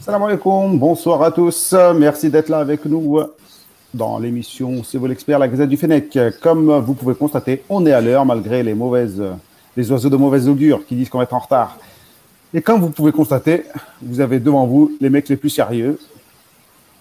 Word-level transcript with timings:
Salam 0.00 0.22
alaikum, 0.22 0.78
bonsoir 0.78 1.22
à 1.22 1.30
tous. 1.30 1.74
Merci 1.94 2.30
d'être 2.30 2.48
là 2.48 2.60
avec 2.60 2.86
nous 2.86 3.20
dans 3.92 4.18
l'émission 4.18 4.82
C'est 4.82 4.96
vous 4.96 5.04
l'expert, 5.06 5.38
la 5.38 5.46
Gazette 5.46 5.68
du 5.68 5.76
Fennec. 5.76 6.18
Comme 6.40 6.72
vous 6.78 6.94
pouvez 6.94 7.14
constater, 7.14 7.62
on 7.68 7.84
est 7.84 7.92
à 7.92 8.00
l'heure 8.00 8.24
malgré 8.24 8.62
les 8.62 8.72
mauvaises, 8.72 9.22
les 9.76 9.92
oiseaux 9.92 10.08
de 10.08 10.16
mauvaise 10.16 10.48
augure 10.48 10.86
qui 10.86 10.94
disent 10.94 11.10
qu'on 11.10 11.18
va 11.18 11.24
être 11.24 11.34
en 11.34 11.40
retard. 11.40 11.76
Et 12.54 12.62
comme 12.62 12.80
vous 12.80 12.88
pouvez 12.88 13.12
constater, 13.12 13.64
vous 14.00 14.20
avez 14.20 14.40
devant 14.40 14.66
vous 14.66 14.90
les 15.02 15.10
mecs 15.10 15.28
les 15.28 15.36
plus 15.36 15.50
sérieux. 15.50 15.98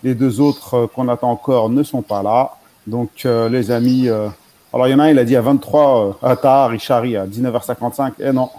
Les 0.04 0.14
deux 0.14 0.42
autres 0.42 0.90
qu'on 0.94 1.08
attend 1.08 1.32
encore 1.32 1.70
ne 1.70 1.84
sont 1.84 2.02
pas 2.02 2.22
là. 2.22 2.58
Donc, 2.86 3.12
euh, 3.26 3.48
les 3.48 3.72
amis, 3.72 4.10
euh, 4.10 4.28
alors 4.74 4.90
il 4.90 4.92
y 4.92 4.94
en 4.94 5.00
a 5.00 5.06
un, 5.06 5.10
il 5.10 5.20
a 5.20 5.24
dit 5.24 5.38
à 5.38 5.42
23, 5.42 6.18
euh, 6.22 6.28
Attar, 6.28 6.70
Richari 6.70 7.16
à 7.16 7.26
19h55. 7.26 8.12
Et 8.20 8.34
non, 8.34 8.50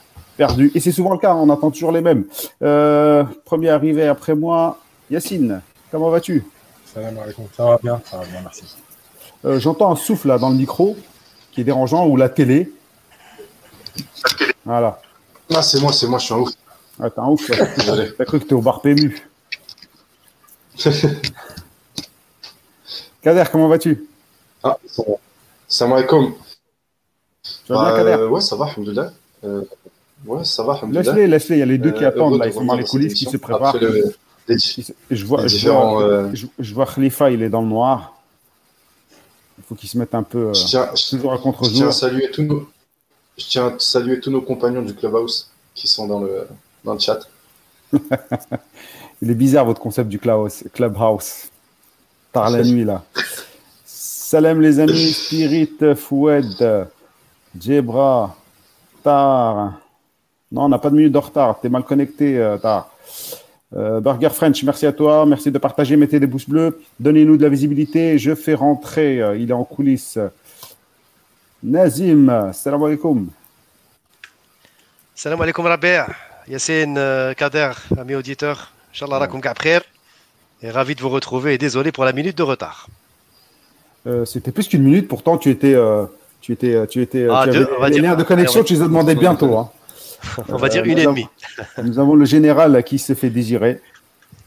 perdu. 0.40 0.72
Et 0.74 0.80
c'est 0.80 0.90
souvent 0.90 1.12
le 1.12 1.18
cas, 1.18 1.34
on 1.34 1.50
attend 1.50 1.70
toujours 1.70 1.92
les 1.92 2.00
mêmes. 2.00 2.24
Euh, 2.62 3.24
premier 3.44 3.68
arrivé 3.68 4.08
après 4.08 4.34
moi, 4.34 4.78
Yacine, 5.10 5.60
comment 5.90 6.08
vas-tu? 6.08 6.46
Salam 6.86 7.18
alaikum, 7.18 7.44
ça 7.54 7.64
va 7.66 7.76
bien, 7.76 8.00
ça 8.10 8.16
va 8.16 8.24
bien, 8.24 8.40
merci. 8.40 8.64
Euh, 9.44 9.60
J'entends 9.60 9.92
un 9.92 9.96
souffle 9.96 10.28
là 10.28 10.38
dans 10.38 10.48
le 10.48 10.56
micro 10.56 10.96
qui 11.52 11.60
est 11.60 11.64
dérangeant 11.64 12.06
ou 12.06 12.16
la 12.16 12.30
télé. 12.30 12.72
Voilà. 14.64 15.02
Ah, 15.54 15.60
c'est 15.60 15.78
moi, 15.78 15.92
c'est 15.92 16.06
moi, 16.06 16.18
je 16.18 16.24
suis 16.24 16.32
en 16.32 16.40
ouf. 16.40 16.52
Ah, 16.98 17.10
t'es 17.10 17.20
un 17.20 17.26
ouf. 17.26 17.46
T'as 18.16 18.24
cru 18.24 18.40
que 18.40 18.44
t'es 18.46 18.54
au 18.54 18.62
bar 18.62 18.80
PMU. 18.80 19.28
Kader, 23.22 23.44
comment 23.52 23.68
vas-tu? 23.68 24.08
Ah, 24.62 24.78
ça 24.86 25.02
va. 25.06 25.14
Salam 25.68 25.92
alaikum. 25.98 26.32
Tu 27.66 27.72
vas 27.74 27.82
bien, 27.82 27.90
Bah, 27.90 27.96
Kader? 27.98 28.22
euh, 28.22 28.28
Ouais, 28.28 28.40
ça 28.40 28.56
va, 28.56 28.64
alhamdoulilah. 28.64 29.12
Euh, 29.44 29.62
ouais, 30.26 30.44
ça 30.44 30.62
va. 30.62 30.80
Laisse-les, 30.90 31.26
laisse-les, 31.26 31.56
il 31.56 31.60
y 31.60 31.62
a 31.62 31.66
les 31.66 31.78
deux 31.78 31.92
qui 31.92 32.04
Euh, 32.04 32.08
attendent 32.08 32.38
là, 32.38 32.46
ils 32.46 32.52
sont 32.52 32.64
dans 32.64 32.74
les 32.74 32.84
coulisses 32.84 33.14
qui 33.14 33.24
se 33.26 33.36
préparent. 33.36 33.76
Je 35.10 35.24
vois, 35.24 35.46
je, 35.46 35.68
euh, 35.68 36.30
je, 36.34 36.46
je 36.58 36.74
vois 36.74 36.86
Khalifa, 36.86 37.30
il 37.30 37.42
est 37.42 37.48
dans 37.48 37.62
le 37.62 37.68
noir. 37.68 38.16
Il 39.58 39.64
faut 39.68 39.74
qu'il 39.74 39.88
se 39.88 39.96
mette 39.98 40.14
un 40.14 40.22
peu 40.22 40.48
euh, 40.48 40.54
Je 40.54 40.64
tiens, 40.66 40.90
toujours 41.10 41.32
à 41.32 41.36
je 41.36 41.42
tiens 41.42 41.52
contre-jour. 41.52 41.88
à 41.88 41.92
saluer 41.92 42.30
tous 42.32 42.42
nos, 42.42 42.68
je 43.38 43.44
tiens 43.46 43.66
à 43.68 43.74
saluer 43.78 44.18
tous 44.20 44.30
nos 44.30 44.40
compagnons 44.40 44.82
du 44.82 44.94
Clubhouse 44.94 45.50
qui 45.74 45.86
sont 45.86 46.06
dans 46.08 46.20
le, 46.20 46.46
dans 46.84 46.94
le 46.94 46.98
chat. 46.98 47.20
Il 49.22 49.30
est 49.30 49.34
bizarre 49.34 49.66
votre 49.66 49.80
concept 49.80 50.08
du 50.08 50.18
clubhouse. 50.18 50.64
clubhouse. 50.72 51.48
Tard 52.32 52.50
la 52.50 52.62
nuit 52.62 52.84
là. 52.84 53.04
Salam 53.84 54.60
les 54.60 54.78
amis, 54.78 55.12
Spirit, 55.12 55.76
Foued, 55.96 56.88
Djebra, 57.58 58.36
Tar. 59.02 59.79
Non, 60.52 60.64
on 60.64 60.68
n'a 60.68 60.78
pas 60.78 60.90
de 60.90 60.96
minute 60.96 61.12
de 61.12 61.18
retard. 61.18 61.60
T'es 61.60 61.68
mal 61.68 61.84
connecté, 61.84 62.38
euh, 62.38 62.58
Tar. 62.58 62.90
Euh, 63.76 64.00
Burger 64.00 64.30
French, 64.30 64.62
merci 64.64 64.84
à 64.84 64.92
toi. 64.92 65.24
Merci 65.26 65.50
de 65.52 65.58
partager. 65.58 65.96
Mettez 65.96 66.18
des 66.18 66.26
pouces 66.26 66.48
bleus. 66.48 66.80
Donnez-nous 66.98 67.36
de 67.36 67.42
la 67.44 67.48
visibilité. 67.48 68.18
Je 68.18 68.34
fais 68.34 68.54
rentrer. 68.54 69.22
euh, 69.22 69.36
il 69.36 69.50
est 69.50 69.54
en 69.54 69.62
coulisses. 69.64 70.18
Nazim, 71.62 72.50
salam 72.52 72.82
alaikum. 72.82 73.28
Salam 75.14 75.40
alaikum 75.42 75.66
Rabia, 75.66 76.06
Yassine, 76.48 76.96
euh, 76.96 77.34
Kader, 77.34 77.72
amis 77.98 78.14
auditeurs, 78.14 78.72
Inch'Allah 78.92 79.18
rakoum 79.18 79.40
ka'ab 79.40 79.58
khair. 79.58 79.82
Et 80.62 80.70
ravi 80.70 80.94
de 80.94 81.00
vous 81.00 81.08
retrouver 81.10 81.54
et 81.54 81.58
désolé 81.58 81.90
pour 81.92 82.04
la 82.04 82.12
minute 82.12 82.36
de 82.36 82.42
retard. 82.42 82.88
C'était 84.26 84.50
plus 84.52 84.66
qu'une 84.68 84.82
minute. 84.82 85.08
Pourtant, 85.08 85.38
tu 85.38 85.48
étais, 85.50 85.74
tu 86.42 86.52
étais, 86.52 86.86
tu 86.86 87.00
étais, 87.02 87.26
Ah, 87.30 87.44
tu 87.44 87.50
avais 87.56 87.90
les 87.90 87.98
liens 88.00 88.14
de 88.14 88.22
connexion. 88.24 88.60
allez, 88.60 88.66
Tu 88.66 88.74
les 88.74 88.82
as 88.82 88.86
demandé 88.86 89.14
bientôt. 89.14 89.56
hein. 89.56 89.70
On 90.48 90.56
va 90.56 90.68
dire 90.68 90.82
Euh, 90.82 90.86
une 90.86 90.98
et 90.98 91.04
demie. 91.06 91.26
Nous 91.82 91.98
avons 91.98 92.14
le 92.14 92.24
général 92.24 92.82
qui 92.84 92.98
s'est 92.98 93.14
fait 93.14 93.30
désirer. 93.30 93.80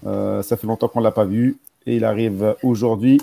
Euh, 0.05 0.41
ça 0.43 0.57
fait 0.57 0.67
longtemps 0.67 0.87
qu'on 0.87 0.99
ne 0.99 1.05
l'a 1.05 1.11
pas 1.11 1.25
vu. 1.25 1.57
Et 1.85 1.95
il 1.95 2.05
arrive 2.05 2.55
aujourd'hui. 2.63 3.19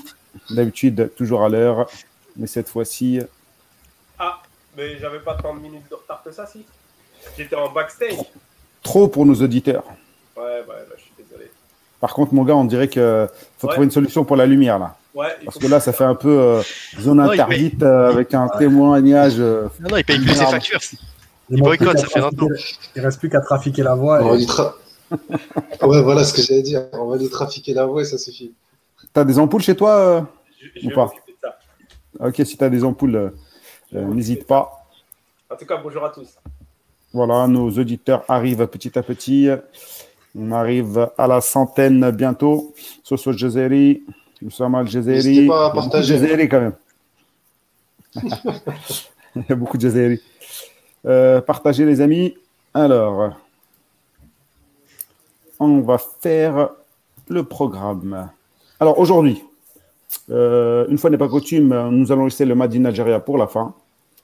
D'habitude, 0.51 1.11
toujours 1.17 1.43
à 1.45 1.49
l'heure. 1.49 1.89
Mais 2.37 2.47
cette 2.47 2.69
fois-ci, 2.69 3.21
Ah, 4.19 4.41
mais 4.77 4.99
j'avais 4.99 5.19
pas 5.21 5.35
tant 5.35 5.55
de 5.55 5.61
minutes 5.61 5.89
de 5.91 5.95
retard 5.97 6.23
que 6.25 6.31
ça, 6.33 6.47
si. 6.47 6.65
J'étais 7.37 7.57
en 7.57 7.71
backstage. 7.71 8.15
trop 8.83 9.09
pour 9.09 9.27
nos 9.27 9.35
auditeurs. 9.35 9.85
Ouais, 10.37 10.43
ouais, 10.43 10.65
bah, 10.67 10.75
je 10.97 11.03
suis 11.03 11.13
désolé. 11.19 11.51
Par 12.01 12.15
contre, 12.15 12.33
mon 12.33 12.45
gars, 12.45 12.55
on 12.57 12.65
dirait 12.65 12.89
qu'il 12.89 13.03
faut 13.59 13.67
Ouais. 13.67 13.73
trouver 13.75 13.85
une 13.85 13.91
solution 13.91 14.25
pour 14.25 14.37
la 14.37 14.47
lumière. 14.47 14.79
là. 14.79 14.97
Ouais, 15.15 15.27
il 15.41 15.45
Parce 15.47 15.59
que 15.59 15.67
là, 15.67 15.81
ça 15.81 15.93
fait 15.93 16.05
un 16.05 16.15
peu 16.15 16.29
euh, 16.31 16.63
zone 17.01 17.19
Non, 17.19 17.25
il 17.25 17.31
paye. 17.33 17.41
interdite 17.41 17.83
euh, 17.83 18.09
avec 18.11 18.33
un 18.33 18.49
témoignage. 18.49 19.35
euh, 19.39 19.67
Non, 19.81 19.91
non, 19.91 19.97
il 19.99 20.05
paye 20.05 20.19
plus 20.21 20.35
ses 20.35 20.47
factures. 20.47 20.81
Il 21.51 21.63
boycotte, 21.63 21.89
plus 21.91 21.99
ça 22.01 22.07
qu'à 22.07 22.13
fait 22.13 22.21
longtemps. 22.21 22.47
trafiquer- 22.49 22.91
Il 22.97 23.03
reste 23.03 23.19
plus 23.19 23.29
qu'à 23.31 23.41
trafiquer 23.41 23.83
la 23.83 23.95
voie. 23.95 24.21
On 24.23 24.29
va 24.31 24.37
et- 24.37 24.45
tra- 24.47 24.75
ouais, 25.87 26.03
voilà 26.03 26.25
ce 26.25 26.33
que 26.35 26.43
j'allais 26.43 26.63
dire. 26.63 26.87
On 26.93 27.07
va 27.07 27.17
lui 27.17 27.29
trafiquer 27.29 27.75
la 27.75 27.87
voie 27.87 28.03
et 28.03 28.05
ça 28.05 28.19
suffit. 28.19 28.53
T'as 29.13 29.25
des 29.25 29.39
ampoules 29.39 29.63
chez 29.63 29.75
toi 29.75 29.91
euh 29.97 30.21
Je, 30.61 30.81
je 30.81 30.87
Ou 30.87 30.89
vais 30.91 30.95
pas 30.95 31.05
m'occuper 31.07 31.33
de 31.33 31.37
ça. 31.43 32.27
Ok, 32.27 32.43
si 32.47 32.57
t'as 32.57 32.69
des 32.69 32.85
ampoules, 32.85 33.17
euh, 33.17 33.31
euh, 33.95 34.05
n'hésite 34.15 34.47
pas. 34.47 34.87
En 35.51 35.57
tout 35.57 35.67
cas, 35.67 35.79
bonjour 35.83 36.05
à 36.05 36.11
tous. 36.11 36.29
Voilà, 37.13 37.49
nos 37.49 37.69
auditeurs 37.71 38.23
arrivent 38.29 38.65
petit 38.69 38.97
à 38.97 39.03
petit. 39.03 39.49
On 40.39 40.53
arrive 40.53 41.11
à 41.19 41.27
la 41.27 41.41
centaine 41.41 42.09
bientôt. 42.13 42.73
Soso 43.03 43.33
Jezeri, 43.33 44.05
Oussama 44.45 44.79
Al-Jezeri. 44.81 45.17
N'hésitez 45.17 45.47
pas 45.49 45.67
à 45.67 45.71
partager. 45.71 46.15
Jezeri 46.19 46.49
quand 46.49 46.61
même. 46.61 46.75
Il 49.37 49.45
y 49.49 49.53
a 49.53 49.57
beaucoup 49.57 49.77
de 49.77 49.83
Jezeri. 49.83 50.21
Euh, 51.07 51.41
partagez 51.41 51.85
les 51.87 52.01
amis. 52.01 52.35
Alors, 52.75 53.31
on 55.59 55.81
va 55.81 55.99
faire 55.99 56.71
le 57.29 57.43
programme. 57.45 58.29
Alors 58.79 58.99
aujourd'hui, 58.99 59.43
euh, 60.31 60.87
une 60.89 60.99
fois 60.99 61.11
n'est 61.11 61.19
pas 61.19 61.29
coutume, 61.29 61.89
nous 61.91 62.13
allons 62.13 62.25
laisser 62.25 62.45
le 62.45 62.55
Madin 62.55 62.85
Algérie 62.85 63.13
pour 63.25 63.39
la 63.39 63.47
fin. 63.47 63.75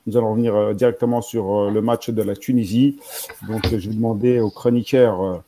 Nous 0.06 0.16
allons 0.16 0.30
revenir 0.30 0.54
euh, 0.54 0.72
directement 0.74 1.20
sur 1.22 1.70
le 1.70 1.80
match 1.80 2.10
de 2.10 2.22
la 2.22 2.36
Tunisie. 2.36 2.98
Donc, 3.48 3.66
je 3.68 3.88
vais 3.88 3.94
demander 3.94 4.38
aux 4.40 4.50
chroniqueurs 4.50 5.42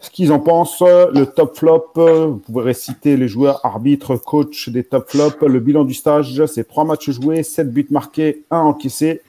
ce 0.00 0.10
qu'ils 0.10 0.32
en 0.32 0.38
pensent. 0.38 0.80
Le 0.80 1.24
top 1.24 1.56
flop, 1.56 1.92
vous 1.94 2.38
pouvez 2.38 2.62
réciter 2.62 3.16
les 3.16 3.28
joueurs, 3.28 3.60
arbitres, 3.66 4.16
coach 4.16 4.68
des 4.70 4.84
top 4.84 5.10
flops. 5.10 5.42
Le 5.42 5.60
bilan 5.60 5.84
du 5.84 5.92
stage, 5.92 6.46
c'est 6.46 6.66
trois 6.66 6.84
matchs 6.84 7.10
joués, 7.10 7.42
sept 7.42 7.70
buts 7.70 7.88
marqués, 7.90 8.44
un 8.50 8.60
encaissé. 8.60 9.22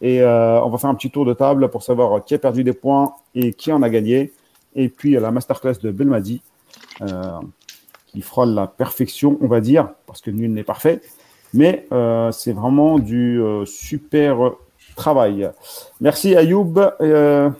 Et 0.00 0.22
euh, 0.22 0.60
on 0.62 0.68
va 0.68 0.78
faire 0.78 0.90
un 0.90 0.94
petit 0.94 1.10
tour 1.10 1.24
de 1.24 1.32
table 1.32 1.68
pour 1.68 1.82
savoir 1.82 2.24
qui 2.24 2.34
a 2.34 2.38
perdu 2.38 2.64
des 2.64 2.72
points 2.72 3.14
et 3.34 3.52
qui 3.52 3.72
en 3.72 3.82
a 3.82 3.88
gagné. 3.88 4.32
Et 4.74 4.88
puis 4.88 5.16
euh, 5.16 5.20
la 5.20 5.30
masterclass 5.30 5.78
de 5.82 5.90
Belmadi, 5.90 6.42
euh, 7.02 7.40
qui 8.08 8.20
frôle 8.20 8.50
la 8.50 8.66
perfection, 8.66 9.38
on 9.40 9.46
va 9.46 9.60
dire, 9.60 9.88
parce 10.06 10.20
que 10.20 10.30
nul 10.30 10.52
n'est 10.52 10.64
parfait. 10.64 11.00
Mais 11.52 11.86
euh, 11.92 12.32
c'est 12.32 12.52
vraiment 12.52 12.98
du 12.98 13.40
euh, 13.40 13.64
super 13.64 14.52
travail. 14.96 15.50
Merci 16.00 16.34
Ayoub. 16.34 16.74
Euh, 17.00 17.50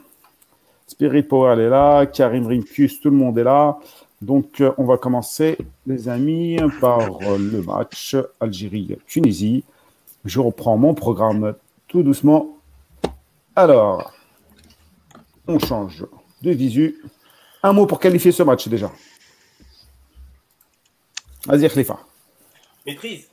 Spirit 0.87 1.23
Power 1.23 1.61
est 1.61 1.69
là. 1.69 2.07
Karim 2.07 2.47
Rimkus, 2.47 3.01
tout 3.01 3.11
le 3.11 3.17
monde 3.17 3.39
est 3.39 3.45
là. 3.45 3.79
Donc 4.23 4.61
euh, 4.61 4.73
on 4.79 4.85
va 4.85 4.97
commencer, 4.97 5.59
les 5.87 6.09
amis, 6.09 6.59
par 6.81 7.01
euh, 7.01 7.39
le 7.39 7.63
match 7.63 8.17
Algérie-Tunisie. 8.41 9.65
Je 10.25 10.41
reprends 10.41 10.77
mon 10.77 10.95
programme 10.95 11.55
tout 11.89 12.03
doucement. 12.03 12.59
Alors, 13.57 14.13
on 15.47 15.59
change 15.59 16.05
de 16.43 16.51
visu. 16.51 17.03
Un 17.63 17.73
mot 17.73 17.87
pour 17.87 18.01
qualifier 18.01 18.33
ce 18.33 18.43
match 18.43 18.69
déjà. 18.69 18.91
Vas-y, 21.47 21.69
Khalifa. 21.69 21.99
Maîtrise. 22.87 23.29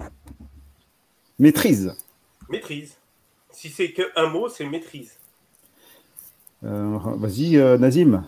Maîtrise. 1.39 1.95
Maîtrise. 2.50 2.97
Si 3.51 3.69
c'est 3.69 3.91
qu'un 3.91 4.28
mot, 4.28 4.50
c'est 4.50 4.66
maîtrise. 4.66 5.18
Euh, 6.63 6.97
Vas-y, 7.18 7.57
euh, 7.57 7.78
Nazim. 7.78 8.25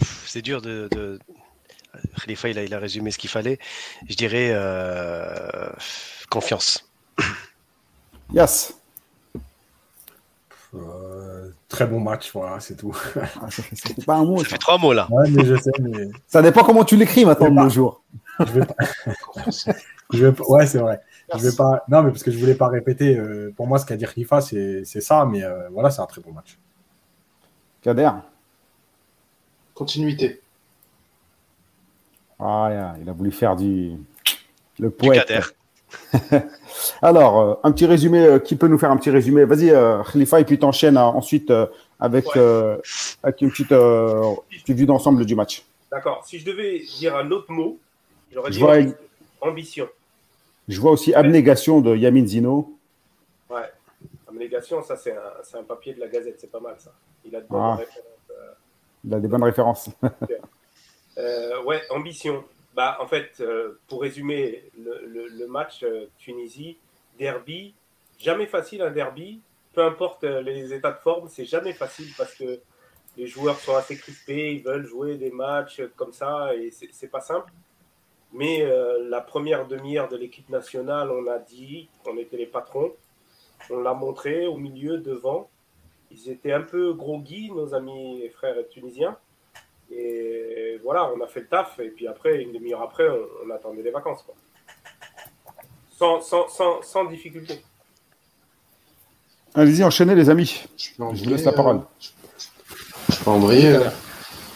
C'est 0.00 0.42
dur 0.42 0.60
de. 0.60 0.88
de... 0.90 1.18
Khalifa, 2.20 2.48
il 2.50 2.58
a, 2.58 2.64
il 2.64 2.74
a 2.74 2.78
résumé 2.78 3.10
ce 3.10 3.18
qu'il 3.18 3.30
fallait. 3.30 3.58
Je 4.08 4.14
dirais 4.16 4.50
euh, 4.52 5.70
confiance. 6.28 6.88
Yas. 8.32 8.74
Euh, 10.74 11.48
très 11.68 11.86
bon 11.86 12.00
match, 12.00 12.30
voilà, 12.32 12.60
c'est 12.60 12.76
tout. 12.76 12.94
Ah, 13.40 13.50
ça 13.50 13.62
fait- 13.62 14.04
pas 14.04 14.16
un 14.16 14.24
mot. 14.24 14.38
Ça 14.38 14.44
ça. 14.44 14.50
fait 14.50 14.58
trois 14.58 14.78
mots 14.78 14.92
là. 14.92 15.06
Ouais, 15.10 15.30
mais 15.30 15.44
je 15.44 15.54
sais, 15.56 15.70
mais 15.80 16.08
Ça 16.26 16.42
dépend 16.42 16.64
comment 16.64 16.84
tu 16.84 16.96
l'écris 16.96 17.24
maintenant 17.24 17.48
de 17.48 17.54
nos 17.54 17.68
jours. 17.70 18.02
je 18.40 18.44
vais 18.52 18.66
pas. 18.66 18.74
je 20.12 20.26
vais 20.26 20.32
pas- 20.32 20.44
Ouais, 20.48 20.66
c'est 20.66 20.78
vrai. 20.78 21.00
Je 21.34 21.38
vais 21.38 21.56
pas. 21.56 21.84
Non, 21.88 22.02
mais 22.02 22.10
parce 22.10 22.22
que 22.22 22.30
je 22.30 22.38
voulais 22.38 22.54
pas 22.54 22.68
répéter. 22.68 23.16
euh, 23.16 23.52
pour 23.56 23.66
moi, 23.66 23.78
ce 23.78 23.86
qu'a 23.86 23.96
dit 23.96 24.04
Rifa, 24.06 24.40
c'est 24.40 24.84
c'est 24.84 25.00
ça, 25.00 25.24
mais 25.24 25.42
euh, 25.44 25.68
voilà, 25.70 25.90
c'est 25.90 26.00
un 26.02 26.06
très 26.06 26.20
bon 26.20 26.32
match. 26.32 26.58
Kader. 27.82 28.10
Continuité. 29.74 30.40
Ah, 32.38 32.68
yeah, 32.70 32.94
il 33.00 33.08
a 33.08 33.12
voulu 33.12 33.30
faire 33.32 33.56
du. 33.56 33.92
Le 34.78 34.88
Du 34.88 34.94
poète. 34.94 35.26
Kader. 35.26 35.46
Alors, 37.02 37.40
euh, 37.40 37.54
un 37.62 37.72
petit 37.72 37.86
résumé. 37.86 38.24
euh, 38.24 38.38
qui 38.38 38.56
peut 38.56 38.68
nous 38.68 38.78
faire 38.78 38.90
un 38.90 38.96
petit 38.96 39.10
résumé? 39.10 39.44
Vas-y, 39.44 39.70
euh, 39.70 40.02
Khalifa, 40.02 40.40
et 40.40 40.44
puis 40.44 40.58
t'enchaînes 40.58 40.96
euh, 40.96 41.02
ensuite 41.02 41.52
avec, 42.00 42.26
Ouais. 42.34 42.78
avec 43.22 43.40
une 43.40 43.50
petite, 43.50 43.68
petite 43.68 44.76
vue 44.76 44.86
d'ensemble 44.86 45.24
du 45.24 45.34
match. 45.34 45.64
D'accord. 45.90 46.24
Si 46.26 46.38
je 46.38 46.44
devais 46.44 46.80
dire 46.98 47.16
un 47.16 47.30
autre 47.30 47.50
mot, 47.50 47.78
j'aurais 48.32 48.50
dit 48.50 48.58
vois, 48.58 48.76
ambition. 49.40 49.88
je 50.68 50.80
vois 50.80 50.90
aussi 50.90 51.14
abnégation 51.14 51.80
de 51.80 51.94
Yamin 51.96 52.26
Zino. 52.26 52.72
Ouais. 53.48 53.62
Abnégation, 54.28 54.82
ça, 54.82 54.96
c'est 54.96 55.12
un, 55.12 55.20
c'est 55.42 55.56
un 55.56 55.62
papier 55.62 55.94
de 55.94 56.00
la 56.00 56.08
Gazette. 56.08 56.36
C'est 56.40 56.50
pas 56.50 56.60
mal, 56.60 56.74
ça. 56.78 56.92
Il 57.24 57.34
a 57.36 57.40
de 57.40 57.46
bonnes 57.46 57.60
Ah. 57.62 57.76
références. 57.76 58.02
Il 59.04 59.14
a 59.14 59.20
des 59.20 59.28
bonnes 59.28 59.44
références. 59.44 59.88
Euh, 61.18 61.62
ouais, 61.64 61.80
ambition. 61.90 62.44
Bah, 62.76 62.98
en 63.00 63.06
fait, 63.06 63.40
euh, 63.40 63.80
pour 63.88 64.02
résumer 64.02 64.70
le, 64.76 65.46
match 65.46 65.82
euh, 65.82 66.10
Tunisie, 66.18 66.76
derby, 67.18 67.74
jamais 68.18 68.46
facile 68.46 68.82
un 68.82 68.90
derby. 68.90 69.40
Peu 69.72 69.82
importe 69.82 70.24
euh, 70.24 70.42
les 70.42 70.74
états 70.74 70.92
de 70.92 70.98
forme, 70.98 71.26
c'est 71.30 71.46
jamais 71.46 71.72
facile 71.72 72.12
parce 72.18 72.34
que 72.34 72.60
les 73.16 73.26
joueurs 73.26 73.58
sont 73.60 73.74
assez 73.76 73.96
crispés, 73.96 74.52
ils 74.52 74.62
veulent 74.62 74.84
jouer 74.84 75.16
des 75.16 75.30
matchs 75.30 75.80
comme 75.96 76.12
ça 76.12 76.54
et 76.54 76.70
c'est 76.70 77.08
pas 77.08 77.22
simple. 77.22 77.50
Mais 78.34 78.62
la 79.08 79.22
première 79.22 79.66
demi-heure 79.66 80.08
de 80.08 80.18
l'équipe 80.18 80.50
nationale, 80.50 81.10
on 81.10 81.26
a 81.26 81.38
dit 81.38 81.88
qu'on 82.04 82.18
était 82.18 82.36
les 82.36 82.46
patrons. 82.46 82.92
On 83.70 83.80
l'a 83.80 83.94
montré 83.94 84.46
au 84.46 84.58
milieu, 84.58 84.98
devant. 84.98 85.48
Ils 86.10 86.28
étaient 86.28 86.52
un 86.52 86.60
peu 86.60 86.92
groggy, 86.92 87.50
nos 87.50 87.72
amis 87.72 88.20
et 88.22 88.28
frères 88.28 88.56
tunisiens. 88.68 89.16
Et 89.90 90.80
voilà, 90.82 91.10
on 91.16 91.20
a 91.22 91.26
fait 91.26 91.40
le 91.40 91.46
taf. 91.46 91.78
Et 91.80 91.88
puis 91.88 92.06
après, 92.08 92.42
une 92.42 92.52
demi-heure 92.52 92.82
après, 92.82 93.08
on, 93.08 93.46
on 93.46 93.50
attendait 93.54 93.82
les 93.82 93.90
vacances. 93.90 94.22
Quoi. 94.24 94.34
Sans, 95.98 96.20
sans, 96.20 96.48
sans, 96.48 96.82
sans 96.82 97.04
difficulté. 97.04 97.60
Allez-y, 99.54 99.82
enchaînez 99.84 100.14
les 100.14 100.28
amis. 100.28 100.64
Je, 100.76 100.88
peux 100.90 100.94
Je 100.98 101.02
embrayer, 101.02 101.24
vous 101.24 101.30
laisse 101.30 101.44
la 101.44 101.52
parole. 101.52 101.76
euh, 101.76 101.80
je, 102.00 102.08
je 103.14 103.24
peux 103.24 103.30
embrayer 103.30 103.68
euh, 103.68 103.84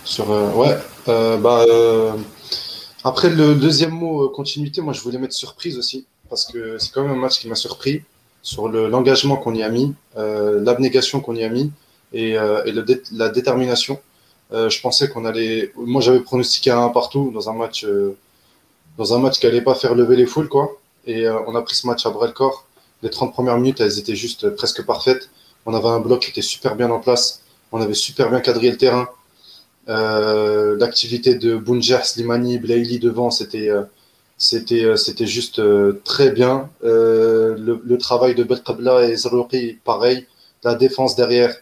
sur. 0.05 0.31
euh, 0.31 0.53
ouais. 0.53 0.77
euh, 1.09 1.39
bah, 1.39 1.65
euh, 1.69 2.13
après 3.03 3.31
le 3.31 3.55
deuxième 3.55 3.93
mot, 3.93 4.25
euh, 4.27 4.29
continuité, 4.29 4.83
moi 4.83 4.93
je 4.93 5.01
voulais 5.01 5.19
mettre 5.19 5.33
surprise 5.35 5.79
aussi. 5.79 6.07
Parce 6.29 6.45
que 6.45 6.79
c'est 6.79 6.93
quand 6.93 7.03
même 7.03 7.13
un 7.13 7.17
match 7.17 7.39
qui 7.41 7.49
m'a 7.49 7.55
surpris 7.55 8.05
sur 8.43 8.69
le- 8.69 8.89
l'engagement 8.89 9.37
qu'on 9.37 9.55
y 9.55 9.63
a 9.63 9.69
mis, 9.69 9.95
euh, 10.17 10.61
l'abnégation 10.63 11.21
qu'on 11.21 11.35
y 11.35 11.43
a 11.45 11.49
mis 11.49 11.73
et, 12.13 12.39
euh, 12.39 12.63
et 12.65 12.73
le 12.73 12.83
dé- 12.83 13.03
la 13.13 13.31
détermination. 13.31 14.01
Euh, 14.53 14.69
je 14.69 14.81
pensais 14.81 15.09
qu'on 15.09 15.25
allait. 15.25 15.73
Moi 15.77 16.01
j'avais 16.01 16.21
pronostiqué 16.21 16.71
un 16.71 16.85
1 16.87 16.89
partout 16.91 17.31
dans 17.33 17.49
un 17.49 17.55
match, 17.55 17.85
euh, 17.85 18.17
dans 18.99 19.15
un 19.15 19.19
match 19.19 19.39
qui 19.39 19.47
allait 19.47 19.63
pas 19.63 19.75
faire 19.75 19.95
lever 19.95 20.17
les 20.17 20.27
foules, 20.27 20.49
quoi. 20.49 20.77
Et 21.07 21.27
euh, 21.27 21.39
on 21.47 21.55
a 21.55 21.63
pris 21.63 21.77
ce 21.77 21.87
match 21.87 22.05
à 22.07 22.11
bras 22.11 22.27
le 22.27 22.33
corps. 22.33 22.67
Les 23.03 23.11
30 23.11 23.33
premières 23.33 23.57
minutes, 23.59 23.81
elles 23.81 23.99
étaient 23.99 24.17
juste 24.17 24.51
presque 24.51 24.85
parfaites. 24.85 25.31
On 25.67 25.75
avait 25.75 25.89
un 25.89 26.01
bloc 26.01 26.21
qui 26.23 26.31
était 26.31 26.43
super 26.43 26.75
bien 26.77 26.91
en 26.91 27.01
place. 27.01 27.43
On 27.73 27.81
avait 27.81 27.95
super 27.95 28.31
bien 28.31 28.41
quadrillé 28.41 28.73
le 28.73 28.79
terrain. 28.79 29.09
L'activité 29.87 31.35
de 31.35 31.57
Bounjer, 31.57 32.05
Slimani, 32.05 32.59
Blaili 32.59 32.99
devant, 32.99 33.31
c'était 33.31 33.71
c'était 34.39 34.97
c'était 34.97 35.27
juste 35.27 35.61
très 36.05 36.31
bien. 36.31 36.71
Le, 36.83 37.81
le 37.85 37.99
travail 37.99 38.35
de 38.35 38.45
Belkabla 38.45 39.09
et 39.09 39.17
Zarouki, 39.17 39.79
pareil. 39.85 40.27
La 40.63 40.75
défense 40.75 41.17
derrière, 41.17 41.55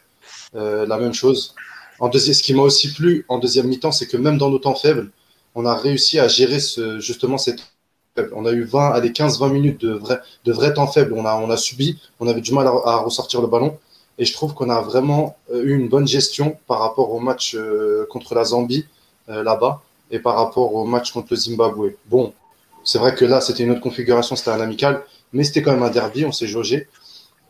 la 0.55 0.99
même 0.99 1.15
chose. 1.15 1.55
En 2.01 2.09
deuxième, 2.09 2.35
ce 2.35 2.43
qui 2.43 2.55
m'a 2.55 2.63
aussi 2.63 2.93
plu 2.93 3.25
en 3.29 3.39
deuxième 3.39 3.67
mi-temps, 3.67 3.93
c'est 3.93 4.07
que 4.07 4.17
même 4.17 4.39
dans 4.39 4.51
nos 4.51 4.59
temps 4.59 4.75
faibles, 4.75 5.11
on 5.55 5.67
a 5.67 5.75
réussi 5.75 6.19
à 6.19 6.29
gérer 6.29 6.61
ce, 6.61 7.01
justement 7.01 7.39
cette 7.39 7.61
on 8.35 8.47
a 8.47 8.53
eu 8.53 8.65
20, 8.65 8.91
allez, 8.91 9.11
15-20 9.11 9.53
minutes 9.53 9.81
de 9.81 9.93
vrai, 9.93 10.21
de 10.45 10.53
vrai 10.53 10.75
temps 10.75 10.89
faible. 10.89 11.15
On 11.17 11.25
a, 11.25 11.37
on 11.37 11.51
a 11.51 11.57
subi, 11.57 12.01
on 12.19 12.27
avait 12.27 12.41
du 12.41 12.53
mal 12.53 12.67
à, 12.67 12.97
ressortir 12.97 13.41
le 13.41 13.47
ballon. 13.47 13.79
Et 14.19 14.25
je 14.25 14.33
trouve 14.33 14.55
qu'on 14.55 14.71
a 14.71 14.81
vraiment 14.81 15.37
euh, 15.53 15.63
eu 15.63 15.77
une 15.77 15.89
bonne 15.89 16.09
gestion 16.09 16.59
par 16.67 16.81
rapport 16.81 17.13
au 17.13 17.21
match 17.21 17.55
euh, 17.55 18.07
contre 18.11 18.35
la 18.35 18.43
Zambie 18.43 18.87
euh, 19.29 19.45
là-bas 19.45 19.83
et 20.11 20.19
par 20.19 20.35
rapport 20.35 20.75
au 20.75 20.85
match 20.85 21.13
contre 21.13 21.29
le 21.31 21.37
Zimbabwe. 21.37 21.93
Bon, 22.07 22.33
c'est 22.83 22.99
vrai 22.99 23.15
que 23.15 23.25
là, 23.25 23.41
c'était 23.41 23.63
une 23.63 23.71
autre 23.71 23.81
configuration, 23.81 24.35
c'était 24.35 24.51
un 24.51 24.61
amical, 24.61 25.05
mais 25.33 25.45
c'était 25.45 25.63
quand 25.63 25.73
même 25.73 25.83
un 25.83 25.91
derby, 25.91 26.25
on 26.25 26.33
s'est 26.33 26.49
jaugé. 26.49 26.89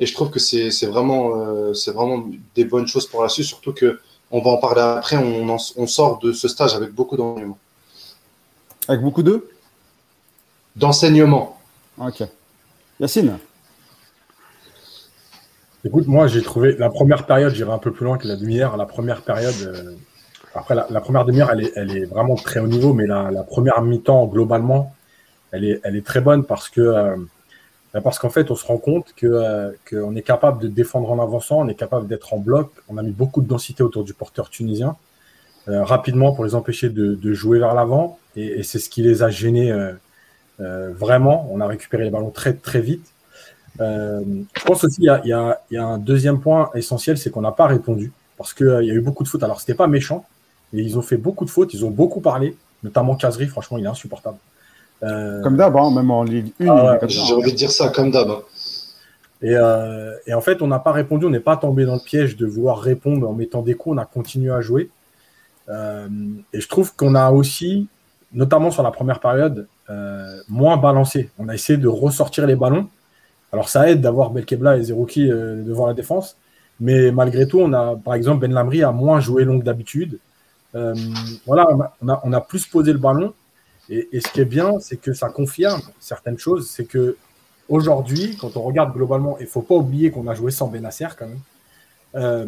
Et 0.00 0.06
je 0.06 0.14
trouve 0.14 0.30
que 0.30 0.38
c'est 0.38 0.86
vraiment, 0.86 1.36
euh, 1.36 1.72
vraiment 1.88 2.26
des 2.54 2.64
bonnes 2.64 2.86
choses 2.86 3.06
pour 3.06 3.22
la 3.22 3.28
suite, 3.28 3.46
surtout 3.46 3.72
que 3.72 4.00
on 4.30 4.40
va 4.42 4.50
en 4.50 4.56
parler 4.58 4.80
après, 4.80 5.16
on, 5.16 5.48
en- 5.48 5.72
on 5.76 5.86
sort 5.86 6.18
de 6.18 6.32
ce 6.32 6.48
stage 6.48 6.74
avec 6.74 6.92
beaucoup 6.92 7.16
d'enseignement. 7.16 7.58
Avec 8.88 9.00
beaucoup 9.02 9.22
d'eux 9.22 9.48
D'enseignement. 10.76 11.58
Ok. 11.98 12.22
Yacine? 13.00 13.38
Écoute, 15.84 16.06
moi, 16.06 16.26
j'ai 16.26 16.42
trouvé 16.42 16.76
la 16.76 16.90
première 16.90 17.24
période, 17.26 17.54
j'irai 17.54 17.72
un 17.72 17.78
peu 17.78 17.92
plus 17.92 18.04
loin 18.04 18.18
que 18.18 18.26
la 18.28 18.36
demi-heure. 18.36 18.76
La 18.76 18.86
première 18.86 19.22
période, 19.22 19.54
euh, 19.62 19.94
après 20.54 20.74
la, 20.74 20.86
la 20.90 21.00
première 21.00 21.24
demi-heure, 21.24 21.50
elle 21.52 21.64
est, 21.64 21.72
elle 21.76 21.96
est 21.96 22.04
vraiment 22.04 22.34
très 22.34 22.60
haut 22.60 22.66
niveau, 22.66 22.92
mais 22.92 23.06
la, 23.06 23.30
la 23.30 23.42
première 23.42 23.80
mi-temps, 23.82 24.26
globalement, 24.26 24.94
elle 25.52 25.64
est, 25.64 25.80
elle 25.84 25.96
est 25.96 26.04
très 26.06 26.20
bonne 26.20 26.44
parce 26.44 26.68
que 26.68 26.80
euh, 26.80 27.16
parce 27.92 28.18
qu'en 28.18 28.30
fait, 28.30 28.50
on 28.50 28.54
se 28.54 28.66
rend 28.66 28.78
compte 28.78 29.14
que 29.16 29.26
euh, 29.26 29.72
qu'on 29.88 30.14
est 30.14 30.22
capable 30.22 30.60
de 30.60 30.68
défendre 30.68 31.10
en 31.10 31.22
avançant, 31.22 31.60
on 31.60 31.68
est 31.68 31.74
capable 31.74 32.06
d'être 32.06 32.34
en 32.34 32.38
bloc. 32.38 32.70
On 32.88 32.98
a 32.98 33.02
mis 33.02 33.12
beaucoup 33.12 33.40
de 33.40 33.48
densité 33.48 33.82
autour 33.82 34.04
du 34.04 34.12
porteur 34.12 34.50
tunisien 34.50 34.96
euh, 35.68 35.84
rapidement 35.84 36.32
pour 36.32 36.44
les 36.44 36.54
empêcher 36.54 36.90
de, 36.90 37.32
jouer 37.32 37.58
vers 37.58 37.74
l'avant, 37.74 38.18
et, 38.36 38.62
c'est 38.62 38.78
ce 38.78 38.88
qui 38.88 39.02
les 39.02 39.22
a 39.22 39.30
gênés 39.30 39.70
euh, 39.72 40.92
vraiment. 40.92 41.48
On 41.50 41.60
a 41.60 41.66
récupéré 41.66 42.04
les 42.04 42.10
ballons 42.10 42.30
très 42.30 42.54
très 42.54 42.80
vite. 42.80 43.06
Je 43.78 44.64
pense 44.64 44.84
aussi 44.84 44.96
qu'il 44.96 45.04
y 45.04 45.10
a, 45.10 45.22
il 45.24 45.74
y, 45.74 45.76
a, 45.76 45.84
un 45.84 45.98
deuxième 45.98 46.40
point 46.40 46.70
essentiel, 46.74 47.16
c'est 47.16 47.30
qu'on 47.30 47.42
n'a 47.42 47.52
pas 47.52 47.66
répondu 47.66 48.12
parce 48.36 48.52
qu'il 48.52 48.78
il 48.82 48.88
y 48.88 48.90
a 48.90 48.94
eu 48.94 49.00
beaucoup 49.00 49.24
de 49.24 49.28
fautes. 49.28 49.42
Alors, 49.42 49.60
c'était 49.60 49.74
pas 49.74 49.86
méchant, 49.86 50.26
mais 50.72 50.82
ils 50.82 50.98
ont 50.98 51.02
fait 51.02 51.16
beaucoup 51.16 51.44
de 51.44 51.50
fautes, 51.50 51.74
ils 51.74 51.84
ont 51.84 51.90
beaucoup 51.90 52.20
parlé, 52.20 52.56
notamment 52.82 53.14
Kazri, 53.16 53.46
franchement, 53.46 53.78
il 53.78 53.84
est 53.84 53.88
insupportable. 53.88 54.38
Euh, 55.02 55.42
Comme 55.42 55.56
d'hab, 55.56 55.76
hein, 55.76 55.90
même 55.94 56.10
en 56.10 56.24
Ligue 56.24 56.52
1. 56.60 56.66
Ah 56.68 56.98
J'ai 57.06 57.32
envie 57.32 57.52
de 57.52 57.56
dire 57.56 57.70
ça 57.70 57.88
comme 57.90 58.10
d'hab. 58.10 58.30
hein. 58.30 58.40
Et, 59.40 59.54
euh, 59.54 60.14
et 60.26 60.34
en 60.34 60.40
fait, 60.40 60.62
on 60.62 60.66
n'a 60.66 60.80
pas 60.80 60.90
répondu, 60.92 61.26
on 61.26 61.30
n'est 61.30 61.38
pas 61.38 61.56
tombé 61.56 61.84
dans 61.84 61.94
le 61.94 62.00
piège 62.00 62.36
de 62.36 62.46
vouloir 62.46 62.80
répondre 62.80 63.28
en 63.28 63.32
mettant 63.32 63.62
des 63.62 63.74
coups, 63.74 63.94
on 63.94 63.98
a 63.98 64.04
continué 64.04 64.50
à 64.50 64.60
jouer. 64.60 64.90
Euh, 65.68 66.08
et 66.52 66.60
je 66.60 66.68
trouve 66.68 66.94
qu'on 66.96 67.14
a 67.14 67.30
aussi, 67.30 67.86
notamment 68.32 68.70
sur 68.72 68.82
la 68.82 68.90
première 68.90 69.20
période, 69.20 69.68
euh, 69.90 70.40
moins 70.48 70.76
balancé. 70.76 71.30
On 71.38 71.48
a 71.48 71.54
essayé 71.54 71.78
de 71.78 71.88
ressortir 71.88 72.46
les 72.46 72.56
ballons. 72.56 72.88
Alors 73.52 73.68
ça 73.68 73.88
aide 73.88 74.00
d'avoir 74.00 74.30
Belkebla 74.30 74.76
et 74.76 74.82
Zerouki 74.82 75.30
euh, 75.30 75.62
devant 75.62 75.86
la 75.86 75.94
défense, 75.94 76.36
mais 76.80 77.10
malgré 77.12 77.46
tout, 77.46 77.60
on 77.60 77.72
a, 77.72 77.96
par 77.96 78.14
exemple, 78.14 78.40
Ben 78.40 78.52
Lamri 78.52 78.82
a 78.82 78.92
moins 78.92 79.20
joué 79.20 79.44
long 79.44 79.58
que 79.60 79.64
d'habitude. 79.64 80.18
Euh, 80.74 80.94
voilà, 81.46 81.66
on 81.70 81.80
a, 81.80 81.92
on, 82.02 82.08
a, 82.08 82.20
on 82.24 82.32
a 82.32 82.40
plus 82.40 82.66
posé 82.66 82.92
le 82.92 82.98
ballon. 82.98 83.32
Et, 83.90 84.20
ce 84.20 84.30
qui 84.32 84.40
est 84.40 84.44
bien, 84.44 84.78
c'est 84.80 84.98
que 84.98 85.12
ça 85.12 85.28
confirme 85.30 85.80
certaines 85.98 86.38
choses. 86.38 86.68
C'est 86.70 86.84
que 86.84 87.16
aujourd'hui, 87.68 88.36
quand 88.40 88.56
on 88.56 88.62
regarde 88.62 88.92
globalement, 88.92 89.38
il 89.40 89.46
faut 89.46 89.62
pas 89.62 89.74
oublier 89.74 90.10
qu'on 90.10 90.26
a 90.28 90.34
joué 90.34 90.50
sans 90.50 90.68
Benasser 90.68 91.08
quand 91.18 91.26
même. 91.26 91.40
Euh, 92.14 92.46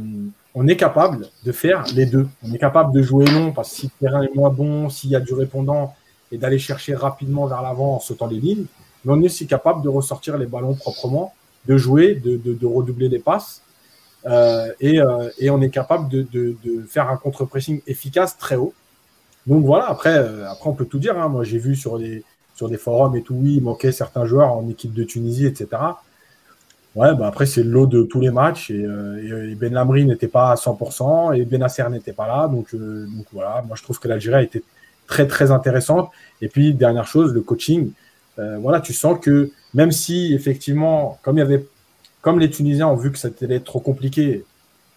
on 0.55 0.67
est 0.67 0.76
capable 0.76 1.29
de 1.45 1.53
faire 1.53 1.85
les 1.95 2.07
deux. 2.07 2.29
On 2.43 2.53
est 2.53 2.59
capable 2.59 2.93
de 2.93 3.03
jouer 3.03 3.26
long 3.26 3.53
parce 3.53 3.71
que 3.71 3.76
si 3.76 3.87
le 3.87 4.07
terrain 4.07 4.23
est 4.23 4.35
moins 4.35 4.50
bon, 4.50 4.88
s'il 4.88 5.11
y 5.11 5.17
a 5.17 5.21
du 5.21 5.33
répondant, 5.33 5.95
et 6.33 6.38
d'aller 6.38 6.59
chercher 6.59 6.95
rapidement 6.95 7.47
vers 7.47 7.61
l'avant 7.62 7.97
en 7.97 8.00
sautant 8.00 8.26
les 8.26 8.38
lignes. 8.38 8.67
Mais 9.05 9.12
on 9.12 9.21
est 9.23 9.26
aussi 9.26 9.47
capable 9.47 9.83
de 9.83 9.88
ressortir 9.88 10.38
les 10.38 10.47
ballons 10.47 10.75
proprement, 10.75 11.35
de 11.67 11.76
jouer, 11.76 12.14
de, 12.14 12.67
redoubler 12.67 13.09
les 13.09 13.19
passes. 13.19 13.62
Euh, 14.26 14.71
et, 14.81 15.00
euh, 15.00 15.29
et 15.38 15.50
on 15.50 15.61
est 15.61 15.71
capable 15.71 16.09
de 16.09 16.87
faire 16.88 17.09
un 17.09 17.17
contre-pressing 17.17 17.81
efficace 17.87 18.37
très 18.37 18.57
haut. 18.57 18.75
Donc 19.47 19.64
voilà, 19.64 19.88
après, 19.88 20.16
euh, 20.16 20.49
après 20.50 20.68
on 20.68 20.75
peut 20.75 20.85
tout 20.85 20.99
dire. 20.99 21.18
Hein. 21.18 21.28
Moi, 21.28 21.44
j'ai 21.44 21.59
vu 21.59 21.76
sur 21.76 21.99
des, 21.99 22.25
sur 22.54 22.68
des 22.68 22.76
forums 22.76 23.16
et 23.16 23.23
tout, 23.23 23.35
oui, 23.35 23.56
il 23.56 23.62
manquait 23.62 23.92
certains 23.92 24.26
joueurs 24.26 24.52
en 24.52 24.68
équipe 24.68 24.92
de 24.92 25.04
Tunisie, 25.04 25.47
etc. 25.47 25.68
Ouais, 26.97 27.14
bah 27.14 27.28
après, 27.28 27.47
c'est 27.47 27.62
le 27.62 27.70
lot 27.70 27.87
de 27.87 28.02
tous 28.02 28.20
les 28.20 28.30
matchs. 28.30 28.70
Et, 28.70 28.85
euh, 28.85 29.50
et 29.50 29.54
Ben 29.54 29.73
Lamri 29.73 30.04
n'était 30.04 30.28
pas 30.28 30.50
à 30.50 30.56
100% 30.56 31.35
et 31.37 31.44
Benasser 31.44 31.88
n'était 31.90 32.12
pas 32.12 32.26
là. 32.26 32.49
Donc, 32.49 32.75
euh, 32.75 33.06
voilà, 33.32 33.62
moi, 33.66 33.76
je 33.76 33.82
trouve 33.82 34.00
que 34.00 34.09
l'Algérie 34.09 34.37
a 34.37 34.42
été 34.42 34.64
très, 35.06 35.26
très 35.26 35.52
intéressante. 35.52 36.11
Et 36.42 36.49
puis, 36.49 36.75
dernière 36.75 37.06
chose, 37.06 37.32
le 37.32 37.42
coaching. 37.42 37.92
Euh, 38.38 38.59
voilà, 38.59 38.80
tu 38.80 38.92
sens 38.92 39.18
que 39.20 39.50
même 39.73 39.92
si, 39.92 40.35
effectivement, 40.35 41.18
comme 41.23 42.38
les 42.38 42.50
Tunisiens 42.50 42.88
ont 42.88 42.97
vu 42.97 43.12
que 43.12 43.18
c'était 43.18 43.61
trop 43.61 43.80
compliqué, 43.80 44.44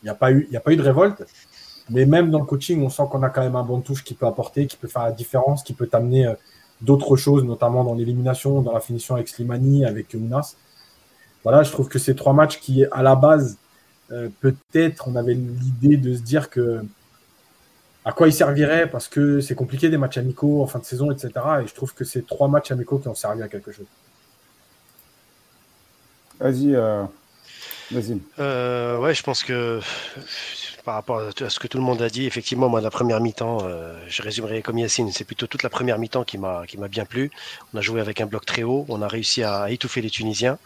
il 0.02 0.06
n'y 0.06 0.10
a 0.10 0.14
a 0.14 0.16
pas 0.16 0.32
eu 0.32 0.76
de 0.76 0.82
révolte. 0.82 1.24
Mais 1.90 2.06
même 2.06 2.32
dans 2.32 2.40
le 2.40 2.46
coaching, 2.46 2.82
on 2.84 2.90
sent 2.90 3.04
qu'on 3.12 3.24
a 3.24 3.30
quand 3.30 3.42
même 3.42 3.56
un 3.56 3.64
bon 3.64 3.82
touche 3.82 4.04
qui 4.04 4.14
peut 4.14 4.26
apporter, 4.26 4.68
qui 4.68 4.78
peut 4.78 4.88
faire 4.88 5.04
la 5.04 5.12
différence, 5.12 5.64
qui 5.64 5.74
peut 5.74 5.88
t'amener 5.88 6.28
euh, 6.28 6.34
d'autres 6.82 7.16
choses, 7.18 7.44
notamment 7.44 7.84
dans 7.84 7.94
l'élimination, 7.94 8.62
dans 8.62 8.74
la 8.74 8.80
finition 8.80 9.16
avec 9.16 9.28
Slimani, 9.28 9.86
avec 9.86 10.14
Mounas. 10.14 10.56
Voilà, 11.44 11.64
je 11.64 11.72
trouve 11.72 11.90
que 11.90 12.00
ces 12.00 12.16
trois 12.16 12.34
matchs 12.34 12.60
qui, 12.60 12.86
à 12.92 13.04
la 13.04 13.16
base, 13.16 13.58
euh, 14.12 14.30
peut-être 14.42 15.08
on 15.08 15.16
avait 15.16 15.34
l'idée 15.34 15.98
de 15.98 16.16
se 16.16 16.22
dire 16.22 16.50
que 16.50 16.84
à 18.06 18.12
quoi 18.12 18.28
ils 18.28 18.34
serviraient 18.34 18.90
parce 18.90 19.08
que 19.08 19.40
c'est 19.40 19.56
compliqué 19.56 19.90
des 19.90 19.98
matchs 19.98 20.18
amicaux 20.18 20.62
en 20.62 20.68
fin 20.68 20.80
de 20.80 20.86
saison, 20.86 21.12
etc. 21.12 21.32
Et 21.64 21.68
je 21.68 21.74
trouve 21.74 21.94
que 21.94 22.04
c'est 22.04 22.26
trois 22.26 22.48
matchs 22.48 22.72
amicaux 22.72 22.98
qui 22.98 23.08
ont 23.08 23.16
servi 23.16 23.42
à 23.42 23.48
quelque 23.48 23.72
chose. 23.72 23.86
Vas-y, 26.40 26.76
euh, 26.76 27.04
vas-y. 27.92 28.20
Euh, 28.40 29.00
ouais, 29.00 29.14
je 29.14 29.24
pense 29.24 29.44
que 29.44 29.80
par 30.84 30.96
rapport 30.96 31.20
à 31.20 31.50
ce 31.50 31.60
que 31.60 31.68
tout 31.68 31.78
le 31.78 31.84
monde 31.84 32.02
a 32.02 32.10
dit, 32.10 32.26
effectivement, 32.26 32.70
moi, 32.70 32.82
la 32.82 32.90
première 32.92 33.20
mi-temps, 33.22 33.60
euh, 33.64 33.98
je 34.08 34.22
résumerai 34.22 34.62
comme 34.62 34.78
Yacine, 34.78 35.12
c'est 35.12 35.24
plutôt 35.24 35.48
toute 35.48 35.64
la 35.64 35.70
première 35.70 35.98
mi-temps 35.98 36.24
qui 36.24 36.38
m'a 36.38 36.66
qui 36.68 36.78
m'a 36.78 36.88
bien 36.88 37.06
plu. 37.06 37.32
On 37.74 37.78
a 37.78 37.82
joué 37.82 38.02
avec 38.02 38.22
un 38.22 38.26
bloc 38.26 38.46
très 38.46 38.64
haut, 38.64 38.86
on 38.90 39.02
a 39.02 39.08
réussi 39.08 39.44
à 39.44 39.70
étouffer 39.70 40.02
les 40.02 40.10
Tunisiens. 40.10 40.58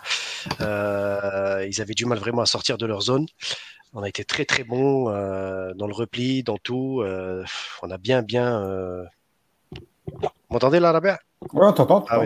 Euh, 0.62 1.66
ils 1.70 1.82
avaient 1.82 1.94
du 1.94 2.06
mal 2.06 2.18
vraiment 2.18 2.42
à 2.42 2.46
sortir 2.46 2.78
de 2.78 2.86
leur 2.86 3.02
zone. 3.02 3.28
On 3.94 4.04
a 4.04 4.10
été 4.10 4.24
très 4.26 4.46
très 4.46 4.64
bon 4.64 5.10
euh, 5.10 5.74
dans 5.76 5.88
le 5.88 5.94
repli, 5.94 6.44
dans 6.44 6.58
tout. 6.58 7.02
Euh, 7.02 7.44
on 7.82 7.90
a 7.90 7.98
bien 7.98 8.22
bien. 8.22 8.62
Euh... 8.64 9.04
Vous 10.12 10.30
m'entendez 10.50 10.80
là, 10.80 10.92
Robert? 10.92 11.20
Oui, 11.54 11.62
on 11.64 11.74
t'entend. 11.74 12.06
ah, 12.10 12.20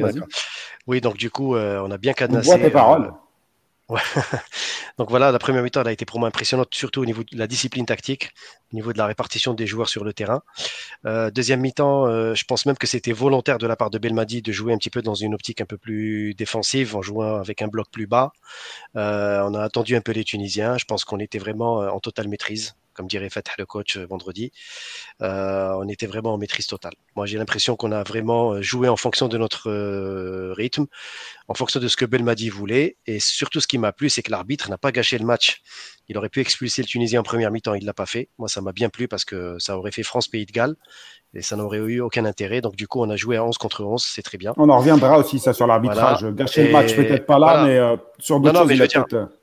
oui, 0.87 1.01
donc 1.01 1.17
du 1.17 1.29
coup, 1.29 1.55
euh, 1.55 1.81
on 1.85 1.91
a 1.91 1.97
bien 1.97 2.11
On 2.11 2.15
cadenassé. 2.15 2.47
voit 2.47 2.57
tes 2.57 2.69
paroles. 2.71 3.13
Donc 4.97 5.09
voilà, 5.09 5.31
la 5.31 5.39
première 5.39 5.63
mi-temps 5.63 5.81
a 5.81 5.91
été 5.91 6.05
pour 6.05 6.19
moi 6.19 6.27
impressionnante, 6.27 6.73
surtout 6.73 7.01
au 7.01 7.05
niveau 7.05 7.23
de 7.23 7.37
la 7.37 7.47
discipline 7.47 7.85
tactique, 7.85 8.31
au 8.71 8.75
niveau 8.75 8.93
de 8.93 8.97
la 8.97 9.05
répartition 9.05 9.53
des 9.53 9.67
joueurs 9.67 9.89
sur 9.89 10.03
le 10.03 10.13
terrain. 10.13 10.41
Euh, 11.05 11.31
deuxième 11.31 11.61
mi-temps, 11.61 12.05
euh, 12.07 12.33
je 12.35 12.43
pense 12.45 12.65
même 12.65 12.77
que 12.77 12.87
c'était 12.87 13.11
volontaire 13.11 13.57
de 13.57 13.67
la 13.67 13.75
part 13.75 13.89
de 13.89 13.97
Belmadi 13.97 14.41
de 14.41 14.51
jouer 14.51 14.73
un 14.73 14.77
petit 14.77 14.89
peu 14.89 15.01
dans 15.01 15.15
une 15.15 15.33
optique 15.33 15.61
un 15.61 15.65
peu 15.65 15.77
plus 15.77 16.33
défensive, 16.33 16.95
en 16.95 17.01
jouant 17.01 17.35
avec 17.37 17.61
un 17.61 17.67
bloc 17.67 17.87
plus 17.91 18.07
bas. 18.07 18.31
Euh, 18.95 19.41
on 19.43 19.53
a 19.53 19.61
attendu 19.63 19.95
un 19.95 20.01
peu 20.01 20.11
les 20.11 20.23
Tunisiens. 20.23 20.77
Je 20.77 20.85
pense 20.85 21.05
qu'on 21.05 21.19
était 21.19 21.39
vraiment 21.39 21.79
en 21.79 21.99
totale 21.99 22.27
maîtrise, 22.27 22.75
comme 22.93 23.07
dirait 23.07 23.29
Fatah 23.29 23.53
le 23.57 23.65
coach 23.65 23.97
euh, 23.97 24.05
vendredi. 24.05 24.51
Euh, 25.21 25.73
on 25.77 25.87
était 25.87 26.07
vraiment 26.07 26.33
en 26.33 26.37
maîtrise 26.37 26.67
totale. 26.67 26.93
Moi, 27.15 27.25
j'ai 27.25 27.37
l'impression 27.37 27.75
qu'on 27.75 27.91
a 27.91 28.03
vraiment 28.03 28.53
euh, 28.53 28.61
joué 28.61 28.87
en 28.87 28.95
fonction 28.97 29.27
de 29.27 29.37
notre 29.37 29.69
euh, 29.69 30.53
rythme, 30.53 30.85
en 31.47 31.53
fonction 31.53 31.79
de 31.79 31.87
ce 31.87 31.95
que 31.95 32.05
Belmadi 32.05 32.49
voulait. 32.49 32.97
Et 33.05 33.19
surtout, 33.19 33.59
ce 33.59 33.67
qui 33.67 33.77
m'a 33.77 33.91
plu, 33.91 34.09
c'est 34.09 34.21
que 34.21 34.31
l'arbitre 34.31 34.69
n'a 34.69 34.77
pas 34.77 34.91
gâché 34.91 35.17
le 35.17 35.25
match. 35.25 35.61
Il 36.07 36.17
aurait 36.17 36.29
pu 36.29 36.41
expulser 36.41 36.81
le 36.81 36.87
Tunisien 36.87 37.21
en 37.21 37.23
première 37.23 37.51
mi-temps, 37.51 37.73
il 37.73 37.85
l'a 37.85 37.93
pas 37.93 38.05
fait. 38.05 38.29
Moi, 38.37 38.47
ça 38.47 38.61
m'a 38.61 38.71
bien 38.73 38.89
plu 38.89 39.07
parce 39.07 39.25
que 39.25 39.57
ça 39.59 39.77
aurait 39.77 39.91
fait 39.91 40.03
France-Pays 40.03 40.45
de 40.45 40.51
Galles 40.51 40.75
et 41.33 41.41
ça 41.41 41.55
n'aurait 41.55 41.77
eu 41.77 42.01
aucun 42.01 42.25
intérêt. 42.25 42.61
Donc, 42.61 42.75
du 42.75 42.87
coup, 42.87 43.01
on 43.01 43.09
a 43.09 43.15
joué 43.15 43.37
à 43.37 43.45
11 43.45 43.57
contre 43.57 43.83
11, 43.83 44.03
c'est 44.03 44.21
très 44.21 44.37
bien. 44.37 44.53
On 44.57 44.69
en 44.69 44.77
reviendra 44.77 45.17
aussi, 45.17 45.39
ça, 45.39 45.53
sur 45.53 45.67
l'arbitrage. 45.67 46.25
Gâcher 46.25 46.65
le 46.65 46.71
match, 46.71 46.95
peut-être 46.95 47.25
pas 47.25 47.39
là, 47.39 47.47
voilà. 47.47 47.63
mais 47.63 47.77
euh, 47.77 47.97
sur 48.19 48.39
d'autres 48.39 48.53
non, 48.53 48.59
choses, 48.61 48.67
mais 48.67 48.73
il 48.73 48.77
je 48.77 48.81
a 48.81 48.85
veux 48.85 48.89
dire, 48.89 49.05
peut-être. 49.05 49.40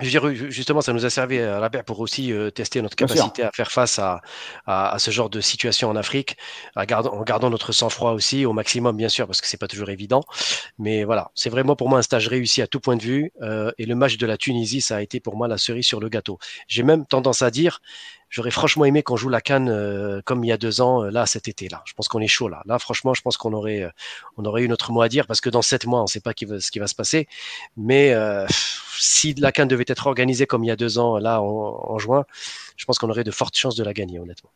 Je 0.00 0.06
veux 0.06 0.10
dire, 0.32 0.50
justement, 0.50 0.80
ça 0.80 0.92
nous 0.92 1.04
a 1.04 1.10
servi 1.10 1.38
à 1.38 1.60
la 1.60 1.70
paire 1.70 1.84
pour 1.84 2.00
aussi 2.00 2.32
euh, 2.32 2.50
tester 2.50 2.82
notre 2.82 2.96
capacité 2.96 3.44
à 3.44 3.52
faire 3.54 3.70
face 3.70 4.00
à, 4.00 4.22
à, 4.66 4.92
à 4.92 4.98
ce 4.98 5.12
genre 5.12 5.30
de 5.30 5.40
situation 5.40 5.88
en 5.88 5.94
Afrique, 5.94 6.36
à 6.74 6.82
en 6.82 7.22
gardant 7.22 7.48
notre 7.48 7.70
sang-froid 7.70 8.10
aussi 8.10 8.44
au 8.44 8.52
maximum, 8.52 8.96
bien 8.96 9.08
sûr, 9.08 9.28
parce 9.28 9.40
que 9.40 9.46
c'est 9.46 9.56
pas 9.56 9.68
toujours 9.68 9.90
évident. 9.90 10.22
Mais 10.78 11.04
voilà, 11.04 11.30
c'est 11.36 11.48
vraiment 11.48 11.76
pour 11.76 11.88
moi 11.88 12.00
un 12.00 12.02
stage 12.02 12.26
réussi 12.26 12.60
à 12.60 12.66
tout 12.66 12.80
point 12.80 12.96
de 12.96 13.02
vue. 13.02 13.30
euh, 13.42 13.70
et 13.78 13.86
le 13.86 13.94
match 13.94 14.16
de 14.16 14.26
la 14.26 14.36
Tunisie, 14.36 14.80
ça 14.80 14.96
a 14.96 15.00
été 15.00 15.20
pour 15.20 15.36
moi 15.36 15.46
la 15.46 15.58
cerise 15.58 15.86
sur 15.86 16.00
le 16.00 16.08
gâteau. 16.08 16.38
J'ai 16.66 16.82
même 16.82 17.06
tendance 17.06 17.42
à 17.42 17.52
dire, 17.52 17.80
j'aurais 18.30 18.50
franchement 18.50 18.84
aimé 18.84 19.02
qu'on 19.02 19.16
joue 19.16 19.28
la 19.28 19.40
canne 19.40 19.68
euh, 19.68 20.20
comme 20.24 20.44
il 20.44 20.48
y 20.48 20.52
a 20.52 20.56
deux 20.56 20.80
ans, 20.80 21.04
euh, 21.04 21.10
là 21.10 21.26
cet 21.26 21.48
été-là. 21.48 21.82
Je 21.84 21.94
pense 21.94 22.08
qu'on 22.08 22.20
est 22.20 22.26
chaud 22.28 22.48
là. 22.48 22.62
Là, 22.66 22.78
franchement, 22.78 23.14
je 23.14 23.22
pense 23.22 23.36
qu'on 23.36 23.52
aurait, 23.52 23.82
euh, 23.82 23.90
on 24.36 24.44
aurait 24.44 24.62
eu 24.62 24.68
notre 24.68 24.92
mot 24.92 25.02
à 25.02 25.08
dire 25.08 25.26
parce 25.26 25.40
que 25.40 25.50
dans 25.50 25.62
sept 25.62 25.86
mois, 25.86 26.00
on 26.00 26.04
ne 26.04 26.08
sait 26.08 26.20
pas 26.20 26.34
qui 26.34 26.44
va- 26.44 26.60
ce 26.60 26.70
qui 26.70 26.78
va 26.78 26.86
se 26.86 26.94
passer. 26.94 27.28
Mais 27.76 28.12
euh, 28.12 28.46
si 28.96 29.34
la 29.34 29.52
CAN 29.52 29.66
devait 29.66 29.84
être 29.88 30.06
organisée 30.06 30.46
comme 30.46 30.64
il 30.64 30.68
y 30.68 30.70
a 30.70 30.76
deux 30.76 30.98
ans, 30.98 31.18
là, 31.18 31.40
en, 31.40 31.46
en 31.90 31.98
juin, 31.98 32.24
je 32.76 32.84
pense 32.84 32.98
qu'on 32.98 33.10
aurait 33.10 33.24
de 33.24 33.30
fortes 33.30 33.56
chances 33.56 33.76
de 33.76 33.84
la 33.84 33.92
gagner, 33.92 34.18
honnêtement. 34.18 34.50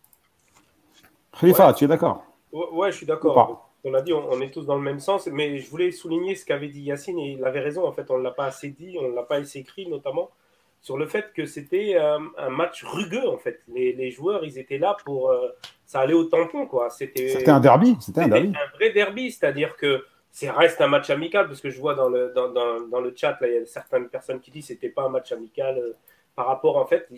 Khalifa, 1.41 1.73
tu 1.75 1.85
es 1.85 1.89
d'accord? 1.89 2.25
Ouais, 2.53 2.67
ouais, 2.73 2.93
je 2.93 2.97
suis 2.97 3.07
d'accord. 3.07 3.71
On 3.85 3.95
a 3.95 4.03
dit, 4.03 4.13
on, 4.13 4.33
on 4.33 4.41
est 4.41 4.51
tous 4.51 4.67
dans 4.67 4.75
le 4.75 4.83
même 4.83 4.99
sens, 4.99 5.29
mais 5.29 5.59
je 5.59 5.71
voulais 5.71 5.93
souligner 5.93 6.35
ce 6.35 6.45
qu'avait 6.45 6.69
dit 6.69 6.81
Yacine, 6.81 7.19
et 7.21 7.33
il 7.39 7.45
avait 7.45 7.61
raison, 7.61 7.87
en 7.87 7.93
fait, 7.93 8.11
on 8.11 8.19
ne 8.19 8.25
l'a 8.25 8.33
pas 8.33 8.47
assez 8.47 8.71
dit, 8.71 8.97
on 9.01 9.09
ne 9.09 9.15
l'a 9.15 9.23
pas 9.23 9.37
assez 9.37 9.61
écrit, 9.61 9.87
notamment, 9.87 10.31
sur 10.81 10.97
le 10.97 11.07
fait 11.07 11.33
que 11.35 11.45
c'était 11.47 11.97
euh, 11.97 12.19
un 12.37 12.51
match 12.51 12.85
rugueux, 12.85 13.29
en 13.29 13.39
fait. 13.39 13.61
Les, 13.69 13.93
les 13.93 14.11
joueurs, 14.11 14.45
ils 14.45 14.59
étaient 14.59 14.79
là 14.79 14.97
pour... 15.05 15.31
euh, 15.31 15.49
ça 15.85 16.01
allait 16.01 16.15
au 16.15 16.25
tampon, 16.25 16.67
quoi. 16.67 16.91
C'était 16.91 17.29
C'était 17.29 17.51
un 17.51 17.61
derby. 17.61 17.97
C'était 18.01 18.21
un 18.23 18.29
derby. 18.29 18.49
un 18.55 18.77
vrai 18.77 18.91
derby, 18.93 19.31
c'est-à-dire 19.33 19.77
que 19.77 20.05
c'est 20.31 20.51
reste 20.51 20.81
un 20.81 20.89
match 20.89 21.11
amical, 21.11 21.47
parce 21.49 21.61
que 21.61 21.71
je 21.71 21.81
vois 21.81 21.95
dans 21.95 22.09
le, 22.09 22.33
dans, 22.35 22.49
dans, 22.51 22.81
dans 22.81 23.01
le 23.01 23.13
chat, 23.17 23.39
là, 23.41 23.49
il 23.49 23.55
y 23.55 23.57
a 23.59 23.67
certaines 23.67 24.09
personnes 24.09 24.41
qui 24.41 24.51
disent 24.51 24.67
que 24.67 24.75
c'était 24.75 24.91
pas 24.91 25.05
un 25.05 25.09
match 25.09 25.33
amical 25.33 25.79
euh, 25.79 25.97
par 26.37 26.47
rapport, 26.47 26.77
en 26.77 26.87
fait... 26.87 27.09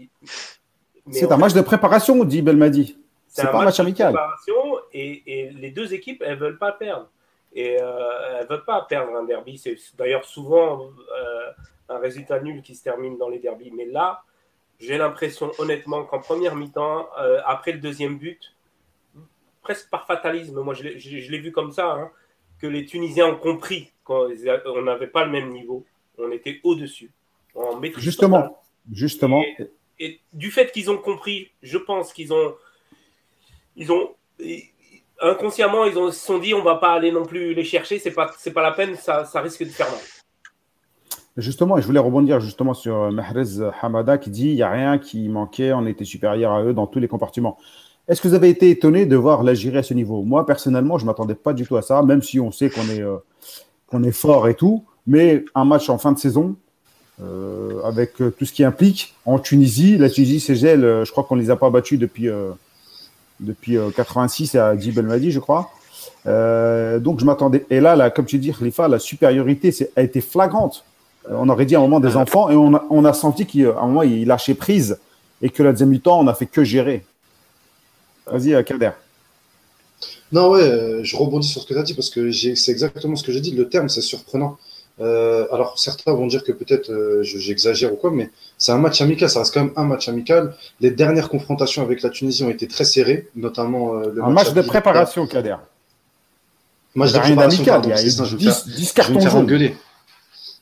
C'est 1.11 1.31
un 1.33 1.37
match 1.37 1.55
de 1.55 1.61
préparation, 1.61 2.25
dit 2.25 2.43
Belmadi. 2.43 2.99
C'est 3.27 3.51
pas 3.51 3.61
un 3.61 3.65
match 3.65 3.77
de 3.79 3.83
amical. 3.83 4.13
préparation 4.13 4.79
et, 4.93 5.23
et 5.27 5.51
les 5.51 5.71
deux 5.71 5.95
équipes, 5.95 6.23
elles 6.25 6.39
veulent 6.39 6.59
pas 6.59 6.73
perdre. 6.73 7.09
Et 7.53 7.73
elles 7.73 8.47
veulent 8.49 8.65
pas 8.65 8.87
perdre 8.89 9.17
un 9.17 9.25
derby. 9.25 9.59
C'est 9.59 9.77
d'ailleurs 9.99 10.25
souvent 10.25 10.91
un 11.91 11.99
résultat 11.99 12.41
nul 12.41 12.63
qui 12.63 12.75
se 12.75 12.83
termine 12.83 13.19
dans 13.19 13.29
les 13.29 13.39
derbys. 13.39 13.73
Mais 13.73 13.85
là, 13.85 14.23
j'ai 14.79 14.97
l'impression, 14.97 15.51
honnêtement, 15.59 16.05
qu'en 16.05 16.21
première 16.21 16.57
mi-temps, 16.57 17.09
euh, 17.19 17.41
après 17.45 17.73
le 17.73 17.79
deuxième 17.81 18.17
but, 18.17 18.55
presque 19.63 19.91
par 19.91 20.07
fatalisme, 20.07 20.61
moi 20.61 20.73
je 20.75 20.85
l'ai- 20.85 21.39
vu 21.39 21.53
comme 21.53 21.73
ça, 21.73 21.93
hein, 21.93 22.11
que 22.61 22.67
les 22.67 22.87
Tunisiens 22.87 23.27
ont 23.27 23.37
compris 23.37 23.93
qu'on 24.05 24.29
n'avait 24.83 25.07
pas 25.09 25.25
le 25.25 25.31
même 25.31 25.51
niveau. 25.51 25.85
On 26.17 26.31
était 26.31 26.61
au-dessus. 26.65 27.11
Justement. 28.01 28.43
totale. 28.43 28.57
Justement. 28.93 29.43
Et 29.99 30.21
du 30.33 30.51
fait 30.51 30.73
qu'ils 30.73 30.91
ont 30.91 30.97
compris, 30.99 31.51
je 31.63 31.77
pense 31.77 32.13
qu'ils 32.13 32.33
ont, 32.33 32.57
ils 33.77 33.93
ont 33.93 34.15
inconsciemment, 35.21 35.85
ils 35.85 35.99
ont, 35.99 36.11
se 36.11 36.19
sont 36.25 36.39
dit, 36.39 36.55
on 36.55 36.63
va 36.63 36.77
pas 36.77 36.93
aller 36.95 37.13
non 37.13 37.25
plus 37.27 37.53
les 37.53 37.65
chercher, 37.65 37.99
c'est 37.99 38.13
pas, 38.13 38.33
c'est 38.39 38.53
pas 38.53 38.63
la 38.63 38.73
peine, 38.73 38.95
ça, 38.97 39.25
ça 39.27 39.41
risque 39.43 39.63
de 39.63 39.69
faire 39.69 39.91
mal. 39.91 40.01
Justement, 41.41 41.81
je 41.81 41.87
voulais 41.87 42.01
rebondir 42.01 42.39
justement 42.41 42.75
sur 42.75 42.97
euh, 42.97 43.11
Mahrez 43.11 43.63
Hamada 43.81 44.19
qui 44.19 44.31
dit 44.31 44.49
il 44.49 44.57
n'y 44.57 44.63
a 44.63 44.71
rien 44.71 44.99
qui 44.99 45.29
manquait, 45.29 45.73
on 45.73 45.87
était 45.87 46.05
supérieur 46.05 46.53
à 46.53 46.63
eux 46.63 46.75
dans 46.75 46.87
tous 46.87 47.01
les 47.01 47.09
compartiments. 47.09 47.57
Est-ce 48.09 48.21
que 48.21 48.29
vous 48.29 48.35
avez 48.35 48.51
été 48.51 48.69
étonné 48.71 49.07
de 49.07 49.17
voir 49.17 49.43
l'Algérie 49.43 49.79
à 49.79 49.83
ce 49.83 49.95
niveau? 49.95 50.23
Moi, 50.23 50.45
personnellement, 50.45 50.99
je 50.99 51.05
ne 51.05 51.07
m'attendais 51.07 51.35
pas 51.35 51.53
du 51.53 51.65
tout 51.65 51.77
à 51.77 51.83
ça, 51.83 52.03
même 52.03 52.23
si 52.23 52.41
on 52.41 52.51
sait 52.51 52.69
qu'on 52.69 52.89
est, 52.89 53.03
euh, 53.03 54.13
fort 54.13 54.49
et 54.49 54.55
tout. 54.55 54.85
Mais 55.07 55.45
un 55.55 55.65
match 55.65 55.89
en 55.89 55.97
fin 55.97 56.13
de 56.13 56.19
saison, 56.19 56.57
euh, 57.23 57.81
avec 57.85 58.17
tout 58.17 58.45
ce 58.45 58.53
qui 58.53 58.65
implique, 58.65 59.15
en 59.25 59.39
Tunisie, 59.39 59.97
la 59.97 60.11
Tunisie, 60.11 60.41
c'est 60.41 60.57
gel, 60.57 60.81
je 61.05 61.11
crois 61.11 61.25
qu'on 61.25 61.37
ne 61.37 61.41
les 61.41 61.51
a 61.51 61.57
pas 61.57 61.71
battus 61.71 61.99
depuis, 61.99 62.29
depuis 63.39 63.79
euh, 63.79 63.91
86 63.91 64.57
à 64.57 64.77
Djib 64.77 64.99
El-Madi, 64.99 65.31
je 65.31 65.41
crois. 65.41 65.71
Donc, 66.27 67.21
je 67.21 67.25
m'attendais. 67.25 67.65
Et 67.71 67.81
là, 67.81 67.97
là, 67.97 68.11
comme 68.11 68.27
tu 68.27 68.39
dis, 68.39 68.53
Khalifa, 68.53 68.89
la 68.89 68.99
supériorité 68.99 69.73
a 69.97 70.03
été 70.03 70.21
flagrante. 70.21 70.85
Euh, 71.29 71.35
On 71.37 71.49
aurait 71.49 71.67
dit 71.67 71.75
à 71.77 71.79
un 71.79 71.83
moment 71.83 72.01
des 72.01 72.17
enfants 72.17 72.51
et 72.51 72.57
on 72.57 72.75
a, 72.75 72.85
on 72.91 73.05
a 73.05 73.13
senti 73.13 73.47
qu'à 73.47 73.79
un 73.79 73.87
moment 73.87 74.03
il 74.03 74.27
lâchait 74.27 74.55
prise 74.55 74.99
et 75.43 75.51
que 75.51 75.63
la 75.63 75.73
deuxième 75.73 75.91
mi-temps 75.91 76.19
on 76.21 76.27
a 76.29 76.35
fait 76.35 76.47
que 76.47 76.65
gérer. 76.65 77.05
Vas-y, 78.27 78.55
euh, 78.55 78.63
Kader. 78.63 78.91
Non, 80.33 80.51
ouais, 80.51 80.63
euh, 80.63 81.01
je 81.03 81.17
rebondis 81.17 81.49
sur 81.49 81.61
ce 81.63 81.67
que 81.67 81.75
tu 81.75 81.79
as 81.81 81.83
dit 81.83 81.95
parce 81.95 82.09
que 82.11 82.31
c'est 82.33 82.71
exactement 82.71 83.17
ce 83.17 83.25
que 83.25 83.33
j'ai 83.33 83.41
dit. 83.41 83.51
Le 83.51 83.69
terme, 83.69 83.89
c'est 83.89 84.01
surprenant. 84.01 84.57
Euh, 85.01 85.47
alors, 85.51 85.79
certains 85.79 86.13
vont 86.13 86.27
dire 86.27 86.45
que 86.45 86.53
peut-être 86.53 86.91
euh, 86.91 87.23
je- 87.23 87.39
j'exagère 87.39 87.93
ou 87.93 87.97
quoi, 87.97 88.11
mais 88.11 88.31
c'est 88.59 88.71
un 88.71 88.79
match 88.79 89.01
amical. 89.01 89.29
Ça 89.29 89.41
reste 89.41 89.53
quand 89.53 89.63
même 89.65 89.73
un 89.77 89.85
match 89.85 90.09
amical. 90.09 90.55
Les 90.81 90.91
dernières 90.91 91.29
confrontations 91.29 91.83
avec 91.83 92.03
la 92.03 92.11
Tunisie 92.11 92.45
ont 92.45 92.51
été 92.51 92.69
très 92.69 92.85
serrées, 92.85 93.29
notamment 93.35 93.95
euh, 93.97 94.13
le 94.15 94.23
Un 94.23 94.31
match 94.31 94.53
de 94.53 94.63
préparation, 94.63 95.27
Kader. 95.27 95.57
Match 96.95 97.13
de 97.13 97.19
préparation, 97.19 97.65
d'amical. 97.65 97.75
pardon, 97.75 97.89
Il 97.89 97.91
y 97.91 97.95
a 97.95 97.97
c'est 97.97 98.11
ça, 98.11 98.23
eu 98.25 98.27
je 98.27 98.37
vais 98.37 98.45
me 98.45 98.51
faire- 98.51 98.65
10, 98.67 98.75
10 98.77 98.93
je 98.97 99.03
vais 99.03 99.15
me 99.15 99.21
cartons 99.21 99.31
jaunes. 99.47 99.71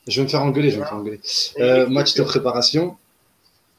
Je 0.09 0.21
vais 0.21 0.25
me 0.25 0.29
faire 0.29 0.43
engueuler, 0.43 0.71
je 0.71 0.77
vais 0.77 0.81
me 0.81 0.87
faire 0.87 0.97
engueuler. 0.97 1.21
Euh, 1.61 1.87
match 1.87 2.15
de 2.15 2.23
préparation. 2.23 2.97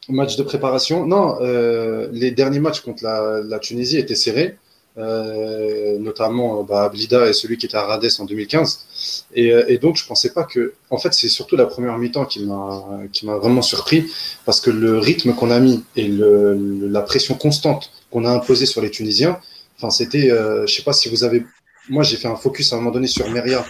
Match 0.08 0.36
de 0.36 0.42
préparation. 0.42 1.06
Non, 1.06 1.36
euh, 1.40 2.08
les 2.12 2.30
derniers 2.30 2.60
matchs 2.60 2.80
contre 2.80 3.04
la, 3.04 3.42
la 3.44 3.58
Tunisie 3.58 3.98
étaient 3.98 4.14
serrés, 4.14 4.56
euh, 4.98 5.98
notamment 5.98 6.64
bah, 6.64 6.88
Blida 6.88 7.28
et 7.28 7.32
celui 7.32 7.58
qui 7.58 7.66
était 7.66 7.76
à 7.76 7.82
Rades 7.82 8.08
en 8.18 8.24
2015. 8.24 9.26
Et, 9.34 9.52
euh, 9.52 9.64
et 9.68 9.78
donc, 9.78 9.96
je 9.96 10.06
pensais 10.06 10.32
pas 10.32 10.44
que. 10.44 10.74
En 10.90 10.98
fait, 10.98 11.12
c'est 11.14 11.28
surtout 11.28 11.56
la 11.56 11.66
première 11.66 11.96
mi-temps 11.98 12.24
qui 12.24 12.44
m'a 12.44 12.82
qui 13.12 13.26
m'a 13.26 13.36
vraiment 13.36 13.62
surpris 13.62 14.10
parce 14.44 14.60
que 14.60 14.70
le 14.70 14.98
rythme 14.98 15.34
qu'on 15.34 15.50
a 15.50 15.60
mis 15.60 15.84
et 15.96 16.08
le, 16.08 16.88
la 16.88 17.02
pression 17.02 17.34
constante 17.34 17.90
qu'on 18.10 18.24
a 18.24 18.30
imposée 18.30 18.66
sur 18.66 18.80
les 18.82 18.90
Tunisiens, 18.90 19.38
enfin, 19.78 19.90
c'était. 19.90 20.30
Euh, 20.30 20.66
je 20.66 20.74
sais 20.74 20.82
pas 20.82 20.92
si 20.92 21.08
vous 21.08 21.24
avez. 21.24 21.44
Moi, 21.88 22.02
j'ai 22.02 22.16
fait 22.16 22.28
un 22.28 22.36
focus 22.36 22.72
à 22.72 22.76
un 22.76 22.78
moment 22.80 22.90
donné 22.90 23.06
sur 23.06 23.28
Meria, 23.30 23.64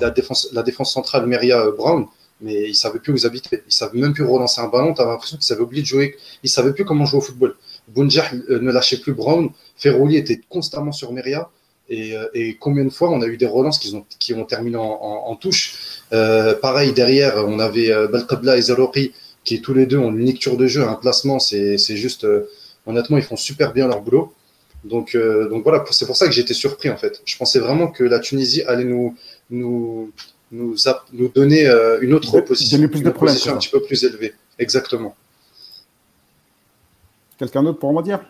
la 0.00 0.10
défense, 0.10 0.48
la 0.52 0.62
défense 0.62 0.92
centrale 0.92 1.26
Meria 1.26 1.60
euh, 1.60 1.72
Brown 1.72 2.06
mais 2.40 2.68
ils 2.68 2.74
savaient 2.74 2.98
plus 2.98 3.12
où 3.12 3.16
ils 3.16 3.26
habitaient. 3.26 3.62
Ils 3.66 3.72
savaient 3.72 3.98
même 3.98 4.12
plus 4.12 4.24
relancer 4.24 4.60
un 4.60 4.68
ballon. 4.68 4.92
Tu 4.92 5.00
avais 5.00 5.10
l'impression 5.10 5.38
qu'ils 5.38 5.52
avaient 5.52 5.62
oublié 5.62 5.82
de 5.82 5.86
jouer. 5.86 6.16
Ils 6.42 6.50
savaient 6.50 6.72
plus 6.72 6.84
comment 6.84 7.06
jouer 7.06 7.18
au 7.18 7.22
football. 7.22 7.56
Bounjah 7.88 8.30
euh, 8.50 8.58
ne 8.60 8.70
lâchait 8.70 8.98
plus 8.98 9.14
Brown. 9.14 9.50
Ferroli 9.76 10.16
était 10.16 10.40
constamment 10.48 10.92
sur 10.92 11.12
Meria. 11.12 11.48
Et, 11.88 12.16
euh, 12.16 12.26
et 12.34 12.56
combien 12.56 12.84
de 12.84 12.90
fois 12.90 13.10
on 13.10 13.22
a 13.22 13.26
eu 13.26 13.36
des 13.36 13.46
relances 13.46 13.78
qui 13.78 13.94
ont, 13.94 14.04
qui 14.18 14.34
ont 14.34 14.44
terminé 14.44 14.76
en, 14.76 14.82
en, 14.82 15.36
touche? 15.36 16.02
Pareil, 16.10 16.92
derrière, 16.92 17.36
on 17.46 17.58
avait 17.58 17.88
Belkabla 18.08 18.56
et 18.56 18.62
Zeroki 18.62 19.12
qui 19.44 19.62
tous 19.62 19.74
les 19.74 19.86
deux 19.86 19.98
ont 19.98 20.10
une 20.10 20.24
lecture 20.24 20.56
de 20.56 20.66
jeu, 20.66 20.82
un 20.82 20.94
placement. 20.94 21.38
C'est 21.38 21.78
juste, 21.96 22.26
honnêtement, 22.86 23.16
ils 23.16 23.22
font 23.22 23.36
super 23.36 23.72
bien 23.72 23.86
leur 23.86 24.02
boulot. 24.02 24.34
Donc, 24.84 25.16
donc 25.16 25.62
voilà, 25.62 25.84
c'est 25.90 26.06
pour 26.06 26.16
ça 26.16 26.28
que 26.28 26.38
été 26.38 26.54
surpris 26.54 26.90
en 26.90 26.96
fait. 26.96 27.22
Je 27.24 27.36
pensais 27.36 27.60
vraiment 27.60 27.88
que 27.88 28.04
la 28.04 28.18
Tunisie 28.18 28.62
allait 28.64 28.84
nous, 28.84 29.16
nous, 29.50 30.12
nous, 30.50 30.76
donner 31.34 31.66
euh, 31.66 32.00
une 32.00 32.12
autre 32.12 32.30
Donner 32.30 32.42
opposition, 32.44 32.88
plus 32.88 33.00
une 33.00 33.12
quoi. 33.12 33.30
un 33.30 33.58
petit 33.58 33.68
peu 33.68 33.82
plus 33.82 34.04
élevée. 34.04 34.34
Exactement. 34.58 35.14
Quelqu'un 37.38 37.62
d'autre 37.62 37.78
pour 37.78 37.92
moi 37.92 38.02
dire 38.02 38.20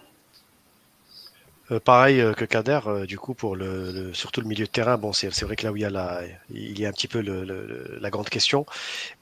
euh, 1.73 1.81
pareil 1.81 2.21
euh, 2.21 2.33
que 2.33 2.45
Kader, 2.45 2.81
euh, 2.87 3.07
du 3.07 3.19
coup, 3.19 3.35
pour 3.35 3.57
le, 3.57 4.13
surtout 4.15 4.41
le 4.41 4.47
milieu 4.47 4.67
de 4.67 4.71
terrain, 4.71 4.97
bon, 4.99 5.13
c'est 5.13 5.29
vrai 5.43 5.57
que 5.57 5.65
là 5.65 5.73
où 5.73 5.77
il 5.77 5.83
y 5.83 5.85
a, 5.85 5.91
la, 5.91 6.21
il 6.51 6.79
y 6.79 6.87
a 6.87 6.89
un 6.89 6.93
petit 6.93 7.09
peu 7.09 7.21
le, 7.21 7.99
la 8.01 8.11
grande 8.11 8.29
question, 8.29 8.67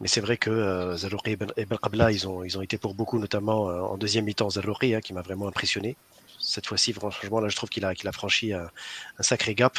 mais 0.01 0.09
c'est 0.09 0.21
vrai 0.21 0.37
que 0.37 0.51
euh, 0.51 0.97
Zalouri 0.97 1.33
et 1.33 1.37
Ben 1.37 1.79
ils 2.11 2.29
ont, 2.29 2.45
ils 2.45 2.59
ont 2.59 2.63
été 2.63 2.77
pour 2.77 2.95
beaucoup, 2.95 3.19
notamment 3.19 3.65
en 3.65 3.97
deuxième 3.97 4.27
mi-temps, 4.27 4.51
Zalouri, 4.51 4.95
hein, 4.95 5.01
qui 5.01 5.15
m'a 5.15 5.23
vraiment 5.23 5.49
impressionné 5.49 5.97
cette 6.45 6.67
fois-ci, 6.67 6.93
franchement, 6.93 7.41
là, 7.41 7.49
je 7.49 7.57
trouve 7.57 7.71
qu'il 7.71 7.85
a, 7.85 7.95
qu'il 7.95 8.09
a 8.09 8.13
franchi 8.13 8.53
un, 8.53 8.71
sacré 9.21 9.55
gap. 9.55 9.79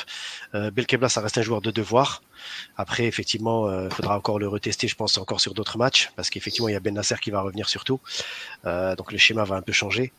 Euh, 0.54 0.72
Belkebla, 0.72 1.10
ça 1.10 1.22
reste 1.22 1.38
un 1.38 1.42
joueur 1.42 1.62
de 1.62 1.72
devoir. 1.72 2.22
Après, 2.78 3.06
effectivement, 3.06 3.70
il 3.70 3.74
euh, 3.74 3.90
faudra 3.90 4.18
encore 4.18 4.40
le 4.40 4.48
retester, 4.48 4.88
je 4.88 4.96
pense, 4.96 5.18
encore 5.18 5.40
sur 5.40 5.54
d'autres 5.54 5.78
matchs, 5.78 6.12
parce 6.16 6.30
qu'effectivement, 6.30 6.68
il 6.68 6.74
y 6.74 6.76
a 6.76 6.80
Ben 6.80 6.94
Nasser 6.94 7.16
qui 7.22 7.32
va 7.32 7.42
revenir 7.42 7.70
surtout. 7.70 8.00
Euh, 8.66 8.96
donc 8.96 9.12
le 9.12 9.18
schéma 9.18 9.44
va 9.44 9.56
un 9.56 9.62
peu 9.62 9.74
changer. 9.74 10.12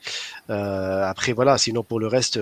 Euh, 0.50 1.04
après, 1.04 1.32
voilà, 1.32 1.58
sinon 1.58 1.82
pour 1.82 2.00
le 2.00 2.06
reste 2.06 2.38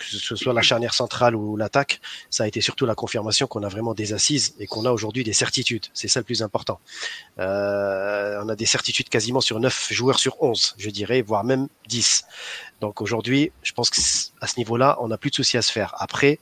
que 0.00 0.06
ce 0.06 0.36
soit 0.36 0.54
la 0.54 0.62
charnière 0.62 0.94
centrale 0.94 1.36
ou 1.36 1.56
l'attaque, 1.56 2.00
ça 2.30 2.44
a 2.44 2.46
été 2.46 2.60
surtout 2.60 2.86
la 2.86 2.94
confirmation 2.94 3.46
qu'on 3.46 3.62
a 3.62 3.68
vraiment 3.68 3.94
des 3.94 4.12
assises 4.12 4.54
et 4.58 4.66
qu'on 4.66 4.86
a 4.86 4.90
aujourd'hui 4.90 5.24
des 5.24 5.34
certitudes. 5.34 5.86
C'est 5.92 6.08
ça 6.08 6.20
le 6.20 6.24
plus 6.24 6.42
important. 6.42 6.80
Euh, 7.38 8.40
on 8.42 8.48
a 8.48 8.56
des 8.56 8.66
certitudes 8.66 9.08
quasiment 9.08 9.40
sur 9.40 9.60
9 9.60 9.88
joueurs 9.92 10.18
sur 10.18 10.42
11, 10.42 10.76
je 10.78 10.90
dirais, 10.90 11.20
voire 11.22 11.44
même 11.44 11.68
10. 11.88 12.24
Donc 12.80 13.02
aujourd'hui, 13.02 13.52
je 13.62 13.72
pense 13.72 13.90
qu'à 13.90 14.46
ce 14.46 14.56
niveau-là, 14.56 14.96
on 15.00 15.08
n'a 15.08 15.18
plus 15.18 15.30
de 15.30 15.34
soucis 15.36 15.58
à 15.58 15.62
se 15.62 15.70
faire. 15.70 15.94
Après, 15.98 16.38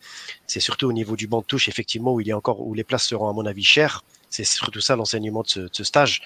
c'est 0.46 0.60
surtout 0.60 0.86
au 0.86 0.92
niveau 0.92 1.16
du 1.16 1.26
banc 1.26 1.40
de 1.40 1.46
touche, 1.46 1.68
effectivement, 1.68 2.14
où 2.14 2.20
il 2.20 2.28
y 2.28 2.32
a 2.32 2.36
encore 2.36 2.60
où 2.60 2.74
les 2.74 2.84
places 2.84 3.06
seront 3.06 3.28
à 3.28 3.32
mon 3.32 3.44
avis 3.44 3.64
chères. 3.64 4.04
C'est 4.30 4.44
surtout 4.44 4.80
ça 4.80 4.94
l'enseignement 4.94 5.42
de, 5.42 5.68
ce, 5.72 5.84
stage, 5.84 6.22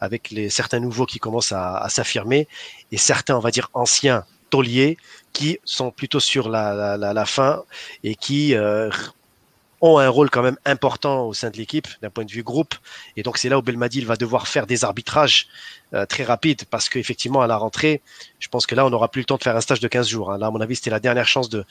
avec 0.00 0.30
les 0.30 0.50
certains 0.50 0.80
nouveaux 0.80 1.06
qui 1.06 1.20
commencent 1.20 1.52
à 1.52 1.86
s'affirmer 1.88 2.48
et 2.90 2.98
certains, 2.98 3.36
on 3.36 3.40
va 3.40 3.52
dire 3.52 3.70
anciens, 3.74 4.24
tauliers 4.50 4.96
qui 5.32 5.58
sont 5.64 5.90
plutôt 5.90 6.20
sur 6.20 6.48
la, 6.48 6.96
la, 6.96 7.12
la 7.12 7.26
fin 7.26 7.62
et 8.04 8.14
qui 8.14 8.54
euh, 8.54 8.88
ont 9.84 9.98
un 9.98 10.08
rôle 10.08 10.30
quand 10.30 10.42
même 10.42 10.56
important 10.64 11.26
au 11.26 11.34
sein 11.34 11.50
de 11.50 11.58
l'équipe 11.58 11.86
d'un 12.00 12.08
point 12.08 12.24
de 12.24 12.30
vue 12.30 12.42
groupe. 12.42 12.74
Et 13.16 13.22
donc 13.22 13.36
c'est 13.36 13.50
là 13.50 13.58
où 13.58 13.62
Belmadi 13.62 14.00
va 14.00 14.16
devoir 14.16 14.48
faire 14.48 14.66
des 14.66 14.84
arbitrages 14.84 15.46
euh, 15.92 16.06
très 16.06 16.24
rapides 16.24 16.62
parce 16.70 16.88
qu'effectivement 16.88 17.42
à 17.42 17.46
la 17.46 17.56
rentrée, 17.58 18.00
je 18.38 18.48
pense 18.48 18.64
que 18.66 18.74
là 18.74 18.86
on 18.86 18.90
n'aura 18.90 19.08
plus 19.08 19.20
le 19.20 19.26
temps 19.26 19.36
de 19.36 19.42
faire 19.42 19.56
un 19.56 19.60
stage 19.60 19.80
de 19.80 19.88
15 19.88 20.08
jours. 20.08 20.32
Hein. 20.32 20.38
Là 20.38 20.46
à 20.46 20.50
mon 20.50 20.60
avis 20.60 20.76
c'était 20.76 20.90
la 20.90 21.00
dernière 21.00 21.26
chance 21.26 21.50
de, 21.50 21.64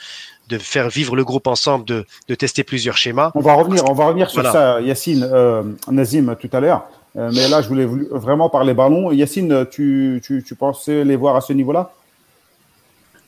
de 0.50 0.58
faire 0.60 0.90
vivre 0.90 1.16
le 1.16 1.24
groupe 1.24 1.48
ensemble, 1.48 1.86
de, 1.86 2.06
de 2.28 2.36
tester 2.36 2.64
plusieurs 2.64 2.98
schémas. 2.98 3.32
On 3.34 3.40
va 3.40 3.54
revenir, 3.54 3.90
on 3.90 3.94
va 3.94 4.06
revenir 4.06 4.30
sur 4.30 4.44
ça, 4.44 4.80
Yacine, 4.82 5.28
euh, 5.32 5.64
Nazim 5.90 6.36
tout 6.40 6.50
à 6.54 6.60
l'heure. 6.60 6.86
Euh, 7.16 7.32
mais 7.34 7.48
là 7.48 7.62
je 7.64 7.68
voulais 7.68 7.86
vraiment 7.86 8.50
parler 8.50 8.76
ballon. 8.76 9.12
Yacine, 9.12 9.66
tu, 9.72 10.22
tu, 10.24 10.44
tu 10.44 10.56
pensais 10.56 11.04
les 11.04 11.16
voir 11.16 11.36
à 11.36 11.42
ce 11.42 11.54
niveau-là? 11.54 11.92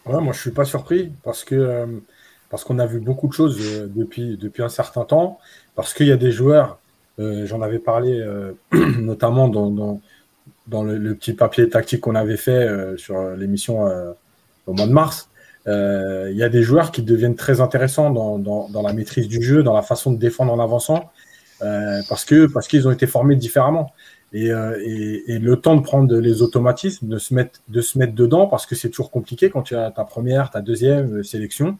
Moi, 0.05 0.33
je 0.33 0.39
suis 0.39 0.51
pas 0.51 0.65
surpris 0.65 1.11
parce 1.23 1.43
que 1.43 1.55
euh, 1.55 1.85
parce 2.49 2.63
qu'on 2.63 2.79
a 2.79 2.85
vu 2.85 2.99
beaucoup 2.99 3.27
de 3.27 3.33
choses 3.33 3.59
euh, 3.59 3.87
depuis, 3.93 4.37
depuis 4.37 4.63
un 4.63 4.69
certain 4.69 5.03
temps, 5.03 5.39
parce 5.75 5.93
qu'il 5.93 6.07
y 6.07 6.11
a 6.11 6.17
des 6.17 6.31
joueurs, 6.31 6.79
euh, 7.19 7.45
j'en 7.45 7.61
avais 7.61 7.79
parlé 7.79 8.23
notamment 8.99 9.49
dans, 9.49 9.69
dans, 9.71 10.01
dans 10.67 10.83
le, 10.83 11.15
petit 11.15 11.33
papier 11.33 11.69
tactique 11.69 12.01
qu'on 12.01 12.15
avait 12.15 12.37
fait 12.37 12.67
sur 12.97 13.19
l'émission 13.31 13.85
au 14.67 14.73
mois 14.73 14.87
de 14.87 14.91
mars. 14.91 15.29
Il 15.67 16.35
y 16.35 16.43
a 16.43 16.49
des 16.49 16.61
joueurs 16.61 16.91
qui 16.91 17.01
deviennent 17.01 17.35
très 17.35 17.61
intéressants 17.61 18.11
dans, 18.11 18.37
dans, 18.37 18.69
dans, 18.69 18.81
la 18.83 18.93
maîtrise 18.93 19.27
du 19.27 19.41
jeu, 19.41 19.63
dans 19.63 19.73
la 19.73 19.81
façon 19.81 20.11
de 20.11 20.19
défendre 20.19 20.53
en 20.53 20.59
avançant, 20.59 21.11
parce 21.59 22.25
que 22.25 22.45
parce 22.45 22.67
qu'ils 22.67 22.87
ont 22.87 22.91
été 22.91 23.07
formés 23.07 23.35
différemment. 23.35 23.91
Euh, 24.35 24.77
et, 24.83 25.39
le 25.39 25.55
temps 25.55 25.75
de 25.75 25.81
prendre 25.81 26.13
les 26.17 26.41
automatismes, 26.41 27.07
de 27.07 27.17
se 27.17 27.33
mettre, 27.33 27.61
de 27.69 27.81
se 27.81 27.97
mettre 27.97 28.13
dedans, 28.13 28.47
parce 28.47 28.65
que 28.65 28.75
c'est 28.75 28.89
toujours 28.89 29.11
compliqué 29.11 29.49
quand 29.49 29.61
tu 29.61 29.75
as 29.75 29.91
ta 29.91 30.03
première, 30.03 30.49
ta 30.49 30.61
deuxième 30.61 31.19
euh, 31.19 31.23
sélection. 31.23 31.77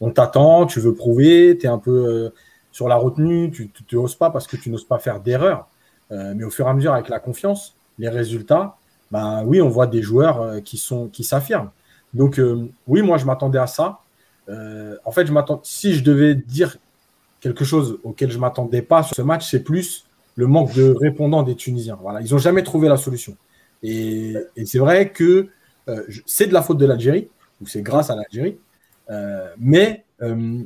On 0.00 0.10
t'attend, 0.10 0.66
tu 0.66 0.78
veux 0.80 0.94
prouver, 0.94 1.56
tu 1.58 1.66
es 1.66 1.68
un 1.68 1.78
peu 1.78 1.90
euh, 1.90 2.34
sur 2.70 2.88
la 2.88 2.96
retenue, 2.96 3.50
tu 3.50 3.70
n'oses 3.92 4.14
pas 4.14 4.30
parce 4.30 4.46
que 4.46 4.56
tu 4.56 4.70
n'oses 4.70 4.84
pas 4.84 4.98
faire 4.98 5.20
d'erreur. 5.20 5.68
mais 6.10 6.44
au 6.44 6.50
fur 6.50 6.66
et 6.66 6.70
à 6.70 6.74
mesure, 6.74 6.92
avec 6.92 7.08
la 7.08 7.18
confiance, 7.18 7.74
les 7.98 8.08
résultats, 8.08 8.76
ben 9.10 9.42
oui, 9.46 9.62
on 9.62 9.68
voit 9.68 9.86
des 9.86 10.02
joueurs 10.02 10.62
qui 10.62 10.76
sont 10.76 11.08
qui 11.08 11.24
s'affirment. 11.24 11.70
Donc 12.12 12.40
oui, 12.86 13.02
moi 13.02 13.16
je 13.16 13.24
m'attendais 13.24 13.58
à 13.58 13.66
ça. 13.66 14.00
en 14.48 15.10
fait, 15.10 15.26
je 15.26 15.32
m'attends. 15.32 15.60
Si 15.64 15.94
je 15.94 16.04
devais 16.04 16.34
dire 16.34 16.76
quelque 17.40 17.64
chose 17.64 17.98
auquel 18.04 18.30
je 18.30 18.38
m'attendais 18.38 18.82
pas 18.82 19.02
sur 19.02 19.16
ce 19.16 19.22
match, 19.22 19.48
c'est 19.50 19.64
plus 19.64 20.05
le 20.36 20.46
manque 20.46 20.74
de 20.74 20.94
répondants 20.98 21.42
des 21.42 21.56
Tunisiens. 21.56 21.98
Voilà, 22.00 22.20
ils 22.20 22.30
n'ont 22.32 22.38
jamais 22.38 22.62
trouvé 22.62 22.88
la 22.88 22.96
solution. 22.96 23.36
Et, 23.82 24.34
c'est 24.64 24.78
vrai 24.78 25.10
que 25.10 25.48
euh, 25.88 26.02
c'est 26.26 26.46
de 26.46 26.52
la 26.52 26.62
faute 26.62 26.78
de 26.78 26.86
l'Algérie, 26.86 27.28
ou 27.60 27.66
c'est 27.66 27.82
grâce 27.82 28.10
à 28.10 28.16
l'Algérie, 28.16 28.58
euh, 29.10 29.48
mais 29.58 30.04
euh, 30.22 30.60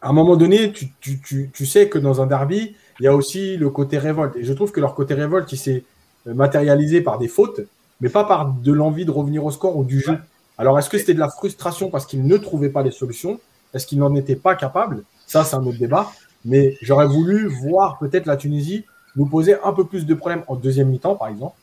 à 0.00 0.10
un 0.10 0.12
moment 0.12 0.36
donné, 0.36 0.72
tu, 0.72 1.66
sais 1.66 1.88
que 1.88 1.98
dans 1.98 2.20
un 2.20 2.26
derby, 2.26 2.76
il 3.00 3.04
y 3.04 3.06
a 3.06 3.14
aussi 3.14 3.56
le 3.56 3.70
côté 3.70 3.98
révolte. 3.98 4.36
Et 4.36 4.44
je 4.44 4.52
trouve 4.52 4.70
que 4.70 4.80
leur 4.80 4.94
côté 4.94 5.14
révolte, 5.14 5.52
il 5.52 5.58
s'est 5.58 5.84
matérialisé 6.26 7.00
par 7.00 7.18
des 7.18 7.28
fautes, 7.28 7.60
mais 8.00 8.08
pas 8.08 8.24
par 8.24 8.52
de 8.52 8.72
l'envie 8.72 9.04
de 9.04 9.10
revenir 9.10 9.44
au 9.44 9.50
score 9.50 9.76
ou 9.76 9.84
du 9.84 10.00
jeu. 10.00 10.18
Alors, 10.56 10.78
est-ce 10.78 10.90
que 10.90 10.98
c'était 10.98 11.14
de 11.14 11.20
la 11.20 11.28
frustration 11.28 11.90
parce 11.90 12.06
qu'ils 12.06 12.24
ne 12.24 12.36
trouvaient 12.36 12.68
pas 12.68 12.82
les 12.82 12.90
solutions? 12.90 13.40
Est-ce 13.74 13.86
qu'ils 13.86 13.98
n'en 13.98 14.14
étaient 14.14 14.36
pas 14.36 14.54
capables? 14.54 15.02
Ça, 15.26 15.44
c'est 15.44 15.56
un 15.56 15.64
autre 15.64 15.78
débat. 15.78 16.10
Mais 16.44 16.76
j'aurais 16.82 17.06
voulu 17.06 17.46
voir 17.46 17.98
peut-être 17.98 18.26
la 18.26 18.36
Tunisie 18.36 18.84
nous 19.16 19.26
poser 19.26 19.56
un 19.62 19.72
peu 19.72 19.84
plus 19.84 20.06
de 20.06 20.14
problèmes 20.14 20.44
en 20.46 20.56
deuxième 20.56 20.88
mi-temps, 20.88 21.16
par 21.16 21.28
exemple. 21.28 21.56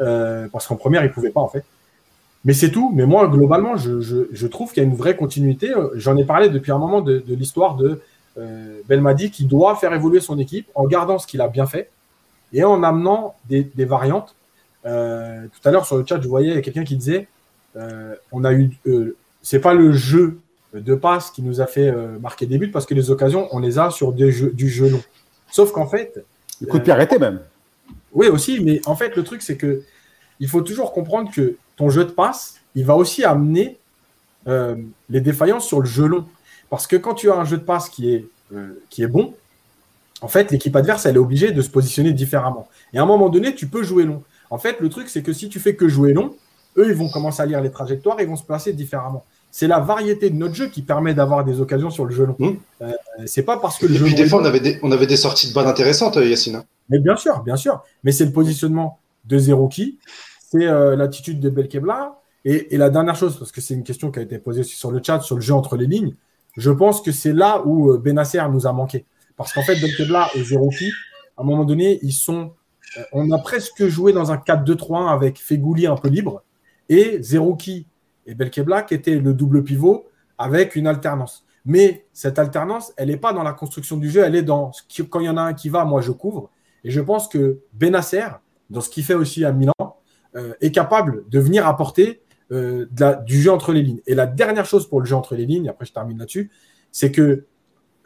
Euh, 0.00 0.48
parce 0.52 0.66
qu'en 0.66 0.76
première, 0.76 1.02
ils 1.02 1.08
ne 1.08 1.12
pouvaient 1.12 1.30
pas, 1.30 1.40
en 1.40 1.48
fait. 1.48 1.64
Mais 2.44 2.52
c'est 2.52 2.70
tout. 2.70 2.92
Mais 2.94 3.06
moi, 3.06 3.28
globalement, 3.28 3.76
je, 3.76 4.46
trouve 4.46 4.72
qu'il 4.72 4.82
y 4.82 4.86
a 4.86 4.88
une 4.88 4.96
vraie 4.96 5.16
continuité. 5.16 5.72
J'en 5.94 6.16
ai 6.16 6.24
parlé 6.24 6.48
depuis 6.48 6.72
un 6.72 6.78
moment 6.78 7.00
de, 7.00 7.22
l'histoire 7.28 7.76
de 7.76 8.00
euh, 8.38 8.80
Belmadi 8.88 9.30
qui 9.30 9.46
doit 9.46 9.76
faire 9.76 9.92
évoluer 9.92 10.20
son 10.20 10.38
équipe 10.38 10.68
en 10.74 10.84
gardant 10.86 11.18
ce 11.18 11.26
qu'il 11.26 11.40
a 11.40 11.48
bien 11.48 11.66
fait 11.66 11.90
et 12.52 12.62
en 12.64 12.82
amenant 12.82 13.34
des, 13.48 13.70
variantes. 13.78 14.34
Euh, 14.84 15.46
tout 15.46 15.68
à 15.68 15.72
l'heure, 15.72 15.86
sur 15.86 15.96
le 15.96 16.04
chat, 16.06 16.20
je 16.20 16.28
voyais 16.28 16.60
quelqu'un 16.62 16.84
qui 16.84 16.96
disait 16.96 17.28
on 18.32 18.44
a 18.44 18.54
eu. 18.54 18.70
c'est 19.42 19.60
pas 19.60 19.74
le 19.74 19.92
jeu 19.92 20.38
de 20.80 20.94
passe 20.94 21.30
qui 21.30 21.42
nous 21.42 21.60
a 21.60 21.66
fait 21.66 21.88
euh, 21.88 22.18
marquer 22.18 22.46
des 22.46 22.58
buts 22.58 22.70
parce 22.70 22.86
que 22.86 22.94
les 22.94 23.10
occasions, 23.10 23.48
on 23.52 23.58
les 23.58 23.78
a 23.78 23.90
sur 23.90 24.12
du 24.12 24.68
jeu 24.68 24.88
long. 24.88 25.02
Sauf 25.50 25.72
qu'en 25.72 25.86
fait. 25.86 26.24
Le 26.60 26.66
coup 26.66 26.78
de 26.78 26.82
pied 26.82 26.92
arrêté 26.92 27.18
même. 27.18 27.40
Oui, 28.12 28.28
aussi, 28.28 28.60
mais 28.60 28.80
en 28.86 28.96
fait, 28.96 29.14
le 29.16 29.24
truc, 29.24 29.42
c'est 29.42 29.56
que 29.56 29.82
il 30.40 30.48
faut 30.48 30.62
toujours 30.62 30.92
comprendre 30.92 31.30
que 31.30 31.56
ton 31.76 31.88
jeu 31.90 32.04
de 32.04 32.10
passe, 32.10 32.60
il 32.74 32.84
va 32.84 32.96
aussi 32.96 33.24
amener 33.24 33.78
euh, 34.48 34.76
les 35.08 35.20
défaillances 35.20 35.66
sur 35.66 35.80
le 35.80 35.86
jeu 35.86 36.06
long. 36.06 36.26
Parce 36.70 36.86
que 36.86 36.96
quand 36.96 37.14
tu 37.14 37.30
as 37.30 37.36
un 37.36 37.44
jeu 37.44 37.58
de 37.58 37.62
passe 37.62 37.88
qui 37.88 38.12
est, 38.12 38.26
euh, 38.54 38.82
qui 38.90 39.02
est 39.02 39.06
bon, 39.06 39.34
en 40.20 40.28
fait, 40.28 40.50
l'équipe 40.50 40.74
adverse, 40.74 41.06
elle 41.06 41.16
est 41.16 41.20
obligée 41.20 41.52
de 41.52 41.62
se 41.62 41.70
positionner 41.70 42.12
différemment. 42.12 42.68
Et 42.92 42.98
à 42.98 43.02
un 43.02 43.06
moment 43.06 43.28
donné, 43.28 43.54
tu 43.54 43.66
peux 43.66 43.82
jouer 43.82 44.04
long. 44.04 44.22
En 44.50 44.58
fait, 44.58 44.80
le 44.80 44.88
truc, 44.88 45.08
c'est 45.08 45.22
que 45.22 45.32
si 45.32 45.48
tu 45.48 45.60
fais 45.60 45.74
que 45.74 45.88
jouer 45.88 46.12
long, 46.12 46.34
eux, 46.76 46.88
ils 46.88 46.94
vont 46.94 47.08
commencer 47.08 47.42
à 47.42 47.46
lire 47.46 47.60
les 47.60 47.70
trajectoires 47.70 48.18
et 48.20 48.24
ils 48.24 48.28
vont 48.28 48.36
se 48.36 48.44
placer 48.44 48.72
différemment 48.72 49.24
c'est 49.56 49.68
la 49.68 49.80
variété 49.80 50.28
de 50.28 50.36
notre 50.36 50.54
jeu 50.54 50.66
qui 50.66 50.82
permet 50.82 51.14
d'avoir 51.14 51.42
des 51.42 51.62
occasions 51.62 51.88
sur 51.88 52.04
le 52.04 52.14
jeu 52.14 52.26
long. 52.26 52.36
Mmh. 52.38 52.56
Euh, 52.82 52.92
c'est 53.24 53.42
pas 53.42 53.56
parce 53.56 53.78
que 53.78 53.86
le 53.86 53.94
et 53.94 53.96
jeu 53.96 54.04
puis 54.04 54.14
des 54.14 54.28
fois, 54.28 54.42
on 54.42 54.44
avait, 54.44 54.60
des, 54.60 54.78
on 54.82 54.92
avait 54.92 55.06
des 55.06 55.16
sorties 55.16 55.48
de 55.48 55.54
balles 55.54 55.66
intéressantes, 55.66 56.18
euh, 56.18 56.26
Yacine. 56.26 56.62
Mais 56.90 56.98
bien 56.98 57.16
sûr, 57.16 57.42
bien 57.42 57.56
sûr. 57.56 57.82
Mais 58.04 58.12
c'est 58.12 58.26
le 58.26 58.32
positionnement 58.32 58.98
de 59.24 59.38
Zerouki, 59.38 59.98
c'est 60.50 60.66
euh, 60.66 60.94
l'attitude 60.94 61.40
de 61.40 61.48
Belkebla. 61.48 62.18
Et, 62.44 62.74
et, 62.74 62.76
la 62.76 62.90
dernière 62.90 63.16
chose, 63.16 63.38
parce 63.38 63.50
que 63.50 63.62
c'est 63.62 63.72
une 63.72 63.82
question 63.82 64.10
qui 64.10 64.18
a 64.18 64.22
été 64.22 64.38
posée 64.38 64.62
sur 64.62 64.90
le 64.90 65.00
chat, 65.02 65.20
sur 65.20 65.36
le 65.36 65.40
jeu 65.40 65.54
entre 65.54 65.78
les 65.78 65.86
lignes, 65.86 66.12
je 66.58 66.70
pense 66.70 67.00
que 67.00 67.10
c'est 67.10 67.32
là 67.32 67.62
où 67.64 67.96
Benasser 67.96 68.42
nous 68.52 68.66
a 68.66 68.74
manqué. 68.74 69.06
Parce 69.38 69.54
qu'en 69.54 69.62
fait, 69.62 69.80
Belkebla 69.80 70.28
et 70.34 70.44
Zerouki, 70.44 70.90
à 71.38 71.40
un 71.40 71.44
moment 71.46 71.64
donné, 71.64 71.98
ils 72.02 72.12
sont. 72.12 72.52
on 73.10 73.30
a 73.30 73.38
presque 73.38 73.86
joué 73.86 74.12
dans 74.12 74.30
un 74.32 74.36
4-2-3-1 74.36 75.10
avec 75.14 75.40
Fegouli 75.40 75.86
un 75.86 75.96
peu 75.96 76.08
libre. 76.08 76.42
Et 76.90 77.22
Zerouki 77.22 77.86
et 78.26 78.34
Belkebla 78.34 78.82
qui 78.82 78.94
était 78.94 79.18
le 79.18 79.32
double 79.32 79.64
pivot 79.64 80.06
avec 80.38 80.76
une 80.76 80.86
alternance. 80.86 81.44
Mais 81.64 82.06
cette 82.12 82.38
alternance, 82.38 82.92
elle 82.96 83.08
n'est 83.08 83.16
pas 83.16 83.32
dans 83.32 83.42
la 83.42 83.52
construction 83.52 83.96
du 83.96 84.10
jeu, 84.10 84.22
elle 84.22 84.36
est 84.36 84.42
dans 84.42 84.70
quand 85.10 85.20
il 85.20 85.26
y 85.26 85.28
en 85.28 85.36
a 85.36 85.42
un 85.42 85.54
qui 85.54 85.68
va, 85.68 85.84
moi 85.84 86.00
je 86.00 86.12
couvre. 86.12 86.50
Et 86.84 86.90
je 86.90 87.00
pense 87.00 87.28
que 87.28 87.60
Benasser, 87.72 88.26
dans 88.70 88.80
ce 88.80 88.88
qu'il 88.88 89.04
fait 89.04 89.14
aussi 89.14 89.44
à 89.44 89.52
Milan, 89.52 89.72
euh, 90.36 90.52
est 90.60 90.70
capable 90.70 91.28
de 91.28 91.40
venir 91.40 91.66
apporter 91.66 92.22
euh, 92.52 92.86
du 93.26 93.40
jeu 93.40 93.50
entre 93.50 93.72
les 93.72 93.82
lignes. 93.82 94.00
Et 94.06 94.14
la 94.14 94.26
dernière 94.26 94.66
chose 94.66 94.88
pour 94.88 95.00
le 95.00 95.06
jeu 95.06 95.16
entre 95.16 95.34
les 95.34 95.46
lignes, 95.46 95.68
après 95.68 95.86
je 95.86 95.92
termine 95.92 96.18
là-dessus, 96.18 96.50
c'est 96.92 97.10
que 97.10 97.44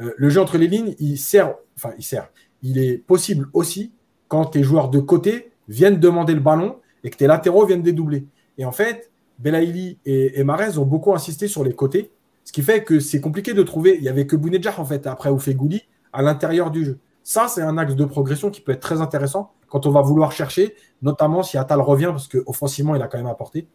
euh, 0.01 0.15
le 0.17 0.31
jeu 0.31 0.41
entre 0.41 0.57
les 0.57 0.67
lignes, 0.67 0.95
il 0.99 1.19
sert, 1.19 1.55
enfin 1.77 1.93
il 1.99 2.05
sert, 2.05 2.31
il 2.63 2.79
est 2.79 2.97
possible 2.97 3.49
aussi 3.53 3.93
quand 4.29 4.47
tes 4.47 4.63
joueurs 4.63 4.89
de 4.89 5.01
côté 5.01 5.53
viennent 5.69 6.01
demander 6.01 6.35
le 6.35 6.41
ballon 6.41 6.77
et 7.05 7.11
que 7.11 7.17
tes 7.17 7.27
latéraux 7.27 7.67
viennent 7.67 7.83
dédoubler. 7.83 8.27
Et 8.57 8.65
en 8.65 8.73
fait, 8.73 9.10
Belaïli 9.41 9.99
et, 10.05 10.45
Marez 10.45 10.79
ont 10.79 10.85
beaucoup 10.85 11.15
insisté 11.15 11.49
sur 11.49 11.65
les 11.65 11.73
côtés, 11.73 12.11
ce 12.45 12.53
qui 12.53 12.63
fait 12.63 12.85
que 12.85 13.01
c'est 13.01 13.21
compliqué 13.21 13.55
de 13.55 13.63
trouver. 13.63 13.97
Il 13.97 14.03
n'y 14.03 14.09
avait 14.09 14.27
que 14.27 14.37
Bounedjah, 14.37 14.75
en 14.79 14.85
fait, 14.85 15.07
après 15.07 15.31
Oufegouli, 15.31 15.83
à 16.13 16.23
l'intérieur 16.23 16.71
du 16.71 16.85
jeu. 16.85 16.99
Ça, 17.23 17.49
c'est 17.49 17.63
un 17.63 17.79
axe 17.79 17.95
de 17.95 18.05
progression 18.05 18.51
qui 18.51 18.61
peut 18.61 18.73
être 18.73 18.81
très 18.81 19.01
intéressant 19.01 19.53
quand 19.69 19.87
on 19.87 19.91
va 19.91 20.03
vouloir 20.03 20.33
chercher, 20.33 20.75
notamment 21.01 21.43
si 21.43 21.57
Atal 21.57 21.81
revient, 21.81 22.11
parce 22.11 22.29
qu'offensivement, 22.29 22.95
il 22.95 23.03
a 23.03 23.09
quand 23.09 23.19
même 23.19 23.27
apporté. 23.27 23.67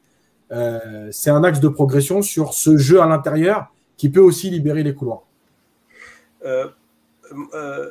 euh, 0.51 1.07
c'est 1.11 1.31
un 1.31 1.43
axe 1.43 1.59
de 1.59 1.67
progression 1.69 2.21
sur 2.21 2.53
ce 2.53 2.77
jeu 2.77 3.01
à 3.01 3.07
l'intérieur 3.07 3.71
qui 3.97 4.09
peut 4.09 4.19
aussi 4.19 4.49
libérer 4.51 4.83
les 4.83 4.93
couloirs. 4.93 5.23
Euh, 6.43 6.67
euh, 7.53 7.89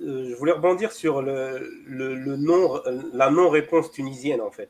je 0.00 0.34
voulais 0.34 0.52
rebondir 0.52 0.92
sur 0.92 1.22
le, 1.22 1.66
le, 1.86 2.36
non, 2.36 2.82
la 3.14 3.30
non-réponse 3.30 3.90
tunisienne, 3.90 4.40
en 4.40 4.50
fait. 4.50 4.68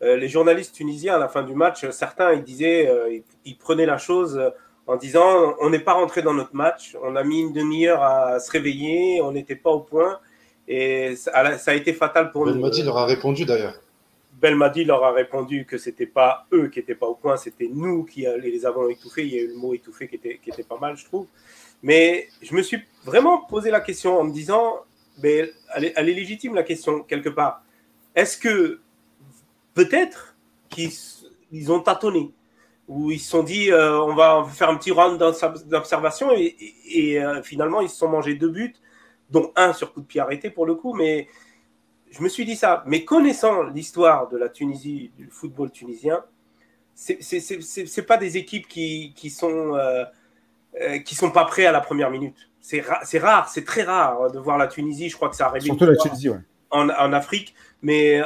Les 0.00 0.28
journalistes 0.28 0.74
tunisiens, 0.74 1.16
à 1.16 1.18
la 1.18 1.28
fin 1.28 1.42
du 1.42 1.54
match, 1.54 1.88
certains, 1.90 2.32
ils 2.32 2.42
disaient, 2.42 3.22
ils, 3.44 3.56
prenaient 3.56 3.86
la 3.86 3.98
chose 3.98 4.40
en 4.86 4.96
disant 4.96 5.54
on 5.60 5.70
n'est 5.70 5.80
pas 5.80 5.92
rentré 5.92 6.22
dans 6.22 6.34
notre 6.34 6.54
match, 6.54 6.96
on 7.02 7.16
a 7.16 7.22
mis 7.22 7.40
une 7.40 7.52
demi-heure 7.52 8.02
à 8.02 8.40
se 8.40 8.50
réveiller, 8.50 9.20
on 9.22 9.32
n'était 9.32 9.56
pas 9.56 9.70
au 9.70 9.80
point, 9.80 10.18
et 10.66 11.16
ça, 11.16 11.32
a 11.32 11.74
été 11.74 11.92
fatal 11.92 12.30
pour 12.30 12.46
nous. 12.46 12.52
Belmadi 12.52 12.82
leur 12.82 12.98
a 12.98 13.04
répondu 13.04 13.44
d'ailleurs. 13.44 13.74
Belmadi 14.40 14.84
leur 14.84 15.04
a 15.04 15.12
répondu 15.12 15.66
que 15.66 15.76
c'était 15.76 16.06
pas 16.06 16.46
eux 16.52 16.68
qui 16.68 16.78
n'étaient 16.78 16.94
pas 16.94 17.06
au 17.06 17.14
point, 17.14 17.36
c'était 17.36 17.68
nous 17.70 18.04
qui 18.04 18.26
les 18.42 18.64
avons 18.64 18.88
étouffés. 18.88 19.26
Il 19.26 19.34
y 19.34 19.38
a 19.38 19.42
eu 19.42 19.48
le 19.48 19.56
mot 19.56 19.74
étouffé 19.74 20.08
qui 20.08 20.14
était, 20.14 20.40
qui 20.42 20.50
était 20.50 20.62
pas 20.62 20.78
mal, 20.78 20.96
je 20.96 21.04
trouve. 21.04 21.26
Mais 21.82 22.28
je 22.40 22.54
me 22.54 22.62
suis 22.62 22.78
vraiment 23.04 23.38
posé 23.38 23.70
la 23.70 23.80
question 23.80 24.18
en 24.18 24.24
me 24.24 24.32
disant, 24.32 24.80
mais 25.22 25.50
elle 25.74 25.84
est, 25.84 26.14
légitime 26.14 26.54
la 26.54 26.62
question 26.62 27.00
quelque 27.00 27.28
part. 27.28 27.62
Est-ce 28.14 28.38
que 28.38 28.80
peut-être 29.74 30.36
qu'ils 30.68 31.72
ont 31.72 31.80
tâtonné 31.80 32.32
ou 32.90 33.12
ils 33.12 33.20
se 33.20 33.30
sont 33.30 33.44
dit 33.44 33.70
euh, 33.70 34.00
on 34.00 34.14
va 34.14 34.44
faire 34.52 34.68
un 34.68 34.76
petit 34.76 34.90
round 34.90 35.16
d'observation 35.66 36.32
et, 36.32 37.22
euh, 37.22 37.40
finalement 37.40 37.80
ils 37.80 37.88
se 37.88 37.96
sont 37.96 38.08
mangés 38.08 38.34
deux 38.34 38.48
buts, 38.48 38.74
dont 39.30 39.52
un 39.54 39.72
sur 39.72 39.92
coup 39.94 40.00
de 40.00 40.06
pied 40.06 40.20
arrêté 40.20 40.50
pour 40.50 40.66
le 40.66 40.74
coup, 40.74 40.92
mais 40.92 41.28
je 42.10 42.20
me 42.20 42.28
suis 42.28 42.44
dit 42.44 42.56
ça. 42.56 42.82
Mais 42.86 43.04
connaissant 43.04 43.62
l'histoire 43.62 44.28
de 44.28 44.36
la 44.36 44.48
Tunisie, 44.48 45.12
du 45.16 45.28
football 45.30 45.70
tunisien, 45.70 46.24
c'est 46.94 48.06
pas 48.06 48.16
des 48.16 48.36
équipes 48.36 48.66
qui, 48.66 49.14
qui 49.14 49.30
sont 49.30 49.76
euh, 49.76 50.04
qui 51.04 51.14
sont 51.14 51.30
pas 51.30 51.44
prêts 51.44 51.66
à 51.66 51.72
la 51.72 51.80
première 51.80 52.10
minute. 52.10 52.50
C'est 52.60 52.80
rare, 52.80 53.48
c'est 53.48 53.64
très 53.64 53.84
rare 53.84 54.32
de 54.32 54.38
voir 54.40 54.58
la 54.58 54.66
Tunisie. 54.66 55.08
Je 55.08 55.16
crois 55.16 55.28
que 55.28 55.36
ça 55.36 55.46
arrive 55.46 55.62
surtout 55.62 55.86
la 55.86 55.96
Tunisie, 55.96 56.28
ouais. 56.28 56.40
en, 56.70 56.88
en, 56.88 57.12
Afrique, 57.12 57.54
mais 57.82 58.22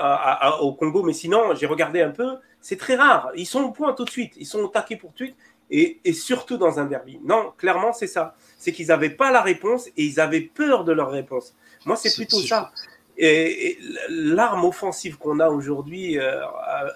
au 0.60 0.72
Congo. 0.72 1.02
Mais 1.02 1.12
sinon, 1.12 1.54
j'ai 1.54 1.66
regardé 1.66 2.00
un 2.00 2.10
peu. 2.10 2.36
C'est 2.60 2.78
très 2.78 2.96
rare. 2.96 3.30
Ils 3.36 3.46
sont 3.46 3.62
au 3.62 3.70
point 3.70 3.92
tout 3.92 4.04
de 4.04 4.10
suite. 4.10 4.34
Ils 4.36 4.46
sont 4.46 4.60
au 4.60 4.68
taquet 4.68 4.96
pour 4.96 5.12
tout 5.12 5.24
de 5.24 5.28
suite. 5.30 5.38
Et, 5.70 5.98
et 6.04 6.12
surtout 6.12 6.56
dans 6.56 6.78
un 6.78 6.84
derby. 6.84 7.18
Non, 7.24 7.52
clairement, 7.56 7.92
c'est 7.92 8.06
ça. 8.06 8.34
C'est 8.58 8.72
qu'ils 8.72 8.88
n'avaient 8.88 9.10
pas 9.10 9.30
la 9.30 9.40
réponse 9.40 9.88
et 9.88 10.04
ils 10.04 10.20
avaient 10.20 10.42
peur 10.42 10.84
de 10.84 10.92
leur 10.92 11.10
réponse. 11.10 11.54
Moi, 11.86 11.96
c'est 11.96 12.14
plutôt 12.14 12.40
ça. 12.40 12.70
Et, 13.16 13.78
l'arme 14.08 14.64
offensive 14.64 15.18
qu'on 15.18 15.38
a 15.40 15.48
aujourd'hui, 15.48 16.18
euh, 16.18 16.40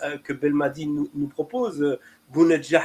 euh, 0.05 0.19
que 0.19 0.33
Belmadi 0.33 0.87
nous, 0.87 1.09
nous 1.15 1.29
propose, 1.29 1.83
euh, 1.83 1.99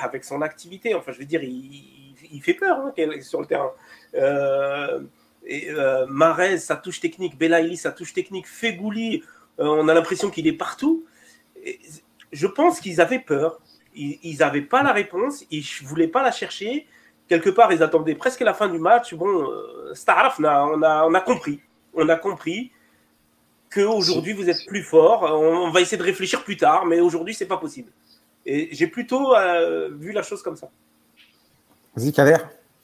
avec 0.01 0.23
son 0.23 0.41
activité, 0.41 0.95
enfin 0.95 1.11
je 1.11 1.19
veux 1.19 1.25
dire, 1.25 1.43
il, 1.43 2.41
fait 2.41 2.53
peur 2.53 2.77
hein, 2.79 2.93
sur 3.21 3.41
le 3.41 3.47
terrain. 3.47 3.71
Euh, 4.15 5.01
et, 5.45 5.69
Marez, 6.07 6.59
sa 6.59 6.75
touche 6.75 7.01
technique, 7.01 7.37
Belaïli, 7.37 7.75
sa 7.75 7.91
touche 7.91 8.13
technique, 8.13 8.47
Fegouli, 8.47 9.23
on 9.57 9.87
a 9.87 9.93
l'impression 9.93 10.29
qu'il 10.29 10.47
est 10.47 10.53
partout. 10.53 11.05
je 12.31 12.47
pense 12.47 12.79
qu'ils 12.79 13.01
avaient 13.01 13.19
peur. 13.19 13.59
Ils 13.95 14.37
n'avaient 14.39 14.61
pas 14.61 14.81
la 14.81 14.91
réponse, 14.91 15.45
ils 15.51 15.63
ne 15.83 15.87
voulaient 15.87 16.07
pas 16.07 16.23
la 16.23 16.31
chercher. 16.31 16.87
Quelque 17.27 17.51
part, 17.51 17.71
ils 17.71 17.83
attendaient 17.83 18.15
presque 18.15 18.41
la 18.41 18.53
fin 18.53 18.67
du 18.67 18.79
match. 18.79 19.13
Bon, 19.13 19.47
Staraf, 19.93 20.37
on 20.39 20.43
a, 20.43 20.63
on, 20.65 20.81
a, 20.81 21.05
on 21.05 21.13
a 21.13 21.21
compris. 21.21 21.59
On 21.93 22.09
a 22.09 22.15
compris 22.15 22.71
qu'aujourd'hui 23.73 24.33
vous 24.33 24.49
êtes 24.49 24.65
plus 24.67 24.83
fort. 24.83 25.23
On, 25.23 25.71
va 25.71 25.81
essayer 25.81 25.97
de 25.97 26.03
réfléchir 26.03 26.43
plus 26.43 26.57
tard, 26.57 26.85
mais 26.85 26.99
aujourd'hui 26.99 27.33
c'est 27.33 27.45
pas 27.45 27.57
possible. 27.57 27.91
Et 28.45 28.69
j'ai 28.71 28.87
plutôt 28.87 29.35
euh, 29.35 29.89
vu 29.97 30.11
la 30.11 30.21
chose 30.21 30.41
comme 30.41 30.55
ça. 30.55 30.69
Vas-y, 31.95 32.11
Kader. 32.11 32.37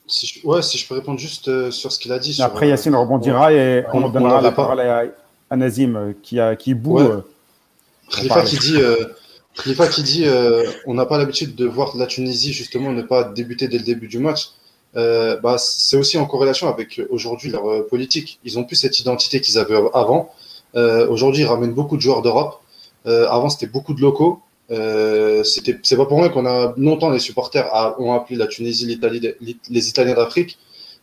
Si 0.06 0.26
je, 0.26 0.46
ouais, 0.46 0.62
si 0.62 0.78
je 0.78 0.88
peux 0.88 0.94
répondre 0.94 1.18
juste 1.18 1.48
euh, 1.48 1.70
sur 1.70 1.92
ce 1.92 1.98
qu'il 1.98 2.12
a 2.12 2.18
dit. 2.18 2.40
Après, 2.42 2.68
Yacine 2.68 2.96
rebondira 2.96 3.52
et 3.52 3.84
on, 3.92 4.08
donnera 4.08 4.40
la 4.40 4.50
parole 4.50 4.80
à, 4.80 5.04
Nazim 5.56 5.96
euh, 5.96 6.12
qui, 6.22 6.40
a, 6.40 6.56
qui 6.56 6.74
boue. 6.74 7.00
Khalifa 8.10 8.42
qui 8.42 8.58
dit, 8.58 8.78
Khalifa 9.54 9.86
qui 9.88 10.02
dit 10.02 10.24
on 10.86 10.94
n'a 10.94 11.06
pas 11.06 11.18
l'habitude 11.18 11.54
de 11.54 11.66
voir 11.66 11.96
la 11.96 12.06
Tunisie 12.06 12.52
justement 12.52 12.92
ne 12.92 13.02
pas 13.02 13.24
débuter 13.24 13.68
dès 13.68 13.78
le 13.78 13.84
début 13.84 14.08
du 14.08 14.18
match. 14.18 14.50
bah, 14.94 15.56
c'est 15.58 15.96
aussi 15.96 16.18
en 16.18 16.26
corrélation 16.26 16.68
avec 16.68 17.00
aujourd'hui 17.10 17.50
leur 17.50 17.86
politique. 17.86 18.40
Ils 18.44 18.58
ont 18.58 18.64
plus 18.64 18.76
cette 18.76 18.98
identité 18.98 19.40
qu'ils 19.40 19.58
avaient 19.58 19.80
avant. 19.94 20.32
Euh, 20.76 21.08
aujourd'hui, 21.08 21.42
ils 21.42 21.46
ramènent 21.46 21.74
beaucoup 21.74 21.96
de 21.96 22.02
joueurs 22.02 22.22
d'Europe. 22.22 22.60
Euh, 23.06 23.28
avant, 23.28 23.48
c'était 23.48 23.66
beaucoup 23.66 23.94
de 23.94 24.00
locaux. 24.00 24.40
Euh, 24.70 25.42
c'était, 25.42 25.78
c'est 25.82 25.96
pas 25.96 26.06
pour 26.06 26.18
moi 26.18 26.28
qu'on 26.28 26.46
a 26.46 26.74
longtemps 26.76 27.10
les 27.10 27.18
supporters 27.18 27.68
ont 27.98 28.14
appelé 28.14 28.36
la 28.36 28.46
Tunisie 28.46 28.86
l'Italie, 28.86 29.34
les 29.68 29.88
Italiens 29.88 30.14
d'Afrique. 30.14 30.58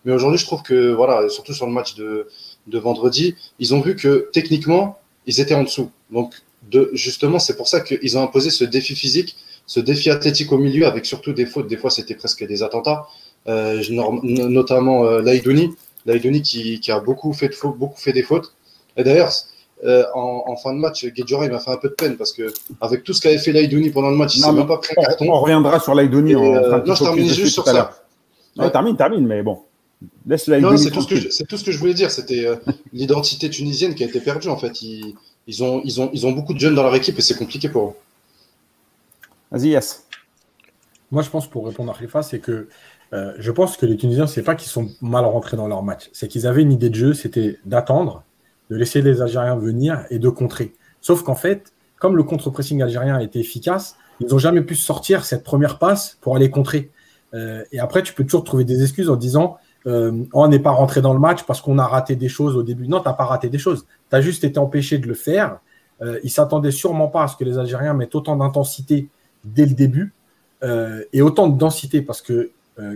Mais 0.05 0.13
aujourd'hui, 0.13 0.37
je 0.37 0.45
trouve 0.45 0.61
que 0.61 0.93
voilà, 0.93 1.27
surtout 1.27 1.53
sur 1.53 1.65
le 1.65 1.73
match 1.73 1.95
de, 1.95 2.27
de 2.67 2.79
vendredi, 2.79 3.35
ils 3.59 3.73
ont 3.73 3.81
vu 3.81 3.95
que 3.95 4.29
techniquement, 4.33 4.99
ils 5.25 5.39
étaient 5.41 5.55
en 5.55 5.63
dessous. 5.63 5.91
Donc, 6.11 6.33
de, 6.69 6.89
justement, 6.93 7.39
c'est 7.39 7.55
pour 7.55 7.67
ça 7.67 7.81
qu'ils 7.81 8.17
ont 8.17 8.23
imposé 8.23 8.49
ce 8.49 8.63
défi 8.63 8.95
physique, 8.95 9.35
ce 9.65 9.79
défi 9.79 10.09
athlétique 10.09 10.51
au 10.51 10.57
milieu, 10.57 10.85
avec 10.85 11.05
surtout 11.05 11.33
des 11.33 11.45
fautes. 11.45 11.67
Des 11.67 11.77
fois, 11.77 11.89
c'était 11.89 12.15
presque 12.15 12.45
des 12.45 12.63
attentats, 12.63 13.07
euh, 13.47 13.81
notamment 14.23 15.05
euh, 15.05 15.21
Laïdouni, 15.21 15.73
Laïdouni 16.05 16.41
qui, 16.41 16.79
qui 16.79 16.91
a 16.91 16.99
beaucoup 16.99 17.33
fait, 17.33 17.49
de 17.49 17.53
fautes, 17.53 17.77
beaucoup 17.77 17.99
fait 17.99 18.13
des 18.13 18.23
fautes. 18.23 18.53
Et 18.95 19.03
d'ailleurs, 19.03 19.31
euh, 19.83 20.03
en, 20.15 20.55
fin 20.55 20.73
de 20.73 20.79
match, 20.79 21.05
Guedjura, 21.05 21.45
il 21.45 21.51
m'a 21.51 21.59
fait 21.59 21.69
un 21.69 21.77
peu 21.77 21.89
de 21.89 21.93
peine 21.93 22.17
parce 22.17 22.31
que 22.33 22.51
avec 22.81 23.03
tout 23.03 23.13
ce 23.13 23.21
qu'avait 23.21 23.37
fait 23.37 23.51
Laïdouni 23.51 23.91
pendant 23.91 24.09
le 24.09 24.15
match, 24.15 24.35
il 24.35 24.41
s'est 24.41 24.51
même 24.51 24.65
pas 24.65 24.77
pris 24.77 24.95
un 24.97 25.03
carton. 25.03 25.27
On 25.29 25.39
reviendra 25.39 25.79
sur 25.79 25.93
Laïdouni. 25.93 26.33
Euh, 26.33 26.81
non, 26.83 26.95
je 26.95 27.03
termine 27.03 27.27
juste 27.27 27.53
sur 27.53 27.63
ça. 27.63 27.91
Ouais. 28.57 28.71
termine, 28.71 28.97
termine, 28.97 29.27
mais 29.27 29.43
bon. 29.43 29.59
Laisse 30.27 30.47
Laïdouni. 30.47 30.77
c'est 30.77 30.91
tout, 30.91 31.01
ce 31.01 31.07
que 31.07 31.15
je, 31.15 31.43
tout 31.43 31.57
ce 31.57 31.63
que 31.63 31.71
je 31.71 31.79
voulais 31.79 31.93
dire. 31.93 32.11
C'était 32.11 32.45
euh, 32.45 32.55
l'identité 32.93 33.49
tunisienne 33.49 33.95
qui 33.95 34.03
a 34.03 34.07
été 34.07 34.19
perdue 34.19 34.49
en 34.49 34.57
fait. 34.57 34.81
Ils, 34.81 35.15
ils, 35.47 35.63
ont, 35.63 35.81
ils, 35.83 36.01
ont, 36.01 36.09
ils 36.13 36.27
ont 36.27 36.31
beaucoup 36.31 36.53
de 36.53 36.59
jeunes 36.59 36.75
dans 36.75 36.83
leur 36.83 36.95
équipe 36.95 37.17
et 37.17 37.21
c'est 37.21 37.37
compliqué 37.37 37.69
pour 37.69 37.89
eux. 37.89 37.93
Vas-y, 39.51 39.69
Yes. 39.69 40.03
Moi, 41.09 41.23
je 41.23 41.29
pense 41.29 41.49
pour 41.49 41.65
répondre 41.65 41.89
à 41.89 41.95
Khalifa, 41.95 42.21
c'est 42.21 42.39
que 42.39 42.67
je 43.13 43.51
pense 43.51 43.77
que 43.77 43.85
les 43.85 43.95
Tunisiens, 43.95 44.27
c'est 44.27 44.43
pas 44.43 44.55
qu'ils 44.55 44.69
sont 44.69 44.89
mal 44.99 45.23
rentrés 45.23 45.55
dans 45.55 45.69
leur 45.69 45.81
match, 45.81 46.09
c'est 46.11 46.27
qu'ils 46.27 46.45
avaient 46.45 46.63
une 46.63 46.73
idée 46.73 46.89
de 46.89 46.95
jeu, 46.95 47.13
c'était 47.13 47.57
d'attendre 47.63 48.25
de 48.69 48.75
laisser 48.75 49.01
les 49.01 49.21
Algériens 49.21 49.55
venir 49.55 50.05
et 50.09 50.19
de 50.19 50.29
contrer. 50.29 50.73
Sauf 51.01 51.23
qu'en 51.23 51.35
fait, 51.35 51.71
comme 51.99 52.15
le 52.15 52.23
contre-pressing 52.23 52.81
algérien 52.81 53.15
a 53.15 53.23
été 53.23 53.39
efficace, 53.39 53.95
ils 54.19 54.27
n'ont 54.27 54.39
jamais 54.39 54.61
pu 54.61 54.75
sortir 54.75 55.25
cette 55.25 55.43
première 55.43 55.79
passe 55.79 56.17
pour 56.21 56.35
aller 56.35 56.49
contrer. 56.49 56.91
Euh, 57.33 57.63
et 57.71 57.79
après, 57.79 58.03
tu 58.03 58.13
peux 58.13 58.23
toujours 58.23 58.43
trouver 58.43 58.63
des 58.63 58.81
excuses 58.81 59.09
en 59.09 59.15
disant 59.15 59.57
euh, 59.87 60.23
on 60.33 60.47
n'est 60.47 60.59
pas 60.59 60.71
rentré 60.71 61.01
dans 61.01 61.13
le 61.13 61.19
match 61.19 61.43
parce 61.43 61.61
qu'on 61.61 61.79
a 61.79 61.87
raté 61.87 62.15
des 62.15 62.27
choses 62.27 62.55
au 62.57 62.63
début. 62.63 62.87
Non, 62.87 62.99
tu 62.99 63.07
n'as 63.07 63.13
pas 63.13 63.25
raté 63.25 63.49
des 63.49 63.57
choses. 63.57 63.85
Tu 64.09 64.15
as 64.15 64.21
juste 64.21 64.43
été 64.43 64.59
empêché 64.59 64.97
de 64.97 65.07
le 65.07 65.13
faire. 65.13 65.59
Euh, 66.01 66.19
ils 66.23 66.29
s'attendaient 66.29 66.71
sûrement 66.71 67.07
pas 67.07 67.23
à 67.23 67.27
ce 67.27 67.37
que 67.37 67.45
les 67.45 67.57
Algériens 67.57 67.93
mettent 67.93 68.13
autant 68.13 68.35
d'intensité 68.35 69.07
dès 69.45 69.65
le 69.65 69.73
début 69.73 70.13
euh, 70.63 71.03
et 71.13 71.21
autant 71.21 71.47
de 71.47 71.57
densité 71.57 72.01
parce 72.01 72.21
que 72.21 72.51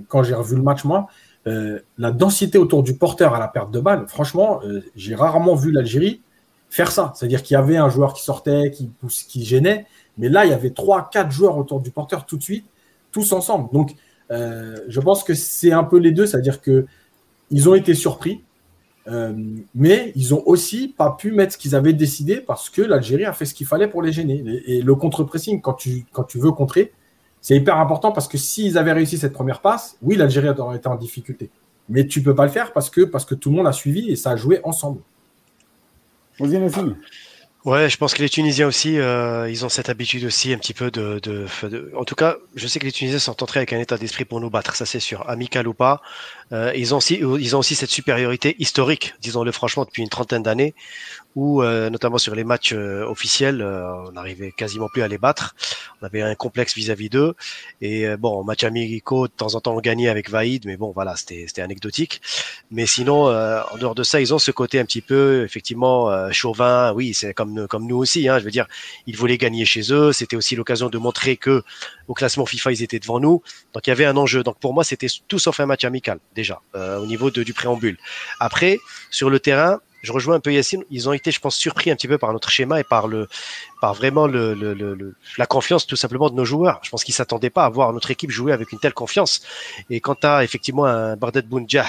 quand 0.10 0.21
j'ai 0.21 0.36
revu 0.36 0.56
le 0.56 0.62
match, 0.62 0.84
moi, 0.84 1.08
la 1.47 2.12
densité 2.12 2.60
autour 2.60 2.84
du 2.84 2.93
porteur 2.93 3.34
à 3.34 3.39
la 3.39 3.47
perte 3.47 3.71
de 3.71 3.80
balle, 3.80 4.08
franchement, 4.08 4.62
j'ai 4.95 5.15
rarement 5.15 5.56
vu 5.56 5.71
l'Algérie 5.71 6.21
faire 6.69 6.91
ça. 6.91 7.13
C'est-à-dire 7.15 7.41
qu'il 7.41 7.56
y 7.56 7.58
avait 7.58 7.77
un 7.77 7.89
joueur 7.89 8.13
qui 8.13 8.23
sortait, 8.23 8.69
qui, 8.69 8.91
qui 9.27 9.43
gênait, 9.43 9.88
mais 10.19 10.30
là, 10.30 10.45
il 10.45 10.51
y 10.51 10.54
avait 10.54 10.69
trois, 10.69 11.10
quatre 11.12 11.32
joueurs 11.32 11.58
autour 11.58 11.82
du 11.82 11.89
porteur 11.89 12.27
tout 12.27 12.38
de 12.38 12.43
suite, 12.43 12.67
tous 13.12 13.34
ensemble. 13.34 13.69
Donc, 13.73 13.95
euh, 14.32 14.78
je 14.88 15.00
pense 15.00 15.24
que 15.24 15.34
c'est 15.34 15.72
un 15.72 15.84
peu 15.84 15.98
les 15.98 16.12
deux, 16.12 16.26
c'est-à-dire 16.26 16.62
que 16.62 16.86
ils 17.50 17.67
ont 17.67 17.76
été 17.76 17.94
surpris, 17.94 18.41
mais 19.76 20.13
ils 20.15 20.34
ont 20.34 20.41
aussi 20.46 20.88
pas 20.88 21.12
pu 21.12 21.32
mettre 21.32 21.54
ce 21.54 21.58
qu'ils 21.58 21.76
avaient 21.76 21.91
décidé 21.91 22.38
parce 22.38 22.70
que 22.70 22.82
l'Algérie 22.82 23.26
a 23.26 23.34
fait 23.34 23.46
ce 23.46 23.54
qu'il 23.54 23.67
fallait 23.67 23.89
pour 23.89 24.02
les 24.02 24.13
gêner. 24.13 24.41
Et, 24.67 24.82
le 24.82 24.96
contre-pressing, 24.96 25.60
quand 25.60 25.74
tu, 25.74 26.06
quand 26.13 26.24
tu 26.24 26.39
veux 26.39 26.52
contrer, 26.52 26.94
c'est 27.41 27.56
hyper 27.56 27.78
important 27.78 28.12
parce 28.13 28.30
que 28.30 28.38
s'ils 28.38 28.78
avaient 28.78 28.94
réussi 28.94 29.17
cette 29.17 29.34
première 29.34 29.60
passe, 29.60 29.98
oui, 30.02 30.15
l'Algérie 30.15 30.50
aurait 30.58 30.78
été 30.78 30.88
en 30.88 30.96
difficulté. 30.96 31.50
Mais 31.89 32.08
tu 32.08 32.22
peux 32.22 32.36
pas 32.36 32.46
le 32.46 32.52
faire 32.52 32.72
parce 32.72 32.89
que, 32.89 33.02
parce 33.02 33.26
que 33.26 33.36
tout 33.36 33.50
le 33.50 33.58
monde 33.58 33.67
a 33.67 33.74
suivi 33.74 34.10
et 34.12 34.15
ça 34.15 34.32
a 34.32 34.36
joué 34.38 34.62
ensemble. 34.63 35.02
Ouais, 37.63 37.91
je 37.91 37.97
pense 37.97 38.15
que 38.15 38.24
les 38.24 38.30
Tunisiens 38.30 38.65
aussi, 38.65 38.97
euh, 38.97 39.47
ils 39.47 39.63
ont 39.63 39.69
cette 39.69 39.89
habitude 39.89 40.26
aussi 40.26 40.52
un 40.52 40.58
petit 40.58 40.74
peu 40.74 40.89
de, 40.89 41.19
de, 41.21 41.45
En 41.95 42.06
tout 42.06 42.15
cas, 42.15 42.38
je 42.56 42.65
sais 42.65 42.80
que 42.80 42.86
les 42.86 42.91
Tunisiens 42.91 43.19
sont 43.19 43.43
entrés 43.43 43.60
avec 43.60 43.71
un 43.71 43.80
état 43.80 44.00
d'esprit 44.00 44.26
pour 44.26 44.39
nous 44.41 44.50
battre, 44.50 44.76
ça 44.76 44.88
c'est 44.88 45.00
sûr, 45.00 45.30
amical 45.30 45.67
ou 45.67 45.76
pas. 45.76 46.02
Euh, 46.54 46.71
ils, 46.76 46.95
ont 46.95 46.97
aussi, 46.97 47.19
ils 47.21 47.56
ont 47.56 47.60
aussi 47.60 47.76
cette 47.76 47.91
supériorité 47.91 48.56
historique, 48.58 49.13
disons-le 49.21 49.52
franchement, 49.52 49.86
depuis 49.86 50.02
une 50.02 50.10
trentaine 50.10 50.41
d'années, 50.41 50.74
où 51.36 51.62
euh, 51.62 51.89
notamment 51.89 52.17
sur 52.17 52.36
les 52.36 52.44
matchs 52.44 52.74
euh, 52.74 53.06
officiels, 53.06 53.62
euh, 53.62 54.08
on 54.08 54.12
n'arrivait 54.12 54.52
quasiment 54.52 54.88
plus 54.89 55.02
à 55.02 55.08
les 55.08 55.17
battre. 55.17 55.56
On 56.02 56.06
avait 56.06 56.22
un 56.22 56.36
complexe 56.36 56.76
vis-à-vis 56.76 57.10
d'eux. 57.10 57.36
Et 57.82 58.08
bon, 58.17 58.44
match 58.44 58.63
amicaux, 58.63 59.28
de 59.28 59.34
temps 59.34 59.56
en 59.56 59.62
temps, 59.62 59.76
on 59.76 59.80
gagnait 59.80 60.10
avec 60.10 60.30
Vaïd, 60.30 60.65
mais 60.65 60.78
bon, 60.78 60.91
voilà, 60.91 61.15
c'était 61.15 61.62
anecdotique. 61.62 62.22
Mais 62.72 62.86
sinon, 62.86 63.26
en 63.26 63.78
dehors 63.78 63.94
de 63.94 64.04
ça, 64.04 64.20
ils 64.20 64.34
ont 64.34 64.39
ce 64.39 64.50
côté 64.52 64.80
un 64.80 64.86
petit 64.86 65.02
peu, 65.02 65.44
effectivement, 65.44 66.32
chauvin. 66.32 66.91
Oui, 66.94 67.13
c'est 67.13 67.36
comme 67.36 67.67
comme, 67.67 67.88
nous 67.88 67.98
aussi. 67.98 68.28
Hein. 68.28 68.39
Je 68.39 68.46
veux 68.46 68.52
dire, 68.52 68.67
ils 69.08 69.15
voulaient 69.15 69.38
gagner 69.38 69.65
chez 69.65 69.94
eux. 69.94 70.12
C'était 70.12 70.36
aussi 70.36 70.56
l'occasion 70.56 70.89
de 70.89 70.98
montrer 70.98 71.38
que 71.38 71.63
au 72.08 72.13
classement 72.13 72.46
FIFA, 72.46 72.72
ils 72.72 72.84
étaient 72.84 73.00
devant 73.00 73.20
nous. 73.20 73.41
Donc 73.74 73.88
il 73.88 73.89
y 73.89 73.94
avait 73.94 74.06
un 74.06 74.17
enjeu. 74.17 74.44
Donc 74.44 74.60
pour 74.60 74.74
moi, 74.74 74.84
c'était 74.84 75.08
tout 75.28 75.39
sauf 75.39 75.60
un 75.60 75.65
match 75.65 75.86
amical 75.86 76.20
déjà 76.36 76.62
euh, 76.76 76.98
au 76.98 77.06
niveau 77.06 77.32
de, 77.32 77.44
du 77.44 77.54
préambule. 77.54 77.98
Après, 78.39 78.80
sur 79.10 79.30
le 79.30 79.39
terrain, 79.39 79.80
je 80.02 80.12
rejoins 80.12 80.36
un 80.36 80.40
peu 80.40 80.54
Yacine. 80.54 80.84
Ils 80.90 81.10
ont 81.10 81.14
été, 81.14 81.32
je 81.32 81.40
pense, 81.40 81.56
surpris 81.56 81.92
un 81.92 81.96
petit 81.96 82.08
peu 82.08 82.18
par 82.18 82.34
notre 82.34 82.50
schéma 82.50 82.80
et 82.80 82.84
par 82.84 83.08
le, 83.08 83.28
par 83.82 83.94
vraiment 83.94 84.28
le, 84.28 84.54
le, 84.54 84.74
le 84.74 85.16
la 85.38 85.46
confiance 85.46 85.88
tout 85.88 85.96
simplement 85.96 86.30
de 86.30 86.36
nos 86.36 86.46
joueurs. 86.46 86.80
Je 86.84 86.90
pense 86.90 87.04
qu'ils 87.04 87.14
s'attendaient 87.14 87.50
pas 87.50 87.66
à 87.66 87.70
voir 87.70 87.94
notre 87.94 88.12
équipe 88.12 88.32
jouer 88.32 88.52
avec 88.52 88.72
une 88.72 88.80
telle 88.80 88.94
confiance. 88.94 89.42
Et 89.90 90.00
quand 90.00 90.16
tu 90.16 90.28
as 90.28 90.44
effectivement 90.44 90.86
un 90.86 91.16
Bardet 91.16 91.44
Bounjah, 91.44 91.88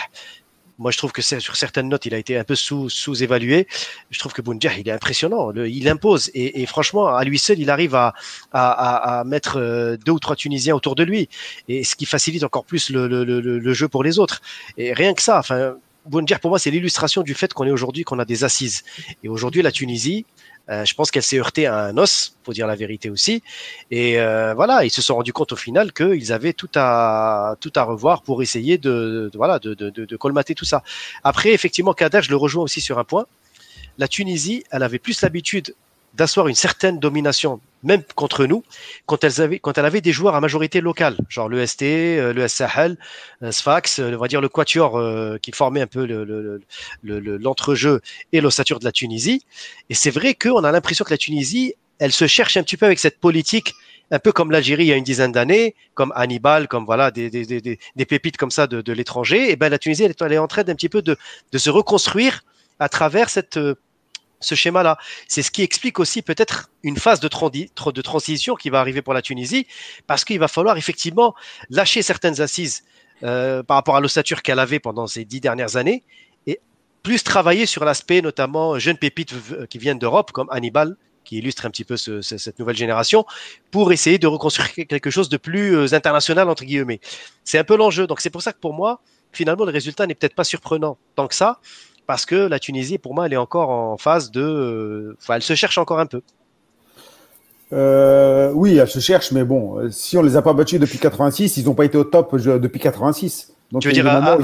moi 0.79 0.91
je 0.91 0.99
trouve 0.99 1.13
que 1.13 1.23
sur 1.23 1.57
certaines 1.57 1.89
notes, 1.89 2.07
il 2.07 2.15
a 2.15 2.19
été 2.19 2.37
un 2.37 2.45
peu 2.45 2.55
sous, 2.55 2.89
sous-évalué. 2.89 3.69
Je 4.11 4.19
trouve 4.19 4.33
que 4.33 4.43
Bounjah, 4.43 4.75
il 4.75 4.89
est 4.89 4.93
impressionnant. 4.93 5.53
il 5.53 5.89
impose. 5.89 6.31
Et, 6.35 6.67
franchement, 6.67 7.07
à 7.07 7.25
lui 7.25 7.39
seul, 7.39 7.59
il 7.61 7.71
arrive 7.71 7.95
à, 7.95 8.15
à, 8.53 9.21
à, 9.21 9.25
mettre 9.25 9.59
euh, 9.59 9.97
deux 9.97 10.13
ou 10.13 10.19
trois 10.19 10.37
Tunisiens 10.37 10.75
autour 10.75 10.95
de 10.95 11.05
lui. 11.05 11.29
Et 11.69 11.85
ce 11.85 11.95
qui 11.95 12.07
facilite 12.07 12.43
encore 12.43 12.65
plus 12.65 12.91
le, 12.91 13.07
le 13.07 13.73
jeu 13.75 13.89
pour 13.89 14.03
les 14.03 14.19
autres. 14.19 14.43
Et 14.77 14.93
rien 14.93 15.15
que 15.15 15.23
ça, 15.23 15.39
enfin, 15.39 15.77
Boundir, 16.07 16.41
pour 16.41 16.51
moi, 16.51 16.59
c'est 16.59 16.71
l'illustration 16.71 17.23
du 17.23 17.35
fait 17.35 17.53
qu'on 17.53 17.65
est 17.65 17.71
aujourd'hui, 17.71 18.03
qu'on 18.05 18.19
a 18.19 18.25
des 18.25 18.45
assises. 18.45 18.83
Et 19.23 19.29
aujourd'hui, 19.29 19.63
la 19.63 19.71
Tunisie, 19.71 20.27
euh, 20.69 20.85
je 20.85 20.95
pense 20.95 21.11
qu'elle 21.11 21.23
s'est 21.23 21.39
heurtée 21.39 21.67
à 21.67 21.79
un 21.79 21.99
os, 21.99 22.37
faut 22.45 22.53
dire 22.53 22.67
la 22.67 22.77
vérité 22.77 23.11
aussi. 23.11 23.43
Et 23.91 24.21
euh, 24.21 24.55
voilà, 24.55 24.85
ils 24.85 24.91
se 24.91 25.03
sont 25.03 25.17
rendus 25.17 25.33
compte 25.33 25.53
au 25.53 25.57
final 25.57 25.93
qu'ils 25.93 26.33
avaient 26.33 26.53
tout 26.53 26.71
à 26.75 27.57
revoir 27.65 28.23
pour 28.23 28.43
essayer 28.43 28.79
de, 28.79 29.31
de, 29.33 30.17
colmater 30.17 30.55
tout 30.55 30.65
ça. 30.65 30.83
Après, 31.25 31.51
effectivement, 31.51 31.95
Kader, 31.95 32.21
je 32.23 32.31
le 32.31 32.37
rejoins 32.37 32.65
aussi 32.65 32.81
sur 32.81 32.99
un 32.99 33.05
point. 33.05 33.27
La 33.99 34.09
Tunisie, 34.09 34.65
elle 34.71 34.83
avait 34.83 34.99
plus 34.99 35.21
l'habitude 35.23 35.75
d'asseoir 36.15 36.49
une 36.49 36.55
certaine 36.55 36.99
domination, 36.99 37.61
même 37.83 38.03
contre 38.15 38.47
nous, 38.47 38.63
quand, 39.07 39.25
elles 39.25 39.41
avaient, 39.41 39.59
quand 39.59 39.79
elle 39.79 39.85
avait 39.85 40.01
des 40.01 40.13
joueurs 40.13 40.35
à 40.35 40.41
majorité 40.41 40.81
locale, 40.81 41.17
genre 41.29 41.49
le 41.49 41.67
ST, 41.67 41.83
euh, 41.83 42.33
le 42.33 42.47
Sahel, 42.49 42.97
euh, 43.43 43.51
Sfax, 43.51 43.99
euh, 43.99 44.15
on 44.15 44.19
va 44.19 44.29
dire 44.29 44.41
le 44.41 44.49
Quatuor 44.49 45.01
qui 45.41 45.53
formait 45.53 45.81
un 45.81 45.87
peu 45.87 46.05
l'entrejeu 47.03 47.91
le, 47.91 47.97
le, 47.97 48.03
et 48.33 48.41
l'ossature 48.41 48.79
de 48.79 48.85
la 48.85 48.93
Tunisie. 48.93 49.45
Et 49.91 49.95
c'est 49.95 50.11
vrai 50.11 50.35
qu'on 50.35 50.65
a 50.65 50.73
l'impression 50.73 51.05
que 51.05 51.11
la 51.11 51.19
Tunisie, 51.19 51.75
elle 51.99 52.13
se 52.13 52.27
cherche 52.27 52.57
un 52.57 52.63
petit 52.63 52.77
peu 52.77 52.87
avec 52.87 52.99
cette 52.99 53.19
politique 53.19 53.75
un 54.11 54.19
peu 54.19 54.31
comme 54.31 54.51
l'Algérie 54.51 54.85
il 54.85 54.89
y 54.89 54.93
a 54.93 54.97
une 54.97 55.05
dizaine 55.05 55.33
d'années, 55.33 55.75
comme 55.95 56.13
Hannibal, 56.15 56.69
comme 56.69 56.85
voilà 56.85 57.11
des, 57.11 57.31
des, 57.31 57.47
des, 57.47 57.79
des 57.97 58.05
pépites 58.05 58.37
comme 58.37 58.51
ça 58.51 58.67
de, 58.67 58.83
de 58.83 58.93
l'étranger, 58.93 59.51
et 59.51 59.57
ben 59.57 59.71
la 59.71 59.79
Tunisie 59.79 60.05
elle 60.05 60.11
est, 60.11 60.21
elle 60.21 60.35
est 60.35 60.39
en 60.39 60.49
train 60.49 60.65
d'un 60.65 60.75
petit 60.75 60.91
peu 60.91 61.01
de, 61.01 61.17
de 61.51 61.59
se 61.59 61.71
reconstruire 61.71 62.45
à 62.79 62.91
travers 62.91 63.31
cette 63.31 63.59
ce 64.43 64.55
schéma-là. 64.55 64.99
C'est 65.29 65.43
ce 65.43 65.51
qui 65.51 65.63
explique 65.63 65.99
aussi 65.99 66.23
peut-être 66.23 66.71
une 66.83 66.97
phase 66.97 67.21
de, 67.21 67.29
transition 67.29 68.55
qui 68.55 68.71
va 68.71 68.81
arriver 68.81 69.03
pour 69.03 69.15
la 69.15 69.23
Tunisie, 69.23 69.67
parce 70.07 70.25
qu'il 70.25 70.39
va 70.39 70.49
falloir 70.49 70.77
effectivement 70.77 71.35
lâcher 71.71 72.03
certaines 72.03 72.41
assises 72.41 72.85
euh, 73.23 73.63
par 73.63 73.77
rapport 73.77 73.97
à 73.97 74.01
l'ossature 74.01 74.43
qu'elle 74.43 74.59
avait 74.59 74.81
pendant 74.81 75.07
ces 75.07 75.25
dix 75.25 75.41
dernières 75.41 75.77
années, 75.77 76.03
et 76.47 76.61
plus 77.03 77.23
travailler 77.23 77.67
sur 77.67 77.85
l'aspect 77.85 78.21
notamment 78.21 78.79
jeunes 78.79 78.99
pépites 78.99 79.35
qui 79.69 79.79
viennent 79.79 79.99
d'Europe, 79.99 80.33
comme 80.33 80.49
Hannibal, 80.51 80.97
qui 81.25 81.39
illustre 81.39 81.67
un 81.67 81.71
petit 81.71 81.85
peu 81.85 81.97
ce, 81.97 82.21
cette 82.21 82.59
nouvelle 82.59 82.77
génération, 82.77 83.25
pour 83.71 83.93
essayer 83.93 84.19
de 84.19 84.27
reconstruire 84.27 84.71
quelque 84.89 85.11
chose 85.11 85.29
de 85.29 85.37
plus 85.37 85.77
euh, 85.77 85.95
international, 85.95 86.49
entre 86.49 86.65
guillemets. 86.65 87.01
C'est 87.45 87.59
un 87.59 87.65
peu 87.65 87.77
l'enjeu. 87.77 88.07
Donc 88.07 88.21
c'est 88.21 88.31
pour 88.31 88.43
ça 88.43 88.53
que 88.53 88.59
pour 88.59 88.75
moi, 88.75 89.01
finalement, 89.33 89.65
le 89.65 89.73
résultat 89.73 90.07
n'est 90.07 90.15
peut-être 90.15 90.35
pas 90.35 90.45
surprenant 90.45 90.99
tant 91.17 91.29
que 91.29 91.35
ça, 91.35 91.61
parce 92.07 92.27
que 92.27 92.35
la 92.35 92.59
Tunisie, 92.59 92.99
pour 92.99 93.15
moi, 93.15 93.27
elle 93.27 93.33
est 93.33 93.39
encore 93.39 93.71
en 93.71 93.97
phase 93.97 94.31
de. 94.31 94.43
Euh, 94.43 95.17
enfin, 95.21 95.35
elle 95.37 95.43
se 95.43 95.55
cherche 95.55 95.79
encore 95.79 96.01
un 96.01 96.07
peu. 96.07 96.23
Euh, 97.73 98.53
oui, 98.55 98.77
elle 98.77 98.89
se 98.89 99.01
cherche, 99.01 99.33
mais 99.33 99.45
bon, 99.45 99.79
euh, 99.79 99.91
si 99.91 100.19
on 100.19 100.23
les 100.23 100.37
a 100.37 100.43
pas 100.43 100.53
battus 100.53 100.79
depuis 100.79 100.99
86, 100.99 101.57
ils 101.57 101.65
n'ont 101.65 101.75
pas 101.75 101.87
été 101.87 101.97
au 101.97 102.05
top 102.05 102.37
depuis 102.37 102.81
86. 102.81 103.55
Donc, 103.71 103.83
tu 103.83 103.89
veux 103.89 103.95
dire 103.95 104.07
à, 104.07 104.39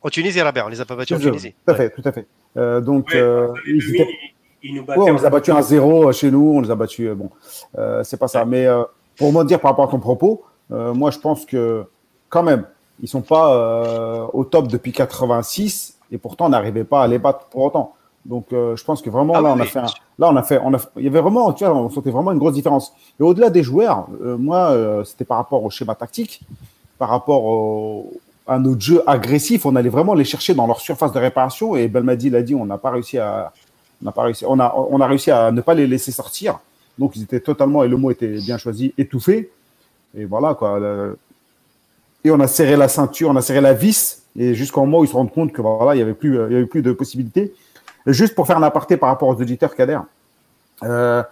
en 0.00 0.10
Tunisie, 0.10 0.40
Robert, 0.40 0.66
on 0.66 0.68
les 0.68 0.80
a 0.80 0.84
pas 0.84 0.94
battus 0.94 1.16
en 1.16 1.20
Tunisie. 1.20 1.54
Tout 1.66 1.72
à 1.72 1.74
fait, 1.74 1.90
tout 1.90 2.02
à 2.04 2.12
fait. 2.12 2.26
Euh, 2.56 2.80
donc, 2.80 3.12
euh, 3.14 3.48
ils 3.66 4.74
nous 4.74 4.84
on 4.96 5.12
les 5.12 5.24
a 5.24 5.30
battus 5.30 5.54
à 5.54 5.62
zéro 5.62 6.12
chez 6.12 6.30
nous, 6.30 6.52
on 6.56 6.60
les 6.60 6.70
a 6.70 6.76
battus. 6.76 7.10
bon, 7.10 7.30
c'est 8.04 8.16
pas 8.16 8.28
ça. 8.28 8.44
Mais 8.44 8.66
pour 9.16 9.32
moi 9.32 9.44
dire 9.44 9.60
par 9.60 9.72
rapport 9.72 9.88
à 9.88 9.90
ton 9.90 9.98
propos, 9.98 10.44
moi, 10.70 11.10
je 11.10 11.18
pense 11.18 11.44
que 11.44 11.84
quand 12.28 12.44
même, 12.44 12.64
ils 13.02 13.08
sont 13.08 13.22
pas 13.22 14.28
au 14.32 14.44
top 14.44 14.68
depuis 14.68 14.92
86 14.92 15.97
et 16.10 16.18
pourtant 16.18 16.46
on 16.46 16.50
n'arrivait 16.50 16.84
pas 16.84 17.02
à 17.02 17.06
les 17.06 17.18
battre 17.18 17.46
pour 17.50 17.62
autant. 17.62 17.94
Donc 18.24 18.52
euh, 18.52 18.76
je 18.76 18.84
pense 18.84 19.00
que 19.00 19.10
vraiment 19.10 19.34
ah 19.36 19.40
là 19.40 19.54
on 19.56 19.60
a 19.60 19.64
fait 19.64 19.78
un, 19.78 19.86
là 20.18 20.28
on 20.28 20.36
a 20.36 20.42
fait 20.42 20.60
on 20.62 20.74
a 20.74 20.78
il 20.96 21.04
y 21.04 21.06
avait 21.06 21.20
vraiment 21.20 21.52
tu 21.52 21.64
vois 21.64 21.74
on 21.74 21.88
sentait 21.88 22.10
vraiment 22.10 22.32
une 22.32 22.38
grosse 22.38 22.54
différence. 22.54 22.92
Et 23.18 23.22
au-delà 23.22 23.48
des 23.48 23.62
joueurs, 23.62 24.06
euh, 24.22 24.36
moi 24.36 24.70
euh, 24.70 25.04
c'était 25.04 25.24
par 25.24 25.38
rapport 25.38 25.64
au 25.64 25.70
schéma 25.70 25.94
tactique, 25.94 26.42
par 26.98 27.08
rapport 27.08 27.44
au, 27.44 28.12
à 28.46 28.58
notre 28.58 28.80
jeu 28.80 29.02
agressif, 29.06 29.64
on 29.66 29.76
allait 29.76 29.88
vraiment 29.88 30.14
les 30.14 30.24
chercher 30.24 30.54
dans 30.54 30.66
leur 30.66 30.80
surface 30.80 31.12
de 31.12 31.18
réparation 31.18 31.76
et 31.76 31.88
Belmadi 31.88 32.30
l'a 32.30 32.42
dit, 32.42 32.54
on 32.54 32.66
n'a 32.66 32.78
pas 32.78 32.90
réussi 32.90 33.18
à 33.18 33.52
on 34.02 34.04
n'a 34.04 34.12
pas 34.12 34.22
réussi 34.22 34.44
on 34.46 34.58
a 34.60 34.74
on 34.76 35.00
a 35.00 35.06
réussi 35.06 35.30
à 35.30 35.50
ne 35.50 35.60
pas 35.60 35.74
les 35.74 35.86
laisser 35.86 36.12
sortir. 36.12 36.58
Donc 36.98 37.16
ils 37.16 37.22
étaient 37.22 37.40
totalement 37.40 37.84
et 37.84 37.88
le 37.88 37.96
mot 37.96 38.10
était 38.10 38.38
bien 38.38 38.58
choisi 38.58 38.92
étouffés. 38.98 39.50
Et 40.16 40.24
voilà 40.24 40.54
quoi. 40.54 40.80
Et 42.24 42.30
on 42.30 42.40
a 42.40 42.48
serré 42.48 42.76
la 42.76 42.88
ceinture, 42.88 43.30
on 43.30 43.36
a 43.36 43.42
serré 43.42 43.60
la 43.60 43.72
vis 43.72 44.17
et 44.36 44.54
jusqu'au 44.54 44.80
moment 44.80 45.00
où 45.00 45.04
ils 45.04 45.08
se 45.08 45.14
rendent 45.14 45.32
compte 45.32 45.52
que 45.52 45.62
voilà, 45.62 45.94
il 45.94 45.98
n'y 45.98 46.02
avait, 46.02 46.14
plus, 46.14 46.82
de 46.82 46.92
possibilités. 46.92 47.52
juste 48.06 48.34
pour 48.34 48.46
faire 48.46 48.58
un 48.58 48.62
aparté 48.62 48.96
par 48.96 49.08
rapport 49.08 49.28
aux 49.28 49.40
auditeurs 49.40 49.74
Kader, 49.74 49.98
euh, 50.84 51.22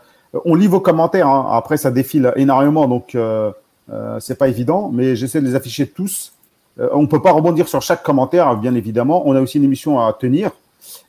on 0.44 0.54
lit 0.54 0.66
vos 0.66 0.80
commentaires, 0.80 1.28
hein. 1.28 1.48
après 1.52 1.76
ça 1.76 1.90
défile 1.90 2.32
énormément, 2.36 2.88
donc 2.88 3.14
euh, 3.14 3.52
euh, 3.92 4.18
c'est 4.20 4.36
pas 4.36 4.48
évident, 4.48 4.90
mais 4.92 5.16
j'essaie 5.16 5.40
de 5.40 5.46
les 5.46 5.54
afficher 5.54 5.86
tous. 5.86 6.32
Euh, 6.78 6.88
on 6.92 7.06
peut 7.06 7.22
pas 7.22 7.32
rebondir 7.32 7.68
sur 7.68 7.80
chaque 7.82 8.02
commentaire, 8.02 8.56
bien 8.56 8.74
évidemment. 8.74 9.22
On 9.26 9.34
a 9.34 9.40
aussi 9.40 9.58
une 9.58 9.64
émission 9.64 10.00
à 10.00 10.12
tenir. 10.12 10.50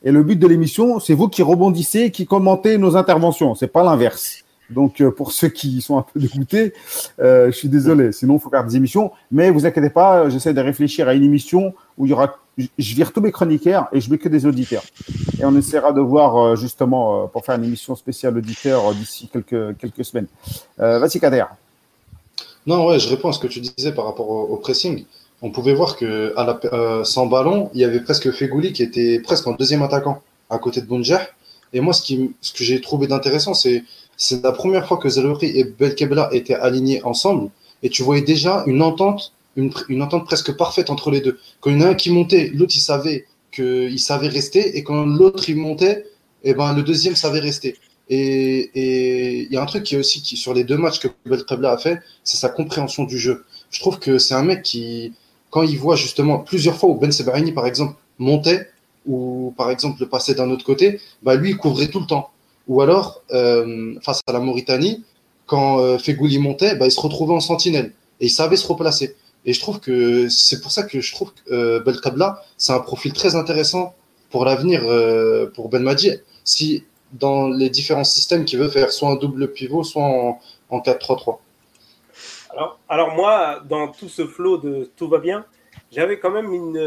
Et 0.04 0.12
le 0.12 0.24
but 0.24 0.38
de 0.38 0.48
l'émission, 0.48 1.00
c'est 1.00 1.14
vous 1.14 1.28
qui 1.28 1.44
rebondissez, 1.44 2.12
qui 2.12 2.26
commentez 2.26 2.78
nos 2.78 2.96
interventions. 2.96 3.56
C'est 3.56 3.68
pas 3.68 3.84
l'inverse. 3.84 4.44
Donc, 4.70 5.02
euh, 5.02 5.12
pour 5.12 5.32
ceux 5.32 5.48
qui 5.48 5.82
sont 5.82 5.98
un 5.98 6.02
peu 6.02 6.20
dégoûtés, 6.20 6.74
euh, 7.20 7.48
je 7.48 7.58
suis 7.58 7.70
désolé. 7.70 8.12
Sinon, 8.12 8.36
il 8.36 8.40
faut 8.40 8.50
faire 8.50 8.66
des 8.66 8.76
émissions. 8.76 9.12
Mais 9.32 9.50
vous 9.50 9.66
inquiétez 9.66 9.90
pas, 9.90 10.30
j'essaie 10.30 10.54
de 10.54 10.62
réfléchir 10.62 11.08
à 11.08 11.14
une 11.14 11.24
émission 11.24 11.74
où 11.98 12.06
il 12.06 12.10
y 12.10 12.14
aura. 12.14 12.36
Je 12.58 12.96
vire 12.96 13.14
tous 13.14 13.22
mes 13.22 13.32
chroniqueurs 13.32 13.88
et 13.94 14.02
je 14.02 14.10
mets 14.10 14.18
que 14.18 14.30
des 14.30 14.48
auditeurs. 14.48 14.84
Et 15.40 15.46
on 15.46 15.56
essaiera 15.56 15.92
de 15.94 16.02
voir 16.02 16.36
euh, 16.38 16.56
justement 16.56 17.28
pour 17.28 17.46
faire 17.46 17.56
une 17.56 17.66
émission 17.66 17.96
spéciale 17.96 18.36
auditeur 18.36 18.94
d'ici 18.96 19.30
quelques, 19.32 19.78
quelques 19.78 20.04
semaines. 20.04 20.28
Vas-y, 20.78 21.20
Kader. 21.20 21.46
Non, 22.66 22.88
ouais, 22.88 23.00
je 23.00 23.08
réponds 23.10 23.30
à 23.30 23.34
ce 23.34 23.40
que 23.40 23.48
tu 23.48 23.62
disais 23.62 23.94
par 23.94 24.06
rapport 24.06 24.30
au, 24.30 24.58
pressing. 24.58 25.06
On 25.44 25.52
pouvait 25.52 25.76
voir 25.76 25.96
que 25.96 26.34
à 26.36 26.44
la, 26.44 27.04
sans 27.06 27.28
ballon, 27.28 27.70
il 27.76 27.80
y 27.80 27.84
avait 27.84 28.00
presque 28.00 28.32
Fegouli 28.32 28.74
qui 28.74 28.82
était 28.82 29.20
presque 29.20 29.46
en 29.46 29.54
deuxième 29.54 29.84
attaquant 29.84 30.22
à 30.50 30.58
côté 30.58 30.82
de 30.82 30.88
Bonjer. 30.88 31.20
Et 31.74 31.80
moi, 31.80 31.94
ce, 31.94 32.02
qui, 32.02 32.34
ce 32.42 32.54
que 32.54 32.64
j'ai 32.64 32.82
trouvé 32.82 33.08
d'intéressant, 33.08 33.54
c'est 33.54 33.84
c'est 34.18 34.44
la 34.44 34.52
première 34.52 34.88
fois 34.88 34.98
que 34.98 35.08
Zelouri 35.08 35.48
et 35.58 35.64
Belkebla 35.64 36.30
étaient 36.34 36.56
alignés 36.56 37.02
ensemble 37.04 37.50
et 37.84 37.90
tu 37.90 38.04
voyais 38.04 38.24
déjà 38.24 38.64
une 38.66 38.82
entente, 38.82 39.34
une, 39.56 39.72
une 39.90 40.02
entente 40.02 40.26
presque 40.26 40.56
parfaite 40.58 40.90
entre 40.90 41.12
les 41.12 41.22
deux. 41.22 41.40
Quand 41.62 41.70
il 41.70 41.80
y 41.80 41.84
en 41.84 41.86
a 41.86 41.90
un 41.92 41.96
qui 41.96 42.12
montait, 42.12 42.52
l'autre 42.54 42.74
il 42.76 42.82
savait 42.82 43.28
qu'il 43.52 44.00
savait 44.00 44.28
rester 44.28 44.78
et 44.78 44.84
quand 44.84 45.06
l'autre 45.06 45.50
il 45.50 45.58
montait, 45.58 46.06
et 46.44 46.52
eh 46.52 46.54
ben 46.54 46.74
le 46.74 46.84
deuxième 46.84 47.16
savait 47.16 47.40
rester. 47.40 47.78
Et 48.10 48.72
il 49.44 49.52
y 49.52 49.58
a 49.58 49.62
un 49.62 49.66
truc 49.66 49.84
qui 49.84 49.96
est 49.96 49.98
aussi 49.98 50.22
qui, 50.22 50.38
sur 50.38 50.54
les 50.54 50.64
deux 50.64 50.78
matchs 50.78 51.00
que 51.00 51.08
Belkebla 51.26 51.72
a 51.72 51.78
fait, 51.78 52.00
c'est 52.24 52.38
sa 52.38 52.50
compréhension 52.50 53.04
du 53.04 53.18
jeu. 53.18 53.44
Je 53.70 53.80
trouve 53.80 54.00
que 54.00 54.18
c'est 54.18 54.34
un 54.34 54.44
mec 54.44 54.64
qui, 54.64 55.14
quand 55.50 55.64
il 55.64 55.78
voit 55.78 55.96
justement 55.96 56.40
plusieurs 56.40 56.76
fois 56.78 56.90
où 56.90 56.96
Ben 56.96 57.12
Sebarini 57.12 57.52
par 57.52 57.66
exemple 57.66 57.96
montait 58.18 58.70
ou 59.06 59.54
par 59.58 59.72
exemple 59.72 60.00
le 60.00 60.08
passait 60.08 60.36
d'un 60.36 60.50
autre 60.52 60.66
côté, 60.66 61.00
bah 61.22 61.36
lui 61.36 61.52
il 61.52 61.58
couvrait 61.58 61.88
tout 61.88 62.00
le 62.00 62.06
temps. 62.06 62.32
Ou 62.68 62.82
alors, 62.82 63.24
euh, 63.32 63.96
face 64.02 64.22
à 64.28 64.34
la 64.34 64.40
Mauritanie, 64.40 65.04
quand 65.48 65.80
euh, 65.80 65.98
montait, 66.40 66.76
bah, 66.76 66.86
il 66.86 66.92
se 66.92 67.00
retrouvait 67.00 67.34
en 67.34 67.40
sentinelle 67.40 67.94
et 68.20 68.26
il 68.26 68.30
savait 68.30 68.58
se 68.58 68.68
replacer. 68.68 69.16
Et 69.46 69.54
je 69.54 69.60
trouve 69.62 69.80
que 69.80 70.28
c'est 70.28 70.62
pour 70.62 70.72
ça 70.72 70.84
que 70.84 71.00
je 71.00 71.14
trouve 71.14 71.32
que 71.34 71.54
euh, 71.54 71.80
Belkabla, 71.80 72.44
c'est 72.58 72.74
un 72.74 72.80
profil 72.80 73.14
très 73.14 73.36
intéressant 73.36 73.96
pour 74.30 74.44
l'avenir 74.44 74.82
euh, 74.84 75.50
pour 75.56 75.70
Ben 75.70 75.82
Madi. 75.82 76.12
Si 76.44 76.84
dans 77.14 77.48
les 77.48 77.70
différents 77.70 78.04
systèmes 78.04 78.44
qu'il 78.44 78.60
veut 78.60 78.68
faire 78.68 78.92
soit 78.92 79.10
un 79.10 79.16
double 79.16 79.54
pivot, 79.54 79.84
soit 79.84 80.04
en, 80.04 80.40
en 80.70 80.80
4-3-3. 80.80 81.38
Alors, 82.90 83.16
moi, 83.16 83.62
dans 83.70 83.88
tout 83.88 84.10
ce 84.10 84.26
flot 84.26 84.58
de 84.58 84.90
tout 84.98 85.08
va 85.08 85.20
bien, 85.20 85.46
j'avais 85.92 86.20
quand 86.20 86.32
même 86.32 86.52
une. 86.52 86.78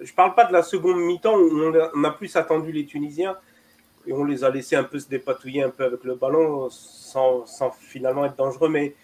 Je 0.00 0.12
parle 0.12 0.34
pas 0.34 0.44
de 0.44 0.52
la 0.52 0.62
seconde 0.62 0.98
mi-temps 0.98 1.34
où 1.34 1.72
on 1.94 2.04
a 2.04 2.10
plus 2.10 2.34
attendu 2.36 2.72
les 2.72 2.84
Tunisiens, 2.84 3.36
et 4.06 4.12
on 4.12 4.24
les 4.24 4.44
a 4.44 4.50
laissés 4.50 4.76
un 4.76 4.84
peu 4.84 4.98
se 4.98 5.08
dépatouiller 5.08 5.62
un 5.62 5.70
peu 5.70 5.84
avec 5.84 6.04
le 6.04 6.14
ballon 6.14 6.68
sans, 6.70 7.46
sans 7.46 7.70
finalement 7.70 8.24
être 8.24 8.36
dangereux. 8.36 8.68
Mais 8.68 8.94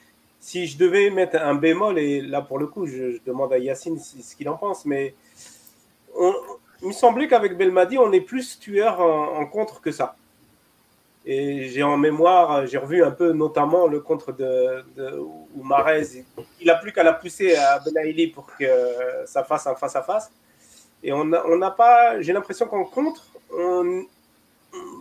si 0.41 0.67
je 0.67 0.79
devais 0.79 1.11
mettre 1.11 1.37
un 1.37 1.55
bémol, 1.55 1.99
et 1.99 2.21
là 2.21 2.43
pour 2.43 2.59
le 2.59 2.67
coup, 2.67 2.87
je, 2.87 3.19
demande 3.25 3.53
à 3.53 3.59
Yacine 3.59 3.99
ce 3.99 4.37
qu'il 4.37 4.49
en 4.49 4.57
pense, 4.57 4.85
mais 4.85 5.15
on, 6.17 6.35
il 6.83 6.89
me 6.89 6.93
semblait 6.93 7.29
qu'avec 7.29 7.57
Belmadi, 7.57 7.99
on 7.99 8.13
est 8.13 8.21
plus 8.21 8.59
tueur 8.59 9.01
en, 9.01 9.45
contre 9.47 9.81
que 9.81 9.91
ça. 9.91 10.17
Et 11.27 11.69
j'ai 11.69 11.83
en 11.83 11.97
mémoire, 11.97 12.67
j'ai 12.67 12.79
revu 12.79 13.05
un 13.05 13.11
peu 13.11 13.33
notamment 13.33 13.87
le 13.87 14.01
contre 14.01 14.33
de, 14.33 14.85
de 14.97 15.21
Marez, 15.63 16.25
il 16.61 16.67
n'a 16.67 16.77
plus 16.77 16.93
qu'à 16.93 17.03
la 17.03 17.13
pousser 17.13 17.55
à 17.55 17.81
Benaïli 17.81 18.29
pour 18.29 18.47
que 18.57 18.65
ça 19.27 19.45
fasse 19.45 19.67
un 19.67 19.75
face-à-face. 19.75 20.31
Et 21.03 21.13
on 21.13 21.25
n'a 21.25 21.71
pas, 21.71 22.21
j'ai 22.21 22.33
l'impression 22.33 22.67
qu'en 22.67 22.85
contre, 22.85 23.27
on, 23.53 24.05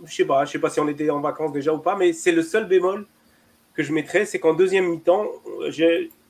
je 0.06 0.16
sais 0.16 0.26
pas, 0.26 0.46
je 0.46 0.52
sais 0.52 0.60
pas 0.60 0.70
si 0.70 0.80
on 0.80 0.88
était 0.88 1.10
en 1.10 1.20
vacances 1.20 1.52
déjà 1.52 1.74
ou 1.74 1.80
pas, 1.80 1.96
mais 1.96 2.14
c'est 2.14 2.32
le 2.32 2.42
seul 2.42 2.68
bémol 2.68 3.06
que 3.74 3.84
je 3.84 3.94
mettrais, 3.94 4.26
c'est 4.26 4.40
qu'en 4.40 4.54
deuxième 4.54 4.88
mi-temps, 4.88 5.26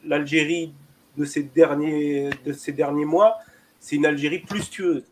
l'Algérie 0.06 0.74
de 1.18 1.26
ces 1.26 1.44
derniers 1.44 3.06
mois, 3.06 3.38
c'est 3.80 3.96
une 3.96 4.06
Algérie 4.06 4.40
plus 4.40 4.70
tueuse. 4.70 5.04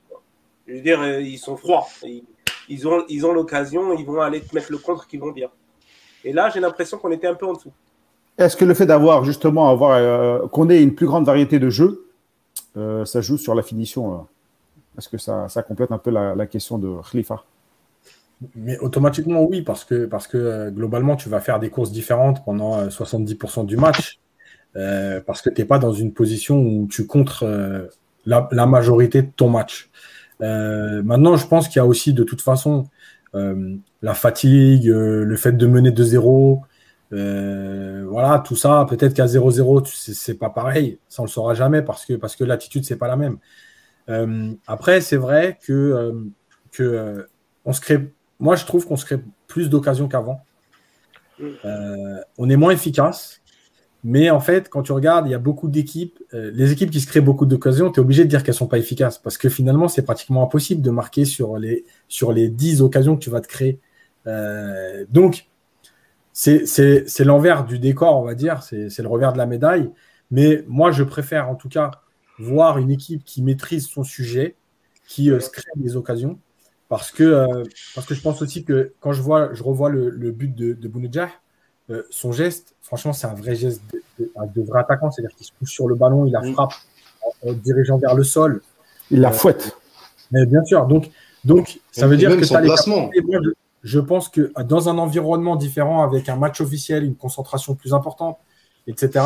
Je 0.67 0.73
veux 0.73 0.81
dire, 0.81 1.19
ils 1.19 1.37
sont 1.37 1.55
froids. 1.55 1.87
Ils, 2.67 2.87
ont 2.87 3.33
l'occasion, 3.33 3.93
ils 3.97 4.05
vont 4.05 4.21
aller 4.21 4.41
te 4.41 4.53
mettre 4.55 4.71
le 4.71 4.77
contre 4.77 5.07
qu'ils 5.07 5.19
vont 5.19 5.31
bien. 5.31 5.49
Et 6.23 6.33
là, 6.33 6.49
j'ai 6.49 6.59
l'impression 6.59 6.97
qu'on 6.97 7.11
était 7.11 7.27
un 7.27 7.35
peu 7.35 7.45
en 7.45 7.53
dessous. 7.53 7.71
Est-ce 8.37 8.57
que 8.57 8.65
le 8.65 8.73
fait 8.73 8.85
d'avoir 8.85 9.23
justement 9.23 9.79
euh, 9.81 10.47
qu'on 10.47 10.69
ait 10.69 10.81
une 10.81 10.93
plus 10.93 11.05
grande 11.05 11.25
variété 11.25 11.59
de 11.59 11.69
jeux, 11.69 12.09
euh, 12.75 13.05
ça 13.05 13.21
joue 13.21 13.37
sur 13.37 13.55
la 13.55 13.61
finition 13.61 14.13
euh, 14.13 14.17
Est-ce 14.97 15.07
que 15.07 15.17
ça, 15.17 15.47
ça, 15.47 15.63
complète 15.63 15.91
un 15.91 15.97
peu 15.97 16.09
la, 16.09 16.35
la 16.35 16.45
question 16.45 16.77
de 16.77 16.97
Khalifa? 17.09 17.45
Mais 18.55 18.77
automatiquement, 18.79 19.43
oui, 19.43 19.61
parce 19.61 19.85
que, 19.85 20.05
parce 20.05 20.27
que 20.27 20.37
euh, 20.37 20.71
globalement, 20.71 21.15
tu 21.15 21.29
vas 21.29 21.39
faire 21.39 21.59
des 21.59 21.69
courses 21.69 21.91
différentes 21.91 22.43
pendant 22.43 22.87
70% 22.87 23.61
euh, 23.61 23.63
du 23.63 23.77
match, 23.77 24.19
euh, 24.75 25.21
parce 25.25 25.41
que 25.41 25.49
tu 25.49 25.61
n'es 25.61 25.65
pas 25.65 25.79
dans 25.79 25.93
une 25.93 26.13
position 26.13 26.59
où 26.59 26.87
tu 26.89 27.07
contres 27.07 27.45
la, 28.25 28.65
majorité 28.65 29.21
de 29.21 29.31
ton 29.35 29.49
match. 29.49 29.89
maintenant, 30.39 31.37
je 31.37 31.47
pense 31.47 31.67
qu'il 31.67 31.77
y 31.77 31.79
a 31.79 31.85
aussi 31.85 32.13
de 32.13 32.23
toute 32.23 32.41
façon 32.41 32.85
la 33.33 34.13
fatigue, 34.13 34.85
le 34.87 35.35
fait 35.37 35.53
de 35.53 35.67
mener 35.67 35.91
2-0. 35.91 36.61
voilà, 37.11 38.39
tout 38.45 38.55
ça, 38.55 38.85
peut-être 38.89 39.13
qu'à 39.13 39.25
0-0, 39.27 39.85
c'est 40.13 40.37
pas 40.37 40.49
pareil, 40.49 40.99
ça 41.07 41.21
on 41.21 41.25
le 41.25 41.31
saura 41.31 41.53
jamais 41.53 41.81
parce 41.81 42.05
que, 42.05 42.13
parce 42.13 42.35
que 42.35 42.43
l'attitude, 42.43 42.83
c'est 42.85 42.97
pas 42.97 43.07
la 43.07 43.15
même. 43.15 43.37
après, 44.67 44.99
c'est 44.99 45.17
vrai 45.17 45.57
que, 45.65 46.13
que 46.71 47.27
on 47.65 47.73
se 47.73 47.81
crée 47.81 48.13
moi, 48.39 48.55
je 48.55 48.65
trouve 48.65 48.85
qu'on 48.85 48.97
se 48.97 49.05
crée 49.05 49.19
plus 49.47 49.69
d'occasions 49.69 50.07
qu'avant. 50.07 50.41
Euh, 51.41 52.21
on 52.37 52.49
est 52.49 52.55
moins 52.55 52.71
efficace. 52.71 53.41
Mais 54.03 54.29
en 54.29 54.39
fait, 54.39 54.69
quand 54.69 54.83
tu 54.83 54.91
regardes, 54.91 55.27
il 55.27 55.31
y 55.31 55.35
a 55.35 55.39
beaucoup 55.39 55.67
d'équipes. 55.67 56.19
Euh, 56.33 56.51
les 56.53 56.71
équipes 56.71 56.91
qui 56.91 57.01
se 57.01 57.07
créent 57.07 57.21
beaucoup 57.21 57.47
d'occasions, 57.47 57.91
tu 57.91 57.99
es 57.99 58.03
obligé 58.03 58.23
de 58.23 58.29
dire 58.29 58.43
qu'elles 58.43 58.53
sont 58.53 58.67
pas 58.67 58.77
efficaces. 58.77 59.17
Parce 59.17 59.37
que 59.37 59.49
finalement, 59.49 59.87
c'est 59.87 60.03
pratiquement 60.03 60.43
impossible 60.43 60.81
de 60.81 60.91
marquer 60.91 61.25
sur 61.25 61.57
les, 61.57 61.85
sur 62.07 62.31
les 62.31 62.49
10 62.49 62.81
occasions 62.81 63.15
que 63.15 63.23
tu 63.23 63.31
vas 63.31 63.41
te 63.41 63.47
créer. 63.47 63.79
Euh, 64.27 65.05
donc, 65.09 65.47
c'est 66.33 67.23
l'envers 67.23 67.65
du 67.65 67.79
décor, 67.79 68.19
on 68.19 68.23
va 68.23 68.35
dire. 68.35 68.61
C'est 68.61 68.99
le 68.99 69.07
revers 69.07 69.33
de 69.33 69.39
la 69.39 69.47
médaille. 69.47 69.89
Mais 70.29 70.63
moi, 70.67 70.91
je 70.91 71.03
préfère 71.03 71.49
en 71.49 71.55
tout 71.55 71.69
cas 71.69 71.91
voir 72.37 72.77
une 72.77 72.91
équipe 72.91 73.23
qui 73.23 73.41
maîtrise 73.41 73.87
son 73.87 74.03
sujet, 74.03 74.55
qui 75.07 75.27
se 75.27 75.49
crée 75.49 75.63
des 75.77 75.95
occasions, 75.95 76.39
parce 76.89 77.11
que, 77.11 77.23
euh, 77.23 77.63
parce 77.95 78.05
que 78.05 78.13
je 78.13 78.21
pense 78.21 78.41
aussi 78.41 78.63
que 78.63 78.93
quand 78.99 79.11
je, 79.11 79.21
vois, 79.21 79.53
je 79.53 79.63
revois 79.63 79.89
le, 79.89 80.09
le 80.09 80.31
but 80.31 80.53
de, 80.53 80.73
de 80.73 80.87
Bounedjah, 80.87 81.29
euh, 81.89 82.03
son 82.09 82.31
geste, 82.31 82.75
franchement, 82.81 83.13
c'est 83.13 83.27
un 83.27 83.33
vrai 83.33 83.55
geste 83.55 83.81
de, 84.19 84.31
de, 84.55 84.61
vrai 84.61 84.79
attaquant. 84.79 85.11
C'est-à-dire 85.11 85.35
qu'il 85.35 85.45
se 85.45 85.51
couche 85.57 85.71
sur 85.71 85.87
le 85.87 85.95
ballon, 85.95 86.25
il 86.25 86.31
la 86.31 86.41
frappe 86.53 86.73
en, 87.43 87.53
dirigeant 87.53 87.97
vers 87.97 88.15
le 88.15 88.23
sol. 88.23 88.61
Il 89.11 89.21
la 89.21 89.29
euh, 89.29 89.33
fouette. 89.33 89.77
Mais 90.31 90.45
bien 90.45 90.63
sûr. 90.63 90.85
Donc, 90.87 91.11
donc 91.43 91.79
ça 91.91 92.07
veut 92.07 92.17
dire 92.17 92.35
que 92.37 92.45
ça 92.45 92.61
je, 92.63 93.51
je 93.83 93.99
pense 93.99 94.29
que 94.29 94.51
dans 94.63 94.89
un 94.89 94.97
environnement 94.97 95.55
différent, 95.55 96.03
avec 96.03 96.27
un 96.29 96.35
match 96.35 96.61
officiel, 96.61 97.03
une 97.03 97.15
concentration 97.15 97.75
plus 97.75 97.93
importante, 97.93 98.37
etc., 98.87 99.23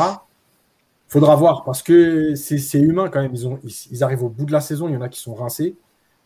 faudra 1.07 1.35
voir 1.35 1.63
parce 1.63 1.81
que 1.81 2.35
c'est 2.35 2.79
humain 2.79 3.09
quand 3.09 3.21
même. 3.21 3.33
Ils, 3.33 3.47
ont, 3.47 3.59
ils, 3.63 3.73
ils, 3.91 4.03
arrivent 4.03 4.23
au 4.23 4.29
bout 4.29 4.45
de 4.45 4.51
la 4.51 4.61
saison. 4.61 4.87
Il 4.87 4.93
y 4.93 4.97
en 4.97 5.01
a 5.01 5.09
qui 5.09 5.19
sont 5.19 5.33
rincés. 5.33 5.75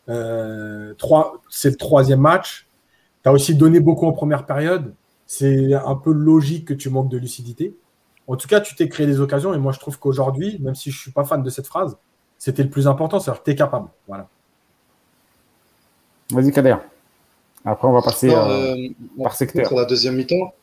Euh, 0.10 0.94
c'est 1.50 1.70
le 1.70 1.76
troisième 1.76 2.20
match. 2.20 2.68
Tu 3.24 3.30
as 3.30 3.32
aussi 3.32 3.56
donné 3.56 3.80
beaucoup 3.80 4.06
en 4.06 4.12
première 4.12 4.46
période. 4.46 4.94
C'est 5.26 5.74
un 5.74 5.96
peu 5.96 6.12
logique 6.12 6.66
que 6.68 6.74
tu 6.74 6.90
manques 6.90 7.10
de 7.10 7.18
lucidité. 7.18 7.76
En 8.28 8.36
tout 8.36 8.48
cas, 8.48 8.62
tu 8.62 8.76
t'es 8.76 8.88
créé 8.90 9.06
des 9.08 9.20
occasions 9.20 9.54
et 9.54 9.58
moi 9.58 9.72
je 9.72 9.80
trouve 9.80 10.00
qu'aujourd'hui, 10.00 10.60
même 10.62 10.76
si 10.76 10.92
je 10.92 10.98
ne 10.98 11.02
suis 11.02 11.12
pas 11.12 11.24
fan 11.24 11.44
de 11.44 11.50
cette 11.50 11.68
phrase, 11.68 11.98
c'était 12.38 12.64
le 12.64 12.70
plus 12.70 12.88
important, 12.88 13.20
c'est-à-dire 13.20 13.42
que 13.42 13.46
tu 13.46 13.52
es 13.52 13.56
capable. 13.56 13.90
Voilà. 14.08 14.28
Vas-y, 16.32 16.52
Kader. 16.52 16.76
Après, 17.66 17.88
on 17.88 17.94
va 17.94 18.02
passer 18.02 18.30
euh, 18.34 18.90
par 19.22 19.36
secteur. 19.36 19.68
Sur 19.68 19.78
la 19.78 19.86
deuxième 19.86 20.16
mi-temps, 20.16 20.54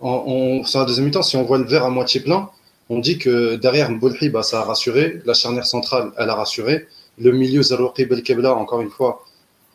sur 0.00 0.78
la 0.80 0.86
deuxième 0.86 1.06
mi-temps, 1.06 1.22
si 1.22 1.36
on 1.36 1.44
voit 1.44 1.58
le 1.58 1.64
verre 1.64 1.84
à 1.84 1.90
moitié 1.90 2.20
plein, 2.20 2.50
on 2.88 2.98
dit 2.98 3.18
que 3.18 3.56
derrière 3.56 3.90
Mboulhi, 3.90 4.30
bah, 4.30 4.42
ça 4.42 4.60
a 4.60 4.64
rassuré. 4.64 5.20
La 5.24 5.34
charnière 5.34 5.66
centrale, 5.66 6.10
elle 6.16 6.30
a 6.30 6.34
rassuré. 6.34 6.86
Le 7.18 7.32
milieu 7.32 7.62
Zarouki 7.62 8.06
Belkebla, 8.06 8.54
encore 8.54 8.80
une 8.80 8.90
fois, 8.90 9.24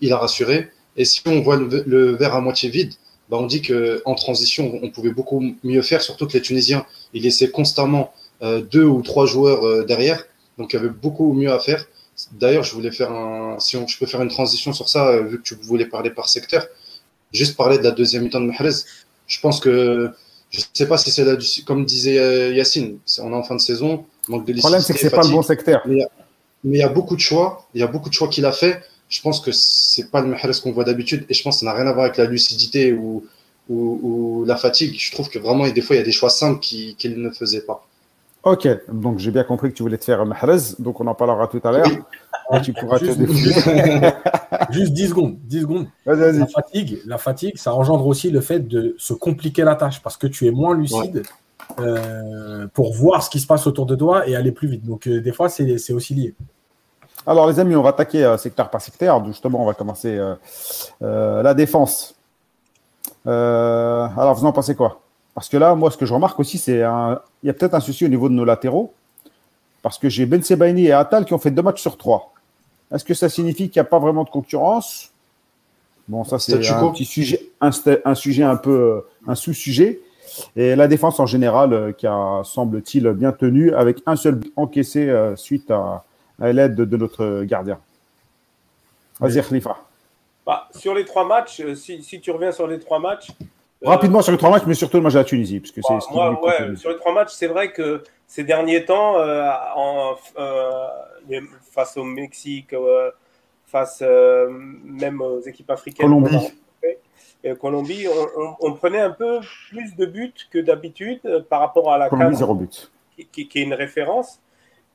il 0.02 0.14
a 0.14 0.18
rassuré. 0.18 0.70
Et 0.98 1.06
si 1.06 1.22
on 1.26 1.42
voit 1.42 1.58
le, 1.58 2.16
verre 2.16 2.36
à 2.36 2.42
moitié 2.42 2.70
vide, 2.70 2.94
bah 3.30 3.38
on 3.40 3.48
dit 3.48 3.62
qu'en 3.62 4.16
transition, 4.16 4.80
on 4.82 4.90
pouvait 4.92 5.12
beaucoup 5.12 5.44
mieux 5.64 5.82
faire, 5.82 6.02
surtout 6.02 6.28
que 6.28 6.34
les 6.34 6.42
Tunisiens, 6.42 6.86
ils 7.14 7.24
laissaient 7.24 7.50
constamment 7.50 8.14
euh, 8.44 8.62
deux 8.62 8.84
ou 8.84 9.02
trois 9.02 9.26
joueurs 9.26 9.66
euh, 9.66 9.84
derrière. 9.84 10.24
Donc 10.58 10.74
il 10.74 10.78
y 10.78 10.80
avait 10.80 10.90
beaucoup 10.90 11.34
mieux 11.34 11.52
à 11.52 11.60
faire. 11.60 11.86
D'ailleurs, 12.34 12.64
je 12.64 12.74
voulais 12.74 12.92
faire 12.92 13.12
un. 13.12 13.60
Si 13.60 13.78
je 13.88 13.98
peux 13.98 14.06
faire 14.06 14.22
une 14.22 14.30
transition 14.30 14.74
sur 14.74 14.88
ça, 14.88 15.08
euh, 15.08 15.24
vu 15.24 15.38
que 15.38 15.44
tu 15.44 15.56
voulais 15.56 15.86
parler 15.86 16.12
par 16.12 16.30
secteur, 16.30 16.66
juste 17.34 17.58
parler 17.58 17.78
de 17.78 17.84
la 17.84 17.92
deuxième 17.92 18.24
mi-temps 18.24 18.42
de 18.42 18.48
Mahrez. 18.48 18.84
Je 19.28 19.40
pense 19.40 19.60
que. 19.60 20.12
Je 20.52 20.60
ne 20.60 20.66
sais 20.74 20.88
pas 20.88 20.98
si 20.98 21.12
c'est 21.12 21.26
là, 21.26 21.36
comme 21.66 21.84
disait 21.84 22.56
Yacine, 22.56 23.00
on 23.20 23.34
est 23.34 23.36
en 23.36 23.44
fin 23.44 23.56
de 23.56 23.60
saison, 23.60 24.06
manque 24.30 24.46
de 24.46 24.54
Le 24.54 24.60
problème, 24.60 24.80
c'est 24.80 24.94
que 24.94 25.00
ce 25.00 25.06
n'est 25.06 25.10
pas 25.10 25.24
le 25.24 25.30
bon 25.30 25.42
secteur 25.42 25.82
mais 25.86 26.08
il 26.74 26.78
y 26.80 26.84
a 26.84 26.90
beaucoup 26.90 27.16
de 27.16 27.22
choix. 27.22 27.68
Il 27.74 27.82
y 27.82 27.84
a 27.84 27.88
beaucoup 27.88 28.10
de 28.10 28.14
choix 28.14 28.28
qu'il 28.28 28.46
a 28.46 28.52
fait. 28.52 28.82
Je 29.10 29.22
pense 29.22 29.40
que 29.40 29.52
c'est 29.52 30.10
pas 30.10 30.22
le 30.22 30.28
Mahrez 30.28 30.52
qu'on 30.64 30.72
voit 30.72 30.84
d'habitude. 30.84 31.26
Et 31.30 31.34
je 31.34 31.44
pense 31.44 31.58
que 31.58 31.60
ça 31.62 31.66
n'a 31.66 31.74
rien 31.74 31.88
à 31.88 31.94
voir 31.94 32.06
avec 32.06 32.18
la 32.18 32.26
lucidité 32.26 32.94
ou, 32.94 33.24
ou, 33.70 34.44
la 34.46 34.56
fatigue. 34.56 34.96
Je 34.98 35.12
trouve 35.12 35.30
que 35.30 35.40
vraiment, 35.40 35.68
des 35.68 35.82
fois, 35.82 35.96
il 35.96 36.00
y 36.00 36.02
a 36.02 36.06
des 36.06 36.12
choix 36.12 36.30
simples 36.30 36.60
qu'il 36.60 37.22
ne 37.22 37.30
faisait 37.30 37.62
pas. 37.62 37.86
Ok, 38.44 38.68
donc 38.92 39.18
j'ai 39.18 39.32
bien 39.32 39.44
compris 39.44 39.72
que 39.72 39.76
tu 39.76 39.82
voulais 39.82 39.98
te 39.98 40.04
faire 40.06 40.24
Mahrez. 40.26 40.76
Donc 40.78 41.02
on 41.02 41.08
en 41.08 41.16
parlera 41.16 41.48
tout 41.48 41.62
à 41.64 41.72
l'heure. 41.72 41.88
Tu 42.64 42.74
pourras 42.74 43.00
juste, 43.00 43.20
juste 44.70 44.94
10 44.94 45.10
secondes. 45.10 45.38
10 45.46 45.62
secondes. 45.62 45.88
La, 46.06 46.46
fatigue, 46.46 47.00
la 47.08 47.18
fatigue, 47.18 47.58
ça 47.58 47.74
engendre 47.74 48.06
aussi 48.06 48.30
le 48.30 48.42
fait 48.42 48.60
de 48.60 48.94
se 49.00 49.14
compliquer 49.14 49.64
la 49.64 49.74
tâche 49.74 50.00
parce 50.04 50.16
que 50.16 50.28
tu 50.28 50.46
es 50.46 50.52
moins 50.52 50.78
lucide. 50.78 51.24
Euh, 51.80 52.68
pour 52.74 52.94
voir 52.94 53.24
ce 53.24 53.30
qui 53.30 53.40
se 53.40 53.48
passe 53.48 53.66
autour 53.66 53.86
de 53.86 53.96
toi 53.96 54.28
et 54.28 54.36
aller 54.36 54.52
plus 54.52 54.68
vite. 54.68 54.86
Donc, 54.86 55.08
euh, 55.08 55.20
des 55.20 55.32
fois, 55.32 55.50
c'est 55.50 55.92
aussi 55.92 56.14
lié. 56.14 56.36
Alors, 57.28 57.48
les 57.48 57.60
amis, 57.60 57.76
on 57.76 57.82
va 57.82 57.90
attaquer 57.90 58.24
euh, 58.24 58.38
secteur 58.38 58.70
par 58.70 58.82
secteur. 58.82 59.24
Justement, 59.26 59.62
on 59.62 59.66
va 59.66 59.74
commencer 59.74 60.20
la 61.02 61.54
défense. 61.54 62.16
alors, 63.26 64.36
vous 64.36 64.46
en 64.46 64.52
pensez 64.52 64.76
quoi? 64.76 65.02
Parce 65.34 65.50
que 65.50 65.58
là, 65.58 65.76
moi, 65.76 65.92
ce 65.92 65.98
que 65.98 66.06
je 66.06 66.14
remarque 66.14 66.40
aussi, 66.40 66.58
c'est 66.58 66.78
il 66.78 67.48
y 67.48 67.50
a 67.50 67.54
peut-être 67.54 67.74
un 67.74 67.80
souci 67.80 68.06
au 68.06 68.10
niveau 68.10 68.30
de 68.30 68.34
nos 68.34 68.46
latéraux. 68.46 68.94
Parce 69.82 70.00
que 70.00 70.10
j'ai 70.10 70.26
Ben 70.26 70.42
Sebaini 70.42 70.86
et 70.86 70.94
Atal 70.94 71.26
qui 71.26 71.34
ont 71.36 71.38
fait 71.38 71.52
deux 71.52 71.62
matchs 71.62 71.82
sur 71.82 71.96
trois. 71.96 72.34
Est-ce 72.92 73.04
que 73.04 73.14
ça 73.14 73.30
signifie 73.30 73.70
qu'il 73.70 73.80
n'y 73.80 73.86
a 73.86 73.90
pas 73.90 74.00
vraiment 74.00 74.24
de 74.24 74.30
concurrence? 74.30 75.12
Bon, 76.08 76.24
ça, 76.24 76.40
c'est 76.40 76.68
un 76.70 76.90
petit 76.92 77.06
sujet, 77.06 77.42
un, 77.62 77.72
un, 78.06 78.16
sujet 78.16 78.44
un 78.44 78.56
peu, 78.56 79.06
un 79.28 79.36
sous-sujet. 79.36 80.00
Et 80.56 80.76
la 80.76 80.88
défense 80.88 81.20
en 81.20 81.26
général, 81.26 81.74
euh, 81.74 81.92
qui 81.92 82.08
a, 82.08 82.42
semble-t-il, 82.44 83.10
bien 83.12 83.32
tenu, 83.32 83.74
avec 83.74 84.02
un 84.06 84.16
seul 84.16 84.36
but 84.36 84.54
encaissé 84.56 85.10
euh, 85.10 85.36
suite 85.36 85.70
à, 85.72 86.04
l'aide 86.40 86.76
de, 86.76 86.98
notre 86.98 87.44
gardien. 87.44 87.80
Vas-y, 89.20 89.42
Khalifa. 89.42 89.78
Bah, 90.46 90.68
sur 90.76 90.94
les 90.94 91.06
trois 91.06 91.26
matchs, 91.26 91.62
euh, 91.62 91.76
si, 91.76 92.20
tu 92.22 92.32
reviens 92.32 92.52
sur 92.52 92.68
les 92.68 92.80
trois 92.80 93.00
matchs. 93.00 93.30
Rapidement 93.84 94.22
sur 94.22 94.32
les 94.32 94.38
trois 94.38 94.50
matchs, 94.50 94.64
mais 94.66 94.74
surtout 94.74 94.98
le 94.98 95.04
match 95.04 95.14
de 95.14 95.20
la 95.20 95.26
Tunisie. 95.26 95.60
Parce 95.60 95.72
que 95.72 95.82
bah, 95.82 96.00
moi, 96.12 96.46
ouais, 96.46 96.76
sur 96.76 96.90
les 96.90 96.98
trois 96.98 97.14
matchs, 97.14 97.32
c'est 97.32 97.48
vrai 97.48 97.72
que 97.72 98.04
ces 98.28 98.44
derniers 98.44 98.86
temps, 98.86 99.16
en, 99.76 100.16
face 101.72 101.98
au 101.98 102.04
Mexique, 102.04 102.76
face 103.68 104.02
même 104.84 105.22
aux 105.22 105.42
équipes 105.42 105.70
africaines, 105.70 106.08
Colombie. 106.08 106.54
Colombie, 107.54 108.08
on, 108.60 108.74
prenait 108.74 109.02
un 109.02 109.12
peu 109.12 109.40
plus 109.70 109.96
de 109.96 110.06
buts 110.06 110.34
que 110.50 110.58
d'habitude 110.58 111.20
euh, 111.26 111.42
par 111.48 111.60
rapport 111.60 111.92
à 111.92 111.98
la 111.98 112.10
Colombie, 112.10 112.36
zéro 112.36 112.56
but. 112.56 112.92
Qui, 113.32 113.42
est 113.42 113.62
une 113.62 113.74
référence. 113.74 114.40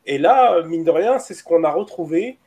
Et 0.07 0.19
là, 0.19 0.63
mine 0.63 0.85
de 0.85 0.91
rien, 0.91 1.19
c'est 1.19 1.35
ce 1.35 1.45
qu'on 1.45 1.65
a 1.65 1.71
retrouvé. 1.71 2.39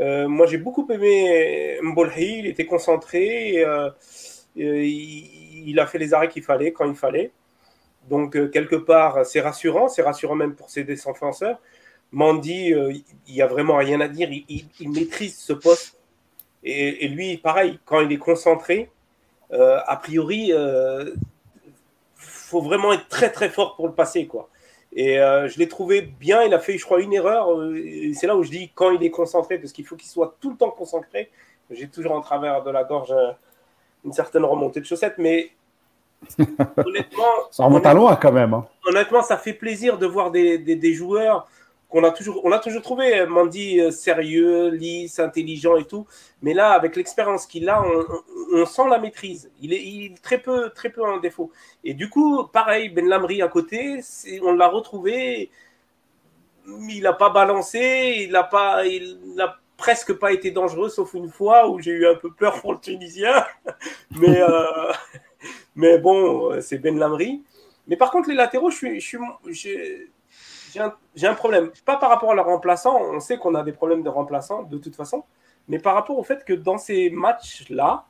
Euh, 0.00 0.28
moi, 0.28 0.46
j'ai 0.46 0.58
beaucoup 0.58 0.86
aimé 0.90 1.78
Mbolhi, 1.82 2.38
il 2.38 2.46
était 2.46 2.66
concentré, 2.66 3.62
euh, 3.64 3.90
il, 4.56 5.78
a 5.78 5.86
fait 5.86 5.98
les 5.98 6.14
arrêts 6.14 6.28
qu'il 6.28 6.42
fallait 6.42 6.72
quand 6.72 6.86
il 6.88 6.96
fallait. 6.96 7.30
Donc, 8.08 8.32
quelque 8.50 8.76
part, 8.76 9.24
c'est 9.24 9.40
rassurant, 9.40 9.88
c'est 9.88 10.02
rassurant 10.02 10.34
même 10.34 10.54
pour 10.54 10.70
ses 10.70 10.84
défenseurs. 10.84 11.58
Mandy, 12.10 12.72
il 13.28 13.34
n'y 13.34 13.42
a 13.42 13.46
vraiment 13.46 13.76
rien 13.76 14.00
à 14.00 14.08
dire, 14.08 14.28
il, 14.30 14.90
maîtrise 14.90 15.38
ce 15.38 15.52
poste. 15.52 15.98
Et, 16.64 17.04
et, 17.04 17.08
lui, 17.08 17.36
pareil, 17.38 17.78
quand 17.84 18.00
il 18.00 18.12
est 18.12 18.18
concentré, 18.18 18.90
a 19.52 19.96
priori, 20.02 20.48
il 20.48 21.14
faut 22.16 22.60
vraiment 22.60 22.92
être 22.92 23.08
très 23.08 23.30
très 23.30 23.48
fort 23.48 23.76
pour 23.76 23.86
le 23.86 23.94
passer. 23.94 24.26
Quoi. 24.26 24.48
Et 24.94 25.16
je 25.16 25.58
l'ai 25.58 25.68
trouvé 25.68 26.02
bien, 26.02 26.42
il 26.42 26.52
a 26.52 26.58
fait, 26.58 26.76
je 26.76 26.84
crois, 26.84 27.00
une 27.00 27.14
erreur. 27.14 27.48
c'est 28.14 28.26
là 28.26 28.36
où 28.36 28.42
je 28.42 28.50
dis 28.50 28.70
quand 28.74 28.90
il 28.90 29.02
est 29.02 29.10
concentré, 29.10 29.58
parce 29.58 29.72
qu'il 29.72 29.86
faut 29.86 29.96
qu'il 29.96 30.08
soit 30.08 30.36
tout 30.40 30.50
le 30.50 30.56
temps 30.56 30.70
concentré. 30.70 31.30
J'ai 31.70 31.88
toujours 31.88 32.12
en 32.12 32.20
travers 32.20 32.62
de 32.62 32.70
la 32.70 32.84
gorge 32.84 33.14
une 34.04 34.12
certaine 34.12 34.44
remontée 34.44 34.80
de 34.80 34.84
chaussettes, 34.84 35.16
mais 35.18 35.50
honnêtement. 36.38 37.24
Ça 37.50 37.64
remonte 37.64 37.86
à 37.86 37.94
loin 37.94 38.16
quand 38.16 38.32
même. 38.32 38.54
Hein. 38.54 38.66
Honnêtement, 38.86 39.22
ça 39.22 39.36
fait 39.36 39.52
plaisir 39.52 39.98
de 39.98 40.06
voir 40.06 40.30
des, 40.30 40.58
des, 40.58 40.94
joueurs 40.94 41.48
a 42.04 42.10
toujours, 42.10 42.44
on 42.44 42.52
a 42.52 42.58
toujours 42.58 42.82
trouvé 42.82 43.20
euh, 43.20 43.26
Mandy 43.26 43.80
euh, 43.80 43.90
sérieux, 43.90 44.70
lisse, 44.70 45.18
intelligent 45.18 45.76
et 45.76 45.84
tout. 45.84 46.06
Mais 46.40 46.54
là, 46.54 46.72
avec 46.72 46.96
l'expérience 46.96 47.46
qu'il 47.46 47.68
a, 47.68 47.82
on, 48.52 48.64
sent 48.64 48.88
la 48.88 48.98
maîtrise. 48.98 49.50
Il 49.60 49.72
est, 49.72 50.14
très 50.22 50.38
peu, 50.38 50.70
très 50.70 50.90
peu 50.90 51.04
en 51.04 51.18
défaut. 51.18 51.50
Et 51.84 51.94
du 51.94 52.08
coup, 52.08 52.44
pareil, 52.44 52.88
Ben 52.88 53.06
Lamri 53.06 53.42
à 53.42 53.48
côté, 53.48 54.00
on 54.42 54.54
l'a 54.54 54.68
retrouvé. 54.68 55.50
Il 56.66 57.02
n'a 57.02 57.12
pas 57.12 57.30
balancé, 57.30 58.20
il 58.20 58.30
n'a 58.30 58.44
pas, 58.44 58.86
il 58.86 59.18
n'a 59.34 59.58
presque 59.76 60.12
pas 60.14 60.32
été 60.32 60.50
dangereux, 60.50 60.88
sauf 60.88 61.12
une 61.14 61.28
fois 61.28 61.68
où 61.68 61.80
j'ai 61.80 61.90
eu 61.90 62.06
un 62.06 62.14
peu 62.14 62.32
peur 62.32 62.60
pour 62.60 62.72
le 62.72 62.78
Tunisien. 62.78 63.44
mais, 64.18 64.40
euh, 64.40 64.92
mais 65.74 65.98
bon, 65.98 66.60
c'est 66.60 66.78
Ben 66.78 66.98
Lamri. 66.98 67.42
Mais 67.86 67.96
par 67.96 68.10
contre, 68.10 68.28
les 68.28 68.36
latéraux, 68.36 68.70
je 68.70 68.76
suis, 68.76 69.00
je 69.00 70.06
j'ai 71.14 71.26
un, 71.26 71.34
problème. 71.34 71.70
Pas 71.84 71.96
par 71.96 72.10
rapport 72.10 72.30
à 72.30 72.34
leur 72.34 72.46
remplaçant, 72.46 72.98
on 73.00 73.20
sait 73.20 73.38
qu'on 73.38 73.54
a 73.54 73.62
des 73.62 73.72
problèmes 73.72 74.02
de 74.02 74.08
remplaçants 74.08 74.62
de 74.62 74.78
toute 74.78 74.96
façon, 74.96 75.24
mais 75.68 75.78
par 75.78 75.94
rapport 75.94 76.18
au 76.18 76.22
fait 76.22 76.44
que 76.44 76.52
dans 76.52 76.78
ces 76.78 77.10
matchs-là, 77.10 78.06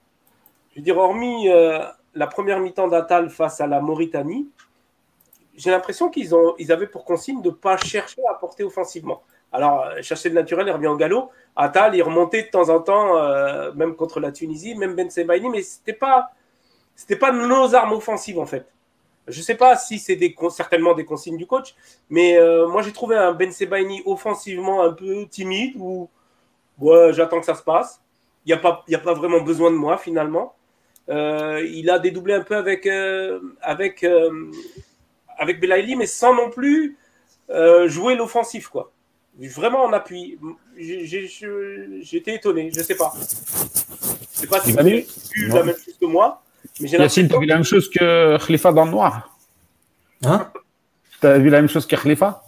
je 0.70 0.76
veux 0.76 0.82
dire, 0.82 0.96
hormis 0.96 1.48
euh, 1.48 1.80
la 2.14 2.26
première 2.26 2.60
mi-temps 2.60 2.88
d'Atal 2.88 3.30
face 3.30 3.60
à 3.60 3.66
la 3.66 3.80
Mauritanie, 3.80 4.48
j'ai 5.54 5.70
l'impression 5.70 6.08
qu'ils 6.08 6.34
ont, 6.34 6.54
ils 6.58 6.72
avaient 6.72 6.86
pour 6.86 7.04
consigne 7.04 7.42
de 7.42 7.50
ne 7.50 7.54
pas 7.54 7.76
chercher 7.76 8.22
à 8.30 8.34
porter 8.34 8.64
offensivement. 8.64 9.22
Alors, 9.52 9.84
euh, 9.84 10.02
chercher 10.02 10.30
le 10.30 10.34
naturel, 10.34 10.66
il 10.66 10.72
revient 10.72 10.86
au 10.86 10.96
galop. 10.96 11.30
Atal, 11.56 11.94
il 11.94 12.02
remontait 12.02 12.44
de 12.44 12.48
temps 12.48 12.70
en 12.70 12.80
temps, 12.80 13.18
euh, 13.18 13.70
même 13.74 13.94
contre 13.94 14.18
la 14.18 14.32
Tunisie, 14.32 14.74
même 14.74 14.94
Ben 14.94 15.10
Sebaini, 15.10 15.50
mais 15.50 15.62
c'était 15.62 15.92
pas, 15.92 16.30
c'était 16.96 17.16
pas 17.16 17.32
nos 17.32 17.74
armes 17.74 17.92
offensives 17.92 18.38
en 18.38 18.46
fait. 18.46 18.66
Je 19.28 19.38
ne 19.38 19.44
sais 19.44 19.54
pas 19.54 19.76
si 19.76 19.98
c'est 19.98 20.16
des, 20.16 20.34
certainement 20.50 20.94
des 20.94 21.04
consignes 21.04 21.36
du 21.36 21.46
coach, 21.46 21.74
mais 22.10 22.38
euh, 22.38 22.66
moi 22.68 22.82
j'ai 22.82 22.92
trouvé 22.92 23.16
un 23.16 23.32
Ben 23.32 23.52
Sebaini 23.52 24.02
offensivement 24.04 24.82
un 24.82 24.92
peu 24.92 25.26
timide 25.28 25.74
ou 25.78 26.08
ouais, 26.78 27.12
j'attends 27.12 27.40
que 27.40 27.46
ça 27.46 27.54
se 27.54 27.62
passe. 27.62 28.00
Il 28.44 28.48
n'y 28.48 28.54
a, 28.54 28.56
pas, 28.58 28.84
a 28.92 28.98
pas 28.98 29.14
vraiment 29.14 29.40
besoin 29.40 29.70
de 29.70 29.76
moi 29.76 29.96
finalement. 29.96 30.54
il 31.08 31.88
a 31.90 31.98
dédoublé 32.00 32.34
un 32.34 32.42
peu 32.42 32.56
avec, 32.56 32.88
avec, 33.60 34.04
avec 35.38 35.60
Belaïli, 35.60 35.94
mais 35.94 36.06
sans 36.06 36.34
non 36.34 36.50
plus 36.50 36.96
jouer 37.86 38.16
l'offensif 38.16 38.68
quoi 38.68 38.92
vraiment 39.38 39.84
en 39.84 39.92
appui. 39.92 40.38
J'étais 40.76 42.34
étonné, 42.36 42.70
je 42.74 42.82
sais 42.82 42.94
pas. 42.94 43.12
Je 43.16 44.38
sais 44.38 44.46
pas 44.46 44.60
si 44.60 44.72
vous 44.72 44.78
avez 44.78 45.06
vu 45.34 45.48
la 45.48 45.62
même 45.64 45.76
chose 45.76 45.96
que 46.00 46.06
moi. 46.06 46.42
Yacine, 46.80 47.28
tu 47.28 47.34
as 47.34 47.38
vu 47.38 47.46
la 47.46 47.54
même 47.54 47.64
chose 47.64 47.88
que 47.90 48.38
Khalifa 48.44 48.72
dans 48.72 48.84
le 48.84 48.90
noir? 48.90 49.36
Hein? 50.24 50.50
Tu 51.20 51.26
as 51.26 51.38
vu 51.38 51.50
la 51.50 51.60
même 51.60 51.68
chose 51.68 51.86
que 51.86 51.96
Khalifa? 51.96 52.42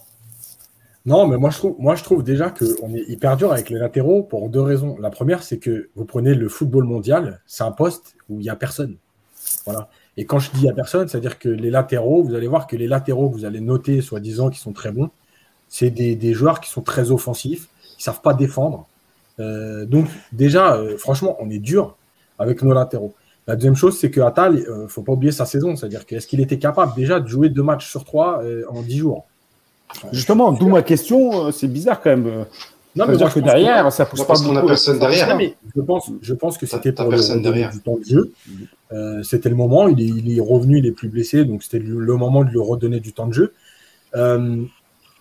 Non, 1.07 1.27
mais 1.27 1.37
moi 1.37 1.51
je 1.51 1.59
trouve, 1.59 1.77
moi 1.79 1.97
je 1.97 2.03
trouve 2.03 2.23
déjà 2.23 2.51
qu'on 2.51 2.95
est 2.95 3.05
hyper 3.09 3.37
dur 3.37 3.53
avec 3.53 3.69
les 3.69 3.79
latéraux 3.79 4.23
pour 4.23 4.49
deux 4.49 4.63
raisons. 4.63 4.97
La 4.99 5.11
première, 5.11 5.43
c'est 5.43 5.59
que 5.59 5.91
vous 5.95 6.07
prenez 6.07 6.35
le 6.35 6.49
football 6.49 6.85
mondial, 6.85 7.43
c'est 7.47 7.65
un 7.65 7.73
poste 7.73 8.17
où 8.31 8.41
il 8.41 8.45
n'y 8.45 8.49
a 8.49 8.57
personne. 8.57 8.97
Voilà. 9.67 9.89
Et 10.17 10.25
quand 10.25 10.39
je 10.39 10.51
dis 10.53 10.61
il 10.61 10.65
n'y 10.65 10.71
a 10.71 10.75
personne, 10.75 11.09
c'est-à-dire 11.09 11.39
que 11.39 11.49
les 11.49 11.71
latéraux, 11.71 12.23
vous 12.23 12.35
allez 12.35 12.47
voir 12.47 12.67
que 12.67 12.77
les 12.77 12.87
latéraux 12.87 13.29
que 13.29 13.35
vous 13.35 13.45
allez 13.45 13.61
noter, 13.61 14.01
soi-disant, 14.01 14.49
qui 14.49 14.61
sont 14.61 14.73
très 14.73 14.93
bons, 14.93 15.11
c'est 15.69 15.91
des, 15.91 16.35
joueurs 16.35 16.61
qui 16.61 16.71
sont 16.71 16.83
très 16.83 17.11
offensifs, 17.11 17.69
qui 17.97 18.03
savent 18.03 18.21
pas 18.21 18.33
défendre. 18.33 18.87
Euh, 19.41 19.85
donc 19.87 20.07
déjà, 20.33 20.77
euh, 20.77 20.97
franchement, 20.97 21.37
on 21.41 21.51
est 21.51 21.59
dur 21.59 21.97
avec 22.39 22.63
nos 22.63 22.73
latéraux. 22.73 23.15
La 23.47 23.57
deuxième 23.57 23.77
chose, 23.77 23.99
c'est 23.99 24.11
que 24.11 24.21
Atal, 24.21 24.57
euh, 24.57 24.89
faut 24.89 25.03
pas 25.03 25.13
oublier 25.13 25.33
sa 25.33 25.45
saison, 25.45 25.77
c'est-à-dire 25.77 26.07
qu'est-ce 26.07 26.27
qu'il 26.27 26.41
était 26.41 26.59
capable 26.59 26.95
déjà 26.95 27.21
de 27.21 27.29
jouer 27.29 27.51
deux 27.51 27.63
matchs 27.63 27.91
sur 27.91 28.05
trois 28.05 28.43
en 28.69 28.83
dix 28.83 28.99
jours? 28.99 29.27
Justement, 30.13 30.53
d'où 30.53 30.69
ma 30.69 30.83
question, 30.83 31.53
c'est 31.53 31.69
bizarre 31.69 32.01
quand 32.01 32.11
même. 32.11 32.47
Non, 32.97 33.07
mais 33.09 33.17
que 33.17 33.41
derrière, 33.41 33.93
ça 33.93 34.07
pousse 34.07 34.21
pas 34.21 34.27
parce 34.27 34.43
qu'on 34.43 34.57
a 34.57 34.65
personne 34.65 34.99
derrière. 34.99 35.39
je 35.75 35.81
pense, 35.81 36.11
je 36.23 36.35
pense 36.35 36.59
que 36.59 36.67
c'était 36.67 36.93
pour 36.93 37.11
le 37.11 37.41
derrière. 37.41 37.71
du 37.71 37.81
temps 37.81 37.99
de 37.99 38.05
jeu. 38.05 38.33
c'était 39.23 39.51
le 39.51 39.57
moment. 39.57 39.89
Il 39.89 40.01
est, 40.01 40.07
il 40.07 40.37
est, 40.37 40.41
revenu, 40.41 40.79
il 40.79 40.87
est 40.87 40.93
plus 40.93 41.09
blessé, 41.09 41.45
donc 41.45 41.63
c'était 41.63 41.81
le 41.81 42.17
moment 42.17 42.45
de 42.45 42.51
lui 42.51 42.61
redonner 42.61 43.01
du 43.01 43.13
temps 43.13 43.27
de 43.27 43.35
jeu. 43.35 43.53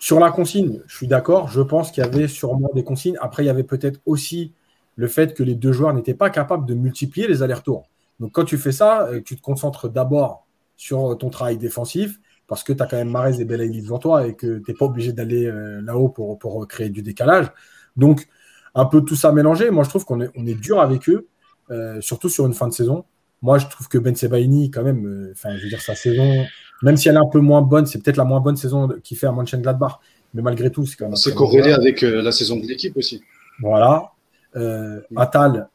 Sur 0.04 0.20
la 0.20 0.30
consigne, 0.30 0.80
je 0.86 0.96
suis 0.96 1.06
d'accord. 1.06 1.48
Je 1.48 1.62
pense 1.62 1.90
qu'il 1.90 2.04
y 2.04 2.06
avait 2.06 2.28
sûrement 2.28 2.68
des 2.74 2.84
consignes. 2.84 3.16
Après, 3.22 3.42
il 3.42 3.46
y 3.46 3.48
avait 3.48 3.62
peut-être 3.62 4.00
aussi 4.04 4.52
le 4.96 5.08
fait 5.08 5.32
que 5.32 5.42
les 5.42 5.54
deux 5.54 5.72
joueurs 5.72 5.94
n'étaient 5.94 6.12
pas 6.12 6.28
capables 6.28 6.66
de 6.66 6.74
multiplier 6.74 7.26
les 7.26 7.42
allers-retours. 7.42 7.88
Donc, 8.20 8.32
quand 8.32 8.44
tu 8.44 8.58
fais 8.58 8.72
ça, 8.72 9.06
euh, 9.08 9.20
tu 9.24 9.36
te 9.36 9.42
concentres 9.42 9.88
d'abord 9.88 10.46
sur 10.76 11.16
ton 11.18 11.30
travail 11.30 11.56
défensif 11.56 12.18
parce 12.46 12.62
que 12.62 12.72
tu 12.72 12.82
as 12.82 12.86
quand 12.86 12.96
même 12.96 13.10
Marez 13.10 13.40
et 13.40 13.44
Belaïli 13.44 13.82
devant 13.82 13.98
toi 13.98 14.26
et 14.26 14.34
que 14.34 14.58
tu 14.58 14.70
n'es 14.70 14.76
pas 14.76 14.84
obligé 14.86 15.12
d'aller 15.12 15.46
euh, 15.46 15.80
là-haut 15.82 16.08
pour, 16.08 16.38
pour, 16.38 16.66
créer 16.68 16.90
du 16.90 17.02
décalage. 17.02 17.50
Donc, 17.96 18.26
un 18.74 18.84
peu 18.84 19.02
tout 19.02 19.16
ça 19.16 19.32
mélangé. 19.32 19.70
Moi, 19.70 19.84
je 19.84 19.88
trouve 19.88 20.04
qu'on 20.04 20.20
est, 20.20 20.30
on 20.36 20.46
est 20.46 20.54
dur 20.54 20.80
avec 20.80 21.08
eux, 21.08 21.28
euh, 21.70 22.00
surtout 22.00 22.28
sur 22.28 22.46
une 22.46 22.54
fin 22.54 22.68
de 22.68 22.72
saison. 22.72 23.04
Moi, 23.40 23.58
je 23.58 23.66
trouve 23.66 23.88
que 23.88 23.98
Ben 23.98 24.14
Sebaini, 24.14 24.70
quand 24.70 24.82
même, 24.82 25.30
enfin, 25.32 25.56
je 25.56 25.62
veux 25.62 25.68
dire, 25.68 25.80
sa 25.80 25.94
saison, 25.94 26.44
même 26.82 26.96
si 26.96 27.08
elle 27.08 27.16
est 27.16 27.18
un 27.18 27.28
peu 27.30 27.40
moins 27.40 27.62
bonne, 27.62 27.86
c'est 27.86 28.02
peut-être 28.02 28.16
la 28.16 28.24
moins 28.24 28.40
bonne 28.40 28.56
saison 28.56 28.88
qu'il 29.02 29.16
fait 29.16 29.26
à 29.26 29.32
Mönchengladbach. 29.32 30.00
Mais 30.34 30.42
malgré 30.42 30.70
tout, 30.70 30.84
c'est 30.84 30.96
quand 30.96 31.06
même. 31.06 31.16
C'est 31.16 31.34
corrélé 31.34 31.72
avec 31.72 32.02
euh, 32.02 32.20
la 32.20 32.32
saison 32.32 32.56
de 32.56 32.66
l'équipe 32.66 32.96
aussi. 32.96 33.22
Voilà. 33.60 34.10
Euh, 34.56 35.00
Atal, 35.16 35.68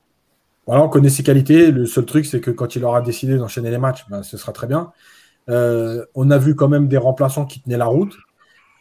voilà, 0.69 0.83
on 0.83 0.87
connaît 0.87 1.09
ses 1.09 1.23
qualités. 1.23 1.71
Le 1.71 1.87
seul 1.87 2.05
truc, 2.05 2.27
c'est 2.27 2.41
que 2.41 2.51
quand 2.51 2.75
il 2.75 2.85
aura 2.85 3.01
décidé 3.01 3.35
d'enchaîner 3.37 3.71
les 3.71 3.79
matchs, 3.79 4.05
ben, 4.07 4.21
ce 4.21 4.37
sera 4.37 4.51
très 4.51 4.67
bien. 4.67 4.91
Euh, 5.49 6.05
on 6.13 6.29
a 6.29 6.37
vu 6.37 6.53
quand 6.53 6.67
même 6.67 6.87
des 6.87 6.97
remplaçants 6.97 7.45
qui 7.45 7.59
tenaient 7.59 7.75
la 7.75 7.87
route. 7.87 8.15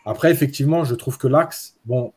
Après, 0.05 0.30
effectivement, 0.30 0.84
je 0.84 0.95
trouve 0.95 1.16
que 1.16 1.26
l'axe, 1.26 1.76
bon, 1.86 2.12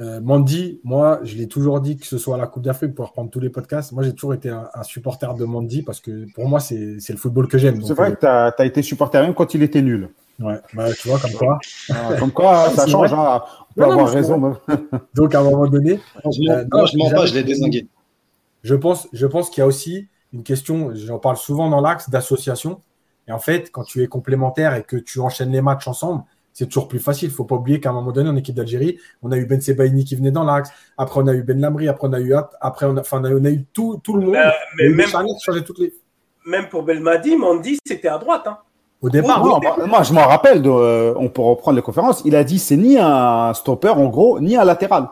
euh, 0.00 0.22
Mandy, 0.22 0.80
moi, 0.84 1.20
je 1.22 1.36
l'ai 1.36 1.48
toujours 1.48 1.82
dit 1.82 1.98
que 1.98 2.06
ce 2.06 2.16
soit 2.16 2.38
la 2.38 2.46
Coupe 2.46 2.62
d'Afrique 2.62 2.94
pour 2.94 3.08
reprendre 3.08 3.28
tous 3.28 3.40
les 3.40 3.50
podcasts. 3.50 3.92
Moi, 3.92 4.04
j'ai 4.04 4.14
toujours 4.14 4.32
été 4.32 4.48
un, 4.48 4.82
supporter 4.84 5.34
de 5.34 5.44
Mandy 5.44 5.82
parce 5.82 6.00
que 6.00 6.24
pour 6.32 6.48
moi, 6.48 6.58
c'est 6.58 6.96
le 7.10 7.16
football 7.18 7.46
que 7.46 7.58
j'aime. 7.58 7.82
C'est 7.84 7.92
vrai 7.92 8.12
euh, 8.12 8.14
que 8.14 8.56
tu 8.56 8.62
as, 8.62 8.64
été 8.64 8.80
supporter 8.80 9.20
même 9.20 9.34
quand 9.34 9.52
il 9.52 9.62
était 9.62 9.82
nul. 9.82 10.08
Ouais, 10.40 10.60
bah, 10.72 10.86
tu 10.98 11.08
vois, 11.08 11.18
comme 11.18 11.32
quoi. 11.32 11.58
Ah, 11.90 12.14
comme 12.18 12.32
quoi, 12.32 12.70
ça 12.74 12.86
change. 12.86 13.12
Hein. 13.12 13.42
On 13.70 13.74
peut 13.74 13.84
avoir 13.84 14.08
raison. 14.08 14.56
Donc, 15.14 15.34
à 15.34 15.40
un 15.40 15.42
moment 15.42 15.66
donné. 15.66 16.00
je 16.24 16.50
euh, 16.50 16.64
non, 16.72 16.86
je 16.86 16.96
mens 16.96 17.10
pas, 17.10 17.26
je 17.26 17.34
l'ai 17.34 17.44
désingué. 17.44 17.86
Je 18.62 18.74
pense, 18.74 19.08
je 19.12 19.26
pense 19.26 19.50
qu'il 19.50 19.60
y 19.60 19.64
a 19.64 19.66
aussi 19.66 20.08
une 20.32 20.42
question, 20.42 20.90
j'en 20.94 21.18
parle 21.18 21.36
souvent 21.36 21.70
dans 21.70 21.80
l'axe 21.80 22.10
d'association. 22.10 22.80
Et 23.26 23.32
en 23.32 23.38
fait, 23.38 23.70
quand 23.70 23.84
tu 23.84 24.02
es 24.02 24.06
complémentaire 24.06 24.74
et 24.74 24.82
que 24.82 24.96
tu 24.96 25.20
enchaînes 25.20 25.52
les 25.52 25.60
matchs 25.60 25.86
ensemble, 25.86 26.22
c'est 26.52 26.66
toujours 26.66 26.88
plus 26.88 26.98
facile. 26.98 27.28
Il 27.28 27.32
ne 27.32 27.36
faut 27.36 27.44
pas 27.44 27.54
oublier 27.54 27.78
qu'à 27.78 27.90
un 27.90 27.92
moment 27.92 28.10
donné, 28.10 28.28
en 28.28 28.36
équipe 28.36 28.54
d'Algérie, 28.54 28.98
on 29.22 29.30
a 29.30 29.36
eu 29.36 29.46
Ben 29.46 29.60
Sebaini 29.60 30.04
qui 30.04 30.16
venait 30.16 30.32
dans 30.32 30.44
l'axe. 30.44 30.70
Après, 30.96 31.20
on 31.20 31.26
a 31.28 31.34
eu 31.34 31.42
Ben 31.42 31.60
Lamri. 31.60 31.88
Après, 31.88 32.08
on 32.08 32.12
a 32.12 32.20
eu, 32.20 32.34
après, 32.60 32.86
on 32.86 32.96
a, 32.96 33.00
enfin, 33.00 33.22
on 33.22 33.44
a 33.44 33.50
eu 33.50 33.64
tout, 33.72 34.00
tout 34.02 34.16
le 34.16 34.26
monde. 34.26 34.34
Euh, 34.34 34.50
mais 34.76 34.88
même, 34.88 35.08
pour, 35.08 35.62
toutes 35.64 35.78
les... 35.78 35.92
même 36.46 36.68
pour 36.68 36.82
Belmadi, 36.82 37.36
Mandi, 37.36 37.78
c'était 37.86 38.08
à 38.08 38.18
droite. 38.18 38.42
Hein. 38.46 38.58
Au 39.00 39.08
départ, 39.08 39.40
moi, 39.86 40.02
je 40.02 40.12
m'en 40.12 40.26
rappelle, 40.26 40.60
de, 40.60 40.68
euh, 40.68 41.14
on 41.16 41.28
peut 41.28 41.42
reprendre 41.42 41.76
les 41.76 41.82
conférences. 41.82 42.22
Il 42.24 42.34
a 42.34 42.42
dit 42.42 42.58
c'est 42.58 42.76
ni 42.76 42.98
un 42.98 43.54
stopper, 43.54 43.90
en 43.90 44.08
gros, 44.08 44.40
ni 44.40 44.56
un 44.56 44.64
latéral. 44.64 45.08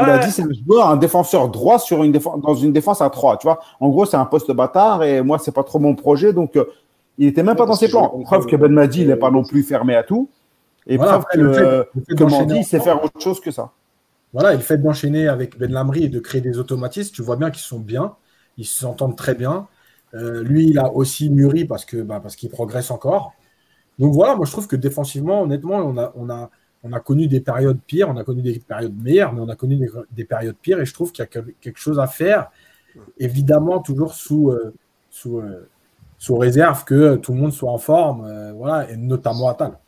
Il 0.00 0.10
a 0.10 0.18
dit 0.18 0.30
c'est 0.30 0.42
un 0.42 0.48
joueur, 0.66 0.88
un 0.88 0.96
défenseur 0.96 1.48
droit 1.48 1.78
sur 1.78 2.02
une 2.04 2.12
défense, 2.12 2.40
dans 2.40 2.54
une 2.54 2.72
défense 2.72 3.00
à 3.00 3.10
trois. 3.10 3.36
Tu 3.36 3.46
vois, 3.46 3.60
en 3.80 3.88
gros, 3.88 4.04
c'est 4.06 4.16
un 4.16 4.24
poste 4.24 4.50
bâtard 4.52 5.02
et 5.02 5.22
moi, 5.22 5.38
c'est 5.38 5.52
pas 5.52 5.64
trop 5.64 5.78
mon 5.78 5.94
projet. 5.94 6.32
Donc, 6.32 6.56
euh, 6.56 6.64
il 7.18 7.26
n'était 7.26 7.42
même 7.42 7.56
pas 7.56 7.66
dans 7.66 7.74
ses 7.74 7.88
plans. 7.88 8.08
Preuve 8.24 8.46
que 8.46 8.56
Ben 8.56 8.72
Madi, 8.72 9.02
il 9.02 9.08
n'est 9.08 9.16
pas 9.16 9.30
non 9.30 9.42
plus 9.42 9.62
fermé 9.62 9.94
à 9.94 10.02
tout. 10.02 10.28
Et 10.86 10.96
voilà, 10.96 11.20
que, 11.30 11.38
le 11.38 11.52
fait, 11.52 12.62
c'est 12.62 12.80
faire 12.80 13.04
autre 13.04 13.20
chose 13.20 13.40
que 13.40 13.50
ça. 13.50 13.72
Voilà, 14.32 14.52
le 14.52 14.60
fait 14.60 14.78
d'enchaîner 14.78 15.28
avec 15.28 15.58
Ben 15.58 15.70
Lamri 15.70 16.04
et 16.04 16.08
de 16.08 16.20
créer 16.20 16.40
des 16.40 16.58
automatismes, 16.58 17.14
tu 17.14 17.22
vois 17.22 17.36
bien 17.36 17.50
qu'ils 17.50 17.62
sont 17.62 17.78
bien, 17.78 18.14
ils 18.56 18.66
s'entendent 18.66 19.16
très 19.16 19.34
bien. 19.34 19.66
Euh, 20.14 20.42
lui, 20.42 20.68
il 20.68 20.78
a 20.78 20.92
aussi 20.92 21.28
mûri 21.30 21.64
parce 21.64 21.84
que 21.84 21.98
bah, 21.98 22.20
parce 22.20 22.36
qu'il 22.36 22.50
progresse 22.50 22.90
encore. 22.90 23.32
Donc 23.98 24.14
voilà, 24.14 24.36
moi 24.36 24.46
je 24.46 24.52
trouve 24.52 24.66
que 24.66 24.76
défensivement, 24.76 25.42
honnêtement, 25.42 25.76
on 25.76 25.98
a, 25.98 26.12
on 26.14 26.30
a, 26.30 26.50
on 26.82 26.92
a 26.92 27.00
connu 27.00 27.26
des 27.26 27.40
périodes 27.40 27.80
pires, 27.86 28.08
on 28.08 28.16
a 28.16 28.24
connu 28.24 28.42
des 28.42 28.58
périodes 28.58 28.96
meilleures, 29.02 29.32
mais 29.32 29.40
on 29.40 29.48
a 29.48 29.56
connu 29.56 29.78
des, 30.10 30.24
périodes 30.24 30.56
pires 30.56 30.80
et 30.80 30.86
je 30.86 30.94
trouve 30.94 31.12
qu'il 31.12 31.24
y 31.24 31.38
a 31.38 31.42
quelque 31.60 31.78
chose 31.78 31.98
à 31.98 32.06
faire. 32.06 32.50
Évidemment, 33.18 33.80
toujours 33.80 34.14
sous, 34.14 34.50
euh, 34.50 34.72
sous, 35.10 35.38
euh, 35.38 35.68
sous 36.18 36.36
réserve 36.36 36.84
que 36.84 37.16
tout 37.16 37.32
le 37.32 37.38
monde 37.38 37.52
soit 37.52 37.70
en 37.70 37.78
forme, 37.78 38.52
voilà, 38.52 38.90
et 38.90 38.96
notamment 38.96 39.48
Atal. 39.48 39.78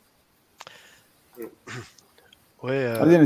Ouais, 2.63 2.85
euh, 2.85 3.25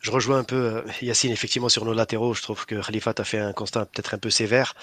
Je 0.00 0.10
rejoins 0.10 0.38
un 0.38 0.44
peu 0.44 0.56
euh, 0.56 0.82
Yacine, 1.02 1.32
effectivement, 1.32 1.68
sur 1.68 1.84
nos 1.84 1.92
latéraux. 1.92 2.34
Je 2.34 2.42
trouve 2.42 2.66
que 2.66 2.76
Khalifa 2.84 3.12
a 3.16 3.24
fait 3.24 3.38
un 3.38 3.52
constat 3.52 3.86
peut-être 3.86 4.14
un 4.14 4.18
peu 4.18 4.30
sévère. 4.30 4.74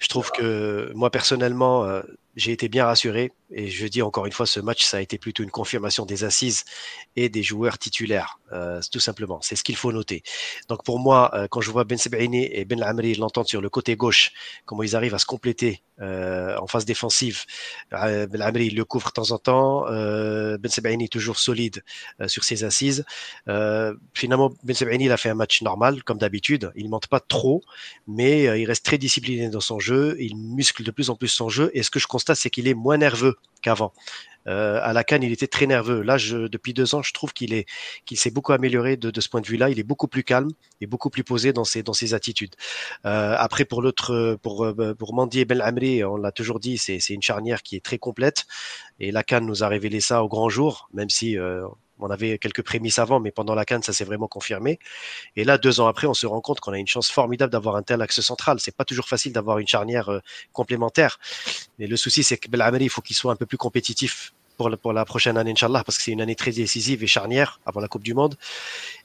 Je 0.00 0.08
trouve 0.08 0.30
que 0.30 0.90
moi, 0.94 1.10
personnellement, 1.10 1.84
euh, 1.84 2.02
j'ai 2.38 2.52
été 2.52 2.68
bien 2.68 2.86
rassuré. 2.86 3.32
Et 3.50 3.68
je 3.68 3.86
dis 3.86 4.02
encore 4.02 4.26
une 4.26 4.32
fois, 4.32 4.46
ce 4.46 4.60
match, 4.60 4.84
ça 4.84 4.98
a 4.98 5.00
été 5.00 5.18
plutôt 5.18 5.42
une 5.42 5.50
confirmation 5.50 6.04
des 6.04 6.22
assises 6.24 6.64
et 7.16 7.30
des 7.30 7.42
joueurs 7.42 7.78
titulaires, 7.78 8.38
euh, 8.52 8.80
tout 8.92 9.00
simplement. 9.00 9.40
C'est 9.40 9.56
ce 9.56 9.64
qu'il 9.64 9.76
faut 9.76 9.90
noter. 9.90 10.22
Donc 10.68 10.84
pour 10.84 10.98
moi, 10.98 11.30
euh, 11.34 11.48
quand 11.50 11.62
je 11.62 11.70
vois 11.70 11.84
Ben 11.84 11.96
Sebaini 11.96 12.46
et 12.52 12.64
Ben 12.66 12.82
Amri 12.82 13.14
l'entendre 13.14 13.48
sur 13.48 13.62
le 13.62 13.70
côté 13.70 13.96
gauche, 13.96 14.32
comment 14.66 14.82
ils 14.82 14.94
arrivent 14.94 15.14
à 15.14 15.18
se 15.18 15.24
compléter 15.24 15.82
euh, 16.00 16.56
en 16.58 16.66
phase 16.66 16.84
défensive. 16.84 17.44
Ben 17.90 18.40
Amri 18.40 18.70
le 18.70 18.84
couvre 18.84 19.08
de 19.08 19.12
temps 19.12 19.30
en 19.32 19.38
temps. 19.38 19.86
Ben 19.88 20.68
Sebaini 20.68 21.08
toujours 21.08 21.38
solide 21.38 21.82
sur 22.26 22.44
ses 22.44 22.64
assises. 22.64 23.04
finalement, 24.14 24.52
Ben 24.62 24.76
Sebaini 24.76 25.06
il 25.06 25.12
a 25.12 25.16
fait 25.16 25.30
un 25.30 25.34
match 25.34 25.62
normal, 25.62 26.04
comme 26.04 26.18
d'habitude. 26.18 26.70
Il 26.76 26.84
ne 26.84 26.90
monte 26.90 27.06
pas 27.06 27.20
trop, 27.20 27.62
mais 28.06 28.60
il 28.60 28.66
reste 28.66 28.84
très 28.84 28.98
discipliné 28.98 29.48
dans 29.48 29.60
son 29.60 29.80
jeu. 29.80 30.16
Il 30.20 30.36
muscle 30.36 30.82
de 30.84 30.90
plus 30.90 31.08
en 31.08 31.16
plus 31.16 31.28
son 31.28 31.48
jeu. 31.48 31.70
Et 31.72 31.82
ce 31.82 31.90
que 31.90 31.98
je 31.98 32.06
constate, 32.06 32.27
c'est 32.34 32.50
qu'il 32.50 32.68
est 32.68 32.74
moins 32.74 32.98
nerveux 32.98 33.36
qu'avant. 33.62 33.92
Euh, 34.46 34.80
à 34.82 34.92
la 34.94 35.04
Cannes, 35.04 35.22
il 35.22 35.32
était 35.32 35.46
très 35.46 35.66
nerveux. 35.66 36.00
Là, 36.00 36.16
depuis 36.16 36.72
deux 36.72 36.94
ans, 36.94 37.02
je 37.02 37.12
trouve 37.12 37.34
qu'il 37.34 37.52
est, 37.52 37.66
qu'il 38.06 38.18
s'est 38.18 38.30
beaucoup 38.30 38.52
amélioré 38.52 38.96
de, 38.96 39.20
ce 39.20 39.28
point 39.28 39.42
de 39.42 39.46
vue-là. 39.46 39.68
Il 39.68 39.78
est 39.78 39.84
beaucoup 39.84 40.08
plus 40.08 40.24
calme 40.24 40.50
et 40.80 40.86
beaucoup 40.86 41.10
plus 41.10 41.24
posé 41.24 41.52
dans 41.52 41.64
ses, 41.64 41.82
dans 41.82 41.92
ses 41.92 42.14
attitudes. 42.14 42.54
Euh, 43.04 43.34
après, 43.38 43.66
pour 43.66 43.82
l'autre, 43.82 44.38
pour, 44.42 44.66
pour 44.98 45.14
Mandy 45.14 45.40
et 45.40 45.44
Ben 45.44 45.60
Amri, 45.60 46.02
on 46.02 46.16
l'a 46.16 46.32
toujours 46.32 46.60
dit, 46.60 46.78
c'est, 46.78 46.98
c'est 46.98 47.12
une 47.12 47.22
charnière 47.22 47.62
qui 47.62 47.76
est 47.76 47.84
très 47.84 47.98
complète. 47.98 48.46
Et 49.00 49.12
la 49.12 49.22
Cannes 49.22 49.46
nous 49.46 49.62
a 49.62 49.68
révélé 49.68 50.00
ça 50.00 50.24
au 50.24 50.28
grand 50.28 50.48
jour, 50.48 50.88
même 50.94 51.10
si 51.10 51.36
euh, 51.36 51.66
on 51.98 52.10
avait 52.10 52.38
quelques 52.38 52.62
prémices 52.62 52.98
avant, 52.98 53.20
mais 53.20 53.30
pendant 53.30 53.54
la 53.54 53.64
Cannes, 53.64 53.82
ça 53.82 53.92
s'est 53.92 54.04
vraiment 54.04 54.28
confirmé. 54.28 54.78
Et 55.36 55.44
là, 55.44 55.58
deux 55.58 55.80
ans 55.80 55.86
après, 55.86 56.06
on 56.06 56.14
se 56.14 56.26
rend 56.26 56.40
compte 56.40 56.60
qu'on 56.60 56.72
a 56.72 56.78
une 56.78 56.86
chance 56.86 57.10
formidable 57.10 57.52
d'avoir 57.52 57.76
un 57.76 57.82
tel 57.82 58.00
axe 58.02 58.20
central. 58.20 58.60
C'est 58.60 58.76
pas 58.76 58.84
toujours 58.84 59.06
facile 59.06 59.32
d'avoir 59.32 59.58
une 59.58 59.66
charnière 59.66 60.10
euh, 60.10 60.20
complémentaire. 60.52 61.18
Mais 61.78 61.86
le 61.86 61.96
souci, 61.96 62.22
c'est 62.22 62.36
que 62.36 62.48
Belhamri, 62.48 62.84
il 62.84 62.90
faut 62.90 63.02
qu'il 63.02 63.16
soit 63.16 63.32
un 63.32 63.36
peu 63.36 63.46
plus 63.46 63.58
compétitif 63.58 64.32
pour, 64.56 64.70
pour 64.78 64.92
la 64.92 65.04
prochaine 65.04 65.36
année, 65.36 65.52
Inch'Allah, 65.52 65.84
parce 65.84 65.98
que 65.98 66.04
c'est 66.04 66.12
une 66.12 66.20
année 66.20 66.34
très 66.34 66.50
décisive 66.50 67.02
et 67.02 67.06
charnière 67.06 67.60
avant 67.64 67.80
la 67.80 67.88
Coupe 67.88 68.02
du 68.02 68.14
Monde. 68.14 68.36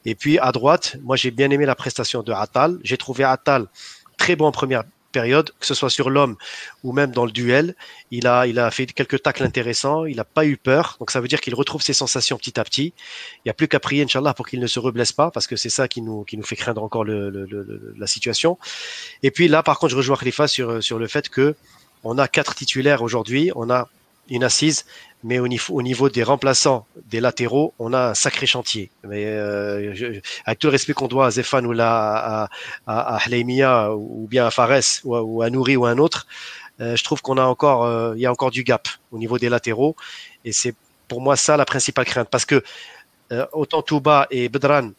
Et 0.05 0.15
puis, 0.15 0.39
à 0.39 0.51
droite, 0.51 0.97
moi, 1.01 1.15
j'ai 1.15 1.31
bien 1.31 1.49
aimé 1.51 1.65
la 1.65 1.75
prestation 1.75 2.23
de 2.23 2.31
Attal. 2.31 2.79
J'ai 2.83 2.97
trouvé 2.97 3.23
Attal 3.23 3.67
très 4.17 4.35
bon 4.35 4.45
en 4.45 4.51
première 4.51 4.83
période, 5.14 5.51
que 5.59 5.66
ce 5.66 5.74
soit 5.74 5.89
sur 5.89 6.09
l'homme 6.09 6.36
ou 6.84 6.91
même 6.91 7.11
dans 7.11 7.26
le 7.26 7.32
duel. 7.32 7.76
Il 8.11 8.28
a, 8.28 8.72
fait 8.72 8.88
quelques 8.88 9.22
tacles 9.22 9.43
intéressants, 9.43 10.05
il 10.05 10.18
n'a 10.18 10.26
pas 10.26 10.45
eu 10.45 10.57
peur, 10.57 10.97
donc 10.99 11.11
ça 11.11 11.22
veut 11.22 11.30
dire 11.30 11.39
qu'il 11.39 11.55
retrouve 11.55 11.82
ses 11.82 11.93
sensations 11.93 12.38
petit 12.38 12.59
à 12.59 12.66
petit. 12.66 12.93
Il 13.38 13.47
n'y 13.47 13.51
a 13.51 13.53
plus 13.53 13.70
qu'à 13.70 13.80
prier, 13.80 14.03
Inch'Allah, 14.03 14.34
pour 14.34 14.47
qu'il 14.47 14.59
ne 14.59 14.68
se 14.68 14.80
reblesse 14.80 15.14
pas, 15.14 15.32
parce 15.32 15.47
que 15.47 15.55
c'est 15.55 15.70
ça 15.70 15.88
qui 15.88 16.01
nous, 16.01 16.26
fait 16.43 16.57
craindre 16.57 16.84
encore 16.84 17.05
la 17.05 18.07
situation. 18.07 18.57
Et 19.22 19.32
puis 19.32 19.47
là, 19.47 19.64
par 19.64 19.80
contre, 19.80 19.91
je 19.91 19.97
rejoins 19.97 20.18
Khalifa 20.18 20.47
sur, 20.47 20.84
sur 20.84 20.99
le 20.99 21.07
fait 21.07 21.30
que 21.30 21.55
on 22.03 22.18
a 22.18 22.28
quatre 22.28 22.53
titulaires 22.53 23.01
aujourd'hui, 23.01 23.51
on 23.55 23.70
a 23.70 23.88
une 24.30 24.43
assise, 24.43 24.86
mais 25.24 25.39
au 25.39 25.47
niveau, 25.47 25.74
au 25.74 25.82
niveau, 25.82 26.09
des 26.09 26.24
remplaçants, 26.24 26.86
des 27.09 27.19
latéraux, 27.19 27.74
on 27.80 27.93
a 27.93 28.09
un 28.09 28.13
sacré 28.13 28.45
chantier. 28.45 28.89
Mais 29.03 29.26
euh, 29.26 30.19
avec 30.45 30.59
tout 30.59 30.67
le 30.67 30.71
respect 30.71 30.93
qu'on 30.93 31.07
doit 31.07 31.28
à 31.28 31.32
Zéphane 31.32 31.65
ou 31.65 31.74
à, 31.80 32.49
à, 32.88 33.93
ou 33.95 34.28
bien 34.30 34.45
à 34.45 34.51
Fares 34.51 35.01
ou 35.03 35.15
à, 35.15 35.24
ou 35.24 35.41
à 35.41 35.49
Nouri 35.49 35.76
ou 35.76 35.86
à 35.86 35.91
un 35.91 35.97
autre, 35.97 36.28
euh, 36.82 36.95
je 36.95 37.03
trouve 37.03 37.21
qu'on 37.21 37.38
a 37.38 37.43
encore, 37.45 37.86
euh, 37.86 38.13
il 38.15 38.21
y 38.21 38.26
a 38.26 38.32
encore 38.32 38.51
du 38.51 38.63
gap 38.63 38.88
au 39.11 39.17
niveau 39.17 39.38
des 39.38 39.49
latéraux, 39.49 39.95
et 40.43 40.51
c'est 40.51 40.76
pour 41.07 41.21
moi 41.21 41.36
ça 41.36 41.55
la 41.55 41.65
principale 41.65 42.05
crainte, 42.05 42.30
parce 42.30 42.45
que 42.45 42.63
autant 43.51 43.82
Touba 43.82 44.28
et 44.30 44.47
Bedran 44.47 44.91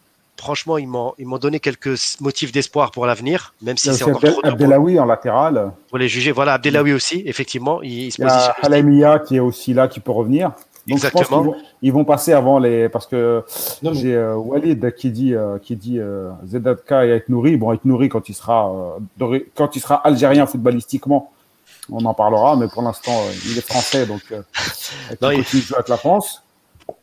franchement, 0.45 0.77
ils 0.77 0.87
m'ont, 0.87 1.15
ils 1.19 1.27
m'ont 1.27 1.39
donné 1.39 1.59
quelques 1.59 1.97
motifs 2.21 2.53
d'espoir 2.53 2.91
pour 2.91 3.07
l'avenir, 3.07 3.55
même 3.63 3.79
si 3.79 3.93
c'est 3.93 4.05
encore 4.05 4.17
Abdel, 4.17 4.33
trop 4.33 4.47
Abdelawi 4.47 5.01
en 5.01 5.07
latéral. 5.07 5.73
Pour 5.89 5.99
les 5.99 6.09
juger. 6.09 6.33
Voilà, 6.33 6.53
Abdelawi 6.55 6.93
aussi, 6.93 7.23
effectivement. 7.25 7.83
Il, 7.83 7.93
il 7.93 8.13
se 8.13 8.21
y 8.21 9.05
a 9.05 9.19
qui 9.19 9.37
est 9.37 9.41
aussi 9.41 9.73
là, 9.73 9.89
qui 9.89 10.01
peut 10.01 10.13
revenir. 10.13 10.53
Donc, 10.87 10.99
Exactement. 10.99 11.41
Ils 11.41 11.47
vont, 11.47 11.57
ils 11.81 11.93
vont, 11.95 12.05
passer 12.05 12.33
avant 12.35 12.59
les. 12.59 12.91
Parce 12.91 13.07
que 13.07 13.43
j'ai 13.93 14.15
euh, 14.15 14.37
Walid 14.37 14.95
qui 14.95 15.11
dit, 15.11 15.35
euh, 15.35 15.59
qui 15.59 15.77
dit 15.77 15.99
euh, 15.99 16.31
Zedatka 16.45 17.07
et 17.07 17.11
Ait 17.11 17.25
Nouri. 17.29 17.57
Bon, 17.57 17.73
Ait 17.73 17.81
Nouri, 17.85 18.11
quand 18.11 18.29
il 18.29 18.35
sera, 18.35 18.71
euh, 19.21 19.39
quand 19.55 19.77
il 19.77 19.81
sera 19.81 19.95
algérien 20.07 20.45
footballistiquement, 20.45 21.33
on 21.91 22.05
en 22.05 22.13
parlera, 22.13 22.57
mais 22.57 22.69
pour 22.69 22.83
l'instant, 22.83 23.19
il 23.47 23.57
est 23.57 23.67
français, 23.67 24.05
donc 24.07 24.23
non, 25.23 25.31
il 25.31 25.39
continue 25.39 25.63
de 25.63 25.67
jouer 25.67 25.77
avec 25.77 25.89
la 25.89 25.97
France. 25.97 26.44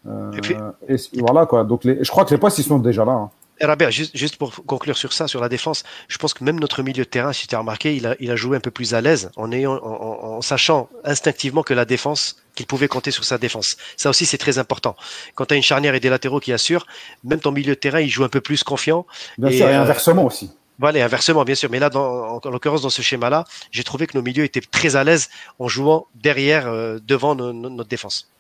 Euh, 0.08 0.32
et, 0.32 0.42
puis, 0.42 0.56
et, 0.88 0.96
voilà 1.20 1.46
quoi. 1.46 1.64
Donc 1.64 1.84
les, 1.84 2.04
je 2.04 2.10
crois 2.10 2.26
que 2.26 2.32
les 2.32 2.40
postes 2.40 2.58
ils 2.60 2.64
sont 2.64 2.80
déjà 2.80 3.06
là. 3.06 3.14
Hein. 3.14 3.30
Robert, 3.64 3.92
juste, 3.92 4.18
juste, 4.18 4.38
pour 4.38 4.52
conclure 4.66 4.98
sur 4.98 5.14
ça, 5.14 5.28
sur 5.28 5.40
la 5.40 5.50
défense, 5.50 5.84
je 6.08 6.18
pense 6.18 6.34
que 6.34 6.44
même 6.44 6.60
notre 6.60 6.82
milieu 6.82 7.04
de 7.04 7.10
terrain, 7.10 7.32
si 7.32 7.48
tu 7.48 7.56
as 7.56 7.60
remarqué, 7.60 7.96
il 7.96 8.08
a, 8.08 8.16
il 8.20 8.32
a 8.32 8.36
joué 8.36 8.58
un 8.58 8.60
peu 8.60 8.72
plus 8.72 8.96
à 8.96 9.02
l'aise 9.02 9.30
en, 9.36 9.52
ayant, 9.52 9.74
en, 9.84 10.38
en, 10.38 10.42
sachant 10.42 10.90
instinctivement 11.04 11.62
que 11.62 11.74
la 11.74 11.86
défense, 11.86 12.38
qu'il 12.56 12.66
pouvait 12.66 12.88
compter 12.88 13.12
sur 13.12 13.24
sa 13.24 13.38
défense. 13.38 13.78
Ça 13.98 14.10
aussi, 14.10 14.26
c'est 14.26 14.38
très 14.38 14.58
important. 14.58 14.96
Quand 15.36 15.46
tu 15.46 15.54
as 15.54 15.58
une 15.58 15.64
charnière 15.64 15.94
et 15.96 16.00
des 16.00 16.10
latéraux 16.10 16.40
qui 16.40 16.54
assurent, 16.54 16.88
même 17.24 17.40
ton 17.40 17.52
milieu 17.52 17.76
de 17.76 17.80
terrain, 17.80 18.00
il 18.00 18.10
joue 18.10 18.24
un 18.24 18.30
peu 18.30 18.42
plus 18.42 18.64
confiant. 18.64 19.06
Bien 19.38 19.50
et, 19.50 19.58
sûr, 19.58 19.70
et 19.70 19.76
inversement 19.76 20.24
euh, 20.24 20.28
aussi. 20.28 20.52
Voilà, 20.80 21.06
inversement, 21.06 21.44
bien 21.44 21.56
sûr. 21.56 21.70
Mais 21.70 21.80
là, 21.80 21.90
dans, 21.90 22.42
en, 22.44 22.50
l'occurrence, 22.50 22.82
dans 22.82 22.90
ce 22.90 23.04
schéma-là, 23.04 23.46
j'ai 23.72 23.84
trouvé 23.84 24.08
que 24.08 24.18
nos 24.18 24.24
milieux 24.24 24.44
étaient 24.44 24.62
très 24.62 24.96
à 24.96 25.04
l'aise 25.04 25.30
en 25.60 25.68
jouant 25.68 26.08
derrière, 26.16 26.68
euh, 26.68 26.98
devant 27.06 27.36
no, 27.36 27.54
no, 27.54 27.70
notre 27.70 27.90
défense. 27.90 28.32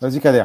Vas-y, 0.00 0.20
Kader. 0.20 0.44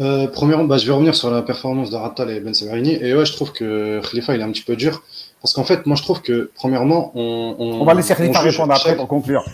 Euh, 0.00 0.26
premièrement, 0.26 0.64
bah, 0.64 0.78
je 0.78 0.86
vais 0.86 0.92
revenir 0.92 1.14
sur 1.14 1.30
la 1.30 1.42
performance 1.42 1.90
de 1.90 1.96
Rattal 1.96 2.30
et 2.30 2.40
Ben 2.40 2.52
Severini. 2.52 2.94
Et 2.94 3.14
ouais, 3.14 3.24
je 3.24 3.32
trouve 3.32 3.52
que 3.52 4.00
Khalifa, 4.00 4.34
il 4.34 4.40
est 4.40 4.44
un 4.44 4.50
petit 4.50 4.62
peu 4.62 4.74
dur. 4.74 5.02
Parce 5.40 5.52
qu'en 5.52 5.64
fait, 5.64 5.86
moi, 5.86 5.96
je 5.96 6.02
trouve 6.02 6.20
que, 6.20 6.50
premièrement, 6.54 7.12
on. 7.14 7.54
On, 7.58 7.80
on 7.80 7.84
va 7.84 7.94
laisser 7.94 8.14
Khalifa 8.14 8.40
répondre 8.40 8.72
chaque, 8.74 8.80
après 8.80 8.96
pour 8.96 9.08
conclure. 9.08 9.44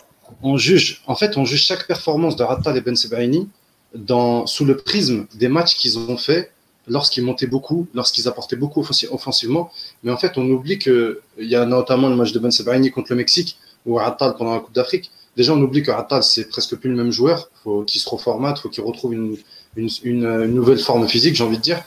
On 0.43 0.57
juge, 0.57 1.03
en 1.07 1.17
fait, 1.17 1.37
on 1.37 1.45
juge 1.45 1.63
chaque 1.63 1.87
performance 1.87 2.37
de 2.37 2.45
Rattal 2.45 2.77
et 2.77 2.81
Ben 2.81 2.97
Severini 2.97 3.49
dans, 3.95 4.47
sous 4.47 4.65
le 4.65 4.77
prisme 4.77 5.27
des 5.35 5.49
matchs 5.49 5.75
qu'ils 5.77 5.99
ont 5.99 6.17
fait 6.17 6.53
lorsqu'ils 6.87 7.25
montaient 7.25 7.47
beaucoup, 7.47 7.87
lorsqu'ils 7.93 8.27
apportaient 8.27 8.57
beaucoup 8.57 8.81
offensivement. 9.11 9.71
Mais 10.03 10.11
en 10.11 10.17
fait, 10.17 10.39
on 10.39 10.49
oublie 10.49 10.79
qu'il 10.79 11.17
y 11.39 11.55
a 11.55 11.67
notamment 11.67 12.09
le 12.09 12.17
match 12.17 12.33
de 12.33 12.39
Ben 12.39 12.51
Severini 12.51 12.91
contre 12.91 13.11
le 13.11 13.17
Mexique 13.17 13.59
ou 13.85 13.97
Rattal 13.97 14.35
pendant 14.39 14.55
la 14.55 14.61
Coupe 14.61 14.75
d'Afrique. 14.75 15.11
Déjà, 15.37 15.55
on 15.55 15.61
oublie 15.61 15.83
que 15.83 15.91
Rattal, 15.91 16.23
c'est 16.23 16.49
presque 16.49 16.77
plus 16.77 16.91
le 16.91 16.97
même 16.97 17.13
joueur. 17.13 17.51
Faut 17.63 17.83
qu'il 17.83 18.01
se 18.01 18.09
reformate, 18.09 18.59
faut 18.59 18.69
qu'il 18.69 18.85
retrouve 18.85 19.15
une, 19.15 19.37
nouvelle 19.75 20.79
forme 20.79 21.07
physique, 21.09 21.35
j'ai 21.37 21.45
envie 21.45 21.59
de 21.59 21.63
dire. 21.63 21.83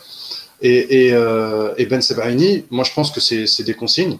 Et, 0.62 1.10
euh, 1.12 1.74
Ben 1.90 2.02
Sebaini, 2.02 2.64
moi 2.70 2.86
je 2.86 2.94
pense 2.94 3.12
que 3.12 3.20
c'est 3.20 3.64
des 3.64 3.74
consignes. 3.74 4.18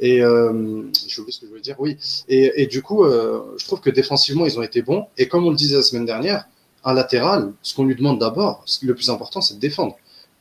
Et 0.00 0.22
euh, 0.22 0.82
ce 0.92 1.22
que 1.22 1.30
je 1.30 1.46
voulais 1.46 1.60
dire. 1.60 1.76
Oui. 1.78 1.96
Et, 2.28 2.66
du 2.66 2.82
coup, 2.82 3.04
euh, 3.04 3.40
je 3.56 3.64
trouve 3.64 3.80
que 3.80 3.90
défensivement 3.90 4.44
ils 4.44 4.58
ont 4.58 4.62
été 4.62 4.82
bons. 4.82 5.06
Et 5.16 5.28
comme 5.28 5.46
on 5.46 5.50
le 5.50 5.56
disait 5.56 5.76
la 5.76 5.82
semaine 5.82 6.04
dernière, 6.04 6.44
un 6.84 6.92
latéral, 6.92 7.52
ce 7.62 7.74
qu'on 7.74 7.84
lui 7.84 7.94
demande 7.94 8.18
d'abord, 8.18 8.64
le 8.82 8.94
plus 8.94 9.08
important, 9.08 9.40
c'est 9.40 9.54
de 9.54 9.60
défendre. 9.60 9.96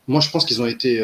Moi, 0.08 0.22
je 0.22 0.30
pense 0.30 0.46
qu'ils 0.46 0.62
ont 0.62 0.66
été, 0.66 1.04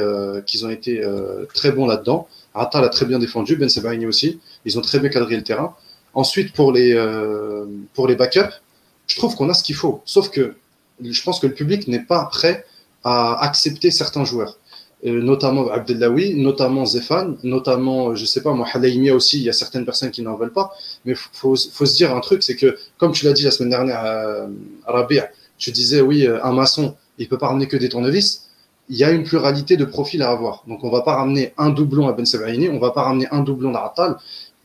très 1.54 1.72
bons 1.72 1.86
là-dedans. 1.86 2.28
Atal 2.54 2.84
a 2.84 2.90
très 2.90 3.06
bien 3.06 3.20
défendu, 3.20 3.56
Ben 3.56 3.70
Sebaini 3.70 4.06
aussi. 4.06 4.40
Ils 4.66 4.78
ont 4.78 4.82
très 4.82 5.00
bien 5.00 5.10
cadré 5.10 5.36
le 5.36 5.44
terrain. 5.44 5.76
Ensuite, 6.14 6.54
pour 6.54 6.72
les, 6.72 6.94
euh, 6.94 7.66
pour 7.94 8.08
les 8.08 8.16
backups, 8.16 8.62
je 9.08 9.16
trouve 9.18 9.36
qu'on 9.36 9.50
a 9.50 9.54
ce 9.54 9.64
qu'il 9.64 9.76
faut. 9.76 10.02
Sauf 10.06 10.30
que 10.30 10.56
je 11.04 11.24
pense 11.24 11.40
que 11.40 11.48
le 11.48 11.54
public 11.54 11.88
n'est 11.88 12.04
pas 12.04 12.26
prêt 12.26 12.66
à 13.04 13.44
accepter 13.44 13.92
certains 13.92 14.24
joueurs, 14.24 14.58
euh, 15.06 15.22
notamment 15.22 15.70
Abdellaoui, 15.70 16.36
notamment 16.36 16.86
Zéphane, 16.86 17.38
notamment, 17.44 18.16
je 18.16 18.26
sais 18.26 18.42
pas, 18.42 18.54
moi, 18.54 18.68
Halaimia 18.72 19.14
aussi, 19.14 19.38
il 19.38 19.44
y 19.44 19.50
a 19.50 19.54
certaines 19.54 19.86
personnes 19.86 20.12
qui 20.12 20.22
n'en 20.22 20.36
veulent 20.36 20.54
pas, 20.54 20.72
mais 21.04 21.16
faut, 21.16 21.56
faut 21.56 21.86
se 21.86 21.96
dire 21.96 22.16
un 22.16 22.22
truc, 22.22 22.44
c'est 22.44 22.56
que, 22.56 22.78
comme 22.98 23.12
tu 23.12 23.26
l'as 23.26 23.34
dit 23.34 23.44
la 23.44 23.52
semaine 23.52 23.72
dernière 23.72 24.00
à, 24.00 24.48
à 24.86 24.92
Rabia, 24.92 25.30
tu 25.58 25.72
disais, 25.72 26.02
oui, 26.02 26.28
un 26.28 26.54
maçon, 26.54 26.96
il 27.18 27.28
peut 27.28 27.38
pas 27.38 27.48
ramener 27.48 27.68
que 27.68 27.78
des 27.78 27.90
tournevis, 27.90 28.50
il 28.90 28.98
y 28.98 29.04
a 29.04 29.12
une 29.12 29.24
pluralité 29.24 29.78
de 29.78 29.86
profils 29.86 30.22
à 30.22 30.30
avoir. 30.30 30.64
Donc, 30.68 30.84
on 30.84 30.90
va 30.90 31.02
pas 31.02 31.16
ramener 31.16 31.54
un 31.58 31.70
doublon 31.70 32.08
à 32.08 32.14
Ben 32.14 32.26
Sebaini, 32.26 32.70
on 32.70 32.80
va 32.80 32.92
pas 32.92 33.04
ramener 33.04 33.28
un 33.32 33.42
doublon 33.42 33.74
à 33.76 33.80
Atal, 33.80 34.18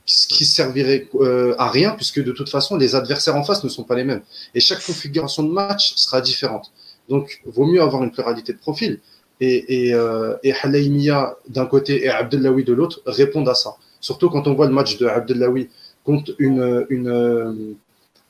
ce 0.09 0.27
qui 0.27 0.45
servirait 0.45 1.09
euh, 1.15 1.55
à 1.59 1.71
rien, 1.71 1.91
puisque 1.93 2.23
de 2.23 2.33
toute 2.33 2.49
façon, 2.49 2.77
les 2.77 2.95
adversaires 2.95 3.37
en 3.37 3.45
face 3.45 3.63
ne 3.63 3.69
sont 3.69 3.85
pas 3.85 3.95
les 3.95 4.05
mêmes. 4.05 4.23
Et 4.55 4.61
chaque 4.61 4.85
configuration 4.85 5.43
de 5.43 5.53
match 5.53 5.95
sera 5.97 6.21
différente. 6.21 6.73
Donc, 7.09 7.41
vaut 7.47 7.67
mieux 7.67 7.83
avoir 7.83 8.03
une 8.03 8.11
pluralité 8.11 8.53
de 8.53 8.59
profils. 8.59 9.01
Et, 9.41 9.87
et, 9.87 9.95
euh, 9.95 10.37
et 10.43 10.53
Halaimia 10.53 11.37
d'un 11.49 11.67
côté 11.67 12.05
et 12.05 12.09
Abdellaoui 12.09 12.65
de 12.65 12.73
l'autre 12.73 13.03
répondent 13.07 13.49
à 13.49 13.55
ça. 13.55 13.77
Surtout 14.01 14.31
quand 14.31 14.49
on 14.49 14.55
voit 14.55 14.67
le 14.67 14.73
match 14.73 14.99
de 14.99 15.07
Abdellaoui 15.07 15.71
contre 16.05 16.35
une, 16.39 16.87
une, 16.91 17.77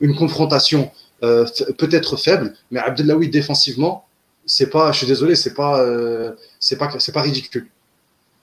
une 0.01 0.15
confrontation 0.17 0.91
euh, 1.23 1.47
peut-être 1.79 2.17
faible, 2.17 2.55
mais 2.71 2.81
Abdellaoui 2.81 3.29
défensivement, 3.29 4.07
c'est 4.47 4.71
pas, 4.71 4.93
je 4.93 4.99
suis 4.99 5.07
désolé, 5.07 5.35
c'est 5.35 5.55
pas, 5.55 5.81
euh, 5.81 6.33
c'est 6.59 6.79
pas, 6.79 6.91
c'est 6.99 7.13
pas 7.13 7.23
ridicule. 7.23 7.67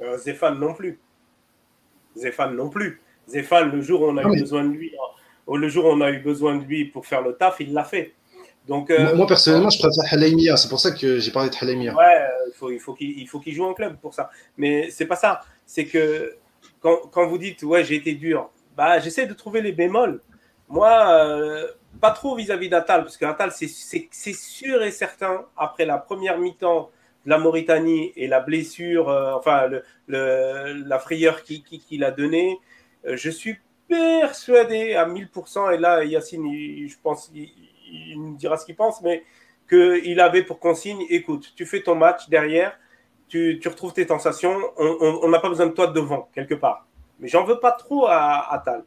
Euh, 0.01 0.17
Zéphane 0.17 0.59
non 0.59 0.73
plus. 0.73 0.99
Zéphane 2.15 2.55
non 2.55 2.69
plus. 2.69 3.01
Zéphane, 3.27 3.71
le 3.71 3.81
jour 3.81 4.01
où 4.01 4.05
on 4.05 4.17
a 4.17 4.23
eu 4.23 4.39
besoin 4.39 4.63
de 4.63 4.69
lui, 4.69 4.91
le 5.47 5.69
jour 5.69 5.85
où 5.85 5.89
on 5.89 6.01
a 6.01 6.11
eu 6.11 6.19
besoin 6.19 6.55
de 6.55 6.63
lui 6.63 6.85
pour 6.85 7.05
faire 7.05 7.21
le 7.21 7.33
taf, 7.33 7.59
il 7.59 7.73
l'a 7.73 7.83
fait. 7.83 8.13
Donc, 8.67 8.89
euh, 8.89 9.15
moi, 9.15 9.27
personnellement, 9.27 9.69
je 9.69 9.77
préfère 9.77 10.11
Halaimia. 10.11 10.57
C'est 10.57 10.69
pour 10.69 10.79
ça 10.79 10.91
que 10.91 11.19
j'ai 11.19 11.31
parlé 11.31 11.49
de 11.49 11.55
Halaimia. 11.55 11.95
Ouais, 11.95 12.27
faut, 12.55 12.71
il 12.71 12.79
faut 13.27 13.39
qu'il 13.39 13.53
joue 13.53 13.65
en 13.65 13.73
club 13.73 13.97
pour 13.97 14.13
ça. 14.13 14.29
Mais 14.57 14.89
c'est 14.89 15.05
pas 15.05 15.15
ça. 15.15 15.41
C'est 15.65 15.85
que 15.85 16.35
quand, 16.79 16.97
quand, 17.11 17.27
vous 17.27 17.37
dites 17.37 17.63
ouais 17.63 17.83
j'ai 17.83 17.95
été 17.95 18.13
dur, 18.13 18.49
bah 18.75 18.99
j'essaie 18.99 19.27
de 19.27 19.33
trouver 19.33 19.61
les 19.61 19.71
bémols. 19.71 20.21
Moi, 20.69 21.07
euh, 21.09 21.67
pas 22.01 22.11
trop 22.11 22.35
vis-à-vis 22.35 22.69
d'Atal, 22.69 23.03
parce 23.03 23.17
qu'Atal 23.17 23.51
c'est 23.51 23.67
sûr 24.33 24.83
et 24.83 24.91
certain 24.91 25.45
après 25.57 25.85
la 25.85 25.97
première 25.97 26.39
mi-temps 26.39 26.89
de 27.25 27.29
la 27.29 27.37
Mauritanie 27.37 28.13
et 28.15 28.27
la 28.27 28.39
blessure, 28.39 29.09
euh, 29.09 29.33
enfin 29.33 29.67
le, 29.67 29.83
le, 30.07 30.83
la 30.87 30.99
frayeur 30.99 31.43
qu'il 31.43 31.63
qui, 31.63 31.79
qui 31.79 32.03
a 32.03 32.11
donnée, 32.11 32.53
euh, 32.53 32.74
je 33.05 33.29
suis 33.29 33.57
persuadé 33.87 34.95
à 34.95 35.07
1000%, 35.07 35.73
et 35.73 35.77
là 35.77 36.03
Yacine, 36.03 36.87
je 36.87 36.95
pense, 37.01 37.31
il, 37.33 37.49
nous 38.19 38.35
dira 38.35 38.57
ce 38.57 38.65
qu'il 38.65 38.75
pense, 38.75 39.01
mais 39.01 39.23
qu'il 39.69 40.19
avait 40.19 40.43
pour 40.43 40.59
consigne, 40.59 41.05
écoute, 41.09 41.53
tu 41.55 41.65
fais 41.65 41.81
ton 41.81 41.95
match 41.95 42.29
derrière, 42.29 42.77
tu, 43.27 43.59
retrouves 43.65 43.93
tes 43.93 44.07
sensations, 44.07 44.57
on 44.77 45.27
n'a 45.29 45.39
pas 45.39 45.49
besoin 45.49 45.67
de 45.67 45.73
toi 45.73 45.87
devant, 45.87 46.29
quelque 46.33 46.55
part. 46.55 46.87
Mais 47.19 47.27
j'en 47.27 47.43
veux 47.43 47.59
pas 47.59 47.71
trop 47.71 48.07
à, 48.07 48.53
à 48.53 48.59
Tal. 48.59 48.83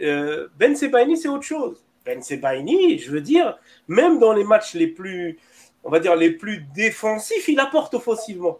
Euh, 0.00 0.48
ben 0.56 0.74
Sebaini, 0.74 1.16
c'est 1.16 1.28
autre 1.28 1.44
chose. 1.44 1.84
Ben 2.04 2.22
Sebaini, 2.22 2.98
je 2.98 3.10
veux 3.10 3.20
dire, 3.20 3.58
même 3.88 4.18
dans 4.18 4.32
les 4.32 4.44
matchs 4.44 4.74
les 4.74 4.86
plus, 4.86 5.38
on 5.82 5.90
va 5.90 6.00
dire, 6.00 6.16
les 6.16 6.30
plus 6.30 6.64
défensifs, 6.74 7.48
il 7.48 7.60
apporte 7.60 7.94
offensivement. 7.94 8.58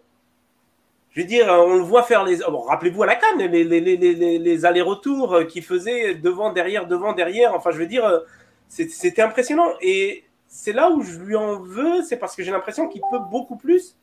Je 1.15 1.21
veux 1.21 1.27
dire, 1.27 1.47
on 1.49 1.75
le 1.75 1.83
voit 1.83 2.03
faire 2.03 2.25
les. 2.25 2.39
Bon, 2.39 2.61
Rappelez-vous 2.61 3.03
à 3.05 3.07
la 3.07 3.17
canne, 3.17 3.39
les, 3.39 3.65
les, 3.65 3.81
les, 3.81 4.39
les 4.39 4.65
allers-retours 4.65 5.47
qu'il 5.49 5.63
faisait 5.63 6.15
devant, 6.15 6.53
derrière, 6.53 6.87
devant, 6.87 7.13
derrière. 7.13 7.55
Enfin, 7.55 7.71
je 7.71 7.79
veux 7.79 7.87
dire, 7.87 8.23
c'était 8.69 9.23
impressionnant. 9.23 9.73
Et 9.81 10.25
c'est 10.49 10.73
là 10.73 10.91
où 10.91 11.03
je 11.03 11.19
lui 11.19 11.37
en 11.37 11.61
veux, 11.61 12.03
c'est 12.03 12.17
parce 12.17 12.35
que 12.35 12.43
j'ai 12.43 12.51
l'impression 12.51 12.89
qu'il 12.89 13.01
peut 13.11 13.21
beaucoup 13.31 13.57
plus 13.57 13.97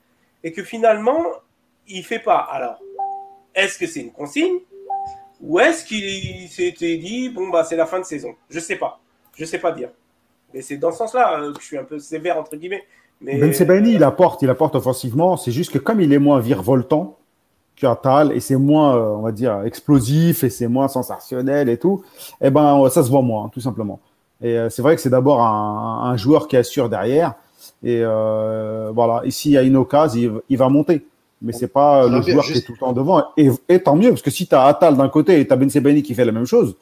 et 0.43 0.51
que 0.51 0.64
finalement, 0.64 1.24
il 1.88 2.03
fait 2.03 2.20
pas. 2.20 2.38
Alors, 2.38 2.80
est-ce 3.53 3.78
que 3.78 3.88
c'est 3.88 4.01
une 4.01 4.12
consigne 4.12 4.59
ou 5.41 5.59
est-ce 5.59 5.86
qu'il 5.86 6.47
s'était 6.49 6.97
dit, 6.97 7.30
bon, 7.30 7.49
bah, 7.49 7.64
c'est 7.64 7.76
la 7.76 7.86
fin 7.86 7.99
de 7.99 8.05
saison? 8.05 8.36
Je 8.49 8.59
sais 8.59 8.76
pas. 8.76 8.99
Je 9.36 9.43
sais 9.45 9.59
pas 9.59 9.72
dire. 9.72 9.89
Mais 10.53 10.62
c'est 10.62 10.78
dans 10.78 10.91
ce 10.91 10.99
sens-là 10.99 11.39
euh, 11.39 11.53
que 11.53 11.62
je 11.62 11.66
suis 11.66 11.78
un 11.78 11.84
peu 11.84 11.97
sévère, 11.99 12.38
entre 12.38 12.55
guillemets. 12.55 12.84
Mais... 13.22 13.38
Ben 13.38 13.53
Sebaini, 13.53 13.93
il 13.93 14.03
apporte, 14.03 14.41
il 14.41 14.49
apporte 14.49 14.76
offensivement. 14.76 15.38
C'est 15.38 15.51
juste 15.51 15.72
que 15.72 15.78
comme 15.78 16.01
il 16.01 16.11
est 16.11 16.19
moins 16.19 16.39
virevoltant 16.39 17.17
qu'Atal 17.76 18.32
et 18.32 18.39
c'est 18.39 18.55
moins, 18.55 18.95
euh, 18.95 19.15
on 19.15 19.22
va 19.22 19.32
dire, 19.32 19.61
explosif 19.63 20.43
et 20.43 20.49
c'est 20.49 20.67
moins 20.67 20.88
sensationnel 20.88 21.69
et 21.69 21.78
tout, 21.78 22.03
eh 22.41 22.49
ben, 22.49 22.89
ça 22.89 23.03
se 23.03 23.09
voit 23.09 23.22
moins, 23.22 23.49
tout 23.49 23.61
simplement. 23.61 23.99
Et 24.41 24.57
euh, 24.57 24.69
c'est 24.69 24.82
vrai 24.82 24.95
que 24.95 25.01
c'est 25.01 25.09
d'abord 25.09 25.41
un, 25.41 26.11
un, 26.11 26.17
joueur 26.17 26.47
qui 26.47 26.57
assure 26.57 26.89
derrière. 26.89 27.36
Et 27.84 28.01
euh, 28.01 28.91
voilà, 28.93 29.22
ici, 29.26 29.49
il 29.49 29.53
y 29.53 29.57
a 29.57 29.61
une 29.61 29.78
occasion, 29.78 30.19
il, 30.19 30.41
il 30.49 30.57
va 30.57 30.69
monter 30.69 31.05
mais 31.41 31.53
c'est 31.53 31.67
pas 31.67 32.07
le 32.07 32.22
joueur 32.22 32.43
juste... 32.43 32.51
qui 32.51 32.57
est 32.59 32.61
tout 32.61 32.74
le 32.74 32.78
temps 32.78 32.93
devant. 32.93 33.24
Et, 33.36 33.49
et 33.67 33.82
tant 33.82 33.95
mieux, 33.95 34.09
parce 34.09 34.22
que 34.22 34.30
si 34.30 34.47
tu 34.47 34.55
as 34.55 34.65
Atal 34.65 34.95
d'un 34.95 35.09
côté 35.09 35.39
et 35.39 35.47
tu 35.47 35.51
as 35.51 35.55
Ben 35.55 35.69
Sebani 35.69 36.03
qui 36.03 36.13
fait 36.13 36.26
la 36.26 36.32
même 36.32 36.45
chose, 36.45 36.76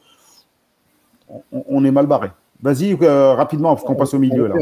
on, 1.28 1.64
on 1.68 1.84
est 1.84 1.90
mal 1.90 2.06
barré. 2.06 2.28
Vas-y, 2.62 2.96
euh, 3.02 3.34
rapidement, 3.34 3.74
parce 3.74 3.86
qu'on 3.86 3.94
passe 3.94 4.12
au 4.12 4.18
milieu, 4.18 4.46
là. 4.46 4.54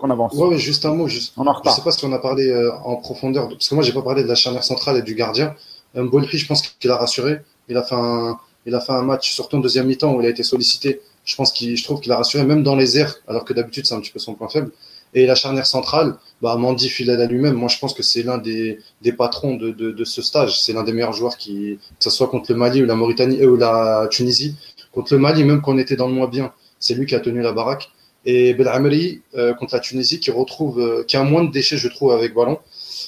qu'on 0.00 0.10
avance. 0.10 0.34
Ouais, 0.34 0.56
juste 0.56 0.86
un 0.86 0.94
mot. 0.94 1.08
Juste. 1.08 1.34
On 1.36 1.46
en 1.46 1.54
je 1.62 1.70
sais 1.70 1.82
pas 1.82 1.92
si 1.92 2.04
on 2.04 2.12
a 2.12 2.18
parlé 2.18 2.48
euh, 2.48 2.72
en 2.84 2.96
profondeur, 2.96 3.48
parce 3.48 3.68
que 3.68 3.74
moi, 3.74 3.84
j'ai 3.84 3.92
pas 3.92 4.02
parlé 4.02 4.22
de 4.22 4.28
la 4.28 4.34
charnière 4.34 4.64
centrale 4.64 4.96
et 4.96 5.02
du 5.02 5.14
gardien. 5.14 5.54
Mbolri, 5.94 6.38
je 6.38 6.46
pense 6.46 6.62
qu'il 6.62 6.90
a 6.90 6.96
rassuré. 6.96 7.40
Il 7.68 7.76
a 7.76 7.82
fait 7.82 7.94
un, 7.94 8.38
il 8.66 8.74
a 8.74 8.80
fait 8.80 8.92
un 8.92 9.02
match, 9.02 9.32
surtout 9.32 9.56
en 9.56 9.60
deuxième 9.60 9.86
mi-temps, 9.86 10.14
où 10.14 10.20
il 10.20 10.26
a 10.26 10.30
été 10.30 10.42
sollicité. 10.42 11.00
Je 11.24 11.36
pense 11.36 11.52
qu'il, 11.52 11.76
je 11.76 11.84
trouve 11.84 12.00
qu'il 12.00 12.12
a 12.12 12.16
rassuré, 12.16 12.44
même 12.44 12.62
dans 12.62 12.76
les 12.76 12.98
airs, 12.98 13.16
alors 13.28 13.44
que 13.44 13.52
d'habitude, 13.52 13.86
c'est 13.86 13.94
un 13.94 14.00
petit 14.00 14.10
peu 14.10 14.18
son 14.18 14.34
point 14.34 14.48
faible. 14.48 14.70
Et 15.14 15.26
la 15.26 15.36
charnière 15.36 15.66
centrale, 15.66 16.16
bah, 16.42 16.56
Mandy 16.56 16.88
fidèle 16.88 17.20
à 17.20 17.26
lui-même, 17.26 17.54
moi 17.54 17.68
je 17.68 17.78
pense 17.78 17.94
que 17.94 18.02
c'est 18.02 18.24
l'un 18.24 18.36
des, 18.36 18.80
des 19.00 19.12
patrons 19.12 19.54
de, 19.54 19.70
de, 19.70 19.92
de 19.92 20.04
ce 20.04 20.22
stage. 20.22 20.60
C'est 20.60 20.72
l'un 20.72 20.82
des 20.82 20.92
meilleurs 20.92 21.12
joueurs 21.12 21.36
qui, 21.36 21.78
que 21.98 22.04
ce 22.04 22.10
soit 22.10 22.26
contre 22.26 22.50
le 22.50 22.58
Mali 22.58 22.82
ou 22.82 22.86
la 22.86 22.96
Mauritanie 22.96 23.40
euh, 23.40 23.50
ou 23.50 23.56
la 23.56 24.08
Tunisie. 24.10 24.56
Contre 24.92 25.14
le 25.14 25.20
Mali, 25.20 25.44
même 25.44 25.62
quand 25.62 25.72
on 25.72 25.78
était 25.78 25.94
dans 25.96 26.08
le 26.08 26.14
moins 26.14 26.26
bien, 26.26 26.52
c'est 26.84 26.94
lui 26.94 27.06
qui 27.06 27.14
a 27.14 27.20
tenu 27.20 27.40
la 27.40 27.52
baraque. 27.52 27.90
Et 28.26 28.54
Belhamri 28.54 29.20
euh, 29.34 29.52
contre 29.54 29.74
la 29.74 29.80
Tunisie 29.80 30.18
qui 30.18 30.30
retrouve, 30.30 30.80
euh, 30.80 31.04
qui 31.04 31.16
a 31.16 31.22
moins 31.24 31.44
de 31.44 31.50
déchets, 31.50 31.76
je 31.76 31.88
trouve, 31.88 32.12
avec 32.12 32.34
ballon. 32.34 32.58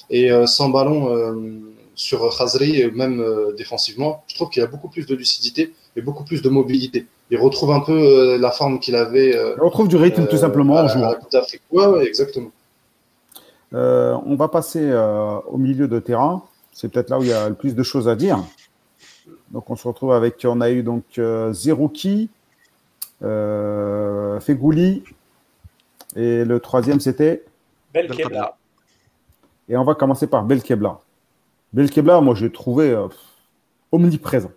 Et 0.09 0.31
euh, 0.31 0.45
sans 0.45 0.69
ballon 0.69 0.99
sur 1.95 2.19
Khazri, 2.37 2.91
même 2.93 3.23
défensivement, 3.57 4.23
je 4.27 4.35
trouve 4.35 4.49
qu'il 4.49 4.61
a 4.61 4.67
beaucoup 4.67 4.87
plus 4.87 5.07
de 5.07 5.15
lucidité 5.15 5.73
et 5.95 6.01
beaucoup 6.01 6.23
plus 6.23 6.41
de 6.41 6.49
mobilité 6.49 7.05
il 7.29 7.37
retrouve 7.37 7.71
un 7.71 7.81
peu 7.81 8.37
la 8.37 8.51
forme 8.51 8.79
qu'il 8.79 8.95
avait. 8.95 9.31
Il 9.31 9.61
retrouve 9.61 9.89
du 9.89 9.97
rythme 9.97 10.27
tout 10.27 10.37
simplement 10.37 10.75
en 10.75 10.87
jouant. 10.87 11.13
Ouais, 11.71 11.85
ouais, 11.87 12.05
exactement. 12.05 12.51
Euh, 13.73 14.17
on 14.25 14.35
va 14.35 14.47
passer 14.47 14.81
euh, 14.81 15.39
au 15.47 15.57
milieu 15.57 15.87
de 15.87 15.99
terrain. 15.99 16.43
C'est 16.71 16.89
peut-être 16.89 17.09
là 17.09 17.19
où 17.19 17.23
il 17.23 17.29
y 17.29 17.33
a 17.33 17.49
le 17.49 17.55
plus 17.55 17.75
de 17.75 17.83
choses 17.83 18.07
à 18.07 18.15
dire. 18.15 18.43
Donc 19.51 19.69
on 19.69 19.75
se 19.75 19.87
retrouve 19.87 20.13
avec, 20.13 20.45
on 20.45 20.61
a 20.61 20.69
eu 20.69 20.83
donc 20.83 21.03
euh, 21.17 21.51
Zerouki, 21.53 22.29
euh, 23.23 24.39
Fegouli, 24.39 25.03
et 26.15 26.45
le 26.45 26.59
troisième 26.59 26.99
c'était 26.99 27.43
Belkebla. 27.93 28.57
Et 29.69 29.77
on 29.77 29.83
va 29.83 29.95
commencer 29.95 30.27
par 30.27 30.43
Belkebla. 30.43 30.99
Belkebla, 31.73 32.21
moi 32.21 32.35
je 32.35 32.45
l'ai 32.45 32.51
trouvé 32.51 32.91
euh, 32.91 33.07
omniprésent. 33.91 34.51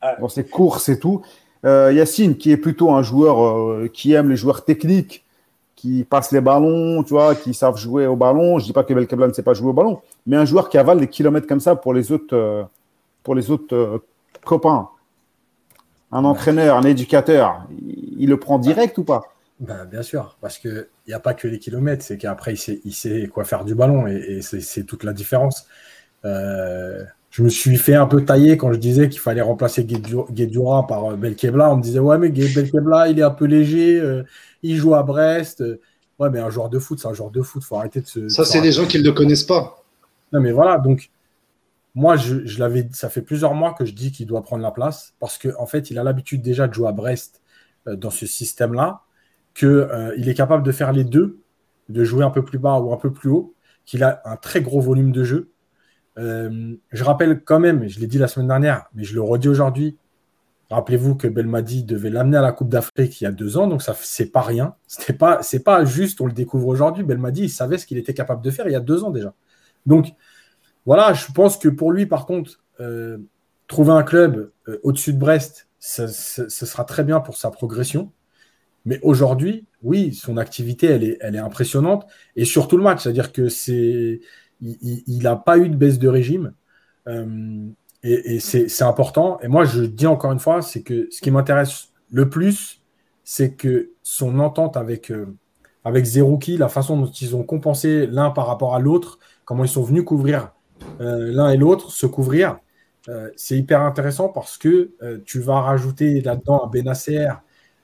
Ah. 0.00 0.16
Dans 0.20 0.28
ses 0.28 0.44
courses 0.44 0.88
et 0.88 0.98
tout. 0.98 1.22
Euh, 1.64 1.92
Yacine, 1.92 2.36
qui 2.36 2.52
est 2.52 2.58
plutôt 2.58 2.90
un 2.92 3.02
joueur 3.02 3.42
euh, 3.42 3.88
qui 3.92 4.12
aime 4.12 4.28
les 4.28 4.36
joueurs 4.36 4.64
techniques, 4.64 5.24
qui 5.76 6.04
passe 6.04 6.30
les 6.30 6.42
ballons, 6.42 7.02
tu 7.02 7.14
vois, 7.14 7.34
qui 7.34 7.54
savent 7.54 7.78
jouer 7.78 8.06
au 8.06 8.16
ballon. 8.16 8.58
Je 8.58 8.66
dis 8.66 8.72
pas 8.72 8.84
que 8.84 8.92
Belkebla 8.92 9.28
ne 9.28 9.32
sait 9.32 9.42
pas 9.42 9.54
jouer 9.54 9.70
au 9.70 9.72
ballon, 9.72 10.00
mais 10.26 10.36
un 10.36 10.44
joueur 10.44 10.68
qui 10.68 10.76
avale 10.76 11.00
des 11.00 11.08
kilomètres 11.08 11.46
comme 11.46 11.60
ça 11.60 11.74
pour 11.74 11.94
les 11.94 12.12
autres, 12.12 12.36
euh, 12.36 12.64
pour 13.22 13.34
les 13.34 13.50
autres 13.50 14.02
copains. 14.44 14.90
Un 16.14 16.24
entraîneur, 16.24 16.78
un 16.78 16.82
éducateur, 16.82 17.66
il, 18.18 18.28
le 18.28 18.38
prend 18.38 18.60
direct 18.60 18.96
ou 18.98 19.04
pas? 19.04 19.22
Ben, 19.58 19.84
Bien 19.84 20.02
sûr, 20.02 20.38
parce 20.40 20.58
qu'il 20.58 20.86
n'y 21.08 21.12
a 21.12 21.18
pas 21.18 21.34
que 21.34 21.48
les 21.48 21.58
kilomètres, 21.58 22.04
c'est 22.04 22.16
qu'après, 22.16 22.54
il 22.54 22.56
sait, 22.56 22.80
il 22.84 22.94
sait 22.94 23.26
quoi 23.26 23.44
faire 23.44 23.64
du 23.64 23.74
ballon 23.74 24.06
et, 24.06 24.38
et 24.38 24.40
c'est 24.40 24.84
toute 24.84 25.02
la 25.02 25.12
différence. 25.12 25.66
Euh, 26.24 27.02
je 27.30 27.42
me 27.42 27.48
suis 27.48 27.76
fait 27.76 27.96
un 27.96 28.06
peu 28.06 28.24
tailler 28.24 28.56
quand 28.56 28.72
je 28.72 28.78
disais 28.78 29.08
qu'il 29.08 29.18
fallait 29.18 29.42
remplacer 29.42 29.84
Guedjura 29.84 30.86
par 30.86 31.04
euh, 31.04 31.16
Belkebla. 31.16 31.72
On 31.72 31.76
me 31.78 31.82
disait, 31.82 31.98
ouais, 31.98 32.16
mais 32.16 32.28
Belkebla, 32.28 33.08
il 33.08 33.18
est 33.18 33.24
un 33.24 33.30
peu 33.30 33.46
léger, 33.46 33.98
euh, 33.98 34.22
il 34.62 34.76
joue 34.76 34.94
à 34.94 35.02
Brest. 35.02 35.64
Ouais, 36.20 36.30
mais 36.30 36.38
un 36.38 36.48
joueur 36.50 36.68
de 36.68 36.78
foot, 36.78 37.00
c'est 37.00 37.08
un 37.08 37.12
joueur 37.12 37.32
de 37.32 37.42
foot, 37.42 37.64
faut 37.64 37.74
arrêter 37.74 38.00
de 38.00 38.06
se. 38.06 38.28
Ça, 38.28 38.44
c'est 38.44 38.60
des 38.60 38.70
gens 38.70 38.86
qui 38.86 38.98
ne 38.98 39.02
le 39.02 39.10
connaissent 39.10 39.42
pas. 39.42 39.82
Non, 40.32 40.40
mais 40.40 40.52
voilà, 40.52 40.78
donc, 40.78 41.10
moi, 41.94 42.16
je, 42.16 42.58
l'avais, 42.58 42.88
ça 42.92 43.08
fait 43.08 43.22
plusieurs 43.22 43.54
mois 43.54 43.72
que 43.74 43.84
je 43.84 43.92
dis 43.92 44.10
qu'il 44.12 44.26
doit 44.26 44.42
prendre 44.42 44.62
la 44.62 44.72
place 44.72 45.14
parce 45.20 45.38
qu'en 45.38 45.62
en 45.62 45.66
fait, 45.66 45.90
il 45.90 45.98
a 45.98 46.02
l'habitude 46.02 46.42
déjà 46.42 46.66
de 46.66 46.74
jouer 46.74 46.88
à 46.88 46.92
Brest 46.92 47.42
euh, 47.86 47.96
dans 47.96 48.10
ce 48.10 48.26
système-là, 48.26 49.02
qu'il 49.54 49.68
euh, 49.68 50.16
est 50.16 50.34
capable 50.34 50.64
de 50.64 50.72
faire 50.72 50.92
les 50.92 51.04
deux, 51.04 51.40
de 51.88 52.04
jouer 52.04 52.24
un 52.24 52.30
peu 52.30 52.44
plus 52.44 52.58
bas 52.58 52.78
ou 52.80 52.92
un 52.92 52.96
peu 52.96 53.12
plus 53.12 53.30
haut, 53.30 53.54
qu'il 53.84 54.02
a 54.02 54.22
un 54.24 54.36
très 54.36 54.62
gros 54.62 54.80
volume 54.80 55.12
de 55.12 55.24
jeu 55.24 55.54
euh, 56.18 56.76
je 56.90 57.04
rappelle 57.04 57.42
quand 57.42 57.58
même, 57.58 57.88
je 57.88 57.98
l'ai 58.00 58.06
dit 58.06 58.18
la 58.18 58.28
semaine 58.28 58.48
dernière, 58.48 58.86
mais 58.94 59.04
je 59.04 59.14
le 59.14 59.22
redis 59.22 59.48
aujourd'hui. 59.48 59.98
Rappelez-vous 60.70 61.14
que 61.16 61.26
Belmadi 61.28 61.84
devait 61.84 62.10
l'amener 62.10 62.36
à 62.38 62.42
la 62.42 62.52
Coupe 62.52 62.68
d'Afrique 62.68 63.20
il 63.20 63.24
y 63.24 63.26
a 63.26 63.32
deux 63.32 63.58
ans, 63.58 63.66
donc 63.66 63.82
ça 63.82 63.94
c'est 64.00 64.30
pas 64.30 64.40
rien. 64.42 64.74
C'était 64.86 65.12
pas, 65.12 65.42
c'est 65.42 65.62
pas 65.62 65.84
juste, 65.84 66.20
on 66.20 66.26
le 66.26 66.32
découvre 66.32 66.68
aujourd'hui. 66.68 67.04
Belmadi, 67.04 67.42
il 67.42 67.50
savait 67.50 67.78
ce 67.78 67.86
qu'il 67.86 67.98
était 67.98 68.14
capable 68.14 68.42
de 68.42 68.50
faire 68.50 68.66
il 68.66 68.72
y 68.72 68.76
a 68.76 68.80
deux 68.80 69.04
ans 69.04 69.10
déjà. 69.10 69.34
Donc 69.86 70.14
voilà, 70.86 71.12
je 71.14 71.32
pense 71.32 71.56
que 71.58 71.68
pour 71.68 71.92
lui, 71.92 72.06
par 72.06 72.26
contre, 72.26 72.60
euh, 72.80 73.18
trouver 73.66 73.92
un 73.92 74.02
club 74.02 74.50
euh, 74.68 74.78
au-dessus 74.82 75.12
de 75.12 75.18
Brest, 75.18 75.68
ce 75.78 76.06
sera 76.08 76.84
très 76.84 77.04
bien 77.04 77.20
pour 77.20 77.36
sa 77.36 77.50
progression. 77.50 78.10
Mais 78.86 78.98
aujourd'hui, 79.02 79.66
oui, 79.82 80.14
son 80.14 80.36
activité, 80.36 80.86
elle 80.86 81.04
est, 81.04 81.18
elle 81.20 81.36
est 81.36 81.40
impressionnante. 81.40 82.06
Et 82.36 82.44
surtout 82.44 82.76
le 82.76 82.82
match, 82.82 83.02
c'est-à-dire 83.02 83.32
que 83.32 83.48
c'est, 83.48 84.20
il 84.60 85.22
n'a 85.22 85.36
pas 85.36 85.58
eu 85.58 85.68
de 85.68 85.76
baisse 85.76 85.98
de 85.98 86.08
régime. 86.08 86.54
Euh, 87.06 87.66
et, 88.02 88.36
et 88.36 88.40
c'est 88.40 88.82
important. 88.82 89.38
Et 89.40 89.48
moi, 89.48 89.64
je 89.64 89.82
dis 89.82 90.06
encore 90.06 90.32
une 90.32 90.38
fois, 90.38 90.62
c'est 90.62 90.82
que 90.82 91.08
ce 91.10 91.20
qui 91.20 91.30
m'intéresse 91.30 91.88
le 92.10 92.28
plus, 92.28 92.82
c'est 93.24 93.54
que 93.54 93.90
son 94.02 94.38
entente 94.38 94.76
avec, 94.76 95.10
euh, 95.10 95.26
avec 95.84 96.04
Zerouki, 96.04 96.56
la 96.56 96.68
façon 96.68 96.98
dont 96.98 97.10
ils 97.10 97.34
ont 97.34 97.42
compensé 97.42 98.06
l'un 98.06 98.30
par 98.30 98.46
rapport 98.46 98.74
à 98.74 98.78
l'autre, 98.78 99.18
comment 99.44 99.64
ils 99.64 99.68
sont 99.68 99.82
venus 99.82 100.04
couvrir 100.04 100.53
l'un 100.98 101.50
et 101.50 101.56
l'autre, 101.56 101.90
se 101.90 102.06
couvrir, 102.06 102.58
euh, 103.08 103.30
c'est 103.36 103.56
hyper 103.56 103.82
intéressant 103.82 104.28
parce 104.28 104.56
que 104.56 104.92
euh, 105.02 105.18
tu 105.24 105.40
vas 105.40 105.60
rajouter 105.60 106.20
là-dedans 106.20 106.64
un 106.64 106.68
Benasser, 106.68 107.28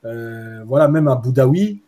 voilà, 0.03 0.89
même 0.89 1.09
un 1.09 1.17
Boudaoui. 1.17 1.83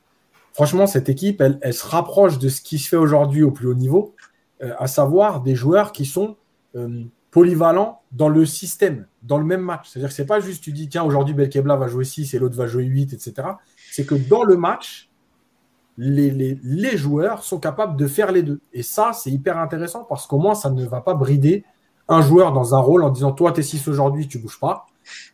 Franchement, 0.52 0.86
cette 0.86 1.08
équipe, 1.08 1.40
elle, 1.40 1.72
se 1.72 1.86
rapproche 1.86 2.38
de 2.38 2.48
ce 2.48 2.60
qui 2.60 2.78
se 2.78 2.88
fait 2.88 2.96
aujourd'hui 2.96 3.42
au 3.42 3.50
plus 3.50 3.68
haut 3.68 3.74
niveau. 3.74 4.14
Euh, 4.62 4.74
à 4.78 4.86
savoir 4.86 5.40
des 5.40 5.56
joueurs 5.56 5.92
qui 5.92 6.04
sont 6.04 6.36
euh, 6.76 7.02
polyvalents 7.30 8.02
dans 8.12 8.28
le 8.28 8.46
système, 8.46 9.06
dans 9.22 9.38
le 9.38 9.44
même 9.44 9.62
match. 9.62 9.88
C'est-à-dire 9.88 10.10
que 10.10 10.14
c'est 10.14 10.26
pas 10.26 10.40
juste 10.40 10.62
tu 10.62 10.72
dis 10.72 10.88
tiens 10.88 11.02
aujourd'hui 11.02 11.34
Belkebla 11.34 11.76
va 11.76 11.88
jouer 11.88 12.04
6 12.04 12.32
et 12.34 12.38
l'autre 12.38 12.56
va 12.56 12.66
jouer 12.66 12.84
8, 12.84 13.12
etc. 13.12 13.48
C'est 13.90 14.04
que 14.06 14.14
dans 14.14 14.44
le 14.44 14.56
match, 14.56 15.10
les, 15.98 16.96
joueurs 16.96 17.42
sont 17.42 17.58
capables 17.58 17.96
de 17.96 18.06
faire 18.06 18.32
les 18.32 18.42
deux. 18.42 18.60
Et 18.72 18.82
ça, 18.82 19.12
c'est 19.12 19.30
hyper 19.30 19.58
intéressant 19.58 20.04
parce 20.04 20.26
qu'au 20.26 20.38
moins, 20.38 20.54
ça 20.54 20.70
ne 20.70 20.86
va 20.86 21.00
pas 21.00 21.14
brider 21.14 21.64
un 22.08 22.22
joueur 22.22 22.52
dans 22.52 22.74
un 22.74 22.78
rôle 22.78 23.02
en 23.04 23.10
disant 23.10 23.32
Toi, 23.32 23.52
t'es 23.52 23.62
6 23.62 23.88
aujourd'hui, 23.88 24.28
tu 24.28 24.38
bouges 24.38 24.58
pas. 24.58 24.86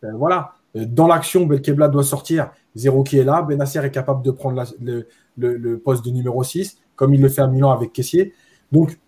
Euh, 0.03 0.11
voilà. 0.15 0.53
Euh, 0.75 0.85
Dans 0.85 1.07
l'action, 1.07 1.45
Belkebla 1.45 1.87
doit 1.87 2.03
sortir. 2.03 2.51
Zéro 2.75 3.03
qui 3.03 3.17
est 3.17 3.23
là. 3.23 3.41
Benasser 3.41 3.79
est 3.79 3.91
capable 3.91 4.23
de 4.23 4.31
prendre 4.31 4.63
le, 4.81 5.77
poste 5.77 6.05
de 6.05 6.11
numéro 6.11 6.43
6, 6.43 6.77
comme 6.95 7.13
il 7.13 7.21
le 7.21 7.29
fait 7.29 7.41
à 7.41 7.47
Milan 7.47 7.71
avec 7.71 7.93
Caissier. 7.93 8.33
Donc, 8.71 8.99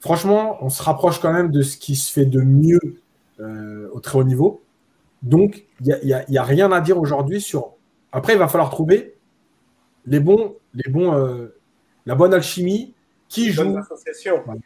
franchement, 0.00 0.58
on 0.60 0.68
se 0.68 0.82
rapproche 0.82 1.20
quand 1.20 1.32
même 1.32 1.50
de 1.50 1.62
ce 1.62 1.76
qui 1.76 1.96
se 1.96 2.12
fait 2.12 2.26
de 2.26 2.40
mieux 2.40 2.80
euh, 3.40 3.88
au 3.92 4.00
très 4.00 4.18
haut 4.18 4.24
niveau. 4.24 4.62
Donc, 5.22 5.64
il 5.84 6.24
n'y 6.28 6.38
a 6.38 6.42
rien 6.44 6.70
à 6.70 6.80
dire 6.80 6.98
aujourd'hui 6.98 7.40
sur. 7.40 7.72
Après, 8.12 8.34
il 8.34 8.38
va 8.38 8.46
falloir 8.46 8.70
trouver 8.70 9.17
les 10.08 10.20
bons, 10.20 10.54
les 10.74 10.90
bons, 10.90 11.12
euh, 11.14 11.54
la 12.06 12.14
bonne 12.14 12.34
alchimie, 12.34 12.94
qui 13.28 13.52
joue, 13.52 13.76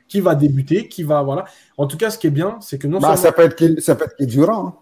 qui 0.08 0.20
va 0.20 0.34
débuter, 0.34 0.88
qui 0.88 1.02
va. 1.02 1.22
Voilà. 1.22 1.44
En 1.76 1.86
tout 1.86 1.96
cas, 1.96 2.10
ce 2.10 2.18
qui 2.18 2.28
est 2.28 2.30
bien, 2.30 2.58
c'est 2.60 2.78
que 2.78 2.86
non 2.86 2.98
Bah, 3.00 3.08
seulement. 3.16 3.22
ça 3.22 3.32
peut 3.32 3.42
être 3.42 3.80
ça 3.80 3.94
peut 3.96 4.04
être. 4.04 4.48
Hein. 4.50 4.74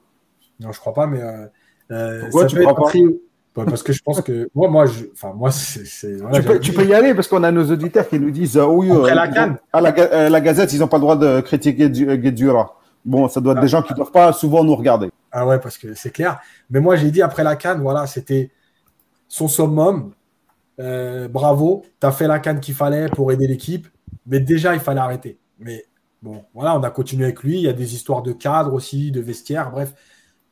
Non, 0.61 0.72
je 0.72 0.78
crois 0.80 0.92
pas, 0.94 1.06
mais. 1.06 1.20
euh, 1.22 1.46
euh, 1.90 2.20
Pourquoi 2.22 2.42
ça 2.42 2.46
tu 2.48 2.56
peut 2.56 2.62
crois 2.62 2.72
être 2.90 2.96
un 2.96 3.08
pas? 3.54 3.64
Parce 3.64 3.82
que 3.82 3.92
je 3.92 4.02
pense 4.02 4.20
que. 4.20 4.48
Moi, 4.54 4.68
moi, 4.68 4.86
je... 4.86 5.04
enfin, 5.12 5.32
moi, 5.34 5.50
c'est. 5.50 6.14
voilà, 6.16 6.38
tu, 6.38 6.44
peux, 6.46 6.52
j'ai- 6.54 6.61
tu 6.61 6.72
peux 6.72 6.84
y 6.84 6.94
aller 6.94 7.14
parce 7.14 7.26
qu'on 7.26 7.42
a 7.42 7.50
nos 7.50 7.64
auditeurs 7.70 8.06
qui 8.08 8.20
nous 8.20 8.30
disent 8.30 8.56
euh, 8.58 8.66
oui, 8.66 8.90
Après 8.90 9.11
euh, 9.11 9.14
la 9.14 9.26
ils 9.26 9.30
ont- 9.30 9.34
CAN. 9.34 9.56
à 9.72 9.80
la, 9.80 9.92
ga- 9.92 10.08
euh, 10.12 10.28
la 10.28 10.40
Gazette, 10.40 10.72
ils 10.72 10.78
n'ont 10.80 10.86
pas 10.88 10.98
le 10.98 11.02
droit 11.02 11.16
de 11.16 11.40
critiquer 11.40 11.88
Guedjura. 11.90 12.76
Bon, 13.04 13.28
ça 13.28 13.40
doit 13.40 13.54
être 13.54 13.61
des 13.62 13.68
gens 13.68 13.82
qui 13.82 13.92
ne 13.92 13.96
doivent 13.96 14.12
pas 14.12 14.32
souvent 14.34 14.62
nous 14.62 14.76
regarder. 14.76 15.08
Ah 15.32 15.46
ouais, 15.46 15.58
parce 15.58 15.78
que 15.78 15.94
c'est 15.94 16.11
clair. 16.11 16.38
Mais 16.70 16.80
moi, 16.80 16.96
j'ai 16.96 17.11
dit 17.11 17.22
après 17.22 17.42
la 17.42 17.56
canne, 17.56 17.80
voilà, 17.80 18.06
c'était 18.06 18.50
son 19.26 19.48
summum. 19.48 20.12
Euh, 20.80 21.28
bravo, 21.28 21.84
tu 22.00 22.06
as 22.06 22.12
fait 22.12 22.26
la 22.26 22.38
canne 22.38 22.60
qu'il 22.60 22.74
fallait 22.74 23.08
pour 23.08 23.30
aider 23.32 23.46
l'équipe. 23.46 23.86
Mais 24.26 24.40
déjà, 24.40 24.74
il 24.74 24.80
fallait 24.80 25.00
arrêter. 25.00 25.38
Mais 25.58 25.84
bon, 26.22 26.44
voilà, 26.54 26.76
on 26.78 26.82
a 26.82 26.90
continué 26.90 27.24
avec 27.24 27.42
lui. 27.42 27.56
Il 27.56 27.62
y 27.62 27.68
a 27.68 27.72
des 27.72 27.94
histoires 27.94 28.22
de 28.22 28.32
cadre 28.32 28.72
aussi, 28.72 29.12
de 29.12 29.20
vestiaire. 29.20 29.70
Bref, 29.70 29.94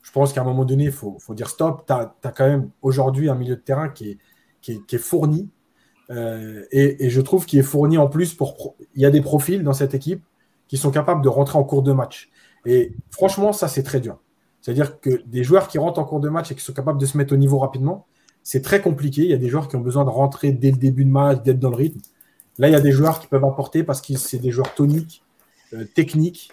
je 0.02 0.12
pense 0.12 0.32
qu'à 0.32 0.42
un 0.42 0.44
moment 0.44 0.64
donné, 0.64 0.84
il 0.84 0.92
faut, 0.92 1.18
dire 1.30 1.48
stop. 1.48 1.84
Tu 1.86 1.92
as, 1.92 2.32
quand 2.32 2.46
même 2.46 2.70
aujourd'hui 2.82 3.28
un 3.28 3.34
milieu 3.34 3.56
de 3.56 3.60
terrain 3.60 3.88
qui 3.88 4.18
est, 4.68 4.98
fourni. 4.98 5.50
Euh, 6.10 6.64
et, 6.70 7.06
et 7.06 7.10
je 7.10 7.20
trouve 7.20 7.46
qu'il 7.46 7.58
est 7.58 7.62
fourni 7.62 7.98
en 7.98 8.08
plus 8.08 8.34
pour. 8.34 8.76
Il 8.94 9.02
y 9.02 9.06
a 9.06 9.10
des 9.10 9.20
profils 9.20 9.62
dans 9.62 9.72
cette 9.72 9.94
équipe 9.94 10.22
qui 10.68 10.76
sont 10.76 10.90
capables 10.90 11.22
de 11.22 11.28
rentrer 11.28 11.58
en 11.58 11.64
cours 11.64 11.82
de 11.82 11.92
match. 11.92 12.30
Et 12.66 12.92
franchement, 13.10 13.52
ça, 13.52 13.68
c'est 13.68 13.82
très 13.82 14.00
dur. 14.00 14.18
C'est-à-dire 14.60 15.00
que 15.00 15.22
des 15.26 15.44
joueurs 15.44 15.68
qui 15.68 15.78
rentrent 15.78 16.00
en 16.00 16.04
cours 16.04 16.20
de 16.20 16.28
match 16.28 16.50
et 16.50 16.54
qui 16.54 16.62
sont 16.62 16.72
capables 16.72 17.00
de 17.00 17.06
se 17.06 17.16
mettre 17.16 17.32
au 17.32 17.36
niveau 17.36 17.58
rapidement, 17.58 18.06
c'est 18.48 18.62
très 18.62 18.80
compliqué. 18.80 19.24
Il 19.24 19.28
y 19.28 19.34
a 19.34 19.36
des 19.36 19.50
joueurs 19.50 19.68
qui 19.68 19.76
ont 19.76 19.80
besoin 19.80 20.06
de 20.06 20.08
rentrer 20.08 20.52
dès 20.52 20.70
le 20.70 20.78
début 20.78 21.04
de 21.04 21.10
match, 21.10 21.42
d'être 21.42 21.58
dans 21.58 21.68
le 21.68 21.76
rythme. 21.76 22.00
Là, 22.56 22.68
il 22.68 22.72
y 22.72 22.74
a 22.74 22.80
des 22.80 22.92
joueurs 22.92 23.20
qui 23.20 23.26
peuvent 23.26 23.44
apporter 23.44 23.84
parce 23.84 24.00
que 24.00 24.16
c'est 24.16 24.38
des 24.38 24.52
joueurs 24.52 24.74
toniques, 24.74 25.22
euh, 25.74 25.84
techniques. 25.84 26.50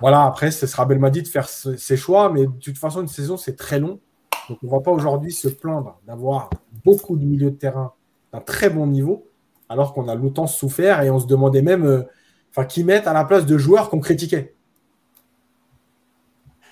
Voilà, 0.00 0.24
après, 0.24 0.50
ce 0.50 0.66
sera 0.66 0.84
Belmadi 0.84 1.22
de 1.22 1.28
faire 1.28 1.48
ses 1.48 1.96
choix, 1.96 2.32
mais 2.32 2.46
de 2.46 2.52
toute 2.60 2.76
façon, 2.76 3.02
une 3.02 3.06
saison, 3.06 3.36
c'est 3.36 3.54
très 3.54 3.78
long. 3.78 4.00
Donc, 4.48 4.58
on 4.64 4.66
ne 4.66 4.70
va 4.72 4.80
pas 4.80 4.90
aujourd'hui 4.90 5.30
se 5.30 5.46
plaindre 5.46 6.00
d'avoir 6.08 6.50
beaucoup 6.84 7.16
de 7.16 7.24
milieux 7.24 7.52
de 7.52 7.56
terrain 7.56 7.92
d'un 8.32 8.40
très 8.40 8.68
bon 8.68 8.88
niveau, 8.88 9.28
alors 9.68 9.94
qu'on 9.94 10.08
a 10.08 10.14
longtemps 10.16 10.48
souffert 10.48 11.02
et 11.02 11.10
on 11.10 11.20
se 11.20 11.28
demandait 11.28 11.62
même 11.62 11.84
euh, 11.84 12.64
qui 12.64 12.82
mettent 12.82 13.06
à 13.06 13.12
la 13.12 13.24
place 13.24 13.46
de 13.46 13.56
joueurs 13.56 13.90
qu'on 13.90 14.00
critiquait. 14.00 14.56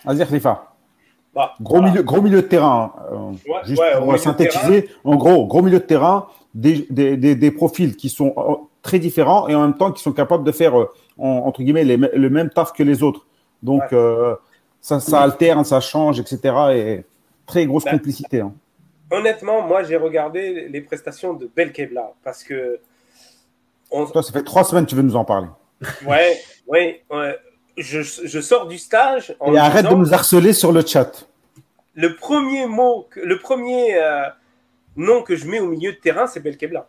Vas-y, 0.05 0.27
Khalifa. 0.27 0.74
Bah, 1.35 1.55
Gros, 1.61 1.77
voilà. 1.79 1.91
milieu, 1.91 2.03
gros 2.03 2.23
milieu 2.23 2.43
de 2.43 2.47
terrain. 2.47 2.93
euh, 3.11 3.17
Ouais, 3.51 3.61
juste 3.65 3.81
ouais, 3.81 3.99
pour 3.99 4.19
synthétiser, 4.19 4.89
en 5.03 5.17
gros, 5.17 5.47
gros 5.47 5.63
milieu 5.63 5.79
de 5.81 5.85
terrain, 5.85 6.29
des, 6.55 6.87
des, 6.91 7.17
des, 7.17 7.35
des 7.35 7.51
profils 7.51 7.97
qui 7.97 8.09
sont 8.09 8.33
euh, 8.37 8.55
très 8.83 8.99
différents 9.01 9.49
et 9.49 9.55
en 9.55 9.63
même 9.63 9.75
temps 9.77 9.91
qui 9.91 10.03
sont 10.03 10.13
capables 10.13 10.45
de 10.45 10.53
faire, 10.53 10.79
euh, 10.79 10.89
en- 11.19 11.43
entre 11.47 11.63
guillemets, 11.63 11.85
les, 11.85 11.97
le 11.97 12.31
même 12.31 12.51
taf 12.51 12.73
que 12.73 12.83
les 12.85 13.03
autres. 13.03 13.27
Donc, 13.63 13.81
Ouais. 13.83 13.89
euh, 13.99 14.35
ça, 14.81 15.01
ça 15.01 15.21
alterne, 15.23 15.65
ça 15.65 15.81
change, 15.81 16.21
etc. 16.21 16.39
Et 16.75 17.05
très 17.47 17.67
grosse 17.67 17.85
Bah, 17.85 17.91
complicité. 17.93 18.41
hein. 18.41 18.53
Honnêtement, 19.11 19.63
moi, 19.63 19.83
j'ai 19.83 19.97
regardé 19.97 20.69
les 20.69 20.81
prestations 20.81 21.35
de 21.35 21.51
Belkebla 21.55 22.13
parce 22.23 22.43
que. 22.45 22.79
On... 23.91 24.07
Toi, 24.07 24.23
ça 24.23 24.33
fait 24.33 24.43
trois 24.43 24.65
semaines 24.65 24.85
que 24.85 24.91
tu 24.91 24.97
veux 24.97 25.03
nous 25.03 25.17
en 25.17 25.25
parler. 25.25 25.49
Ouais, 26.07 26.37
ouais, 26.67 27.03
ouais. 27.11 27.37
Je, 27.77 28.03
je 28.03 28.41
sors 28.41 28.67
du 28.67 28.79
stage 28.79 29.35
en 29.41 29.53
Et 29.55 29.59
arrête 29.59 29.85
disant- 29.87 29.97
de 29.99 30.05
nous 30.05 30.15
harceler 30.15 30.53
sur 30.53 30.71
le 30.73 30.85
chat. 30.87 31.29
le 31.95 32.15
premier 32.17 32.67
mot, 32.67 33.09
le 33.17 33.39
premier 33.39 33.97
euh, 33.97 34.23
nom 34.97 35.23
que 35.23 35.35
je 35.37 35.47
mets 35.47 35.59
au 35.61 35.67
milieu 35.69 35.93
de 35.93 35.97
terrain, 35.99 36.27
c'est 36.27 36.41
Belkebla. 36.41 36.87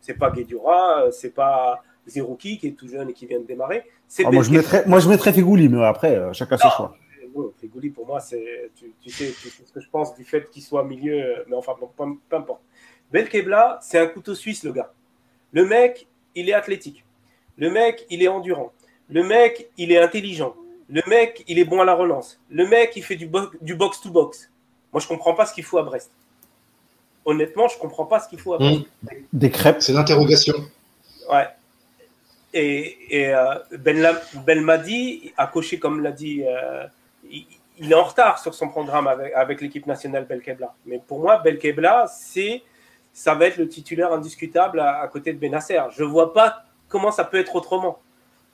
C'est 0.00 0.14
pas 0.14 0.30
Guedjura, 0.30 1.02
euh, 1.04 1.10
c'est 1.10 1.30
pas 1.34 1.82
Zerouki 2.06 2.58
qui 2.58 2.68
est 2.68 2.72
tout 2.72 2.86
jeune 2.88 3.08
et 3.10 3.12
qui 3.12 3.26
vient 3.26 3.40
de 3.40 3.46
démarrer. 3.46 3.84
C'est 4.06 4.24
Ah, 4.26 4.30
moi, 4.30 4.42
je 4.44 4.50
mettrais, 4.50 4.84
moi, 4.86 5.00
je 5.00 5.08
mettrais 5.08 5.32
Figouli, 5.32 5.68
mais 5.68 5.82
après, 5.84 6.14
euh, 6.14 6.32
chacun 6.32 6.58
ses 6.58 6.66
Non. 6.68 6.70
choix. 6.70 6.96
Bon, 7.34 7.52
pour 7.94 8.06
moi, 8.06 8.20
c'est, 8.20 8.70
tu, 8.76 8.92
tu 9.00 9.10
sais, 9.10 9.32
tu 9.42 9.48
sais 9.48 9.62
ce 9.66 9.72
que 9.72 9.80
je 9.80 9.88
pense 9.90 10.14
du 10.14 10.22
fait 10.24 10.48
qu'il 10.50 10.62
soit 10.62 10.84
milieu, 10.84 11.44
mais 11.48 11.56
enfin, 11.56 11.72
bon, 11.80 11.90
peu, 11.96 12.04
peu 12.28 12.36
importe. 12.36 12.60
Belkebla, 13.10 13.78
c'est 13.82 13.98
un 13.98 14.06
couteau 14.06 14.34
suisse, 14.36 14.62
le 14.62 14.70
gars. 14.72 14.92
Le 15.52 15.64
mec, 15.66 16.06
il 16.36 16.48
est 16.48 16.52
athlétique. 16.52 17.04
Le 17.56 17.70
mec, 17.70 18.06
il 18.10 18.22
est 18.22 18.28
endurant. 18.28 18.72
Le 19.10 19.22
mec, 19.22 19.68
il 19.76 19.92
est 19.92 19.98
intelligent. 19.98 20.54
Le 20.88 21.02
mec, 21.06 21.44
il 21.48 21.58
est 21.58 21.64
bon 21.64 21.80
à 21.80 21.84
la 21.84 21.94
relance. 21.94 22.38
Le 22.50 22.66
mec, 22.66 22.92
il 22.96 23.02
fait 23.02 23.16
du, 23.16 23.26
bo- 23.26 23.50
du 23.60 23.74
box-to-box. 23.74 24.50
Moi, 24.92 25.00
je 25.00 25.08
comprends 25.08 25.34
pas 25.34 25.46
ce 25.46 25.54
qu'il 25.54 25.64
faut 25.64 25.78
à 25.78 25.82
Brest. 25.82 26.10
Honnêtement, 27.24 27.68
je 27.68 27.78
comprends 27.78 28.04
pas 28.04 28.20
ce 28.20 28.28
qu'il 28.28 28.38
faut 28.38 28.54
à 28.54 28.58
Brest. 28.58 28.82
Des 29.32 29.50
crêpes. 29.50 29.80
C'est 29.80 29.92
l'interrogation. 29.92 30.54
Ouais. 31.30 31.48
Et, 32.52 32.98
et 33.10 33.34
euh, 33.34 33.54
ben 33.78 34.16
Belmadi 34.46 35.32
a 35.36 35.46
coché, 35.48 35.78
comme 35.78 36.02
l'a 36.02 36.12
dit, 36.12 36.44
euh, 36.46 36.86
il, 37.28 37.46
il 37.78 37.90
est 37.90 37.94
en 37.94 38.04
retard 38.04 38.38
sur 38.38 38.54
son 38.54 38.68
programme 38.68 39.08
avec, 39.08 39.32
avec 39.34 39.60
l'équipe 39.60 39.86
nationale 39.86 40.24
Belkebla. 40.26 40.72
Mais 40.86 41.00
pour 41.04 41.18
moi, 41.18 41.38
Belkebla, 41.38 42.06
c'est, 42.06 42.62
ça 43.12 43.34
va 43.34 43.46
être 43.46 43.56
le 43.56 43.68
titulaire 43.68 44.12
indiscutable 44.12 44.78
à, 44.78 45.00
à 45.00 45.08
côté 45.08 45.32
de 45.32 45.38
Benasser. 45.38 45.80
Je 45.96 46.04
vois 46.04 46.32
pas 46.32 46.62
comment 46.88 47.10
ça 47.10 47.24
peut 47.24 47.38
être 47.38 47.56
autrement. 47.56 47.98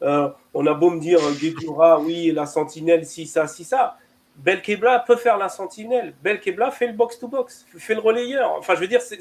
Euh, 0.02 0.28
on 0.54 0.66
a 0.66 0.74
beau 0.74 0.90
me 0.90 1.00
dire, 1.00 1.18
euh, 1.22 1.32
Guedjura, 1.32 2.00
oui, 2.00 2.32
la 2.32 2.46
sentinelle, 2.46 3.04
si 3.06 3.26
ça, 3.26 3.46
si 3.46 3.64
ça. 3.64 3.96
Belkebla 4.36 5.00
peut 5.00 5.16
faire 5.16 5.36
la 5.36 5.48
sentinelle. 5.48 6.14
Belkebla 6.22 6.70
fait 6.70 6.86
le 6.86 6.94
box-to-box, 6.94 7.66
fait 7.76 7.94
le 7.94 8.00
relayeur. 8.00 8.52
Enfin, 8.58 8.74
je 8.74 8.80
veux 8.80 8.88
dire, 8.88 9.02
c'est, 9.02 9.18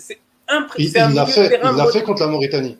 impré- 0.48 0.82
Il 1.10 1.16
l'a 1.16 1.26
fait, 1.26 1.50
fait 1.92 2.04
contre 2.04 2.22
la 2.22 2.28
Mauritanie. 2.28 2.78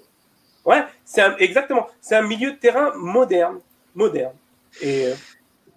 Ouais, 0.66 0.84
c'est 1.04 1.24
exactement. 1.40 1.88
C'est 2.00 2.16
un 2.16 2.22
milieu 2.22 2.52
de 2.52 2.58
terrain 2.58 2.94
moderne, 2.96 3.60
moderne. 3.96 4.34
Et 4.82 5.08
euh, 5.08 5.14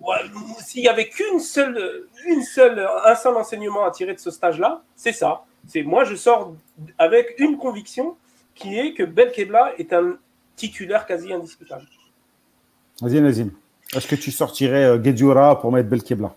ouais, 0.01 0.19
s'il 0.61 0.85
y 0.85 0.89
avait 0.89 1.09
qu'une 1.09 1.41
seule, 1.41 2.07
une 2.27 2.43
seule, 2.43 2.87
un 3.05 3.15
seul 3.17 3.35
enseignement 3.37 3.85
à 3.85 3.91
tirer 3.91 4.15
de 4.15 4.21
ce 4.21 4.31
stage-là, 4.31 4.83
c'est 4.95 5.13
ça. 5.13 5.43
C'est 5.67 5.83
moi, 5.83 6.05
je 6.05 6.15
sors 6.15 6.55
avec 6.99 7.35
une 7.39 7.57
conviction 7.57 8.17
qui 8.55 8.79
est 8.79 8.93
que 8.95 9.03
Belkebla 9.03 9.73
est 9.79 9.93
un 9.93 10.17
titulaire 10.57 11.07
quasi 11.07 11.33
indiscutable. 11.33 11.87
Vas-y, 13.01 13.21
Nazim. 13.21 13.51
Est-ce 13.95 14.07
que 14.07 14.17
tu 14.17 14.31
sortirais 14.31 14.85
euh, 14.85 14.99
Guedjura 14.99 15.61
pour 15.61 15.73
mettre 15.73 15.89
Belkebla? 15.89 16.35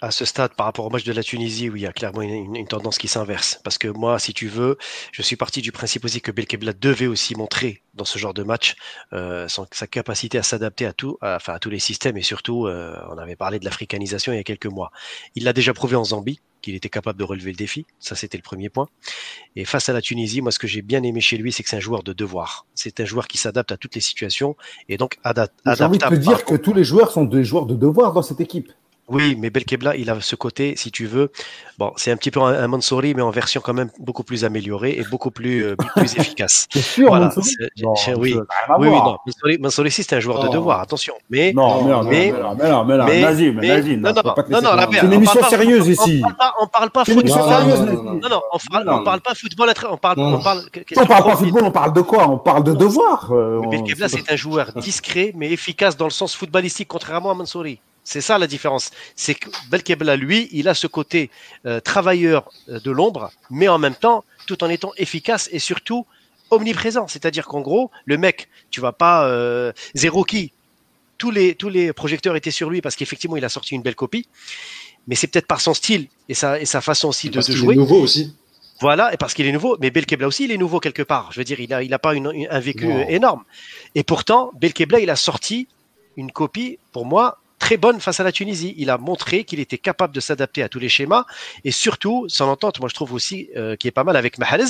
À 0.00 0.12
ce 0.12 0.24
stade, 0.24 0.54
par 0.54 0.66
rapport 0.66 0.86
au 0.86 0.90
match 0.90 1.02
de 1.02 1.12
la 1.12 1.24
Tunisie, 1.24 1.68
oui, 1.68 1.80
il 1.80 1.82
y 1.82 1.86
a 1.86 1.92
clairement 1.92 2.22
une, 2.22 2.68
tendance 2.68 2.98
qui 2.98 3.08
s'inverse. 3.08 3.60
Parce 3.64 3.78
que 3.78 3.88
moi, 3.88 4.20
si 4.20 4.32
tu 4.32 4.46
veux, 4.46 4.78
je 5.10 5.22
suis 5.22 5.34
parti 5.34 5.60
du 5.60 5.72
principe 5.72 6.04
aussi 6.04 6.20
que 6.20 6.30
Belkebla 6.30 6.72
devait 6.72 7.08
aussi 7.08 7.34
montrer 7.34 7.82
dans 7.94 8.04
ce 8.04 8.16
genre 8.16 8.32
de 8.32 8.44
match 8.44 8.76
euh, 9.12 9.48
sa 9.48 9.86
capacité 9.88 10.38
à 10.38 10.44
s'adapter 10.44 10.86
à 10.86 10.92
tout, 10.92 11.18
à, 11.20 11.34
enfin 11.34 11.54
à 11.54 11.58
tous 11.58 11.70
les 11.70 11.80
systèmes 11.80 12.16
et 12.16 12.22
surtout, 12.22 12.66
euh, 12.66 12.96
on 13.10 13.18
avait 13.18 13.34
parlé 13.34 13.58
de 13.58 13.64
l'africanisation 13.64 14.32
il 14.32 14.36
y 14.36 14.40
a 14.40 14.44
quelques 14.44 14.66
mois. 14.66 14.92
Il 15.34 15.42
l'a 15.42 15.52
déjà 15.52 15.74
prouvé 15.74 15.96
en 15.96 16.04
Zambie 16.04 16.40
qu'il 16.62 16.74
était 16.74 16.88
capable 16.88 17.18
de 17.18 17.24
relever 17.24 17.50
le 17.52 17.56
défi. 17.56 17.86
Ça, 17.98 18.14
c'était 18.14 18.36
le 18.38 18.42
premier 18.42 18.68
point. 18.68 18.88
Et 19.56 19.64
face 19.64 19.88
à 19.88 19.92
la 19.92 20.00
Tunisie, 20.02 20.40
moi, 20.40 20.50
ce 20.52 20.58
que 20.58 20.66
j'ai 20.66 20.82
bien 20.82 21.02
aimé 21.02 21.20
chez 21.20 21.36
lui, 21.36 21.52
c'est 21.52 21.62
que 21.62 21.68
c'est 21.68 21.76
un 21.76 21.80
joueur 21.80 22.02
de 22.02 22.12
devoir. 22.12 22.66
C'est 22.74 23.00
un 23.00 23.04
joueur 23.04 23.28
qui 23.28 23.38
s'adapte 23.38 23.72
à 23.72 23.76
toutes 23.76 23.94
les 23.94 24.00
situations 24.00 24.56
et 24.88 24.96
donc 24.96 25.16
ada- 25.24 25.48
J'ai 25.66 25.84
envie 25.84 25.98
de 25.98 26.02
te 26.02 26.06
adaptable. 26.06 26.18
dire 26.18 26.44
que 26.44 26.54
tous 26.56 26.72
les 26.74 26.84
joueurs 26.84 27.10
sont 27.12 27.24
des 27.24 27.44
joueurs 27.44 27.66
de 27.66 27.74
devoir 27.74 28.12
dans 28.12 28.22
cette 28.22 28.40
équipe. 28.40 28.72
Oui, 29.08 29.36
mais 29.38 29.50
Belkebla, 29.50 29.96
il 29.96 30.10
a 30.10 30.20
ce 30.20 30.36
côté, 30.36 30.74
si 30.76 30.90
tu 30.90 31.06
veux, 31.06 31.30
bon, 31.78 31.92
c'est 31.96 32.10
un 32.10 32.16
petit 32.16 32.30
peu 32.30 32.40
un, 32.40 32.62
un 32.62 32.66
Mansouri, 32.68 33.14
mais 33.14 33.22
en 33.22 33.30
version 33.30 33.60
quand 33.62 33.72
même 33.74 33.90
beaucoup 33.98 34.22
plus 34.24 34.44
améliorée 34.44 34.92
et 34.98 35.04
beaucoup 35.10 35.30
plus, 35.30 35.64
euh, 35.64 35.76
plus 35.96 36.16
efficace. 36.18 36.66
C'est 36.70 36.80
sûr, 36.82 37.08
Voilà, 37.08 37.26
Mansouri 37.26 37.56
Non, 37.82 37.94
oui. 38.18 38.36
Oui, 38.78 38.88
oui, 38.88 38.90
non, 38.90 39.16
Mansouri, 39.60 39.90
c'est 39.90 40.12
un 40.12 40.20
joueur 40.20 40.40
de 40.44 40.48
devoir, 40.48 40.80
attention. 40.80 41.14
Mais, 41.30 41.52
Non, 41.54 41.84
mais 41.84 41.90
non, 41.90 42.02
Mais- 42.04 42.10
mais 42.32 42.40
non, 42.40 42.54
mais 42.54 42.68
non, 42.68 42.84
mais 42.84 42.96
non, 42.98 43.04
mais, 43.06 43.20
Nazim, 43.22 43.52
mais- 43.60 43.68
Nazim, 43.68 43.96
non, 44.00 44.12
non, 44.12 44.22
non, 44.24 44.76
non, 44.76 44.86
paire, 44.88 45.00
C'est 45.00 45.06
une 45.06 45.08
on 45.08 45.12
émission 45.12 45.42
sérieuse 45.48 45.88
ici. 45.88 46.22
On 46.60 46.66
parle 46.66 46.90
pas, 46.90 47.04
football. 47.04 47.24
Non, 47.28 47.36
non, 47.36 47.86
non, 47.86 48.02
Non, 48.14 48.28
non, 48.28 48.40
on 48.52 48.58
parle, 48.70 48.84
Non, 48.84 48.96
non. 48.98 49.04
pas 49.04 49.34
football, 49.34 49.72
on 49.90 49.96
parle, 49.96 50.18
Non. 50.18 50.34
on 50.34 50.40
parle. 50.42 50.62
Si 50.88 50.98
on 50.98 51.06
parle 51.06 51.24
pas 51.24 51.36
football, 51.36 51.64
on 51.64 51.70
parle 51.70 51.92
de 51.92 52.00
quoi? 52.02 52.28
On 52.28 52.38
parle 52.38 52.64
de 52.64 52.74
devoir. 52.74 53.30
euh, 53.32 53.60
Belkebla, 53.70 54.08
c'est 54.08 54.30
un 54.30 54.36
joueur 54.36 54.72
discret, 54.74 55.32
mais 55.36 55.50
efficace 55.50 55.96
dans 55.96 56.04
le 56.06 56.10
sens 56.10 56.34
footballistique, 56.34 56.88
contrairement 56.88 57.30
à 57.30 57.34
Mansouri. 57.34 57.80
C'est 58.10 58.22
ça 58.22 58.38
la 58.38 58.46
différence. 58.46 58.90
C'est 59.16 59.34
que 59.34 59.50
Belkebla, 59.70 60.16
lui, 60.16 60.48
il 60.52 60.66
a 60.68 60.72
ce 60.74 60.86
côté 60.86 61.30
euh, 61.66 61.78
travailleur 61.80 62.50
euh, 62.70 62.80
de 62.80 62.90
l'ombre, 62.90 63.30
mais 63.50 63.68
en 63.68 63.76
même 63.76 63.94
temps, 63.94 64.24
tout 64.46 64.64
en 64.64 64.70
étant 64.70 64.92
efficace 64.96 65.50
et 65.52 65.58
surtout 65.58 66.06
omniprésent. 66.50 67.06
C'est-à-dire 67.06 67.46
qu'en 67.46 67.60
gros, 67.60 67.90
le 68.06 68.16
mec, 68.16 68.48
tu 68.70 68.80
vas 68.80 68.92
pas 68.92 69.26
euh, 69.28 69.72
zéro 69.94 70.24
qui. 70.24 70.52
Tous 71.18 71.30
les, 71.30 71.54
tous 71.54 71.68
les 71.68 71.92
projecteurs 71.92 72.34
étaient 72.34 72.50
sur 72.50 72.70
lui 72.70 72.80
parce 72.80 72.96
qu'effectivement, 72.96 73.36
il 73.36 73.44
a 73.44 73.50
sorti 73.50 73.74
une 73.74 73.82
belle 73.82 73.94
copie. 73.96 74.26
Mais 75.06 75.14
c'est 75.14 75.26
peut-être 75.26 75.46
par 75.46 75.60
son 75.60 75.74
style 75.74 76.08
et 76.30 76.34
sa, 76.34 76.58
et 76.58 76.64
sa 76.64 76.80
façon 76.80 77.08
aussi 77.08 77.28
de, 77.28 77.34
Parce 77.34 77.48
de 77.48 77.52
qu'il 77.52 77.60
est 77.60 77.64
jouer. 77.66 77.74
nouveau 77.76 78.00
aussi. 78.00 78.34
Voilà, 78.80 79.12
et 79.12 79.18
parce 79.18 79.34
qu'il 79.34 79.44
est 79.46 79.52
nouveau, 79.52 79.76
mais 79.80 79.90
Belkebla 79.90 80.26
aussi, 80.26 80.44
il 80.44 80.52
est 80.52 80.56
nouveau 80.56 80.80
quelque 80.80 81.02
part. 81.02 81.30
Je 81.32 81.40
veux 81.40 81.44
dire, 81.44 81.60
il 81.60 81.68
n'a 81.68 81.82
il 81.82 81.92
a 81.92 81.98
pas 81.98 82.14
une- 82.14 82.30
une- 82.32 82.46
un 82.48 82.60
vécu 82.60 82.86
euh, 82.90 83.04
énorme. 83.08 83.42
Et 83.96 84.02
pourtant, 84.04 84.50
Belkebla, 84.60 85.00
il 85.00 85.10
a 85.10 85.16
sorti 85.16 85.66
une 86.16 86.30
copie, 86.32 86.78
pour 86.92 87.04
moi, 87.04 87.38
très 87.58 87.76
bonne 87.76 88.00
face 88.00 88.20
à 88.20 88.24
la 88.24 88.32
Tunisie. 88.32 88.74
Il 88.78 88.90
a 88.90 88.98
montré 88.98 89.44
qu'il 89.44 89.60
était 89.60 89.78
capable 89.78 90.14
de 90.14 90.20
s'adapter 90.20 90.62
à 90.62 90.68
tous 90.68 90.78
les 90.78 90.88
schémas, 90.88 91.24
et 91.64 91.70
surtout, 91.70 92.24
son 92.28 92.44
entente, 92.44 92.80
moi 92.80 92.88
je 92.88 92.94
trouve 92.94 93.12
aussi, 93.12 93.48
euh, 93.56 93.76
qui 93.76 93.88
est 93.88 93.92
pas 93.92 94.04
mal 94.04 94.16
avec 94.16 94.38
Mahrez, 94.38 94.62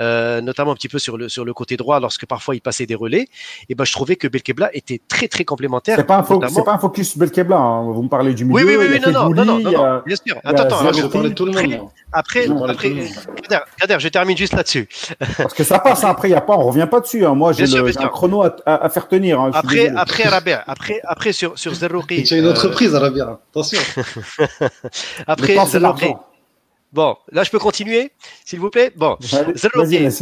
euh, 0.00 0.40
notamment 0.40 0.72
un 0.72 0.74
petit 0.74 0.88
peu 0.88 0.98
sur 0.98 1.16
le, 1.16 1.28
sur 1.28 1.44
le 1.44 1.52
côté 1.54 1.76
droit, 1.76 2.00
lorsque 2.00 2.26
parfois 2.26 2.54
il 2.54 2.60
passait 2.60 2.86
des 2.86 2.94
relais. 2.94 3.28
Et 3.68 3.74
ben, 3.74 3.84
je 3.84 3.92
trouvais 3.92 4.16
que 4.16 4.28
Belkebla 4.28 4.70
était 4.74 5.00
très, 5.08 5.28
très 5.28 5.44
complémentaire. 5.44 5.96
C'est 5.96 6.04
pas, 6.04 6.16
un 6.18 6.22
fo- 6.22 6.34
notamment- 6.34 6.52
c'est 6.54 6.64
pas 6.64 6.72
un 6.74 6.78
focus 6.78 7.16
Belkebla. 7.16 7.56
hein. 7.56 7.82
Vous 7.92 8.02
me 8.02 8.08
parlez 8.08 8.34
du 8.34 8.44
milieu. 8.44 8.56
Oui, 8.56 8.62
oui, 8.66 8.76
oui, 8.78 8.86
oui, 8.92 9.00
non, 9.00 9.12
non, 9.12 9.20
Fegouli, 9.28 9.38
non, 9.40 9.44
non, 9.46 9.58
non, 9.70 9.84
a- 9.84 9.92
non, 9.96 10.02
bien 10.06 10.16
sûr. 10.26 10.36
Attends, 10.44 10.62
attends, 10.64 10.82
de 11.22 11.28
tout 11.30 11.46
le 11.46 11.52
monde. 11.52 11.88
après, 12.12 12.46
après. 12.70 12.90
Kader, 13.48 13.64
Kader, 13.80 13.96
je 14.00 14.08
termine 14.08 14.36
juste 14.36 14.54
là-dessus. 14.54 14.88
Parce 15.38 15.54
que 15.54 15.64
ça 15.64 15.78
passe, 15.78 16.04
après, 16.04 16.28
il 16.28 16.32
y 16.32 16.34
a 16.34 16.40
pas, 16.40 16.54
on 16.56 16.64
revient 16.66 16.86
pas 16.90 17.00
dessus. 17.00 17.24
hein. 17.24 17.34
Moi, 17.34 17.52
j'ai 17.52 17.66
un 18.04 18.08
chrono 18.08 18.42
à, 18.42 18.56
à- 18.66 18.84
à 18.84 18.88
faire 18.88 19.08
tenir. 19.08 19.40
hein. 19.40 19.50
Après, 19.54 19.88
après 19.96 20.22
Rabia, 20.24 20.64
après, 20.66 21.00
après 21.04 21.32
sur, 21.32 21.58
sur 21.58 21.74
Zerrouri. 21.74 22.25
Tu 22.26 22.34
as 22.34 22.38
une 22.38 22.46
euh, 22.46 22.50
entreprise, 22.50 22.94
Arabia. 22.94 23.38
Attention. 23.50 23.78
Le 24.38 24.46
Après, 25.26 25.54
temps, 25.54 25.66
c'est 25.66 25.78
Zerrouri. 25.80 26.02
l'argent. 26.02 26.26
Bon, 26.96 27.14
là, 27.30 27.44
je 27.44 27.50
peux 27.50 27.58
continuer, 27.58 28.10
s'il 28.46 28.58
vous 28.58 28.70
plaît? 28.70 28.90
Bon, 28.96 29.18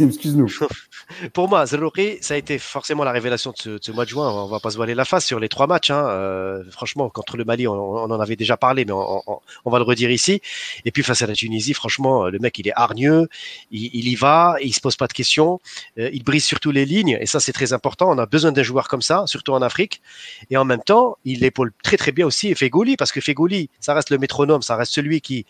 excuse-nous. 0.07 0.49
pour 1.33 1.47
moi, 1.47 1.65
Zerrouri, 1.65 2.17
ça 2.19 2.33
a 2.33 2.37
été 2.37 2.59
forcément 2.59 3.05
la 3.05 3.13
révélation 3.13 3.51
de 3.51 3.55
ce, 3.57 3.69
de 3.69 3.79
ce 3.81 3.93
mois 3.93 4.03
de 4.03 4.09
juin. 4.09 4.29
On 4.29 4.47
va 4.47 4.59
pas 4.59 4.71
se 4.71 4.75
voiler 4.75 4.93
la 4.93 5.05
face 5.05 5.25
sur 5.25 5.39
les 5.39 5.47
trois 5.47 5.67
matchs. 5.67 5.89
Hein. 5.89 6.05
Euh, 6.09 6.63
franchement, 6.71 7.09
contre 7.09 7.37
le 7.37 7.45
Mali, 7.45 7.65
on, 7.65 7.73
on 7.73 8.11
en 8.11 8.19
avait 8.19 8.35
déjà 8.35 8.57
parlé, 8.57 8.83
mais 8.83 8.91
on, 8.91 9.21
on- 9.25 9.39
on 9.63 9.71
va 9.71 9.77
le 9.79 9.85
redire 9.85 10.11
ici. 10.11 10.41
Et 10.83 10.91
puis 10.91 11.01
face 11.01 11.21
à 11.21 11.27
la 11.27 11.33
Tunisie, 11.33 11.73
franchement, 11.73 12.25
le 12.27 12.39
mec, 12.39 12.59
il 12.59 12.67
est 12.67 12.73
hargneux, 12.75 13.29
il, 13.71 13.89
il 13.93 14.09
y 14.09 14.15
va, 14.15 14.57
il 14.61 14.73
se 14.73 14.81
pose 14.81 14.97
pas 14.97 15.07
de 15.07 15.13
questions, 15.13 15.61
euh, 15.97 16.09
il 16.11 16.25
brise 16.25 16.43
surtout 16.43 16.71
les 16.71 16.83
lignes, 16.85 17.17
et 17.21 17.25
ça, 17.25 17.39
c'est 17.39 17.53
très 17.53 17.71
important. 17.71 18.11
On 18.11 18.17
a 18.17 18.25
besoin 18.25 18.51
d'un 18.51 18.63
joueur 18.63 18.89
comme 18.89 19.01
ça, 19.01 19.23
surtout 19.27 19.53
en 19.53 19.61
Afrique. 19.61 20.01
Et 20.49 20.57
en 20.57 20.65
même 20.65 20.83
temps, 20.83 21.17
il 21.23 21.45
épaule 21.45 21.71
très 21.83 21.95
très 21.95 22.11
bien 22.11 22.25
aussi 22.25 22.53
Fegouli, 22.53 22.97
parce 22.97 23.13
que 23.13 23.21
Fegouli, 23.21 23.69
ça 23.79 23.93
reste 23.93 24.09
le 24.09 24.17
métronome, 24.17 24.61
ça 24.61 24.75
reste 24.75 24.91
celui 24.91 25.21
qui, 25.21 25.45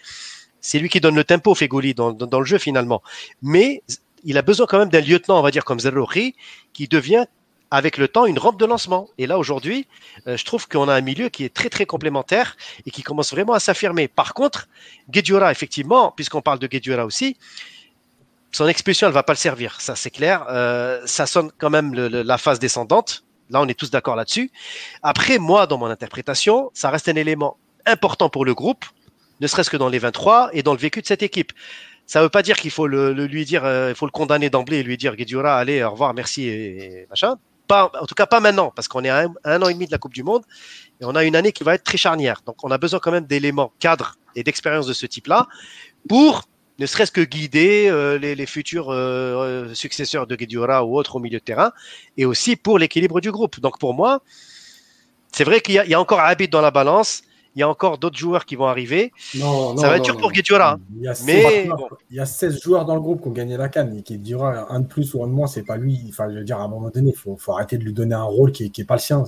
c'est 0.65 0.79
lui 0.79 0.89
qui 0.89 0.99
donne 0.99 1.15
le 1.15 1.23
tempo, 1.23 1.53
Fegouli, 1.53 1.93
dans, 1.93 2.11
dans, 2.11 2.39
le 2.39 2.45
jeu 2.45 2.57
finalement. 2.57 3.03
Mais 3.43 3.83
il 4.23 4.35
a 4.35 4.41
besoin 4.41 4.65
quand 4.65 4.79
même 4.79 4.89
d'un 4.89 4.99
lieutenant, 4.99 5.37
on 5.37 5.43
va 5.43 5.51
dire 5.51 5.63
comme 5.63 5.79
Zerrouri, 5.79 6.35
qui 6.73 6.87
devient 6.87 7.25
avec 7.69 7.97
le 7.99 8.07
temps 8.07 8.25
une 8.25 8.39
rampe 8.39 8.59
de 8.59 8.65
lancement. 8.65 9.07
Et 9.19 9.27
là 9.27 9.37
aujourd'hui, 9.37 9.85
euh, 10.25 10.37
je 10.37 10.43
trouve 10.43 10.67
qu'on 10.67 10.89
a 10.89 10.95
un 10.95 11.01
milieu 11.01 11.29
qui 11.29 11.43
est 11.43 11.53
très 11.53 11.69
très 11.69 11.85
complémentaire 11.85 12.57
et 12.87 12.89
qui 12.89 13.03
commence 13.03 13.29
vraiment 13.29 13.53
à 13.53 13.59
s'affirmer. 13.59 14.07
Par 14.07 14.33
contre, 14.33 14.67
Guedjura, 15.11 15.51
effectivement, 15.51 16.11
puisqu'on 16.15 16.41
parle 16.41 16.57
de 16.57 16.65
Guedjura 16.65 17.05
aussi, 17.05 17.37
son 18.51 18.67
expulsion, 18.67 19.05
elle 19.05 19.13
va 19.13 19.21
pas 19.21 19.33
le 19.33 19.37
servir, 19.37 19.79
ça 19.79 19.95
c'est 19.95 20.09
clair. 20.09 20.47
Euh, 20.49 20.99
ça 21.05 21.27
sonne 21.27 21.51
quand 21.59 21.69
même 21.69 21.93
la 21.93 22.37
phase 22.39 22.57
descendante. 22.57 23.23
Là, 23.51 23.61
on 23.61 23.67
est 23.67 23.77
tous 23.77 23.91
d'accord 23.91 24.15
là-dessus. 24.15 24.49
Après, 25.03 25.37
moi, 25.37 25.67
dans 25.67 25.77
mon 25.77 25.85
interprétation, 25.85 26.71
ça 26.73 26.89
reste 26.89 27.07
un 27.07 27.15
élément 27.15 27.57
important 27.85 28.29
pour 28.29 28.45
le 28.45 28.55
groupe, 28.55 28.83
ne 29.41 29.47
serait-ce 29.47 29.69
que 29.69 29.77
dans 29.77 29.89
les 29.89 29.99
23 29.99 30.49
et 30.53 30.63
dans 30.63 30.73
le 30.73 30.79
vécu 30.79 31.01
de 31.01 31.07
cette 31.07 31.23
équipe. 31.23 31.51
Ça 32.05 32.21
veut 32.21 32.29
pas 32.29 32.43
dire 32.43 32.55
qu'il 32.57 32.71
faut 32.71 32.87
le, 32.87 33.13
lui 33.13 33.45
dire, 33.45 33.65
euh, 33.65 33.89
il 33.89 33.95
faut 33.95 34.05
le 34.05 34.11
condamner 34.11 34.49
d'emblée 34.49 34.77
et 34.77 34.83
lui 34.83 34.97
dire 34.97 35.15
Guedjura, 35.15 35.57
allez, 35.57 35.83
au 35.83 35.91
revoir, 35.91 36.13
merci 36.13 36.47
et, 36.47 37.07
machin. 37.09 37.35
Pas, 37.67 37.91
en 37.99 38.05
tout 38.05 38.13
cas, 38.13 38.27
pas 38.27 38.39
maintenant, 38.39 38.71
parce 38.75 38.87
qu'on 38.87 39.03
est 39.03 39.09
à 39.09 39.25
un, 39.43 39.61
an 39.63 39.67
et 39.67 39.73
demi 39.73 39.87
de 39.87 39.91
la 39.91 39.97
Coupe 39.97 40.13
du 40.13 40.21
Monde 40.21 40.43
et 41.01 41.05
on 41.05 41.15
a 41.15 41.23
une 41.23 41.35
année 41.35 41.51
qui 41.51 41.63
va 41.63 41.73
être 41.73 41.83
très 41.83 41.97
charnière. 41.97 42.41
Donc, 42.45 42.57
on 42.63 42.69
a 42.69 42.77
besoin 42.77 42.99
quand 42.99 43.11
même 43.11 43.25
d'éléments 43.25 43.73
cadres 43.79 44.17
et 44.35 44.43
d'expérience 44.43 44.85
de 44.85 44.93
ce 44.93 45.07
type-là 45.07 45.47
pour 46.07 46.43
ne 46.77 46.85
serait-ce 46.85 47.11
que 47.11 47.21
guider 47.21 47.87
euh, 47.87 48.19
les, 48.19 48.45
futurs 48.45 48.91
euh, 48.91 49.73
successeurs 49.73 50.27
de 50.27 50.35
Guedjura 50.35 50.85
ou 50.85 50.95
autres 50.95 51.15
au 51.15 51.19
milieu 51.19 51.39
de 51.39 51.43
terrain 51.43 51.71
et 52.17 52.25
aussi 52.25 52.55
pour 52.55 52.77
l'équilibre 52.77 53.19
du 53.19 53.31
groupe. 53.31 53.59
Donc, 53.59 53.79
pour 53.79 53.95
moi, 53.95 54.21
c'est 55.31 55.43
vrai 55.43 55.59
qu'il 55.61 55.75
y, 55.75 55.93
a- 55.93 55.99
encore 55.99 56.19
Abid 56.19 56.51
dans 56.51 56.61
la 56.61 56.71
balance. 56.71 57.23
Il 57.55 57.59
y 57.59 57.63
a 57.63 57.69
encore 57.69 57.97
d'autres 57.97 58.17
joueurs 58.17 58.45
qui 58.45 58.55
vont 58.57 58.65
arriver. 58.67 59.13
Non, 59.35 59.73
non. 59.73 59.77
ça 59.77 59.87
va 59.89 59.97
être 59.97 60.03
dur 60.03 60.15
non. 60.15 60.19
pour 60.19 60.31
Guedjura. 60.33 60.77
Il 60.97 61.03
y, 61.03 61.07
a 61.07 61.15
16 61.15 61.25
Mais 61.25 61.67
bon. 61.69 61.87
il 62.11 62.17
y 62.17 62.19
a 62.19 62.25
16 62.25 62.61
joueurs 62.61 62.83
dans 62.85 62.95
le 62.95 63.01
groupe 63.01 63.21
qui 63.21 63.27
ont 63.29 63.31
gagné 63.31 63.55
la 63.55 63.69
canne 63.69 63.97
et 63.97 64.01
qui 64.03 64.17
dira 64.17 64.71
un 64.71 64.81
de 64.81 64.87
plus 64.87 65.13
ou 65.13 65.23
un 65.23 65.27
de 65.27 65.31
moins, 65.31 65.47
c'est 65.47 65.63
pas 65.63 65.77
lui. 65.77 65.99
Enfin, 66.09 66.27
je 66.29 66.37
veux 66.39 66.43
dire, 66.43 66.59
à 66.59 66.63
un 66.63 66.67
moment 66.67 66.89
donné, 66.89 67.11
il 67.11 67.17
faut, 67.17 67.37
faut 67.37 67.53
arrêter 67.53 67.77
de 67.77 67.83
lui 67.83 67.93
donner 67.93 68.15
un 68.15 68.23
rôle 68.23 68.51
qui 68.51 68.65
est, 68.65 68.69
qui 68.69 68.81
est 68.81 68.85
pas 68.85 68.95
le 68.95 68.99
sien. 68.99 69.23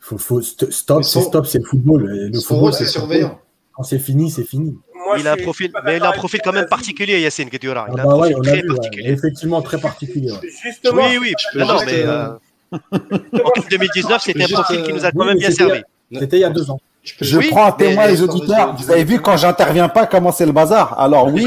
Faut, 0.00 0.18
faut 0.18 0.40
st- 0.40 0.70
stop, 0.70 1.04
son- 1.04 1.20
c'est 1.20 1.26
stop, 1.28 1.46
c'est 1.46 1.58
le 1.58 1.64
football. 1.64 2.02
Et 2.16 2.28
Le 2.28 2.34
Son 2.34 2.40
football, 2.48 2.60
rôle, 2.64 2.72
c'est 2.72 2.86
surveillant. 2.86 3.38
Quand 3.74 3.82
c'est 3.84 3.98
fini, 3.98 4.30
c'est 4.30 4.44
fini. 4.44 4.76
Moi, 5.06 5.18
il 5.20 5.28
a 5.28 5.32
un 5.34 5.36
profil, 5.36 5.70
mais 5.84 5.98
il 5.98 6.02
a 6.02 6.08
un 6.08 6.12
profil 6.12 6.40
quand 6.42 6.52
même 6.52 6.66
particulier, 6.66 7.20
Yacine. 7.20 7.48
Ah 7.52 7.58
Il 7.62 7.68
a 7.68 7.74
bah 7.74 8.02
un 8.10 8.18
ouais, 8.18 8.32
profil 8.32 8.36
on 8.36 8.40
a 8.40 8.42
très 8.42 8.56
vu, 8.62 8.70
ouais. 8.70 8.76
particulier. 8.76 9.10
effectivement 9.10 9.62
très 9.62 9.78
particulier. 9.78 10.32
ouais. 10.32 10.38
Justement, 10.64 11.02
Oui, 11.08 11.18
oui. 11.20 11.32
Non, 11.54 11.76
mais 11.86 12.02
euh, 12.02 12.28
en 12.72 13.60
2019, 13.70 14.22
c'était 14.22 14.44
un 14.44 14.48
profil 14.48 14.82
qui 14.82 14.92
nous 14.92 15.04
a 15.04 15.12
quand 15.12 15.24
même 15.24 15.38
bien 15.38 15.50
servi. 15.50 15.82
C'était 16.12 16.38
il 16.38 16.40
y 16.40 16.44
a 16.44 16.50
deux 16.50 16.70
ans. 16.70 16.80
Je, 17.06 17.14
peux 17.14 17.24
Je 17.24 17.38
Oui, 17.38 17.48
prends 17.50 17.66
à 17.66 17.72
témoin 17.72 18.06
les 18.08 18.20
auditeurs. 18.20 18.74
Vous 18.76 18.90
avez 18.90 19.04
vu 19.04 19.20
quand 19.20 19.36
j'interviens 19.36 19.88
pas 19.88 20.06
comment 20.06 20.32
c'est 20.32 20.44
le 20.46 20.52
bazar? 20.52 20.98
Alors 21.00 21.28
oui, 21.32 21.46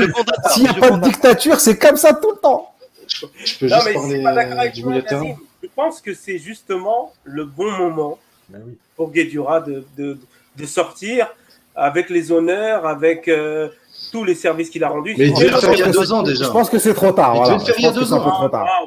s'il 0.52 0.64
n'y 0.64 0.70
a 0.70 0.74
pas 0.74 0.92
de 0.92 1.02
dictature, 1.02 1.60
c'est 1.60 1.78
comme 1.78 1.98
ça 1.98 2.14
tout 2.14 2.32
le 2.32 2.38
temps. 2.38 2.72
je 3.08 3.58
peux 3.60 3.68
non, 3.68 3.76
juste 3.76 3.86
mais 3.86 3.92
je 3.92 3.98
parler 3.98 4.14
suis 4.16 4.24
pas 4.24 4.34
d'accord 4.34 4.60
avec 4.60 4.74
du 4.74 4.82
toi, 4.82 4.90
milieu 4.92 5.02
de 5.04 5.08
terrain. 5.08 5.22
Nazim. 5.24 5.36
Je 5.62 5.68
pense 5.76 6.00
que 6.02 6.14
c'est 6.14 6.38
justement 6.40 7.12
le 7.26 7.44
bon 7.46 7.70
moment 7.72 8.18
Ben 8.48 8.62
oui. 8.66 8.78
pour 8.96 9.12
Guedjura 9.12 9.60
de, 9.60 9.86
de, 9.98 10.18
de 10.56 10.66
sortir 10.66 11.28
avec 11.76 12.10
les 12.10 12.32
honneurs, 12.32 12.86
avec 12.88 13.28
euh, 13.28 13.68
tous 14.14 14.24
les 14.24 14.36
services 14.36 14.70
qu'il 14.70 14.84
a 14.86 14.90
rendus. 14.90 15.16
Mais 15.18 15.28
il 15.28 15.36
Je 15.36 15.36
devait 15.36 15.46
le 15.48 15.52
pense 15.54 15.62
faire 15.66 15.74
il 15.74 15.80
y 15.80 15.84
a 15.84 15.86
que- 15.88 15.92
deux 15.92 16.14
ans 16.14 16.24
déjà. 16.24 16.46
Je 16.46 16.50
pense 16.50 16.70
que 16.70 16.80
c'est 16.80 16.94
trop 16.94 17.12
tard. 17.12 17.34
Il 17.36 17.42
devait 17.44 17.54
le 17.56 17.60
faire 17.60 17.76
il 17.78 17.84
y 17.84 17.88
a 17.88 17.92
deux 17.92 18.14
ans. 18.14 18.24
Ah, 18.54 18.80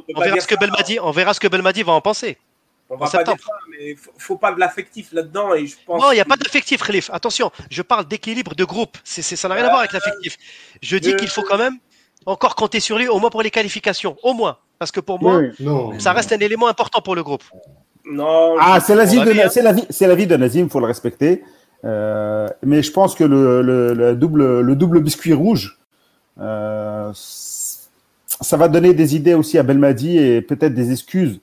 on 1.03 1.11
verra 1.11 1.35
ce 1.35 1.41
que 1.41 1.49
Belmadi 1.49 1.83
va 1.83 1.93
en 1.93 2.01
penser. 2.01 2.39
On 2.93 2.97
en 2.97 2.99
va 2.99 3.07
pas 3.07 3.11
septembre. 3.11 3.39
dire 3.39 3.47
ça, 3.47 3.53
mais 3.71 3.91
il 3.93 3.97
faut, 3.97 4.11
faut 4.19 4.37
pas 4.37 4.53
de 4.53 4.61
l'affectif 4.61 5.13
là-dedans. 5.15 5.55
Et 5.55 5.67
je 5.67 5.77
pense 5.87 6.01
Non, 6.03 6.11
il 6.13 6.17
n'y 6.17 6.21
a 6.21 6.27
pas 6.27 6.37
d'affectif, 6.37 6.83
Khalif. 6.83 7.09
Attention, 7.13 7.51
je 7.71 7.81
parle 7.81 8.07
d'équilibre 8.07 8.55
de 8.55 8.65
groupe. 8.65 8.99
C'est, 9.03 9.23
c'est- 9.23 9.37
ça 9.37 9.49
n'a 9.49 9.55
rien 9.55 9.65
à 9.65 9.69
voir 9.69 9.79
avec 9.81 9.93
l'affectif. 9.93 10.37
Je 10.83 10.99
dis 10.99 11.13
Euh, 11.13 11.17
qu'il 11.17 11.29
faut 11.29 11.43
quand 11.43 11.57
même 11.57 11.79
encore 12.27 12.55
compter 12.55 12.81
sur 12.81 12.99
lui, 12.99 13.09
au 13.09 13.19
moins 13.19 13.31
pour 13.31 13.41
les 13.43 13.51
qualifications. 13.51 14.17
Au 14.23 14.35
moins. 14.35 14.59
Parce 14.79 14.93
que 14.93 15.01
pour 15.01 15.23
moi, 15.23 15.37
Oui, 15.39 15.47
oui. 15.59 15.65
Non. 15.65 15.99
ça 15.99 16.13
reste 16.13 16.33
un 16.33 16.39
élément 16.39 16.67
important 16.69 17.01
pour 17.01 17.15
le 17.15 17.23
groupe. 17.23 17.45
Non. 18.05 18.57
Ah, 18.61 18.79
c'est 18.81 18.95
l'avis 18.95 19.17
on 19.19 19.25
va 19.25 19.33
de, 19.33 20.37
Nazim, 20.37 20.69
faut 20.69 20.81
le 20.81 20.87
respecter. 20.87 21.43
Euh, 21.85 22.47
mais 22.63 22.83
je 22.83 22.93
pense 22.93 23.15
que 23.15 23.25
le, 23.25 23.63
le, 23.63 23.95
le 23.95 24.15
double, 24.15 24.61
le 24.61 24.77
double 24.77 25.01
biscuit 25.01 25.33
rouge, 25.33 25.79
euh, 26.41 27.11
ça 27.15 28.57
va 28.57 28.69
donner 28.69 28.93
des 28.95 29.17
idées 29.17 29.35
aussi 29.35 29.59
à 29.59 29.63
Belmadi 29.63 30.19
et 30.19 30.43
peut-être 30.43 30.75
des 30.75 30.91
excuses 30.93 31.41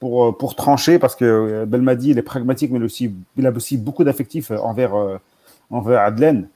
pour, 0.00 0.24
euh, 0.26 0.32
pour 0.32 0.54
trancher 0.54 0.98
parce 0.98 1.14
que 1.16 1.24
euh, 1.24 1.66
Belmadi, 1.66 2.10
il 2.10 2.18
est 2.18 2.22
pragmatique, 2.22 2.70
mais 2.70 2.78
il, 2.78 2.84
aussi, 2.84 3.12
il 3.36 3.46
a 3.46 3.50
aussi 3.50 3.76
beaucoup 3.76 4.04
d'affectifs 4.04 4.50
envers, 4.50 4.94
euh, 4.96 5.18
envers 5.70 6.00
Adlen. 6.02 6.48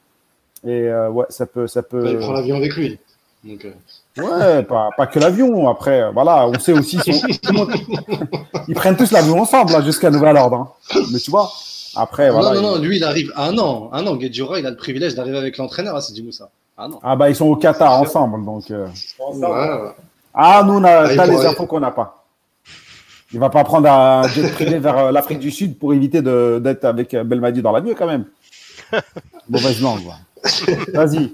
Et 0.64 0.88
ouais, 0.93 1.26
ça 1.28 1.45
peut, 1.47 1.66
ça 1.66 1.82
peut. 1.82 2.07
Il 2.09 2.18
prend 2.18 2.32
l'avion 2.34 2.57
avec 2.57 2.74
lui. 2.76 2.99
Donc, 3.45 3.64
euh, 3.64 3.72
Ouais, 4.16 4.62
pas, 4.62 4.90
pas 4.97 5.07
que 5.09 5.18
l'avion. 5.18 5.68
Après, 5.68 6.12
voilà, 6.12 6.47
on 6.47 6.57
sait 6.61 6.72
aussi. 6.72 6.99
son- 6.99 7.11
Ils 8.68 8.74
prennent 8.74 8.97
tous 8.97 9.11
l'avion 9.11 9.40
ensemble 9.40 9.72
là, 9.72 9.80
jusqu'à 9.82 10.11
nouvel 10.11 10.36
ordre. 10.36 10.57
hein. 10.57 10.68
Mais 11.12 11.18
tu 11.18 11.30
vois, 11.30 11.51
après, 11.97 12.30
voilà. 12.30 12.55
non, 12.55 12.62
non, 12.62 12.70
non, 12.76 12.78
lui, 12.82 12.99
il 12.99 13.05
arrive 13.05 13.32
un 13.36 13.57
an. 13.59 13.90
Un 13.93 14.07
an, 14.07 14.16
Guedjura, 14.16 14.59
il 14.61 14.66
a 14.66 14.70
le 14.70 14.76
privilège 14.76 15.14
d'arriver 15.14 15.38
avec 15.38 15.57
l'entraîneur, 15.59 16.01
c'est 16.01 16.12
du 16.12 16.22
Moussa. 16.22 16.49
Ah 16.78 16.88
non. 16.88 17.01
Ah 17.03 17.16
bah 17.16 17.28
ils 17.28 17.36
sont 17.36 17.47
au 17.47 17.57
Qatar 17.57 18.01
ensemble, 18.01 18.45
donc. 18.45 18.70
euh. 18.70 18.86
Ouais, 19.18 19.47
ouais. 19.49 19.90
Ah, 20.34 20.62
nous, 20.64 20.74
on 20.74 20.84
a 20.84 20.90
Ah, 20.90 21.09
t'as 21.16 21.26
les 21.26 21.45
infos 21.47 21.66
qu'on 21.66 21.80
n'a 21.80 21.90
pas. 21.90 22.21
Il 23.33 23.41
va 23.41 23.49
pas 23.49 23.64
prendre 23.64 23.89
un 23.89 24.28
jet 24.28 24.49
privé 24.53 24.78
vers 24.78 24.99
euh, 24.99 25.12
l'Afrique 25.12 25.39
du 25.39 25.51
Sud 25.51 25.78
pour 25.78 25.95
éviter 25.95 26.20
d'être 26.22 26.85
avec 26.85 27.14
euh, 27.14 27.24
Belmadi 27.24 27.62
dans 27.62 27.72
l'avion 27.72 27.95
quand 27.97 28.07
même. 28.07 28.26
Mauvaise 29.49 29.80
langue. 29.80 30.03
Vas-y. 30.93 31.33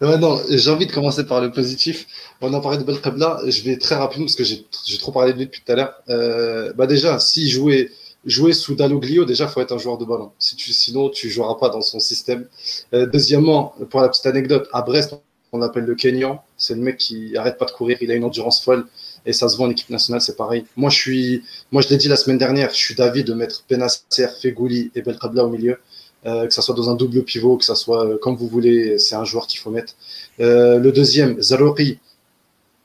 Ouais, 0.00 0.16
non, 0.16 0.40
j'ai 0.48 0.70
envie 0.70 0.86
de 0.86 0.92
commencer 0.92 1.26
par 1.26 1.42
le 1.42 1.50
positif. 1.50 2.06
On 2.40 2.54
a 2.54 2.60
parlé 2.60 2.78
de 2.78 2.84
Belkabla, 2.84 3.40
je 3.46 3.62
vais 3.62 3.76
très 3.76 3.96
rapidement 3.96 4.24
parce 4.24 4.36
que 4.36 4.44
j'ai 4.44 4.64
j'ai 4.86 4.96
trop 4.96 5.12
parlé 5.12 5.34
de 5.34 5.38
lui 5.38 5.44
depuis 5.44 5.60
tout 5.64 5.72
à 5.72 5.76
l'heure. 5.76 5.94
Euh, 6.08 6.72
bah 6.72 6.86
déjà, 6.86 7.18
si 7.18 7.50
jouer, 7.50 7.90
jouer 8.24 8.54
sous 8.54 8.74
Daloglio, 8.74 9.26
déjà, 9.26 9.46
faut 9.46 9.60
être 9.60 9.72
un 9.72 9.78
joueur 9.78 9.98
de 9.98 10.06
ballon. 10.06 10.32
Si 10.38 10.56
tu, 10.56 10.72
sinon, 10.72 11.10
tu 11.10 11.28
joueras 11.28 11.56
pas 11.56 11.68
dans 11.68 11.82
son 11.82 12.00
système. 12.00 12.46
Euh, 12.94 13.04
deuxièmement, 13.04 13.74
pour 13.90 14.00
la 14.00 14.08
petite 14.08 14.24
anecdote, 14.24 14.68
à 14.72 14.80
Brest, 14.80 15.14
on 15.52 15.58
l'appelle 15.58 15.84
le 15.84 15.94
Kenyan. 15.94 16.42
C'est 16.56 16.74
le 16.74 16.80
mec 16.80 16.96
qui 16.96 17.36
arrête 17.36 17.58
pas 17.58 17.66
de 17.66 17.72
courir, 17.72 17.98
il 18.00 18.10
a 18.10 18.14
une 18.14 18.24
endurance 18.24 18.62
folle. 18.62 18.86
Et 19.26 19.32
ça 19.32 19.48
se 19.48 19.56
voit 19.56 19.66
en 19.66 19.70
équipe 19.70 19.90
nationale, 19.90 20.20
c'est 20.20 20.36
pareil. 20.36 20.64
Moi, 20.76 20.90
je 20.90 20.98
suis, 20.98 21.42
moi, 21.72 21.82
je 21.82 21.88
l'ai 21.88 21.96
dit 21.96 22.08
la 22.08 22.16
semaine 22.16 22.38
dernière, 22.38 22.70
je 22.70 22.78
suis 22.78 22.94
d'avis 22.94 23.24
de 23.24 23.34
mettre 23.34 23.64
Benasser, 23.68 24.28
Fegouli 24.40 24.90
et 24.94 25.02
Belkabla 25.02 25.44
au 25.44 25.50
milieu. 25.50 25.78
Euh, 26.26 26.46
que 26.46 26.52
ça 26.52 26.60
soit 26.60 26.74
dans 26.74 26.90
un 26.90 26.96
double 26.96 27.22
pivot, 27.22 27.56
que 27.56 27.64
ça 27.64 27.74
soit 27.74 28.04
euh, 28.04 28.18
comme 28.18 28.36
vous 28.36 28.46
voulez, 28.46 28.98
c'est 28.98 29.14
un 29.14 29.24
joueur 29.24 29.46
qu'il 29.46 29.58
faut 29.58 29.70
mettre. 29.70 29.94
Euh, 30.38 30.78
le 30.78 30.92
deuxième, 30.92 31.40
Zalori. 31.40 31.98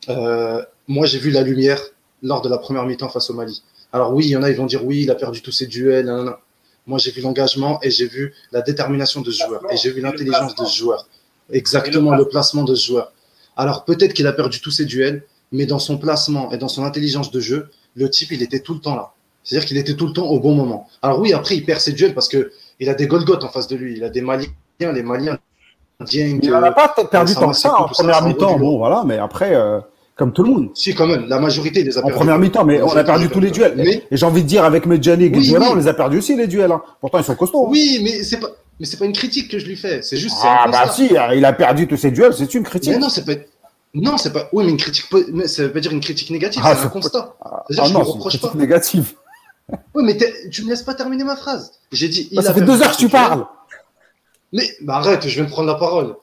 moi, 0.07 1.05
j'ai 1.05 1.19
vu 1.19 1.31
la 1.31 1.41
lumière 1.41 1.81
lors 2.23 2.41
de 2.41 2.47
la 2.47 2.57
première 2.57 2.85
mi-temps 2.85 3.09
face 3.09 3.29
au 3.29 3.33
Mali. 3.33 3.61
Alors 3.91 4.13
oui, 4.13 4.25
il 4.25 4.29
y 4.29 4.37
en 4.37 4.43
a, 4.43 4.49
ils 4.49 4.55
vont 4.55 4.65
dire 4.65 4.85
oui, 4.85 5.03
il 5.03 5.11
a 5.11 5.15
perdu 5.15 5.41
tous 5.41 5.51
ses 5.51 5.67
duels. 5.67 6.09
Moi, 6.87 6.97
j'ai 6.97 7.11
vu 7.11 7.21
l'engagement 7.21 7.79
et 7.81 7.91
j'ai 7.91 8.07
vu 8.07 8.33
la 8.51 8.61
détermination 8.61 9.21
de 9.21 9.31
ce 9.31 9.45
joueur 9.45 9.61
et 9.69 9.75
j'ai 9.75 9.91
vu 9.91 10.01
l'intelligence 10.01 10.55
de 10.55 10.65
ce 10.65 10.77
joueur. 10.77 11.07
Exactement 11.51 12.15
le 12.15 12.27
placement 12.27 12.63
de 12.63 12.73
ce 12.73 12.87
joueur. 12.87 13.11
Alors 13.57 13.85
peut-être 13.85 14.13
qu'il 14.13 14.27
a 14.27 14.33
perdu 14.33 14.59
tous 14.61 14.71
ses 14.71 14.85
duels, 14.85 15.23
mais 15.51 15.65
dans 15.65 15.79
son 15.79 15.97
placement 15.97 16.51
et 16.51 16.57
dans 16.57 16.67
son 16.67 16.83
intelligence 16.83 17.31
de 17.31 17.39
jeu, 17.39 17.69
le 17.95 18.09
type, 18.09 18.31
il 18.31 18.41
était 18.41 18.59
tout 18.59 18.73
le 18.73 18.79
temps 18.79 18.95
là. 18.95 19.13
C'est-à-dire 19.43 19.67
qu'il 19.67 19.77
était 19.77 19.95
tout 19.95 20.07
le 20.07 20.13
temps 20.13 20.25
au 20.25 20.39
bon 20.39 20.55
moment. 20.55 20.87
Alors 21.01 21.19
oui, 21.19 21.33
après, 21.33 21.55
il 21.55 21.65
perd 21.65 21.79
ses 21.79 21.93
duels 21.93 22.13
parce 22.13 22.27
que 22.27 22.51
il 22.79 22.89
a 22.89 22.93
des 22.93 23.07
Golgoth 23.07 23.43
en 23.43 23.49
face 23.49 23.67
de 23.67 23.75
lui. 23.75 23.95
Il 23.97 24.03
a 24.03 24.09
des 24.09 24.21
Maliens, 24.21 24.47
les 24.79 25.03
Maliens. 25.03 25.37
Il 26.11 26.49
n'a 26.49 26.71
pas 26.71 26.93
perdu 27.09 27.33
tant 27.35 27.51
que 27.51 27.55
ça 27.55 27.79
en 27.79 27.87
première 27.87 28.21
mi-temps. 28.25 28.57
Bon, 28.57 28.77
voilà, 28.77 29.03
mais 29.05 29.17
après, 29.17 29.55
euh, 29.55 29.79
comme 30.15 30.33
tout 30.33 30.43
le 30.43 30.49
monde. 30.49 30.69
Si, 30.73 30.93
quand 30.93 31.07
même, 31.07 31.27
la 31.27 31.39
majorité 31.39 31.83
les 31.83 31.97
a 31.97 32.01
perdus. 32.01 32.13
En 32.13 32.17
première 32.17 32.39
mi-temps, 32.39 32.65
mais 32.65 32.81
on 32.81 32.95
a 32.95 33.03
perdu 33.03 33.29
tous 33.29 33.39
les 33.39 33.51
duels. 33.51 33.79
Et 33.79 34.03
j'ai 34.11 34.25
envie 34.25 34.43
de 34.43 34.47
dire, 34.47 34.65
avec 34.65 34.85
Medjani 34.85 35.25
et 35.25 35.31
oui, 35.33 35.55
on 35.57 35.75
les 35.75 35.87
a 35.87 35.93
perdus 35.93 36.17
aussi, 36.17 36.35
les 36.35 36.47
duels. 36.47 36.71
Hein. 36.71 36.81
Pourtant, 36.99 37.19
ils 37.19 37.23
sont 37.23 37.35
costauds. 37.35 37.65
Hein. 37.65 37.69
Oui, 37.71 38.01
mais 38.03 38.23
c'est 38.23 38.39
pas. 38.39 38.49
Mais 38.77 38.85
c'est 38.85 38.97
pas 38.97 39.05
une 39.05 39.13
critique 39.13 39.49
que 39.49 39.57
je 39.57 39.67
lui 39.67 39.77
fais, 39.77 40.01
c'est 40.01 40.17
juste. 40.17 40.35
Ah, 40.43 40.67
bah 40.69 40.89
si, 40.91 41.09
il 41.35 41.45
a 41.45 41.53
perdu 41.53 41.87
tous 41.87 41.95
ses 41.95 42.11
duels, 42.11 42.33
c'est 42.33 42.53
une 42.53 42.63
critique. 42.63 42.91
Mais 42.91 42.99
non, 42.99 43.07
c'est 43.07 43.23
pas. 43.25 43.41
Non, 43.95 44.17
c'est 44.17 44.33
pas. 44.33 44.49
Oui, 44.51 44.65
mais 44.65 44.71
une 44.71 44.77
critique. 44.77 45.05
Ça 45.45 45.63
veut 45.63 45.71
pas 45.71 45.79
dire 45.79 45.91
une 45.91 46.01
critique 46.01 46.29
négative, 46.29 46.61
ah, 46.65 46.75
c'est 46.75 46.85
un 46.85 46.89
constat. 46.89 47.35
Ah, 47.41 47.63
ah 47.77 47.89
non, 47.89 48.03
c'est 48.03 48.11
une 48.11 48.19
critique 48.19 48.55
négative. 48.55 49.13
Oui, 49.93 50.03
mais 50.03 50.17
tu 50.51 50.63
me 50.63 50.69
laisses 50.69 50.83
pas 50.83 50.93
terminer 50.93 51.23
ma 51.23 51.35
phrase. 51.35 51.71
J'ai 51.91 52.09
dit. 52.09 52.29
Bah, 52.33 52.41
ça 52.41 52.53
fait 52.53 52.61
deux 52.61 52.81
heures 52.81 52.91
que 52.91 52.97
tu 52.97 53.09
parles. 53.09 53.45
Mais 54.51 54.69
bah, 54.81 54.95
arrête, 54.97 55.27
je 55.27 55.35
vais 55.37 55.47
me 55.47 55.49
prendre 55.49 55.67
la 55.67 55.75
parole. 55.75 56.15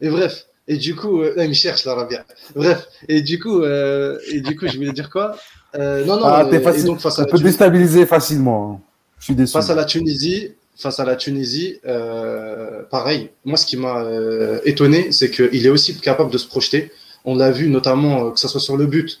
Et 0.00 0.08
bref. 0.08 0.46
Et 0.68 0.76
du 0.76 0.94
coup, 0.94 1.20
euh, 1.20 1.34
il 1.36 1.48
me 1.48 1.52
cherche 1.52 1.84
là, 1.84 2.04
bien. 2.04 2.22
Bref. 2.54 2.86
Et 3.08 3.22
du 3.22 3.40
coup, 3.40 3.62
euh, 3.62 4.18
et 4.30 4.40
du 4.40 4.56
coup, 4.56 4.68
je 4.68 4.76
voulais 4.76 4.92
dire 4.92 5.10
quoi? 5.10 5.36
Euh, 5.74 6.04
Non, 6.04 6.16
non. 6.16 6.26
Ah, 6.26 6.46
facile. 6.60 6.84
Donc, 6.84 7.00
face 7.00 7.16
ça 7.16 7.24
peut 7.24 7.38
déstabiliser 7.38 8.06
facilement. 8.06 8.72
Hein. 8.72 8.80
Je 9.18 9.24
suis 9.24 9.34
déçu. 9.34 9.52
Face 9.52 9.68
à 9.68 9.74
la 9.74 9.84
Tunisie, 9.84 10.52
face 10.76 11.00
à 11.00 11.04
la 11.04 11.16
Tunisie, 11.16 11.80
euh, 11.86 12.82
pareil. 12.90 13.30
Moi, 13.44 13.56
ce 13.56 13.66
qui 13.66 13.76
m'a 13.76 14.02
euh, 14.04 14.60
étonné, 14.64 15.12
c'est 15.12 15.30
qu'il 15.30 15.66
est 15.66 15.70
aussi 15.70 15.96
capable 15.98 16.30
de 16.30 16.38
se 16.38 16.46
projeter. 16.46 16.92
On 17.24 17.34
l'a 17.36 17.50
vu 17.50 17.68
notamment 17.68 18.30
que 18.30 18.40
ce 18.40 18.48
soit 18.48 18.60
sur 18.60 18.76
le 18.76 18.86
but 18.86 19.20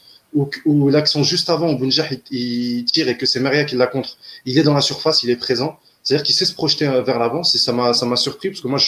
où, 0.64 0.88
l'action 0.88 1.22
juste 1.22 1.50
avant, 1.50 1.72
où 1.72 1.78
Bounjah 1.78 2.06
il, 2.30 2.84
tire 2.84 3.08
et 3.08 3.16
que 3.16 3.26
c'est 3.26 3.40
Maria 3.40 3.64
qui 3.64 3.76
l'a 3.76 3.86
contre, 3.86 4.16
il 4.46 4.58
est 4.58 4.62
dans 4.62 4.74
la 4.74 4.80
surface, 4.80 5.22
il 5.22 5.30
est 5.30 5.36
présent. 5.36 5.78
C'est-à-dire 6.02 6.24
qu'il 6.24 6.34
sait 6.34 6.44
se 6.44 6.54
projeter 6.54 6.86
euh, 6.86 7.02
vers 7.02 7.18
l'avant. 7.18 7.42
Ça 7.42 7.72
m'a, 7.72 7.92
ça 7.92 8.06
m'a 8.06 8.16
surpris 8.16 8.48
parce 8.48 8.60
que 8.60 8.68
moi, 8.68 8.78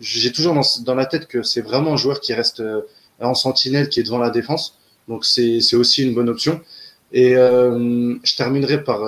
j'ai 0.00 0.32
toujours 0.32 0.54
dans, 0.84 0.94
la 0.94 1.06
tête 1.06 1.26
que 1.26 1.42
c'est 1.42 1.60
vraiment 1.60 1.94
un 1.94 1.96
joueur 1.96 2.20
qui 2.20 2.34
reste 2.34 2.60
euh, 2.60 2.82
en 3.20 3.34
sentinelle, 3.34 3.88
qui 3.88 4.00
est 4.00 4.04
devant 4.04 4.18
la 4.18 4.30
défense. 4.30 4.78
Donc 5.08 5.24
c'est, 5.24 5.60
c'est 5.60 5.76
aussi 5.76 6.02
une 6.02 6.14
bonne 6.14 6.28
option. 6.28 6.60
Et 7.12 7.36
euh, 7.36 8.14
je 8.22 8.36
terminerai 8.36 8.82
par 8.82 9.00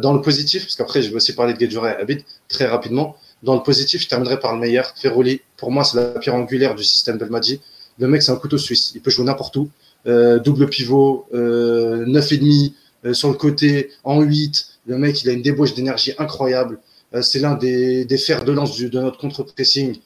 dans 0.00 0.12
le 0.12 0.20
positif, 0.20 0.64
parce 0.64 0.76
qu'après 0.76 1.02
je 1.02 1.10
vais 1.10 1.16
aussi 1.16 1.34
parler 1.34 1.54
de 1.54 1.58
Guedjura 1.58 1.92
et 1.92 1.96
Abid 1.96 2.22
très 2.48 2.66
rapidement. 2.66 3.16
Dans 3.42 3.54
le 3.54 3.62
positif, 3.62 4.02
je 4.02 4.08
terminerai 4.08 4.40
par 4.40 4.54
le 4.54 4.60
meilleur, 4.60 4.92
Ferroli. 4.96 5.40
Pour 5.56 5.70
moi, 5.70 5.84
c'est 5.84 5.96
la 5.96 6.18
pierre 6.18 6.34
angulaire 6.34 6.74
du 6.74 6.84
système 6.84 7.16
Belmadi. 7.16 7.60
Le 7.98 8.08
mec, 8.08 8.22
c'est 8.22 8.32
un 8.32 8.36
couteau 8.36 8.58
suisse. 8.58 8.92
Il 8.94 9.00
peut 9.00 9.10
jouer 9.10 9.24
n'importe 9.24 9.56
où. 9.56 9.68
Euh, 10.06 10.38
double 10.38 10.68
pivot, 10.68 11.26
euh, 11.32 12.04
9,5 12.06 12.72
euh, 13.06 13.14
sur 13.14 13.28
le 13.28 13.34
côté, 13.34 13.90
en 14.02 14.20
8. 14.20 14.66
Le 14.86 14.98
mec, 14.98 15.22
il 15.22 15.30
a 15.30 15.32
une 15.32 15.42
débauche 15.42 15.74
d'énergie 15.74 16.12
incroyable. 16.18 16.80
Euh, 17.14 17.22
c'est 17.22 17.38
l'un 17.38 17.54
des, 17.54 18.04
des, 18.04 18.18
fers 18.18 18.44
de 18.44 18.52
lance 18.52 18.78
de 18.78 19.00
notre 19.00 19.18
contre-pressing. 19.18 19.98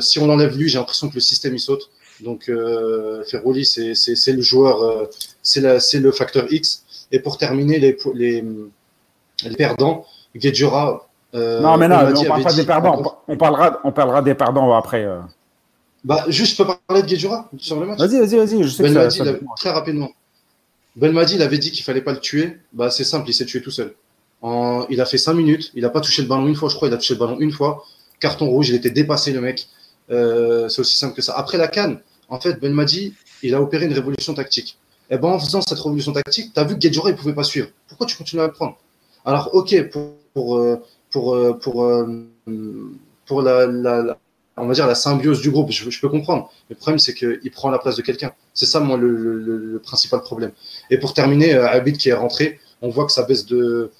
si 0.00 0.18
on 0.18 0.30
enlève 0.30 0.56
lui, 0.56 0.68
j'ai 0.68 0.78
l'impression 0.78 1.08
que 1.08 1.14
le 1.14 1.20
système 1.20 1.54
il 1.54 1.60
saute. 1.60 1.90
Donc 2.22 2.48
euh, 2.48 3.24
Ferroli, 3.24 3.64
c'est 3.64 4.32
le 4.32 4.42
joueur, 4.42 5.08
c'est 5.42 5.60
le 6.00 6.12
facteur 6.12 6.52
X. 6.52 6.84
Et 7.12 7.18
pour 7.18 7.38
terminer, 7.38 7.78
les, 7.78 7.96
les, 8.14 8.44
les 9.44 9.56
perdants, 9.56 10.06
Guedjura. 10.36 11.08
Euh, 11.34 11.60
non, 11.60 11.76
mais 11.76 11.88
non, 11.88 11.96
on, 12.16 12.24
parle 12.24 12.42
pas 12.42 12.52
des 12.52 12.64
perdants. 12.64 13.22
On, 13.28 13.36
parlera, 13.36 13.80
on 13.84 13.92
parlera 13.92 14.22
des 14.22 14.34
perdants 14.34 14.74
après. 14.74 15.06
Bah, 16.04 16.24
juste, 16.28 16.56
je 16.56 16.62
peux 16.62 16.70
parler 16.86 17.02
de 17.02 17.06
Guedjura 17.06 17.50
sur 17.58 17.78
le 17.78 17.86
match 17.86 17.98
Vas-y, 17.98 18.18
vas-y, 18.18 18.36
vas-y. 18.36 18.62
Je 18.62 18.68
sais 18.68 18.82
ben 18.82 18.94
que 18.94 19.10
ça, 19.10 19.24
Très 19.56 19.70
rapidement. 19.70 20.10
Belmadi, 20.96 21.34
il 21.34 21.42
avait 21.42 21.58
dit 21.58 21.70
qu'il 21.70 21.84
fallait 21.84 22.00
pas 22.00 22.12
le 22.12 22.20
tuer. 22.20 22.56
Bah, 22.72 22.90
c'est 22.90 23.04
simple, 23.04 23.28
il 23.28 23.34
s'est 23.34 23.44
tué 23.44 23.60
tout 23.62 23.70
seul. 23.70 23.94
En... 24.42 24.86
Il 24.88 25.00
a 25.00 25.04
fait 25.04 25.18
5 25.18 25.34
minutes, 25.34 25.70
il 25.74 25.84
a 25.84 25.90
pas 25.90 26.00
touché 26.00 26.22
le 26.22 26.28
ballon 26.28 26.46
une 26.46 26.56
fois, 26.56 26.68
je 26.68 26.74
crois, 26.74 26.88
il 26.88 26.94
a 26.94 26.96
touché 26.96 27.14
le 27.14 27.20
ballon 27.20 27.38
une 27.38 27.52
fois. 27.52 27.84
Carton 28.18 28.48
rouge, 28.48 28.70
il 28.70 28.74
était 28.74 28.90
dépassé, 28.90 29.32
le 29.32 29.40
mec. 29.40 29.68
Euh, 30.10 30.68
c'est 30.68 30.80
aussi 30.80 30.96
simple 30.96 31.14
que 31.14 31.22
ça. 31.22 31.34
Après 31.36 31.58
la 31.58 31.68
canne, 31.68 32.00
en 32.28 32.40
fait, 32.40 32.58
Belmadi, 32.60 33.14
il 33.42 33.54
a 33.54 33.60
opéré 33.60 33.86
une 33.86 33.92
révolution 33.92 34.34
tactique. 34.34 34.78
Et 35.10 35.14
eh 35.14 35.18
ben, 35.18 35.28
en 35.28 35.38
faisant 35.40 35.60
cette 35.60 35.78
révolution 35.78 36.12
tactique, 36.12 36.52
tu 36.54 36.60
as 36.60 36.64
vu 36.64 36.74
que 36.74 36.80
Guedjura, 36.80 37.10
il 37.10 37.16
pouvait 37.16 37.34
pas 37.34 37.42
suivre. 37.42 37.68
Pourquoi 37.88 38.06
tu 38.06 38.16
continues 38.16 38.42
à 38.42 38.46
le 38.46 38.52
prendre? 38.52 38.76
Alors, 39.24 39.50
ok, 39.54 39.90
pour, 39.90 40.12
pour, 40.32 40.56
euh, 40.56 40.80
pour, 41.10 41.34
euh, 41.34 41.52
pour, 41.54 41.94
pour, 43.26 43.42
la, 43.42 43.66
la 43.66 44.18
on 44.60 44.66
va 44.66 44.74
dire, 44.74 44.86
la 44.86 44.94
symbiose 44.94 45.40
du 45.40 45.50
groupe. 45.50 45.70
Je, 45.70 46.00
peux 46.00 46.08
comprendre. 46.08 46.50
Le 46.68 46.76
problème, 46.76 46.98
c'est 46.98 47.14
qu'il 47.14 47.50
prend 47.50 47.70
la 47.70 47.78
place 47.78 47.96
de 47.96 48.02
quelqu'un. 48.02 48.32
C'est 48.54 48.66
ça, 48.66 48.80
moi, 48.80 48.96
le, 48.96 49.80
principal 49.82 50.20
problème. 50.20 50.52
Et 50.90 50.98
pour 50.98 51.14
terminer, 51.14 51.54
euh, 51.54 51.68
Abid 51.68 51.96
qui 51.96 52.08
est 52.08 52.14
rentré, 52.14 52.60
on 52.82 52.90
voit 52.90 53.06
que 53.06 53.12
sa 53.12 53.22
baisse 53.22 53.46
de, 53.46 53.90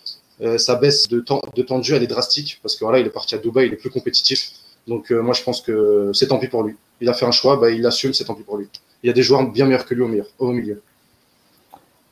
euh, 0.42 0.76
baisse 0.80 1.08
de 1.08 1.20
temps, 1.20 1.42
de 1.54 1.62
temps 1.62 1.78
de 1.78 1.84
jeu, 1.84 1.96
elle 1.96 2.02
est 2.02 2.08
drastique 2.08 2.60
parce 2.62 2.76
que 2.76 2.84
voilà, 2.84 2.98
il 2.98 3.06
est 3.06 3.10
parti 3.10 3.34
à 3.34 3.38
Dubaï, 3.38 3.66
il 3.66 3.72
est 3.72 3.76
plus 3.76 3.90
compétitif. 3.90 4.52
Donc, 4.86 5.10
euh, 5.10 5.22
moi, 5.22 5.34
je 5.34 5.42
pense 5.42 5.60
que 5.60 6.10
c'est 6.14 6.28
tant 6.28 6.38
pis 6.38 6.48
pour 6.48 6.62
lui. 6.62 6.76
Il 7.00 7.08
a 7.08 7.14
fait 7.14 7.26
un 7.26 7.30
choix, 7.30 7.56
bah, 7.56 7.70
il 7.70 7.84
assume, 7.86 8.12
c'est 8.12 8.24
tant 8.24 8.34
pis 8.34 8.42
pour 8.42 8.56
lui. 8.56 8.68
Il 9.02 9.06
y 9.06 9.10
a 9.10 9.12
des 9.12 9.22
joueurs 9.22 9.46
bien 9.50 9.66
meilleurs 9.66 9.86
que 9.86 9.94
lui 9.94 10.02
au, 10.02 10.08
milieu. 10.08 10.24
Au 10.38 10.52
milieu. 10.52 10.82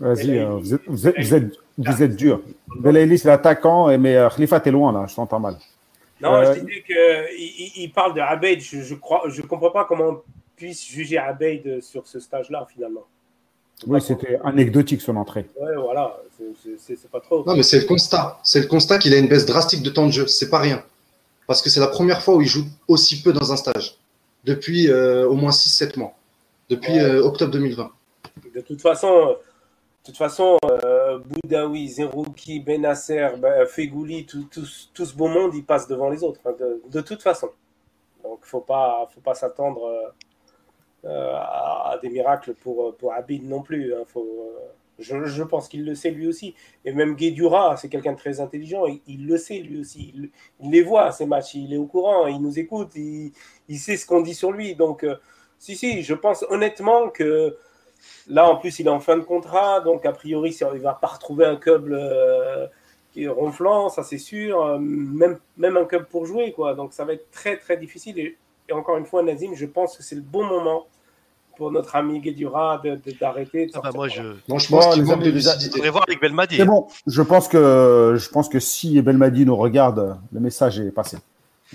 Vas-y, 0.01 0.45
vous, 0.45 0.75
êtes, 0.75 0.81
vous, 0.87 1.07
êtes, 1.09 1.59
vous, 1.77 2.03
êtes, 2.03 2.17
dur. 2.17 2.41
Belaïli, 2.79 3.19
c'est 3.19 3.29
l'attaquant, 3.29 3.97
mais 3.99 4.17
Khalifa, 4.35 4.61
t'es 4.61 4.71
loin 4.71 4.93
là, 4.93 5.07
je 5.09 5.15
t'entends 5.15 5.41
mal. 5.41 5.57
Non, 6.21 6.43
je 6.43 6.49
euh, 6.49 6.55
disais 6.55 6.83
qu'il 6.83 7.83
il 7.83 7.93
parle 7.93 8.15
de 8.15 8.21
Abeid. 8.21 8.61
Je 8.61 8.79
ne 8.79 8.83
je 8.83 8.95
je 9.29 9.43
comprends 9.43 9.71
pas 9.71 9.85
comment 9.85 10.09
on 10.09 10.23
puisse 10.57 10.85
juger 10.87 11.19
Abeid 11.19 11.81
sur 11.83 12.07
ce 12.07 12.21
stage-là, 12.21 12.67
finalement. 12.73 13.05
Oui, 13.87 14.01
c'était 14.01 14.39
anecdotique 14.43 15.01
son 15.01 15.17
entrée. 15.17 15.47
Oui, 15.61 15.71
voilà, 15.77 16.21
c'est 16.79 17.11
pas 17.11 17.21
trop. 17.21 17.45
Non, 17.47 17.55
mais 17.55 17.63
c'est 17.63 17.81
le 17.81 17.87
constat. 17.87 18.39
C'est 18.43 18.61
le 18.61 18.67
constat 18.67 18.99
qu'il 18.99 19.15
a 19.15 19.19
une 19.19 19.29
baisse 19.29 19.47
drastique 19.47 19.83
de 19.83 19.91
temps 19.91 20.07
de 20.07 20.13
jeu. 20.13 20.27
C'est 20.27 20.51
pas 20.51 20.59
rien. 20.59 20.83
Parce 21.47 21.63
que 21.63 21.71
c'est 21.71 21.81
la 21.81 21.87
première 21.87 22.23
fois 22.23 22.35
où 22.35 22.43
il 22.43 22.49
joue 22.49 22.65
aussi 22.89 23.23
peu 23.23 23.33
dans 23.33 23.53
un 23.53 23.57
stage. 23.57 23.97
Depuis 24.45 24.91
euh, 24.91 25.29
au 25.29 25.35
moins 25.35 25.51
6-7 25.51 25.99
mois. 25.99 26.15
Depuis 26.69 26.99
euh, 26.99 27.23
octobre 27.23 27.53
2020. 27.53 27.91
De 28.55 28.61
toute 28.61 28.81
façon, 28.81 29.37
toute 30.09 30.17
façon, 30.17 30.57
euh, 30.65 31.19
Boudaoui, 31.19 31.87
Zerouki, 31.89 32.61
Benasser, 32.61 33.29
ben, 33.39 33.67
Fegouli, 33.67 34.25
tout, 34.25 34.49
ce 34.65 35.15
beau 35.15 35.29
monde, 35.29 35.55
il 35.55 35.65
passe 35.65 35.87
devant 35.87 36.09
les 36.09 36.25
autres, 36.25 36.41
hein, 36.47 36.55
de, 36.89 37.01
toute 37.03 37.23
façon. 37.23 37.51
Donc, 38.23 38.39
faut 38.43 38.61
pas, 38.61 39.07
faut 39.15 39.21
pas 39.21 39.35
s'attendre 39.35 40.15
euh, 41.05 41.35
à, 41.35 41.99
des 42.03 42.09
miracles 42.09 42.55
pour, 42.55 42.97
Abid 43.15 43.47
non 43.47 43.61
plus. 43.61 43.95
Hein. 43.95 44.05
faut, 44.07 44.25
euh, 44.25 44.69
je, 44.99 45.43
pense 45.43 45.69
qu'il 45.69 45.85
le 45.85 45.95
sait 45.95 46.11
lui 46.11 46.27
aussi. 46.27 46.55
Et 46.87 46.93
même 46.93 47.15
Guédura, 47.15 47.77
c'est 47.77 47.91
quelqu'un 47.91 48.13
de 48.13 48.19
très 48.19 48.41
intelligent, 48.41 48.85
il, 49.07 49.27
le 49.27 49.37
sait 49.37 49.59
lui 49.59 49.81
aussi. 49.81 50.15
Il, 50.61 50.71
les 50.71 50.83
voit, 50.83 51.13
ces 51.13 51.27
matchs, 51.27 51.55
il 51.55 51.75
est 51.75 51.77
au 51.77 51.87
courant, 51.87 52.27
il 52.27 52.41
nous 52.41 52.59
écoute, 52.59 52.93
il, 52.97 53.33
il 53.69 53.79
sait 53.79 53.99
ce 53.99 54.07
qu'on 54.07 54.23
dit 54.23 54.35
sur 54.35 54.53
lui. 54.53 54.75
Donc, 54.75 55.05
euh, 55.05 55.17
si, 55.59 55.77
si, 55.77 56.03
je 56.03 56.15
pense 56.15 56.45
honnêtement 56.49 57.11
que 57.11 57.57
Là, 58.29 58.49
en 58.49 58.57
plus, 58.57 58.79
il 58.79 58.87
est 58.87 58.91
en 58.91 59.01
fin 59.01 59.17
de 59.17 59.23
contrat, 59.23 59.81
donc 59.81 60.05
a 60.05 60.13
priori, 60.13 60.57
il 60.59 60.67
ne 60.67 60.79
va 60.79 60.95
pas 60.95 61.09
retrouver 61.09 61.47
un 61.47 61.57
club 61.57 61.91
euh, 61.91 62.67
qui 63.13 63.25
est 63.25 63.29
ronflant, 63.29 63.89
ça 63.89 64.03
c'est 64.03 64.19
sûr. 64.19 64.63
Euh, 64.63 64.79
même, 64.79 65.39
même 65.57 65.77
un 65.77 65.85
club 65.85 66.07
pour 66.07 66.27
jouer, 66.27 66.53
quoi. 66.53 66.75
Donc 66.75 66.93
ça 66.93 67.05
va 67.05 67.15
être 67.15 67.31
très 67.31 67.57
très 67.57 67.77
difficile. 67.77 68.19
Et, 68.19 68.37
encore 68.73 68.99
une 68.99 69.07
fois, 69.07 69.23
Nazim, 69.23 69.55
je 69.55 69.67
pense 69.67 69.97
que 69.97 70.03
c'est 70.03 70.15
le 70.15 70.21
bon 70.21 70.45
moment 70.45 70.87
pour 71.57 71.73
notre 71.73 71.97
ami 71.97 72.21
Guédura 72.21 72.81
d'arrêter. 73.21 73.67
De, 73.67 73.73
ah 73.75 73.81
bah 73.83 73.91
moi, 73.95 74.09
je, 74.09 74.23
non, 74.47 74.59
je 74.59 74.69
pense 74.69 74.97
de 74.97 75.31
lucidité. 75.31 75.89
voir 75.89 76.05
avec 76.07 76.21
Belmadi. 76.21 76.57
C'est 76.57 76.67
bon. 76.67 76.87
Je 77.07 77.23
pense 77.23 77.49
que 77.49 78.15
je 78.17 78.29
pense 78.29 78.49
que 78.49 78.61
si 78.61 79.01
Belmadi 79.01 79.47
nous 79.47 79.57
regarde, 79.57 80.19
le 80.33 80.41
message 80.41 80.79
est 80.81 80.91
passé. 80.91 81.17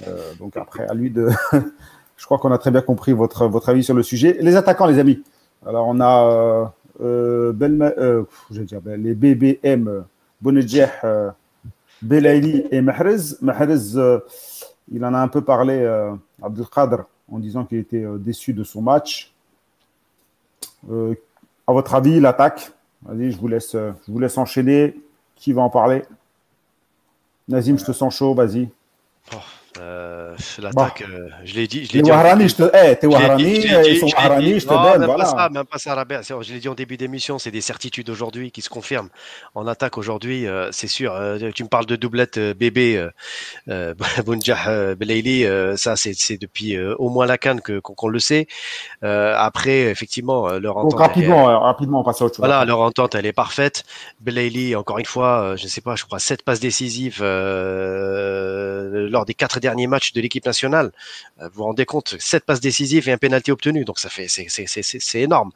Euh, 0.07 0.34
donc 0.39 0.55
après, 0.55 0.88
à 0.88 0.93
lui 0.93 1.09
de. 1.09 1.30
je 2.17 2.26
crois 2.26 2.38
qu'on 2.38 2.51
a 2.51 2.57
très 2.57 2.71
bien 2.71 2.82
compris 2.82 3.11
votre 3.11 3.47
votre 3.47 3.69
avis 3.69 3.84
sur 3.84 3.95
le 3.95 4.03
sujet. 4.03 4.38
Les 4.39 4.55
attaquants, 4.55 4.86
les 4.86 4.99
amis. 4.99 5.24
Alors, 5.66 5.88
on 5.88 5.99
a 5.99 6.24
euh, 6.24 6.66
euh, 7.01 7.53
euh 7.97 8.26
dire, 8.49 8.82
ben, 8.82 9.01
les 9.01 9.16
BBM, 9.16 10.05
Bounedjah, 10.41 10.91
euh, 11.03 11.32
Belaili 12.01 12.66
et 12.72 12.82
Mahrez. 12.82 13.36
Mahrez, 13.41 13.97
il 14.91 15.05
en 15.05 15.14
a 15.14 15.20
un 15.20 15.28
peu 15.28 15.41
parlé, 15.41 15.86
Abdelkader, 16.41 17.03
en 17.32 17.39
disant 17.39 17.66
qu'il 17.66 17.80
était 17.80 18.05
déçu 18.20 18.53
de 18.53 18.64
son 18.64 18.82
match. 18.82 19.34
À 21.66 21.72
votre 21.72 21.95
avis, 21.95 22.20
l'attaque? 22.20 22.74
Vas-y, 23.03 23.32
je 23.32 23.38
vous 23.38 23.47
laisse, 23.47 23.76
euh, 23.76 23.91
je 24.05 24.11
vous 24.11 24.20
laisse 24.20 24.38
enchaîner. 24.38 24.99
Qui 25.36 25.51
va 25.51 25.61
en 25.61 25.70
parler? 25.70 26.03
Nazim, 27.47 27.78
je 27.78 27.84
te 27.84 27.91
sens 27.91 28.16
chaud, 28.16 28.34
vas-y. 28.34 28.70
Oh, 29.34 29.38
euh, 29.80 30.36
L'attaque, 30.59 31.03
euh, 31.09 31.30
je 31.43 31.55
l'ai 31.55 31.67
dit. 31.67 31.86
Je 31.86 31.93
l'ai 31.93 32.01
dit 32.01 32.11
je 36.41 36.53
l'ai 36.53 36.59
dit, 36.59 36.69
en 36.69 36.76
début 36.76 36.97
d'émission, 36.97 37.39
c'est 37.39 37.51
des 37.51 37.61
certitudes 37.61 38.09
aujourd'hui 38.09 38.51
qui 38.51 38.61
se 38.61 38.69
confirment. 38.69 39.09
En 39.55 39.67
attaque 39.67 39.97
aujourd'hui, 39.97 40.47
euh, 40.47 40.69
c'est 40.71 40.88
sûr. 40.88 41.13
tu 41.55 41.63
me 41.63 41.69
parles 41.69 41.86
de 41.86 41.95
doublette 41.95 42.39
bébé 42.39 43.07
Bounjah 44.26 44.95
Belaili, 44.95 45.45
ça 45.78 45.95
c'est 45.95 46.38
depuis 46.38 46.80
au 46.80 47.09
moins 47.09 47.26
la 47.26 47.38
canne 47.38 47.61
qu'on 47.61 48.07
le 48.07 48.19
sait. 48.19 48.47
Après, 49.01 49.84
effectivement, 49.84 50.49
leur 50.59 50.78
entente. 50.78 50.99
rapidement, 50.99 51.59
rapidement, 51.59 52.01
on 52.01 52.03
passe 52.03 52.21
à 52.21 52.26
autre 52.26 52.36
chose. 52.36 52.45
voilà, 52.45 52.65
leur 52.65 52.82
entente, 52.82 53.15
elle 53.15 53.26
est 53.26 53.34
parfaite. 53.34 53.84
Belaili, 54.21 54.76
encore 54.76 54.99
une 54.99 55.05
fois, 55.05 55.55
je 55.55 55.63
ne 55.63 55.69
sais 55.69 55.82
pas, 55.82 55.95
je 55.95 56.05
crois 56.05 56.19
sept 56.19 56.43
passes 56.43 56.59
décisives 56.59 57.24
lors 57.24 59.26
des 59.26 59.34
quatre 59.34 59.59
derniers 59.64 59.88
matchs 59.88 60.14
de 60.14 60.22
l'équipe 60.22 60.45
nationale. 60.45 60.91
Euh, 61.41 61.47
Vous 61.49 61.57
vous 61.57 61.64
rendez 61.64 61.86
compte, 61.86 62.16
sept 62.20 62.45
passes 62.45 62.59
décisives 62.59 63.09
et 63.09 63.11
un 63.11 63.18
pénalty 63.18 63.51
obtenu, 63.51 63.86
donc 63.86 63.97
ça 63.97 64.09
fait, 64.09 64.28
c'est, 64.28 65.22
énorme. 65.22 65.51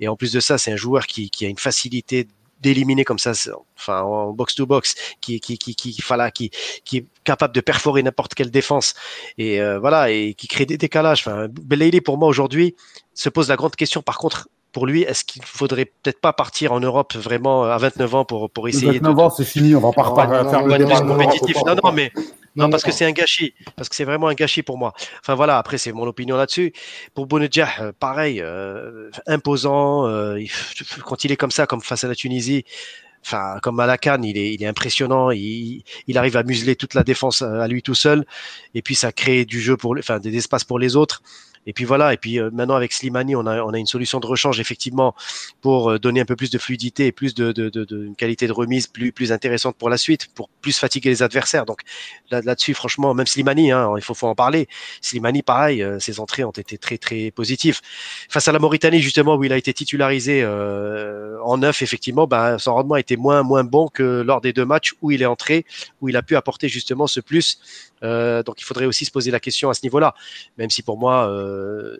Et 0.00 0.08
en 0.08 0.16
plus 0.16 0.32
de 0.32 0.40
ça, 0.40 0.58
c'est 0.58 0.72
un 0.72 0.76
joueur 0.76 1.06
qui, 1.06 1.30
qui 1.30 1.46
a 1.46 1.48
une 1.48 1.58
facilité 1.58 2.28
d'éliminer 2.60 3.04
comme 3.04 3.18
ça, 3.18 3.32
enfin 3.76 4.02
en 4.02 4.32
box 4.32 4.54
to 4.54 4.66
box, 4.66 4.94
qui, 5.20 5.40
qui, 5.40 5.58
qui, 5.58 5.74
qui, 5.74 6.00
voilà, 6.06 6.30
qui, 6.30 6.50
qui 6.84 6.98
est 6.98 7.06
capable 7.24 7.54
de 7.54 7.60
perforer 7.60 8.02
n'importe 8.02 8.34
quelle 8.34 8.52
défense 8.52 8.94
et 9.36 9.60
euh, 9.60 9.80
voilà 9.80 10.10
et 10.10 10.34
qui 10.34 10.46
crée 10.46 10.64
des 10.64 10.78
décalages. 10.78 11.24
Enfin, 11.26 11.48
pour 12.04 12.18
moi 12.18 12.28
aujourd'hui 12.28 12.76
se 13.14 13.28
pose 13.28 13.48
la 13.48 13.56
grande 13.56 13.74
question. 13.74 14.00
Par 14.00 14.18
contre, 14.18 14.48
pour 14.72 14.86
lui, 14.86 15.02
est-ce 15.02 15.24
qu'il 15.24 15.44
faudrait 15.44 15.84
peut-être 15.84 16.20
pas 16.20 16.32
partir 16.32 16.72
en 16.72 16.80
Europe 16.80 17.14
vraiment 17.14 17.64
à 17.64 17.76
29 17.76 18.14
ans 18.14 18.24
pour, 18.24 18.50
pour 18.50 18.68
essayer 18.68 18.98
de, 18.98 19.04
29 19.04 19.18
ans, 19.18 19.30
c'est 19.30 19.44
fini, 19.44 19.74
on 19.74 19.80
va 19.80 19.92
pas 19.92 20.02
repartir 20.02 20.50
faire 20.50 20.66
le 20.66 20.78
débat. 20.78 21.00
compétitif. 21.00 21.56
Non, 21.66 21.76
non, 21.82 21.92
mais 21.92 22.10
non, 22.56 22.68
parce 22.70 22.82
que 22.82 22.92
c'est 22.92 23.04
un 23.04 23.12
gâchis, 23.12 23.54
parce 23.76 23.88
que 23.88 23.94
c'est 23.96 24.04
vraiment 24.04 24.28
un 24.28 24.34
gâchis 24.34 24.62
pour 24.62 24.76
moi. 24.78 24.92
Enfin 25.20 25.34
voilà, 25.34 25.58
après 25.58 25.78
c'est 25.78 25.92
mon 25.92 26.06
opinion 26.06 26.36
là-dessus. 26.36 26.72
Pour 27.14 27.26
Bounedjah, 27.26 27.68
euh, 27.80 27.92
pareil, 27.98 28.40
euh, 28.40 29.10
imposant. 29.26 30.06
euh, 30.06 30.38
quand 31.04 31.24
il 31.24 31.32
est 31.32 31.36
comme 31.36 31.50
ça, 31.50 31.66
comme 31.66 31.80
face 31.80 32.04
à 32.04 32.08
la 32.08 32.14
Tunisie, 32.14 32.64
enfin 33.24 33.58
comme 33.62 33.80
à 33.80 33.86
la 33.86 33.98
Cannes, 33.98 34.24
il 34.24 34.36
est, 34.36 34.52
il 34.54 34.62
est 34.62 34.66
impressionnant. 34.66 35.30
Il, 35.30 35.82
il 36.06 36.18
arrive 36.18 36.36
à 36.36 36.42
museler 36.42 36.76
toute 36.76 36.94
la 36.94 37.04
défense 37.04 37.42
à 37.42 37.66
lui 37.68 37.82
tout 37.82 37.94
seul, 37.94 38.26
et 38.74 38.82
puis 38.82 38.94
ça 38.94 39.12
crée 39.12 39.44
du 39.44 39.60
jeu 39.60 39.76
pour, 39.76 39.96
enfin 39.98 40.18
des 40.18 40.36
espaces 40.36 40.64
pour 40.64 40.78
les 40.78 40.96
autres. 40.96 41.22
Et 41.66 41.72
puis 41.72 41.84
voilà, 41.84 42.12
et 42.12 42.16
puis 42.16 42.40
euh, 42.40 42.50
maintenant 42.52 42.74
avec 42.74 42.92
Slimani, 42.92 43.36
on 43.36 43.46
a, 43.46 43.62
on 43.62 43.70
a 43.70 43.78
une 43.78 43.86
solution 43.86 44.18
de 44.18 44.26
rechange 44.26 44.58
effectivement 44.58 45.14
pour 45.60 45.90
euh, 45.90 45.98
donner 45.98 46.20
un 46.20 46.24
peu 46.24 46.34
plus 46.34 46.50
de 46.50 46.58
fluidité 46.58 47.06
et 47.06 47.12
plus 47.12 47.34
de, 47.34 47.52
qualité 48.16 48.46
de 48.46 48.52
remise 48.52 48.88
plus, 48.88 49.12
plus 49.12 49.30
intéressante 49.32 49.76
pour 49.76 49.88
la 49.88 49.96
suite, 49.96 50.28
pour 50.34 50.48
plus 50.48 50.76
fatiguer 50.76 51.10
les 51.10 51.22
adversaires. 51.22 51.64
Donc 51.64 51.82
là- 52.30 52.40
là-dessus, 52.40 52.74
franchement, 52.74 53.14
même 53.14 53.26
Slimani, 53.26 53.70
hein, 53.70 53.92
il 53.96 54.02
faut, 54.02 54.12
en 54.26 54.34
parler. 54.34 54.68
Slimani, 55.00 55.42
pareil, 55.42 55.82
euh, 55.82 55.98
ses 55.98 56.20
entrées 56.20 56.44
ont 56.44 56.50
été 56.50 56.78
très 56.78 56.98
très 56.98 57.30
positives. 57.30 57.80
Face 58.28 58.48
à 58.48 58.52
la 58.52 58.58
Mauritanie, 58.58 59.00
justement, 59.00 59.36
où 59.36 59.44
il 59.44 59.52
a 59.52 59.56
été 59.56 59.72
titularisé 59.72 60.44
en 60.44 61.58
neuf, 61.58 61.82
effectivement, 61.82 62.26
ben, 62.26 62.58
son 62.58 62.74
rendement 62.74 62.96
était 62.96 63.16
moins 63.16 63.42
moins 63.42 63.64
bon 63.64 63.88
que 63.88 64.22
lors 64.22 64.40
des 64.40 64.52
deux 64.52 64.64
matchs 64.64 64.94
où 65.02 65.10
il 65.10 65.22
est 65.22 65.26
entré, 65.26 65.64
où 66.00 66.08
il 66.08 66.16
a 66.16 66.22
pu 66.22 66.36
apporter 66.36 66.68
justement 66.68 67.06
ce 67.06 67.20
plus. 67.20 67.58
Donc 68.02 68.60
il 68.60 68.64
faudrait 68.64 68.86
aussi 68.86 69.04
se 69.04 69.10
poser 69.10 69.30
la 69.30 69.40
question 69.40 69.70
à 69.70 69.74
ce 69.74 69.80
niveau-là, 69.84 70.14
même 70.58 70.70
si 70.70 70.82
pour 70.82 70.98
moi, 70.98 71.28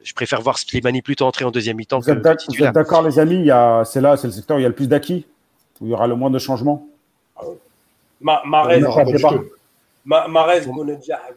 je 0.03 0.13
préfère 0.15 0.41
voir 0.41 0.59
Slimani 0.59 1.03
plutôt 1.03 1.27
entrer 1.27 1.45
en 1.45 1.51
deuxième 1.51 1.77
mi-temps 1.77 2.01
Vous 2.01 2.07
que, 2.07 2.11
êtes 2.29 2.45
vous 2.49 2.73
d'accord, 2.73 3.03
les 3.03 3.19
amis 3.19 3.49
C'est 3.85 4.01
là, 4.01 4.17
c'est 4.17 4.27
le 4.27 4.33
secteur 4.33 4.57
où 4.57 4.61
il 4.61 4.63
y 4.63 4.67
a 4.67 4.69
le 4.69 4.75
plus 4.75 4.89
d'acquis, 4.89 5.27
où 5.81 5.87
il 5.87 5.91
y 5.91 5.95
aura 5.95 6.07
le 6.07 6.15
moins 6.15 6.31
de 6.31 6.39
changements? 6.39 6.87
Ma, 8.21 8.43
Marez. 8.47 8.81
Ma, 10.05 10.29
Marez, 10.29 10.63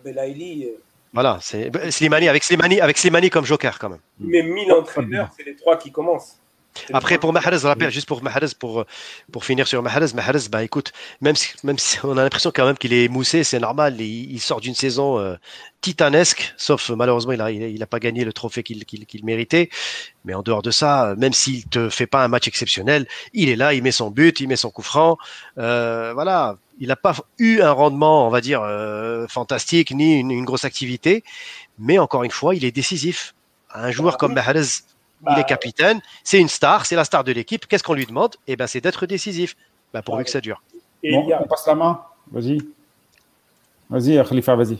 Belaïli, 0.04 0.66
euh, 0.66 0.70
Voilà, 1.14 1.40
c'est 1.42 1.72
Slimani 1.92 2.28
avec 2.28 2.44
Slimani 2.44 2.80
avec 2.82 2.98
Slimani 2.98 3.30
comme 3.30 3.46
joker 3.46 3.78
quand 3.80 3.90
même. 3.90 4.00
mais 4.20 4.44
1000 4.44 4.72
entraîneurs, 4.72 5.30
c'est 5.36 5.44
les 5.44 5.56
trois 5.56 5.78
qui 5.78 5.92
commencent. 5.92 6.38
Après, 6.94 7.18
pour 7.18 7.34
Mahrez, 7.34 7.60
je 7.60 7.68
rappelle, 7.68 7.92
juste 7.92 8.08
pour 8.08 8.22
Mahrez, 8.24 8.48
pour, 8.60 8.86
pour 9.32 9.46
finir 9.46 9.68
sur 9.68 9.82
Mahrez, 9.82 10.08
Mahrez, 10.14 10.50
bah 10.50 10.64
écoute, 10.64 10.92
même 11.22 11.36
si, 11.36 11.54
même 11.64 11.78
si 11.78 11.98
on 12.04 12.18
a 12.18 12.24
l'impression 12.24 12.52
quand 12.54 12.66
même 12.66 12.78
qu'il 12.78 12.94
est 12.94 13.08
moussé, 13.08 13.44
c'est 13.44 13.60
normal, 13.60 14.00
il, 14.00 14.32
il 14.32 14.40
sort 14.40 14.62
d'une 14.62 14.76
saison 14.76 15.18
euh, 15.20 15.36
titanesque, 15.82 16.54
sauf 16.58 16.90
malheureusement, 16.90 17.34
il 17.34 17.42
a, 17.42 17.52
il 17.52 17.84
a, 17.84 17.88
pas 17.88 18.00
gagné 18.00 18.26
le 18.26 18.34
trophée 18.34 18.64
qu'il 18.64 18.86
qu'il 18.86 19.06
qu'il 19.06 19.24
méritait. 19.24 19.70
Mais 20.26 20.34
en 20.34 20.42
dehors 20.42 20.62
de 20.62 20.72
ça, 20.72 21.14
même 21.18 21.34
s'il 21.34 21.68
te 21.68 21.90
fait 21.90 22.08
pas 22.08 22.24
un 22.24 22.28
match 22.28 22.48
exceptionnel, 22.48 23.08
il 23.34 23.50
est 23.50 23.56
là, 23.56 23.74
il 23.74 23.84
met 23.84 23.92
son 23.92 24.10
but, 24.10 24.40
il 24.40 24.48
met 24.48 24.56
son 24.56 24.72
coup 24.72 24.82
franc. 24.82 25.18
Euh, 25.58 26.12
voilà, 26.14 26.58
il 26.80 26.88
n'a 26.88 26.96
pas 26.96 27.16
eu 27.38 27.62
un 27.62 27.72
rendement, 27.72 28.28
on 28.28 28.30
va 28.32 28.42
dire, 28.42 28.62
euh, 28.64 29.28
fantastique, 29.28 29.92
ni 29.92 30.20
une, 30.20 30.32
une 30.32 30.46
grosse 30.46 30.66
activité. 30.66 31.24
Mais 31.78 32.00
encore 32.00 32.24
une 32.24 32.32
fois, 32.32 32.56
il 32.56 32.66
est 32.66 32.72
décisif. 32.72 33.36
Un 33.74 33.92
joueur 33.92 34.18
comme 34.18 34.34
Mahrez, 34.34 34.82
il 35.22 35.26
Bah, 35.26 35.40
est 35.40 35.44
capitaine, 35.46 36.02
c'est 36.24 36.40
une 36.40 36.50
star, 36.50 36.86
c'est 36.86 36.96
la 36.96 37.04
star 37.06 37.24
de 37.24 37.32
l'équipe. 37.32 37.66
Qu'est-ce 37.68 37.84
qu'on 37.84 37.94
lui 37.94 38.06
demande? 38.06 38.36
Eh 38.48 38.56
ben, 38.56 38.68
c'est 38.68 38.82
d'être 38.82 39.06
décisif. 39.06 39.56
Ben, 39.94 40.02
pourvu 40.02 40.24
que 40.24 40.30
ça 40.30 40.42
dure. 40.42 40.62
Et 41.04 41.12
Bon, 41.12 41.24
il 41.24 41.30
y 41.30 41.34
a- 41.34 41.42
on 41.42 41.48
passe 41.48 41.66
la 41.68 41.76
main. 41.76 42.02
Vas-y. 42.32 42.58
Vas-y, 43.90 44.24
Khalifa, 44.28 44.56
vas-y. 44.56 44.80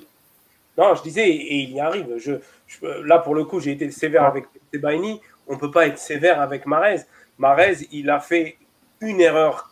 Non, 0.78 0.94
je 0.96 1.04
disais, 1.04 1.30
et 1.30 1.56
il 1.62 1.72
y 1.72 1.80
arrive. 1.80 2.16
Je, 2.18 2.34
je- 2.68 2.86
là, 3.04 3.20
pour 3.20 3.36
le 3.36 3.46
coup, 3.46 3.60
j'ai 3.60 3.72
été 3.72 3.90
sévère 3.92 4.24
avec 4.26 4.46
Sebaini. 4.74 5.22
On 5.48 5.54
ne 5.54 5.60
peut 5.60 5.72
pas 5.72 5.88
être 5.88 6.00
sévère 6.00 6.42
avec 6.42 6.66
Marez. 6.66 7.02
Marez, 7.38 7.78
il 7.92 8.10
a 8.10 8.20
fait 8.20 8.58
une 9.00 9.22
erreur 9.22 9.72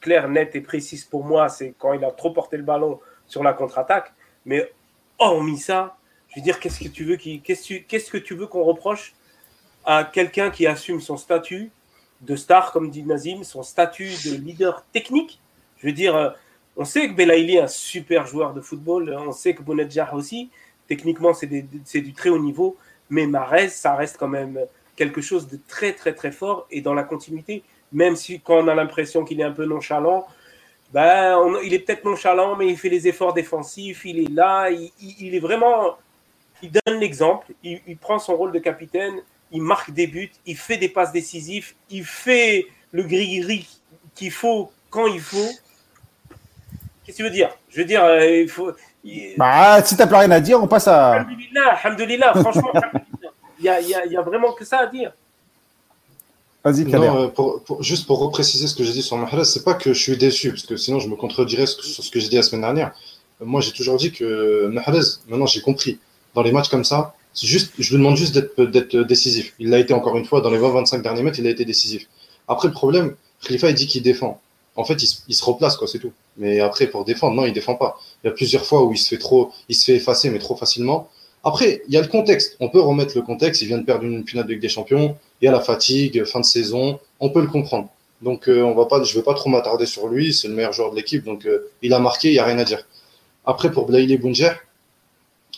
claire, 0.00 0.28
nette 0.28 0.56
et 0.56 0.60
précise 0.60 1.04
pour 1.04 1.24
moi. 1.24 1.48
C'est 1.48 1.74
quand 1.78 1.92
il 1.92 2.04
a 2.04 2.10
trop 2.10 2.30
porté 2.30 2.56
le 2.56 2.62
ballon 2.62 2.98
sur 3.26 3.42
la 3.44 3.52
contre-attaque. 3.52 4.12
Mais 4.46 4.72
hormis 5.18 5.58
ça, 5.58 5.96
je 6.28 6.36
veux 6.40 6.42
dire, 6.42 6.58
qu'est-ce 6.58 6.80
que 6.80 6.88
tu 6.88 7.04
veux 7.04 7.16
que 7.16 7.22
tu- 7.62 7.82
qu'est-ce 7.84 8.10
que 8.10 8.18
tu 8.18 8.34
veux 8.34 8.46
qu'on 8.46 8.64
reproche? 8.64 9.12
À 9.84 10.04
quelqu'un 10.04 10.50
qui 10.50 10.66
assume 10.66 11.00
son 11.00 11.16
statut 11.16 11.70
de 12.20 12.36
star, 12.36 12.72
comme 12.72 12.90
dit 12.90 13.02
Nazim, 13.02 13.44
son 13.44 13.62
statut 13.62 14.10
de 14.24 14.36
leader 14.36 14.84
technique 14.92 15.40
Je 15.78 15.86
veux 15.86 15.92
dire, 15.92 16.14
euh, 16.14 16.30
on 16.76 16.84
sait 16.84 17.08
que 17.08 17.14
Belaïli 17.14 17.56
est 17.56 17.60
un 17.60 17.66
super 17.66 18.26
joueur 18.26 18.54
de 18.54 18.60
football. 18.60 19.14
On 19.18 19.32
sait 19.32 19.54
que 19.54 19.62
Bounedjah 19.62 20.14
aussi. 20.14 20.50
Techniquement, 20.86 21.32
c'est 21.34 21.46
du 21.46 22.12
très 22.12 22.30
haut 22.30 22.38
niveau. 22.38 22.76
Mais 23.08 23.26
Marez, 23.26 23.68
ça 23.68 23.94
reste 23.94 24.16
quand 24.18 24.28
même 24.28 24.58
quelque 24.96 25.20
chose 25.20 25.48
de 25.48 25.58
très, 25.68 25.92
très, 25.92 26.14
très 26.14 26.32
fort. 26.32 26.66
Et 26.70 26.80
dans 26.80 26.94
la 26.94 27.02
continuité, 27.02 27.64
même 27.92 28.16
si 28.16 28.40
quand 28.40 28.56
on 28.64 28.68
a 28.68 28.74
l'impression 28.74 29.24
qu'il 29.24 29.40
est 29.40 29.44
un 29.44 29.52
peu 29.52 29.64
nonchalant, 29.64 30.26
ben, 30.92 31.38
il 31.64 31.72
est 31.72 31.80
peut-être 31.80 32.04
nonchalant, 32.04 32.56
mais 32.56 32.68
il 32.68 32.76
fait 32.76 32.88
les 32.88 33.08
efforts 33.08 33.32
défensifs. 33.32 34.04
Il 34.04 34.18
est 34.18 34.30
là. 34.30 34.70
Il, 34.70 35.34
est 35.34 35.40
vraiment. 35.40 35.96
Il 36.62 36.70
donne 36.70 36.98
l'exemple. 36.98 37.46
Il 37.62 37.96
prend 37.96 38.18
son 38.18 38.36
rôle 38.36 38.52
de 38.52 38.58
capitaine. 38.58 39.22
Il 39.52 39.62
marque 39.62 39.90
des 39.92 40.06
buts. 40.06 40.30
Il 40.46 40.56
fait 40.56 40.76
des 40.76 40.88
passes 40.88 41.12
décisives. 41.12 41.72
Il 41.90 42.04
fait 42.04 42.66
le 42.92 43.02
gris-gris 43.02 43.66
qu'il 44.14 44.30
faut 44.30 44.70
quand 44.90 45.06
il 45.06 45.20
faut. 45.20 45.50
Qu'est-ce 47.04 47.16
que 47.18 47.22
tu 47.22 47.22
veux 47.24 47.30
dire? 47.30 47.50
Je 47.68 47.78
veux 47.78 47.84
dire, 47.84 48.04
euh, 48.04 48.42
il 48.42 48.48
faut. 48.48 48.72
il- 49.04 49.34
Bah, 49.36 49.82
si 49.84 49.96
t'as 49.96 50.06
plus 50.06 50.16
rien 50.16 50.30
à 50.30 50.40
dire, 50.40 50.62
on 50.62 50.66
passe 50.68 50.86
à. 50.88 51.12
Alhamdulillah, 51.12 51.78
alhamdulillah, 51.82 52.32
franchement, 52.34 52.70
alhamdulillah. 52.74 53.32
il 53.58 53.64
y 53.64 53.68
a, 53.68 53.80
il 53.80 53.88
y, 53.88 53.94
a, 53.94 54.06
il 54.06 54.12
y 54.12 54.16
a 54.16 54.22
vraiment 54.22 54.52
que 54.52 54.64
ça 54.64 54.78
à 54.80 54.86
dire. 54.86 55.12
Vas-y, 56.62 56.94
euh, 56.94 57.28
pour- 57.28 57.62
pour- 57.64 57.82
juste 57.82 58.06
pour 58.06 58.18
repréciser 58.18 58.66
ce 58.66 58.74
que 58.74 58.84
j'ai 58.84 58.92
dit 58.92 59.02
sur 59.02 59.16
Mahrez, 59.16 59.44
c'est 59.46 59.64
pas 59.64 59.72
que 59.74 59.94
je 59.94 59.98
suis 60.02 60.16
déçu, 60.18 60.50
parce 60.50 60.66
que 60.66 60.76
sinon 60.76 60.98
je 61.00 61.08
me 61.08 61.16
contredirais 61.16 61.64
ce 61.66 61.76
que- 61.76 61.82
sur 61.84 62.04
ce 62.04 62.10
que 62.10 62.20
j'ai 62.20 62.28
dit 62.28 62.36
la 62.36 62.42
semaine 62.42 62.60
dernière. 62.60 62.92
Euh, 63.40 63.46
Moi, 63.46 63.62
j'ai 63.62 63.72
toujours 63.72 63.96
dit 63.96 64.12
que 64.12 64.66
Mahrez, 64.66 65.00
maintenant 65.26 65.46
j'ai 65.46 65.62
compris, 65.62 65.98
dans 66.34 66.42
les 66.42 66.52
matchs 66.52 66.68
comme 66.68 66.84
ça, 66.84 67.14
juste, 67.34 67.72
je 67.78 67.90
lui 67.90 67.98
demande 67.98 68.16
juste 68.16 68.34
d'être 68.34 68.96
décisif. 69.02 69.54
Il 69.58 69.70
l'a 69.70 69.78
été 69.78 69.94
encore 69.94 70.16
une 70.16 70.24
fois, 70.24 70.40
dans 70.40 70.50
les 70.50 70.58
20-25 70.58 71.02
derniers 71.02 71.22
mètres, 71.22 71.38
il 71.38 71.46
a 71.46 71.50
été 71.50 71.64
décisif. 71.64 72.06
Après, 72.48 72.68
le 72.68 72.74
problème, 72.74 73.14
Khalifa, 73.42 73.68
il 73.70 73.74
dit 73.74 73.86
qu'il 73.86 74.02
défend. 74.02 74.40
En 74.76 74.84
fait, 74.84 75.02
il, 75.02 75.06
se- 75.06 75.18
il 75.28 75.34
se 75.34 75.44
replace, 75.44 75.76
quoi, 75.76 75.86
c'est 75.88 75.98
tout. 75.98 76.12
Mais 76.36 76.60
après, 76.60 76.86
pour 76.86 77.04
défendre, 77.04 77.34
non, 77.36 77.44
il 77.46 77.52
défend 77.52 77.74
pas. 77.74 77.98
Il 78.24 78.28
y 78.28 78.30
a 78.30 78.32
plusieurs 78.32 78.64
fois 78.64 78.84
où 78.84 78.92
il 78.92 78.98
se 78.98 79.08
fait 79.08 79.18
trop, 79.18 79.50
il 79.68 79.74
se 79.76 79.84
fait 79.84 79.94
effacer, 79.96 80.30
mais 80.30 80.38
trop 80.38 80.56
facilement. 80.56 81.08
Après, 81.44 81.82
il 81.88 81.94
y 81.94 81.96
a 81.96 82.02
le 82.02 82.08
contexte. 82.08 82.56
On 82.60 82.68
peut 82.68 82.80
remettre 82.80 83.16
le 83.16 83.22
contexte. 83.22 83.62
Il 83.62 83.68
vient 83.68 83.78
de 83.78 83.84
perdre 83.84 84.04
une 84.04 84.26
finale 84.26 84.46
de 84.46 84.52
Ligue 84.52 84.60
des 84.62 84.68
Champions. 84.68 85.16
Il 85.40 85.46
y 85.46 85.48
a 85.48 85.52
la 85.52 85.60
fatigue, 85.60 86.24
fin 86.24 86.40
de 86.40 86.44
saison. 86.44 87.00
On 87.18 87.30
peut 87.30 87.40
le 87.40 87.46
comprendre. 87.46 87.88
Donc, 88.22 88.48
euh, 88.48 88.62
on 88.62 88.74
va 88.74 88.84
pas, 88.86 89.02
je 89.02 89.14
vais 89.14 89.22
pas 89.22 89.34
trop 89.34 89.48
m'attarder 89.48 89.86
sur 89.86 90.06
lui. 90.08 90.34
C'est 90.34 90.48
le 90.48 90.54
meilleur 90.54 90.72
joueur 90.74 90.90
de 90.90 90.96
l'équipe. 90.96 91.24
Donc, 91.24 91.46
euh, 91.46 91.70
il 91.82 91.94
a 91.94 91.98
marqué. 91.98 92.28
Il 92.28 92.34
y 92.34 92.38
a 92.38 92.44
rien 92.44 92.58
à 92.58 92.64
dire. 92.64 92.86
Après, 93.46 93.70
pour 93.72 93.86
Blaile 93.86 94.18
Bunger, 94.20 94.52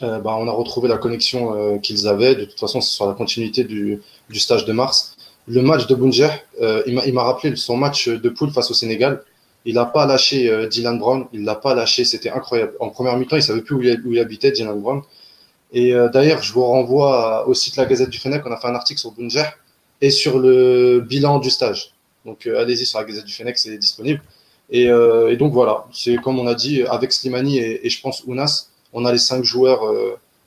euh, 0.02 0.18
bah, 0.18 0.36
on 0.38 0.48
a 0.48 0.50
retrouvé 0.50 0.88
la 0.88 0.98
connexion 0.98 1.54
euh, 1.54 1.78
qu'ils 1.78 2.08
avaient. 2.08 2.34
De 2.34 2.44
toute 2.44 2.58
façon, 2.58 2.80
c'est 2.80 2.94
sur 2.94 3.06
la 3.06 3.14
continuité 3.14 3.64
du, 3.64 4.00
stage 4.34 4.64
de 4.64 4.72
mars. 4.72 5.16
Le 5.46 5.62
match 5.62 5.86
de 5.86 5.94
Bunger, 5.94 6.30
euh, 6.60 6.82
il 6.86 7.14
m'a- 7.14 7.22
rappelé 7.22 7.54
son 7.56 7.76
match 7.76 8.08
de 8.08 8.28
poule 8.28 8.50
face 8.50 8.70
au 8.70 8.74
Sénégal. 8.74 9.22
Il 9.64 9.74
n'a 9.74 9.84
pas 9.84 10.06
lâché 10.06 10.66
Dylan 10.68 10.98
Brown. 10.98 11.26
Il 11.32 11.44
l'a 11.44 11.54
pas 11.54 11.74
lâché. 11.74 12.04
C'était 12.04 12.30
incroyable. 12.30 12.72
En 12.80 12.88
première 12.88 13.16
mi-temps, 13.16 13.36
il 13.36 13.42
savait 13.42 13.62
plus 13.62 13.76
où 13.76 13.82
il, 14.12 14.18
habitait, 14.18 14.50
Dylan 14.50 14.80
Brown. 14.80 15.02
Et 15.72 15.94
d'ailleurs, 16.12 16.42
je 16.42 16.52
vous 16.52 16.64
renvoie 16.64 17.46
au 17.48 17.54
site 17.54 17.76
La 17.76 17.86
Gazette 17.86 18.10
du 18.10 18.18
Fennec. 18.18 18.42
On 18.44 18.50
a 18.50 18.56
fait 18.56 18.66
un 18.66 18.74
article 18.74 18.98
sur 18.98 19.12
Bunger. 19.12 19.44
et 20.00 20.10
sur 20.10 20.40
le 20.40 21.00
bilan 21.00 21.38
du 21.38 21.48
stage. 21.48 21.92
Donc 22.26 22.48
allez-y 22.48 22.86
sur 22.86 22.98
la 22.98 23.04
Gazette 23.04 23.24
du 23.24 23.32
Fennec, 23.32 23.56
c'est 23.56 23.78
disponible. 23.78 24.20
Et, 24.68 24.88
donc 25.38 25.52
voilà, 25.52 25.86
c'est 25.92 26.16
comme 26.16 26.40
on 26.40 26.46
a 26.48 26.54
dit, 26.56 26.82
avec 26.82 27.12
Slimani 27.12 27.58
et, 27.60 27.88
je 27.88 28.00
pense 28.00 28.24
Ounas, 28.26 28.71
on 28.92 29.04
a 29.04 29.12
les 29.12 29.18
cinq 29.18 29.44
joueurs 29.44 29.80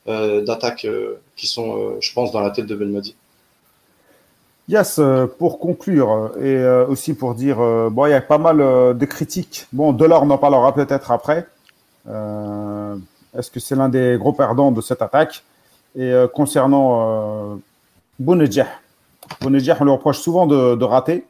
d'attaque 0.08 0.88
qui 1.36 1.48
sont, 1.48 2.00
je 2.00 2.14
pense, 2.14 2.32
dans 2.32 2.42
la 2.42 2.52
tête 2.52 2.66
de 2.66 2.76
Belmadi. 2.76 3.16
Yes, 4.68 5.00
pour 5.38 5.60
conclure 5.60 6.32
et 6.42 6.64
aussi 6.88 7.14
pour 7.14 7.36
dire, 7.36 7.58
bon, 7.92 8.06
il 8.08 8.12
y 8.12 8.14
a 8.14 8.22
pas 8.22 8.38
mal 8.38 8.58
de 8.58 9.06
critiques. 9.06 9.68
Bon, 9.74 9.94
Delors, 9.94 10.24
on 10.24 10.30
en 10.30 10.38
parlera 10.38 10.74
peut-être 10.74 11.12
après. 11.12 11.48
Est-ce 12.08 13.52
que 13.52 13.60
c'est 13.60 13.76
l'un 13.76 13.90
des 13.90 14.18
gros 14.18 14.34
perdants 14.34 14.72
de 14.72 14.82
cette 14.82 15.02
attaque? 15.02 15.44
Et 15.96 16.14
concernant 16.34 17.54
euh, 17.54 17.56
Bounedjah, 18.20 18.68
on 19.44 19.50
lui 19.50 19.70
reproche 19.70 20.20
souvent 20.20 20.46
de, 20.46 20.84
rater. 20.84 21.26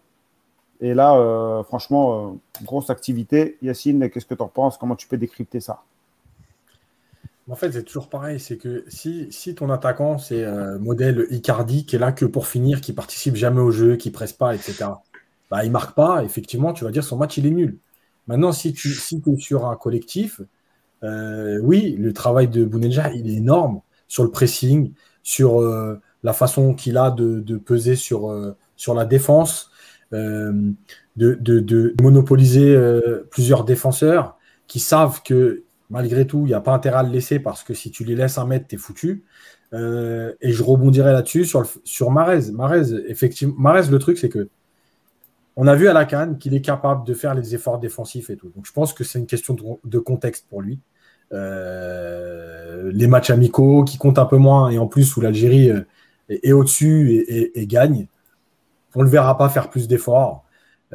Et 0.82 0.94
là, 0.94 1.64
franchement, 1.68 2.38
grosse 2.64 2.90
activité. 2.90 3.58
Yacine, 3.62 4.10
qu'est-ce 4.10 4.26
que 4.26 4.34
tu 4.34 4.42
en 4.42 4.48
penses? 4.48 4.78
Comment 4.78 4.96
tu 4.96 5.08
peux 5.08 5.18
décrypter 5.18 5.60
ça? 5.60 5.82
En 7.49 7.55
fait, 7.55 7.72
c'est 7.72 7.84
toujours 7.84 8.09
pareil. 8.09 8.39
C'est 8.39 8.57
que 8.57 8.84
si, 8.88 9.27
si 9.31 9.53
ton 9.55 9.69
attaquant, 9.69 10.17
c'est 10.17 10.43
euh, 10.43 10.80
modèle 10.80 11.27
Icardi, 11.30 11.85
qui 11.85 11.95
est 11.95 11.99
là 11.99 12.11
que 12.11 12.26
pour 12.26 12.47
finir, 12.47 12.81
qui 12.81 12.93
participe 12.93 13.35
jamais 13.35 13.61
au 13.61 13.72
jeu, 13.72 13.97
qui 13.97 14.09
presse 14.11 14.34
pas, 14.34 14.55
etc., 14.55 14.85
bah, 15.51 15.63
il 15.63 15.72
marque 15.72 15.95
pas, 15.95 16.23
effectivement, 16.23 16.73
tu 16.73 16.84
vas 16.85 16.91
dire 16.91 17.03
son 17.03 17.17
match, 17.17 17.38
il 17.38 17.45
est 17.45 17.51
nul. 17.51 17.77
Maintenant, 18.27 18.51
si 18.51 18.73
tu 18.73 18.89
si 18.89 19.22
es 19.26 19.38
sur 19.38 19.67
un 19.67 19.76
collectif, 19.76 20.41
euh, 21.03 21.59
oui, 21.61 21.95
le 21.99 22.13
travail 22.13 22.47
de 22.47 22.65
Bounedja, 22.65 23.11
il 23.13 23.30
est 23.30 23.35
énorme 23.35 23.81
sur 24.07 24.23
le 24.23 24.31
pressing, 24.31 24.93
sur 25.22 25.61
euh, 25.61 26.01
la 26.23 26.34
façon 26.34 26.73
qu'il 26.73 26.97
a 26.97 27.11
de, 27.11 27.57
peser 27.57 27.95
sur, 27.95 28.55
sur 28.76 28.95
la 28.95 29.05
défense, 29.05 29.69
de, 30.11 30.73
monopoliser 32.01 32.76
plusieurs 33.30 33.63
défenseurs 33.65 34.38
qui 34.67 34.80
savent 34.80 35.22
que 35.22 35.65
malgré 35.90 36.26
tout, 36.26 36.41
il 36.45 36.48
n'y 36.48 36.53
a 36.53 36.62
pas 36.62 36.74
intérêt 36.74 36.98
à 36.98 37.03
le 37.03 37.10
laisser 37.10 37.40
parce 37.40 37.64
que 37.64 37.74
si 37.74 37.91
tu 37.91 38.03
les 38.03 38.16
laisses 38.16 38.38
un 38.38 38.45
mètre, 38.45 38.68
tu 38.68 38.76
es 38.76 38.78
foutu. 38.78 39.24
Euh, 39.74 40.34
et 40.41 40.52
je 40.52 40.64
rebondirai 40.64 41.12
là-dessus 41.12 41.45
sur, 41.45 41.66
sur 41.84 42.12
Marez. 42.12 42.52
Marez, 42.52 42.94
effectivement, 43.07 43.56
Marez, 43.57 43.90
le 43.90 43.99
truc, 43.99 44.18
c'est 44.18 44.30
que 44.30 44.49
on 45.57 45.68
a 45.68 45.76
vu 45.76 45.88
à 45.88 45.94
la 45.94 46.06
Cannes 46.06 46.38
qu'il 46.38 46.53
est 46.53 46.62
capable 46.62 47.06
de 47.06 47.14
faire 47.14 47.34
les 47.34 47.56
efforts 47.56 47.80
défensifs 47.80 48.30
et 48.30 48.36
tout. 48.36 48.49
Donc 48.56 48.66
je 48.66 48.74
pense 48.74 48.94
que 48.94 49.03
c'est 49.03 49.20
une 49.20 49.26
question 49.26 49.56
de, 49.84 49.99
contexte 49.99 50.48
pour 50.49 50.62
lui. 50.62 50.80
Euh, 51.34 52.91
les 52.94 53.07
matchs 53.07 53.30
amicaux 53.30 53.84
qui 53.84 53.98
comptent 53.98 54.20
un 54.20 54.26
peu 54.26 54.38
moins 54.38 54.70
et 54.70 54.78
en 54.78 54.88
plus 54.88 55.16
où 55.16 55.22
l'Algérie 55.22 55.72
euh, 55.72 55.82
est, 56.30 56.52
au-dessus 56.52 57.12
et, 57.12 57.60
et, 57.60 57.68
gagne, 57.68 58.07
on 58.95 58.99
ne 58.99 59.06
le 59.06 59.10
verra 59.10 59.38
pas 59.38 59.49
faire 59.49 59.70
plus 59.70 59.88
d'efforts. 59.88 60.44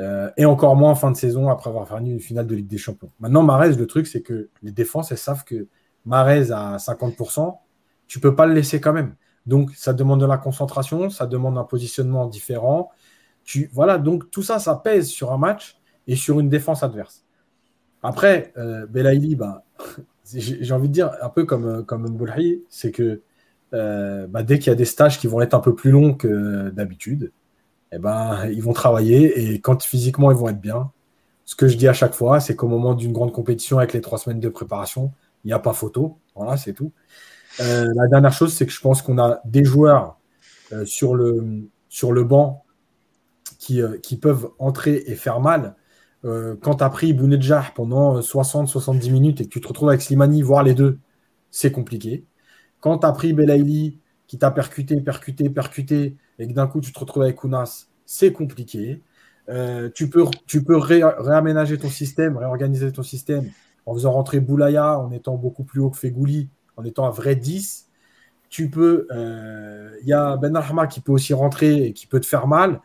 Euh, 0.00 0.30
et 0.36 0.46
encore 0.46 0.76
moins 0.76 0.92
en 0.92 0.94
fin 0.94 1.10
de 1.10 1.16
saison 1.16 1.50
après 1.50 1.68
avoir 1.68 1.86
fait 1.86 1.98
une 1.98 2.20
finale 2.20 2.46
de 2.46 2.54
Ligue 2.54 2.68
des 2.68 2.78
Champions. 2.78 3.10
Maintenant, 3.20 3.42
Marez, 3.42 3.74
le 3.74 3.86
truc, 3.86 4.06
c'est 4.06 4.22
que 4.22 4.48
les 4.62 4.72
défenses, 4.72 5.12
elles 5.12 5.18
savent 5.18 5.44
que 5.44 5.66
Marez 6.06 6.50
à 6.50 6.78
50%, 6.78 7.58
tu 8.06 8.18
peux 8.18 8.34
pas 8.34 8.46
le 8.46 8.54
laisser 8.54 8.80
quand 8.80 8.94
même. 8.94 9.14
Donc, 9.46 9.72
ça 9.74 9.92
demande 9.92 10.20
de 10.20 10.26
la 10.26 10.38
concentration, 10.38 11.10
ça 11.10 11.26
demande 11.26 11.58
un 11.58 11.64
positionnement 11.64 12.26
différent. 12.26 12.90
Tu, 13.44 13.70
voilà, 13.74 13.98
donc 13.98 14.30
tout 14.30 14.42
ça, 14.42 14.58
ça 14.58 14.74
pèse 14.76 15.08
sur 15.08 15.32
un 15.32 15.38
match 15.38 15.78
et 16.06 16.16
sur 16.16 16.40
une 16.40 16.48
défense 16.48 16.82
adverse. 16.82 17.24
Après, 18.02 18.52
euh, 18.56 18.86
Belaïli, 18.86 19.36
bah, 19.36 19.64
j'ai 20.34 20.72
envie 20.72 20.88
de 20.88 20.94
dire, 20.94 21.10
un 21.20 21.28
peu 21.28 21.44
comme, 21.44 21.84
comme 21.84 22.08
Mboulhi, 22.08 22.62
c'est 22.70 22.90
que 22.90 23.20
euh, 23.74 24.26
bah, 24.26 24.42
dès 24.42 24.58
qu'il 24.58 24.68
y 24.68 24.72
a 24.72 24.76
des 24.76 24.84
stages 24.84 25.18
qui 25.18 25.26
vont 25.26 25.40
être 25.40 25.54
un 25.54 25.60
peu 25.60 25.74
plus 25.74 25.90
longs 25.90 26.14
que 26.14 26.70
d'habitude, 26.70 27.32
eh 27.92 27.98
ben, 27.98 28.46
ils 28.50 28.62
vont 28.62 28.72
travailler 28.72 29.52
et 29.52 29.60
quand 29.60 29.82
physiquement 29.82 30.30
ils 30.30 30.36
vont 30.36 30.48
être 30.48 30.60
bien, 30.60 30.90
ce 31.44 31.56
que 31.56 31.66
je 31.66 31.76
dis 31.76 31.88
à 31.88 31.92
chaque 31.92 32.14
fois, 32.14 32.38
c'est 32.40 32.54
qu'au 32.54 32.68
moment 32.68 32.94
d'une 32.94 33.12
grande 33.12 33.32
compétition 33.32 33.78
avec 33.78 33.92
les 33.92 34.00
trois 34.00 34.18
semaines 34.18 34.40
de 34.40 34.48
préparation, 34.48 35.12
il 35.44 35.48
n'y 35.48 35.52
a 35.52 35.58
pas 35.58 35.72
photo. 35.72 36.18
Voilà, 36.36 36.56
c'est 36.56 36.74
tout. 36.74 36.92
Euh, 37.60 37.92
la 37.96 38.06
dernière 38.06 38.32
chose, 38.32 38.52
c'est 38.54 38.66
que 38.66 38.72
je 38.72 38.80
pense 38.80 39.02
qu'on 39.02 39.18
a 39.18 39.40
des 39.44 39.64
joueurs 39.64 40.18
euh, 40.72 40.84
sur, 40.84 41.16
le, 41.16 42.22
banc 42.22 42.64
qui, 43.58 43.82
euh, 43.82 43.98
qui 43.98 44.16
peuvent 44.16 44.50
entrer 44.58 45.02
et 45.06 45.16
faire 45.16 45.40
mal. 45.40 45.74
quand 46.22 46.76
tu 46.76 46.84
as 46.84 46.90
pris 46.90 47.12
Bounedjah 47.14 47.72
pendant 47.74 48.20
60-70 48.20 49.10
minutes 49.10 49.40
et 49.40 49.44
que 49.44 49.50
tu 49.50 49.60
te 49.60 49.68
retrouves 49.68 49.88
avec 49.88 50.02
Slimani, 50.02 50.42
voir 50.42 50.62
les 50.62 50.74
deux, 50.74 50.98
c'est 51.50 51.72
compliqué. 51.72 52.24
Quand 52.80 52.98
tu 52.98 53.06
as 53.06 53.12
pris 53.12 53.32
Belaïli 53.32 53.99
qui 54.30 54.38
t'a 54.38 54.52
percuté, 54.52 55.00
percuté, 55.00 55.50
percuté, 55.50 56.16
et 56.38 56.46
que 56.46 56.52
d'un 56.52 56.68
coup 56.68 56.80
tu 56.80 56.92
te 56.92 56.98
retrouves 57.00 57.24
avec 57.24 57.42
Ounas, 57.42 57.88
c'est 58.06 58.30
compliqué. 58.30 59.02
Euh, 59.48 59.90
tu 59.92 60.08
peux, 60.08 60.22
réaménager 60.76 61.76
ton 61.76 61.88
système, 61.88 62.36
réorganiser 62.36 62.92
ton 62.92 63.02
système 63.02 63.50
en 63.86 63.94
faisant 63.94 64.12
rentrer 64.12 64.38
Boulaya, 64.38 65.00
en 65.00 65.10
étant 65.10 65.34
beaucoup 65.34 65.64
plus 65.64 65.80
haut 65.80 65.90
que 65.90 65.96
Fegouli, 65.96 66.48
en 66.76 66.84
étant 66.84 67.06
un 67.06 67.10
vrai 67.10 67.34
10. 67.34 67.88
Tu 68.50 68.70
peux, 68.70 69.08
il 69.10 69.16
euh, 69.16 69.96
y 70.04 70.12
a 70.12 70.36
Ben 70.36 70.54
Arma 70.54 70.86
qui 70.86 71.00
peut 71.00 71.10
aussi 71.10 71.34
rentrer 71.34 71.86
et 71.86 71.92
qui 71.92 72.06
peut 72.06 72.20
te 72.20 72.26
faire 72.26 72.46
mal. 72.46 72.80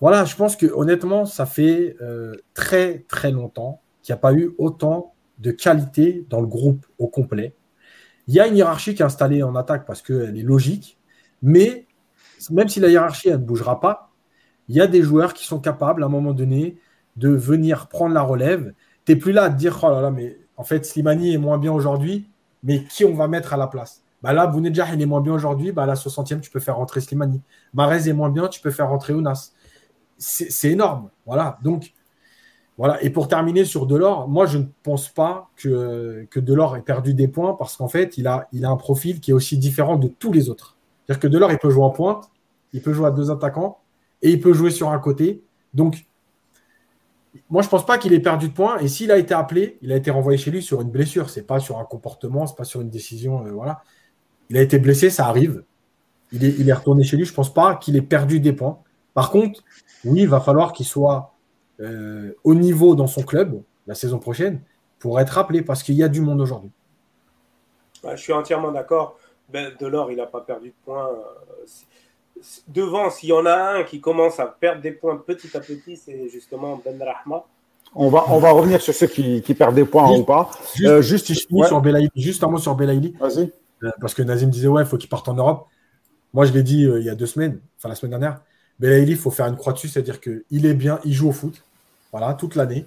Voilà, 0.00 0.24
je 0.24 0.34
pense 0.34 0.56
que 0.56 0.64
honnêtement, 0.64 1.26
ça 1.26 1.44
fait 1.44 1.94
euh, 2.00 2.36
très 2.54 3.00
très 3.00 3.32
longtemps 3.32 3.82
qu'il 4.02 4.14
n'y 4.14 4.18
a 4.18 4.22
pas 4.22 4.32
eu 4.32 4.54
autant 4.56 5.12
de 5.40 5.50
qualité 5.50 6.24
dans 6.30 6.40
le 6.40 6.46
groupe 6.46 6.86
au 6.96 7.06
complet. 7.06 7.54
Il 8.26 8.34
y 8.34 8.40
a 8.40 8.46
une 8.46 8.56
hiérarchie 8.56 8.94
qui 8.94 9.02
est 9.02 9.04
installée 9.04 9.42
en 9.42 9.54
attaque 9.54 9.86
parce 9.86 10.02
qu'elle 10.02 10.36
est 10.38 10.42
logique, 10.42 10.98
mais 11.42 11.86
même 12.50 12.68
si 12.68 12.80
la 12.80 12.88
hiérarchie 12.88 13.30
ne 13.30 13.36
bougera 13.36 13.80
pas, 13.80 14.10
il 14.68 14.76
y 14.76 14.80
a 14.80 14.86
des 14.86 15.02
joueurs 15.02 15.34
qui 15.34 15.44
sont 15.44 15.60
capables 15.60 16.02
à 16.02 16.06
un 16.06 16.10
moment 16.10 16.32
donné 16.32 16.78
de 17.16 17.28
venir 17.28 17.88
prendre 17.88 18.14
la 18.14 18.22
relève. 18.22 18.72
Tu 19.04 19.12
n'es 19.12 19.18
plus 19.18 19.32
là 19.32 19.44
à 19.44 19.50
te 19.50 19.56
dire, 19.56 19.78
oh 19.82 19.90
là 19.90 20.00
là, 20.00 20.10
mais 20.10 20.38
en 20.56 20.64
fait, 20.64 20.86
Slimani 20.86 21.34
est 21.34 21.38
moins 21.38 21.58
bien 21.58 21.72
aujourd'hui, 21.72 22.28
mais 22.62 22.84
qui 22.84 23.04
on 23.04 23.14
va 23.14 23.28
mettre 23.28 23.52
à 23.52 23.56
la 23.56 23.66
place? 23.66 24.02
Bah 24.22 24.32
Là, 24.32 24.46
Bounedjah, 24.46 24.94
il 24.94 25.02
est 25.02 25.06
moins 25.06 25.20
bien 25.20 25.34
aujourd'hui, 25.34 25.72
bah 25.72 25.82
à 25.82 25.86
la 25.86 25.94
60e, 25.94 26.40
tu 26.40 26.50
peux 26.50 26.60
faire 26.60 26.76
rentrer 26.76 27.00
Slimani. 27.00 27.42
Marez 27.74 28.08
est 28.08 28.14
moins 28.14 28.30
bien, 28.30 28.48
tu 28.48 28.60
peux 28.60 28.70
faire 28.70 28.88
rentrer 28.88 29.12
Ounas. 29.12 29.52
C'est 30.16 30.70
énorme. 30.70 31.10
Voilà. 31.26 31.58
Donc, 31.62 31.92
voilà. 32.76 33.02
Et 33.04 33.10
pour 33.10 33.28
terminer 33.28 33.64
sur 33.64 33.86
Delors, 33.86 34.28
moi, 34.28 34.46
je 34.46 34.58
ne 34.58 34.64
pense 34.82 35.08
pas 35.08 35.50
que, 35.56 36.26
Delors 36.36 36.76
ait 36.76 36.82
perdu 36.82 37.14
des 37.14 37.28
points 37.28 37.54
parce 37.54 37.76
qu'en 37.76 37.88
fait, 37.88 38.18
il 38.18 38.26
a, 38.26 38.48
un 38.52 38.76
profil 38.76 39.20
qui 39.20 39.30
est 39.30 39.34
aussi 39.34 39.58
différent 39.58 39.96
de 39.96 40.08
tous 40.08 40.32
les 40.32 40.50
autres. 40.50 40.76
C'est-à-dire 41.06 41.20
que 41.20 41.28
Delors, 41.28 41.52
il 41.52 41.58
peut 41.58 41.70
jouer 41.70 41.84
en 41.84 41.90
pointe, 41.90 42.30
il 42.72 42.82
peut 42.82 42.92
jouer 42.92 43.06
à 43.06 43.10
deux 43.10 43.30
attaquants 43.30 43.78
et 44.22 44.30
il 44.30 44.40
peut 44.40 44.52
jouer 44.52 44.70
sur 44.70 44.90
un 44.90 44.98
côté. 44.98 45.42
Donc, 45.72 46.06
moi, 47.48 47.62
je 47.62 47.68
ne 47.68 47.70
pense 47.70 47.86
pas 47.86 47.98
qu'il 47.98 48.12
ait 48.12 48.20
perdu 48.20 48.48
de 48.48 48.54
points. 48.54 48.78
Et 48.78 48.88
s'il 48.88 49.12
a 49.12 49.18
été 49.18 49.34
appelé, 49.34 49.78
il 49.82 49.92
a 49.92 49.96
été 49.96 50.10
renvoyé 50.10 50.38
chez 50.38 50.50
lui 50.50 50.62
sur 50.62 50.80
une 50.80 50.90
blessure. 50.90 51.30
Ce 51.30 51.38
n'est 51.38 51.46
pas 51.46 51.60
sur 51.60 51.78
un 51.78 51.84
comportement, 51.84 52.46
ce 52.46 52.52
n'est 52.52 52.56
pas 52.56 52.64
sur 52.64 52.80
une 52.80 52.90
décision. 52.90 53.46
Euh, 53.46 53.52
voilà. 53.52 53.82
Il 54.50 54.56
a 54.56 54.62
été 54.62 54.78
blessé, 54.78 55.10
ça 55.10 55.26
arrive. 55.26 55.62
Il 56.32 56.68
est 56.68 56.72
retourné 56.72 57.04
chez 57.04 57.16
lui. 57.16 57.24
Je 57.24 57.30
ne 57.30 57.36
pense 57.36 57.54
pas 57.54 57.76
qu'il 57.76 57.96
ait 57.96 58.02
perdu 58.02 58.40
des 58.40 58.52
points. 58.52 58.78
Par 59.14 59.30
contre, 59.30 59.62
oui, 60.04 60.22
il 60.22 60.28
va 60.28 60.40
falloir 60.40 60.72
qu'il 60.72 60.86
soit 60.86 61.33
euh, 61.80 62.32
au 62.44 62.54
niveau 62.54 62.94
dans 62.94 63.06
son 63.06 63.22
club 63.22 63.62
la 63.86 63.94
saison 63.94 64.18
prochaine 64.18 64.60
pour 64.98 65.20
être 65.20 65.36
appelé 65.38 65.62
parce 65.62 65.82
qu'il 65.82 65.96
y 65.96 66.02
a 66.02 66.08
du 66.08 66.20
monde 66.20 66.40
aujourd'hui. 66.40 66.70
je 68.02 68.16
suis 68.16 68.32
entièrement 68.32 68.72
d'accord. 68.72 69.18
Ben, 69.50 69.72
Delors, 69.78 70.10
il 70.10 70.16
n'a 70.16 70.26
pas 70.26 70.40
perdu 70.40 70.68
de 70.68 70.74
points. 70.84 71.08
Euh, 71.08 72.40
devant, 72.68 73.10
s'il 73.10 73.28
y 73.28 73.32
en 73.32 73.44
a 73.46 73.78
un 73.78 73.82
qui 73.84 74.00
commence 74.00 74.40
à 74.40 74.46
perdre 74.46 74.80
des 74.80 74.92
points 74.92 75.16
petit 75.16 75.54
à 75.56 75.60
petit, 75.60 75.96
c'est 75.96 76.28
justement 76.28 76.80
Ben 76.84 77.00
Rahma. 77.02 77.44
On 77.94 78.08
va, 78.08 78.24
on 78.28 78.38
va 78.38 78.50
revenir 78.50 78.80
sur 78.80 78.94
ceux 78.94 79.06
qui, 79.06 79.42
qui 79.42 79.54
perdent 79.54 79.74
des 79.74 79.84
points 79.84 80.10
ou 80.10 80.24
pas. 80.24 80.50
Juste, 80.74 80.88
euh, 80.88 81.02
juste, 81.02 81.26
sur 81.26 81.34
juste 82.16 82.42
un 82.42 82.48
mot 82.48 82.58
sur 82.58 82.74
Belaïli. 82.74 83.14
Vas-y. 83.20 83.52
Euh, 83.82 83.90
parce 84.00 84.14
que 84.14 84.22
Nazim 84.22 84.48
disait, 84.48 84.68
ouais, 84.68 84.82
il 84.82 84.86
faut 84.86 84.96
qu'il 84.96 85.08
parte 85.08 85.28
en 85.28 85.34
Europe. 85.34 85.68
Moi, 86.32 86.46
je 86.46 86.52
l'ai 86.52 86.62
dit 86.62 86.82
il 86.82 87.04
y 87.04 87.10
a 87.10 87.14
deux 87.14 87.26
semaines, 87.26 87.60
enfin 87.78 87.88
la 87.88 87.94
semaine 87.94 88.10
dernière. 88.10 88.40
Belaïli, 88.78 89.12
il 89.12 89.18
faut 89.18 89.30
faire 89.30 89.46
une 89.46 89.56
croix 89.56 89.72
dessus, 89.72 89.88
c'est-à-dire 89.88 90.20
qu'il 90.20 90.66
est 90.66 90.74
bien, 90.74 90.98
il 91.04 91.12
joue 91.12 91.28
au 91.28 91.32
foot, 91.32 91.62
voilà, 92.12 92.34
toute 92.34 92.54
l'année. 92.54 92.86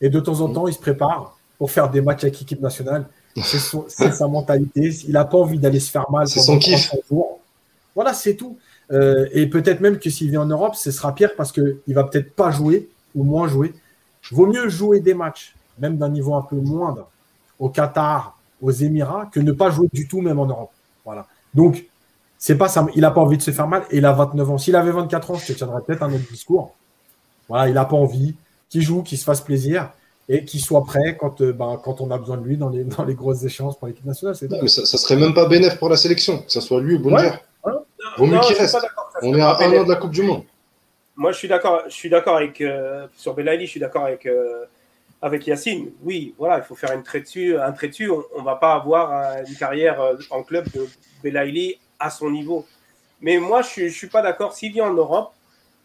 Et 0.00 0.10
de 0.10 0.20
temps 0.20 0.40
en 0.40 0.52
temps, 0.52 0.68
il 0.68 0.74
se 0.74 0.78
prépare 0.78 1.36
pour 1.58 1.70
faire 1.70 1.90
des 1.90 2.00
matchs 2.00 2.24
avec 2.24 2.40
l'équipe 2.40 2.60
nationale. 2.60 3.06
C'est 3.36 3.58
sa 4.12 4.28
mentalité. 4.28 4.90
Il 5.06 5.12
n'a 5.12 5.24
pas 5.24 5.38
envie 5.38 5.58
d'aller 5.58 5.80
se 5.80 5.90
faire 5.90 6.10
mal. 6.10 6.28
C'est 6.28 6.40
son 6.40 6.58
kiff. 6.58 6.92
Voilà, 7.94 8.12
c'est 8.14 8.34
tout. 8.34 8.58
Euh, 8.90 9.28
et 9.32 9.46
peut-être 9.46 9.80
même 9.80 9.98
que 9.98 10.10
s'il 10.10 10.30
vient 10.30 10.42
en 10.42 10.46
Europe, 10.46 10.74
ce 10.74 10.90
sera 10.90 11.14
pire 11.14 11.30
parce 11.36 11.52
qu'il 11.52 11.78
ne 11.86 11.94
va 11.94 12.04
peut-être 12.04 12.34
pas 12.34 12.50
jouer 12.50 12.88
ou 13.14 13.24
moins 13.24 13.48
jouer. 13.48 13.74
Vaut 14.30 14.46
mieux 14.46 14.68
jouer 14.68 15.00
des 15.00 15.14
matchs, 15.14 15.54
même 15.78 15.96
d'un 15.96 16.08
niveau 16.08 16.34
un 16.34 16.42
peu 16.42 16.56
moindre, 16.56 17.08
au 17.58 17.68
Qatar, 17.68 18.38
aux 18.60 18.70
Émirats, 18.70 19.28
que 19.32 19.40
ne 19.40 19.52
pas 19.52 19.70
jouer 19.70 19.88
du 19.92 20.08
tout, 20.08 20.20
même 20.20 20.38
en 20.38 20.46
Europe. 20.46 20.72
Voilà. 21.04 21.26
Donc, 21.54 21.84
c'est 22.42 22.58
pas 22.58 22.66
ça. 22.66 22.84
Il 22.96 23.02
n'a 23.02 23.12
pas 23.12 23.20
envie 23.20 23.36
de 23.36 23.42
se 23.42 23.52
faire 23.52 23.68
mal 23.68 23.84
et 23.92 23.98
il 23.98 24.04
a 24.04 24.10
29 24.10 24.50
ans. 24.50 24.58
S'il 24.58 24.74
avait 24.74 24.90
24 24.90 25.30
ans, 25.30 25.34
je 25.36 25.46
te 25.46 25.52
tiendrais 25.52 25.80
peut-être 25.80 26.02
un 26.02 26.12
autre 26.12 26.28
discours. 26.28 26.74
Voilà, 27.48 27.68
il 27.68 27.74
n'a 27.74 27.84
pas 27.84 27.94
envie. 27.94 28.34
Qu'il 28.68 28.82
joue, 28.82 29.04
qu'il 29.04 29.16
se 29.16 29.22
fasse 29.22 29.40
plaisir 29.40 29.90
et 30.28 30.44
qu'il 30.44 30.60
soit 30.60 30.82
prêt 30.82 31.16
quand, 31.16 31.40
euh, 31.40 31.52
ben, 31.52 31.80
quand 31.84 32.00
on 32.00 32.10
a 32.10 32.18
besoin 32.18 32.38
de 32.38 32.44
lui 32.44 32.56
dans 32.56 32.68
les, 32.68 32.82
dans 32.96 33.04
les 33.04 33.14
grosses 33.14 33.44
échéances 33.44 33.78
pour 33.78 33.86
l'équipe 33.86 34.04
nationale. 34.04 34.34
mais 34.60 34.66
ça, 34.66 34.84
ça, 34.84 34.98
serait 34.98 35.14
même 35.14 35.34
pas 35.34 35.46
bénéf 35.46 35.78
pour 35.78 35.88
la 35.88 35.96
sélection, 35.96 36.38
que 36.38 36.50
ce 36.50 36.60
soit 36.60 36.80
lui 36.80 36.96
ou 36.96 36.98
Bonnier. 36.98 37.30
Vaut 38.18 38.26
mieux 38.26 38.40
qu'il 38.40 38.56
reste. 38.56 38.76
On 39.22 39.32
est 39.36 39.40
à 39.40 39.56
un 39.60 39.78
an 39.78 39.84
de 39.84 39.88
la 39.88 39.96
Coupe 39.96 40.10
du 40.10 40.22
Monde. 40.22 40.42
Moi, 41.14 41.30
je 41.30 41.38
suis 41.38 41.48
d'accord. 41.48 41.82
Je 41.86 41.94
suis 41.94 42.10
d'accord 42.10 42.38
avec 42.38 42.60
euh, 42.60 43.06
sur 43.16 43.34
Belaïli. 43.34 43.66
Je 43.66 43.70
suis 43.70 43.80
d'accord 43.80 44.06
avec 44.06 44.26
euh, 44.26 44.64
avec 45.20 45.46
Yacine. 45.46 45.92
Oui, 46.02 46.34
voilà, 46.36 46.58
il 46.58 46.64
faut 46.64 46.74
faire 46.74 46.90
une 46.90 47.04
trait 47.04 47.20
dessus, 47.20 47.56
un 47.56 47.70
trait 47.70 47.86
dessus. 47.86 48.10
On, 48.10 48.40
ne 48.40 48.44
va 48.44 48.56
pas 48.56 48.74
avoir 48.74 49.36
une 49.46 49.54
carrière 49.54 50.02
en 50.30 50.42
club 50.42 50.64
de 50.74 50.88
Belaïli 51.22 51.78
à 52.02 52.10
son 52.10 52.30
niveau. 52.30 52.66
Mais 53.20 53.38
moi, 53.38 53.62
je, 53.62 53.82
ne 53.82 53.88
suis 53.88 54.08
pas 54.08 54.22
d'accord. 54.22 54.52
S'il 54.52 54.72
vient 54.72 54.86
en 54.86 54.94
Europe, 54.94 55.32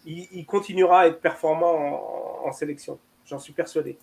il, 0.06 0.46
continuera 0.46 1.02
à 1.02 1.08
être 1.08 1.22
performant 1.22 2.44
en, 2.46 2.52
sélection. 2.52 2.98
J'en 3.26 3.40
suis 3.40 3.54
persuadé. 3.54 3.98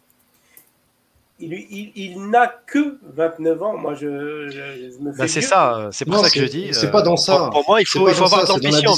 Il, 1.41 2.29
n'a 2.31 2.47
que 2.47 2.99
29 3.03 3.63
ans. 3.63 3.77
Moi, 3.77 3.95
je, 3.95 4.07
me 4.07 5.11
bah, 5.11 5.25
fais. 5.25 5.29
c'est 5.29 5.41
ça. 5.41 5.89
C'est 5.91 6.05
pour 6.05 6.19
ça 6.19 6.31
que 6.31 6.41
je 6.41 6.47
dis. 6.47 6.69
C'est 6.73 6.91
pas 6.91 7.03
dans 7.03 7.17
ça. 7.17 7.49
Pour, 7.51 7.65
moi, 7.67 7.81
il 7.81 7.87
faut, 7.87 8.09
il 8.09 8.15
faut 8.15 8.25
avoir 8.25 8.47
l'ambition. 8.47 8.93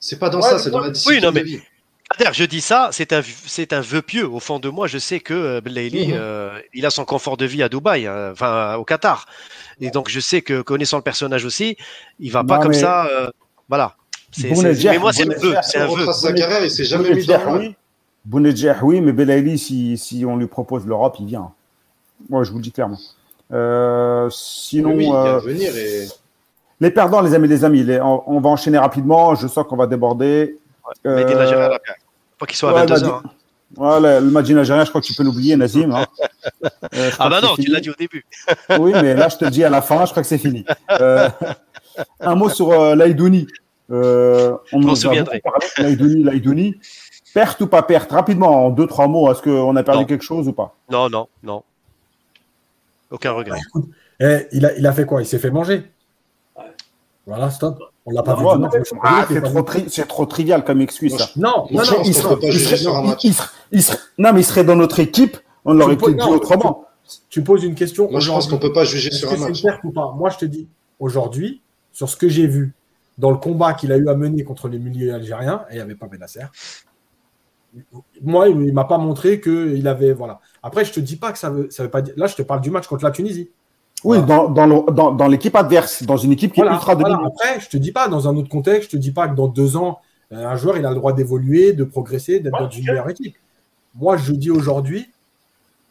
C'est 0.00 0.18
pas 0.18 0.30
dans 0.30 0.42
ça, 0.42 0.58
c'est 0.58 0.70
dans 0.70 0.80
la 0.80 0.90
discipline 0.90 1.20
oui, 1.20 1.24
non, 1.24 1.32
mais... 1.32 1.44
Je 2.32 2.44
dis 2.44 2.60
ça, 2.60 2.90
c'est 2.92 3.12
un, 3.12 3.22
c'est 3.46 3.72
un 3.72 3.80
vœu 3.80 4.02
pieux. 4.02 4.26
Au 4.26 4.40
fond 4.40 4.58
de 4.58 4.68
moi, 4.68 4.86
je 4.86 4.98
sais 4.98 5.20
que 5.20 5.34
euh, 5.34 5.60
Belaïli, 5.60 6.08
mhm. 6.08 6.14
euh, 6.16 6.58
il 6.74 6.86
a 6.86 6.90
son 6.90 7.04
confort 7.04 7.36
de 7.36 7.44
vie 7.44 7.62
à 7.62 7.68
Dubaï, 7.68 8.06
hein, 8.06 8.30
enfin 8.32 8.76
au 8.76 8.84
Qatar. 8.84 9.26
Et 9.80 9.90
donc, 9.90 10.08
je 10.08 10.20
sais 10.20 10.42
que 10.42 10.62
connaissant 10.62 10.98
le 10.98 11.02
personnage 11.02 11.44
aussi, 11.44 11.76
il 12.20 12.30
va 12.30 12.44
pas 12.44 12.58
comme 12.58 12.74
ça. 12.74 13.06
Euh, 13.06 13.30
voilà. 13.68 13.96
C'est, 14.30 14.50
mais 14.50 14.98
moi, 14.98 15.12
c'est 15.12 15.24
un 15.24 15.38
vœu. 15.38 15.54
C'est 15.62 15.78
un 15.78 15.86
vœu. 15.86 16.12
sa 16.12 16.32
carrière, 16.32 16.64
il 16.64 16.70
s'est 16.70 16.84
jamais 16.84 17.14
mis 17.14 17.26
dans 17.26 17.58
oui. 17.58 17.74
Bounedjah, 18.24 18.78
oui, 18.82 19.00
mais 19.00 19.12
Belaïli, 19.12 19.58
si, 19.58 19.98
si 19.98 20.24
on 20.24 20.36
lui 20.36 20.46
propose 20.46 20.86
l'Europe, 20.86 21.16
il 21.18 21.26
vient. 21.26 21.50
Moi, 22.30 22.44
je 22.44 22.50
vous 22.52 22.58
le 22.58 22.62
dis 22.62 22.72
clairement. 22.72 22.98
sinon. 24.30 24.94
Oui, 24.94 25.06
il 25.06 25.12
va 25.12 25.38
venir 25.38 25.76
et. 25.76 26.08
Les 26.80 26.90
perdants, 26.90 27.20
les 27.20 27.32
amis, 27.32 27.46
les 27.46 27.64
amis, 27.64 27.86
on, 28.02 28.40
va 28.40 28.50
enchaîner 28.50 28.76
rapidement. 28.76 29.36
Je 29.36 29.46
sens 29.46 29.64
qu'on 29.68 29.76
va 29.76 29.86
déborder. 29.86 30.56
Euh, 31.06 31.78
Pas 32.42 32.46
qu'il 32.46 32.56
soit 32.56 32.70
à 32.70 32.84
22 32.84 33.04
ans. 33.04 33.22
Hein. 33.78 34.00
le 34.00 34.20
match 34.22 34.48
nigérien, 34.48 34.84
je 34.84 34.88
crois 34.88 35.00
que 35.00 35.06
tu 35.06 35.14
peux 35.14 35.22
l'oublier, 35.22 35.54
Nazim. 35.54 35.92
Hein. 35.92 36.06
Euh, 36.94 37.10
ah 37.20 37.30
bah 37.30 37.40
non, 37.40 37.54
tu 37.54 37.70
l'as 37.70 37.80
dit 37.80 37.88
au 37.88 37.94
début. 37.94 38.26
oui, 38.80 38.92
mais 39.00 39.14
là, 39.14 39.28
je 39.28 39.36
te 39.36 39.44
le 39.44 39.50
dis 39.52 39.62
à 39.62 39.70
la 39.70 39.80
fin, 39.80 40.04
je 40.04 40.10
crois 40.10 40.22
que 40.22 40.28
c'est 40.28 40.36
fini. 40.36 40.64
Euh, 40.90 41.28
un 42.20 42.34
mot 42.34 42.48
sur 42.48 42.72
euh, 42.72 42.96
l'Aïdouni. 42.96 43.46
Euh, 43.90 44.56
on 44.72 44.80
me 44.80 44.94
souviendrait. 44.94 45.40
L'Aïdouni, 45.78 46.24
l'Aïdouni. 46.24 46.74
Perte 47.32 47.60
ou 47.60 47.68
pas 47.68 47.82
perte? 47.82 48.10
Rapidement, 48.10 48.66
en 48.66 48.70
deux, 48.70 48.88
trois 48.88 49.06
mots, 49.06 49.30
est-ce 49.30 49.40
qu'on 49.40 49.76
a 49.76 49.82
perdu 49.84 50.04
quelque 50.04 50.24
chose 50.24 50.48
ou 50.48 50.52
pas? 50.52 50.74
Non, 50.90 51.08
non, 51.08 51.28
non. 51.44 51.62
Aucun 53.10 53.32
regret. 53.32 53.60
Eh, 54.20 54.48
il, 54.50 54.66
a, 54.66 54.76
il 54.76 54.86
a 54.86 54.92
fait 54.92 55.06
quoi? 55.06 55.22
Il 55.22 55.26
s'est 55.26 55.38
fait 55.38 55.50
manger 55.50 55.84
voilà, 57.26 57.50
stop. 57.50 57.91
On 58.04 58.10
l'a 58.10 58.22
pas 58.22 58.34
vu. 58.34 58.44
Ah, 59.02 59.26
c'est 59.88 60.08
trop, 60.08 60.26
trivial 60.26 60.64
comme 60.64 60.80
excuse. 60.80 61.12
Non, 61.36 61.66
non, 61.70 61.82
non, 61.84 62.02
il 62.04 62.14
serait, 62.14 62.36
non, 64.18 64.32
mais 64.32 64.40
il 64.40 64.44
serait 64.44 64.64
dans 64.64 64.76
notre 64.76 64.98
équipe, 64.98 65.36
on 65.64 65.74
l'aurait 65.74 65.96
peut 65.96 66.12
dit 66.12 66.28
autrement. 66.28 66.86
Tu 67.28 67.42
poses 67.42 67.64
une 67.64 67.74
question. 67.74 68.10
Moi, 68.10 68.20
je 68.20 68.30
pense 68.30 68.48
qu'on 68.48 68.58
peut 68.58 68.72
pas 68.72 68.84
juger 68.84 69.10
sur 69.10 69.30
un 69.32 69.36
match. 69.36 69.62
Ou 69.84 69.92
pas? 69.92 70.12
Moi, 70.16 70.30
je 70.30 70.38
te 70.38 70.44
dis, 70.44 70.68
aujourd'hui, 70.98 71.62
sur 71.92 72.08
ce 72.08 72.16
que 72.16 72.28
j'ai 72.28 72.46
vu 72.46 72.74
dans 73.18 73.30
le 73.30 73.36
combat 73.36 73.74
qu'il 73.74 73.92
a 73.92 73.96
eu 73.96 74.08
à 74.08 74.14
mener 74.14 74.42
contre 74.42 74.68
les 74.68 74.78
milieux 74.78 75.14
algériens, 75.14 75.64
et 75.70 75.74
il 75.74 75.76
n'y 75.76 75.82
avait 75.82 75.94
pas 75.94 76.06
Benasser. 76.06 76.46
Moi, 78.20 78.48
il 78.48 78.58
ne 78.58 78.72
m'a 78.72 78.84
pas 78.84 78.98
montré 78.98 79.40
qu'il 79.40 79.86
avait. 79.86 80.12
Voilà. 80.12 80.40
Après, 80.62 80.84
je 80.84 80.92
te 80.92 81.00
dis 81.00 81.16
pas 81.16 81.32
que 81.32 81.38
ça 81.38 81.50
veut, 81.50 81.68
ça 81.70 81.84
veut 81.84 81.90
pas 81.90 82.02
dire. 82.02 82.14
Là, 82.16 82.26
je 82.26 82.34
te 82.34 82.42
parle 82.42 82.60
du 82.60 82.70
match 82.70 82.86
contre 82.86 83.04
la 83.04 83.10
Tunisie. 83.10 83.50
Oui, 84.04 84.22
dans, 84.22 84.48
dans, 84.48 85.12
dans, 85.12 85.28
l'équipe 85.28 85.54
adverse, 85.54 86.02
dans 86.02 86.16
une 86.16 86.32
équipe 86.32 86.52
qui 86.52 86.60
est 86.60 86.64
ultra 86.64 86.96
dominante. 86.96 87.34
Après, 87.34 87.60
je 87.60 87.68
te 87.68 87.76
dis 87.76 87.92
pas, 87.92 88.08
dans 88.08 88.28
un 88.28 88.36
autre 88.36 88.48
contexte, 88.48 88.90
je 88.90 88.96
te 88.96 89.00
dis 89.00 89.12
pas 89.12 89.28
que 89.28 89.34
dans 89.34 89.48
deux 89.48 89.76
ans, 89.76 90.00
euh, 90.32 90.46
un 90.46 90.56
joueur, 90.56 90.76
il 90.76 90.84
a 90.86 90.90
le 90.90 90.96
droit 90.96 91.12
d'évoluer, 91.12 91.72
de 91.72 91.84
progresser, 91.84 92.40
d'être 92.40 92.58
dans 92.58 92.70
une 92.70 92.84
meilleure 92.84 93.08
équipe. 93.08 93.36
Moi, 93.94 94.16
je 94.16 94.32
dis 94.32 94.50
aujourd'hui, 94.50 95.10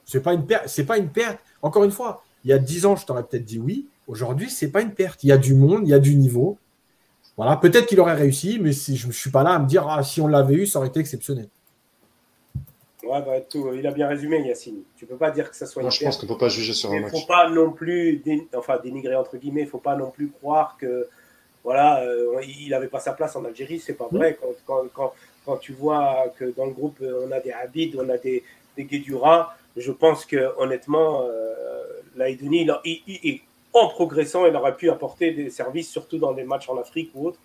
c'est 0.06 0.22
pas 0.22 0.34
une 0.34 0.46
perte. 0.46 0.64
C'est 0.68 0.86
pas 0.86 0.98
une 0.98 1.10
perte. 1.10 1.40
Encore 1.62 1.84
une 1.84 1.92
fois, 1.92 2.24
il 2.44 2.50
y 2.50 2.54
a 2.54 2.58
dix 2.58 2.86
ans, 2.86 2.96
je 2.96 3.06
t'aurais 3.06 3.24
peut-être 3.24 3.46
dit 3.46 3.60
oui. 3.60 3.88
Aujourd'hui, 4.08 4.50
c'est 4.50 4.70
pas 4.70 4.82
une 4.82 4.92
perte. 4.92 5.24
Il 5.24 5.28
y 5.28 5.32
a 5.32 5.38
du 5.38 5.54
monde, 5.54 5.82
il 5.84 5.90
y 5.90 5.94
a 5.94 6.00
du 6.00 6.16
niveau. 6.16 6.58
Voilà, 7.38 7.56
peut-être 7.56 7.86
qu'il 7.86 8.00
aurait 8.00 8.16
réussi, 8.16 8.60
mais 8.62 8.74
si, 8.74 8.98
je 8.98 9.08
ne 9.08 9.12
suis 9.12 9.30
pas 9.30 9.44
là 9.44 9.52
à 9.52 9.60
me 9.60 9.68
dire 9.68 9.88
ah, 9.88 10.04
si 10.04 10.20
on 10.20 10.28
l'avait 10.28 10.56
eu, 10.56 10.68
ça 10.68 10.80
aurait 10.80 10.90
été 10.90 11.00
exceptionnel. 11.00 11.48
Ouais, 13.04 13.22
bah, 13.22 13.42
tout, 13.42 13.72
il 13.74 13.86
a 13.88 13.92
bien 13.92 14.08
résumé, 14.08 14.46
Yacine. 14.48 14.84
Tu 14.96 15.06
peux 15.06 15.16
pas 15.16 15.32
dire 15.32 15.50
que 15.50 15.56
ça 15.56 15.66
soit. 15.66 15.82
Moi, 15.82 15.92
je 15.92 16.04
pense 16.04 16.18
qu'on 16.18 16.28
peut 16.28 16.38
pas 16.38 16.50
juger 16.50 16.74
sur 16.74 16.92
un 16.92 17.00
match. 17.00 17.12
Il 17.14 17.20
faut 17.22 17.28
pas 17.28 17.50
non 17.50 17.72
plus, 17.72 18.22
enfin, 18.56 18.78
dénigrer 18.84 19.16
entre 19.16 19.38
guillemets. 19.38 19.62
Il 19.62 19.68
faut 19.68 19.80
pas 19.80 19.96
non 19.96 20.12
plus 20.12 20.30
croire 20.30 20.78
que, 20.80 21.08
voilà, 21.64 22.04
euh, 22.04 22.42
il 22.44 22.70
n'avait 22.70 22.88
pas 22.88 23.00
sa 23.00 23.14
place 23.14 23.36
en 23.36 23.44
Algérie. 23.46 23.80
C'est 23.80 23.94
pas 23.94 24.08
vrai. 24.12 24.38
Quand, 24.40 24.54
quand, 24.66 24.84
quand, 24.94 25.14
quand, 25.46 25.58
tu 25.58 25.74
vois 25.74 26.32
que 26.38 26.46
dans 26.56 26.66
le 26.66 26.74
groupe, 26.74 27.02
on 27.02 27.32
a 27.32 27.40
des 27.40 27.52
Habib, 27.52 27.96
on 27.98 28.10
a 28.10 28.18
des, 28.18 28.44
des 28.78 28.84
Guédura, 28.84 29.56
je 29.76 29.92
pense 29.92 30.26
que 30.26 30.54
honnêtement, 30.58 31.24
euh, 31.24 31.84
Laïdouni, 32.16 32.68
en 33.74 33.88
progressant, 33.88 34.46
il 34.46 34.56
aurait 34.56 34.76
pu 34.76 34.90
apporter 34.90 35.32
des 35.32 35.50
services, 35.50 35.90
surtout 35.90 36.18
dans 36.18 36.34
des 36.34 36.44
matchs 36.44 36.70
en 36.70 36.78
Afrique 36.78 37.12
ou 37.16 37.28
autre. 37.28 37.40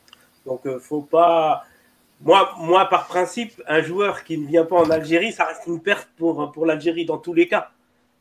Donc, 0.44 0.66
euh, 0.66 0.78
faut 0.78 1.02
pas 1.02 1.64
moi, 2.20 2.50
moi, 2.58 2.86
par 2.86 3.06
principe, 3.06 3.62
un 3.66 3.82
joueur 3.82 4.24
qui 4.24 4.38
ne 4.38 4.46
vient 4.46 4.64
pas 4.64 4.76
en 4.76 4.90
Algérie, 4.90 5.32
ça 5.32 5.44
reste 5.44 5.66
une 5.66 5.80
perte 5.80 6.08
pour, 6.16 6.50
pour 6.52 6.66
l'Algérie 6.66 7.04
dans 7.04 7.18
tous 7.18 7.34
les 7.34 7.46
cas. 7.46 7.70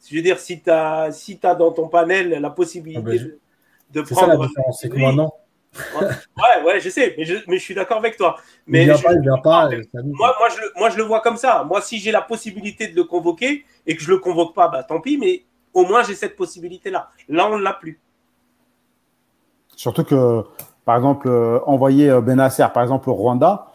Je 0.10 0.16
veux 0.16 0.22
dire, 0.22 0.40
si 0.40 0.62
tu 0.62 0.70
as, 0.70 1.12
si 1.12 1.40
as 1.44 1.56
dans 1.56 1.72
ton 1.72 1.88
panel 1.88 2.30
la 2.30 2.50
possibilité 2.50 3.02
ah 3.04 3.10
ben, 3.10 3.32
de, 3.92 4.02
prendre. 4.02 4.32
Ça 4.32 4.38
la 4.38 4.48
différence, 4.48 4.80
c'est 4.82 4.90
que 4.90 4.98
maintenant. 4.98 5.34
Ouais, 6.00 6.64
ouais, 6.66 6.80
je 6.80 6.90
sais, 6.90 7.16
mais 7.18 7.26
je, 7.26 7.36
mais 7.48 7.58
je 7.58 7.64
suis 7.64 7.76
d'accord 7.76 7.98
avec 7.98 8.16
toi. 8.16 8.38
Mais 8.68 8.84
il 8.84 8.86
vient 8.86 8.98
pas, 8.98 9.14
il 9.14 9.22
vient 9.22 9.38
pas. 9.38 9.70
Moi, 9.94 10.36
moi, 10.40 10.50
je, 10.50 10.80
moi, 10.80 10.90
je 10.90 10.98
le 10.98 11.04
vois 11.04 11.22
comme 11.22 11.38
ça. 11.38 11.64
Moi, 11.64 11.82
si 11.82 11.98
j'ai 11.98 12.12
la 12.12 12.22
possibilité 12.22 12.88
de 12.88 12.96
le 12.96 13.04
convoquer 13.04 13.66
et 13.86 13.96
que 13.96 14.02
je 14.02 14.10
le 14.10 14.20
convoque 14.20 14.54
pas, 14.54 14.68
bah 14.70 14.84
tant 14.84 15.02
pis, 15.02 15.18
mais 15.18 15.44
au 15.74 15.86
moins 15.86 16.04
j'ai 16.04 16.16
cette 16.16 16.36
possibilité-là. 16.36 17.10
Là, 17.28 17.50
on 17.52 17.58
ne 17.58 17.64
l'a 17.64 17.74
plus. 17.74 18.00
Surtout 19.76 20.06
que, 20.06 20.44
par 20.86 20.96
exemple, 20.96 21.28
euh, 21.28 21.60
envoyer 21.66 22.10
euh, 22.10 22.22
Benasser, 22.22 22.66
par 22.74 22.84
exemple, 22.84 23.10
au 23.10 23.14
Rwanda, 23.14 23.68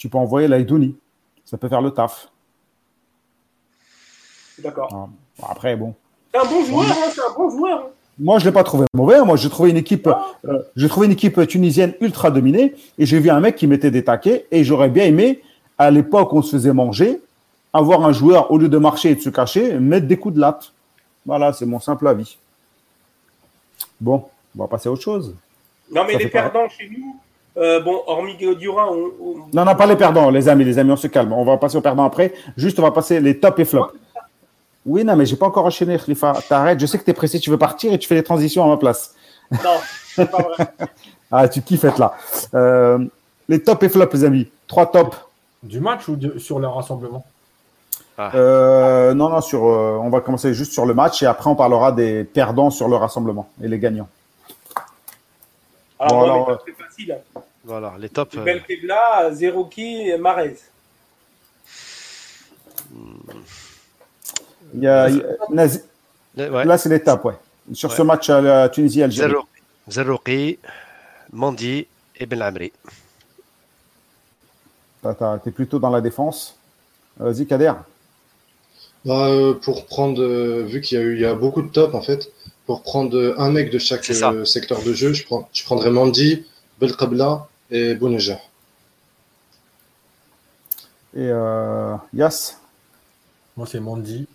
tu 0.00 0.08
peux 0.08 0.16
envoyer 0.16 0.48
l'Aïdouni. 0.48 0.96
Ça 1.44 1.58
peut 1.58 1.68
faire 1.68 1.82
le 1.82 1.90
taf. 1.90 2.28
D'accord. 4.58 5.10
Ah, 5.42 5.48
après, 5.50 5.76
bon. 5.76 5.94
C'est 6.32 6.40
un 6.40 6.44
bon 6.44 6.64
joueur, 6.64 6.86
hein, 6.90 7.10
c'est 7.14 7.20
un 7.20 7.34
bon 7.36 7.50
joueur. 7.50 7.80
Hein. 7.80 7.90
Moi, 8.18 8.38
je 8.38 8.44
ne 8.44 8.50
l'ai 8.50 8.54
pas 8.54 8.64
trouvé 8.64 8.86
mauvais. 8.94 9.22
Moi, 9.22 9.36
j'ai 9.36 9.50
trouvé 9.50 9.68
une 9.68 9.76
équipe, 9.76 10.06
euh, 10.06 10.62
j'ai 10.74 10.88
trouvé 10.88 11.06
une 11.06 11.12
équipe 11.12 11.46
tunisienne 11.46 11.92
ultra 12.00 12.30
dominée 12.30 12.74
et 12.96 13.04
j'ai 13.04 13.20
vu 13.20 13.28
un 13.28 13.40
mec 13.40 13.56
qui 13.56 13.66
mettait 13.66 13.90
des 13.90 14.02
taquets 14.02 14.46
et 14.50 14.64
j'aurais 14.64 14.88
bien 14.88 15.04
aimé, 15.04 15.42
à 15.76 15.90
l'époque 15.90 16.32
où 16.32 16.38
on 16.38 16.42
se 16.42 16.52
faisait 16.52 16.72
manger, 16.72 17.20
avoir 17.74 18.02
un 18.02 18.12
joueur, 18.12 18.50
au 18.50 18.56
lieu 18.56 18.70
de 18.70 18.78
marcher 18.78 19.10
et 19.10 19.14
de 19.16 19.20
se 19.20 19.28
cacher, 19.28 19.78
mettre 19.78 20.06
des 20.06 20.16
coups 20.16 20.34
de 20.34 20.40
latte. 20.40 20.72
Voilà, 21.26 21.52
c'est 21.52 21.66
mon 21.66 21.78
simple 21.78 22.08
avis. 22.08 22.38
Bon, 24.00 24.24
on 24.56 24.62
va 24.62 24.66
passer 24.66 24.88
à 24.88 24.92
autre 24.92 25.02
chose. 25.02 25.36
Non, 25.92 26.04
mais 26.06 26.16
les 26.16 26.28
perdants 26.28 26.70
chez 26.70 26.88
nous, 26.88 27.16
euh, 27.60 27.80
bon, 27.80 28.02
hormis 28.06 28.36
Dura, 28.36 28.90
on, 28.90 29.46
Non, 29.52 29.64
non, 29.64 29.74
pas 29.74 29.86
les 29.86 29.96
perdants, 29.96 30.30
les 30.30 30.48
amis, 30.48 30.64
les 30.64 30.78
amis, 30.78 30.92
on 30.92 30.96
se 30.96 31.08
calme. 31.08 31.32
On 31.32 31.44
va 31.44 31.58
passer 31.58 31.76
aux 31.76 31.82
perdants 31.82 32.04
après. 32.04 32.32
Juste, 32.56 32.78
on 32.78 32.82
va 32.82 32.90
passer 32.90 33.20
les 33.20 33.38
top 33.38 33.58
et 33.58 33.64
flops. 33.66 33.92
Oui, 34.86 35.04
non, 35.04 35.14
mais 35.14 35.26
j'ai 35.26 35.36
pas 35.36 35.46
encore 35.46 35.66
enchaîné, 35.66 35.98
Khalifa. 35.98 36.38
T'arrêtes, 36.48 36.80
je 36.80 36.86
sais 36.86 36.98
que 36.98 37.04
tu 37.04 37.10
es 37.10 37.14
pressé, 37.14 37.38
tu 37.38 37.50
veux 37.50 37.58
partir 37.58 37.92
et 37.92 37.98
tu 37.98 38.08
fais 38.08 38.14
les 38.14 38.22
transitions 38.22 38.64
à 38.64 38.68
ma 38.68 38.76
place. 38.78 39.14
Non, 39.52 39.76
c'est 40.14 40.30
pas 40.30 40.42
vrai. 40.42 40.66
ah, 41.30 41.48
tu 41.48 41.60
kiffes 41.60 41.84
être 41.84 41.98
là. 41.98 42.14
Euh, 42.54 42.98
les 43.46 43.62
top 43.62 43.82
et 43.82 43.90
flops, 43.90 44.14
les 44.14 44.24
amis. 44.24 44.48
Trois 44.66 44.90
tops. 44.90 45.18
Du 45.62 45.80
match 45.80 46.08
ou 46.08 46.18
sur 46.38 46.60
le 46.60 46.66
rassemblement? 46.66 47.26
Ah. 48.16 48.30
euh, 48.34 49.12
Non, 49.12 49.28
non, 49.28 49.42
sur, 49.42 49.64
on 49.64 50.08
va 50.08 50.22
commencer 50.22 50.54
juste 50.54 50.72
sur 50.72 50.86
le 50.86 50.94
match 50.94 51.22
et 51.22 51.26
après 51.26 51.50
on 51.50 51.56
parlera 51.56 51.92
des 51.92 52.24
perdants 52.24 52.70
sur 52.70 52.88
le 52.88 52.96
rassemblement 52.96 53.50
et 53.62 53.68
les 53.68 53.78
gagnants. 53.78 54.08
Alors, 55.98 56.58
c'est 56.64 56.72
facile. 56.72 57.18
Voilà, 57.64 57.94
les 57.98 58.08
tops. 58.08 58.36
Euh... 58.36 58.44
Belkebla, 58.44 59.32
Zerouki 59.32 60.08
et 60.08 60.18
Marez. 60.18 60.56
Il 64.74 64.82
y 64.82 64.86
a, 64.86 65.08
Là, 66.34 66.78
c'est 66.78 66.88
l'étape, 66.88 67.24
ouais. 67.24 67.34
Sur 67.72 67.92
ce 67.92 68.02
match 68.02 68.30
à 68.30 68.40
la 68.40 68.68
Tunisie-Algérie. 68.68 69.34
Zerouki, 69.88 70.58
Mandi 71.32 71.86
et 72.16 72.26
Ben 72.26 72.42
Amri. 72.42 72.72
Tu 75.02 75.08
es 75.48 75.50
plutôt 75.52 75.78
dans 75.78 75.90
la 75.90 76.00
défense. 76.00 76.56
Vas-y, 77.16 77.46
Kader. 77.46 77.72
Bah, 79.04 79.28
euh, 79.28 79.54
pour 79.54 79.86
prendre, 79.86 80.22
euh, 80.22 80.64
vu 80.64 80.80
qu'il 80.82 80.98
y, 80.98 81.00
a 81.00 81.04
eu, 81.04 81.14
il 81.14 81.20
y 81.20 81.24
a 81.24 81.34
beaucoup 81.34 81.62
de 81.62 81.68
tops 81.68 81.94
en 81.94 82.02
fait, 82.02 82.30
pour 82.66 82.82
prendre 82.82 83.34
un 83.38 83.50
mec 83.50 83.70
de 83.70 83.78
chaque 83.78 84.08
euh, 84.10 84.44
secteur 84.44 84.82
de 84.82 84.92
jeu, 84.92 85.14
je, 85.14 85.24
prends, 85.24 85.48
je 85.54 85.64
prendrais 85.64 85.90
Mandi, 85.90 86.44
Belkabla 86.80 87.46
et 87.70 87.94
Bouneja. 87.94 88.38
Et 91.14 91.28
euh, 91.28 91.94
Yas? 92.14 92.56
Moi, 93.56 93.66
c'est 93.66 93.80
Mandi, 93.80 94.26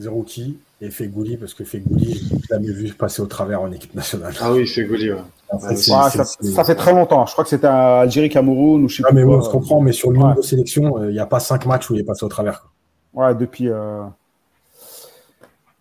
Zerouki 0.00 0.58
et 0.80 0.90
Fegouli, 0.90 1.36
parce 1.36 1.54
que 1.54 1.62
Fegouli, 1.64 2.14
je 2.14 2.24
l'ai 2.34 2.40
jamais 2.48 2.72
vu 2.72 2.92
passer 2.94 3.20
au 3.22 3.26
travers 3.26 3.60
en 3.60 3.70
équipe 3.70 3.94
nationale. 3.94 4.34
Ah 4.40 4.52
oui, 4.52 4.66
Fegouli, 4.66 5.12
ouais. 5.12 5.20
Ouais, 5.52 5.76
c'est- 5.76 6.24
ça, 6.54 6.64
fait 6.64 6.74
très 6.74 6.92
longtemps. 6.92 7.26
Je 7.26 7.32
crois 7.32 7.44
que 7.44 7.50
c'était 7.50 7.66
à 7.66 8.00
Algérie, 8.00 8.28
Cameroun 8.28 8.84
ou 8.84 8.88
je 8.88 8.96
sais 8.96 9.02
Ah, 9.04 9.08
plus 9.08 9.24
mais 9.24 9.24
on 9.24 9.42
se 9.42 9.50
comprend, 9.50 9.80
mais 9.80 9.92
sur 9.92 10.10
le 10.10 10.18
nombre 10.18 10.30
Ouais. 10.30 10.36
de 10.36 10.42
sélections, 10.42 10.96
euh, 10.98 11.10
il 11.10 11.12
n'y 11.12 11.18
a 11.18 11.26
pas 11.26 11.40
cinq 11.40 11.66
matchs 11.66 11.90
où 11.90 11.94
il 11.94 12.00
est 12.00 12.04
passé 12.04 12.24
au 12.24 12.28
travers. 12.28 12.62
quoi. 12.62 13.26
Ouais, 13.26 13.34
depuis, 13.34 13.68
euh, 13.68 14.04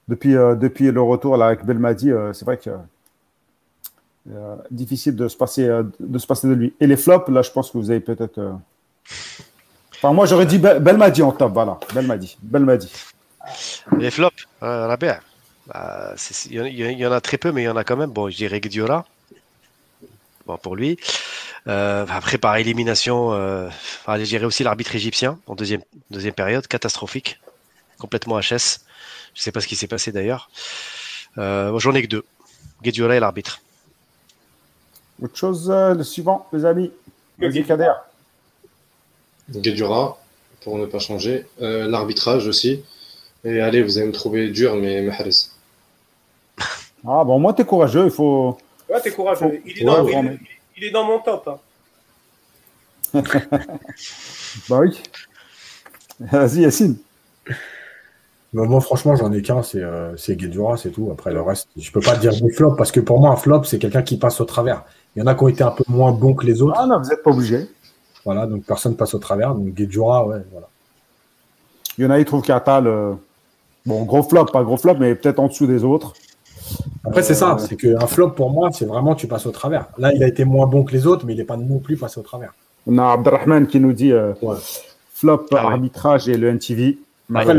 depuis, 0.08 0.36
euh, 0.36 0.56
depuis 0.56 0.92
le 0.92 1.02
retour 1.02 1.38
là, 1.38 1.48
avec 1.48 1.66
Belmadi, 1.66 2.12
euh, 2.12 2.34
c'est 2.34 2.46
vrai 2.46 2.58
que 2.58 2.72
euh, 4.32 4.56
difficile 4.72 5.16
de 5.16 5.28
se, 5.28 5.36
passer, 5.38 5.66
euh, 5.68 5.84
de 6.00 6.18
se 6.20 6.28
passer 6.28 6.48
de 6.48 6.54
lui. 6.54 6.74
Et 6.80 6.88
les 6.88 6.98
flops, 6.98 7.30
là, 7.30 7.42
je 7.42 7.52
pense 7.52 7.72
que 7.72 7.78
vous 7.78 7.90
avez 7.92 8.00
peut-être. 8.00 8.38
euh, 8.38 8.52
Enfin, 9.96 10.14
moi, 10.14 10.26
j'aurais 10.26 10.46
dit 10.46 10.60
Bel- 10.60 10.80
Belmadi 10.80 11.22
en 11.24 11.32
top, 11.32 11.52
voilà. 11.54 11.78
Belmadi. 11.94 12.38
Belmadi. 12.42 12.92
Les 13.98 14.12
flops, 14.12 14.46
euh, 14.64 14.88
Rabia. 14.88 15.20
Bah, 15.68 16.14
il 16.50 16.66
il 16.68 17.00
y 17.00 17.06
en 17.06 17.12
a- 17.12 17.22
très 17.22 17.38
peu, 17.38 17.52
mais 17.52 17.64
il 17.64 17.66
y 17.66 17.70
en 17.70 17.76
a 17.78 17.84
quand 17.84 17.98
même. 17.98 18.12
Bon, 18.12 18.30
je 18.30 18.36
dirais 18.38 18.60
Guediola. 18.60 19.06
Bon, 20.46 20.58
pour 20.58 20.76
lui. 20.76 20.98
Euh, 21.68 22.06
après, 22.10 22.38
par 22.38 22.56
élimination, 22.58 23.32
je 24.08 24.24
dirais 24.24 24.46
aussi 24.46 24.64
l'arbitre 24.64 24.96
égyptien 24.96 25.38
en 25.48 25.56
deuxième, 25.56 25.82
deuxième 26.12 26.34
période, 26.34 26.66
catastrophique, 26.68 27.40
complètement 28.00 28.40
HS. 28.40 28.80
Je 29.36 29.42
sais 29.42 29.52
pas 29.52 29.62
ce 29.62 29.68
qui 29.68 29.76
s'est 29.76 29.88
passé 29.88 30.12
d'ailleurs. 30.12 30.50
J'en 31.36 31.94
ai 31.94 32.02
que 32.04 32.08
deux. 32.08 32.26
Guediola 32.82 33.16
et 33.16 33.20
l'arbitre. 33.20 33.60
Autre 35.22 35.36
chose, 35.36 35.70
euh, 35.70 35.94
le 35.94 36.04
suivant, 36.04 36.48
les 36.54 36.66
amis. 36.66 36.92
Vas-y, 37.38 37.64
Kader. 37.64 37.94
Guedjura, 39.50 40.18
pour 40.64 40.78
ne 40.78 40.86
pas 40.86 41.00
changer. 41.00 41.46
Euh, 41.62 41.88
L'arbitrage 41.88 42.48
aussi. 42.48 42.84
Et 43.44 43.60
allez, 43.62 43.82
vous 43.84 43.98
allez 43.98 44.08
me 44.08 44.12
trouver 44.12 44.50
dur, 44.50 44.76
mais 44.76 45.02
Mahrez. 45.02 45.30
Ah, 47.08 47.24
bon, 47.24 47.40
moi, 47.40 47.54
t'es 47.54 47.64
courageux, 47.66 48.06
il 48.06 48.12
faut. 48.12 48.58
Ouais, 48.90 49.00
t'es 49.02 49.12
courageux. 49.12 49.62
Il 49.66 49.78
est, 49.80 49.82
Ouais, 49.82 49.86
dans, 49.86 50.04
vraiment. 50.04 50.32
il, 50.32 50.40
il 50.78 50.84
est 50.86 50.92
dans 50.92 51.04
mon 51.06 51.20
top. 51.20 51.48
hein. 51.48 51.60
Bah 54.70 54.80
oui. 54.80 55.02
Vas-y, 56.20 56.62
Yacine. 56.62 56.98
Mais 58.54 58.66
moi, 58.66 58.82
franchement, 58.82 59.16
j'en 59.16 59.32
ai 59.32 59.42
qu'un, 59.42 59.62
c'est 59.64 59.82
euh, 59.82 60.18
c'est 60.18 60.36
Guedjura, 60.36 60.76
c'est 60.76 60.90
tout. 60.90 61.10
Après, 61.12 61.32
le 61.32 61.42
reste, 61.42 61.68
je 61.78 61.92
peux 61.92 62.02
pas 62.02 62.16
dire 62.18 62.32
des 62.34 62.52
flops, 62.52 62.76
parce 62.78 62.92
que 62.92 63.00
pour 63.00 63.20
moi, 63.20 63.30
un 63.32 63.36
flop, 63.36 63.64
c'est 63.64 63.78
quelqu'un 63.80 64.02
qui 64.02 64.18
passe 64.18 64.42
au 64.42 64.46
travers. 64.46 64.84
Il 65.16 65.20
y 65.20 65.24
en 65.24 65.28
a 65.28 65.36
qui 65.36 65.44
ont 65.44 65.48
été 65.48 65.64
un 65.64 65.72
peu 65.72 65.84
moins 65.88 66.12
bons 66.12 66.34
que 66.34 66.46
les 66.46 66.62
autres. 66.62 66.76
Ah 66.78 66.86
non, 66.86 67.00
vous 67.02 67.10
n'êtes 67.10 67.24
pas 67.24 67.32
obligé. 67.32 67.68
Voilà, 68.26 68.46
donc 68.46 68.64
personne 68.64 68.96
passe 68.96 69.14
au 69.14 69.20
travers. 69.20 69.56
Donc 69.56 69.74
Guedjura, 69.74 70.26
ouais, 70.28 70.44
voilà. 70.52 70.68
Il 71.98 72.04
y 72.04 72.08
en 72.08 72.12
a, 72.12 72.20
ils 72.20 72.26
trouvent 72.26 72.42
qu'Atal. 72.44 72.88
euh, 72.88 73.14
Bon, 73.86 74.04
gros 74.04 74.22
flop, 74.24 74.46
pas 74.46 74.64
gros 74.64 74.78
flop, 74.78 74.96
mais 75.00 75.16
peut-être 75.16 75.40
en 75.40 75.48
dessous 75.48 75.66
des 75.66 75.84
autres. 75.84 76.14
Après, 77.06 77.24
c'est 77.24 77.34
Euh, 77.34 77.36
ça, 77.36 77.58
c'est 77.58 77.76
qu'un 77.76 78.06
flop 78.08 78.32
pour 78.32 78.52
moi, 78.52 78.70
c'est 78.72 78.86
vraiment 78.86 79.16
tu 79.16 79.26
passes 79.28 79.46
au 79.48 79.52
travers. 79.52 79.88
Là, 79.98 80.14
il 80.14 80.22
a 80.22 80.28
été 80.28 80.44
moins 80.46 80.68
bon 80.68 80.84
que 80.84 80.92
les 80.92 81.08
autres, 81.08 81.26
mais 81.26 81.34
il 81.34 81.38
n'est 81.38 81.44
pas 81.46 81.58
non 81.58 81.80
plus 81.80 81.98
passé 81.98 82.20
au 82.20 82.24
travers. 82.24 82.54
On 82.86 82.98
a 82.98 83.12
Abdelrahman 83.14 83.66
qui 83.68 83.80
nous 83.80 83.94
dit 83.94 84.12
euh, 84.12 84.34
Ouais. 84.42 84.58
flop, 85.14 85.46
Ah 85.52 85.56
ouais. 85.56 85.60
arbitrage 85.74 86.28
et 86.30 86.38
le 86.38 86.50
NTV. 86.50 87.00
Après, 87.34 87.54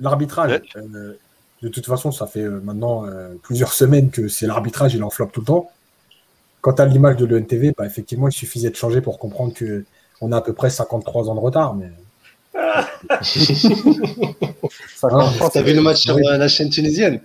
l'arbitrage, 0.00 0.50
Ouais. 0.50 0.62
euh, 0.76 1.16
de 1.62 1.68
toute 1.68 1.86
façon, 1.86 2.10
ça 2.12 2.26
fait 2.26 2.42
euh, 2.42 2.60
maintenant 2.62 3.06
euh, 3.06 3.34
plusieurs 3.42 3.72
semaines 3.72 4.10
que 4.10 4.28
c'est 4.28 4.46
l'arbitrage, 4.46 4.94
il 4.94 5.02
en 5.04 5.10
flop 5.10 5.26
tout 5.32 5.40
le 5.40 5.46
temps. 5.46 5.70
Quant 6.60 6.72
à 6.72 6.84
l'image 6.84 7.16
de 7.16 7.26
l'ENTV, 7.26 7.72
bah, 7.76 7.86
effectivement, 7.86 8.28
il 8.28 8.32
suffisait 8.32 8.70
de 8.70 8.76
changer 8.76 9.00
pour 9.00 9.18
comprendre 9.18 9.54
que 9.54 9.84
on 10.20 10.32
a 10.32 10.38
à 10.38 10.40
peu 10.40 10.52
près 10.52 10.70
53 10.70 11.28
ans 11.30 11.34
de 11.34 11.40
retard. 11.40 11.74
Mais 11.74 11.90
Ah, 15.02 15.48
T'as 15.52 15.62
vu 15.62 15.74
le 15.74 15.82
match 15.82 15.98
sur 15.98 16.18
la 16.18 16.48
chaîne 16.48 16.70
tunisienne? 16.70 17.20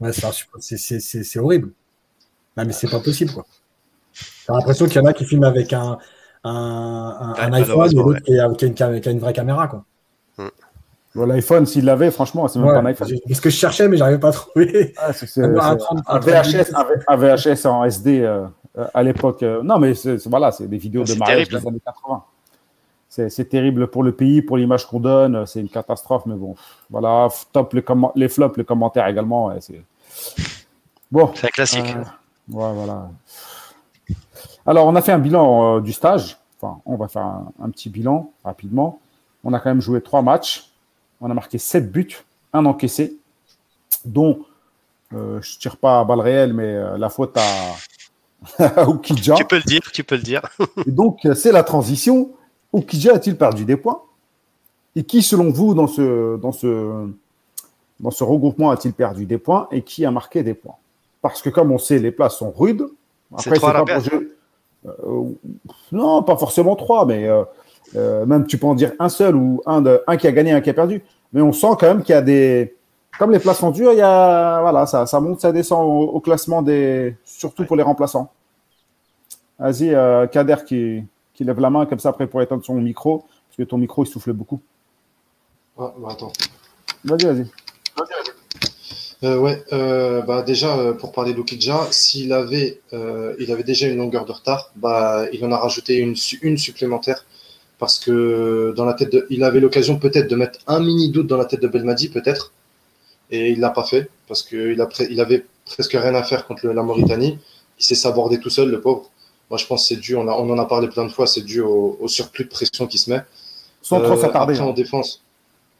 Ouais, 0.00 0.10
c'est 0.12 1.38
horrible. 1.38 1.70
Non, 2.56 2.64
mais 2.66 2.72
c'est 2.72 2.90
pas 2.90 3.00
possible. 3.00 3.32
quoi. 3.32 3.46
T'as 4.46 4.54
l'impression 4.54 4.86
qu'il 4.86 4.96
y 4.96 4.98
en 5.00 5.06
a 5.06 5.12
qui 5.12 5.24
filment 5.24 5.44
avec 5.44 5.72
un, 5.72 5.98
un, 6.44 6.50
un- 6.50 7.34
un 7.38 7.52
Ouais, 7.52 7.58
iPhone 7.60 7.90
et 7.90 7.94
l'autre 7.94 8.20
qui, 8.20 8.38
a- 8.38 8.48
qui 8.54 8.66
une 8.66 8.74
cam- 8.74 9.00
qui 9.00 9.08
a 9.08 9.12
une 9.12 9.20
vraie 9.20 9.32
caméra. 9.32 9.68
Quoi. 9.68 9.84
Bon, 11.14 11.26
L'iPhone, 11.26 11.66
s'il 11.66 11.84
l'avait, 11.84 12.10
franchement, 12.10 12.48
c'est 12.48 12.58
même 12.58 12.68
Ouais, 12.68 12.74
pas 12.74 12.80
un 12.80 12.86
iPhone. 12.86 13.08
c'est 13.26 13.34
ce 13.34 13.40
que 13.40 13.50
je 13.50 13.56
cherchais, 13.56 13.86
mais 13.88 13.96
j'arrivais 13.98 14.18
pas 14.18 14.30
à 14.30 14.32
trouver. 14.32 14.94
Ah, 14.96 15.08
Un 15.10 15.12
c'est- 15.12 15.48
30, 15.78 15.98
un 16.06 16.18
VHS, 16.18 16.72
un 17.08 17.16
VHS 17.16 17.66
en 17.66 17.84
SD 17.84 18.20
euh, 18.22 18.44
à 18.94 19.02
l'époque. 19.02 19.42
euh, 19.42 19.62
non, 19.62 19.78
mais 19.78 19.94
c'est 19.94 20.26
voilà, 20.26 20.52
c'est 20.52 20.66
des 20.68 20.78
vidéos 20.78 21.04
Ah, 21.06 21.12
de 21.12 21.18
mariage 21.18 21.48
terrible. 21.48 21.60
des 21.62 21.68
années 21.68 21.80
80. 21.84 22.24
C'est 23.28 23.48
terrible 23.50 23.88
pour 23.88 24.02
le 24.02 24.12
pays, 24.12 24.40
pour 24.40 24.56
l'image 24.56 24.86
qu'on 24.86 25.00
donne. 25.00 25.36
euh, 25.36 25.46
C'est 25.46 25.60
une 25.60 25.68
catastrophe, 25.68 26.24
mais 26.26 26.34
bon, 26.34 26.54
voilà. 26.90 27.28
Top 27.52 27.74
les 28.14 28.28
flops, 28.28 28.56
les 28.56 28.64
commentaires 28.64 29.06
également. 29.06 29.46
ouais, 29.46 29.60
c'est 29.60 29.82
bon. 31.10 31.30
C'est 31.34 31.50
classique. 31.50 31.94
Euh, 31.94 32.00
ouais, 32.54 32.72
voilà. 32.74 33.10
Alors, 34.66 34.86
on 34.86 34.94
a 34.94 35.02
fait 35.02 35.12
un 35.12 35.18
bilan 35.18 35.76
euh, 35.76 35.80
du 35.80 35.92
stage. 35.92 36.38
Enfin, 36.60 36.80
on 36.86 36.96
va 36.96 37.08
faire 37.08 37.22
un, 37.22 37.52
un 37.62 37.70
petit 37.70 37.90
bilan 37.90 38.30
rapidement. 38.44 39.00
On 39.44 39.52
a 39.52 39.58
quand 39.60 39.70
même 39.70 39.80
joué 39.80 40.00
trois 40.00 40.22
matchs. 40.22 40.70
On 41.20 41.30
a 41.30 41.34
marqué 41.34 41.58
sept 41.58 41.90
buts, 41.90 42.24
un 42.52 42.64
encaissé, 42.64 43.16
dont 44.04 44.40
euh, 45.12 45.40
je 45.42 45.58
tire 45.58 45.76
pas 45.76 46.00
à 46.00 46.04
balle 46.04 46.20
réelle, 46.20 46.52
mais 46.54 46.64
euh, 46.74 46.96
la 46.96 47.10
faute 47.10 47.36
à, 47.36 47.42
Tu 49.36 49.44
peux 49.44 49.56
le 49.56 49.62
dire, 49.62 49.80
tu 49.92 50.04
peux 50.04 50.16
le 50.16 50.22
dire. 50.22 50.42
Et 50.86 50.90
donc, 50.90 51.20
c'est 51.34 51.52
la 51.52 51.62
transition. 51.62 52.30
Oukidja 52.72 53.14
a-t-il 53.14 53.36
perdu 53.36 53.64
des 53.64 53.76
points? 53.76 54.02
Et 54.96 55.04
qui, 55.04 55.22
selon 55.22 55.50
vous, 55.50 55.74
dans 55.74 55.86
ce, 55.86 56.36
dans 56.36 56.52
ce, 56.52 57.08
dans 58.00 58.10
ce 58.10 58.24
regroupement, 58.24 58.70
a-t-il 58.70 58.94
perdu 58.94 59.26
des 59.26 59.38
points? 59.38 59.68
Et 59.70 59.82
qui 59.82 60.04
a 60.04 60.10
marqué 60.10 60.42
des 60.42 60.54
points? 60.54 60.76
Parce 61.20 61.40
que, 61.40 61.48
comme 61.48 61.70
on 61.70 61.78
sait, 61.78 61.98
les 61.98 62.10
places 62.10 62.36
sont 62.36 62.50
rudes. 62.50 62.86
C'est 63.38 63.50
Après, 63.50 63.72
la 63.72 63.84
pas 63.84 64.00
pour 64.00 64.20
Euh, 64.84 65.24
non, 65.92 66.22
pas 66.24 66.36
forcément 66.36 66.74
trois, 66.74 67.06
mais 67.06 67.28
euh, 67.28 67.44
euh, 67.94 68.26
même 68.26 68.46
tu 68.46 68.58
peux 68.58 68.66
en 68.66 68.74
dire 68.74 68.92
un 68.98 69.08
seul 69.08 69.36
ou 69.36 69.62
un, 69.64 69.80
de, 69.80 70.02
un 70.06 70.16
qui 70.16 70.26
a 70.26 70.32
gagné, 70.32 70.52
un 70.52 70.60
qui 70.60 70.70
a 70.70 70.74
perdu. 70.74 71.02
Mais 71.32 71.40
on 71.40 71.52
sent 71.52 71.68
quand 71.78 71.86
même 71.86 72.02
qu'il 72.02 72.14
y 72.14 72.18
a 72.18 72.22
des. 72.22 72.74
Comme 73.18 73.30
les 73.30 73.38
places 73.38 73.58
sont 73.58 73.70
dures, 73.70 73.92
il 73.92 73.98
y 73.98 74.02
a, 74.02 74.60
voilà, 74.60 74.86
ça, 74.86 75.06
ça 75.06 75.20
monte, 75.20 75.40
ça 75.40 75.52
descend 75.52 75.84
au, 75.84 76.10
au 76.10 76.20
classement 76.20 76.62
des. 76.62 77.16
Surtout 77.24 77.64
pour 77.64 77.76
les 77.76 77.82
remplaçants. 77.82 78.32
Vas-y, 79.58 79.94
euh, 79.94 80.26
Kader 80.26 80.56
qui, 80.66 81.04
qui 81.34 81.44
lève 81.44 81.60
la 81.60 81.70
main 81.70 81.86
comme 81.86 81.98
ça 81.98 82.08
après 82.08 82.26
pour 82.26 82.42
éteindre 82.42 82.64
son 82.64 82.74
micro, 82.74 83.18
parce 83.18 83.56
que 83.58 83.62
ton 83.62 83.78
micro 83.78 84.04
il 84.04 84.08
souffle 84.08 84.32
beaucoup. 84.32 84.60
Ah, 85.78 85.92
bah, 85.98 86.08
attends. 86.12 86.32
Vas-y, 87.04 87.24
vas-y. 87.24 87.46
Euh, 89.24 89.38
ouais, 89.38 89.62
euh, 89.72 90.20
bah 90.22 90.42
déjà 90.42 90.76
euh, 90.76 90.94
pour 90.94 91.12
parler 91.12 91.32
d'Okidja, 91.32 91.86
s'il 91.92 92.32
avait, 92.32 92.80
il 92.92 93.52
avait 93.52 93.62
déjà 93.62 93.86
une 93.86 93.98
longueur 93.98 94.24
de 94.24 94.32
retard, 94.32 94.72
bah 94.74 95.26
il 95.32 95.44
en 95.44 95.52
a 95.52 95.58
rajouté 95.58 95.98
une, 95.98 96.16
une 96.42 96.58
supplémentaire 96.58 97.24
parce 97.78 98.00
que 98.00 98.74
dans 98.76 98.84
la 98.84 98.94
tête 98.94 99.12
de, 99.12 99.26
il 99.30 99.44
avait 99.44 99.60
l'occasion 99.60 99.96
peut-être 99.96 100.28
de 100.28 100.34
mettre 100.34 100.58
un 100.66 100.80
mini 100.80 101.10
doute 101.10 101.28
dans 101.28 101.36
la 101.36 101.44
tête 101.44 101.60
de 101.60 101.68
Belmadi 101.68 102.08
peut-être 102.08 102.52
et 103.32 103.50
il 103.50 103.58
l'a 103.60 103.70
pas 103.70 103.82
fait 103.84 104.08
parce 104.28 104.42
que 104.42 104.72
il 105.10 105.20
avait 105.20 105.44
presque 105.66 105.92
rien 105.92 106.14
à 106.14 106.22
faire 106.22 106.46
contre 106.46 106.66
le- 106.66 106.72
la 106.72 106.82
Mauritanie. 106.84 107.38
Il 107.80 107.84
s'est 107.84 107.96
sabordé 107.96 108.38
tout 108.38 108.50
seul 108.50 108.68
le 108.70 108.80
pauvre. 108.80 109.10
Moi 109.50 109.58
je 109.58 109.66
pense 109.66 109.82
que 109.82 109.88
c'est 109.94 110.00
dû, 110.00 110.14
on, 110.14 110.28
a- 110.28 110.36
on 110.42 110.48
en 110.50 110.58
a 110.58 110.64
parlé 110.66 110.86
plein 110.88 111.04
de 111.04 111.10
fois, 111.10 111.26
c'est 111.26 111.40
dû 111.42 111.60
au, 111.60 111.96
au 112.00 112.08
surplus 112.08 112.44
de 112.44 112.50
pression 112.50 112.86
qui 112.86 112.98
se 112.98 113.10
met. 113.10 113.22
Sans 113.82 114.00
trop 114.00 114.12
Euh, 114.12 114.16
s'attarder. 114.20 114.54
Après, 114.54 114.64
en 114.64 114.70
hein. 114.70 114.74
défense. 114.74 115.22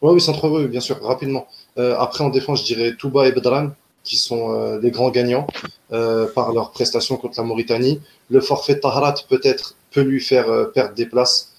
Oui, 0.00 0.14
oui, 0.14 0.20
sans 0.20 0.32
trop, 0.32 0.48
oui, 0.58 0.66
bien 0.66 0.80
sûr, 0.80 1.00
rapidement. 1.00 1.46
Euh, 1.78 1.94
après, 1.96 2.24
en 2.24 2.28
défense, 2.30 2.60
je 2.62 2.64
dirais 2.74 2.94
Touba 2.98 3.28
et 3.28 3.32
Bedran, 3.32 3.68
qui 4.02 4.16
sont 4.16 4.52
euh, 4.52 4.80
les 4.80 4.90
grands 4.90 5.10
gagnants 5.10 5.46
euh, 5.92 6.26
par 6.34 6.52
leur 6.52 6.72
prestation 6.72 7.16
contre 7.16 7.38
la 7.40 7.44
Mauritanie. 7.46 8.00
Le 8.28 8.40
forfait 8.40 8.80
Tahrat, 8.80 9.14
peut-être, 9.28 9.76
peut 9.92 10.00
lui 10.00 10.20
faire 10.20 10.46
perdre 10.72 10.94
des 10.94 11.06
places 11.06 11.52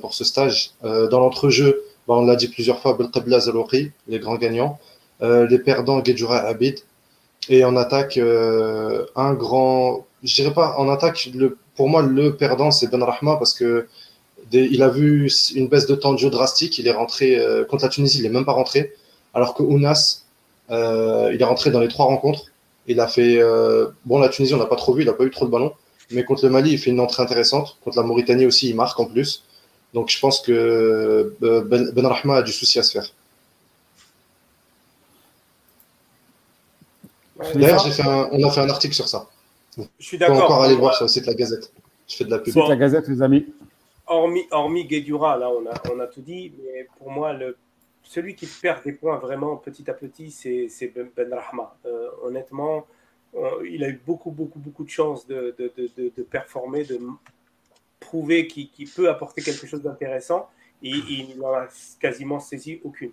pour 0.00 0.12
ce 0.14 0.24
stage. 0.24 0.72
Dans 0.82 1.20
l'entrejeu, 1.20 1.82
bah, 2.08 2.14
on 2.14 2.24
l'a 2.26 2.34
dit 2.34 2.48
plusieurs 2.48 2.80
fois, 2.80 2.94
Belqabla 2.94 3.38
Zalouri, 3.40 3.92
les 4.08 4.18
grands 4.18 4.34
gagnants. 4.36 4.78
Euh, 5.22 5.46
les 5.46 5.58
perdants, 5.58 6.02
Gedjura 6.04 6.38
Abid. 6.38 6.80
Et 7.48 7.64
en 7.64 7.76
attaque, 7.76 8.16
euh, 8.16 9.06
un 9.16 9.34
grand. 9.34 10.06
Je 10.22 10.34
dirais 10.34 10.52
pas, 10.52 10.76
en 10.78 10.88
attaque, 10.88 11.30
pour 11.74 11.88
moi, 11.88 12.02
le 12.02 12.36
perdant, 12.36 12.70
c'est 12.70 12.90
Ben 12.90 13.02
Rahma, 13.02 13.36
parce 13.36 13.54
que 13.54 13.86
il 14.52 14.82
a 14.82 14.88
vu 14.88 15.30
une 15.54 15.68
baisse 15.68 15.86
de 15.86 15.94
temps 15.94 16.12
de 16.12 16.18
jeu 16.18 16.30
drastique. 16.30 16.78
Il 16.78 16.88
est 16.88 16.92
rentré 16.92 17.38
euh, 17.38 17.64
contre 17.64 17.84
la 17.84 17.88
Tunisie, 17.88 18.18
il 18.18 18.24
n'est 18.24 18.28
même 18.30 18.44
pas 18.44 18.52
rentré. 18.52 18.92
Alors 19.32 19.54
que 19.54 19.62
Ounas, 19.62 20.24
il 20.70 21.36
est 21.40 21.44
rentré 21.44 21.70
dans 21.70 21.80
les 21.80 21.88
trois 21.88 22.06
rencontres. 22.06 22.46
Il 22.86 23.00
a 23.00 23.08
fait. 23.08 23.40
bon, 24.04 24.18
la 24.18 24.28
Tunisie, 24.28 24.54
on 24.54 24.58
l'a 24.58 24.66
pas 24.66 24.76
trop 24.76 24.94
vu, 24.94 25.02
il 25.02 25.06
n'a 25.06 25.12
pas 25.12 25.24
eu 25.24 25.30
trop 25.30 25.46
de 25.46 25.50
ballons. 25.50 25.72
Mais 26.10 26.24
contre 26.24 26.44
le 26.44 26.50
Mali, 26.50 26.72
il 26.72 26.78
fait 26.78 26.90
une 26.90 27.00
entrée 27.00 27.22
intéressante. 27.22 27.78
Contre 27.84 27.96
la 27.98 28.02
Mauritanie 28.02 28.46
aussi, 28.46 28.68
il 28.70 28.76
marque 28.76 28.98
en 28.98 29.06
plus. 29.06 29.44
Donc 29.94 30.10
je 30.10 30.18
pense 30.20 30.40
que 30.40 31.34
Ben, 31.40 31.90
ben 31.92 32.06
Rahma 32.06 32.36
a 32.38 32.42
du 32.42 32.52
souci 32.52 32.78
à 32.78 32.82
se 32.82 32.92
faire. 32.92 33.12
D'ailleurs, 37.54 37.78
j'ai 37.84 37.90
fait 37.92 38.02
un- 38.02 38.28
on 38.32 38.44
a 38.46 38.50
fait 38.50 38.60
un 38.60 38.68
article 38.68 38.94
sur 38.94 39.08
ça. 39.08 39.28
Je 39.76 39.82
suis 40.04 40.16
On 40.16 40.20
peut 40.20 40.26
d'accord. 40.32 40.44
encore 40.44 40.62
aller 40.64 40.74
voir 40.76 40.94
sur 40.94 41.04
le 41.04 41.08
site 41.08 41.24
de 41.24 41.28
la 41.30 41.34
Gazette. 41.34 41.72
Je 42.08 42.16
fais 42.16 42.24
de 42.24 42.30
la 42.30 42.38
pub. 42.38 42.52
C'est 42.52 42.66
la 42.68 42.76
Gazette, 42.76 43.08
les 43.08 43.22
amis. 43.22 43.46
hormis, 44.06 44.46
hormis 44.50 44.84
Guedjura, 44.84 45.36
là, 45.38 45.48
on 45.50 45.64
a, 45.66 45.74
on 45.94 46.00
a 46.00 46.06
tout 46.08 46.20
dit, 46.20 46.52
mais 46.62 46.86
pour 46.98 47.10
moi, 47.10 47.32
le 47.32 47.56
celui 48.02 48.34
qui 48.34 48.46
perd 48.46 48.82
des 48.82 48.92
points 48.92 49.18
vraiment 49.18 49.56
petit 49.56 49.88
à 49.88 49.94
petit, 49.94 50.30
c'est 50.32 50.68
Ben, 50.94 51.08
ben 51.16 51.32
Rahma. 51.32 51.76
honnêtement, 52.24 52.84
il 53.64 53.84
a 53.84 53.88
eu 53.88 54.00
beaucoup, 54.04 54.32
beaucoup, 54.32 54.58
beaucoup 54.58 54.82
de 54.82 54.90
chances 54.90 55.26
de, 55.28 55.54
de, 55.56 55.72
de, 55.76 56.10
de 56.16 56.22
performer, 56.24 56.82
de 56.84 56.98
prouver 58.00 58.48
qu'il 58.48 58.88
peut 58.94 59.08
apporter 59.08 59.42
quelque 59.42 59.66
chose 59.66 59.82
d'intéressant. 59.82 60.48
Et, 60.82 60.88
il 60.90 61.38
n'en 61.38 61.52
a 61.52 61.68
quasiment 62.00 62.40
saisi 62.40 62.80
aucune. 62.82 63.12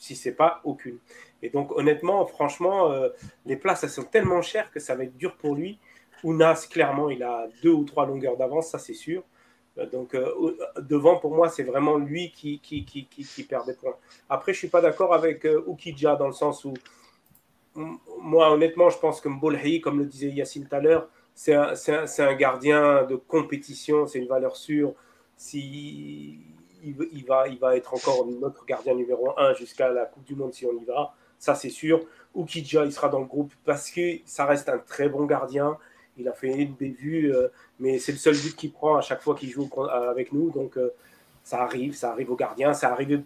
Si 0.00 0.16
c'est 0.16 0.32
pas 0.32 0.62
aucune. 0.64 0.98
Et 1.42 1.50
donc, 1.50 1.72
honnêtement, 1.72 2.24
franchement, 2.24 2.90
euh, 2.90 3.10
les 3.44 3.56
places, 3.56 3.84
elles 3.84 3.90
sont 3.90 4.02
tellement 4.02 4.40
chères 4.40 4.70
que 4.70 4.80
ça 4.80 4.94
va 4.94 5.04
être 5.04 5.16
dur 5.18 5.36
pour 5.36 5.54
lui. 5.54 5.78
Ounas, 6.24 6.66
clairement, 6.70 7.10
il 7.10 7.22
a 7.22 7.48
deux 7.62 7.70
ou 7.70 7.84
trois 7.84 8.06
longueurs 8.06 8.38
d'avance, 8.38 8.68
ça 8.68 8.78
c'est 8.78 8.94
sûr. 8.94 9.22
Euh, 9.76 9.84
donc, 9.84 10.14
euh, 10.14 10.56
devant, 10.80 11.18
pour 11.18 11.34
moi, 11.34 11.50
c'est 11.50 11.64
vraiment 11.64 11.98
lui 11.98 12.32
qui, 12.32 12.60
qui, 12.60 12.84
qui, 12.84 13.42
perd 13.44 13.66
des 13.66 13.74
points. 13.74 13.94
Après, 14.30 14.54
je 14.54 14.58
suis 14.58 14.68
pas 14.68 14.80
d'accord 14.80 15.12
avec 15.12 15.46
Oukidja 15.66 16.16
dans 16.16 16.28
le 16.28 16.32
sens 16.32 16.64
où 16.64 16.72
moi, 17.74 18.50
honnêtement, 18.50 18.88
je 18.88 18.98
pense 18.98 19.20
que 19.20 19.28
Mbolhi, 19.28 19.82
comme 19.82 19.98
le 19.98 20.06
disait 20.06 20.30
Yacine 20.30 20.66
tout 20.66 20.74
à 20.74 20.80
l'heure, 20.80 21.08
c'est 21.34 21.54
un, 21.54 21.74
un, 22.18 22.34
gardien 22.34 23.04
de 23.04 23.16
compétition, 23.16 24.06
c'est 24.06 24.18
une 24.18 24.28
valeur 24.28 24.56
sûre. 24.56 24.94
Si, 25.36 26.38
il, 26.84 27.24
va, 27.26 27.48
il 27.48 27.58
va 27.58 27.76
être 27.76 27.94
encore 27.94 28.26
notre 28.26 28.64
gardien 28.64 28.94
numéro 28.94 29.32
1 29.38 29.54
jusqu'à 29.54 29.88
la 29.90 30.06
Coupe 30.06 30.24
du 30.24 30.34
Monde 30.34 30.54
si 30.54 30.66
on 30.66 30.72
y 30.72 30.84
va, 30.84 31.14
ça 31.38 31.54
c'est 31.54 31.70
sûr. 31.70 32.00
Ukidja, 32.34 32.84
il 32.84 32.92
sera 32.92 33.08
dans 33.08 33.18
le 33.18 33.26
groupe 33.26 33.52
parce 33.64 33.90
que 33.90 34.18
ça 34.24 34.44
reste 34.46 34.68
un 34.68 34.78
très 34.78 35.08
bon 35.08 35.24
gardien. 35.24 35.76
Il 36.16 36.28
a 36.28 36.32
fait 36.32 36.52
une 36.52 36.74
bévue, 36.74 37.32
euh, 37.34 37.48
mais 37.78 37.98
c'est 37.98 38.12
le 38.12 38.18
seul 38.18 38.36
but 38.36 38.54
qu'il 38.54 38.72
prend 38.72 38.96
à 38.96 39.00
chaque 39.00 39.22
fois 39.22 39.34
qu'il 39.34 39.50
joue 39.50 39.68
avec 39.90 40.32
nous. 40.32 40.50
Donc 40.50 40.76
euh, 40.76 40.92
ça 41.42 41.62
arrive, 41.62 41.94
ça 41.94 42.12
arrive 42.12 42.30
au 42.30 42.36
gardien, 42.36 42.74
ça 42.74 42.92
arrive, 42.92 43.22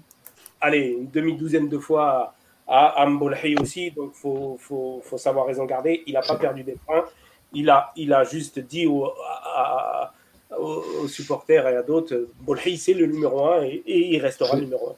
allez, 0.60 0.97
une 0.98 1.10
demi-douzaine 1.10 1.68
de 1.68 1.78
fois 1.78 2.35
à 2.66 3.05
Ambolhi 3.05 3.56
aussi, 3.56 3.90
donc 3.90 4.12
il 4.14 4.20
faut, 4.20 4.56
faut, 4.59 5.02
faut, 5.05 5.18
savoir 5.18 5.47
raison 5.47 5.64
garder. 5.64 6.02
Il 6.06 6.14
n'a 6.14 6.22
pas 6.22 6.36
perdu 6.36 6.62
des 6.62 6.76
points, 6.86 7.05
il 7.52 7.68
a, 7.68 7.93
il 7.97 8.12
a 8.12 8.24
juste 8.24 8.59
dit 8.59 8.86
aux, 10.59 11.09
supporters 11.09 11.66
et 11.68 11.76
à 11.76 11.82
d'autres, 11.82 12.28
Bolhi 12.40 12.76
c'est 12.76 12.94
le 12.94 13.06
numéro 13.06 13.47
1 13.47 13.62
et, 13.64 13.82
il 13.86 14.20
restera 14.20 14.56
le 14.56 14.62
numéro 14.62 14.90
1. 14.90 14.94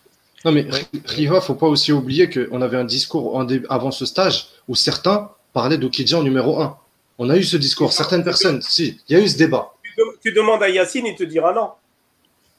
Non 0.46 0.52
mais 0.52 0.66
Riva, 1.04 1.40
faut 1.40 1.54
pas 1.54 1.66
aussi 1.66 1.92
oublier 1.92 2.30
qu'on 2.30 2.62
avait 2.62 2.76
un 2.76 2.84
discours 2.84 3.44
avant 3.68 3.90
ce 3.90 4.06
stage 4.06 4.48
où 4.68 4.74
certains 4.74 5.30
parlaient 5.52 5.78
d'Okidja 5.78 6.18
en 6.18 6.22
numéro 6.22 6.60
1. 6.60 6.76
On 7.18 7.30
a 7.30 7.36
eu 7.36 7.44
ce 7.44 7.56
discours, 7.56 7.92
certaines 7.92 8.24
personnes, 8.24 8.60
si, 8.62 9.00
il 9.08 9.16
y 9.16 9.20
a 9.20 9.22
eu 9.22 9.28
ce 9.28 9.38
débat. 9.38 9.72
Tu, 10.22 10.32
demandes 10.32 10.62
à 10.62 10.68
Yacine, 10.68 11.06
il 11.06 11.14
te 11.14 11.24
dira 11.24 11.52
non. 11.52 11.70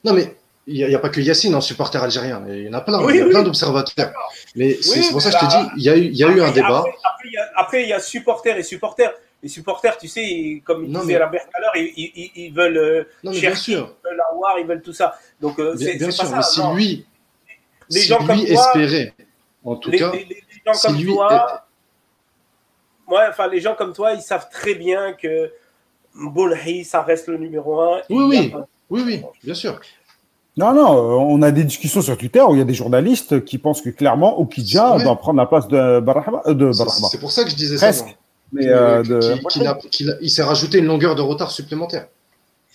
Non 0.04 0.12
mais 0.12 0.36
il 0.66 0.86
n'y 0.86 0.94
a, 0.94 0.98
pas 0.98 1.08
que 1.08 1.20
Yacine 1.20 1.54
en 1.54 1.62
supporter 1.62 2.02
algérien, 2.02 2.44
il 2.48 2.64
y 2.64 2.68
en 2.68 2.74
a 2.74 2.82
plein, 2.82 3.00
il 3.08 3.16
y 3.16 3.20
a 3.20 3.24
plein 3.26 3.42
d'observateurs. 3.42 4.12
Mais 4.54 4.76
c'est 4.82 5.10
pour 5.10 5.22
ça 5.22 5.30
que 5.30 5.36
je 5.36 5.46
te 5.46 5.50
dis, 5.50 5.70
il 5.78 5.82
y 5.82 5.88
a 5.88 5.96
eu, 5.96 6.04
il 6.04 6.16
y 6.16 6.24
a 6.24 6.28
eu 6.28 6.40
un 6.42 6.50
débat. 6.50 6.84
Après, 7.56 7.84
il 7.84 7.88
y 7.88 7.92
a 7.92 8.00
supporters 8.00 8.58
et 8.58 8.62
supporters. 8.62 9.14
Les 9.42 9.48
supporters, 9.48 9.96
tu 9.98 10.08
sais, 10.08 10.62
comme 10.64 10.84
il 10.84 10.92
disait 10.92 11.22
Robert 11.22 11.44
tout 11.44 11.56
à 11.56 11.60
l'heure, 11.60 11.76
ils, 11.76 12.30
ils, 12.34 12.52
veulent 12.52 12.76
euh, 12.76 13.04
non, 13.22 13.32
chercher, 13.32 13.72
ils 13.72 13.78
veulent 13.78 14.22
avoir, 14.32 14.58
ils 14.58 14.66
veulent 14.66 14.82
tout 14.82 14.92
ça. 14.92 15.16
Donc, 15.40 15.58
euh, 15.60 15.76
bien, 15.76 15.96
bien 15.96 16.10
sûr, 16.10 16.28
mais 16.34 16.42
si 16.42 16.60
lui, 16.74 17.06
les 17.88 18.00
si 18.00 18.08
gens 18.08 18.18
lui 18.18 18.26
comme 18.26 18.40
espérait, 18.40 19.14
en 19.64 19.76
tout 19.76 19.92
cas, 19.92 20.10
les, 20.12 20.42
gens 20.66 20.74
si 20.74 20.86
comme 20.86 20.96
lui 20.96 21.12
toi, 21.14 21.66
ouais, 23.08 23.26
enfin, 23.28 23.46
les 23.46 23.60
gens 23.60 23.76
comme 23.76 23.92
toi, 23.92 24.12
ils 24.12 24.22
savent 24.22 24.48
très 24.50 24.74
bien 24.74 25.12
que 25.12 25.52
Bolhi, 26.14 26.84
ça 26.84 27.02
reste 27.02 27.28
le 27.28 27.38
numéro 27.38 27.80
un. 27.80 28.00
Oui, 28.10 28.24
oui, 28.24 28.52
oui, 28.90 29.02
oui, 29.06 29.22
bien 29.44 29.54
sûr. 29.54 29.78
Non, 30.58 30.74
non, 30.74 30.96
euh, 30.96 31.14
on 31.14 31.40
a 31.42 31.52
des 31.52 31.62
discussions 31.62 32.02
sur 32.02 32.18
Twitter 32.18 32.40
où 32.40 32.56
il 32.56 32.58
y 32.58 32.60
a 32.60 32.64
des 32.64 32.74
journalistes 32.74 33.44
qui 33.44 33.58
pensent 33.58 33.80
que 33.80 33.90
clairement 33.90 34.40
Okidja 34.40 34.98
doit 34.98 35.16
prendre 35.16 35.38
la 35.38 35.46
place 35.46 35.68
de 35.68 36.00
Barahma. 36.00 36.42
Euh, 36.46 36.72
c'est 36.72 37.20
pour 37.20 37.30
ça 37.30 37.44
que 37.44 37.50
je 37.50 37.54
disais 37.54 37.78
ça. 37.78 38.04
Mais 38.52 38.66
euh, 38.66 39.02
il, 40.20 40.30
s'est 40.30 40.42
rajouté 40.42 40.78
une 40.78 40.86
longueur 40.86 41.14
de 41.14 41.22
retard 41.22 41.50
supplémentaire. 41.50 42.08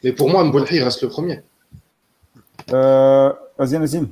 Mais 0.03 0.11
pour 0.11 0.29
moi, 0.29 0.43
Mbolhi 0.43 0.81
reste 0.81 1.01
le 1.01 1.09
premier. 1.09 1.41
Vas-y, 2.67 3.79
Nazim. 3.79 4.09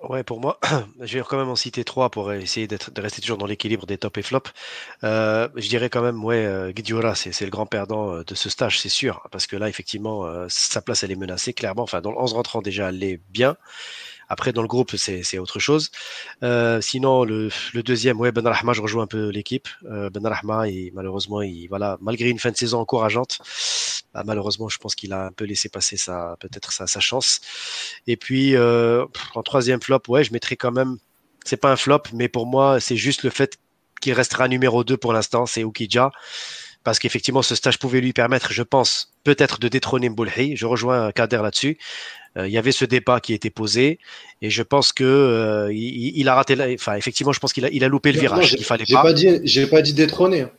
Ouais, 0.00 0.22
pour 0.22 0.40
moi, 0.40 0.60
je 1.00 1.18
vais 1.18 1.24
quand 1.28 1.36
même 1.36 1.48
en 1.48 1.56
citer 1.56 1.82
trois 1.82 2.08
pour 2.08 2.32
essayer 2.32 2.68
de 2.68 2.78
rester 3.00 3.20
toujours 3.20 3.36
dans 3.36 3.46
l'équilibre 3.46 3.84
des 3.84 3.98
top 3.98 4.16
et 4.18 4.22
flop. 4.22 4.42
Euh, 5.02 5.48
je 5.56 5.68
dirais 5.68 5.90
quand 5.90 6.02
même, 6.02 6.24
ouais, 6.24 6.46
euh, 6.46 6.72
c'est 7.14 7.44
le 7.44 7.50
grand 7.50 7.66
perdant 7.66 8.14
euh, 8.14 8.24
de 8.24 8.34
ce 8.36 8.48
stage, 8.48 8.78
c'est 8.78 8.88
sûr, 8.88 9.26
parce 9.32 9.48
que 9.48 9.56
là, 9.56 9.68
effectivement, 9.68 10.24
euh, 10.24 10.46
sa 10.48 10.82
place, 10.82 11.02
elle 11.02 11.10
est 11.10 11.16
menacée, 11.16 11.52
clairement. 11.52 11.82
Enfin, 11.82 12.00
dans 12.00 12.12
le 12.12 12.18
11 12.18 12.32
rentrant, 12.34 12.62
déjà, 12.62 12.90
elle 12.90 13.02
est 13.02 13.20
bien. 13.30 13.56
Après, 14.28 14.52
dans 14.52 14.62
le 14.62 14.68
groupe, 14.68 14.94
c'est 14.96 15.38
autre 15.38 15.58
chose. 15.58 15.90
Euh, 16.42 16.80
sinon, 16.80 17.24
le, 17.24 17.50
deuxième, 17.82 18.20
ouais, 18.20 18.32
Ben 18.32 18.46
Rahma, 18.46 18.72
je 18.72 18.82
rejoins 18.82 19.04
un 19.04 19.06
peu 19.06 19.28
l'équipe. 19.30 19.68
Euh, 19.84 20.10
ben 20.10 20.26
Rahma, 20.26 20.68
et 20.68 20.92
malheureusement, 20.94 21.42
il, 21.42 21.66
voilà, 21.68 21.96
malgré 22.00 22.28
une 22.28 22.38
fin 22.38 22.50
de 22.50 22.56
saison 22.56 22.80
encourageante, 22.80 23.38
bah, 24.12 24.22
malheureusement, 24.26 24.68
je 24.68 24.78
pense 24.78 24.94
qu'il 24.94 25.12
a 25.12 25.26
un 25.26 25.32
peu 25.32 25.44
laissé 25.44 25.68
passer 25.68 25.96
sa, 25.96 26.36
peut-être 26.40 26.72
sa, 26.72 27.00
chance. 27.00 27.40
Et 28.06 28.16
puis, 28.16 28.54
euh, 28.56 29.06
en 29.34 29.42
troisième 29.42 29.80
flop, 29.80 30.02
ouais, 30.08 30.24
je 30.24 30.32
mettrais 30.32 30.56
quand 30.56 30.72
même, 30.72 30.98
c'est 31.44 31.56
pas 31.56 31.72
un 31.72 31.76
flop, 31.76 32.02
mais 32.12 32.28
pour 32.28 32.46
moi, 32.46 32.80
c'est 32.80 32.96
juste 32.96 33.22
le 33.22 33.30
fait 33.30 33.58
qu'il 34.00 34.12
restera 34.12 34.48
numéro 34.48 34.84
2 34.84 34.96
pour 34.96 35.12
l'instant, 35.12 35.46
c'est 35.46 35.62
Ukija 35.62 36.10
parce 36.84 36.98
qu'effectivement, 36.98 37.42
ce 37.42 37.54
stage 37.54 37.78
pouvait 37.78 38.00
lui 38.00 38.14
permettre, 38.14 38.52
je 38.52 38.62
pense, 38.62 39.12
peut-être 39.24 39.58
de 39.58 39.68
détrôner 39.68 40.08
Mboulhi. 40.08 40.56
Je 40.56 40.64
rejoins 40.64 41.12
Kader 41.12 41.40
là-dessus. 41.42 41.76
Euh, 42.38 42.46
il 42.46 42.52
y 42.52 42.58
avait 42.58 42.72
ce 42.72 42.84
débat 42.84 43.20
qui 43.20 43.34
était 43.34 43.50
posé 43.50 43.98
et 44.42 44.50
je 44.50 44.62
pense 44.62 44.92
que 44.92 45.04
euh, 45.04 45.72
il, 45.72 46.28
a 46.28 46.34
raté. 46.34 46.56
Enfin, 46.74 46.94
effectivement, 46.94 47.32
je 47.32 47.40
pense 47.40 47.52
qu'il 47.52 47.64
a, 47.64 47.68
il 47.70 47.82
a 47.84 47.88
loupé 47.88 48.12
le 48.12 48.20
virage. 48.20 48.52
il 48.52 48.64
fallait 48.64 48.84
pas. 48.90 49.02
pas 49.02 49.12
dit, 49.12 49.40
j'ai 49.44 49.66
pas 49.66 49.82
dit 49.82 49.92
détrôner. 49.92 50.42
Hein. 50.42 50.50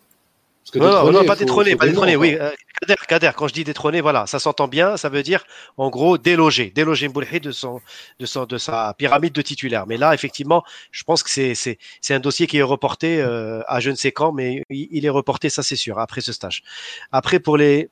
non, 0.75 1.11
non, 1.11 1.23
pas 1.23 1.37
détrôner, 1.37 1.75
pas 1.75 1.87
détrôner, 1.87 2.17
oui. 2.17 2.35
Euh, 2.39 2.51
Kader, 2.81 2.95
Kader, 3.07 3.31
quand 3.35 3.47
je 3.47 3.53
dis 3.53 3.63
détrôner, 3.63 4.01
voilà, 4.01 4.27
ça 4.27 4.39
s'entend 4.39 4.67
bien, 4.67 4.97
ça 4.97 5.09
veut 5.09 5.23
dire, 5.23 5.45
en 5.77 5.89
gros, 5.89 6.17
déloger, 6.17 6.71
déloger 6.75 7.07
Mboulhi 7.07 7.39
de 7.39 7.51
son, 7.51 7.79
de 8.19 8.25
son, 8.25 8.45
de 8.45 8.57
sa 8.57 8.93
pyramide 8.97 9.33
de 9.33 9.41
titulaire. 9.41 9.87
Mais 9.87 9.97
là, 9.97 10.13
effectivement, 10.13 10.63
je 10.91 11.03
pense 11.03 11.23
que 11.23 11.29
c'est, 11.29 11.55
c'est, 11.55 11.77
c'est 12.01 12.13
un 12.13 12.19
dossier 12.19 12.45
qui 12.45 12.57
est 12.57 12.63
reporté 12.63 13.21
à 13.21 13.79
je 13.79 13.89
ne 13.89 13.95
sais 13.95 14.11
quand, 14.11 14.33
mais 14.33 14.63
il, 14.69 15.05
est 15.05 15.09
reporté, 15.09 15.49
ça 15.49 15.63
c'est 15.63 15.77
sûr, 15.77 15.97
après 15.97 16.21
ce 16.21 16.33
stage. 16.33 16.63
Après, 17.11 17.39
pour 17.39 17.57
les, 17.57 17.89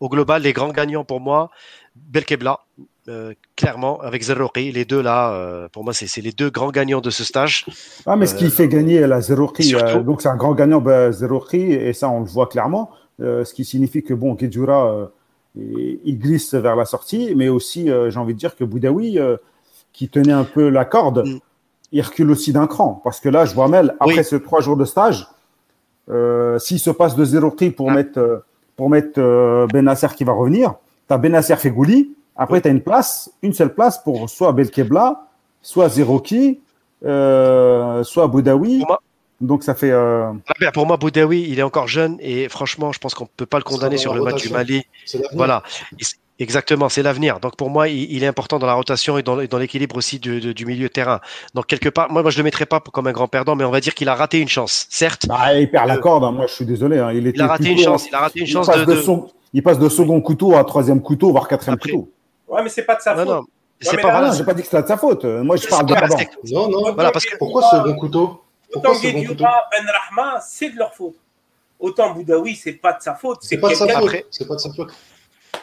au 0.00 0.08
global, 0.08 0.42
les 0.42 0.52
grands 0.52 0.72
gagnants 0.72 1.04
pour 1.04 1.20
moi, 1.20 1.50
Belkebla, 2.08 2.60
euh, 3.08 3.32
clairement, 3.56 4.00
avec 4.00 4.22
Zerouki, 4.22 4.70
les 4.70 4.84
deux 4.84 5.00
là, 5.00 5.32
euh, 5.32 5.68
pour 5.72 5.82
moi, 5.82 5.94
c'est 5.94 6.20
les 6.20 6.32
deux 6.32 6.50
grands 6.50 6.70
gagnants 6.70 7.00
de 7.00 7.08
ce 7.08 7.24
stage. 7.24 7.64
Ah, 8.04 8.16
mais 8.16 8.26
ce 8.26 8.34
qui 8.34 8.46
euh, 8.46 8.50
fait 8.50 8.68
gagner 8.68 9.00
la 9.06 9.22
Zerouki, 9.22 9.74
donc 10.04 10.20
c'est 10.20 10.28
un 10.28 10.36
grand 10.36 10.54
gagnant 10.54 10.82
Zerouki, 11.10 11.72
et 11.72 11.94
ça, 11.94 12.10
on 12.10 12.20
le 12.20 12.26
voit 12.26 12.48
clairement, 12.48 12.90
ce 13.18 13.52
qui 13.54 13.64
signifie 13.64 14.02
que, 14.02 14.12
bon, 14.12 14.36
Kedjura, 14.36 15.10
il 15.56 16.18
glisse 16.18 16.52
vers 16.54 16.76
la 16.76 16.84
sortie, 16.84 17.32
mais 17.34 17.48
aussi, 17.48 17.86
j'ai 17.86 18.18
envie 18.18 18.34
de 18.34 18.38
dire 18.38 18.54
que 18.56 18.64
Boudaoui, 18.64 19.18
qui 19.94 20.08
tenait 20.10 20.32
un 20.32 20.44
peu 20.44 20.68
la 20.68 20.84
corde, 20.84 21.26
mm. 21.26 21.38
il 21.92 22.02
recule 22.02 22.30
aussi 22.30 22.52
d'un 22.52 22.66
cran, 22.66 23.00
parce 23.02 23.20
que 23.20 23.30
là, 23.30 23.46
je 23.46 23.54
vois 23.54 23.68
Mel, 23.68 23.96
après 24.00 24.22
ces 24.22 24.42
trois 24.42 24.60
jours 24.60 24.76
de 24.76 24.84
stage, 24.84 25.26
s'il 26.58 26.78
se 26.78 26.90
passe 26.90 27.16
de 27.16 27.24
Zerouki 27.24 27.70
pour 27.70 27.90
ah. 27.90 27.94
mettre, 27.94 28.44
pour 28.76 28.90
mettre 28.90 29.66
Benasser 29.72 30.08
qui 30.14 30.24
va 30.24 30.32
revenir, 30.32 30.74
tu 31.08 31.14
as 31.14 31.18
Benasser 31.18 31.56
Fegouli, 31.56 32.14
après, 32.38 32.60
tu 32.60 32.68
as 32.68 32.70
une 32.70 32.80
place, 32.80 33.30
une 33.42 33.52
seule 33.52 33.74
place 33.74 34.02
pour 34.02 34.30
soit 34.30 34.52
Belkebla, 34.52 35.26
soit 35.60 35.88
Zeroki, 35.88 36.60
euh, 37.04 38.04
soit 38.04 38.28
Boudaoui. 38.28 38.84
Donc 39.40 39.64
ça 39.64 39.74
fait. 39.74 39.90
Euh... 39.90 40.32
Pour 40.72 40.86
moi, 40.86 40.96
Boudaoui, 40.96 41.46
il 41.48 41.58
est 41.58 41.62
encore 41.62 41.88
jeune 41.88 42.16
et 42.20 42.48
franchement, 42.48 42.92
je 42.92 43.00
pense 43.00 43.14
qu'on 43.14 43.24
ne 43.24 43.30
peut 43.36 43.46
pas 43.46 43.58
le 43.58 43.64
condamner 43.64 43.96
sur 43.96 44.14
le 44.14 44.22
match 44.22 44.42
du 44.42 44.50
Mali. 44.50 44.84
Voilà. 45.34 45.64
Exactement, 46.40 46.88
c'est 46.88 47.02
l'avenir. 47.02 47.40
Donc 47.40 47.56
pour 47.56 47.68
moi, 47.68 47.88
il, 47.88 48.22
est 48.22 48.26
important 48.28 48.60
dans 48.60 48.68
la 48.68 48.74
rotation 48.74 49.18
et 49.18 49.24
dans, 49.24 49.42
dans 49.44 49.58
l'équilibre 49.58 49.96
aussi 49.96 50.20
du, 50.20 50.54
du, 50.54 50.66
milieu 50.66 50.88
terrain. 50.88 51.20
Donc 51.54 51.66
quelque 51.66 51.88
part, 51.88 52.12
moi, 52.12 52.22
moi 52.22 52.30
je 52.30 52.38
le 52.38 52.44
mettrais 52.44 52.66
pas 52.66 52.78
comme 52.78 53.08
un 53.08 53.12
grand 53.12 53.26
perdant, 53.26 53.56
mais 53.56 53.64
on 53.64 53.72
va 53.72 53.80
dire 53.80 53.92
qu'il 53.92 54.08
a 54.08 54.14
raté 54.14 54.38
une 54.38 54.48
chance, 54.48 54.86
certes. 54.88 55.26
Bah, 55.26 55.58
il 55.58 55.68
perd 55.68 55.88
la 55.88 55.96
euh, 55.96 55.98
corde. 55.98 56.22
Hein. 56.22 56.30
Moi, 56.30 56.46
je 56.46 56.52
suis 56.52 56.64
désolé. 56.64 56.98
Hein. 56.98 57.10
Il, 57.12 57.42
a 57.42 57.46
raté 57.48 57.70
une 57.70 57.78
chance. 57.78 58.06
Il 58.06 58.14
a 58.14 58.20
raté 58.20 58.40
une 58.40 58.46
chance 58.46 58.68
de. 58.68 58.84
de... 58.84 59.02
il 59.52 59.62
passe 59.62 59.78
de 59.78 59.88
second 59.88 60.20
couteau 60.20 60.54
à 60.54 60.64
troisième 60.64 61.00
couteau, 61.00 61.30
voire 61.30 61.48
quatrième 61.48 61.78
couteau. 61.78 62.10
Ouais, 62.46 62.62
mais 62.62 62.68
c'est 62.68 62.84
pas 62.84 62.96
de 62.96 63.00
sa 63.00 63.14
faute. 63.14 63.26
Non, 63.26 63.44
c'est 63.80 64.00
pas 64.00 64.20
là, 64.20 64.32
j'ai 64.32 64.44
pas 64.44 64.54
dit 64.54 64.62
que 64.62 64.68
c'était 64.68 64.82
de 64.82 64.88
sa 64.88 64.96
faute. 64.96 65.24
Moi, 65.24 65.56
je 65.56 65.66
parle 65.68 65.86
de 65.86 65.94
Non, 66.52 66.68
non, 66.68 66.92
voilà, 66.92 67.10
parce 67.10 67.24
que 67.24 67.36
pourquoi 67.36 67.62
ce 67.70 67.76
bon 67.76 67.94
couteau 67.96 68.42
Autant 68.74 68.92
Guedioura, 68.92 69.62
Ben 69.70 69.86
Rahma, 69.86 70.40
c'est 70.40 70.70
de 70.70 70.76
leur 70.76 70.94
faute. 70.94 71.16
Autant 71.80 72.12
Boudaoui, 72.12 72.56
c'est 72.56 72.72
pas 72.72 72.92
de 72.92 73.02
sa 73.02 73.14
faute. 73.14 73.38
C'est 73.42 73.58
pas 73.58 73.70
de 73.70 73.74
sa 73.74 73.88
faute. 73.88 74.26
C'est 74.30 74.46
pas 74.48 74.54
de 74.54 74.60
sa 74.60 74.72
faute. 74.72 74.92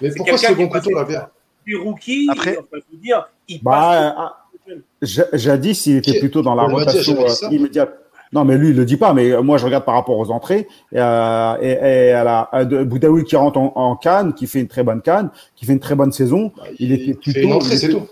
Mais 0.02 0.12
pourquoi 0.16 0.38
ce 0.38 0.54
bon 0.54 0.68
couteau, 0.70 1.06
bien 1.06 1.30
Du 1.66 1.76
rookie, 1.76 2.28
Après, 2.32 2.58
on 2.58 2.64
peut 2.64 2.82
vous 2.92 2.98
dire, 2.98 3.30
il 3.48 3.62
bah, 3.62 4.16
passe. 4.16 5.22
Jadis, 5.34 5.86
il 5.86 5.98
était 5.98 6.20
plutôt 6.20 6.42
dans 6.42 6.56
la 6.56 6.64
rotation 6.64 7.18
euh, 7.20 7.50
immédiate. 7.52 8.00
Non, 8.36 8.44
mais 8.44 8.58
lui, 8.58 8.70
il 8.72 8.76
le 8.76 8.84
dit 8.84 8.98
pas. 8.98 9.14
Mais 9.14 9.42
moi, 9.42 9.58
je 9.58 9.64
regarde 9.66 9.86
par 9.86 9.96
rapport 9.96 10.18
aux 10.18 10.30
entrées. 10.30 10.68
Et, 10.92 10.98
euh, 11.00 11.56
et, 11.62 11.72
et 12.10 12.12
à 12.12 12.24
la 12.26 12.50
à 12.52 12.66
Boudaoui 12.66 13.24
qui 13.24 13.38
rentre 13.38 13.58
en, 13.58 13.72
en 13.76 13.96
Cannes, 13.96 14.34
qui 14.34 14.46
fait 14.46 14.60
une 14.60 14.68
très 14.68 14.84
bonne 14.84 15.02
Cannes, 15.02 15.30
qui 15.56 15.66
fait 15.66 15.72
une 15.72 15.80
très 15.80 15.96
bonne 15.96 16.12
saison. 16.12 16.52
Bah, 16.58 16.64
il, 16.78 16.92
était 16.92 17.14
plutôt. 17.14 17.40
Une 17.40 17.54
entrée, 17.54 17.78
c'est 17.78 17.88
tout. 17.90 18.06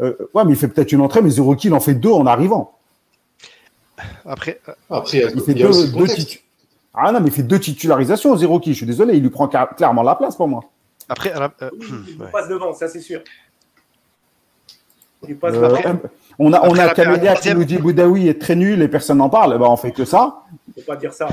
Euh, 0.00 0.14
ouais, 0.32 0.44
mais 0.44 0.52
il 0.52 0.56
fait 0.56 0.68
peut-être 0.68 0.92
une 0.92 1.00
entrée, 1.00 1.22
mais 1.22 1.30
Zerouki, 1.30 1.66
il 1.68 1.74
en 1.74 1.80
fait 1.80 1.94
deux 1.94 2.10
en 2.12 2.24
arrivant. 2.24 2.78
Après, 4.24 4.60
euh, 4.68 4.72
Après, 4.90 5.18
il 5.18 5.20
y 5.22 5.24
a, 5.24 5.30
Il 5.30 5.40
fait 5.40 5.52
il 5.52 5.62
deux, 5.62 5.86
deux 5.88 6.06
titu- 6.06 6.40
Ah 6.94 7.10
non, 7.10 7.20
mais 7.20 7.28
il 7.28 7.32
fait 7.32 7.42
deux 7.42 7.58
titularisations, 7.58 8.36
Zerouki. 8.36 8.72
Je 8.72 8.76
suis 8.78 8.86
désolé, 8.86 9.16
il 9.16 9.22
lui 9.22 9.30
prend 9.30 9.48
clairement 9.48 10.02
la 10.04 10.14
place 10.14 10.36
pour 10.36 10.46
moi. 10.46 10.62
après, 11.08 11.32
à 11.32 11.40
la- 11.40 11.52
euh, 11.62 11.70
Oui, 11.80 11.86
il 12.16 12.22
ouais. 12.22 12.30
passe 12.30 12.48
devant, 12.48 12.72
ça 12.74 12.86
c'est 12.88 13.00
sûr. 13.00 13.20
Il 15.28 15.36
passe 15.36 15.54
Euh, 15.56 15.68
devant, 15.68 15.78
euh, 15.84 16.08
on 16.38 16.52
a, 16.52 16.60
on 16.68 16.76
a 16.78 16.88
Camélia 16.90 17.34
qui 17.34 17.54
nous 17.54 17.64
dit 17.64 17.78
Boudaoui 17.78 18.28
est 18.28 18.40
très 18.40 18.56
nul 18.56 18.82
et 18.82 18.88
personne 18.88 19.18
n'en 19.18 19.28
parle. 19.28 19.58
Ben, 19.58 19.66
on 19.66 19.76
fait 19.76 19.92
que 19.92 20.04
ça. 20.04 20.42
il 20.76 20.82
faut 20.82 20.86
pas 20.92 20.96
dire 20.96 21.12
ça. 21.12 21.28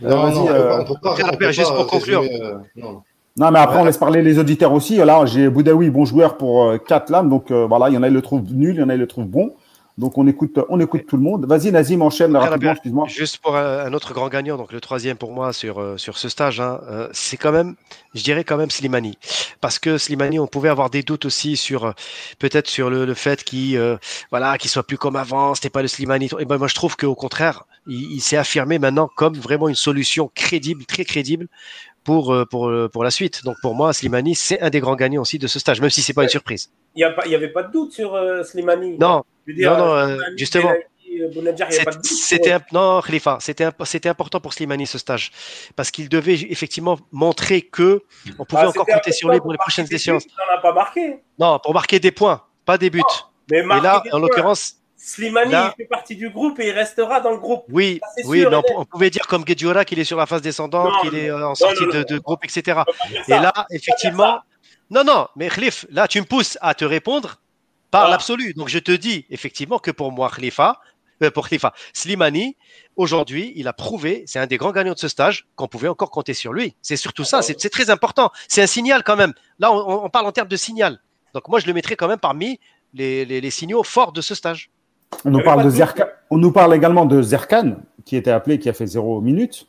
Non, 0.00 0.22
Vas-y, 0.22 0.34
non, 0.34 0.40
on 0.42 0.46
peut 0.46 0.52
euh, 0.52 0.78
on 0.80 0.84
peut 0.84 0.94
pas. 1.02 1.14
On 1.32 1.36
peut 1.36 1.52
juste 1.52 1.68
pas 1.70 1.76
pour 1.76 1.86
conclure. 1.86 2.20
résumer, 2.22 2.42
euh, 2.44 2.54
non, 2.76 3.02
non. 3.36 3.50
Mais 3.50 3.58
après, 3.58 3.76
Ouais. 3.76 3.82
on 3.82 3.84
laisse 3.84 3.98
parler 3.98 4.22
les 4.22 4.38
auditeurs 4.38 4.72
aussi. 4.72 4.96
Là, 4.96 5.24
j'ai 5.26 5.48
Boudaoui, 5.48 5.90
bon 5.90 6.04
joueur 6.04 6.36
pour 6.36 6.64
euh, 6.64 6.78
4 6.78 7.10
lames. 7.10 7.28
Donc 7.28 7.50
euh, 7.50 7.66
voilà, 7.68 7.88
il 7.88 7.94
y 7.94 7.98
en 7.98 8.02
a, 8.02 8.08
ils 8.08 8.14
le 8.14 8.22
trouvent 8.22 8.42
nul, 8.50 8.74
il 8.74 8.80
y 8.80 8.82
en 8.82 8.88
a, 8.88 8.94
ils 8.94 9.00
le 9.00 9.06
trouvent 9.06 9.26
bon. 9.26 9.52
Donc 9.98 10.16
on 10.16 10.26
écoute, 10.26 10.58
on 10.68 10.80
écoute 10.80 11.04
tout 11.06 11.16
le 11.16 11.22
monde. 11.22 11.46
Vas-y, 11.46 11.70
Nazim, 11.70 12.00
enchaîne 12.00 12.34
rapidement, 12.34 12.72
excuse-moi. 12.72 13.06
Juste 13.08 13.38
pour 13.38 13.56
un, 13.56 13.92
autre 13.92 14.14
grand 14.14 14.28
gagnant, 14.28 14.56
donc 14.56 14.72
le 14.72 14.80
troisième 14.80 15.16
pour 15.16 15.32
moi 15.32 15.52
sur, 15.52 15.80
euh, 15.80 15.98
sur 15.98 16.16
ce 16.16 16.28
stage, 16.28 16.60
hein, 16.60 16.80
euh, 16.90 17.08
c'est 17.12 17.36
quand 17.36 17.52
même, 17.52 17.74
je 18.14 18.22
dirais 18.22 18.42
quand 18.44 18.56
même 18.56 18.70
Slimani. 18.70 19.18
Parce 19.60 19.78
que 19.78 19.98
Slimani, 19.98 20.38
on 20.38 20.46
pouvait 20.46 20.70
avoir 20.70 20.88
des 20.88 21.02
doutes 21.02 21.26
aussi 21.26 21.56
sur 21.56 21.84
euh, 21.84 21.92
peut-être 22.38 22.68
sur 22.68 22.88
le, 22.88 23.04
le 23.04 23.14
fait 23.14 23.44
qu'il 23.44 23.76
euh, 23.76 23.96
voilà, 24.30 24.56
qu'il 24.56 24.70
soit 24.70 24.82
plus 24.82 24.96
comme 24.96 25.16
avant, 25.16 25.54
c'était 25.54 25.70
pas 25.70 25.82
le 25.82 25.88
Slimani. 25.88 26.30
Et 26.38 26.44
ben 26.46 26.56
moi 26.56 26.68
je 26.68 26.74
trouve 26.74 26.96
qu'au 26.96 27.14
contraire, 27.14 27.64
il, 27.86 28.12
il 28.12 28.20
s'est 28.20 28.38
affirmé 28.38 28.78
maintenant 28.78 29.10
comme 29.14 29.34
vraiment 29.34 29.68
une 29.68 29.74
solution 29.74 30.30
crédible, 30.34 30.86
très 30.86 31.04
crédible 31.04 31.48
pour, 32.02 32.34
pour, 32.50 32.72
pour 32.92 33.04
la 33.04 33.10
suite. 33.10 33.44
Donc 33.44 33.56
pour 33.62 33.74
moi, 33.74 33.92
Slimani, 33.92 34.34
c'est 34.34 34.60
un 34.60 34.70
des 34.70 34.80
grands 34.80 34.96
gagnants 34.96 35.22
aussi 35.22 35.38
de 35.38 35.46
ce 35.46 35.58
stage, 35.58 35.80
même 35.80 35.90
si 35.90 36.02
c'est 36.02 36.14
pas 36.14 36.22
une 36.22 36.28
surprise. 36.28 36.70
Il 36.94 37.06
n'y 37.26 37.34
avait 37.34 37.48
pas 37.48 37.62
de 37.62 37.72
doute 37.72 37.92
sur 37.92 38.14
euh, 38.14 38.42
Slimani. 38.42 38.98
Non, 38.98 39.22
Je 39.46 39.52
veux 39.52 39.56
dire, 39.58 39.70
non, 39.72 39.78
non, 39.78 39.94
euh, 39.94 40.06
euh, 40.18 40.22
justement. 40.36 40.72
C'était 42.02 42.52
un- 42.52 42.60
non, 42.72 43.00
Khalifa, 43.02 43.36
c'était 43.40 43.64
un- 43.64 43.72
c'était 43.84 44.08
important 44.08 44.40
pour 44.40 44.54
Slimani 44.54 44.86
ce 44.86 44.96
stage 44.98 45.30
parce 45.76 45.90
qu'il 45.90 46.08
devait 46.08 46.34
effectivement 46.34 46.98
montrer 47.10 47.60
que 47.62 48.02
on 48.38 48.44
pouvait 48.46 48.62
Ah, 48.64 48.68
encore 48.70 48.86
compter 48.86 49.12
sur 49.12 49.28
lui 49.30 49.38
pour 49.40 49.52
les 49.52 49.58
prochaines 49.58 49.86
échéances. 49.90 50.24
a 50.54 50.58
pas 50.58 50.72
marqué. 50.72 51.18
Non, 51.38 51.58
pour 51.58 51.74
marquer 51.74 52.00
des 52.00 52.12
points, 52.12 52.42
pas 52.64 52.78
des 52.78 52.88
buts. 52.88 53.02
Mais 53.50 53.58
Et 53.58 53.62
là, 53.62 54.02
en 54.12 54.18
l'occurrence, 54.18 54.76
Slimani, 54.96 55.50
là- 55.52 55.74
il 55.76 55.82
fait 55.82 55.88
partie 55.88 56.16
du 56.16 56.30
groupe 56.30 56.58
et 56.60 56.68
il 56.68 56.72
restera 56.72 57.20
dans 57.20 57.32
le 57.32 57.38
groupe. 57.38 57.64
oui, 57.68 58.00
Ça, 58.00 58.22
oui, 58.28 58.40
sûr, 58.42 58.50
mais 58.50 58.56
on, 58.56 58.80
on 58.80 58.84
pouvait 58.84 59.10
dire 59.10 59.26
comme 59.26 59.44
Guedjura 59.44 59.84
qu'il 59.84 59.98
est 59.98 60.04
sur 60.04 60.16
la 60.16 60.26
phase 60.26 60.40
descendante, 60.42 60.92
qu'il 61.02 61.14
est 61.16 61.28
euh, 61.28 61.48
en 61.48 61.54
sortie 61.56 61.84
de, 61.86 62.18
groupe, 62.20 62.44
etc. 62.44 62.82
On 62.88 63.32
Et 63.32 63.38
là, 63.38 63.52
effectivement, 63.70 64.38
non, 64.90 65.02
non, 65.04 65.26
mais 65.36 65.48
Khalif, 65.50 65.84
là, 65.90 66.06
tu 66.08 66.20
me 66.20 66.26
pousses 66.26 66.56
à 66.62 66.74
te 66.74 66.84
répondre 66.84 67.40
par 67.92 68.06
Ah. 68.06 68.10
l'absolu. 68.10 68.54
Donc, 68.54 68.68
je 68.68 68.80
te 68.80 68.90
dis 68.90 69.24
effectivement 69.30 69.78
que 69.78 69.92
pour 69.92 70.10
moi, 70.10 70.28
Khalifa, 70.34 70.80
euh, 71.22 71.30
pour 71.30 71.48
Khalifa, 71.48 71.72
Slimani, 71.92 72.56
aujourd'hui, 72.96 73.52
il 73.54 73.68
a 73.68 73.72
prouvé, 73.72 74.24
c'est 74.26 74.40
un 74.40 74.46
des 74.46 74.56
grands 74.56 74.72
gagnants 74.72 74.94
de 74.94 74.98
ce 74.98 75.06
stage, 75.08 75.46
qu'on 75.54 75.68
pouvait 75.68 75.86
encore 75.88 76.10
compter 76.10 76.34
sur 76.34 76.52
lui. 76.52 76.74
C'est 76.82 76.96
surtout 76.96 77.22
ça, 77.24 77.42
c'est 77.42 77.60
c'est 77.60 77.70
très 77.70 77.90
important. 77.90 78.30
C'est 78.48 78.62
un 78.62 78.66
signal 78.66 79.04
quand 79.04 79.14
même. 79.16 79.32
Là, 79.60 79.72
on, 79.72 80.04
on 80.06 80.10
parle 80.10 80.26
en 80.26 80.32
termes 80.32 80.48
de 80.48 80.56
signal. 80.56 80.98
Donc, 81.34 81.46
moi, 81.48 81.60
je 81.60 81.66
le 81.66 81.72
mettrais 81.74 81.94
quand 81.94 82.08
même 82.08 82.18
parmi 82.18 82.58
les, 82.94 83.24
les- 83.24 83.40
les 83.40 83.50
signaux 83.50 83.82
forts 83.84 84.12
de 84.12 84.20
ce 84.20 84.34
stage. 84.34 84.70
On 85.24 85.30
nous 85.30 85.42
parle 85.44 85.58
pas 85.58 85.64
de 85.64 85.70
de 85.70 85.74
Zerkan. 85.76 86.04
On 86.30 86.38
nous 86.38 86.50
parle 86.52 86.74
également 86.74 87.04
de 87.04 87.20
Zerkan, 87.22 87.76
qui 88.06 88.16
était 88.16 88.30
appelé, 88.30 88.58
qui 88.58 88.68
a 88.68 88.72
fait 88.72 88.86
zéro 88.86 89.20
minute. 89.20 89.66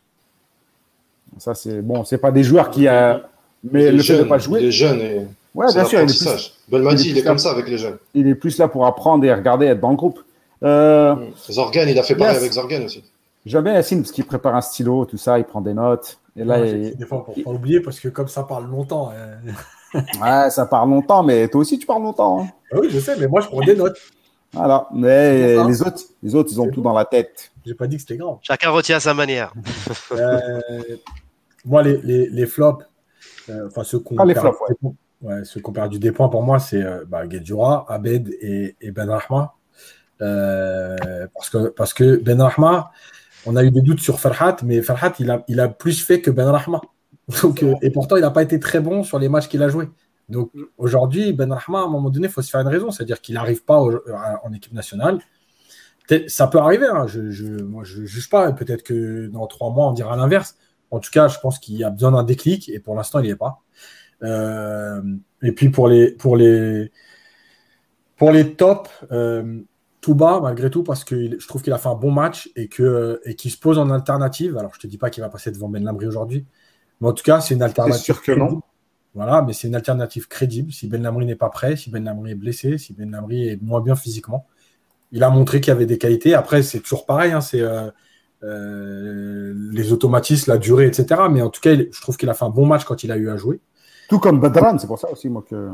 Ça, 1.37 1.53
c'est 1.55 1.81
bon, 1.81 2.03
c'est 2.05 2.17
pas 2.17 2.31
des 2.31 2.43
joueurs 2.43 2.69
qui 2.71 2.87
a. 2.87 3.29
Mais 3.63 3.91
le 3.91 4.01
fait 4.03 4.17
de 4.19 4.23
pas 4.23 4.37
Il 4.37 4.41
jouer. 4.41 4.63
est 4.65 4.71
jeune 4.71 4.99
et 5.01 5.27
Ouais, 5.55 5.67
bien 5.73 5.85
sûr, 5.85 5.99
il 5.99 6.03
est, 6.03 6.05
plus, 6.05 6.25
l'apprentissage. 6.25 6.53
Belmadi, 6.69 7.09
il 7.09 7.17
est 7.17 7.19
il 7.19 7.23
comme 7.23 7.33
là. 7.33 7.37
ça 7.37 7.51
avec 7.51 7.67
les 7.67 7.77
jeunes. 7.77 7.97
il 8.13 8.27
est 8.27 8.35
plus 8.35 8.57
là 8.57 8.67
pour 8.67 8.85
apprendre 8.85 9.23
et 9.25 9.33
regarder, 9.33 9.67
être 9.67 9.79
dans 9.79 9.91
le 9.91 9.95
groupe. 9.95 10.19
Euh, 10.63 11.15
Zorgan, 11.51 11.85
il 11.87 11.99
a 11.99 12.03
fait 12.03 12.15
pareil 12.15 12.33
Yes. 12.33 12.41
avec 12.41 12.53
Zorgan 12.53 12.83
aussi. 12.85 13.03
J'aime 13.45 13.63
bien 13.65 13.73
Yacine 13.73 14.01
parce 14.01 14.11
qu'il 14.11 14.25
prépare 14.25 14.55
un 14.55 14.61
stylo, 14.61 15.05
tout 15.05 15.17
ça, 15.17 15.37
il 15.37 15.43
prend 15.43 15.59
des 15.61 15.73
notes. 15.73 16.17
Et 16.37 16.43
là, 16.45 16.59
Ouais, 16.61 16.71
il- 16.71 16.97
Des 16.97 17.05
fois, 17.05 17.23
pour 17.25 17.35
pas 17.35 17.49
oublier, 17.51 17.81
parce 17.81 17.99
que 17.99 18.07
comme 18.07 18.27
ça 18.29 18.43
parle 18.43 18.67
longtemps. 18.69 19.11
euh, 19.13 19.35
ouais, 20.21 20.49
ça 20.49 20.65
parle 20.65 20.89
longtemps, 20.89 21.21
mais 21.23 21.47
toi 21.49 21.61
aussi, 21.61 21.77
tu 21.77 21.85
parles 21.85 22.01
longtemps. 22.03 22.41
hein. 22.43 22.47
ah 22.71 22.77
Oui, 22.79 22.87
je 22.89 22.99
sais, 22.99 23.15
mais 23.19 23.27
moi, 23.27 23.41
je 23.41 23.47
prends 23.47 23.61
des 23.61 23.75
notes. 23.75 23.97
Voilà. 24.53 24.87
Mais 24.93 25.63
les 25.67 25.81
autres, 25.81 26.01
les 26.21 26.33
autres, 26.35 26.49
ils 26.51 26.61
ont 26.61 26.69
tout 26.69 26.81
bon. 26.81 26.91
dans 26.91 26.97
la 26.97 27.05
tête. 27.05 27.51
J'ai 27.65 27.73
pas 27.73 27.85
dit 27.87 27.95
que 27.97 28.01
c'était 28.01 28.17
grave. 28.17 28.37
Chacun 28.41 28.69
retient 28.69 28.97
à 28.97 28.99
sa 29.01 29.13
manière. 29.13 29.53
Euh, 30.13 30.59
moi, 31.65 31.81
les, 31.83 31.97
les, 32.03 32.29
les 32.29 32.45
flops, 32.45 32.83
euh, 33.49 33.67
enfin 33.67 33.83
ceux 33.83 33.99
qu'on 33.99 34.17
Ah, 34.17 34.25
les 34.25 34.33
perd, 34.33 34.47
flops, 34.53 34.59
ouais. 34.83 34.91
Ouais, 35.23 35.43
ceux 35.43 35.59
qui 35.59 35.69
ont 35.69 35.73
perdu 35.73 35.99
des 35.99 36.11
points 36.11 36.29
pour 36.29 36.43
moi, 36.43 36.59
c'est 36.59 36.83
euh, 36.83 37.03
bah, 37.07 37.25
Guedjura, 37.25 37.85
Abed 37.89 38.29
et, 38.41 38.75
et 38.79 38.91
Ben 38.91 39.09
Rahma. 39.09 39.55
Euh, 40.21 41.27
parce, 41.33 41.49
que, 41.49 41.69
parce 41.69 41.93
que 41.93 42.17
Ben 42.17 42.39
Rahma, 42.41 42.91
on 43.45 43.55
a 43.55 43.63
eu 43.63 43.71
des 43.71 43.81
doutes 43.81 43.99
sur 43.99 44.19
Farhat, 44.19 44.57
mais 44.63 44.81
Farhat, 44.81 45.13
il 45.19 45.31
a, 45.31 45.43
il 45.47 45.59
a 45.59 45.67
plus 45.67 46.03
fait 46.03 46.21
que 46.21 46.31
Ben 46.31 46.47
Rahma. 46.47 46.81
Donc, 47.41 47.63
euh, 47.63 47.73
et 47.81 47.89
pourtant, 47.89 48.15
il 48.15 48.21
n'a 48.21 48.31
pas 48.31 48.43
été 48.43 48.59
très 48.59 48.79
bon 48.79 49.03
sur 49.03 49.17
les 49.17 49.29
matchs 49.29 49.47
qu'il 49.47 49.63
a 49.63 49.69
joués. 49.69 49.89
Donc 50.29 50.51
aujourd'hui, 50.77 51.33
Ben 51.33 51.51
Rahma, 51.51 51.79
à 51.79 51.83
un 51.83 51.87
moment 51.89 52.09
donné, 52.09 52.27
il 52.27 52.31
faut 52.31 52.41
se 52.41 52.49
faire 52.49 52.61
une 52.61 52.67
raison, 52.67 52.91
c'est-à-dire 52.91 53.19
qu'il 53.19 53.35
n'arrive 53.35 53.63
pas 53.65 53.79
au- 53.79 53.95
à- 54.13 54.39
en 54.45 54.53
équipe 54.53 54.73
nationale. 54.73 55.19
Ça 56.27 56.47
peut 56.47 56.59
arriver, 56.59 56.85
hein, 56.85 57.07
je, 57.07 57.31
je, 57.31 57.45
moi 57.45 57.83
je 57.85 58.03
juge 58.03 58.29
pas, 58.29 58.51
peut-être 58.51 58.83
que 58.83 59.27
dans 59.27 59.47
trois 59.47 59.71
mois 59.71 59.87
on 59.87 59.93
dira 59.93 60.15
l'inverse. 60.17 60.57
En 60.91 60.99
tout 60.99 61.09
cas, 61.11 61.29
je 61.29 61.39
pense 61.39 61.59
qu'il 61.59 61.75
y 61.75 61.83
a 61.83 61.89
besoin 61.89 62.11
d'un 62.11 62.23
déclic 62.23 62.67
et 62.69 62.79
pour 62.79 62.93
l'instant 62.93 63.19
il 63.19 63.23
n'y 63.23 63.29
est 63.29 63.37
pas. 63.37 63.61
Euh, 64.23 65.01
et 65.41 65.51
puis 65.51 65.69
pour 65.69 65.87
les, 65.87 66.11
pour 66.11 66.37
les, 66.37 66.91
pour 68.17 68.31
les 68.31 68.53
tops, 68.55 68.89
euh, 69.11 69.61
tout 70.01 70.15
bas 70.15 70.39
malgré 70.41 70.69
tout 70.69 70.83
parce 70.83 71.03
que 71.03 71.39
je 71.39 71.47
trouve 71.47 71.61
qu'il 71.61 71.73
a 71.73 71.77
fait 71.77 71.89
un 71.89 71.95
bon 71.95 72.11
match 72.11 72.49
et 72.55 72.67
que 72.67 73.21
et 73.25 73.35
qu'il 73.35 73.51
se 73.51 73.57
pose 73.57 73.77
en 73.79 73.89
alternative. 73.89 74.57
Alors 74.57 74.73
je 74.73 74.79
te 74.79 74.87
dis 74.87 74.97
pas 74.97 75.09
qu'il 75.09 75.23
va 75.23 75.29
passer 75.29 75.51
devant 75.51 75.69
Ben 75.69 75.83
Lamry 75.83 76.07
aujourd'hui, 76.07 76.45
mais 76.99 77.07
en 77.07 77.13
tout 77.13 77.23
cas 77.23 77.41
c'est 77.41 77.53
une 77.53 77.63
alternative. 77.63 78.03
sûr 78.03 78.21
que 78.21 78.31
non. 78.31 78.45
crédible. 78.47 78.61
Voilà, 79.15 79.43
mais 79.43 79.53
c'est 79.53 79.67
une 79.67 79.75
alternative 79.75 80.27
crédible. 80.27 80.71
Si 80.71 80.87
Ben 80.87 81.01
Lamry 81.01 81.25
n'est 81.25 81.35
pas 81.35 81.49
prêt, 81.49 81.75
si 81.75 81.89
Ben 81.89 82.03
Lamry 82.03 82.31
est 82.31 82.35
blessé, 82.35 82.77
si 82.77 82.93
Ben 82.93 83.11
Lamry 83.11 83.47
est 83.47 83.61
moins 83.61 83.79
bien 83.79 83.95
physiquement, 83.95 84.47
il 85.11 85.23
a 85.23 85.29
montré 85.29 85.61
qu'il 85.61 85.69
y 85.69 85.75
avait 85.75 85.85
des 85.85 85.99
qualités. 85.99 86.33
Après, 86.33 86.63
c'est 86.63 86.79
toujours 86.79 87.05
pareil, 87.05 87.31
hein, 87.31 87.41
c'est 87.41 87.61
euh, 87.61 87.91
euh, 88.43 89.53
les 89.71 89.93
automatismes, 89.93 90.51
la 90.51 90.57
durée, 90.57 90.87
etc. 90.87 91.21
Mais 91.31 91.41
en 91.43 91.49
tout 91.49 91.61
cas, 91.61 91.75
je 91.75 92.01
trouve 92.01 92.17
qu'il 92.17 92.29
a 92.29 92.33
fait 92.33 92.45
un 92.45 92.49
bon 92.49 92.65
match 92.65 92.83
quand 92.85 93.03
il 93.03 93.11
a 93.11 93.17
eu 93.17 93.29
à 93.29 93.37
jouer. 93.37 93.61
Tout 94.13 94.19
comme 94.19 94.39
Badran, 94.39 94.77
c'est 94.77 94.85
pour 94.85 94.99
ça 94.99 95.11
aussi, 95.11 95.27
moi, 95.27 95.43
que. 95.49 95.69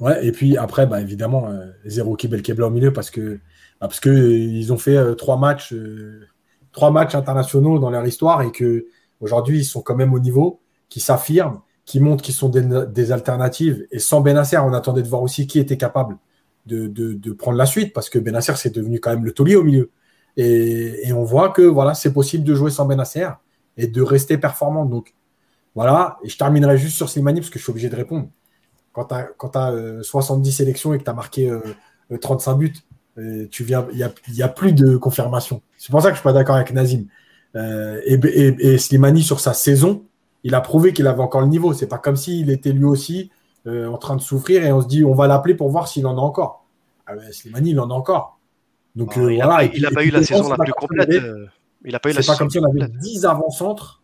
Ouais, 0.00 0.26
et 0.26 0.32
puis 0.32 0.56
après, 0.56 0.88
bah, 0.88 1.00
évidemment, 1.00 1.48
euh, 1.48 1.66
zéro 1.84 2.16
Kibel 2.16 2.42
Kebla 2.42 2.66
au 2.66 2.70
milieu 2.70 2.92
parce 2.92 3.10
que 3.10 3.38
bah, 3.80 3.86
parce 3.86 4.00
que 4.00 4.10
euh, 4.10 4.36
ils 4.36 4.72
ont 4.72 4.76
fait 4.76 4.96
euh, 4.96 5.14
trois 5.14 5.36
matchs, 5.36 5.72
euh, 5.72 6.26
trois 6.72 6.90
matchs 6.90 7.14
internationaux 7.14 7.78
dans 7.78 7.90
leur 7.90 8.04
histoire 8.04 8.42
et 8.42 8.50
que 8.50 8.86
aujourd'hui 9.20 9.60
ils 9.60 9.64
sont 9.64 9.82
quand 9.82 9.94
même 9.94 10.14
au 10.14 10.18
niveau, 10.18 10.58
qui 10.88 10.98
s'affirment, 10.98 11.60
qui 11.84 12.00
montrent 12.00 12.24
qu'ils 12.24 12.34
sont 12.34 12.48
des, 12.48 13.12
alternatives. 13.12 13.86
Et 13.92 14.00
sans 14.00 14.20
Benasser, 14.20 14.58
on 14.58 14.72
attendait 14.72 15.02
de 15.02 15.08
voir 15.08 15.22
aussi 15.22 15.46
qui 15.46 15.60
était 15.60 15.76
capable 15.76 16.18
de, 16.66 16.88
de, 16.88 17.12
de 17.12 17.32
prendre 17.34 17.56
la 17.56 17.66
suite 17.66 17.92
parce 17.92 18.10
que 18.10 18.18
Benasser 18.18 18.54
c'est 18.56 18.74
devenu 18.74 18.98
quand 18.98 19.10
même 19.10 19.24
le 19.24 19.30
taulier 19.30 19.54
au 19.54 19.62
milieu. 19.62 19.92
Et, 20.36 21.08
et 21.08 21.12
on 21.12 21.22
voit 21.22 21.50
que 21.50 21.62
voilà, 21.62 21.94
c'est 21.94 22.12
possible 22.12 22.42
de 22.42 22.52
jouer 22.52 22.72
sans 22.72 22.84
Benasser 22.84 23.28
et 23.76 23.86
de 23.86 24.02
rester 24.02 24.38
performant. 24.38 24.86
Donc 24.86 25.14
voilà, 25.76 26.18
et 26.24 26.28
je 26.28 26.36
terminerai 26.36 26.76
juste 26.78 26.96
sur 26.96 27.08
Slimani 27.08 27.40
parce 27.40 27.50
que 27.50 27.58
je 27.60 27.62
suis 27.64 27.70
obligé 27.70 27.88
de 27.88 27.94
répondre 27.96 28.28
quand 28.92 29.04
tu 29.52 29.58
as, 29.58 30.02
70 30.02 30.50
sélections 30.50 30.94
et 30.94 30.98
que 30.98 31.04
tu 31.04 31.10
as 31.10 31.14
marqué 31.14 31.50
euh, 31.50 31.60
euh, 32.12 32.16
35 32.18 32.54
buts, 32.56 32.72
euh, 33.18 33.46
tu 33.50 33.62
viens, 33.62 33.86
il 33.92 33.98
n'y 33.98 34.02
a, 34.02 34.10
y 34.28 34.42
a 34.42 34.48
plus 34.48 34.72
de 34.72 34.96
confirmation. 34.96 35.60
C'est 35.76 35.90
pour 35.90 36.00
ça 36.02 36.08
que 36.08 36.14
je 36.14 36.20
suis 36.20 36.24
pas 36.24 36.32
d'accord 36.32 36.56
avec 36.56 36.72
Nazim. 36.72 37.04
Euh, 37.54 38.00
et, 38.06 38.14
et- 38.14 38.72
et 38.74 38.78
Slimani, 38.78 39.22
sur 39.22 39.38
sa 39.40 39.52
saison, 39.52 40.02
il 40.44 40.54
a 40.54 40.60
prouvé 40.62 40.92
qu'il 40.94 41.06
avait 41.06 41.22
encore 41.22 41.42
le 41.42 41.46
niveau. 41.48 41.72
C'est 41.74 41.86
pas 41.88 41.98
comme 41.98 42.16
s'il 42.16 42.50
était 42.50 42.72
lui 42.72 42.84
aussi 42.84 43.30
euh, 43.66 43.86
en 43.88 43.98
train 43.98 44.16
de 44.16 44.20
souffrir 44.22 44.64
et 44.64 44.72
on 44.72 44.80
se 44.80 44.86
dit 44.86 45.04
on 45.04 45.14
va 45.14 45.26
l'appeler 45.26 45.54
pour 45.54 45.68
voir 45.70 45.88
s'il 45.88 46.06
en 46.06 46.16
a 46.16 46.20
encore. 46.20 46.64
Ah 47.06 47.12
Slimani, 47.32 47.70
il 47.72 47.80
en 47.80 47.90
a 47.90 47.94
encore. 47.94 48.38
Donc 48.94 49.12
Ah, 49.16 49.20
euh, 49.20 49.32
il 49.32 49.38
n'a 49.38 49.44
voilà. 49.46 49.68
pas, 49.94 50.04
eu 50.04 50.10
la 50.10 50.22
saison 50.22 50.48
la 50.48 50.56
plus 50.56 50.72
complète. 50.72 51.10
euh, 51.10 51.46
Il 51.84 51.92
n'a 51.92 51.98
pas 51.98 52.08
eu 52.10 52.12
la 52.14 52.22
c'est 52.22 52.26
pas 52.28 52.32
saison 52.32 52.38
comme 52.38 52.50
si 52.50 52.58
on 52.60 52.64
avait 52.64 52.80
complète. 52.80 52.98
10 52.98 53.24
avant-centres 53.26 54.02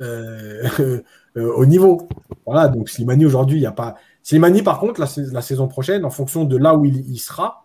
euh, 0.00 0.62
euh, 1.36 1.52
au 1.54 1.66
niveau. 1.66 2.08
Voilà, 2.46 2.68
donc 2.68 2.88
Slimani 2.88 3.26
aujourd'hui, 3.26 3.58
il 3.58 3.60
n'y 3.60 3.66
a 3.66 3.72
pas. 3.72 3.96
Slimani, 4.22 4.62
par 4.62 4.78
contre, 4.78 5.00
la, 5.00 5.06
sais- 5.06 5.26
la 5.32 5.42
saison 5.42 5.68
prochaine, 5.68 6.04
en 6.04 6.10
fonction 6.10 6.44
de 6.44 6.56
là 6.56 6.74
où 6.76 6.84
il, 6.84 7.08
il 7.10 7.18
sera, 7.18 7.64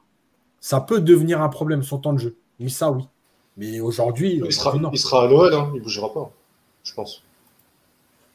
ça 0.61 0.81
peut 0.81 1.01
devenir 1.01 1.41
un 1.41 1.49
problème, 1.49 1.83
son 1.83 1.99
temps 1.99 2.13
de 2.13 2.19
jeu. 2.19 2.37
Oui, 2.59 2.69
ça, 2.69 2.91
oui. 2.91 3.03
Mais 3.57 3.79
aujourd'hui, 3.81 4.35
Il 4.37 4.45
il 4.45 4.53
sera 4.53 5.23
à 5.23 5.27
l'OL, 5.27 5.53
hein, 5.53 5.71
il 5.75 5.81
bougera 5.81 6.13
pas, 6.13 6.31
je 6.83 6.93
pense. 6.93 7.23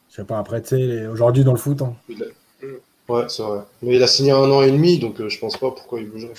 Je 0.08 0.16
sais 0.16 0.24
pas, 0.24 0.38
après, 0.38 0.62
tu 0.62 0.68
sais, 0.70 1.06
aujourd'hui 1.06 1.44
dans 1.44 1.52
le 1.52 1.58
foot, 1.58 1.82
hein. 1.82 1.94
Ouais, 3.08 3.24
c'est 3.28 3.42
vrai. 3.42 3.60
Mais 3.82 3.96
il 3.96 4.02
a 4.02 4.06
signé 4.06 4.32
un 4.32 4.50
an 4.50 4.62
et 4.62 4.70
demi, 4.70 4.98
donc 4.98 5.20
euh, 5.20 5.28
je 5.28 5.38
pense 5.38 5.56
pas 5.56 5.70
pourquoi 5.70 6.00
il 6.00 6.10
bougerait. 6.10 6.34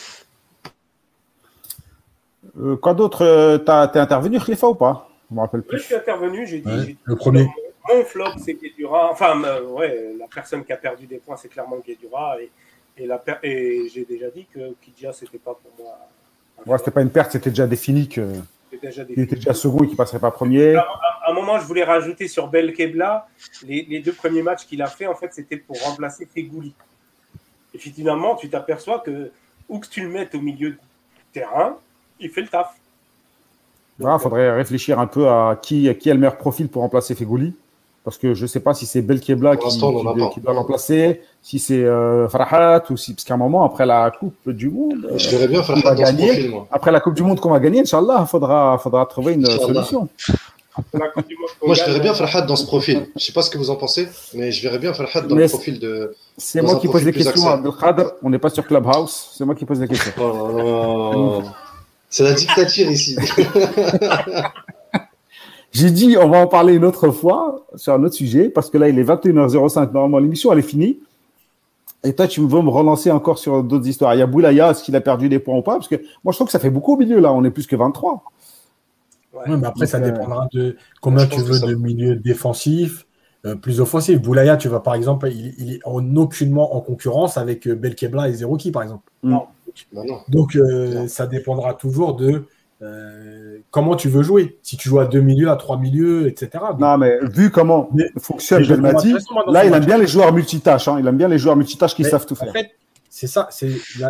Euh, 2.59 2.75
quoi 2.77 2.93
d'autre 2.93 3.23
euh, 3.23 3.57
T'as- 3.57 3.87
T'es 3.87 3.99
intervenu, 3.99 4.39
Khalifa, 4.39 4.67
ou 4.67 4.75
pas? 4.75 5.06
Je 5.29 5.35
me 5.35 5.41
rappelle 5.41 5.61
Oui, 5.61 5.67
plus. 5.67 5.77
je 5.79 5.83
suis 5.83 5.95
intervenu, 5.95 6.47
j'ai 6.47 6.59
dit. 6.59 6.67
Ouais, 6.69 6.79
j'ai 6.79 6.85
dit 6.93 6.97
le 7.03 7.15
premier. 7.15 7.47
Mon, 7.89 8.03
flop, 8.03 8.25
c'est 8.37 8.53
Guédura. 8.53 9.11
Enfin, 9.11 9.41
euh, 9.43 9.63
ouais, 9.69 10.13
la 10.19 10.27
personne 10.27 10.63
qui 10.65 10.73
a 10.73 10.77
perdu 10.77 11.05
des 11.05 11.17
points, 11.17 11.37
c'est 11.37 11.47
clairement 11.49 11.77
Guédura. 11.85 12.37
Et 12.41 12.49
Et, 12.97 13.05
la 13.05 13.17
per- 13.19 13.37
et 13.43 13.87
j'ai 13.93 14.05
déjà 14.05 14.29
dit 14.29 14.45
que 14.51 14.73
Kidja, 14.81 15.13
c'était 15.13 15.37
pas 15.37 15.53
pour 15.53 15.71
moi. 15.77 15.97
un 16.65 16.69
Ouais, 16.69 16.77
c'était 16.79 16.91
pas 16.91 17.01
une 17.01 17.11
perte, 17.11 17.31
c'était 17.31 17.51
déjà 17.51 17.67
défini 17.67 18.09
C'était 18.11 18.87
déjà 18.87 19.03
des 19.05 19.13
était 19.21 19.35
déjà 19.35 19.53
second 19.53 19.83
et 19.83 19.87
qu'il 19.87 19.95
passerait 19.95 20.19
pas 20.19 20.31
premier. 20.31 20.75
À 20.75 20.85
un 21.29 21.33
moment, 21.33 21.59
je 21.59 21.65
voulais 21.65 21.83
rajouter 21.83 22.27
sur 22.27 22.47
Belkebla, 22.47 23.27
les, 23.63 23.83
les 23.87 23.99
deux 23.99 24.13
premiers 24.13 24.41
matchs 24.41 24.65
qu'il 24.65 24.81
a 24.81 24.87
fait, 24.87 25.05
en 25.07 25.13
fait, 25.15 25.31
c'était 25.33 25.57
pour 25.57 25.79
remplacer 25.83 26.25
Fegouli. 26.25 26.73
Et 27.73 27.77
finalement, 27.77 28.35
tu 28.35 28.49
t'aperçois 28.49 28.99
que 28.99 29.31
où 29.69 29.79
que 29.79 29.87
tu 29.87 30.01
le 30.01 30.09
mettes 30.09 30.33
au 30.33 30.41
milieu 30.41 30.71
du 30.71 30.79
terrain, 31.33 31.77
il 32.19 32.29
fait 32.31 32.41
le 32.41 32.47
taf. 32.47 32.76
Voilà, 33.99 34.19
faudrait 34.19 34.51
réfléchir 34.55 34.99
un 34.99 35.07
peu 35.07 35.27
à 35.27 35.57
qui, 35.61 35.93
qui 35.97 36.09
a 36.09 36.13
le 36.13 36.19
meilleur 36.19 36.37
profil 36.37 36.67
pour 36.67 36.81
remplacer 36.83 37.15
Fegouli. 37.15 37.53
Parce 38.03 38.17
que 38.17 38.33
je 38.33 38.43
ne 38.43 38.47
sais 38.47 38.61
pas 38.61 38.73
si 38.73 38.85
c'est 38.85 39.01
Belkebla 39.01 39.57
qui, 39.57 39.67
qui- 39.67 40.29
qui 40.33 40.39
doit 40.39 40.53
l'emplacer, 40.53 41.19
si 41.41 41.59
c'est 41.59 41.83
euh, 41.83 42.29
Farhat, 42.29 42.83
ou 42.89 42.95
si, 42.95 43.13
parce 43.13 43.25
qu'à 43.25 43.33
un 43.33 43.37
moment, 43.37 43.63
après 43.65 43.85
la 43.85 44.09
Coupe 44.17 44.49
du 44.49 44.69
Monde, 44.69 45.05
euh, 45.11 45.17
Je 45.17 45.29
verrais 45.35 45.47
bien 45.49 45.61
gagner. 45.93 46.27
profil, 46.27 46.49
moi. 46.51 46.67
après 46.71 46.91
la 46.93 47.01
Coupe 47.01 47.15
du 47.15 47.23
Monde 47.23 47.41
qu'on 47.41 47.49
va 47.49 47.59
gagner, 47.59 47.81
Inch'Allah, 47.81 48.19
il 48.21 48.27
faudra, 48.27 48.77
faudra 48.77 49.05
trouver 49.07 49.33
une 49.33 49.45
Inch'Allah. 49.45 49.65
solution. 49.83 50.07
Moi, 51.65 51.73
je 51.75 51.83
verrais 51.83 51.99
bien 51.99 52.13
Farhad 52.13 52.45
dans 52.45 52.55
ce 52.55 52.65
profil. 52.65 53.07
Je 53.17 53.25
sais 53.25 53.33
pas 53.33 53.41
ce 53.41 53.49
que 53.49 53.57
vous 53.57 53.71
en 53.71 53.75
pensez, 53.75 54.07
mais 54.35 54.51
je 54.53 54.61
verrais 54.61 54.79
bien 54.79 54.93
Farhad 54.93 55.27
dans 55.27 55.35
Mais 55.35 55.43
le 55.43 55.49
profil 55.49 55.79
de. 55.79 56.15
C'est 56.37 56.61
moi 56.61 56.75
qui 56.77 56.87
pose 56.87 57.03
les 57.03 57.11
questions. 57.11 57.45
Abdelkader. 57.49 58.05
On 58.23 58.29
n'est 58.29 58.39
pas 58.39 58.49
sur 58.51 58.65
Clubhouse, 58.65 59.31
c'est 59.35 59.43
moi 59.43 59.55
qui 59.55 59.65
pose 59.65 59.81
les 59.81 59.87
questions. 59.89 60.11
Oh 60.17 60.47
là 60.55 60.63
là. 60.63 61.41
C'est 62.09 62.23
la 62.23 62.33
dictature 62.33 62.89
ici. 62.89 63.17
J'ai 65.71 65.91
dit, 65.91 66.15
on 66.17 66.29
va 66.29 66.39
en 66.39 66.47
parler 66.47 66.73
une 66.73 66.85
autre 66.85 67.11
fois 67.11 67.65
sur 67.75 67.93
un 67.93 68.03
autre 68.03 68.15
sujet, 68.15 68.49
parce 68.49 68.69
que 68.69 68.77
là, 68.77 68.89
il 68.89 68.97
est 68.97 69.03
21h05. 69.03 69.91
Normalement, 69.91 70.19
l'émission, 70.19 70.51
elle 70.51 70.59
est 70.59 70.63
finie. 70.63 70.99
Et 72.03 72.13
toi, 72.15 72.27
tu 72.27 72.39
veux 72.41 72.61
me 72.61 72.69
relancer 72.69 73.11
encore 73.11 73.37
sur 73.37 73.63
d'autres 73.63 73.87
histoires. 73.87 74.15
Il 74.15 74.19
y 74.19 74.21
a 74.21 74.27
Boulaya, 74.27 74.71
est-ce 74.71 74.83
qu'il 74.83 74.95
a 74.95 75.01
perdu 75.01 75.29
des 75.29 75.39
points 75.39 75.57
ou 75.57 75.61
pas? 75.61 75.73
Parce 75.73 75.87
que 75.87 75.95
moi, 76.23 76.31
je 76.31 76.37
trouve 76.37 76.47
que 76.47 76.51
ça 76.51 76.59
fait 76.59 76.69
beaucoup 76.69 76.93
au 76.93 76.97
milieu, 76.97 77.19
là. 77.19 77.33
On 77.33 77.43
est 77.43 77.51
plus 77.51 77.67
que 77.67 77.75
23. 77.75 78.23
Ouais. 79.33 79.41
Ouais, 79.49 79.57
mais 79.57 79.67
après, 79.67 79.85
ça 79.87 79.99
Donc, 79.99 80.07
euh, 80.07 80.11
dépendra 80.11 80.47
de 80.53 80.77
combien 81.01 81.27
tu 81.27 81.41
veux 81.41 81.53
ça- 81.53 81.67
de 81.67 81.75
milieu 81.75 82.15
défensif, 82.15 83.05
plus 83.61 83.79
offensif. 83.81 84.21
Boulaya, 84.21 84.57
tu 84.57 84.67
vas 84.67 84.79
par 84.79 84.95
exemple, 84.95 85.29
il, 85.31 85.53
il 85.57 85.73
est 85.75 85.79
en 85.85 86.15
aucunement 86.15 86.75
en 86.75 86.81
concurrence 86.81 87.37
avec 87.37 87.67
euh, 87.67 87.75
Belkebla 87.75 88.29
et 88.29 88.33
Zerouki, 88.33 88.71
par 88.71 88.83
exemple. 88.83 89.09
Bah 89.23 90.01
non. 90.07 90.19
Donc, 90.27 90.55
euh, 90.55 90.93
Non. 91.01 91.07
ça 91.07 91.27
dépendra 91.27 91.73
toujours 91.75 92.15
de 92.15 92.45
euh, 92.81 93.59
comment 93.71 93.95
tu 93.95 94.09
veux 94.09 94.23
jouer. 94.23 94.57
Si 94.63 94.75
tu 94.77 94.89
joues 94.89 94.99
à 94.99 95.05
deux 95.05 95.21
milieux, 95.21 95.49
à 95.49 95.55
trois 95.55 95.77
milieux, 95.77 96.27
etc. 96.27 96.49
Donc, 96.71 96.79
Non, 96.79 96.97
mais 96.97 97.19
vu 97.31 97.49
comment 97.51 97.89
Mais- 97.93 98.09
fonctionne 98.19 98.63
dans 98.63 99.51
là, 99.51 99.65
il 99.65 99.73
aime 99.73 99.85
bien 99.85 99.97
les 99.97 100.07
joueurs 100.07 100.33
multitâches. 100.33 100.87
hein. 100.87 100.97
Il 100.99 101.07
aime 101.07 101.17
bien 101.17 101.27
les 101.27 101.37
joueurs 101.37 101.55
multitâches 101.55 101.95
qui 101.95 102.03
Mais 102.03 102.09
savent 102.09 102.25
tout 102.25 102.33
En 102.35 102.45
faire. 102.45 102.53
fait, 102.53 102.71
c'est 103.09 103.27
ça, 103.27 103.47
c'est 103.51 103.69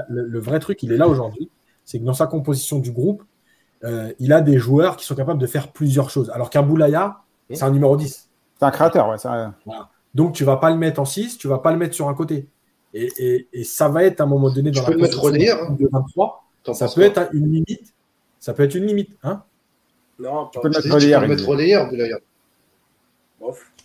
le, 0.10 0.26
le 0.26 0.40
vrai 0.40 0.60
truc, 0.60 0.82
il 0.84 0.92
est 0.92 0.98
là 0.98 1.08
aujourd'hui. 1.08 1.50
C'est 1.86 2.00
que 2.00 2.04
dans 2.06 2.14
sa 2.14 2.28
composition 2.28 2.80
du 2.80 2.92
groupe, 2.92 3.24
euh, 3.84 4.12
il 4.20 4.34
a 4.34 4.42
des 4.42 4.58
joueurs 4.58 4.98
qui 4.98 5.06
sont 5.06 5.16
capables 5.16 5.40
de 5.40 5.48
faire 5.48 5.72
plusieurs 5.72 6.10
choses. 6.10 6.30
Alors 6.32 6.50
qu'un 6.50 6.64
Boulaya, 6.64 7.18
c'est 7.52 7.64
un 7.64 7.72
numéro 7.72 7.96
10. 7.96 8.27
C'est 8.60 8.66
un 8.66 8.72
créateur, 8.72 9.10
ouais. 9.10 9.18
ça- 9.18 9.54
Donc, 10.16 10.34
tu 10.34 10.44
vas 10.44 10.58
pas 10.58 10.70
le 10.72 10.78
mettre 10.78 11.00
en 11.00 11.06
6, 11.06 11.38
tu 11.38 11.48
vas 11.48 11.60
pas 11.60 11.72
le 11.72 11.78
mettre 11.78 11.94
sur 11.94 12.10
un 12.10 12.14
côté. 12.14 12.48
Et, 12.94 13.08
et- 13.18 13.48
et 13.54 13.64
ça 13.64 13.88
va 13.90 14.04
être 14.04 14.22
à 14.22 14.24
un 14.24 14.28
moment 14.28 14.50
donné 14.50 14.72
dans 14.72 14.80
Tu 14.82 14.82
la 14.82 14.86
peux 14.88 14.94
le 14.94 15.02
mettre 15.04 15.22
relayeur, 15.22 15.60
hein. 15.70 15.76
de 15.80 15.88
23. 15.92 16.44
T'en 16.64 16.74
Ça 16.74 16.88
peut 16.88 16.94
quoi 16.96 17.06
être 17.06 17.30
une 17.34 17.52
limite. 17.52 17.94
Ça 18.40 18.54
peut 18.54 18.64
être 18.64 18.76
une 18.76 18.86
limite. 18.86 19.12
Hein 19.24 19.44
Non, 20.20 20.48
Tu 20.52 20.60
peux 20.60 20.70
mettre 20.70 20.86
il 20.86 20.92
mettre 20.92 20.98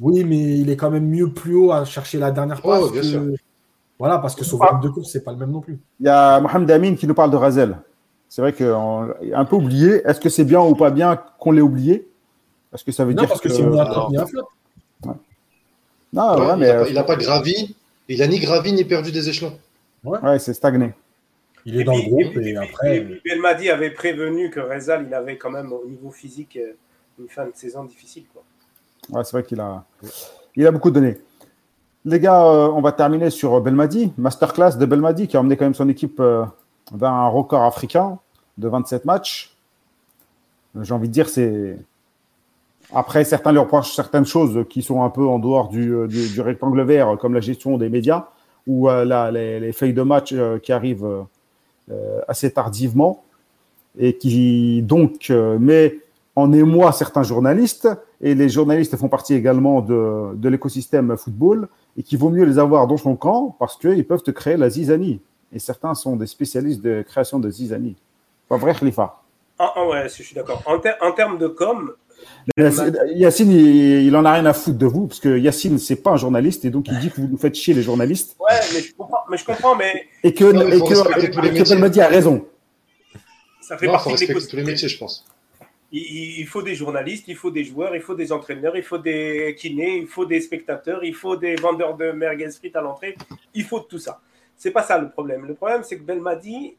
oui, 0.00 0.24
mais 0.24 0.58
il 0.58 0.70
est 0.70 0.76
quand 0.76 0.90
même 0.90 1.06
mieux 1.06 1.30
plus 1.30 1.54
haut 1.54 1.72
à 1.72 1.84
chercher 1.84 2.18
la 2.18 2.30
dernière 2.30 2.60
Oh, 2.64 2.68
passe. 2.68 2.92
bien 2.92 3.00
que- 3.02 3.06
sûr. 3.06 3.22
Voilà, 3.98 4.18
parce 4.18 4.34
que 4.34 4.44
son 4.44 4.58
Ah. 4.60 4.68
volume 4.68 4.80
de 4.82 4.88
course, 4.88 5.10
c'est 5.12 5.22
pas 5.22 5.30
le 5.32 5.36
même 5.36 5.50
non 5.50 5.60
plus. 5.60 5.78
Il 6.00 6.06
y 6.06 6.08
a 6.08 6.40
Mohamed 6.40 6.70
Amin 6.70 6.94
qui 6.96 7.06
nous 7.06 7.14
parle 7.14 7.30
de 7.30 7.36
Razel. 7.36 7.76
C'est 8.28 8.40
vrai 8.40 8.52
qu'on 8.54 9.10
est 9.20 9.34
un 9.34 9.44
peu 9.44 9.56
oublié. 9.56 10.02
Est-ce 10.06 10.18
que 10.20 10.28
c'est 10.30 10.44
bien 10.44 10.60
ou 10.60 10.74
pas 10.74 10.90
bien 10.90 11.16
qu'on 11.38 11.52
l'ait 11.52 11.60
oublié? 11.60 12.08
Est-ce 12.74 12.82
que 12.82 12.90
ça 12.92 13.04
veut 13.04 13.12
Non, 13.12 13.22
dire 13.22 13.28
parce 13.28 13.40
que, 13.42 13.48
que... 13.48 13.54
c'est 13.54 13.62
ni 13.62 14.16
un 14.16 14.26
flop. 14.26 14.48
Non, 16.12 16.34
Ouais, 16.38 16.46
ouais, 16.46 16.52
il, 16.54 16.58
mais 16.58 16.68
a, 16.70 16.80
pas- 16.82 16.88
il 16.88 16.98
a 16.98 17.04
pas 17.04 17.16
gravi. 17.16 17.74
Il 18.08 18.22
a 18.22 18.26
ni 18.26 18.38
gravi 18.40 18.72
ni 18.72 18.84
perdu 18.84 19.12
des 19.12 19.28
échelons. 19.28 19.58
ouais, 20.04 20.38
c'est 20.38 20.52
stagné. 20.54 20.92
Il 21.64 21.80
est 21.80 21.84
dans 21.84 21.94
le 21.94 22.02
groupe 22.02 22.36
et 22.38 22.56
après. 22.56 23.06
Belmadi 23.24 23.70
avait 23.70 23.90
prévenu 23.92 24.50
que 24.50 24.58
Rezal, 24.60 25.04
il 25.06 25.14
avait 25.14 25.38
quand 25.38 25.50
même 25.50 25.72
au 25.72 25.84
niveau 25.86 26.10
physique 26.10 26.56
euh, 26.60 26.72
une 27.20 27.28
fin 27.28 27.44
de 27.46 27.52
saison 27.54 27.84
difficile. 27.84 28.24
Quoi. 28.32 28.42
Ouais, 29.10 29.24
c'est 29.24 29.32
vrai 29.32 29.44
qu'il 29.44 29.60
a, 29.60 29.84
il 30.56 30.66
a 30.66 30.70
beaucoup 30.72 30.90
donné. 30.90 31.18
Les 32.04 32.18
gars, 32.18 32.42
euh, 32.44 32.66
on 32.68 32.80
va 32.80 32.90
terminer 32.90 33.30
sur 33.30 33.60
Belmadi. 33.60 34.12
Masterclass 34.18 34.76
de 34.76 34.84
Belmadi 34.86 35.28
qui 35.28 35.36
a 35.36 35.40
emmené 35.40 35.56
quand 35.56 35.64
même 35.64 35.74
son 35.74 35.88
équipe 35.88 36.18
euh, 36.18 36.44
vers 36.92 37.12
un 37.12 37.28
record 37.28 37.62
africain 37.62 38.18
de 38.58 38.66
27 38.68 39.04
matchs. 39.04 39.54
Euh, 40.76 40.82
J'ai 40.82 40.92
envie 40.94 41.08
de 41.08 41.12
dire, 41.12 41.28
c'est. 41.28 41.76
Après, 42.94 43.24
certains 43.24 43.52
lui 43.52 43.58
reprochent 43.58 43.94
certaines 43.94 44.26
choses 44.26 44.64
qui 44.68 44.82
sont 44.82 45.02
un 45.02 45.10
peu 45.10 45.26
en 45.26 45.38
dehors 45.38 45.68
du, 45.68 45.94
euh, 45.94 46.06
du- 46.06 46.40
rectangle 46.40 46.82
vert, 46.82 47.16
comme 47.18 47.34
la 47.34 47.40
gestion 47.40 47.78
des 47.78 47.88
médias 47.88 48.26
ou 48.66 48.88
euh, 48.88 49.30
les, 49.30 49.60
les 49.60 49.72
feuilles 49.72 49.94
de 49.94 50.02
match 50.02 50.32
euh, 50.32 50.58
qui 50.58 50.72
arrivent 50.72 51.04
euh, 51.04 51.22
euh, 51.90 52.20
assez 52.28 52.50
tardivement 52.50 53.24
et 53.98 54.16
qui 54.16 54.82
donc 54.82 55.30
euh, 55.30 55.58
met 55.58 55.98
en 56.36 56.52
émoi 56.52 56.92
certains 56.92 57.22
journalistes. 57.22 57.88
Et 58.20 58.34
les 58.34 58.48
journalistes 58.48 58.96
font 58.96 59.08
partie 59.08 59.34
également 59.34 59.80
de, 59.80 60.34
de 60.36 60.48
l'écosystème 60.48 61.16
football 61.16 61.68
et 61.96 62.02
qu'il 62.02 62.18
vaut 62.18 62.30
mieux 62.30 62.44
les 62.44 62.58
avoir 62.58 62.86
dans 62.86 62.96
son 62.96 63.16
camp 63.16 63.56
parce 63.58 63.76
qu'ils 63.76 64.06
peuvent 64.06 64.22
te 64.22 64.30
créer 64.30 64.56
la 64.56 64.70
zizanie. 64.70 65.20
Et 65.52 65.58
certains 65.58 65.94
sont 65.94 66.16
des 66.16 66.26
spécialistes 66.26 66.82
de 66.82 67.02
création 67.02 67.38
de 67.38 67.50
zizanie. 67.50 67.96
Pas 68.48 68.56
vrai, 68.56 68.74
Khalifa? 68.74 69.18
Ah, 69.58 69.72
ah 69.76 69.86
ouais, 69.86 70.04
je 70.08 70.22
suis 70.22 70.34
d'accord. 70.34 70.62
En, 70.66 70.76
en 71.06 71.12
termes 71.12 71.36
de 71.38 71.48
com, 71.48 71.92
Yacine, 72.56 72.98
Yacine, 73.14 73.52
il, 73.52 74.06
il 74.06 74.16
en 74.16 74.24
a 74.24 74.32
rien 74.32 74.46
à 74.46 74.52
foutre 74.52 74.78
de 74.78 74.86
vous 74.86 75.06
parce 75.06 75.20
que 75.20 75.38
Yacine, 75.38 75.78
c'est 75.78 75.96
pas 75.96 76.10
un 76.10 76.16
journaliste 76.16 76.64
et 76.64 76.70
donc 76.70 76.88
il 76.88 76.98
dit 76.98 77.10
que 77.10 77.20
vous 77.20 77.28
nous 77.28 77.38
faites 77.38 77.54
chier 77.54 77.74
les 77.74 77.82
journalistes 77.82 78.36
ouais, 78.40 78.58
mais 78.74 78.80
je 78.80 78.94
comprends, 78.94 79.24
mais, 79.30 79.36
je 79.36 79.44
comprends, 79.44 79.76
mais 79.76 80.06
et 80.22 80.34
que, 80.34 80.44
Non, 80.44 80.64
mais 80.64 80.76
et 80.76 80.78
faut 80.78 80.86
que. 80.86 81.68
Belmadi 81.68 82.00
a 82.00 82.08
raison. 82.08 82.46
ça 83.60 83.78
fait 83.78 83.86
Non, 83.86 83.94
il 83.94 83.98
faut 83.98 84.10
partie 84.10 84.26
de 84.26 84.32
respecter 84.32 84.50
tous 84.50 84.56
les 84.56 84.64
métiers, 84.64 84.88
je 84.88 84.98
pense. 84.98 85.24
Il 85.94 86.46
faut 86.46 86.62
des 86.62 86.74
journalistes, 86.74 87.24
il 87.28 87.36
faut 87.36 87.50
des 87.50 87.64
joueurs, 87.64 87.94
il 87.94 88.00
faut 88.00 88.14
des 88.14 88.32
entraîneurs, 88.32 88.76
il 88.76 88.82
faut 88.82 88.96
des 88.96 89.54
kinés, 89.58 89.98
il 89.98 90.06
faut 90.06 90.24
des 90.24 90.40
spectateurs, 90.40 91.04
il 91.04 91.14
faut 91.14 91.36
des 91.36 91.54
vendeurs 91.56 91.98
de 91.98 92.12
merguez 92.12 92.50
frites 92.50 92.76
à 92.76 92.80
l'entrée. 92.80 93.14
Il 93.52 93.64
faut 93.64 93.80
tout 93.80 93.98
ça. 93.98 94.22
C'est 94.56 94.70
pas 94.70 94.82
ça 94.82 94.96
le 94.96 95.10
problème. 95.10 95.44
Le 95.44 95.54
problème, 95.54 95.82
c'est 95.82 95.98
que 95.98 96.02
Belmadi, 96.02 96.76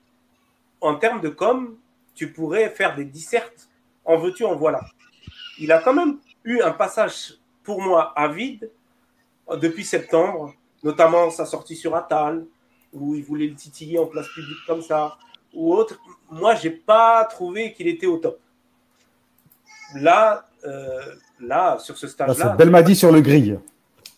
en 0.81 0.95
termes 0.95 1.21
de 1.21 1.29
com, 1.29 1.75
tu 2.15 2.31
pourrais 2.31 2.69
faire 2.69 2.95
des 2.95 3.05
dissertes. 3.05 3.69
En 4.03 4.17
veux-tu, 4.17 4.45
en 4.45 4.55
voilà. 4.55 4.81
Il 5.59 5.71
a 5.71 5.79
quand 5.81 5.93
même 5.93 6.17
eu 6.43 6.61
un 6.61 6.71
passage, 6.71 7.35
pour 7.63 7.81
moi, 7.81 8.11
à 8.15 8.27
vide 8.27 8.69
depuis 9.61 9.83
septembre, 9.85 10.53
notamment 10.83 11.29
sa 11.29 11.45
sortie 11.45 11.75
sur 11.75 11.95
Atal, 11.95 12.45
où 12.91 13.15
il 13.15 13.23
voulait 13.23 13.47
le 13.47 13.55
titiller 13.55 13.97
en 13.99 14.05
place 14.05 14.27
publique 14.29 14.57
comme 14.67 14.81
ça, 14.81 15.17
ou 15.53 15.73
autre. 15.73 15.99
Moi, 16.29 16.55
j'ai 16.55 16.69
pas 16.71 17.23
trouvé 17.25 17.73
qu'il 17.73 17.87
était 17.87 18.07
au 18.07 18.17
top. 18.17 18.39
Là, 19.95 20.47
euh, 20.65 21.15
là, 21.39 21.77
sur 21.79 21.97
ce 21.97 22.05
Là, 22.07 22.11
stage-là, 22.11 22.35
c'est 22.51 22.57
Belmadi 22.57 22.95
sur 22.95 23.11
le 23.11 23.21
grille. 23.21 23.59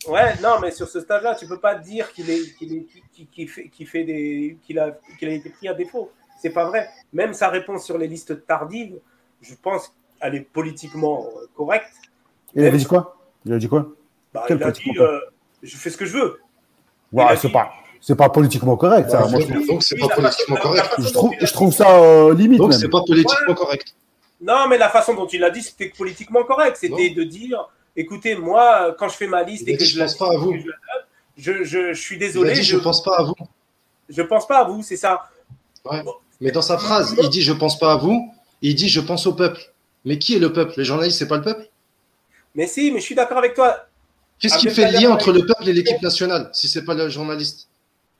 Ouais, 0.07 0.35
non, 0.41 0.59
mais 0.61 0.71
sur 0.71 0.87
ce 0.87 1.01
stade-là, 1.01 1.35
tu 1.35 1.47
peux 1.47 1.59
pas 1.59 1.75
dire 1.75 2.11
qu'il 2.13 2.29
est, 2.29 2.55
qu'il 2.57 2.73
est, 2.73 2.85
qu'il- 3.11 3.27
qu'il 3.27 3.49
fait, 3.49 3.67
qu'il 3.69 3.87
fait 3.87 4.03
des, 4.03 4.57
qu'il 4.65 4.77
a, 4.79 4.91
qu'il 5.17 5.27
a 5.27 5.31
été 5.33 5.49
pris 5.49 5.67
à 5.67 5.73
défaut. 5.73 6.11
C'est 6.39 6.51
pas 6.51 6.65
vrai. 6.65 6.89
Même 7.11 7.33
sa 7.33 7.49
réponse 7.49 7.85
sur 7.85 7.97
les 7.97 8.07
listes 8.07 8.45
tardives, 8.45 8.99
je 9.41 9.55
pense 9.55 9.93
qu'elle 10.26 10.35
est 10.35 10.41
politiquement 10.41 11.27
euh, 11.38 11.45
correcte. 11.56 11.91
Il 12.56 12.65
avait 12.65 12.77
dit 12.77 12.85
quoi? 12.85 13.18
Il 13.45 13.53
a 13.53 13.57
dit 13.57 13.68
quoi? 13.68 13.88
Bah, 14.34 14.45
il 14.49 14.61
a 14.64 14.72
dit, 14.72 14.81
euh, 14.99 15.19
je 15.64 15.77
fais 15.77 15.89
ce 15.89 15.97
que 15.97 16.06
je 16.06 16.14
veux. 16.18 16.39
Ouais, 17.11 17.26
Il 17.31 17.38
c'est 17.38 17.47
dit- 17.47 17.53
pas, 17.53 17.72
c'est 18.02 18.15
pas 18.15 18.30
politiquement 18.30 18.76
correct. 18.77 19.10
ça. 19.10 19.26
Ouais, 19.26 19.31
Moi, 19.31 19.41
c'est 19.41 19.53
je. 19.53 19.68
Donc, 19.68 19.84
c'est 19.84 19.95
Oui, 20.02 20.07
pas 20.07 20.15
politiquement 20.15 20.56
façon- 20.57 20.68
correct. 20.69 20.93
je 20.99 21.10
trouve, 21.14 21.31
il 21.39 21.47
je 21.47 21.53
trouve 21.53 21.73
ça 21.73 21.99
euh, 21.99 22.34
limite 22.34 22.57
Donc, 22.60 22.73
c'est 22.73 22.89
pas 22.89 23.02
politiquement 23.06 23.53
correct. 23.53 23.95
Non, 24.41 24.68
mais 24.68 24.77
la 24.77 24.89
façon 24.89 25.14
dont 25.14 25.27
il 25.27 25.39
l'a 25.39 25.49
dit, 25.49 25.61
c'était 25.61 25.89
politiquement 25.89 26.43
correct. 26.43 26.77
C'était 26.80 27.10
de 27.11 27.23
dire, 27.23 27.68
écoutez, 27.95 28.35
moi, 28.35 28.95
quand 28.99 29.07
je 29.07 29.15
fais 29.15 29.27
ma 29.27 29.43
liste 29.43 29.64
Il 29.68 29.73
et 29.73 29.77
que 29.77 29.85
je 29.85 29.97
la 29.97 30.06
pense 30.06 30.15
pas 30.18 30.31
à 30.34 30.38
vous. 30.38 30.53
je 31.38 31.64
je, 31.64 31.93
suis 31.93 32.15
Il 32.18 32.23
a 32.23 32.27
désolé, 32.27 32.53
dit, 32.53 32.64
je, 32.64 32.77
je 32.77 32.81
pense 32.81 33.02
pas 33.03 33.18
à 33.19 33.23
vous. 33.23 33.35
je 34.10 34.22
pense 34.22 34.45
pas 34.47 34.60
à 34.60 34.64
vous, 34.65 34.81
c'est 34.84 34.97
ça. 34.97 35.30
Mais 36.41 36.52
dans 36.52 36.61
sa 36.61 36.77
phrase, 36.77 37.15
il 37.22 37.30
dit 37.30 37.41
je 37.41 37.53
pense 37.53 37.80
pas 37.80 37.93
à 37.93 37.97
vous, 37.97 38.30
il 38.61 38.76
dit 38.76 38.89
je 38.89 38.99
pense 38.99 39.26
au 39.27 39.34
peuple. 39.34 39.61
Mais 40.06 40.19
qui 40.19 40.36
est 40.36 40.40
le 40.40 40.53
peuple? 40.53 40.73
Les 40.77 40.86
journalistes, 40.86 41.18
c'est 41.19 41.27
pas 41.27 41.38
le 41.38 41.44
peuple? 41.44 41.68
Mais 42.53 42.68
si, 42.68 42.91
mais 42.91 42.99
je 42.99 43.06
suis 43.06 43.15
d'accord 43.15 43.40
avec 43.40 43.56
toi. 43.56 43.88
Qu'est-ce 44.40 44.57
qui 44.57 44.69
fait 44.69 44.91
le 44.91 44.99
lien 44.99 45.11
entre 45.11 45.32
le 45.32 45.45
peuple 45.45 45.68
et 45.68 45.73
l'équipe 45.73 46.02
nationale 46.02 46.49
si 46.53 46.68
c'est 46.68 46.86
pas 46.86 46.94
le 46.94 47.10
journaliste? 47.10 47.69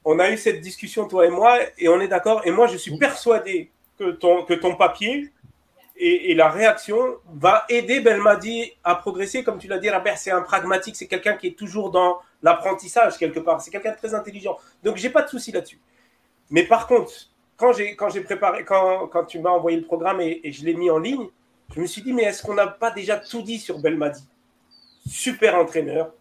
On 0.04 0.20
a 0.20 0.30
eu 0.30 0.38
cette 0.38 0.62
discussion, 0.62 1.08
toi 1.08 1.26
et 1.26 1.30
moi, 1.30 1.60
et 1.78 1.88
on 1.88 2.00
est 2.00 2.08
d'accord. 2.08 2.42
Et 2.46 2.52
moi, 2.52 2.68
je 2.68 2.78
suis 2.78 2.98
persuadé 2.98 3.72
que 3.98 4.12
ton, 4.12 4.44
que 4.44 4.54
ton 4.54 4.76
papier, 4.76 5.32
et, 5.98 6.36
la 6.36 6.50
réaction 6.50 6.98
va 7.34 7.66
aider 7.70 8.02
Belmadi 8.02 8.74
à 8.84 8.96
progresser. 8.96 9.44
Comme 9.44 9.58
tu 9.58 9.68
l'as 9.68 9.80
dit, 9.80 9.90
Robert, 9.90 10.18
c'est 10.18 10.32
un 10.32 10.42
pragmatique, 10.42 10.96
c'est 10.96 11.08
quelqu'un 11.08 11.34
qui 11.34 11.48
est 11.48 11.58
toujours 11.58 11.90
dans 11.90 12.20
l'apprentissage 12.44 13.18
quelque 13.18 13.40
part. 13.40 13.62
C'est 13.62 13.72
quelqu'un 13.72 13.92
de 13.92 13.98
très 13.98 14.14
intelligent. 14.14 14.58
Donc, 14.84 14.98
j'ai 14.98 15.10
pas 15.10 15.22
de 15.22 15.30
souci 15.30 15.52
là-dessus. 15.52 15.80
Mais 16.50 16.64
par 16.64 16.86
contre, 16.88 17.12
quand 17.58 17.74
j'ai 17.74 17.96
quand 17.96 18.10
j'ai 18.10 18.22
préparé, 18.22 18.66
quand, 18.66 19.08
quand 19.08 19.26
tu 19.26 19.40
m'as 19.40 19.50
envoyé 19.50 19.78
le 19.78 19.86
programme 19.86 20.22
et, 20.22 20.42
et 20.44 20.52
je 20.52 20.66
l'ai 20.66 20.74
mis 20.74 20.92
en 20.92 21.00
ligne, 21.00 21.28
je 21.74 21.82
me 21.82 21.88
suis 21.88 22.02
dit, 22.02 22.14
mais 22.14 22.24
est-ce 22.24 22.44
qu'on 22.44 22.54
n'a 22.54 22.68
pas 22.68 22.92
déjà 22.92 23.18
tout 23.18 23.42
dit 23.42 23.60
sur 23.60 23.80
Belmadi? 23.80 24.24
Super 25.08 25.56
entraîneur, 25.56 26.14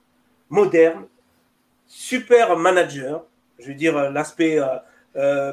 moderne, 0.49 1.07
super 1.87 2.57
manager, 2.57 3.25
je 3.59 3.69
veux 3.69 3.75
dire 3.75 4.11
l'aspect 4.11 4.59
euh, 4.59 4.77
euh, 5.17 5.53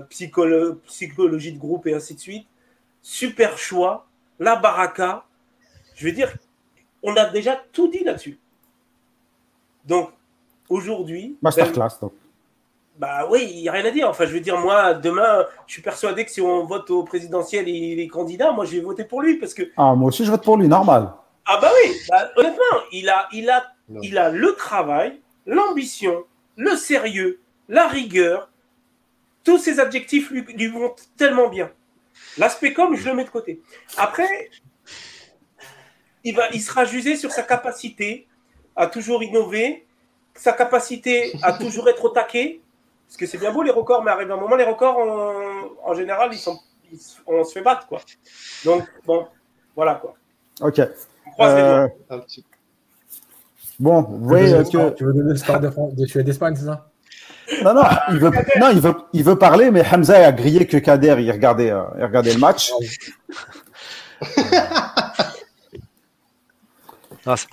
psychologie 0.85 1.53
de 1.53 1.59
groupe 1.59 1.87
et 1.87 1.93
ainsi 1.93 2.15
de 2.15 2.19
suite, 2.19 2.47
super 3.01 3.57
choix, 3.57 4.07
la 4.39 4.55
baraka, 4.55 5.25
je 5.95 6.05
veux 6.05 6.13
dire, 6.13 6.33
on 7.03 7.15
a 7.15 7.25
déjà 7.29 7.61
tout 7.71 7.89
dit 7.89 8.03
là-dessus. 8.03 8.39
Donc, 9.85 10.11
aujourd'hui. 10.69 11.37
Masterclass, 11.41 11.99
donc. 12.01 12.13
Bah 12.97 13.27
oui, 13.29 13.49
il 13.53 13.61
n'y 13.61 13.69
a 13.69 13.71
rien 13.71 13.85
à 13.85 13.91
dire. 13.91 14.09
Enfin, 14.09 14.25
je 14.25 14.33
veux 14.33 14.39
dire, 14.39 14.57
moi, 14.59 14.93
demain, 14.93 15.45
je 15.65 15.73
suis 15.73 15.81
persuadé 15.81 16.25
que 16.25 16.31
si 16.31 16.41
on 16.41 16.65
vote 16.65 16.89
au 16.91 17.03
présidentiel 17.03 17.67
et 17.67 17.71
il 17.71 17.99
est 17.99 18.07
candidat, 18.07 18.51
moi, 18.51 18.65
je 18.65 18.71
vais 18.71 18.81
voter 18.81 19.05
pour 19.05 19.21
lui 19.21 19.37
parce 19.37 19.53
que. 19.53 19.63
Ah, 19.77 19.95
moi 19.95 20.09
aussi, 20.09 20.25
je 20.25 20.31
vote 20.31 20.43
pour 20.43 20.57
lui, 20.57 20.67
normal. 20.67 21.11
Ah 21.45 21.57
bah 21.59 21.71
oui, 21.83 21.95
bah, 22.09 22.29
honnêtement, 22.35 22.63
il 22.91 23.09
a, 23.09 23.27
il, 23.31 23.49
a, 23.49 23.73
il 24.01 24.17
a 24.17 24.29
le 24.29 24.53
travail, 24.53 25.19
l'ambition, 25.45 26.25
le 26.55 26.75
sérieux, 26.75 27.39
la 27.67 27.87
rigueur. 27.87 28.49
Tous 29.43 29.57
ces 29.57 29.79
adjectifs 29.79 30.29
lui, 30.29 30.43
lui 30.55 30.67
vont 30.67 30.93
tellement 31.17 31.47
bien. 31.47 31.71
L'aspect 32.37 32.73
com, 32.73 32.95
je 32.95 33.09
le 33.09 33.15
mets 33.15 33.23
de 33.23 33.29
côté. 33.29 33.61
Après, 33.97 34.51
il, 36.23 36.35
va, 36.35 36.49
il 36.53 36.61
sera 36.61 36.85
jugé 36.85 37.15
sur 37.15 37.31
sa 37.31 37.41
capacité 37.41 38.27
à 38.75 38.85
toujours 38.85 39.23
innover, 39.23 39.87
sa 40.35 40.53
capacité 40.53 41.33
à 41.41 41.53
toujours 41.53 41.89
être 41.89 42.05
au 42.05 42.09
taquet. 42.09 42.61
Parce 43.11 43.17
que 43.17 43.25
c'est 43.25 43.37
bien 43.37 43.51
beau 43.51 43.61
les 43.61 43.71
records, 43.71 44.05
mais 44.05 44.11
arrive 44.11 44.31
un 44.31 44.37
moment, 44.37 44.55
les 44.55 44.63
records, 44.63 44.97
en 45.83 45.93
général, 45.93 46.29
ils 46.31 46.37
sont, 46.37 46.57
on 47.27 47.43
se 47.43 47.51
fait 47.51 47.61
battre. 47.61 47.85
Quoi. 47.85 47.99
Donc, 48.63 48.87
bon, 49.05 49.27
voilà 49.75 49.95
quoi. 49.95 50.13
Ok. 50.61 50.79
Euh... 51.41 51.89
Bon, 53.77 54.01
vous 54.01 54.29
voyez 54.29 54.53
que. 54.63 54.91
Tu 54.91 55.03
veux 55.03 55.11
donner 55.11 55.31
le 55.31 55.35
score 55.35 55.59
de, 55.59 55.69
de 55.91 56.05
Suède 56.05 56.25
d'Espagne, 56.25 56.55
c'est 56.55 56.67
ça? 56.67 56.89
Non, 57.65 57.73
non, 57.73 57.81
il 58.11 58.19
veut, 58.19 58.31
non 58.61 58.69
il, 58.69 58.79
veut, 58.79 58.95
il 59.11 59.25
veut 59.25 59.37
parler, 59.37 59.71
mais 59.71 59.83
Hamza 59.85 60.25
a 60.25 60.31
grillé 60.31 60.65
que 60.65 60.77
Kader, 60.77 61.17
il 61.19 61.29
regardait, 61.33 61.69
euh, 61.69 61.83
il 61.97 62.05
regardait 62.05 62.31
le 62.31 62.39
match. 62.39 62.71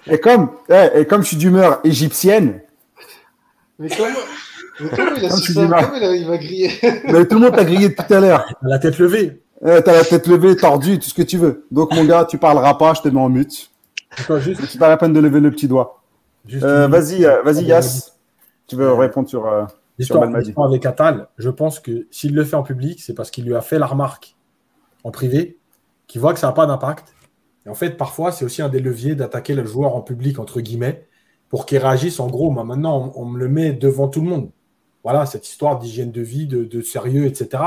Et, 0.06 0.20
comme, 0.20 0.52
eh, 0.68 1.00
et 1.00 1.04
comme 1.04 1.22
je 1.22 1.26
suis 1.26 1.36
d'humeur 1.36 1.80
égyptienne. 1.82 2.62
Mais 3.80 3.88
comment 3.88 4.14
il 4.80 5.24
a 5.24 5.30
su 5.30 5.52
ça 5.52 5.66
Comment 5.66 6.12
il, 6.12 6.26
va 6.26 6.38
griller 6.38 6.70
Mais 7.04 7.26
tout 7.26 7.36
le 7.36 7.42
monde 7.42 7.56
t'a 7.56 7.64
grillé 7.64 7.94
tout 7.94 8.12
à 8.12 8.20
l'heure. 8.20 8.44
La 8.62 8.78
tête 8.78 8.98
levée. 8.98 9.42
T'as 9.60 9.80
la 9.80 10.04
tête 10.04 10.26
levée, 10.26 10.56
tordue, 10.56 10.98
tout 10.98 11.08
ce 11.08 11.14
que 11.14 11.22
tu 11.22 11.36
veux. 11.36 11.66
Donc, 11.70 11.92
mon 11.94 12.04
gars, 12.04 12.24
tu 12.24 12.38
parleras 12.38 12.74
pas, 12.74 12.94
je 12.94 13.02
te 13.02 13.08
mets 13.08 13.20
en 13.20 13.28
mute. 13.28 13.70
C'est 14.16 14.78
pas 14.78 14.88
la 14.88 14.96
peine 14.96 15.12
de 15.12 15.20
lever 15.20 15.40
le 15.40 15.50
petit 15.50 15.68
doigt. 15.68 15.98
Euh, 16.62 16.88
vas-y, 16.88 17.24
euh, 17.24 17.42
vas-y, 17.42 17.64
Yass. 17.64 18.18
Tu 18.66 18.76
veux 18.76 18.92
répondre 18.92 19.28
sur. 19.28 19.46
Euh, 19.46 19.64
L'histoire 19.98 20.30
avec 20.64 20.86
Atal, 20.86 21.26
je 21.38 21.50
pense 21.50 21.80
que 21.80 22.06
s'il 22.12 22.32
le 22.32 22.44
fait 22.44 22.54
en 22.54 22.62
public, 22.62 23.00
c'est 23.02 23.14
parce 23.14 23.32
qu'il 23.32 23.44
lui 23.44 23.56
a 23.56 23.60
fait 23.60 23.80
la 23.80 23.86
remarque 23.86 24.36
en 25.02 25.10
privé, 25.10 25.58
qu'il 26.06 26.20
voit 26.20 26.32
que 26.34 26.38
ça 26.38 26.46
n'a 26.46 26.52
pas 26.52 26.66
d'impact. 26.66 27.16
Et 27.66 27.68
en 27.68 27.74
fait, 27.74 27.96
parfois, 27.96 28.30
c'est 28.30 28.44
aussi 28.44 28.62
un 28.62 28.68
des 28.68 28.78
leviers 28.78 29.16
d'attaquer 29.16 29.54
le 29.56 29.64
joueur 29.64 29.96
en 29.96 30.00
public, 30.00 30.38
entre 30.38 30.60
guillemets, 30.60 31.08
pour 31.48 31.66
qu'il 31.66 31.78
réagisse. 31.78 32.20
En 32.20 32.28
gros, 32.28 32.52
maintenant, 32.52 33.12
on, 33.16 33.24
me 33.24 33.40
le 33.40 33.48
met 33.48 33.72
devant 33.72 34.06
tout 34.06 34.20
le 34.20 34.28
monde. 34.28 34.50
Voilà, 35.04 35.26
cette 35.26 35.48
histoire 35.48 35.78
d'hygiène 35.78 36.10
de 36.10 36.22
vie, 36.22 36.46
de, 36.46 36.80
sérieux, 36.82 37.26
etc. 37.26 37.62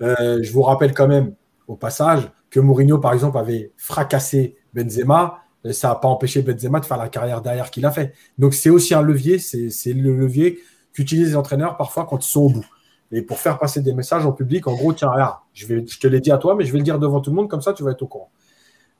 Euh, 0.00 0.38
je 0.42 0.52
vous 0.52 0.62
rappelle 0.62 0.94
quand 0.94 1.08
même, 1.08 1.34
au 1.68 1.76
passage, 1.76 2.30
que 2.50 2.60
Mourinho, 2.60 2.98
par 2.98 3.12
exemple, 3.12 3.38
avait 3.38 3.72
fracassé 3.76 4.56
Benzema. 4.74 5.38
Ça 5.70 5.88
n'a 5.88 5.94
pas 5.94 6.08
empêché 6.08 6.42
Benzema 6.42 6.80
de 6.80 6.84
faire 6.84 6.96
la 6.96 7.08
carrière 7.08 7.40
derrière 7.40 7.70
qu'il 7.70 7.86
a 7.86 7.90
fait. 7.90 8.14
Donc, 8.38 8.54
c'est 8.54 8.70
aussi 8.70 8.94
un 8.94 9.02
levier, 9.02 9.38
c'est 9.38 9.92
le 9.92 10.16
levier 10.16 10.58
qu'utilisent 10.92 11.30
les 11.30 11.36
entraîneurs 11.36 11.76
parfois 11.76 12.04
quand 12.04 12.24
ils 12.24 12.28
sont 12.28 12.42
au 12.42 12.50
bout. 12.50 12.66
Et 13.12 13.22
pour 13.22 13.38
faire 13.38 13.58
passer 13.58 13.82
des 13.82 13.92
messages 13.92 14.24
en 14.24 14.32
public, 14.32 14.66
en 14.66 14.74
gros, 14.74 14.92
tiens, 14.92 15.10
regarde, 15.10 15.36
je, 15.52 15.66
vais, 15.66 15.84
te 15.84 16.06
l'ai 16.06 16.20
dit 16.20 16.32
à 16.32 16.38
toi, 16.38 16.54
mais 16.54 16.64
je 16.64 16.72
vais 16.72 16.78
le 16.78 16.84
dire 16.84 16.98
devant 16.98 17.20
tout 17.20 17.30
le 17.30 17.36
monde, 17.36 17.48
comme 17.48 17.60
ça, 17.60 17.74
tu 17.74 17.82
vas 17.82 17.90
être 17.90 18.02
au 18.02 18.06
courant. 18.06 18.30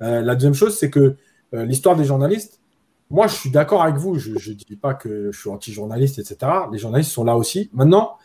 Euh, 0.03 0.20
la 0.20 0.35
deuxième 0.35 0.55
chose, 0.55 0.78
c'est 0.78 0.90
que 0.90 1.16
euh, 1.55 1.65
l'histoire 1.65 1.97
des 1.97 2.05
journalistes, 2.05 2.61
moi, 3.12 3.26
je 3.26 3.34
suis 3.34 3.51
d'accord 3.51 3.82
avec 3.82 3.97
vous. 3.97 4.18
Je 4.18 4.30
ne 4.30 4.55
dis 4.55 4.76
pas 4.76 4.94
que 4.94 5.30
je 5.30 5.39
suis 5.39 5.51
anti-journaliste, 5.51 6.18
etc. 6.18 6.51
Les 6.72 6.78
journalistes 6.78 7.12
sont 7.12 7.24
là 7.24 7.36
aussi. 7.36 7.68
Maintenant, 7.74 8.16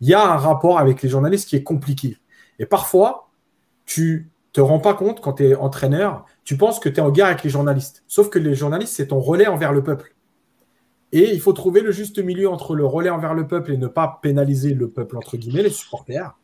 il 0.00 0.08
y 0.08 0.14
a 0.14 0.24
un 0.24 0.36
rapport 0.36 0.78
avec 0.78 1.02
les 1.02 1.08
journalistes 1.08 1.48
qui 1.48 1.56
est 1.56 1.64
compliqué. 1.64 2.16
Et 2.60 2.64
parfois, 2.64 3.28
tu 3.86 4.30
te 4.52 4.60
rends 4.60 4.78
pas 4.78 4.94
compte 4.94 5.20
quand 5.20 5.34
tu 5.34 5.48
es 5.48 5.54
entraîneur, 5.56 6.24
tu 6.44 6.56
penses 6.56 6.78
que 6.78 6.88
tu 6.88 6.96
es 6.96 7.00
en 7.00 7.10
guerre 7.10 7.26
avec 7.26 7.42
les 7.42 7.50
journalistes. 7.50 8.04
Sauf 8.06 8.30
que 8.30 8.38
les 8.38 8.54
journalistes, 8.54 8.94
c'est 8.94 9.08
ton 9.08 9.18
relais 9.18 9.48
envers 9.48 9.72
le 9.72 9.82
peuple. 9.82 10.14
Et 11.10 11.32
il 11.32 11.40
faut 11.40 11.52
trouver 11.52 11.80
le 11.80 11.90
juste 11.90 12.20
milieu 12.20 12.48
entre 12.48 12.76
le 12.76 12.86
relais 12.86 13.10
envers 13.10 13.34
le 13.34 13.48
peuple 13.48 13.72
et 13.72 13.76
ne 13.76 13.88
pas 13.88 14.20
pénaliser 14.22 14.74
le 14.74 14.88
peuple, 14.88 15.16
entre 15.16 15.36
guillemets, 15.36 15.64
les 15.64 15.70
supporters. 15.70 16.36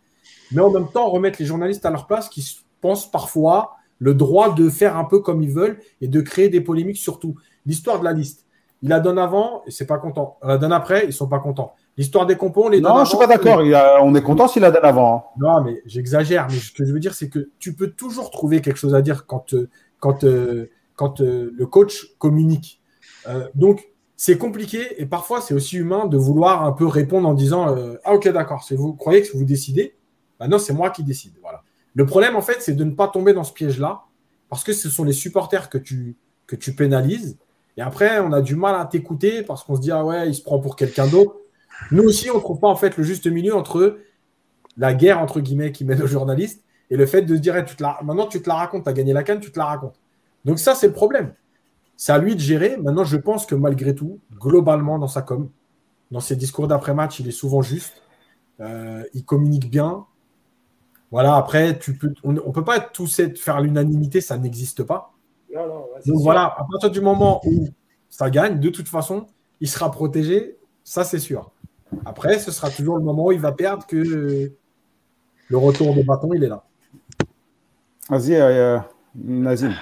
Mais 0.51 0.61
en 0.61 0.71
même 0.71 0.89
temps, 0.91 1.09
remettre 1.09 1.39
les 1.39 1.47
journalistes 1.47 1.87
à 1.87 1.91
leur 1.91 2.09
place 2.09 2.29
qui 2.29 2.59
pensent 2.81 3.09
parfois 3.09 3.77
le 3.99 4.15
droit 4.15 4.53
de 4.53 4.69
faire 4.69 4.97
un 4.97 5.05
peu 5.05 5.21
comme 5.21 5.41
ils 5.43 5.53
veulent 5.53 5.79
et 6.01 6.09
de 6.09 6.21
créer 6.21 6.49
des 6.49 6.61
polémiques 6.61 6.97
surtout. 6.97 7.37
L'histoire 7.67 7.99
de 8.01 8.05
la 8.05 8.13
liste. 8.13 8.47
Il 8.83 8.89
la 8.89 9.01
donne 9.01 9.19
avant 9.19 9.63
et 9.67 9.71
c'est 9.71 9.87
pas 9.87 9.99
content. 9.99 10.39
Il 10.43 10.49
la 10.49 10.59
donne 10.59 10.73
après, 10.73 11.05
ils 11.07 11.13
sont 11.13 11.29
pas 11.29 11.39
contents. 11.39 11.75
L'histoire 11.97 12.27
des 12.27 12.37
compos, 12.37 12.65
on 12.67 12.69
les 12.69 12.81
donne 12.81 12.93
Non, 12.93 13.05
je 13.05 13.11
suis 13.11 13.19
pas 13.19 13.27
d'accord. 13.27 13.61
On 14.03 14.15
est 14.15 14.23
content 14.23 14.49
s'il 14.49 14.63
la 14.63 14.71
donne 14.71 14.85
avant. 14.85 15.15
Hein. 15.15 15.23
Non, 15.39 15.63
mais 15.63 15.83
j'exagère. 15.87 16.49
Mais 16.51 16.57
ce 16.57 16.73
que 16.73 16.85
je 16.85 16.93
veux 16.93 17.01
dire, 17.01 17.15
c'est 17.15 17.29
que 17.29 17.51
tu 17.59 17.75
peux 17.75 17.91
toujours 17.91 18.31
trouver 18.31 18.61
quelque 18.61 18.79
chose 18.79 18.95
à 18.95 19.03
dire 19.03 19.27
quand, 19.27 19.55
euh, 19.55 19.69
quand, 20.01 20.25
euh, 20.25 20.71
quand 20.97 21.21
euh, 21.21 21.53
le 21.55 21.67
coach 21.67 22.15
communique. 22.19 22.81
donc, 23.55 23.93
c'est 24.25 24.39
compliqué 24.39 25.03
et 25.03 25.07
parfois 25.07 25.41
c'est 25.41 25.53
aussi 25.53 25.79
humain 25.79 26.07
de 26.07 26.17
vouloir 26.17 26.65
un 26.65 26.71
peu 26.71 26.87
répondre 26.87 27.29
en 27.29 27.35
disant 27.35 27.77
euh, 27.77 27.97
Ah, 28.05 28.15
ok, 28.15 28.29
d'accord, 28.29 28.63
c'est 28.63 28.77
vous 28.77 28.95
croyez 28.95 29.21
que 29.21 29.37
vous 29.37 29.45
décidez? 29.45 29.97
Maintenant, 30.39 30.61
c'est 30.61 30.73
moi 30.73 30.91
qui 30.91 31.03
décide. 31.03 31.33
Voilà. 31.43 31.65
Le 31.97 32.07
problème, 32.07 32.37
en 32.37 32.41
fait, 32.41 32.59
c'est 32.61 32.75
de 32.75 32.85
ne 32.85 32.93
pas 32.93 33.09
tomber 33.09 33.33
dans 33.33 33.43
ce 33.43 33.53
piège-là 33.53 34.05
parce 34.49 34.63
que 34.63 34.73
ce 34.73 34.89
sont 34.89 35.03
les 35.03 35.13
supporters 35.13 35.69
que 35.69 35.77
tu, 35.77 36.17
que 36.47 36.55
tu 36.55 36.73
pénalises. 36.73 37.37
Et 37.77 37.83
après, 37.83 38.21
on 38.21 38.33
a 38.33 38.43
du 38.43 38.57
mal 38.57 38.75
à 38.75 38.85
t'écouter 38.85 39.43
parce 39.43 39.65
qu'on 39.65 39.77
se 39.77 39.81
dit 39.81 39.91
Ah 39.91 40.05
ouais, 40.05 40.29
il 40.29 40.35
se 40.35 40.43
prend 40.43 40.59
pour 40.59 40.77
quelqu'un 40.77 41.07
d'autre. 41.07 41.37
Nous 41.91 42.03
aussi, 42.03 42.31
on 42.31 42.37
ne 42.37 42.41
trouve 42.41 42.61
pas 42.61 42.69
en 42.69 42.77
fait 42.77 42.97
le 42.97 43.03
juste 43.03 43.27
milieu 43.27 43.55
entre 43.55 43.99
la 44.77 44.95
guerre, 44.95 45.19
entre 45.21 45.41
guillemets, 45.41 45.73
qui 45.73 45.85
mène 45.85 46.03
aux 46.03 46.07
journalistes 46.07 46.63
et 46.91 46.97
le 46.97 47.07
fait 47.07 47.23
de 47.23 47.35
se 47.35 47.41
dire 47.41 47.65
tu 47.65 47.77
te 47.77 47.83
la... 47.83 47.99
Maintenant, 48.03 48.27
tu 48.27 48.43
te 48.43 48.49
la 48.49 48.55
racontes, 48.57 48.85
tu 48.85 48.91
as 48.91 48.93
gagné 48.93 49.13
la 49.13 49.23
canne, 49.23 49.41
tu 49.41 49.51
te 49.51 49.59
la 49.59 49.67
racontes. 49.67 49.99
Donc, 50.45 50.59
ça, 50.59 50.75
c'est 50.75 50.89
le 50.89 50.93
problème. 50.93 51.33
C'est 51.97 52.13
à 52.13 52.19
lui 52.19 52.35
de 52.35 52.41
gérer. 52.41 52.77
Maintenant, 52.77 53.05
je 53.05 53.17
pense 53.17 53.47
que 53.47 53.55
malgré 53.55 53.95
tout, 53.95 54.21
globalement, 54.39 54.99
dans 54.99 55.09
sa 55.09 55.23
com, 55.23 55.49
dans 56.11 56.21
ses 56.21 56.37
discours 56.37 56.69
d'après-match, 56.69 57.21
il 57.21 57.29
est 57.29 57.33
souvent 57.33 57.63
juste. 57.63 58.03
Euh, 58.61 59.03
il 59.15 59.25
communique 59.25 59.71
bien. 59.71 60.05
Voilà, 61.11 61.37
après, 61.37 61.79
tu 61.79 61.95
peux, 61.95 62.13
on 62.25 62.33
ne 62.33 62.41
peut 62.41 62.65
pas 62.65 62.81
tous 62.81 63.21
faire 63.37 63.61
l'unanimité, 63.61 64.21
ça 64.21 64.37
n'existe 64.39 64.83
pas. 64.83 65.12
Donc 66.07 66.21
voilà, 66.21 66.45
à 66.45 66.67
partir 66.71 66.91
du 66.91 67.01
moment 67.01 67.41
où 67.45 67.69
ça 68.09 68.31
gagne, 68.31 68.59
de 68.61 68.69
toute 68.71 68.89
façon, 68.89 69.27
il 69.61 69.69
sera 69.69 69.91
protégé, 69.91 70.57
ça 70.85 71.05
c'est 71.05 71.19
sûr. 71.19 71.51
Après, 72.05 72.39
ce 72.39 72.51
sera 72.51 72.71
toujours 72.71 72.97
le 72.97 73.03
moment 73.03 73.27
où 73.27 73.33
il 73.33 73.41
va 73.41 73.53
perdre 73.53 73.87
que 73.87 74.51
le 75.49 75.57
retour 75.59 75.95
de 75.95 76.03
bâton, 76.03 76.31
il 76.35 76.43
est 76.45 76.49
là. 76.49 76.65
Vas-y, 78.09 78.35
euh, 78.35 78.79
Nazim. 79.15 79.75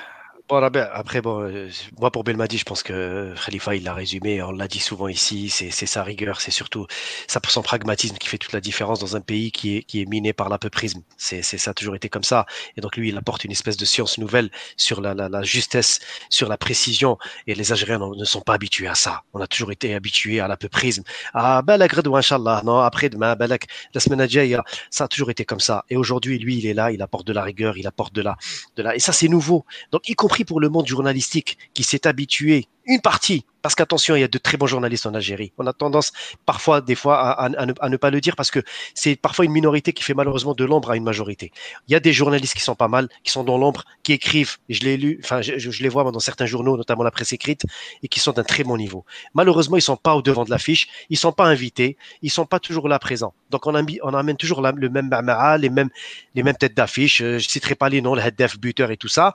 Bon, 0.51 0.57
après, 0.57 1.21
bon, 1.21 1.43
euh, 1.43 1.69
moi 2.01 2.11
pour 2.11 2.25
Belmadi, 2.25 2.59
je 2.59 2.65
pense 2.65 2.83
que 2.83 3.33
Khalifa, 3.47 3.77
il 3.77 3.85
l'a 3.85 3.95
résumé, 3.95 4.43
on 4.43 4.51
l'a 4.51 4.67
dit 4.67 4.81
souvent 4.81 5.07
ici, 5.07 5.49
c'est 5.49 5.71
sa 5.71 6.03
rigueur, 6.03 6.41
c'est 6.41 6.51
surtout 6.51 6.89
son 7.29 7.63
pragmatisme 7.63 8.17
qui 8.17 8.27
fait 8.27 8.39
toute 8.39 8.53
la 8.53 8.61
différence 8.61 8.99
dans 8.99 9.15
un 9.15 9.21
pays 9.21 9.53
qui 9.53 9.77
est, 9.77 10.09
miné 10.09 10.33
par 10.33 10.49
l'apoprisme. 10.49 11.03
C'est 11.17 11.43
ça 11.43 11.71
a 11.71 11.75
toujours 11.75 11.95
été 11.95 12.09
comme 12.09 12.25
ça. 12.25 12.47
Et 12.77 12.81
donc 12.81 12.97
lui, 12.97 13.11
il 13.11 13.17
apporte 13.17 13.45
une 13.45 13.53
espèce 13.53 13.77
de 13.77 13.85
science 13.85 14.19
nouvelle 14.19 14.51
sur 14.77 15.01
la, 15.01 15.43
justesse, 15.43 16.01
sur 16.31 16.49
la 16.49 16.57
précision. 16.57 17.17
Et 17.47 17.55
les 17.55 17.71
Algériens 17.71 18.01
ne 18.01 18.25
sont 18.25 18.41
pas 18.41 18.55
habitués 18.55 18.89
à 18.89 18.97
ça. 18.97 19.23
On 19.35 19.41
a 19.41 19.47
toujours 19.47 19.71
été 19.71 19.95
habitués 19.95 20.41
à 20.41 20.49
l'apoprisme. 20.49 21.05
Ah, 21.33 21.63
balak 21.63 21.95
ou 22.05 22.17
Inch'Allah. 22.17 22.63
Non, 22.65 22.81
après 22.81 23.09
demain, 23.09 23.37
balak, 23.37 23.67
la 23.95 24.01
semaine 24.01 24.27
dernière, 24.27 24.65
ça 24.91 25.05
a 25.05 25.09
toujours 25.09 25.31
été 25.31 25.45
comme 25.45 25.61
ça. 25.61 25.85
Et 25.91 25.97
aujourd'hui, 25.97 26.41
lui, 26.41 26.59
il 26.59 26.67
est 26.67 26.75
là, 26.75 26.91
il 26.91 27.03
apporte 27.03 27.27
de 27.29 27.33
la 27.33 27.45
rigueur, 27.45 27.79
il 27.79 27.87
apporte 27.87 28.13
de 28.13 28.23
la, 28.23 28.37
de 28.75 28.83
la, 28.83 28.97
et 28.97 28.99
ça, 28.99 29.13
c'est 29.13 29.29
nouveau. 29.29 29.65
Donc, 29.93 30.09
y 30.09 30.15
compris 30.15 30.40
pour 30.45 30.61
le 30.61 30.69
monde 30.69 30.87
journalistique 30.87 31.59
qui 31.75 31.83
s'est 31.83 32.07
habitué, 32.07 32.67
une 32.87 33.01
partie, 33.01 33.45
Parce 33.63 33.75
qu'attention, 33.75 34.17
il 34.17 34.21
y 34.21 34.25
a 34.25 34.29
de 34.29 34.39
très 34.39 34.57
bons 34.57 34.67
journalistes 34.67 35.07
en 35.07 35.15
Algérie. 35.15 35.53
On 35.59 35.67
a 35.67 35.73
tendance 35.73 36.13
parfois, 36.47 36.81
des 36.81 36.95
fois, 36.95 37.19
à, 37.31 37.49
ne, 37.49 37.97
pas 37.97 38.11
le 38.11 38.21
dire 38.21 38.37
parce 38.37 38.51
que 38.51 38.61
c'est 38.95 39.17
parfois 39.17 39.45
une 39.45 39.53
minorité 39.53 39.93
qui 39.93 40.03
fait 40.03 40.15
malheureusement 40.15 40.55
de 40.55 40.65
l'ombre 40.65 40.91
à 40.91 40.97
une 40.97 41.05
majorité. 41.05 41.53
Il 41.89 41.93
y 41.93 41.95
a 41.95 42.01
des 42.01 42.13
journalistes 42.13 42.55
qui 42.55 42.63
sont 42.63 42.75
pas 42.75 42.89
mal, 42.89 43.09
qui 43.25 43.31
sont 43.31 43.45
dans 43.45 43.59
l'ombre, 43.59 43.85
qui 44.03 44.13
écrivent, 44.13 44.57
je 44.69 44.81
l'ai 44.81 44.97
lu, 44.97 45.21
enfin, 45.23 45.43
je, 45.43 45.83
les 45.83 45.89
vois 45.89 46.11
dans 46.11 46.21
certains 46.21 46.47
journaux, 46.47 46.77
notamment 46.77 47.03
la 47.03 47.11
presse 47.11 47.33
écrite, 47.33 47.65
et 48.03 48.09
qui 48.09 48.21
sont 48.21 48.33
d'un 48.33 48.45
très 48.45 48.65
bon 48.65 48.77
niveau. 48.77 49.05
Malheureusement, 49.35 49.77
ils 49.77 49.83
sont 49.83 49.97
pas 49.97 50.15
au 50.15 50.23
devant 50.23 50.45
de 50.45 50.51
l'affiche, 50.51 50.89
ils 51.11 51.19
sont 51.19 51.33
pas 51.33 51.47
invités, 51.47 51.97
ils 52.23 52.31
sont 52.31 52.47
pas 52.47 52.61
toujours 52.61 52.89
là 52.89 52.99
présents. 52.99 53.35
Donc, 53.51 53.67
on, 53.67 53.75
amène 53.75 54.37
toujours 54.37 54.63
le 54.63 54.89
même 54.89 55.09
ma'ma'a, 55.09 55.59
les 55.59 55.69
mêmes, 55.69 55.91
les 56.35 56.43
mêmes 56.43 56.57
têtes 56.57 56.77
d'affiche. 56.77 57.21
Euh, 57.21 57.39
je 57.39 57.49
citerai 57.49 57.75
pas 57.75 57.89
les 57.89 58.01
noms, 58.01 58.15
le 58.15 58.23
head 58.23 58.37
buteur 58.59 58.91
et 58.91 58.97
tout 58.97 59.09
ça. 59.09 59.33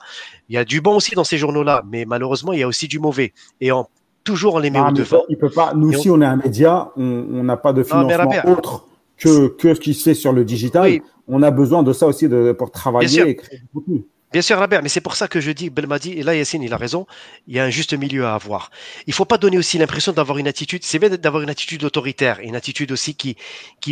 Il 0.48 0.54
y 0.54 0.58
a 0.58 0.64
du 0.64 0.80
bon 0.80 0.96
aussi 0.96 1.14
dans 1.14 1.24
ces 1.24 1.38
journaux-là, 1.38 1.82
mais 1.86 2.04
malheureusement, 2.04 2.52
il 2.52 2.60
y 2.60 2.62
a 2.62 2.68
aussi 2.68 2.88
du 2.88 2.98
mauvais. 2.98 3.32
Et 3.60 3.72
en 3.72 3.88
toujours 4.26 4.60
les 4.60 4.70
met 4.70 4.80
au 4.80 4.90
devant. 4.90 5.22
Il 5.30 5.38
peut 5.38 5.48
pas. 5.48 5.72
Nous 5.74 5.88
aussi, 5.88 6.10
on... 6.10 6.20
est 6.20 6.26
un 6.26 6.36
média, 6.36 6.90
on 6.96 7.42
n'a 7.42 7.56
pas 7.56 7.72
de 7.72 7.82
financement 7.82 8.30
autre 8.46 8.86
que, 9.16 9.48
que 9.48 9.74
ce 9.74 9.80
qui 9.80 9.94
se 9.94 10.02
fait 10.02 10.14
sur 10.14 10.32
le 10.32 10.44
digital. 10.44 11.00
On 11.28 11.42
a 11.42 11.50
besoin 11.50 11.82
de 11.82 11.92
ça 11.92 12.06
aussi 12.06 12.28
de, 12.28 12.52
pour 12.52 12.70
travailler 12.70 13.28
et 13.30 13.36
créer 13.36 13.58
du 13.58 13.68
contenu. 13.72 14.04
Bien 14.32 14.42
sûr, 14.42 14.58
Robert, 14.58 14.82
mais 14.82 14.88
c'est 14.88 15.00
pour 15.00 15.14
ça 15.14 15.28
que 15.28 15.40
je 15.40 15.52
dis, 15.52 15.70
Belmadi, 15.70 16.12
et 16.12 16.24
là 16.24 16.34
Yassine, 16.34 16.62
il 16.62 16.72
a 16.74 16.76
raison, 16.76 17.06
il 17.46 17.54
y 17.54 17.60
a 17.60 17.64
un 17.64 17.70
juste 17.70 17.94
milieu 17.94 18.26
à 18.26 18.34
avoir. 18.34 18.72
Il 19.06 19.12
faut 19.12 19.24
pas 19.24 19.38
donner 19.38 19.56
aussi 19.56 19.78
l'impression 19.78 20.12
d'avoir 20.12 20.38
une 20.38 20.48
attitude, 20.48 20.82
c'est 20.84 20.98
bien 20.98 21.08
d'avoir 21.10 21.44
une 21.44 21.48
attitude 21.48 21.84
autoritaire, 21.84 22.40
une 22.40 22.56
attitude 22.56 22.90
aussi 22.90 23.14
qui, 23.14 23.36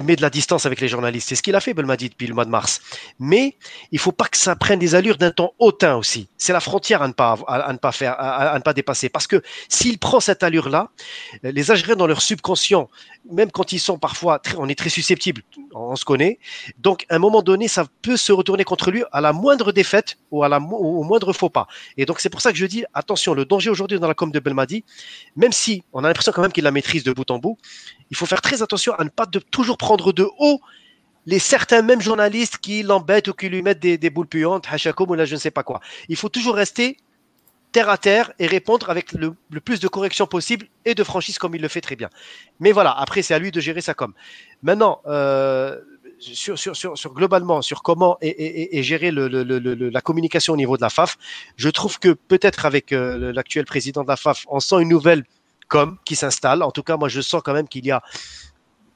met 0.03 0.17
de 0.17 0.23
la 0.23 0.31
distance 0.31 0.67
avec 0.67 0.81
les 0.81 0.89
journalistes. 0.89 1.29
C'est 1.29 1.37
ce 1.37 1.43
qu'il 1.43 1.55
a 1.55 1.61
fait, 1.61 1.73
Belmadi, 1.73 2.11
depuis 2.11 2.27
le 2.27 2.35
mois 2.35 2.45
de 2.45 2.51
mars. 2.51 2.81
Mais 3.21 3.57
il 3.93 4.01
faut 4.01 4.11
pas 4.11 4.27
que 4.27 4.37
ça 4.37 4.57
prenne 4.57 4.81
des 4.81 4.97
allures 4.97 5.19
d'un 5.19 5.31
temps 5.31 5.55
hautain 5.61 5.95
aussi. 5.97 6.29
C'est 6.37 6.53
la 6.53 6.61
frontière 6.61 7.01
à 7.01 7.09
ne 7.09 7.13
pas, 7.13 7.39
ne 7.71 7.91
faire, 7.93 8.17
à, 8.19 8.59
ne 8.59 8.63
pas 8.63 8.75
dépasser. 8.75 9.09
Parce 9.09 9.29
que 9.29 9.41
s'il 9.69 9.99
prend 9.99 10.19
cette 10.19 10.43
allure-là, 10.43 10.91
les 11.45 11.71
Algériens 11.71 11.95
dans 11.95 12.09
leur 12.09 12.21
subconscient, 12.21 12.91
même 13.31 13.53
quand 13.53 13.73
ils 13.73 13.79
sont 13.79 13.99
parfois, 13.99 14.41
très, 14.41 14.57
on 14.59 14.69
est 14.69 14.75
très 14.75 14.91
susceptible, 14.91 15.43
on 15.73 15.95
se 15.95 16.05
connaît. 16.05 16.41
Donc, 16.79 17.07
à 17.09 17.15
un 17.15 17.19
moment 17.21 17.41
donné, 17.41 17.69
ça 17.69 17.87
peut 18.03 18.17
se 18.17 18.33
retourner 18.33 18.65
contre 18.65 18.91
lui 18.91 19.05
à 19.13 19.21
la 19.21 19.33
moindre 19.33 19.71
défaite 19.71 20.19
ou 20.35 21.01
au 21.01 21.03
moindre 21.03 21.33
faux 21.33 21.51
pas. 21.51 21.67
Et 21.97 22.07
donc, 22.07 22.21
c'est 22.21 22.31
pour 22.31 22.41
ça 22.41 22.53
que 22.53 22.59
je 22.59 22.67
dis, 22.67 22.85
attention, 22.95 23.35
le 23.35 23.45
danger 23.45 23.71
aujourd'hui 23.71 23.99
dans 23.99 24.09
la 24.09 24.15
com 24.15 24.31
de 24.31 24.41
Belmadi, 24.41 24.85
même 25.37 25.53
si 25.53 25.83
on 25.93 26.03
a 26.05 26.09
l'impression 26.09 26.33
quand 26.33 26.43
même 26.43 26.53
qu'il 26.53 26.65
la 26.65 26.71
maîtrise 26.71 27.05
de 27.05 27.13
bout 27.13 27.31
en 27.31 27.39
bout, 27.39 27.59
il 28.11 28.17
faut 28.17 28.27
faire 28.27 28.43
très 28.43 28.63
attention 28.63 28.95
à 28.95 29.05
ne 29.05 29.11
pas 29.11 29.27
toujours 29.51 29.77
prendre 29.77 30.13
de 30.13 30.29
haut 30.39 30.61
les 31.27 31.39
certains 31.39 31.83
mêmes 31.83 32.01
journalistes 32.01 32.59
qui 32.59 32.83
l'embêtent 32.83 33.29
ou 33.29 33.33
qui 33.33 33.49
lui 33.49 33.63
mettent 33.63 33.81
des, 33.81 34.11
boules 34.11 34.27
puantes, 34.27 34.67
hachakoum 34.71 35.11
ou 35.11 35.15
là 35.15 35.25
je 35.25 35.35
ne 35.35 35.41
sais 35.41 35.51
pas 35.51 35.63
quoi. 35.63 35.81
Il 36.09 36.17
faut 36.17 36.29
toujours 36.29 36.55
rester 36.55 36.99
terre 37.73 37.89
à 37.89 37.99
terre 37.99 38.33
et 38.39 38.47
répondre 38.47 38.91
avec 38.91 39.13
le, 39.13 39.35
plus 39.65 39.81
de 39.81 39.89
correction 39.89 40.27
possible 40.27 40.67
et 40.85 40.95
de 40.95 41.03
franchise 41.03 41.39
comme 41.39 41.55
il 41.55 41.63
le 41.63 41.69
fait 41.69 41.81
très 41.81 41.97
bien. 41.97 42.09
Mais 42.61 42.73
voilà, 42.73 42.93
après 42.93 43.23
c'est 43.23 43.35
à 43.35 43.39
lui 43.39 43.51
de 43.51 43.61
gérer 43.61 43.81
sa 43.81 43.95
com. 43.95 44.13
Maintenant, 44.63 45.01
euh, 45.07 45.81
sur, 46.19 47.15
globalement 47.15 47.63
sur 47.63 47.83
comment 47.83 48.17
et, 48.21 48.83
gérer 48.83 49.11
le, 49.11 49.27
la 49.91 50.01
communication 50.01 50.55
au 50.55 50.57
niveau 50.57 50.77
de 50.77 50.83
la 50.83 50.91
FAF, 50.91 51.17
je 51.57 51.69
trouve 51.69 51.99
que 51.99 52.11
peut-être 52.11 52.67
avec 52.67 52.93
euh, 52.93 53.33
l'actuel 53.33 53.65
président 53.65 54.03
de 54.03 54.09
la 54.09 54.17
FAF, 54.17 54.45
on 54.49 54.61
sent 54.61 54.81
une 54.81 54.89
nouvelle 54.89 55.25
com 55.69 55.97
qui 56.05 56.17
s'installe. 56.17 56.63
En 56.63 56.71
tout 56.71 56.83
cas, 56.83 56.97
moi 56.97 57.09
je 57.09 57.21
sens 57.21 57.43
quand 57.45 57.53
même 57.53 57.69
qu'il 57.69 57.87
y 57.87 57.91
a 57.91 58.03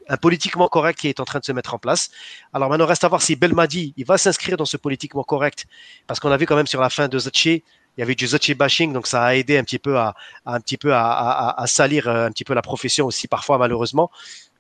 un 0.09 0.17
politiquement 0.17 0.69
correct 0.69 0.99
qui 0.99 1.09
est 1.09 1.21
en 1.21 1.25
train 1.25 1.39
de 1.39 1.45
se 1.45 1.53
mettre 1.53 1.75
en 1.75 1.79
place. 1.79 2.11
Alors 2.53 2.71
maintenant, 2.71 2.87
reste 2.87 3.05
à 3.05 3.09
voir 3.09 3.23
si 3.23 3.37
Belmadi, 3.37 3.93
il 3.97 4.07
va 4.07 4.19
s'inscrire 4.19 4.57
dans 4.57 4.65
ce 4.65 4.77
politiquement 4.77 5.23
correct, 5.23 5.67
parce 6.07 6.19
qu'on 6.19 6.31
a 6.31 6.37
vu 6.37 6.47
quand 6.47 6.57
même 6.57 6.67
sur 6.67 6.81
la 6.81 6.91
fin 6.91 7.09
de 7.09 7.19
Zaché, 7.19 7.63
il 7.97 8.01
y 8.01 8.03
avait 8.03 8.15
du 8.15 8.29
Zachi 8.29 8.55
bashing, 8.55 8.93
donc 8.93 9.09
ça 9.09 9.25
a 9.25 9.35
aidé 9.35 9.59
un 9.59 9.65
petit 9.65 9.81
peu 9.81 9.99
à, 9.99 10.15
un 10.47 10.61
petit 10.61 10.77
peu 10.77 10.95
à, 10.95 11.65
salir 11.67 12.07
euh, 12.07 12.27
un 12.27 12.31
petit 12.31 12.45
peu 12.45 12.55
la 12.55 12.63
profession 12.63 13.07
aussi 13.07 13.27
parfois 13.27 13.59
malheureusement. 13.59 14.11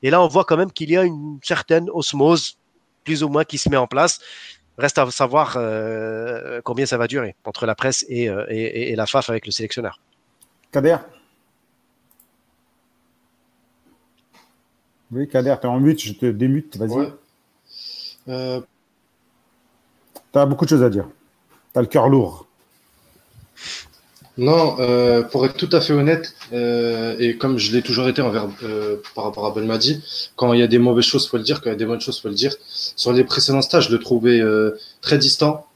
Et 0.02 0.10
là, 0.10 0.22
on 0.22 0.28
voit 0.28 0.44
quand 0.44 0.56
même 0.56 0.72
qu'il 0.72 0.90
y 0.90 0.96
a 0.96 1.04
une 1.04 1.38
certaine 1.42 1.90
osmose, 1.90 2.58
plus 3.04 3.22
ou 3.22 3.28
moins, 3.28 3.44
qui 3.44 3.58
se 3.58 3.68
met 3.68 3.76
en 3.76 3.86
place. 3.86 4.20
Reste 4.76 4.98
à 4.98 5.10
savoir 5.10 5.54
euh, 5.56 6.60
combien 6.62 6.86
ça 6.86 6.96
va 6.96 7.08
durer 7.08 7.34
entre 7.44 7.66
la 7.66 7.74
presse 7.74 8.04
euh, 8.10 8.46
et, 8.48 8.92
et, 8.92 8.96
la 8.96 9.06
FAF 9.06 9.28
avec 9.28 9.44
le 9.44 9.50
sélectionneur. 9.52 10.00
Kader 10.70 10.98
Oui, 15.10 15.26
Kader, 15.28 15.56
tu 15.60 15.66
es 15.66 15.70
en 15.70 15.80
mute, 15.80 16.00
je 16.00 16.12
te 16.12 16.26
démute, 16.26 16.76
vas-y. 16.76 17.12
Tu 20.32 20.38
as 20.38 20.46
beaucoup 20.46 20.64
de 20.64 20.70
choses 20.70 20.82
à 20.82 20.90
dire. 20.90 21.08
Tu 21.72 21.78
as 21.78 21.82
le 21.82 21.88
cœur 21.88 22.08
lourd. 22.08 22.47
Non, 24.38 24.76
euh, 24.78 25.22
pour 25.22 25.44
être 25.44 25.56
tout 25.56 25.68
à 25.72 25.80
fait 25.80 25.92
honnête, 25.92 26.32
euh, 26.52 27.16
et 27.18 27.36
comme 27.36 27.58
je 27.58 27.72
l'ai 27.72 27.82
toujours 27.82 28.08
été 28.08 28.22
envers, 28.22 28.46
euh, 28.62 28.96
par 29.16 29.24
rapport 29.24 29.44
à 29.46 29.50
Belmadi, 29.50 30.00
quand 30.36 30.52
il 30.52 30.60
y 30.60 30.62
a 30.62 30.68
des 30.68 30.78
mauvaises 30.78 31.06
choses, 31.06 31.28
faut 31.28 31.38
le 31.38 31.42
dire, 31.42 31.60
quand 31.60 31.70
il 31.70 31.72
y 31.72 31.74
a 31.74 31.78
des 31.78 31.84
bonnes 31.84 32.00
choses, 32.00 32.20
faut 32.20 32.28
le 32.28 32.34
dire. 32.34 32.54
Sur 32.64 33.12
les 33.12 33.24
précédents 33.24 33.62
stages, 33.62 33.88
je 33.88 33.92
le 33.92 33.98
trouvais 33.98 34.40
très 35.00 35.18
distant, 35.18 35.66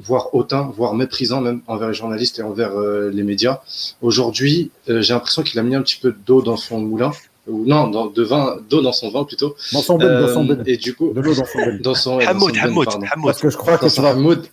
voire 0.00 0.34
hautain, 0.34 0.72
voire 0.76 0.94
méprisant 0.94 1.40
même 1.40 1.60
envers 1.68 1.88
les 1.88 1.94
journalistes 1.94 2.40
et 2.40 2.42
envers 2.42 2.72
les 2.76 3.22
médias. 3.22 3.60
Aujourd'hui, 4.00 4.72
j'ai 4.88 5.14
l'impression 5.14 5.44
qu'il 5.44 5.60
a 5.60 5.62
mis 5.62 5.76
un 5.76 5.82
petit 5.82 5.98
peu 6.02 6.12
d'eau 6.26 6.42
dans 6.42 6.56
son 6.56 6.80
moulin. 6.80 7.12
Ou 7.48 7.64
non, 7.66 7.88
de 7.88 8.22
vin, 8.22 8.58
d'eau 8.68 8.82
dans 8.82 8.92
son 8.92 9.10
vin 9.10 9.24
plutôt. 9.24 9.56
Dans 9.72 9.82
son 9.82 9.98
bed, 9.98 10.08
dans 10.08 10.28
son 10.28 10.44
bed. 10.44 10.62
Et 10.66 10.76
du 10.76 10.94
coup, 10.94 11.12
de 11.12 11.20
l'eau 11.20 11.34
dans 11.34 11.44
son 11.44 11.58
bed. 11.58 11.82
Dans 11.82 11.94
son, 11.94 12.18
Hamoud, 12.20 12.56
Hamoud, 12.56 12.88
Parce 13.24 13.40
que 13.40 13.50
je 13.50 13.56
crois 13.56 13.78
que 13.78 13.88
ça 13.88 14.02
va. 14.02 14.10
Hamoud, 14.10 14.44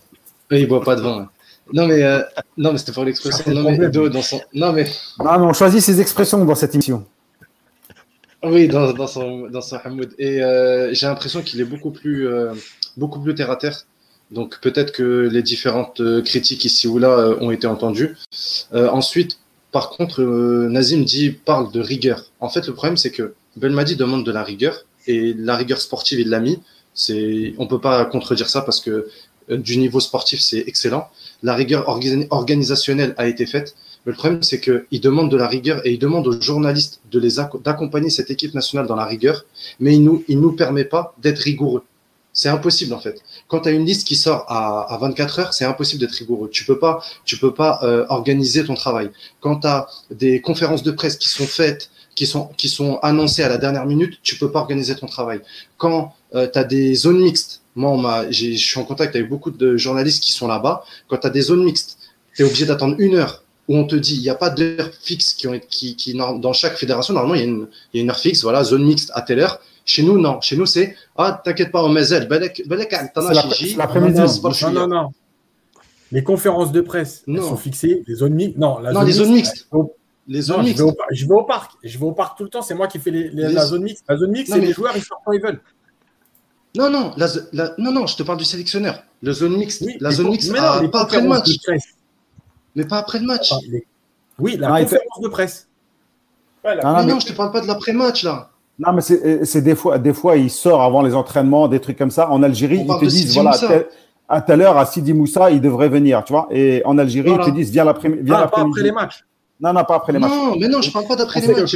il 0.52 0.68
boit 0.68 0.82
pas 0.82 0.96
de 0.96 1.02
vin. 1.02 1.30
Non, 1.74 1.88
mais, 1.88 2.04
euh, 2.04 2.22
non, 2.58 2.72
mais 2.72 2.78
c'était 2.78 2.92
pour 2.92 3.06
l'expression. 3.06 3.52
Non, 3.52 3.72
mais, 3.72 3.90
dans 3.90 4.22
son... 4.22 4.42
non, 4.54 4.74
mais. 4.74 4.86
Non, 5.20 5.40
mais 5.40 5.46
on 5.46 5.54
choisit 5.54 5.82
ses 5.82 6.02
expressions 6.02 6.44
dans 6.44 6.56
cette 6.56 6.74
émission. 6.76 7.06
Oui, 8.44 8.68
dans, 8.68 8.94
dans, 8.94 9.08
son, 9.08 9.50
dans 9.50 9.62
son 9.62 9.78
Hamoud. 9.78 10.14
Et 10.18 10.42
euh, 10.42 10.94
j'ai 10.94 11.08
l'impression 11.08 11.42
qu'il 11.42 11.60
est 11.60 11.66
beaucoup 11.66 11.92
plus, 11.92 12.28
euh, 12.28 12.54
beaucoup 12.98 13.20
plus 13.20 13.36
terre 13.36 13.52
à 13.52 13.58
terre. 13.58 13.86
Donc 14.32 14.60
peut-être 14.62 14.92
que 14.92 15.28
les 15.32 15.42
différentes 15.42 16.02
critiques 16.24 16.64
ici 16.64 16.88
ou 16.88 17.00
là 17.00 17.36
ont 17.42 17.50
été 17.50 17.66
entendues. 17.66 18.16
ensuite, 18.72 19.40
par 19.72 19.90
contre, 19.90 20.22
Nazim 20.22 21.04
dit 21.04 21.32
parle 21.32 21.72
de 21.72 21.80
rigueur. 21.80 22.26
En 22.40 22.48
fait, 22.48 22.68
le 22.68 22.74
problème 22.74 22.96
c'est 22.96 23.10
que 23.10 23.34
Belmadi 23.58 23.96
demande 23.96 24.24
de 24.24 24.32
la 24.32 24.44
rigueur 24.44 24.86
et 25.08 25.34
la 25.34 25.56
rigueur 25.58 25.82
sportive 25.82 26.20
il 26.20 26.30
l'a 26.30 26.40
mis. 26.40 26.60
C'est, 26.94 27.56
on 27.58 27.66
peut 27.66 27.82
pas 27.82 28.06
contredire 28.06 28.50
ça 28.50 28.62
parce 28.62 28.82
que 28.82 29.10
du 29.50 29.78
niveau 29.78 30.00
sportif 30.00 30.40
c'est 30.42 30.64
excellent 30.68 31.10
la 31.44 31.56
rigueur 31.56 31.88
organisationnelle 31.88 33.14
a 33.18 33.28
été 33.28 33.46
faite. 33.46 33.76
Mais 34.06 34.12
le 34.12 34.18
problème, 34.18 34.44
c'est 34.44 34.60
qu'il 34.60 35.02
demande 35.02 35.30
de 35.32 35.38
la 35.38 35.48
rigueur 35.48 35.86
et 35.86 35.92
il 35.92 36.00
demande 36.00 36.28
aux 36.28 36.40
journalistes 36.42 37.02
de 37.12 37.20
les 37.20 37.36
d'accompagner 37.64 38.10
cette 38.10 38.32
équipe 38.32 38.54
nationale 38.54 38.88
dans 38.88 38.96
la 38.96 39.06
rigueur, 39.06 39.46
mais 39.80 39.96
il 39.96 40.04
nous, 40.04 40.24
il 40.28 40.40
nous 40.40 40.54
permet 40.54 40.86
pas 40.86 41.16
d'être 41.22 41.40
rigoureux. 41.40 41.84
C'est 42.32 42.50
impossible 42.50 42.94
en 42.94 43.00
fait. 43.00 43.22
Quand 43.48 43.62
tu 43.62 43.72
une 43.72 43.86
liste 43.86 44.08
qui 44.08 44.16
sort 44.16 44.46
à, 44.48 44.94
à 44.94 44.98
24 44.98 45.40
heures, 45.40 45.54
c'est 45.54 45.66
impossible 45.66 46.00
d'être 46.00 46.14
rigoureux. 46.14 46.50
Tu 46.50 46.64
peux 46.64 46.80
pas, 46.80 47.04
tu 47.26 47.38
peux 47.38 47.54
pas 47.54 47.80
euh, 47.84 48.06
organiser 48.10 48.64
ton 48.64 48.76
travail. 48.76 49.10
Quand 49.42 49.60
tu 49.60 50.16
des 50.16 50.40
conférences 50.40 50.84
de 50.84 50.92
presse 50.92 51.18
qui 51.18 51.28
sont 51.28 51.48
faites, 51.48 51.90
qui 52.16 52.28
sont, 52.28 52.50
qui 52.58 52.70
sont 52.70 53.00
annoncées 53.02 53.44
à 53.44 53.50
la 53.50 53.58
dernière 53.58 53.86
minute, 53.86 54.20
tu 54.24 54.38
peux 54.38 54.52
pas 54.52 54.60
organiser 54.60 54.96
ton 54.96 55.08
travail. 55.08 55.42
Quand 55.78 56.14
euh, 56.36 56.48
tu 56.52 56.60
as 56.60 56.64
des 56.64 56.94
zones 56.94 57.20
mixtes, 57.20 57.62
moi, 57.76 58.30
je 58.30 58.52
suis 58.56 58.80
en 58.80 58.84
contact 58.84 59.16
avec 59.16 59.30
beaucoup 59.30 59.52
de 59.52 59.78
journalistes 59.78 60.24
qui 60.24 60.32
sont 60.32 60.48
là-bas. 60.48 60.84
Quand 61.08 61.18
tu 61.18 61.28
as 61.28 61.30
des 61.30 61.42
zones 61.42 61.64
mixtes, 61.64 61.98
tu 62.36 62.42
es 62.42 62.46
obligé 62.46 62.66
d'attendre 62.66 62.96
une 63.00 63.16
heure 63.16 63.44
où 63.68 63.78
on 63.78 63.86
te 63.86 63.96
dit 63.96 64.16
il 64.16 64.22
n'y 64.22 64.30
a 64.30 64.36
pas 64.36 64.50
d'heure 64.50 64.90
fixe 65.00 65.34
qui, 65.34 65.48
ont, 65.48 65.60
qui, 65.70 65.96
qui, 65.96 66.14
dans 66.16 66.54
chaque 66.54 66.76
fédération. 66.76 67.14
Normalement, 67.14 67.36
il 67.36 67.42
y, 67.42 67.44
a 67.44 67.48
une, 67.48 67.68
il 67.94 67.98
y 67.98 68.00
a 68.02 68.04
une 68.04 68.10
heure 68.10 68.20
fixe, 68.20 68.42
voilà, 68.44 68.64
zone 68.64 68.84
mixte 68.84 69.12
à 69.14 69.22
telle 69.22 69.40
heure. 69.40 69.62
Chez 69.86 70.04
nous, 70.04 70.20
non. 70.20 70.42
Chez 70.42 70.56
nous, 70.56 70.66
c'est 70.66 70.96
Ah, 71.18 71.42
t'inquiète 71.44 71.72
pas, 71.72 71.82
au 71.82 71.88
Mazel. 71.88 72.28
l'après-midi. 72.28 74.20
Non, 74.20 74.72
non, 74.72 74.88
non. 74.88 75.10
Les 76.12 76.24
conférences 76.24 76.72
de 76.72 76.82
presse 76.82 77.24
elles 77.28 77.42
sont 77.42 77.58
fixées. 77.58 78.04
Les 78.08 78.16
zones 78.16 78.34
mixtes. 78.34 78.58
Non, 78.58 78.80
la 78.80 78.92
non 78.92 79.02
les 79.02 79.12
zones 79.14 79.32
mixtes. 79.32 79.68
Les 80.28 80.42
zones 80.42 80.64
mixtes. 80.64 80.78
Je 80.80 80.84
vais, 81.26 81.34
au, 81.34 81.44
parc. 81.44 81.72
Je 81.84 81.98
vais 81.98 82.06
au 82.06 82.12
parc 82.12 82.38
tout 82.38 82.44
le 82.44 82.50
temps. 82.50 82.62
C'est 82.62 82.76
moi 82.76 82.88
qui 82.88 83.00
fais 83.00 83.12
les, 83.12 83.30
la 83.30 83.66
zone 83.66 83.84
mixte. 83.84 84.06
La 84.08 84.18
zone 84.18 84.32
mixte, 84.32 84.54
c'est 84.54 84.60
les 84.60 84.74
joueurs, 84.74 84.96
ils 84.96 85.04
sortent 85.04 85.22
quand 85.26 85.32
ils 85.32 85.42
veulent. 85.42 85.62
Non, 86.76 86.90
non, 86.90 87.14
la, 87.18 87.28
non, 87.78 87.92
non, 87.92 88.08
je 88.08 88.16
te 88.16 88.24
parle 88.24 88.38
du 88.38 88.46
sélectionneur. 88.46 89.04
Le 89.22 89.34
zone 89.34 89.58
mixte. 89.58 89.84
la 90.00 90.12
zone 90.12 90.30
mixte, 90.30 90.52
mais 90.52 90.60
non, 90.60 90.90
pas 90.90 91.02
après 91.02 91.22
le 91.22 91.28
match. 91.28 91.50
Mais 92.76 92.86
pas 92.86 93.00
après 93.00 93.20
le 93.20 93.26
match. 93.26 93.52
Oui, 94.38 94.56
la 94.58 94.68
conférence 94.70 95.22
de 95.22 95.28
presse. 95.28 95.68
mais 96.64 97.06
non, 97.06 97.20
je 97.20 97.28
te 97.28 97.34
parle 97.34 97.52
pas 97.52 97.62
de 97.62 97.68
l'après-match 97.68 98.24
là. 98.24 98.50
Non, 98.78 98.94
mais 98.94 99.02
c'est 99.02 99.62
des 99.62 99.76
fois, 99.76 99.98
des 99.98 100.14
fois, 100.14 100.38
il 100.38 100.50
sort 100.50 100.82
avant 100.82 101.02
les 101.02 101.14
entraînements, 101.14 101.68
des 101.68 101.82
trucs 101.82 101.98
comme 101.98 102.12
ça. 102.12 102.30
En 102.30 102.42
Algérie, 102.44 102.80
ils 102.82 102.88
te 102.88 103.06
disent, 103.06 103.34
voilà, 103.34 103.52
à 104.30 104.42
telle 104.42 104.62
heure, 104.62 104.78
à 104.78 104.86
Sidi 104.86 105.14
Moussa, 105.14 105.50
il 105.52 105.60
devrait 105.60 105.90
venir, 105.90 106.24
tu 106.24 106.34
vois. 106.34 106.48
Et 106.52 106.82
en 106.86 106.98
Algérie, 106.98 107.32
ils 107.32 107.46
te 107.46 107.50
disent, 107.50 107.72
viens 107.72 107.84
l'après-midi. 107.84 108.30
Pas 108.30 108.44
après 108.44 108.84
les 108.84 108.92
matchs. 108.92 109.26
Non, 109.62 109.74
non, 109.74 109.84
pas 109.84 109.96
après 109.96 110.14
les 110.14 110.20
matchs. 110.20 110.32
Non, 110.32 110.56
mais 110.58 110.68
non, 110.70 110.82
je 110.82 110.92
parle 110.92 111.08
pas 111.08 111.16
d'après 111.16 111.42
les 111.42 111.48
matchs. 111.54 111.76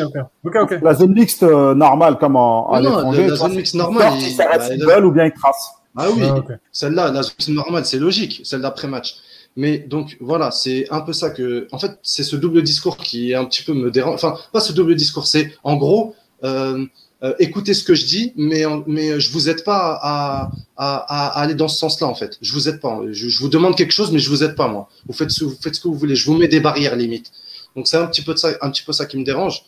La 0.81 0.93
zone 0.93 1.13
mixte 1.13 1.43
euh, 1.43 1.75
normale, 1.75 2.17
comme 2.17 2.35
en, 2.35 2.71
à 2.71 2.79
l'étranger. 2.79 3.27
La 3.27 3.35
zone 3.35 3.55
mixte 3.55 3.75
normale. 3.75 4.13
Il, 4.19 5.05
ou 5.05 5.11
bien 5.11 5.25
il 5.25 5.33
trace. 5.33 5.71
Ah 5.95 6.07
oui, 6.15 6.23
ah, 6.23 6.41
celle-là, 6.71 7.11
la 7.11 7.21
zone 7.23 7.33
mixte 7.37 7.49
normale, 7.49 7.85
c'est 7.85 7.99
logique, 7.99 8.41
celle 8.43 8.61
d'après-match. 8.61 9.17
Mais 9.55 9.77
donc 9.77 10.17
voilà, 10.19 10.49
c'est 10.51 10.87
un 10.91 11.01
peu 11.01 11.13
ça 11.13 11.29
que. 11.29 11.67
En 11.71 11.77
fait, 11.77 11.99
c'est 12.01 12.23
ce 12.23 12.35
double 12.35 12.63
discours 12.63 12.97
qui 12.97 13.35
un 13.35 13.45
petit 13.45 13.63
peu 13.63 13.73
me 13.73 13.91
dérange. 13.91 14.15
Enfin, 14.15 14.35
pas 14.51 14.61
ce 14.61 14.73
double 14.73 14.95
discours, 14.95 15.27
c'est 15.27 15.53
en 15.63 15.75
gros. 15.75 16.15
Euh, 16.43 16.85
euh, 17.23 17.33
écoutez 17.39 17.73
ce 17.73 17.85
que 17.85 17.95
je 17.95 18.05
dis, 18.05 18.33
mais, 18.35 18.63
mais 18.85 19.17
je 19.19 19.31
vous 19.31 19.47
aide 19.47 19.63
pas 19.63 19.97
à, 20.01 20.51
à, 20.75 20.95
à 20.97 21.41
aller 21.41 21.55
dans 21.55 21.69
ce 21.69 21.77
sens-là, 21.77 22.07
en 22.07 22.15
fait. 22.15 22.37
Je 22.41 22.51
vous 22.51 22.67
aide 22.67 22.81
pas. 22.81 22.99
Je, 23.11 23.29
je, 23.29 23.39
vous 23.39 23.47
demande 23.47 23.77
quelque 23.77 23.93
chose, 23.93 24.11
mais 24.11 24.19
je 24.19 24.29
vous 24.29 24.43
aide 24.43 24.55
pas, 24.55 24.67
moi. 24.67 24.89
Vous 25.07 25.13
faites, 25.13 25.31
ce, 25.31 25.45
vous 25.45 25.55
faites 25.61 25.75
ce 25.75 25.79
que 25.79 25.87
vous 25.87 25.93
voulez. 25.93 26.15
Je 26.15 26.25
vous 26.25 26.37
mets 26.37 26.49
des 26.49 26.59
barrières 26.59 26.97
limite. 26.97 27.31
Donc, 27.75 27.87
c'est 27.87 27.97
un 27.97 28.07
petit 28.07 28.21
peu 28.21 28.33
de 28.33 28.39
ça, 28.39 28.49
un 28.61 28.69
petit 28.69 28.83
peu 28.83 28.93
ça 28.93 29.05
qui 29.05 29.17
me 29.17 29.23
dérange. 29.23 29.63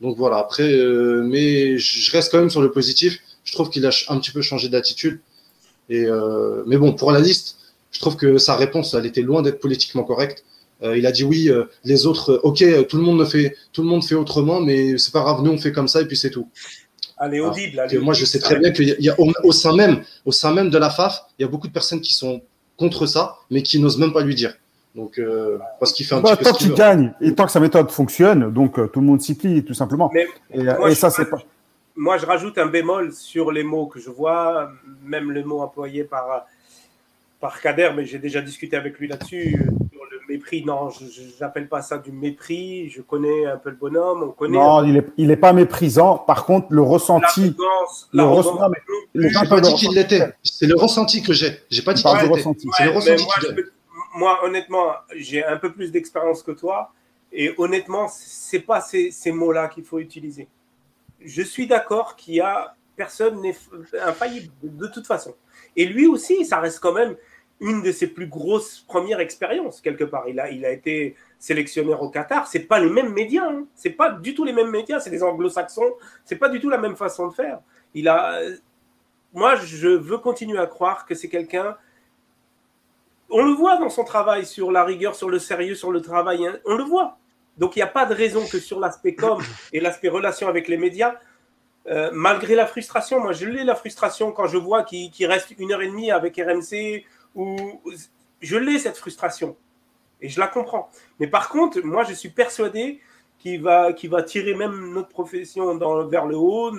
Donc, 0.00 0.16
voilà. 0.16 0.38
Après, 0.38 0.70
euh, 0.72 1.22
mais 1.24 1.78
je 1.78 2.10
reste 2.10 2.30
quand 2.30 2.38
même 2.38 2.50
sur 2.50 2.62
le 2.62 2.70
positif. 2.70 3.18
Je 3.44 3.52
trouve 3.52 3.70
qu'il 3.70 3.84
a 3.86 3.90
un 4.08 4.18
petit 4.18 4.30
peu 4.30 4.42
changé 4.42 4.68
d'attitude. 4.68 5.20
Et, 5.88 6.04
euh, 6.06 6.62
mais 6.66 6.76
bon, 6.76 6.92
pour 6.92 7.12
la 7.12 7.20
liste, 7.20 7.58
je 7.90 8.00
trouve 8.00 8.16
que 8.16 8.38
sa 8.38 8.56
réponse, 8.56 8.94
elle 8.94 9.06
était 9.06 9.22
loin 9.22 9.42
d'être 9.42 9.60
politiquement 9.60 10.04
correcte. 10.04 10.44
Euh, 10.82 10.96
il 10.96 11.06
a 11.06 11.12
dit 11.12 11.24
oui, 11.24 11.50
les 11.84 12.06
autres, 12.06 12.40
ok, 12.42 12.64
tout 12.88 12.96
le 12.96 13.02
monde 13.02 13.18
ne 13.18 13.24
fait, 13.24 13.56
tout 13.72 13.82
le 13.82 13.88
monde 13.88 14.04
fait 14.04 14.16
autrement, 14.16 14.60
mais 14.60 14.98
c'est 14.98 15.12
pas 15.12 15.20
grave, 15.20 15.42
nous 15.42 15.52
on 15.52 15.58
fait 15.58 15.70
comme 15.70 15.86
ça 15.86 16.00
et 16.00 16.06
puis 16.06 16.16
c'est 16.16 16.30
tout. 16.30 16.48
Allez, 17.18 17.38
audible. 17.38 17.78
Allez, 17.78 17.98
moi, 17.98 18.14
je 18.14 18.24
sais 18.24 18.40
très 18.40 18.58
bien 18.58 18.72
qu'il 18.72 18.96
y 18.98 19.08
a, 19.08 19.20
au, 19.20 19.30
au, 19.44 19.52
sein 19.52 19.76
même, 19.76 20.02
au 20.24 20.32
sein 20.32 20.52
même 20.52 20.70
de 20.70 20.78
la 20.78 20.90
FAF, 20.90 21.22
il 21.38 21.42
y 21.42 21.44
a 21.44 21.48
beaucoup 21.48 21.68
de 21.68 21.72
personnes 21.72 22.00
qui 22.00 22.14
sont 22.14 22.42
contre 22.76 23.06
ça, 23.06 23.36
mais 23.48 23.62
qui 23.62 23.78
n'osent 23.78 23.98
même 23.98 24.12
pas 24.12 24.22
lui 24.22 24.34
dire. 24.34 24.54
Donc, 24.94 25.18
euh, 25.18 25.58
parce 25.80 25.92
qu'il 25.92 26.04
fait 26.04 26.14
un 26.14 26.20
bah, 26.20 26.36
petit 26.36 26.44
peu 26.44 26.50
tant 26.50 26.56
qu'il 26.56 26.74
gagne 26.74 27.12
et 27.20 27.34
tant 27.34 27.46
que 27.46 27.52
sa 27.52 27.60
méthode 27.60 27.90
fonctionne, 27.90 28.52
donc 28.52 28.78
euh, 28.78 28.88
tout 28.88 29.00
le 29.00 29.06
monde 29.06 29.22
s'y 29.22 29.34
plie, 29.34 29.64
tout 29.64 29.74
simplement. 29.74 30.10
Mais 30.12 30.26
et, 30.52 30.64
moi, 30.64 30.90
et 30.90 30.94
je 30.94 30.98
ça, 30.98 31.10
suis 31.10 31.22
c'est 31.22 31.30
pas. 31.30 31.38
Moi, 31.96 32.18
je 32.18 32.26
rajoute 32.26 32.58
un 32.58 32.66
bémol 32.66 33.12
sur 33.12 33.52
les 33.52 33.62
mots 33.62 33.86
que 33.86 34.00
je 34.00 34.10
vois, 34.10 34.70
même 35.04 35.30
le 35.30 35.44
mot 35.44 35.60
employé 35.60 36.04
par, 36.04 36.46
par 37.40 37.60
Kader, 37.60 37.90
mais 37.96 38.04
j'ai 38.04 38.18
déjà 38.18 38.40
discuté 38.42 38.76
avec 38.76 38.98
lui 38.98 39.08
là-dessus. 39.08 39.52
Sur 39.92 40.02
le 40.10 40.20
mépris, 40.28 40.64
non, 40.64 40.90
je 40.90 41.22
n'appelle 41.40 41.68
pas 41.68 41.80
ça 41.80 41.98
du 41.98 42.12
mépris. 42.12 42.90
Je 42.90 43.00
connais 43.00 43.46
un 43.46 43.56
peu 43.56 43.70
le 43.70 43.76
bonhomme, 43.76 44.22
on 44.22 44.30
connaît 44.30 44.58
Non, 44.58 44.84
il 44.84 44.98
est, 44.98 45.06
il 45.16 45.30
est 45.30 45.36
pas 45.36 45.52
méprisant. 45.54 46.18
Par 46.18 46.44
contre, 46.44 46.68
le 46.70 46.82
ressenti, 46.82 47.54
le 48.12 48.22
ressenti, 48.22 48.62
J'ai 49.14 49.48
pas 49.48 49.60
dit 49.60 49.74
qu'il 49.74 49.94
l'était. 49.94 50.34
C'est 50.42 50.66
le 50.66 50.76
ressenti 50.76 51.22
que 51.22 51.32
j'ai. 51.32 51.60
J'ai 51.70 51.82
pas 51.82 51.94
dit 51.94 52.02
qu'il 52.02 52.10
l'était. 52.12 52.42
C'est 52.76 52.84
le 52.84 52.90
ressenti 52.90 53.22
moi, 54.14 54.44
honnêtement, 54.44 54.92
j'ai 55.14 55.44
un 55.44 55.56
peu 55.56 55.72
plus 55.72 55.90
d'expérience 55.90 56.42
que 56.42 56.52
toi. 56.52 56.92
Et 57.32 57.54
honnêtement, 57.56 58.08
c'est 58.08 58.60
pas 58.60 58.80
ces, 58.80 59.32
mots-là 59.32 59.68
qu'il 59.68 59.84
faut 59.84 59.98
utiliser. 59.98 60.48
Je 61.20 61.42
suis 61.42 61.66
d'accord 61.66 62.16
qu'il 62.16 62.34
y 62.34 62.40
a 62.40 62.76
personne 62.94 63.40
n'est 63.40 63.56
infaillible 64.02 64.52
de 64.62 64.86
toute 64.86 65.06
façon. 65.06 65.34
Et 65.76 65.86
lui 65.86 66.06
aussi, 66.06 66.44
ça 66.44 66.60
reste 66.60 66.78
quand 66.80 66.92
même 66.92 67.16
une 67.58 67.80
de 67.80 67.90
ses 67.90 68.08
plus 68.08 68.26
grosses 68.26 68.80
premières 68.80 69.20
expériences 69.20 69.80
quelque 69.80 70.04
part. 70.04 70.28
Il 70.28 70.38
a, 70.38 70.50
il 70.50 70.64
a 70.66 70.70
été 70.70 71.16
sélectionneur 71.38 72.02
au 72.02 72.10
Qatar. 72.10 72.46
C'est 72.46 72.60
pas 72.60 72.80
les 72.80 72.90
mêmes 72.90 73.12
médias. 73.12 73.48
Hein. 73.48 73.64
C'est 73.74 73.90
pas 73.90 74.10
du 74.10 74.34
tout 74.34 74.44
les 74.44 74.52
mêmes 74.52 74.70
médias. 74.70 75.00
C'est 75.00 75.10
des 75.10 75.22
Anglo-Saxons. 75.22 75.94
C'est 76.24 76.36
pas 76.36 76.50
du 76.50 76.60
tout 76.60 76.68
la 76.68 76.78
même 76.78 76.96
façon 76.96 77.28
de 77.28 77.32
faire. 77.32 77.60
Il 77.94 78.08
a. 78.08 78.40
Moi, 79.32 79.56
je 79.56 79.88
veux 79.88 80.18
continuer 80.18 80.58
à 80.58 80.66
croire 80.66 81.06
que 81.06 81.14
c'est 81.14 81.28
quelqu'un 81.28 81.76
on 83.32 83.42
le 83.44 83.52
voit 83.52 83.78
dans 83.78 83.88
son 83.88 84.04
travail 84.04 84.46
sur 84.46 84.70
la 84.70 84.84
rigueur, 84.84 85.16
sur 85.16 85.28
le 85.28 85.38
sérieux, 85.38 85.74
sur 85.74 85.90
le 85.90 86.00
travail. 86.00 86.46
hein. 86.46 86.58
On 86.66 86.76
le 86.76 86.84
voit. 86.84 87.16
Donc 87.58 87.76
il 87.76 87.80
n'y 87.80 87.82
a 87.82 87.88
pas 87.88 88.06
de 88.06 88.14
raison 88.14 88.46
que 88.46 88.58
sur 88.58 88.78
l'aspect 88.78 89.14
com 89.14 89.42
et 89.72 89.80
l'aspect 89.80 90.08
relation 90.08 90.48
avec 90.48 90.68
les 90.68 90.76
médias, 90.76 91.16
euh, 91.88 92.10
malgré 92.12 92.54
la 92.54 92.66
frustration, 92.66 93.20
moi 93.20 93.32
je 93.32 93.46
l'ai 93.46 93.64
la 93.64 93.74
frustration 93.74 94.32
quand 94.32 94.46
je 94.46 94.56
vois 94.56 94.84
qu'il 94.84 95.26
reste 95.26 95.54
une 95.58 95.72
heure 95.72 95.82
et 95.82 95.88
demie 95.88 96.10
avec 96.10 96.36
RMC, 96.36 97.04
ou 97.34 97.56
je 98.40 98.56
l'ai 98.56 98.78
cette 98.78 98.96
frustration 98.96 99.56
et 100.20 100.28
je 100.28 100.38
la 100.38 100.46
comprends. 100.46 100.88
Mais 101.18 101.26
par 101.26 101.48
contre, 101.48 101.80
moi 101.82 102.04
je 102.04 102.14
suis 102.14 102.30
persuadé 102.30 103.00
qu'il 103.38 103.60
va, 103.62 103.90
va 104.04 104.22
tirer 104.22 104.54
même 104.54 104.92
notre 104.92 105.08
profession 105.08 105.76
vers 106.08 106.26
le 106.26 106.36
haut. 106.36 106.70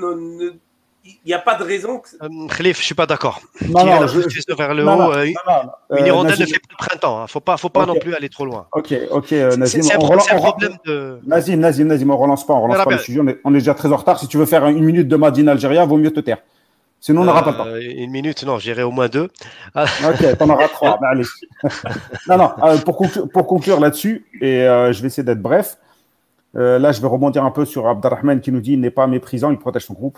Il 1.06 1.18
n'y 1.26 1.34
a 1.34 1.40
pas 1.40 1.56
de 1.56 1.64
raison. 1.66 2.00
Que... 2.00 2.08
Euh, 2.24 2.48
Khalif, 2.48 2.80
je 2.80 2.84
suis 2.86 2.96
pas 2.96 3.06
d'accord. 3.06 3.42
Non, 3.62 3.84
non, 3.86 4.00
la 4.02 4.08
je- 4.08 4.56
vers 4.56 4.74
le 4.74 4.84
non, 4.84 4.96
non, 4.96 5.08
haut, 5.08 5.14
euh, 5.14 5.26
non, 5.26 5.32
non, 5.64 5.70
euh, 5.92 5.98
une 6.00 6.06
hirondelle 6.06 6.32
Nazim- 6.40 6.42
ne 6.44 6.48
fait 6.48 6.60
pas 6.60 6.68
le 6.72 6.78
printemps. 6.78 7.22
Hein. 7.22 7.28
Faut 7.28 7.42
pas, 7.42 7.58
faut 7.58 7.68
pas 7.70 7.86
non 7.86 7.96
plus 7.96 8.16
aller 8.16 8.30
trop 8.30 8.46
loin. 8.46 8.68
Ok, 8.72 8.94
ok, 9.12 9.34
euh, 9.34 9.56
Nazim. 9.58 9.82
c'est 9.82 9.94
un, 9.94 9.98
on 9.98 10.00
pro- 10.00 10.08
relance- 10.12 10.26
c'est 10.26 10.32
un 10.34 10.38
on 10.38 10.40
relance- 10.40 10.52
problème 10.54 10.78
de. 10.86 11.20
Nazim, 11.26 11.58
Nazim, 11.58 11.86
Nazim, 11.88 12.10
on 12.10 12.18
relance 12.18 12.46
pas, 12.46 12.54
on 12.54 12.62
relance 12.62 12.76
Voilà, 12.78 12.86
pas 12.86 12.92
le 12.92 12.98
sujet. 13.00 13.20
On 13.22 13.28
est, 13.28 13.40
on 13.44 13.52
est 13.54 13.58
déjà 13.58 13.74
très 13.74 13.92
en 13.92 13.98
retard. 13.98 14.18
Si 14.20 14.28
tu 14.30 14.38
veux 14.38 14.46
faire 14.46 14.66
une 14.68 14.84
minute 14.84 15.08
de 15.10 15.16
Madine 15.18 15.50
Algérie, 15.50 15.78
vaut 15.86 15.98
mieux 15.98 16.12
te 16.14 16.22
taire. 16.22 16.38
Sinon, 17.02 17.24
on 17.24 17.26
n'aura 17.26 17.44
pas 17.44 17.52
le 17.52 17.58
temps. 17.58 17.66
Euh, 17.68 17.82
Une 17.82 18.12
minute, 18.12 18.42
non, 18.46 18.58
j'irai 18.60 18.84
au 18.84 18.92
moins 18.92 19.10
deux. 19.10 19.28
Ok, 19.76 20.38
t'en 20.38 20.50
auras 20.50 20.70
trois. 20.70 20.98
Ben, 21.02 21.08
allez. 21.12 21.26
non, 22.30 22.38
non, 22.38 22.52
euh, 22.64 22.78
pour 22.78 22.96
conclure, 22.96 23.28
pour 23.30 23.46
conclure 23.46 23.82
là-dessus, 23.82 24.26
et 24.40 24.62
euh, 24.62 24.94
je 24.94 25.02
vais 25.02 25.08
essayer 25.08 25.24
d'être 25.24 25.42
bref. 25.42 25.78
euh, 26.56 26.80
là, 26.80 26.94
je 26.94 27.02
vais 27.02 27.08
rebondir 27.08 27.44
un 27.44 27.52
peu 27.52 27.66
sur 27.66 27.88
Abdelrahman 27.90 28.40
qui 28.40 28.54
nous 28.54 28.62
dit 28.62 28.74
il 28.74 28.80
n'est 28.80 28.90
pas 28.90 29.06
méprisant, 29.08 29.52
il 29.52 29.58
protège 29.58 29.84
son 29.86 29.94
groupe. 29.96 30.18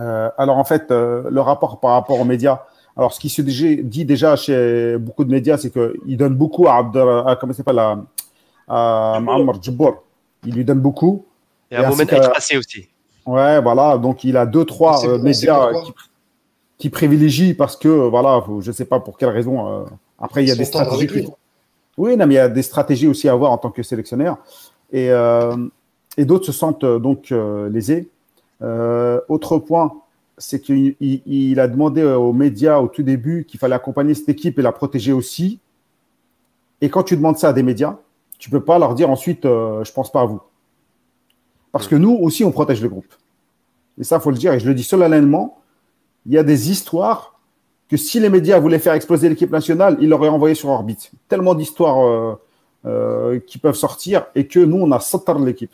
Euh, 0.00 0.30
alors, 0.38 0.58
en 0.58 0.64
fait, 0.64 0.90
euh, 0.90 1.24
le 1.30 1.40
rapport 1.40 1.78
par 1.80 1.92
rapport 1.92 2.18
aux 2.20 2.24
médias. 2.24 2.62
Alors, 2.96 3.12
ce 3.12 3.18
qui 3.20 3.28
se 3.28 3.42
dit 3.42 3.82
dit 3.82 4.04
déjà 4.04 4.36
chez 4.36 4.96
beaucoup 4.98 5.24
de 5.24 5.30
médias, 5.30 5.56
c'est 5.58 5.70
qu'il 5.70 6.16
donne 6.16 6.34
beaucoup 6.34 6.68
à, 6.68 6.76
Abder, 6.76 7.22
à 7.26 7.36
comment 7.36 7.52
il 7.52 7.56
s'appelle, 7.56 7.78
à, 7.78 7.98
à 8.68 9.14
Djibour. 9.18 9.34
Muammar 9.36 9.62
Djibour. 9.62 10.02
Il 10.46 10.54
lui 10.54 10.64
donne 10.64 10.80
beaucoup. 10.80 11.24
Et 11.70 11.74
Et 11.74 11.78
un 11.78 11.88
ainsi 11.88 12.04
moment 12.06 12.20
que- 12.20 12.58
aussi. 12.58 12.88
Ouais, 13.26 13.60
voilà. 13.60 13.98
Donc, 13.98 14.22
il 14.24 14.36
a 14.36 14.46
deux, 14.46 14.64
trois 14.64 15.04
euh, 15.06 15.18
médias 15.18 15.72
qui, 15.72 15.92
qui 16.78 16.90
privilégient 16.90 17.54
parce 17.54 17.76
que, 17.76 17.88
voilà, 17.88 18.42
faut- 18.44 18.60
je 18.60 18.68
ne 18.68 18.74
sais 18.74 18.84
pas 18.84 19.00
pour 19.00 19.16
quelle 19.16 19.30
raison. 19.30 19.66
euh, 19.66 19.84
après, 20.20 20.42
il 20.44 20.48
y 20.48 20.50
a 20.50 20.54
Ils 20.54 20.58
des 20.58 20.64
stratégies. 20.64 21.28
Oui, 21.96 22.16
non, 22.16 22.26
mais 22.26 22.34
il 22.34 22.36
y 22.36 22.40
a 22.40 22.48
des 22.48 22.62
stratégies 22.62 23.06
aussi 23.08 23.28
à 23.28 23.32
avoir 23.32 23.52
en 23.52 23.58
tant 23.58 23.70
que 23.70 23.82
sélectionneur. 23.82 24.38
Et, 24.92 25.10
euh, 25.10 25.56
et 26.16 26.24
d'autres 26.24 26.46
se 26.46 26.52
sentent 26.52 26.84
donc 26.84 27.32
euh, 27.32 27.68
lésés. 27.70 28.08
Euh, 28.62 29.20
autre 29.28 29.58
point, 29.58 29.92
c'est 30.38 30.60
qu'il 30.60 30.96
il- 31.00 31.22
il 31.26 31.60
a 31.60 31.68
demandé 31.68 32.02
aux 32.02 32.32
médias 32.32 32.78
au 32.78 32.88
tout 32.88 33.02
début 33.02 33.44
qu'il 33.44 33.60
fallait 33.60 33.74
accompagner 33.74 34.14
cette 34.14 34.28
équipe 34.28 34.58
et 34.58 34.62
la 34.62 34.72
protéger 34.72 35.12
aussi. 35.12 35.60
Et 36.80 36.88
quand 36.90 37.02
tu 37.02 37.16
demandes 37.16 37.36
ça 37.38 37.48
à 37.50 37.52
des 37.52 37.62
médias, 37.62 37.96
tu 38.38 38.50
peux 38.50 38.62
pas 38.64 38.78
leur 38.78 38.94
dire 38.94 39.10
ensuite, 39.10 39.44
euh, 39.44 39.84
je 39.84 39.92
pense 39.92 40.10
pas 40.10 40.22
à 40.22 40.24
vous. 40.24 40.40
Parce 41.72 41.88
que 41.88 41.94
nous 41.96 42.12
aussi, 42.20 42.44
on 42.44 42.52
protège 42.52 42.82
le 42.82 42.88
groupe. 42.88 43.12
Et 43.98 44.04
ça, 44.04 44.20
faut 44.20 44.30
le 44.30 44.36
dire, 44.36 44.52
et 44.52 44.60
je 44.60 44.66
le 44.66 44.74
dis 44.74 44.82
solennellement, 44.84 45.58
il 46.26 46.32
y 46.32 46.38
a 46.38 46.42
des 46.42 46.70
histoires 46.70 47.38
que 47.88 47.96
si 47.96 48.18
les 48.18 48.28
médias 48.30 48.58
voulaient 48.58 48.78
faire 48.78 48.94
exploser 48.94 49.28
l'équipe 49.28 49.50
nationale, 49.50 49.96
ils 50.00 50.08
l'auraient 50.08 50.28
envoyé 50.28 50.54
sur 50.54 50.68
orbite. 50.68 51.12
Tellement 51.28 51.54
d'histoires 51.54 52.04
euh, 52.06 52.34
euh, 52.86 53.40
qui 53.46 53.58
peuvent 53.58 53.74
sortir 53.76 54.26
et 54.34 54.46
que 54.46 54.58
nous, 54.58 54.78
on 54.78 54.90
a 54.92 55.00
sauté 55.00 55.32
de 55.34 55.44
l'équipe. 55.44 55.72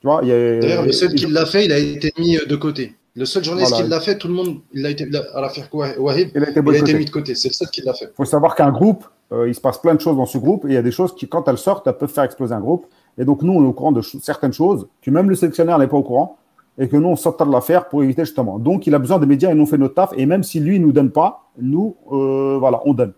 Tu 0.00 0.06
vois, 0.06 0.20
il 0.22 0.28
y 0.28 0.32
a- 0.32 0.58
D'ailleurs, 0.60 0.84
le 0.84 0.92
seul 0.92 1.14
qui 1.14 1.26
l'a 1.26 1.46
fait, 1.46 1.64
il 1.64 1.72
a 1.72 1.78
été 1.78 2.12
mis 2.18 2.36
de 2.46 2.56
côté. 2.56 2.94
Le 3.14 3.24
seul 3.24 3.42
journaliste 3.42 3.70
Voilà. 3.72 3.84
qui 3.84 3.90
l'a 3.90 4.00
fait, 4.00 4.18
tout 4.18 4.28
le 4.28 4.34
monde, 4.34 4.56
il 4.74 4.84
a 4.84 4.90
été 4.90 5.04
il 5.08 5.16
à 5.16 5.40
l'affaire 5.40 5.68
Wahib, 5.72 6.30
il 6.34 6.42
a 6.44 6.50
été 6.50 6.52
il 6.54 6.58
a 6.58 6.62
boycotté. 6.62 6.90
été 6.90 6.98
mis 6.98 7.04
de 7.06 7.10
côté. 7.10 7.34
C'est 7.34 7.48
le 7.48 7.54
seul 7.54 7.68
qui 7.68 7.80
l'a 7.80 7.94
fait. 7.94 8.04
Il 8.12 8.14
faut 8.14 8.26
savoir 8.26 8.54
qu'un 8.54 8.70
groupe, 8.70 9.04
euh, 9.32 9.48
il 9.48 9.54
se 9.54 9.60
passe 9.60 9.78
plein 9.78 9.94
de 9.94 10.00
choses 10.00 10.16
dans 10.16 10.26
ce 10.26 10.36
groupe 10.36 10.66
et 10.66 10.68
il 10.68 10.74
y 10.74 10.76
a 10.76 10.82
des 10.82 10.90
choses 10.90 11.14
qui, 11.14 11.26
quand 11.26 11.48
elles 11.48 11.56
sortent, 11.56 11.86
elles 11.86 11.96
peuvent 11.96 12.10
faire 12.12 12.24
exploser 12.24 12.52
un 12.54 12.60
groupe. 12.60 12.86
Et 13.16 13.24
donc, 13.24 13.42
nous, 13.42 13.52
on 13.54 13.64
est 13.64 13.66
au 13.66 13.72
courant 13.72 13.92
de 13.92 14.02
ch- 14.02 14.22
certaines 14.22 14.52
choses 14.52 14.86
que 15.00 15.10
même 15.10 15.30
le 15.30 15.34
sélectionneur 15.34 15.78
n'est 15.78 15.86
pas 15.86 15.96
au 15.96 16.02
courant 16.02 16.36
et 16.78 16.88
que 16.88 16.96
nous, 16.98 17.08
on 17.08 17.16
sort 17.16 17.38
de 17.42 17.50
l'affaire 17.50 17.88
pour 17.88 18.02
éviter 18.02 18.22
justement. 18.26 18.58
Donc, 18.58 18.86
il 18.86 18.94
a 18.94 18.98
besoin 18.98 19.18
des 19.18 19.24
médias 19.24 19.50
et 19.50 19.54
nous, 19.54 19.62
on 19.62 19.66
fait 19.66 19.78
notre 19.78 19.94
taf. 19.94 20.10
Et 20.18 20.26
même 20.26 20.42
si 20.42 20.60
lui 20.60 20.78
ne 20.78 20.84
nous 20.84 20.92
donne 20.92 21.10
pas, 21.10 21.48
nous, 21.58 21.96
euh, 22.12 22.58
voilà, 22.60 22.82
on 22.84 22.92
donne. 22.92 23.14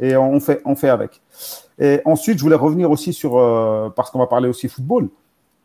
Et 0.00 0.16
on 0.16 0.40
fait, 0.40 0.62
on 0.64 0.74
fait 0.74 0.88
avec. 0.88 1.20
Et 1.78 2.00
ensuite, 2.06 2.38
je 2.38 2.42
voulais 2.42 2.56
revenir 2.56 2.90
aussi 2.90 3.12
sur, 3.12 3.36
euh, 3.36 3.90
parce 3.94 4.10
qu'on 4.10 4.18
va 4.20 4.26
parler 4.26 4.48
aussi 4.48 4.68
football, 4.68 5.08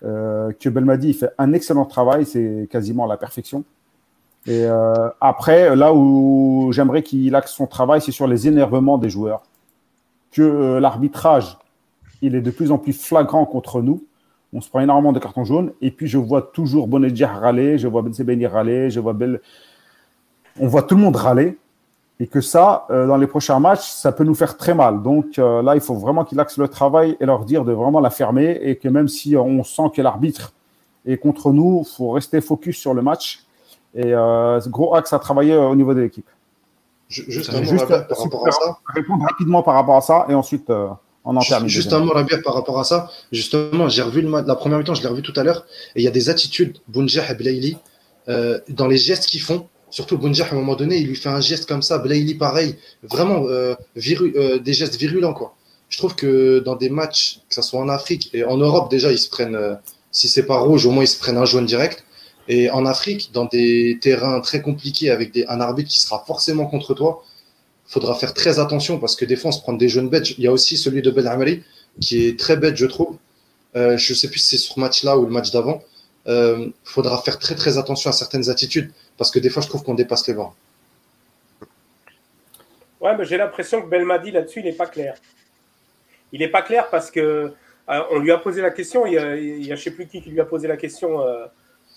euh, 0.03 0.51
que 0.59 0.69
Belmadi 0.69 1.09
il 1.09 1.13
fait 1.13 1.30
un 1.38 1.53
excellent 1.53 1.85
travail, 1.85 2.26
c'est 2.26 2.67
quasiment 2.71 3.05
à 3.05 3.07
la 3.07 3.17
perfection. 3.17 3.63
Et 4.47 4.63
euh, 4.63 5.09
après, 5.19 5.76
là 5.76 5.93
où 5.93 6.71
j'aimerais 6.71 7.03
qu'il 7.03 7.35
axe 7.35 7.51
son 7.51 7.67
travail, 7.67 8.01
c'est 8.01 8.11
sur 8.11 8.27
les 8.27 8.47
énervements 8.47 8.97
des 8.97 9.09
joueurs. 9.09 9.43
Que 10.31 10.41
euh, 10.41 10.80
l'arbitrage, 10.80 11.57
il 12.21 12.35
est 12.35 12.41
de 12.41 12.51
plus 12.51 12.71
en 12.71 12.77
plus 12.77 12.93
flagrant 12.93 13.45
contre 13.45 13.81
nous. 13.81 14.03
On 14.53 14.61
se 14.61 14.69
prend 14.69 14.80
énormément 14.80 15.13
de 15.13 15.19
cartons 15.19 15.43
jaunes. 15.43 15.71
Et 15.81 15.91
puis, 15.91 16.07
je 16.07 16.17
vois 16.17 16.41
toujours 16.41 16.88
Bonedjah 16.88 17.27
râler, 17.27 17.77
je 17.77 17.88
vois 17.88 18.01
Ben 18.01 18.13
Sebeni 18.13 18.47
râler, 18.47 18.89
je 18.89 18.99
vois 18.99 19.13
Bel... 19.13 19.41
On 20.59 20.67
voit 20.67 20.84
tout 20.84 20.95
le 20.95 21.01
monde 21.01 21.15
râler. 21.15 21.57
Et 22.21 22.27
que 22.27 22.41
ça, 22.41 22.85
euh, 22.89 23.07
dans 23.07 23.15
les 23.15 23.27
prochains 23.27 23.59
matchs, 23.61 23.87
ça 23.89 24.11
peut 24.11 24.25
nous 24.25 24.35
faire 24.35 24.57
très 24.57 24.73
mal. 24.73 25.01
Donc 25.01 25.39
euh, 25.39 25.61
là, 25.61 25.75
il 25.75 25.81
faut 25.81 25.95
vraiment 25.95 26.25
qu'il 26.25 26.37
axe 26.39 26.57
le 26.57 26.67
travail 26.67 27.15
et 27.21 27.25
leur 27.25 27.45
dire 27.45 27.63
de 27.63 27.71
vraiment 27.71 28.01
la 28.01 28.09
fermer. 28.09 28.59
Et 28.61 28.75
que 28.75 28.89
même 28.89 29.07
si 29.07 29.37
on 29.37 29.63
sent 29.63 29.83
que 29.95 30.01
l'arbitre 30.01 30.51
est 31.05 31.15
contre 31.17 31.51
nous, 31.51 31.85
il 31.85 31.89
faut 31.95 32.11
rester 32.11 32.41
focus 32.41 32.77
sur 32.77 32.93
le 32.93 33.01
match. 33.01 33.43
Et 33.95 34.13
euh, 34.13 34.59
gros 34.67 34.95
axe 34.95 35.13
à 35.13 35.19
travailler 35.19 35.55
au 35.55 35.75
niveau 35.75 35.93
de 35.93 36.01
l'équipe. 36.01 36.27
Ju- 37.07 37.25
Juste 37.27 37.49
un 37.51 37.61
mot, 37.61 37.77
Rabia, 37.79 38.01
par 38.01 38.17
rapport 38.19 38.47
à 38.47 38.51
ça. 38.51 38.77
Répondre 38.93 39.23
rapidement 39.23 39.63
par 39.63 39.73
rapport 39.75 39.95
à 39.95 40.01
ça 40.01 40.25
et 40.29 40.33
ensuite 40.35 40.69
euh, 40.69 40.87
on 41.23 41.35
en 41.37 41.39
termine. 41.39 41.69
Juste 41.69 41.93
un 41.93 41.99
mot, 41.99 42.11
Rabia, 42.11 42.37
par 42.43 42.53
rapport 42.53 42.79
à 42.79 42.83
ça. 42.83 43.09
Justement, 43.31 43.87
j'ai 43.87 44.01
revu 44.03 44.21
le 44.21 44.29
la 44.41 44.55
première 44.55 44.77
mi-temps, 44.77 44.93
je 44.93 45.01
l'ai 45.01 45.07
revu 45.07 45.21
tout 45.21 45.33
à 45.37 45.43
l'heure. 45.43 45.65
Et 45.95 46.01
il 46.01 46.03
y 46.03 46.07
a 46.07 46.11
des 46.11 46.29
attitudes, 46.29 46.79
Bounjah 46.89 47.31
et 47.31 47.33
Blaili, 47.35 47.77
euh, 48.27 48.59
dans 48.67 48.87
les 48.87 48.97
gestes 48.97 49.25
qu'ils 49.27 49.41
font. 49.41 49.67
Surtout 49.91 50.17
Bounjah, 50.17 50.45
à 50.45 50.51
un 50.51 50.55
moment 50.55 50.75
donné, 50.75 50.97
il 50.97 51.07
lui 51.07 51.15
fait 51.15 51.29
un 51.29 51.41
geste 51.41 51.67
comme 51.67 51.81
ça. 51.81 51.97
Blaili, 51.97 52.35
pareil. 52.35 52.75
Vraiment, 53.03 53.45
euh, 53.47 53.73
viru- 53.97 54.33
euh, 54.35 54.59
des 54.59 54.73
gestes 54.73 54.97
virulents, 54.97 55.33
quoi. 55.33 55.55
je 55.89 55.97
trouve 55.97 56.15
que 56.15 56.59
dans 56.59 56.75
des 56.75 56.89
matchs, 56.89 57.39
que 57.49 57.55
ce 57.55 57.63
soit 57.63 57.79
en 57.79 57.89
Afrique 57.89 58.29
et 58.33 58.43
en 58.43 58.57
Europe, 58.57 58.91
déjà, 58.91 59.11
ils 59.11 59.17
se 59.17 59.29
prennent, 59.29 59.55
euh, 59.55 59.73
si 60.11 60.27
c'est 60.27 60.43
pas 60.45 60.59
rouge, 60.59 60.85
au 60.85 60.91
moins 60.91 61.03
ils 61.03 61.07
se 61.07 61.17
prennent 61.17 61.37
un 61.37 61.45
jaune 61.45 61.65
direct. 61.65 62.05
Et 62.47 62.69
en 62.69 62.85
Afrique, 62.85 63.31
dans 63.33 63.45
des 63.45 63.97
terrains 64.01 64.39
très 64.41 64.61
compliqués 64.61 65.09
avec 65.09 65.37
un 65.47 65.59
arbitre 65.61 65.89
qui 65.89 65.99
sera 65.99 66.23
forcément 66.27 66.65
contre 66.67 66.93
toi, 66.93 67.23
faudra 67.87 68.13
faire 68.15 68.33
très 68.35 68.59
attention 68.59 68.99
parce 68.99 69.15
que 69.15 69.25
des 69.25 69.35
fois, 69.35 69.49
on 69.49 69.51
se 69.51 69.61
prend 69.61 69.73
des 69.73 69.89
jeunes 69.89 70.09
bêtes. 70.09 70.31
Il 70.37 70.43
y 70.43 70.47
a 70.47 70.51
aussi 70.51 70.77
celui 70.77 71.01
de 71.01 71.09
Belhamri 71.11 71.63
qui 71.99 72.25
est 72.25 72.37
très 72.39 72.55
bête, 72.57 72.75
je 72.75 72.85
trouve. 72.85 73.17
Euh, 73.75 73.97
je 73.97 74.13
sais 74.13 74.27
plus 74.29 74.39
si 74.39 74.49
c'est 74.49 74.57
sur 74.57 74.75
ce 74.75 74.79
match-là 74.79 75.17
ou 75.17 75.25
le 75.25 75.31
match 75.31 75.51
d'avant. 75.51 75.81
Euh, 76.27 76.67
faudra 76.83 77.19
faire 77.21 77.39
très 77.39 77.55
très 77.55 77.77
attention 77.79 78.09
à 78.11 78.13
certaines 78.13 78.49
attitudes 78.49 78.91
parce 79.19 79.31
que 79.31 79.37
des 79.37 79.49
fois, 79.49 79.61
je 79.61 79.67
trouve 79.67 79.83
qu'on 79.83 79.93
dépasse 79.93 80.25
les 80.29 80.33
bords. 80.33 80.55
Ouais, 83.01 83.15
mais 83.17 83.25
j'ai 83.25 83.37
l'impression 83.37 83.81
que 83.81 83.87
Belmadi 83.87 84.31
là-dessus, 84.31 84.61
il 84.61 84.65
n'est 84.65 84.71
pas 84.71 84.87
clair. 84.87 85.15
Il 86.31 86.39
n'est 86.39 86.47
pas 86.47 86.61
clair 86.61 86.89
parce 86.89 87.11
que 87.11 87.19
euh, 87.89 88.01
on 88.11 88.19
lui 88.19 88.31
a 88.31 88.37
posé 88.37 88.61
la 88.61 88.71
question. 88.71 89.05
Il 89.05 89.13
y 89.13 89.17
a, 89.17 89.35
il 89.35 89.65
y 89.65 89.71
a 89.71 89.75
je 89.75 89.83
sais 89.83 89.91
plus 89.91 90.07
qui 90.07 90.21
qui 90.21 90.29
lui 90.29 90.39
a 90.39 90.45
posé 90.45 90.67
la 90.67 90.77
question 90.77 91.21
euh, 91.21 91.45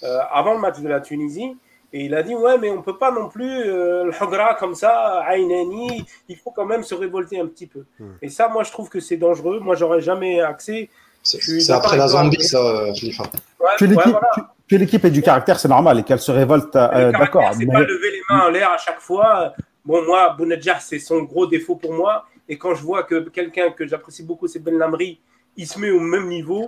euh, 0.03 0.19
avant 0.33 0.55
le 0.55 0.61
match 0.61 0.81
de 0.81 0.89
la 0.89 1.01
Tunisie. 1.01 1.57
Et 1.93 2.07
il 2.07 2.15
a 2.15 2.23
dit 2.23 2.35
ouais 2.35 2.59
mais 2.59 2.71
on 2.71 2.83
peut 2.83 2.97
pas 2.97 3.13
non 3.13 3.29
plus 3.29 3.51
euh, 3.51 4.05
le 4.05 4.13
hagra 4.23 4.55
comme 4.55 4.75
ça, 4.75 5.23
Aynani, 5.29 6.05
il 6.29 6.37
faut 6.37 6.51
quand 6.51 6.65
même 6.65 6.83
se 6.83 6.95
révolter 6.95 7.39
un 7.39 7.47
petit 7.47 7.67
peu. 7.67 7.85
Hmm. 8.01 8.15
Et 8.23 8.31
ça 8.31 8.49
moi 8.49 8.65
je 8.65 8.73
trouve 8.73 8.89
que 8.89 8.99
c'est 8.99 9.19
dangereux. 9.19 9.61
Moi 9.61 9.77
j'aurais 9.77 10.01
jamais 10.01 10.41
accès. 10.41 10.89
C'est 11.23 11.71
après 11.71 11.97
la 11.97 12.09
Zambie, 12.09 12.43
ça, 12.43 12.87
Khalifa. 12.99 13.25
Ouais, 13.61 13.87
voilà. 13.87 14.52
Que- 14.69 14.77
l'équipe 14.77 15.05
ait 15.05 15.11
du 15.11 15.23
caractère, 15.23 15.59
c'est 15.61 15.69
normal, 15.69 15.99
et 15.99 16.03
qu'elle 16.03 16.19
se 16.19 16.33
révolte, 16.33 16.75
euh, 16.77 17.13
d'accord. 17.13 17.51
C'est 17.53 17.65
mais- 17.67 17.73
pas 17.73 17.81
lever 17.81 18.11
les 18.11 18.23
mains 18.31 18.47
en 18.47 18.49
l'air 18.51 18.71
à 18.71 18.79
chaque 18.79 19.01
fois. 19.01 19.53
Bon, 19.85 20.05
moi, 20.05 20.35
Bounedjah, 20.39 20.79
c'est 20.81 20.99
son 20.99 21.23
gros 21.23 21.47
défaut 21.47 21.77
pour 21.77 21.93
moi. 21.93 22.25
Et 22.49 22.57
quand 22.59 22.75
je 22.75 22.83
vois 22.83 23.03
que 23.05 23.29
quelqu'un 23.29 23.71
que 23.71 23.87
j'apprécie 23.87 24.23
beaucoup, 24.23 24.47
c'est 24.47 24.59
Ben 24.61 24.77
Lamri, 24.77 25.21
il 25.57 25.67
se 25.67 25.79
met 25.79 25.91
au 25.91 26.01
même 26.01 26.29
niveau 26.29 26.67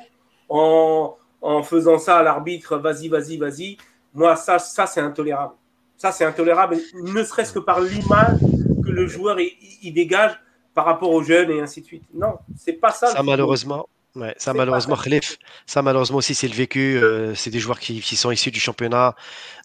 en, 0.48 1.16
en 1.42 1.62
faisant 1.62 1.98
ça 1.98 2.18
à 2.18 2.22
l'arbitre, 2.22 2.76
vas-y, 2.78 3.08
vas-y, 3.08 3.36
vas-y. 3.36 3.76
Moi, 4.12 4.36
ça, 4.36 4.58
ça 4.58 4.86
c'est 4.86 5.00
intolérable. 5.00 5.54
Ça, 5.96 6.10
c'est 6.12 6.24
intolérable, 6.24 6.76
ne 7.02 7.22
serait-ce 7.22 7.52
que 7.52 7.60
par 7.60 7.80
l'image 7.80 8.38
que 8.84 8.90
le 8.90 9.06
joueur 9.06 9.38
il, 9.40 9.52
il 9.82 9.92
dégage 9.92 10.32
par 10.74 10.84
rapport 10.86 11.10
aux 11.10 11.22
jeunes 11.22 11.50
et 11.50 11.60
ainsi 11.60 11.80
de 11.80 11.86
suite. 11.86 12.02
Non, 12.12 12.34
c'est 12.56 12.74
pas 12.74 12.90
ça. 12.90 13.06
Ça, 13.08 13.22
malheureusement, 13.22 13.88
ouais, 14.16 14.34
ça, 14.38 14.54
malheureusement, 14.54 14.96
Khalif, 14.96 15.38
ça, 15.66 15.82
malheureusement 15.82 16.18
aussi, 16.18 16.34
c'est 16.34 16.48
le 16.48 16.54
vécu. 16.54 16.96
euh, 17.02 17.34
c'est 17.34 17.50
des 17.50 17.58
joueurs 17.58 17.78
qui, 17.80 18.00
qui 18.00 18.16
sont 18.16 18.30
issus 18.30 18.50
du 18.50 18.60
championnat 18.60 19.14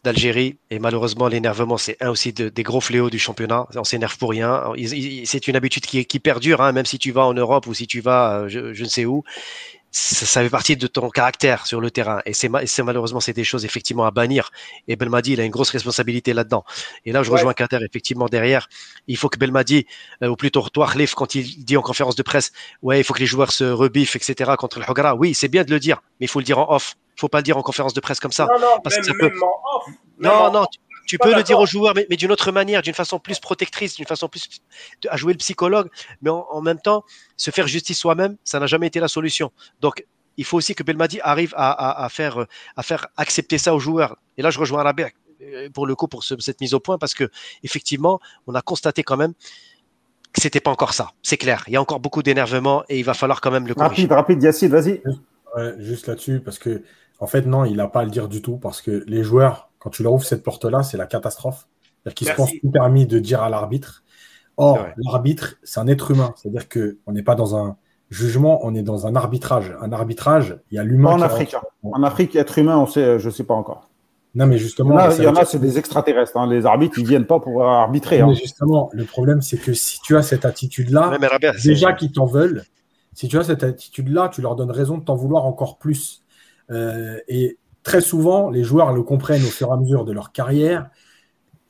d'Algérie. 0.04 0.58
Et 0.72 0.80
malheureusement, 0.80 1.28
l'énervement, 1.28 1.78
c'est 1.78 1.98
un 2.02 2.10
aussi 2.12 2.34
de- 2.34 2.50
des 2.50 2.64
gros 2.64 2.82
fléaux 2.82 3.10
du 3.10 3.20
championnat. 3.20 3.68
On 3.76 3.84
s'énerve 3.86 4.18
pour 4.18 4.32
rien. 4.32 4.64
C'est 5.26 5.48
une 5.48 5.56
habitude 5.58 5.86
qui, 5.86 6.06
qui 6.06 6.20
perdure, 6.20 6.62
hein, 6.62 6.72
même 6.74 6.86
si 6.86 7.00
tu 7.00 7.12
vas 7.12 7.26
en 7.26 7.34
Europe 7.34 7.68
ou 7.68 7.74
si 7.74 7.88
tu 7.88 8.02
vas, 8.02 8.42
euh, 8.42 8.50
je, 8.50 8.74
je 8.74 8.84
ne 8.84 8.90
sais 8.90 9.06
où. 9.06 9.24
Ça, 9.92 10.26
ça 10.28 10.42
fait 10.44 10.50
partie 10.52 10.78
de 10.78 10.86
ton 10.86 11.10
caractère 11.10 11.66
sur 11.66 11.82
le 11.82 11.90
terrain. 11.90 12.22
Et 12.26 12.34
c'est 12.34 12.48
ma- 12.48 12.66
c'est 12.68 12.84
malheureusement, 12.84 13.20
c'est 13.20 13.34
des 13.34 13.44
choses 13.44 13.66
effectivement 13.66 14.06
à 14.06 14.12
bannir. 14.12 14.52
Et 14.88 14.96
Belmadi, 14.96 15.34
il 15.34 15.42
a 15.42 15.46
une 15.46 15.52
grosse 15.52 15.72
responsabilité 15.72 16.34
là-dedans. 16.34 16.64
Et 17.06 17.12
là, 17.12 17.24
je 17.24 17.30
Ouais. 17.32 17.38
rejoins 17.38 17.54
Kader, 17.54 17.80
effectivement, 17.84 18.28
derrière. 18.28 18.68
Il 19.08 19.18
faut 19.18 19.30
que 19.30 19.40
Belmadi, 19.40 19.88
euh, 20.24 20.28
ou 20.28 20.36
plutôt 20.36 20.62
toi, 20.70 20.88
Khalif, 20.92 21.16
quand 21.16 21.34
il 21.34 21.66
dit 21.66 21.76
en 21.76 21.82
conférence 21.82 22.16
de 22.16 22.22
presse, 22.22 22.52
ouais, 22.84 23.00
il 23.00 23.04
faut 23.04 23.16
que 23.16 23.20
les 23.20 23.26
joueurs 23.26 23.52
se 23.52 23.64
rebiffent, 23.64 24.16
etc., 24.16 24.52
contre 24.60 24.80
le 24.80 24.86
Hogara. 24.88 25.16
Oui, 25.16 25.34
c'est 25.34 25.48
bien 25.48 25.64
de 25.64 25.72
le 25.72 25.80
dire, 25.80 26.02
mais 26.20 26.26
il 26.28 26.30
faut 26.30 26.40
le 26.40 26.46
dire 26.46 26.60
en 26.60 26.72
off. 26.72 26.96
Il 27.18 27.20
faut 27.22 27.28
pas 27.30 27.40
le 27.40 27.44
dire 27.44 27.58
en 27.58 27.64
conférence 27.64 27.94
de 27.96 28.00
presse 28.00 28.20
comme 28.20 28.32
ça. 28.32 28.46
Non, 28.46 28.60
non, 28.60 28.80
parce 28.84 28.96
que 28.96 29.04
ça 29.04 29.12
peut- 29.20 29.30
même 29.30 29.44
en 29.44 29.78
off. 29.78 29.84
même 29.88 30.32
Non, 30.32 30.38
en 30.38 30.52
non, 30.52 30.60
off. 30.62 30.68
tu, 30.72 30.80
tu 31.10 31.18
peux 31.18 31.30
le 31.38 31.44
dire 31.44 31.58
aux 31.60 31.66
joueurs, 31.66 31.94
mais, 31.96 32.06
mais 32.10 32.16
d'une 32.18 32.32
autre 32.32 32.52
manière, 32.52 32.82
d'une 32.82 32.94
façon 32.94 33.18
plus 33.20 33.40
protectrice, 33.40 33.96
d'une 33.96 34.06
façon 34.06 34.28
plus 34.28 34.48
de- 35.02 35.10
à 35.10 35.18
jouer 35.18 35.34
le 35.34 35.38
psychologue, 35.40 35.90
mais 36.22 36.30
en, 36.30 36.46
en 36.52 36.62
même 36.62 36.80
temps, 36.80 37.04
se 37.36 37.50
faire 37.52 37.68
justice 37.68 37.98
soi-même, 37.98 38.38
ça 38.44 38.60
n'a 38.60 38.68
jamais 38.68 38.88
été 38.88 39.00
la 39.00 39.08
solution. 39.08 39.52
Donc, 39.82 40.06
il 40.38 40.46
faut 40.46 40.58
aussi 40.58 40.76
que 40.76 40.84
Belmadi 40.84 41.20
arrive 41.22 41.54
à, 41.58 41.72
à- 41.72 42.06
à 42.06 42.10
faire, 42.10 42.46
à 42.78 42.84
faire 42.84 43.08
accepter 43.18 43.58
ça 43.58 43.74
aux 43.74 43.80
joueurs. 43.80 44.18
Et 44.38 44.42
là, 44.44 44.52
je 44.52 44.60
rejoins 44.60 44.84
Rabia 44.84 45.10
euh, 45.42 45.70
pour 45.72 45.88
le 45.88 45.96
coup 45.96 46.08
pour 46.08 46.24
ce- 46.24 46.40
cette 46.40 46.62
mise 46.62 46.74
au 46.74 46.80
point 46.80 46.98
parce 46.98 47.14
que 47.14 47.30
effectivement, 47.64 48.20
on 48.48 48.54
a 48.56 48.62
constaté 48.62 49.04
quand 49.04 49.18
même 49.18 49.34
que 50.32 50.42
c'était 50.42 50.60
pas 50.60 50.72
encore 50.72 50.94
ça. 50.94 51.12
C'est 51.24 51.38
clair. 51.38 51.64
Il 51.68 51.74
y 51.74 51.76
a 51.76 51.82
encore 51.82 52.00
beaucoup 52.00 52.22
d'énervement 52.24 52.84
et 52.88 53.00
il 53.00 53.04
va 53.04 53.14
falloir 53.16 53.42
quand 53.42 53.52
même 53.52 53.68
le 53.68 53.74
corriger. 53.74 54.04
Rapide, 54.04 54.12
rapide, 54.12 54.44
Yacine, 54.44 54.70
vas-y. 54.70 55.02
Ouais, 55.56 55.74
juste 55.80 56.06
là-dessus, 56.08 56.40
parce 56.40 56.60
que, 56.60 56.84
en 57.20 57.26
fait, 57.28 57.42
non, 57.48 57.66
il 57.66 57.78
n'a 57.78 57.88
pas 57.88 58.02
à 58.02 58.04
le 58.04 58.12
dire 58.12 58.28
du 58.28 58.42
tout, 58.42 58.58
parce 58.58 58.82
que 58.84 59.04
les 59.08 59.24
joueurs, 59.24 59.69
quand 59.80 59.90
tu 59.90 60.04
leur 60.04 60.14
ouvres 60.14 60.26
cette 60.26 60.44
porte-là, 60.44 60.84
c'est 60.84 60.98
la 60.98 61.06
catastrophe. 61.08 61.68
C'est-à-dire 62.04 62.16
qu'ils 62.16 62.28
se 62.28 62.34
pensent 62.34 62.52
tout 62.62 62.70
permis 62.72 63.06
de 63.06 63.20
dire 63.20 63.42
à 63.42 63.50
l'arbitre. 63.50 64.04
Or, 64.58 64.78
l'arbitre, 64.98 65.56
c'est 65.64 65.80
un 65.80 65.88
être 65.88 66.12
humain. 66.12 66.34
C'est-à-dire 66.36 66.68
qu'on 66.70 67.12
n'est 67.12 67.24
pas 67.24 67.36
dans 67.36 67.56
un 67.56 67.78
jugement, 68.10 68.60
on 68.64 68.74
est 68.76 68.82
dans 68.84 69.08
un 69.08 69.16
arbitrage. 69.16 69.76
Un 69.82 69.92
arbitrage, 69.92 70.58
il 70.72 70.76
y 70.76 70.80
a 70.80 70.84
l'humain. 70.84 71.12
en 71.12 71.22
Afrique. 71.22 71.54
rentre. 71.54 71.66
hein. 71.84 71.90
En 71.94 72.04
Afrique, 72.04 72.36
être 72.36 72.58
humain, 72.58 72.78
on 72.78 72.86
sait, 72.88 73.04
euh, 73.04 73.20
je 73.20 73.30
sais 73.30 73.44
pas 73.44 73.54
encore. 73.54 73.90
Non, 74.36 74.48
mais 74.48 74.56
Il 74.56 74.60
y 74.60 74.64
justement, 74.64 74.96
en 74.96 74.98
a, 74.98 75.12
ça 75.12 75.22
il 75.24 75.26
y 75.26 75.28
en 75.28 75.36
a, 75.36 75.46
c'est 75.46 75.60
des 75.60 75.78
extraterrestres. 75.78 76.36
hein. 76.38 76.48
Les 76.48 76.66
arbitres, 76.66 77.00
ils 77.00 77.08
viennent 77.08 77.26
pas 77.26 77.40
pour 77.40 77.64
arbitrer. 77.64 78.20
hein. 78.22 78.28
mais 78.28 78.36
justement, 78.36 78.90
le 78.94 79.06
problème, 79.06 79.42
c'est 79.42 79.58
que 79.58 79.74
si 79.74 80.00
tu 80.02 80.18
as 80.18 80.24
cette 80.24 80.46
attitude-là, 80.46 81.18
déjà 81.64 81.94
qu'ils 81.94 82.12
t'en 82.12 82.26
veulent, 82.26 82.64
si 83.14 83.28
tu 83.28 83.38
as 83.38 83.44
cette 83.44 83.64
attitude-là, 83.64 84.30
tu 84.30 84.42
leur 84.42 84.56
donnes 84.56 84.72
raison 84.72 84.98
de 84.98 85.04
t'en 85.04 85.16
vouloir 85.16 85.46
encore 85.46 85.78
plus. 85.78 86.24
Euh, 86.72 87.18
et 87.28 87.58
très 87.84 88.02
souvent, 88.02 88.50
les 88.50 88.64
joueurs 88.64 88.94
le 88.94 89.04
comprennent 89.04 89.44
au 89.44 89.48
fur 89.50 89.70
et 89.70 89.72
à 89.72 89.78
mesure 89.78 90.06
de 90.06 90.12
leur 90.12 90.32
carrière. 90.32 90.90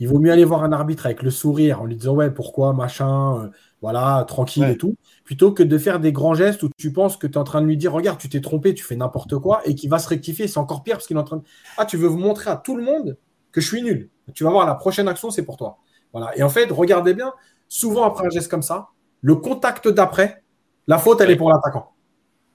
Il 0.01 0.07
vaut 0.07 0.19
mieux 0.19 0.31
aller 0.31 0.45
voir 0.45 0.63
un 0.63 0.71
arbitre 0.71 1.05
avec 1.05 1.21
le 1.23 1.29
sourire 1.31 1.81
en 1.81 1.85
lui 1.85 1.95
disant 1.97 2.13
ouais 2.15 2.31
pourquoi 2.31 2.71
machin, 2.73 3.37
euh, 3.43 3.49
voilà 3.81 4.23
tranquille 4.27 4.63
Ouais. 4.63 4.71
et 4.73 4.77
tout, 4.77 4.95
plutôt 5.25 5.51
que 5.51 5.61
de 5.61 5.77
faire 5.77 5.99
des 5.99 6.13
grands 6.13 6.33
gestes 6.33 6.63
où 6.63 6.69
tu 6.77 6.93
penses 6.93 7.17
que 7.17 7.27
tu 7.27 7.33
es 7.33 7.37
en 7.37 7.43
train 7.43 7.61
de 7.61 7.65
lui 7.65 7.75
dire 7.75 7.91
regarde 7.91 8.17
tu 8.17 8.29
t'es 8.29 8.39
trompé, 8.39 8.73
tu 8.73 8.83
fais 8.83 8.95
n'importe 8.95 9.37
quoi 9.39 9.61
et 9.65 9.75
qu'il 9.75 9.89
va 9.89 9.99
se 9.99 10.07
rectifier. 10.07 10.47
C'est 10.47 10.57
encore 10.59 10.83
pire 10.83 10.95
parce 10.95 11.07
qu'il 11.07 11.17
est 11.17 11.19
en 11.19 11.23
train 11.25 11.37
de 11.37 11.43
ah 11.77 11.85
tu 11.85 11.97
veux 11.97 12.07
vous 12.07 12.17
montrer 12.17 12.49
à 12.49 12.55
tout 12.55 12.77
le 12.77 12.83
monde 12.83 13.17
que 13.51 13.59
je 13.59 13.67
suis 13.67 13.81
nul. 13.81 14.09
Tu 14.33 14.43
vas 14.45 14.51
voir 14.51 14.65
la 14.65 14.75
prochaine 14.75 15.07
action 15.09 15.31
c'est 15.31 15.43
pour 15.43 15.57
toi. 15.57 15.79
Voilà. 16.13 16.35
Et 16.37 16.43
en 16.43 16.49
fait 16.49 16.71
regardez 16.71 17.13
bien, 17.13 17.33
souvent 17.67 18.03
après 18.05 18.25
un 18.25 18.29
geste 18.29 18.49
comme 18.49 18.61
ça, 18.63 18.87
le 19.21 19.35
contact 19.35 19.89
d'après, 19.89 20.43
la 20.87 20.97
faute, 20.97 21.19
elle 21.19 21.31
est 21.31 21.35
pour 21.35 21.49
l'attaquant. 21.51 21.91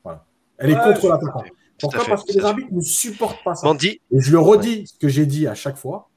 Voilà. 0.02 0.24
Elle 0.56 0.70
est 0.70 0.76
Ouais, 0.76 0.94
contre 0.94 1.08
l'attaquant. 1.10 1.42
Pourquoi 1.80 2.00
fait, 2.04 2.10
Parce 2.10 2.24
que 2.24 2.32
les 2.32 2.44
arbitres 2.44 2.72
ne 2.72 2.80
supportent 2.80 3.42
pas 3.44 3.54
ça. 3.54 3.66
Mandy, 3.66 4.00
Et 4.10 4.20
je 4.20 4.30
le 4.32 4.38
redis, 4.38 4.86
ce 4.86 4.98
que 4.98 5.08
j'ai 5.08 5.26
dit 5.26 5.46
à 5.46 5.54
chaque 5.54 5.76
fois, 5.76 6.08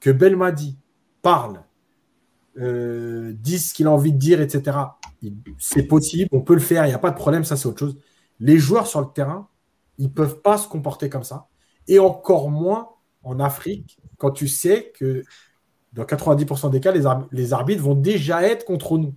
que 0.00 0.10
Belmadi 0.10 0.76
parle, 1.22 1.62
euh, 2.58 3.32
dit 3.34 3.58
ce 3.58 3.74
qu'il 3.74 3.86
a 3.86 3.90
envie 3.90 4.12
de 4.12 4.18
dire, 4.18 4.40
etc. 4.40 4.78
C'est 5.58 5.82
possible, 5.84 6.28
on 6.32 6.40
peut 6.40 6.54
le 6.54 6.60
faire, 6.60 6.84
il 6.84 6.88
n'y 6.88 6.94
a 6.94 6.98
pas 6.98 7.10
de 7.10 7.16
problème, 7.16 7.44
ça 7.44 7.56
c'est 7.56 7.66
autre 7.66 7.78
chose. 7.80 7.96
Les 8.40 8.58
joueurs 8.58 8.86
sur 8.86 9.00
le 9.00 9.06
terrain, 9.12 9.48
ils 9.98 10.04
ne 10.06 10.10
peuvent 10.10 10.40
pas 10.40 10.58
se 10.58 10.68
comporter 10.68 11.08
comme 11.08 11.24
ça. 11.24 11.48
Et 11.88 11.98
encore 11.98 12.50
moins 12.50 12.90
en 13.22 13.40
Afrique, 13.40 13.98
quand 14.18 14.30
tu 14.30 14.48
sais 14.48 14.92
que 14.98 15.22
dans 15.92 16.04
90% 16.04 16.70
des 16.70 16.80
cas, 16.80 16.92
les, 16.92 17.02
arb- 17.04 17.26
les 17.32 17.52
arbitres 17.52 17.82
vont 17.82 17.94
déjà 17.94 18.42
être 18.42 18.64
contre 18.64 18.98
nous. 18.98 19.14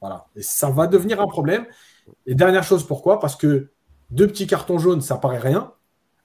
Voilà. 0.00 0.26
Et 0.34 0.42
ça 0.42 0.70
va 0.70 0.86
devenir 0.86 1.20
un 1.20 1.26
problème. 1.28 1.66
Et 2.26 2.34
dernière 2.34 2.64
chose, 2.64 2.84
pourquoi? 2.86 3.20
Parce 3.20 3.36
que 3.36 3.70
deux 4.10 4.26
petits 4.26 4.46
cartons 4.46 4.78
jaunes, 4.78 5.00
ça 5.00 5.16
paraît 5.16 5.38
rien, 5.38 5.72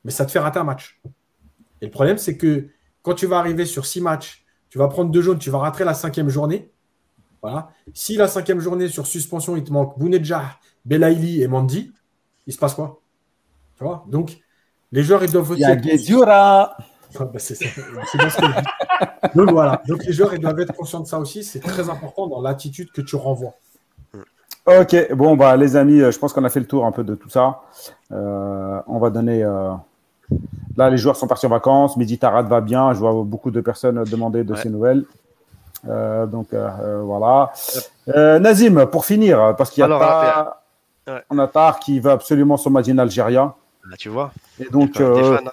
mais 0.04 0.12
ça 0.12 0.26
te 0.26 0.32
fait 0.32 0.40
rater 0.40 0.60
un 0.60 0.64
match. 0.64 1.02
Et 1.82 1.86
le 1.86 1.92
problème, 1.92 2.18
c'est 2.18 2.38
que 2.38 2.70
quand 3.02 3.14
tu 3.14 3.28
vas 3.28 3.38
arriver 3.38 3.66
sur 3.66 3.86
six 3.86 4.02
matchs, 4.02 4.46
tu 4.70 4.78
vas 4.78 4.88
prendre 4.88 5.12
deux 5.12 5.22
jaunes, 5.22 5.40
tu 5.40 5.50
vas 5.50 5.60
rater 5.60 5.84
la 5.84 5.94
cinquième 5.94 6.30
journée. 6.30 6.72
Voilà. 7.42 7.70
Si 7.94 8.16
la 8.16 8.28
cinquième 8.28 8.60
journée 8.60 8.88
sur 8.88 9.06
suspension, 9.06 9.56
il 9.56 9.64
te 9.64 9.72
manque 9.72 9.98
Bounedjah, 10.00 10.60
Belaïli 10.84 11.44
et 11.44 11.48
Mandi, 11.48 11.94
il 12.48 12.54
se 12.54 12.58
passe 12.58 12.74
quoi? 12.74 13.02
Tu 13.78 13.84
vois? 13.84 14.06
Donc, 14.08 14.38
les 14.92 15.04
joueurs, 15.04 15.24
ils 15.24 15.32
doivent 15.32 15.54
Il 15.56 15.60
y 15.60 15.66
a 15.66 16.78
ah, 17.20 17.26
bah, 17.26 17.40
c'est. 17.40 17.58
Donc 19.36 19.52
voilà. 19.52 19.82
Donc 19.88 20.04
les 20.06 20.14
joueurs, 20.14 20.34
ils 20.34 20.40
doivent 20.40 20.60
être 20.60 20.74
conscients 20.74 21.00
de 21.00 21.08
ça 21.08 21.20
aussi. 21.20 21.44
C'est 21.44 21.60
très 21.60 21.90
important 21.90 22.28
dans 22.28 22.42
l'attitude 22.42 22.92
que 22.92 23.02
tu 23.02 23.16
renvoies. 23.16 23.54
Ok, 24.66 25.14
bon, 25.14 25.36
bah, 25.36 25.56
les 25.58 25.76
amis, 25.76 26.02
euh, 26.02 26.12
je 26.12 26.18
pense 26.18 26.34
qu'on 26.34 26.44
a 26.44 26.50
fait 26.50 26.60
le 26.60 26.66
tour 26.66 26.86
un 26.86 26.92
peu 26.92 27.04
de 27.04 27.14
tout 27.16 27.30
ça. 27.30 27.62
Euh, 28.12 28.80
on 28.88 28.98
va 29.00 29.10
donner. 29.10 29.44
euh, 29.44 29.72
Là, 30.76 30.90
les 30.90 30.98
joueurs 30.98 31.16
sont 31.16 31.28
partis 31.28 31.46
en 31.46 31.50
vacances. 31.50 31.96
Tarad 32.18 32.48
va 32.48 32.60
bien. 32.60 32.92
Je 32.94 33.00
vois 33.00 33.14
beaucoup 33.24 33.52
de 33.52 33.62
personnes 33.62 34.04
demander 34.06 34.44
de 34.44 34.54
Ouais. 34.54 34.60
ses 34.60 34.70
nouvelles. 34.70 35.06
Euh, 35.88 36.26
donc, 36.26 36.48
voilà. 37.04 37.52
Nazim, 38.40 38.86
pour 38.88 39.06
finir, 39.06 39.56
parce 39.56 39.70
qu'il 39.70 39.82
y 39.82 39.84
a 39.84 39.86
Alors, 39.86 40.00
Tahar- 40.02 40.56
Ouais. 41.08 41.24
on 41.30 41.38
a 41.38 41.48
Tahar 41.48 41.80
qui 41.80 42.00
veut 42.00 42.10
absolument 42.10 42.58
son 42.58 42.72
Madine 42.72 43.00
Algérien. 43.00 43.54
Ah, 43.86 43.96
tu 43.98 44.10
vois, 44.10 44.32
Et 44.60 44.68
donc, 44.72 44.98
fans, 44.98 45.04
hein. 45.46 45.52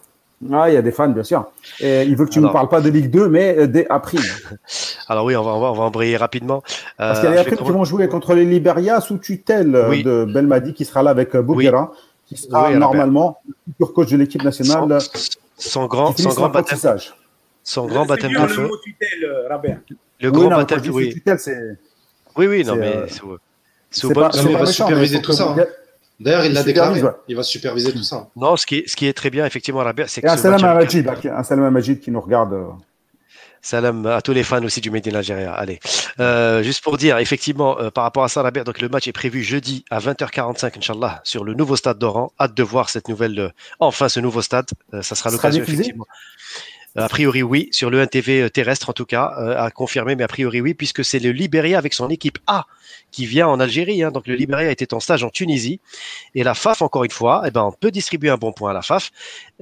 Ah, 0.53 0.69
il 0.71 0.75
y 0.75 0.77
a 0.77 0.83
des 0.83 0.91
fans, 0.93 1.09
bien 1.09 1.23
sûr. 1.23 1.45
Et 1.81 2.03
il 2.03 2.17
veut 2.17 2.25
que 2.27 2.31
tu 2.31 2.41
ne 2.41 2.47
nous 2.47 2.53
parles 2.53 2.69
pas 2.69 2.81
de 2.81 2.89
Ligue 2.91 3.11
2, 3.11 3.29
mais 3.29 3.57
euh, 3.59 3.67
des 3.67 3.87
April. 3.91 4.21
Alors 5.09 5.25
oui, 5.25 5.37
on 5.37 5.43
va, 5.43 5.53
on 5.53 5.61
va, 5.61 5.71
on 5.73 5.75
va 5.75 5.85
embrayer 5.85 6.17
rapidement. 6.17 6.63
Parce 6.97 7.19
Euh, 7.19 7.23
qu'il 7.23 7.35
y 7.35 7.37
a 7.39 7.41
April 7.43 7.59
qui 7.59 7.71
vont 7.71 7.85
jouer 7.85 8.09
contre 8.09 8.35
les 8.35 8.45
Liberia 8.45 9.01
sous 9.01 9.19
tutelle 9.19 9.75
euh, 9.75 9.89
Oui. 9.91 10.03
de 10.03 10.25
Belmadi, 10.25 10.75
qui 10.75 10.85
sera 10.85 11.03
là 11.03 11.11
avec 11.11 11.37
Bouguera, 11.37 11.93
qui 12.27 12.37
sera 12.37 12.71
Oui, 12.71 12.77
normalement 12.79 13.39
le 13.47 13.55
futur 13.73 13.93
coach 13.95 14.11
de 14.11 14.17
l'équipe 14.17 14.43
nationale. 14.43 15.01
Sans, 15.01 15.29
sans 15.57 15.87
grand, 15.87 16.17
son 16.17 16.31
grand 16.31 16.49
baptême, 16.49 16.79
apprentissage. 16.79 17.15
sans 17.63 17.87
grand 17.87 18.07
baptême 18.07 18.33
de 18.33 18.39
le 18.39 18.49
feu. 18.49 18.69
Le 20.21 20.29
Oui, 20.29 20.33
grand 20.33 20.49
baptême 20.49 20.81
oui. 20.93 21.13
tutelle, 21.15 21.79
Oui, 22.37 22.47
oui, 22.47 22.65
non, 22.65 22.77
mais 22.77 23.05
c'est- 23.91 24.13
pas, 24.15 24.31
superviser 24.33 25.21
tout 25.21 25.33
ça, 25.33 25.55
hein. 25.59 25.65
D'ailleurs, 26.21 26.45
il 26.45 26.53
l'a 26.53 26.63
déclaré. 26.63 27.03
ouais. 27.03 27.11
Il 27.29 27.37
va 27.37 27.43
superviser 27.43 27.93
tout 27.93 28.03
ça. 28.03 28.29
Non, 28.37 28.57
ce 28.57 28.65
qui 28.67 28.77
est, 28.79 28.89
ce 28.89 28.95
qui 28.97 29.07
est 29.07 29.13
très 29.13 29.31
bien, 29.31 29.45
effectivement, 29.47 29.81
Rabia, 29.81 30.07
c'est 30.07 30.21
que 30.21 30.27
Et 30.27 30.31
un 30.31 30.37
ce 30.37 30.43
salam 30.43 30.61
match 30.61 30.71
à 30.71 30.75
Majid, 30.75 31.09
un 31.37 31.43
salam 31.43 31.65
à 31.65 31.71
Majid 31.71 32.01
qui 32.01 32.11
nous 32.11 32.21
regarde. 32.21 32.53
euh, 32.53 32.67
Salam 33.65 34.07
à 34.07 34.21
tous 34.23 34.33
les 34.33 34.43
fans 34.43 34.63
aussi 34.65 34.81
du 34.81 34.91
Made 34.91 35.07
in 35.07 35.15
Algeria. 35.15 35.53
Allez, 35.53 35.79
Euh, 36.19 36.65
juste 36.65 36.83
pour 36.83 36.97
dire, 36.99 37.19
effectivement, 37.19 37.79
euh, 37.79 37.91
par 37.91 38.03
rapport 38.05 38.25
à 38.25 38.29
ça, 38.29 38.43
Rabia, 38.43 38.65
donc 38.65 38.81
le 38.81 38.89
match 38.89 39.07
est 39.07 39.13
prévu 39.13 39.43
jeudi 39.45 39.85
à 39.89 40.01
20h45, 40.01 40.79
Inch'Allah, 40.79 41.21
sur 41.23 41.45
le 41.45 41.55
nouveau 41.55 41.77
stade 41.77 41.97
d'Oran. 41.99 42.33
Hâte 42.41 42.55
de 42.55 42.63
voir 42.65 42.89
cette 42.89 43.09
nouvelle, 43.09 43.39
euh, 43.39 43.49
enfin 43.79 44.09
ce 44.09 44.19
nouveau 44.19 44.43
stade. 44.43 44.67
Euh, 44.95 45.03
ça 45.03 45.15
sera 45.15 45.31
l'occasion, 45.31 45.63
effectivement. 45.63 46.07
A 46.95 47.09
priori, 47.09 47.43
oui, 47.43 47.69
sur 47.73 47.89
le 47.89 48.05
1TV 48.05 48.51
terrestre 48.51 48.91
en 48.91 48.93
tout 48.93 49.07
cas, 49.07 49.33
euh, 49.39 49.57
à 49.59 49.71
confirmer, 49.71 50.15
mais 50.15 50.25
a 50.25 50.29
priori, 50.29 50.61
oui, 50.61 50.75
puisque 50.75 51.03
c'est 51.05 51.19
le 51.21 51.31
Libéria 51.33 51.79
avec 51.79 51.95
son 51.95 52.11
équipe 52.11 52.39
A 52.47 52.67
qui 53.11 53.25
vient 53.25 53.49
en 53.49 53.61
Algérie. 53.61 54.03
hein. 54.03 54.11
donc 54.11 54.27
le 54.27 54.35
Libéria 54.35 54.71
était 54.71 54.93
en 54.93 55.01
stage 55.01 55.25
en 55.25 55.31
Tunisie. 55.31 55.81
Et 56.35 56.43
la 56.43 56.55
FAF, 56.55 56.83
encore 56.83 57.05
une 57.05 57.11
fois, 57.11 57.45
eh 57.47 57.51
ben, 57.51 57.63
on 57.63 57.73
peut 57.73 57.91
distribuer 57.91 58.29
un 58.29 58.37
bon 58.37 58.53
point 58.53 58.71
à 58.71 58.75
la 58.75 58.83
FAF, 58.83 59.11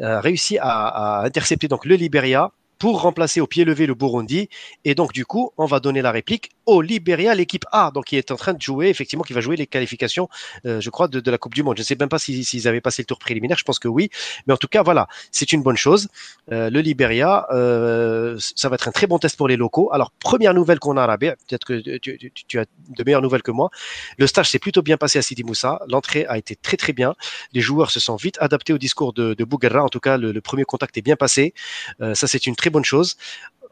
euh, 0.00 0.20
réussi 0.20 0.58
à, 0.58 0.66
à 0.88 1.24
intercepter 1.24 1.68
donc 1.68 1.84
le 1.84 1.94
Libéria 1.94 2.50
pour 2.80 3.02
remplacer 3.02 3.40
au 3.40 3.46
pied 3.46 3.64
levé 3.64 3.86
le 3.86 3.94
Burundi. 3.94 4.48
Et 4.84 4.96
donc, 4.96 5.12
du 5.12 5.24
coup, 5.24 5.52
on 5.56 5.66
va 5.66 5.78
donner 5.78 6.02
la 6.02 6.10
réplique 6.10 6.50
au 6.66 6.82
Libéria, 6.82 7.34
l'équipe 7.34 7.64
A, 7.72 7.90
donc 7.92 8.06
qui 8.06 8.16
est 8.16 8.30
en 8.30 8.36
train 8.36 8.52
de 8.54 8.60
jouer, 8.62 8.88
effectivement, 8.88 9.24
qui 9.24 9.32
va 9.32 9.40
jouer 9.40 9.56
les 9.56 9.66
qualifications, 9.66 10.28
euh, 10.66 10.80
je 10.80 10.90
crois, 10.90 11.08
de, 11.08 11.30
la 11.30 11.38
Coupe 11.38 11.54
du 11.54 11.62
Monde. 11.62 11.76
Je 11.76 11.82
ne 11.82 11.86
sais 11.86 11.96
même 11.98 12.08
pas 12.08 12.18
si- 12.18 12.44
s'ils 12.44 12.68
avaient 12.68 12.80
passé 12.80 13.02
le 13.02 13.06
tour 13.06 13.18
préliminaire, 13.18 13.58
je 13.58 13.64
pense 13.64 13.78
que 13.78 13.88
oui. 13.88 14.10
Mais 14.46 14.54
en 14.54 14.56
tout 14.56 14.68
cas, 14.68 14.82
voilà, 14.82 15.06
c'est 15.32 15.52
une 15.52 15.62
bonne 15.62 15.76
chose. 15.76 16.08
Euh, 16.52 16.70
le 16.70 16.80
Libéria, 16.80 17.46
euh, 17.52 18.36
ça 18.56 18.68
va 18.68 18.74
être 18.74 18.88
un 18.88 18.92
très 18.92 19.06
bon 19.06 19.18
test 19.18 19.36
pour 19.36 19.48
les 19.48 19.56
locaux. 19.56 19.90
Alors, 19.92 20.10
première 20.20 20.54
nouvelle 20.54 20.78
qu'on 20.78 20.96
a 20.96 21.02
à 21.02 21.06
Rabia, 21.06 21.36
peut-être 21.48 21.64
que 21.64 21.98
tu 22.46 22.58
as 22.58 22.64
de 22.88 23.04
meilleures 23.04 23.22
nouvelles 23.22 23.42
que 23.42 23.50
moi. 23.50 23.70
Le 24.18 24.26
stage 24.26 24.50
s'est 24.50 24.58
plutôt 24.58 24.82
bien 24.82 24.96
passé 24.96 25.18
à 25.18 25.22
Sidi 25.22 25.44
Moussa. 25.44 25.80
L'entrée 25.88 26.26
a 26.26 26.38
été 26.38 26.56
très 26.56 26.76
très 26.76 26.92
bien. 26.92 27.14
Les 27.52 27.60
joueurs 27.60 27.90
se 27.90 28.00
sont 28.00 28.16
vite 28.16 28.36
adaptés 28.40 28.72
au 28.72 28.78
discours 28.78 29.12
de, 29.12 29.34
de 29.34 29.44
Bouguerra. 29.44 29.82
En 29.82 29.88
tout 29.88 30.00
cas, 30.00 30.16
le, 30.16 30.32
le 30.32 30.40
premier 30.40 30.64
contact 30.64 30.96
est 30.98 31.02
bien 31.02 31.16
passé. 31.16 31.54
Euh, 32.00 32.14
ça, 32.14 32.26
c'est 32.26 32.46
une 32.46 32.56
très 32.56 32.70
bonne 32.70 32.84
chose. 32.84 33.16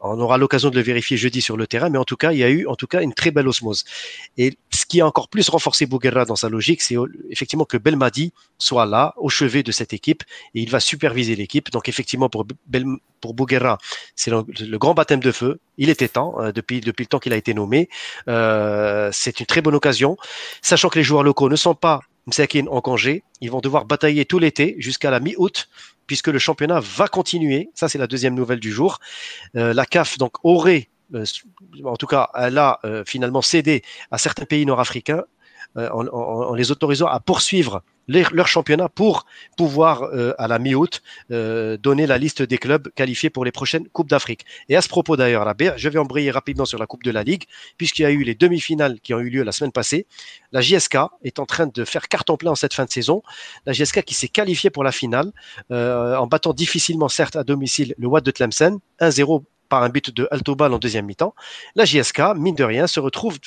On 0.01 0.19
aura 0.19 0.37
l'occasion 0.37 0.69
de 0.69 0.75
le 0.75 0.81
vérifier 0.81 1.17
jeudi 1.17 1.41
sur 1.41 1.57
le 1.57 1.67
terrain, 1.67 1.89
mais 1.89 1.97
en 1.97 2.05
tout 2.05 2.15
cas, 2.15 2.31
il 2.31 2.39
y 2.39 2.43
a 2.43 2.49
eu 2.49 2.65
en 2.67 2.75
tout 2.75 2.87
cas 2.87 3.01
une 3.01 3.13
très 3.13 3.31
belle 3.31 3.47
osmose. 3.47 3.83
Et 4.37 4.57
ce 4.71 4.85
qui 4.85 5.01
a 5.01 5.07
encore 5.07 5.27
plus 5.27 5.49
renforcé 5.49 5.85
Bouguerra 5.85 6.25
dans 6.25 6.35
sa 6.35 6.49
logique, 6.49 6.81
c'est 6.81 6.95
effectivement 7.29 7.65
que 7.65 7.77
Belmadi 7.77 8.33
soit 8.57 8.85
là, 8.85 9.13
au 9.17 9.29
chevet 9.29 9.63
de 9.63 9.71
cette 9.71 9.93
équipe, 9.93 10.23
et 10.55 10.61
il 10.61 10.69
va 10.69 10.79
superviser 10.79 11.35
l'équipe. 11.35 11.69
Donc 11.71 11.89
effectivement, 11.89 12.29
pour, 12.29 12.45
Bel, 12.67 12.85
Bouguerra, 13.21 13.77
c'est 14.15 14.31
le, 14.31 14.45
le, 14.59 14.77
grand 14.77 14.93
baptême 14.93 15.19
de 15.19 15.31
feu. 15.31 15.59
Il 15.77 15.89
était 15.89 16.07
temps, 16.07 16.35
euh, 16.39 16.51
depuis, 16.51 16.81
depuis 16.81 17.03
le 17.03 17.07
temps 17.07 17.19
qu'il 17.19 17.33
a 17.33 17.37
été 17.37 17.53
nommé. 17.53 17.89
Euh, 18.27 19.09
c'est 19.11 19.39
une 19.39 19.45
très 19.45 19.61
bonne 19.61 19.75
occasion, 19.75 20.17
sachant 20.61 20.89
que 20.89 20.97
les 20.97 21.03
joueurs 21.03 21.23
locaux 21.23 21.49
ne 21.49 21.55
sont 21.55 21.75
pas 21.75 22.01
Msakin 22.29 22.65
en 22.67 22.81
congé. 22.81 23.23
Ils 23.41 23.51
vont 23.51 23.59
devoir 23.59 23.85
batailler 23.85 24.25
tout 24.25 24.39
l'été 24.39 24.75
jusqu'à 24.79 25.11
la 25.11 25.19
mi-août, 25.19 25.69
puisque 26.07 26.27
le 26.27 26.39
championnat 26.39 26.79
va 26.79 27.07
continuer. 27.07 27.69
Ça, 27.75 27.89
c'est 27.89 27.97
la 27.97 28.07
deuxième 28.07 28.35
nouvelle 28.35 28.59
du 28.59 28.71
jour. 28.71 28.99
Euh, 29.55 29.73
la 29.73 29.85
CAF 29.85 30.17
donc 30.17 30.33
aurait, 30.43 30.89
euh, 31.13 31.25
en 31.83 31.97
tout 31.97 32.07
cas, 32.07 32.29
elle 32.35 32.57
a 32.57 32.79
euh, 32.83 33.03
finalement 33.05 33.41
cédé 33.41 33.83
à 34.11 34.17
certains 34.17 34.45
pays 34.45 34.65
nord-africains 34.65 35.23
en, 35.75 36.55
les 36.55 36.71
autorisant 36.71 37.05
à 37.05 37.19
poursuivre 37.19 37.83
leur 38.09 38.47
championnat 38.47 38.89
pour 38.89 39.25
pouvoir, 39.57 40.03
euh, 40.03 40.33
à 40.37 40.47
la 40.47 40.59
mi-août, 40.59 41.01
euh, 41.31 41.77
donner 41.77 42.07
la 42.07 42.17
liste 42.17 42.41
des 42.41 42.57
clubs 42.57 42.89
qualifiés 42.95 43.29
pour 43.29 43.45
les 43.45 43.51
prochaines 43.51 43.87
Coupes 43.89 44.09
d'Afrique. 44.09 44.45
Et 44.67 44.75
à 44.75 44.81
ce 44.81 44.89
propos 44.89 45.15
d'ailleurs, 45.15 45.45
je 45.77 45.89
vais 45.89 45.99
embrayer 45.99 46.31
rapidement 46.31 46.65
sur 46.65 46.79
la 46.79 46.87
Coupe 46.87 47.03
de 47.03 47.11
la 47.11 47.23
Ligue, 47.23 47.43
puisqu'il 47.77 48.01
y 48.01 48.05
a 48.05 48.11
eu 48.11 48.23
les 48.23 48.35
demi-finales 48.35 48.99
qui 49.01 49.13
ont 49.13 49.19
eu 49.19 49.29
lieu 49.29 49.43
la 49.43 49.51
semaine 49.51 49.71
passée. 49.71 50.07
La 50.51 50.61
JSK 50.61 50.97
est 51.23 51.39
en 51.39 51.45
train 51.45 51.67
de 51.67 51.85
faire 51.85 52.07
carton 52.07 52.37
plein 52.37 52.51
en 52.51 52.55
cette 52.55 52.73
fin 52.73 52.85
de 52.85 52.91
saison. 52.91 53.21
La 53.65 53.73
JSK 53.73 54.03
qui 54.03 54.13
s'est 54.13 54.27
qualifiée 54.27 54.69
pour 54.69 54.83
la 54.83 54.91
finale, 54.91 55.31
euh, 55.71 56.15
en 56.17 56.27
battant 56.27 56.53
difficilement, 56.53 57.09
certes, 57.09 57.35
à 57.35 57.43
domicile, 57.43 57.93
le 57.97 58.07
Watt 58.07 58.25
de 58.25 58.31
Tlemcen, 58.31 58.79
1-0 58.99 59.43
par 59.69 59.83
un 59.83 59.89
but 59.89 60.09
de 60.09 60.27
Altobal 60.31 60.73
en 60.73 60.79
deuxième 60.79 61.05
mi-temps. 61.05 61.35
La 61.75 61.85
JSK, 61.85 62.21
mine 62.35 62.55
de 62.55 62.63
rien, 62.63 62.87
se 62.87 62.99
retrouve 62.99 63.37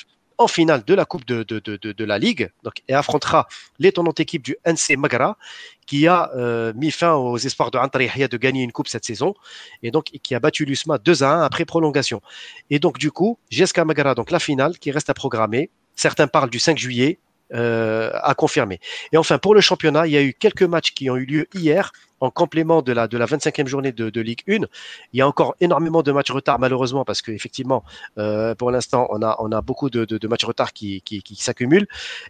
en 0.43 0.47
finale 0.47 0.83
de 0.85 0.93
la 0.93 1.05
Coupe 1.05 1.25
de, 1.25 2.03
la 2.03 2.19
Ligue 2.19 2.49
et 2.87 2.93
affrontera 2.93 3.47
l'étonnante 3.79 4.19
équipe 4.19 4.43
du 4.43 4.57
NC 4.65 4.97
Magara 4.97 5.37
qui 5.85 6.07
a 6.07 6.31
euh, 6.35 6.73
mis 6.75 6.91
fin 6.91 7.13
aux 7.13 7.37
espoirs 7.37 7.71
de 7.71 7.77
Antarihia 7.77 8.27
de 8.27 8.37
gagner 8.37 8.63
une 8.63 8.71
Coupe 8.71 8.87
cette 8.87 9.05
saison 9.05 9.33
et 9.81 9.91
donc 9.91 10.05
qui 10.05 10.35
a 10.35 10.39
battu 10.39 10.65
l'USMA 10.65 10.97
2 10.97 11.23
à 11.23 11.33
1 11.39 11.41
après 11.43 11.65
prolongation. 11.65 12.21
Et 12.69 12.79
donc 12.79 12.97
du 12.97 13.11
coup, 13.11 13.39
GSK 13.51 13.79
Magara, 13.79 14.15
donc 14.15 14.31
la 14.31 14.39
finale 14.39 14.77
qui 14.77 14.91
reste 14.91 15.09
à 15.09 15.13
programmer. 15.13 15.69
Certains 15.95 16.27
parlent 16.27 16.49
du 16.49 16.59
5 16.59 16.77
juillet, 16.77 17.19
euh, 17.53 18.11
à 18.21 18.33
confirmer. 18.35 18.79
Et 19.11 19.17
enfin, 19.17 19.37
pour 19.37 19.53
le 19.53 19.61
championnat, 19.61 20.07
il 20.07 20.13
y 20.13 20.17
a 20.17 20.23
eu 20.23 20.33
quelques 20.33 20.63
matchs 20.63 20.93
qui 20.93 21.09
ont 21.09 21.17
eu 21.17 21.25
lieu 21.25 21.47
hier 21.53 21.91
en 22.19 22.31
complément 22.31 22.81
de 22.81 22.93
la, 22.93 23.07
de 23.07 23.17
la 23.17 23.25
25e 23.25 23.67
journée 23.67 23.91
de, 23.91 24.21
Ligue 24.21 24.41
1. 24.47 24.53
Il 24.53 24.65
y 25.13 25.21
a 25.21 25.27
encore 25.27 25.55
énormément 25.59 26.03
de 26.03 26.11
matchs 26.11 26.31
retard, 26.31 26.57
malheureusement, 26.57 27.03
parce 27.03 27.21
qu'effectivement, 27.21 27.83
euh, 28.17 28.55
pour 28.55 28.71
l'instant, 28.71 29.07
on 29.09 29.21
a, 29.21 29.35
on 29.39 29.51
a 29.51 29.61
beaucoup 29.61 29.89
de, 29.89 30.05
de, 30.05 30.17
de 30.17 30.27
matchs 30.27 30.45
retard 30.45 30.71
qui, 30.71 31.01
qui, 31.01 31.21
qui 31.21 31.35
s'accumulent. 31.35 31.87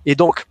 Et 0.08 0.16
donc, 0.16 0.46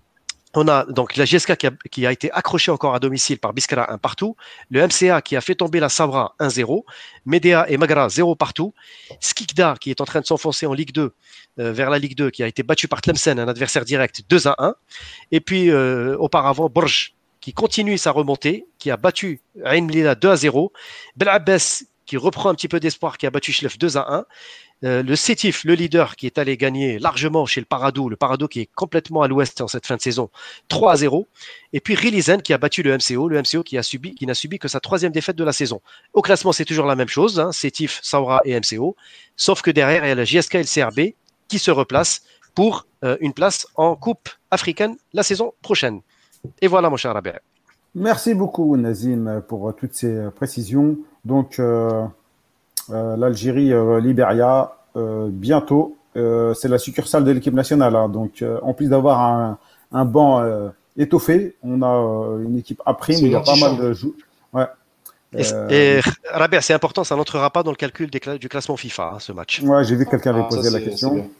on 0.55 0.69
a 0.69 0.85
donc 0.85 1.17
la 1.17 1.25
GSK 1.25 1.57
qui 1.91 2.07
a, 2.07 2.13
été 2.13 2.31
accrochée 2.33 2.71
encore 2.71 2.95
à 2.95 3.01
domicile 3.01 3.39
par 3.39 3.53
Biskara 3.53 3.93
1 3.93 3.99
partout, 3.99 4.37
le 4.71 4.87
MCA 4.87 5.23
qui 5.23 5.37
a 5.37 5.41
fait 5.41 5.55
tomber 5.55 5.81
la 5.81 5.89
Sabra 5.89 6.35
1-0, 6.41 6.85
Medea 7.25 7.65
et 7.69 7.77
Magara 7.77 8.09
0 8.09 8.35
partout, 8.37 8.75
Skikda 9.21 9.77
qui 9.81 9.91
est 9.91 10.01
en 10.01 10.05
train 10.05 10.21
de 10.21 10.27
s'enfoncer 10.27 10.67
en 10.67 10.75
Ligue 10.75 10.93
2 10.93 11.13
euh, 11.59 11.73
vers 11.73 11.91
la 11.91 11.99
Ligue 11.99 12.17
2 12.17 12.31
qui 12.31 12.43
a 12.43 12.47
été 12.47 12.63
battu 12.63 12.89
par 12.89 13.01
Tlemcen, 13.01 13.39
un 13.39 13.49
adversaire 13.49 13.85
direct 13.85 14.23
2 14.29 14.49
à 14.49 14.57
1, 14.59 14.75
et 15.31 15.41
puis 15.41 15.71
euh, 15.71 16.17
auparavant 16.19 16.69
Borj 16.69 17.15
qui 17.41 17.53
continue 17.53 17.99
sa 17.99 18.13
remontée, 18.13 18.67
qui 18.79 18.91
a 18.91 18.97
battu 18.97 19.41
Ain 19.65 19.83
Mlila 19.83 20.15
2 20.15 20.29
à 20.31 20.37
0, 20.37 20.73
Belabbes 21.17 21.59
qui 22.05 22.17
reprend 22.17 22.51
un 22.51 22.55
petit 22.55 22.69
peu 22.69 22.79
d'espoir, 22.79 23.17
qui 23.17 23.27
a 23.27 23.31
battu 23.31 23.53
Schlef 23.53 23.79
2 23.79 23.97
à 23.97 24.15
1, 24.15 24.25
euh, 24.85 25.03
le 25.03 25.15
Sétif, 25.17 25.65
le 25.65 25.75
leader, 25.75 26.17
qui 26.17 26.27
est 26.27 26.39
allé 26.39 26.57
gagner 26.57 26.99
largement 26.99 27.47
chez 27.47 27.61
le 27.61 27.67
Paradou, 27.67 28.09
le 28.09 28.17
Paradou 28.17 28.49
qui 28.49 28.61
est 28.61 28.69
complètement 28.75 29.23
à 29.23 29.29
l'ouest 29.29 29.61
en 29.61 29.69
cette 29.69 29.87
fin 29.87 29.97
de 29.97 30.01
saison, 30.01 30.29
3 30.69 30.93
à 30.93 30.97
0. 30.97 31.27
Et 31.73 31.81
puis 31.81 31.95
Rilizen 31.95 32.43
qui 32.43 32.53
a 32.53 32.59
battu 32.59 32.83
le 32.83 32.97
MCO, 32.97 33.29
le 33.29 33.41
MCO 33.41 33.63
qui 33.63 33.77
n'a 33.77 34.35
subi 34.35 34.59
que 34.59 34.69
sa 34.69 34.81
troisième 34.81 35.13
défaite 35.13 35.37
de 35.37 35.45
la 35.45 35.53
saison. 35.53 35.81
Au 36.13 36.23
classement, 36.23 36.53
c'est 36.53 36.65
toujours 36.65 36.87
la 36.87 36.97
même 36.97 37.09
chose, 37.09 37.39
hein, 37.39 37.53
Sétif, 37.53 38.01
Saura 38.03 38.41
et 38.45 38.59
MCO, 38.59 38.97
sauf 39.37 39.63
que 39.63 39.71
derrière, 39.71 40.05
il 40.05 40.09
y 40.09 40.13
a 40.13 40.15
la 40.15 40.25
JSK 40.25 40.57
et 40.57 40.59
le 40.59 40.65
CRB 40.65 41.15
qui 41.49 41.59
se 41.59 41.71
replacent 41.71 42.23
pour 42.55 42.87
euh, 43.05 43.17
une 43.21 43.33
place 43.33 43.67
en 43.77 43.95
Coupe 43.97 44.29
africaine 44.51 44.97
la 45.13 45.23
saison 45.23 45.53
prochaine. 45.63 46.01
Et 46.61 46.67
voilà, 46.67 46.91
mon 46.91 46.97
cher 46.97 47.15
Rabia. 47.15 47.41
Merci 47.95 48.35
beaucoup, 48.35 48.77
Nazim, 48.77 49.43
pour 49.47 49.75
toutes 49.77 49.95
ces 49.95 50.29
précisions. 50.35 50.97
Donc, 51.25 51.59
euh, 51.59 52.05
l'Algérie, 52.89 53.73
euh, 53.73 54.01
Libéria, 54.01 54.73
bientôt. 54.95 55.97
c'est 56.15 56.69
la 56.69 56.79
succursale 56.79 57.25
de 57.25 57.31
l'équipe 57.31 57.55
nationale. 57.55 57.97
Hein. 57.97 58.09
donc, 58.09 58.45
en 58.63 58.75
plus 58.75 58.89
d'avoir 58.89 59.21
un, 59.21 59.59
un, 59.93 60.05
banc 60.05 60.45
étoffé, 60.97 61.57
on 61.63 61.83
a 61.83 62.43
une 62.45 62.59
équipe 62.59 62.83
à 62.85 62.95
prime. 62.95 63.19
Il 63.21 63.33
y 63.33 63.35
a 63.35 63.41
pas 63.41 63.57
mal 63.57 63.77
de 63.77 63.93
joueurs. 63.93 64.15
Ouais. 64.53 64.67
Et, 65.35 65.45
et 65.71 66.01
Rabia, 66.31 66.61
c'est 66.61 66.75
important, 66.75 67.05
ça 67.05 67.17
n'entrera 67.17 67.49
pas 67.51 67.63
dans 67.63 67.71
le 67.71 67.77
calcul 67.77 68.11
des 68.11 68.21
cla 68.21 68.37
du 68.37 68.49
classement 68.49 68.77
FIFA, 68.77 69.13
hein, 69.15 69.19
ce 69.19 69.33
match. 69.33 69.61
Ouais, 69.63 69.83
j'ai 69.85 69.97
vu 69.97 70.05
que 70.05 70.11
quelqu'un 70.11 70.31
avait 70.31 70.43
ah, 70.45 70.49
posé 70.51 70.71
ça, 70.71 70.79
la 70.79 70.85
question. 70.85 71.31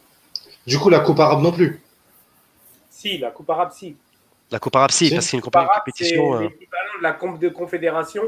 Du 0.67 0.79
coup, 0.79 0.89
la 0.89 1.01
Coupe 1.01 1.21
arabe 1.21 1.43
non 1.43 1.53
plus 1.53 1.81
Si, 2.91 3.19
la 3.19 3.31
Coupe 3.31 3.51
arabe, 3.51 3.71
si. 3.75 3.97
La 4.51 4.59
Coupe 4.59 4.77
arabe, 4.77 4.91
si, 4.91 5.11
parce 5.11 5.25
que 5.25 5.31
c'est 5.31 5.37
une 5.37 5.43
compétition. 5.43 6.39
C'est 6.39 6.45
l'équivalent 6.45 6.99
de 6.99 7.03
la 7.03 7.13
Coupe 7.13 7.39
de 7.39 7.49
Confédération 7.51 8.23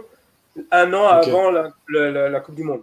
un 0.71 0.93
an 0.95 1.19
okay. 1.19 1.31
avant 1.31 1.51
la, 1.51 1.71
la, 1.89 2.29
la, 2.29 2.41
Coupe 2.41 2.55
du 2.55 2.63
Monde. 2.63 2.83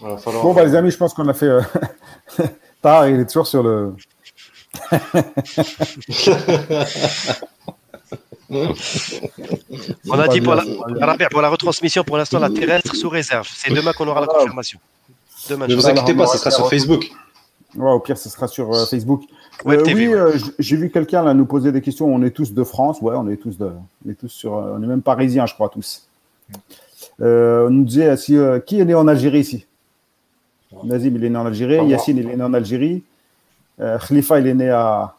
Falloir... 0.00 0.42
Bon, 0.42 0.54
bah, 0.54 0.64
les 0.64 0.74
amis, 0.74 0.90
je 0.90 0.96
pense 0.96 1.14
qu'on 1.14 1.28
a 1.28 1.34
fait. 1.34 1.46
Euh... 1.46 1.62
Tard, 2.82 3.08
il 3.08 3.20
est 3.20 3.26
toujours 3.26 3.46
sur 3.46 3.62
le. 3.62 3.94
On 8.50 10.18
a 10.18 10.28
dit 10.28 10.40
pour 10.40 10.54
la, 10.54 10.64
pour 11.30 11.40
la, 11.40 11.48
retransmission, 11.48 12.02
pour 12.02 12.16
l'instant, 12.16 12.40
la 12.40 12.50
terrestre 12.50 12.96
sous 12.96 13.08
réserve. 13.08 13.48
C'est 13.52 13.72
demain 13.72 13.92
qu'on 13.92 14.08
aura 14.08 14.20
la 14.20 14.26
confirmation. 14.26 14.80
Demain, 15.48 15.68
ne 15.68 15.74
vous 15.74 15.86
inquiétez 15.86 16.14
pas, 16.14 16.26
ce 16.26 16.38
sera 16.38 16.50
sur 16.50 16.68
Facebook. 16.68 17.10
Ouais, 17.76 17.90
au 17.90 18.00
pire, 18.00 18.18
ce 18.18 18.28
sera 18.28 18.48
sur 18.48 18.74
euh, 18.74 18.84
Facebook. 18.86 19.22
Ouais, 19.64 19.76
euh, 19.76 19.82
TV, 19.82 20.08
oui, 20.08 20.14
ouais. 20.14 20.20
euh, 20.20 20.38
j'ai 20.58 20.76
vu 20.76 20.90
quelqu'un 20.90 21.22
là 21.22 21.34
nous 21.34 21.46
poser 21.46 21.70
des 21.70 21.80
questions. 21.80 22.12
On 22.12 22.22
est 22.22 22.30
tous 22.30 22.52
de 22.52 22.64
France, 22.64 23.00
ouais, 23.00 23.14
on 23.16 23.28
est 23.28 23.36
tous 23.36 23.56
de, 23.56 23.70
on 24.04 24.10
est 24.10 24.14
tous 24.14 24.28
sur, 24.28 24.52
on 24.52 24.82
est 24.82 24.86
même 24.86 25.02
parisiens, 25.02 25.46
je 25.46 25.54
crois 25.54 25.68
tous. 25.68 26.08
Euh, 27.20 27.68
on 27.68 27.70
nous 27.70 27.84
disait 27.84 28.16
si, 28.16 28.36
qui 28.66 28.80
est 28.80 28.84
né 28.84 28.94
en 28.94 29.06
Algérie 29.06 29.40
ici? 29.40 29.66
Nazim, 30.84 31.16
il 31.16 31.24
est 31.24 31.30
né 31.30 31.38
en 31.38 31.46
Algérie. 31.46 31.78
Ah, 31.80 31.84
Yacine, 31.84 32.18
il 32.18 32.28
est 32.30 32.36
né 32.36 32.42
en 32.42 32.54
Algérie. 32.54 33.02
Khalifa, 33.78 34.38
il 34.40 34.46
est 34.46 34.54
né 34.54 34.68
à 34.68 35.14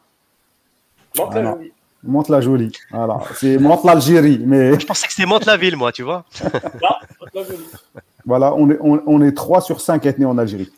Monte-la-Jolie. 1.18 1.72
Monte-la-Jolie. 2.04 2.72
Voilà, 2.92 3.20
c'est 3.36 3.58
Monte-l'Algérie, 3.58 4.42
mais. 4.46 4.80
Je 4.80 4.86
pensais 4.86 5.08
que 5.08 5.14
c'était 5.14 5.28
Monte-la-Ville, 5.28 5.76
moi, 5.76 5.92
tu 5.92 6.04
vois. 6.04 6.26
voilà, 8.26 8.54
on 8.54 8.70
est, 8.70 8.78
on, 8.82 9.02
on 9.06 9.22
est 9.22 9.34
3 9.34 9.62
sur 9.62 9.82
5 9.82 10.06
à 10.06 10.10
être 10.10 10.20
nés 10.20 10.26
en 10.26 10.38
Algérie. 10.38 10.72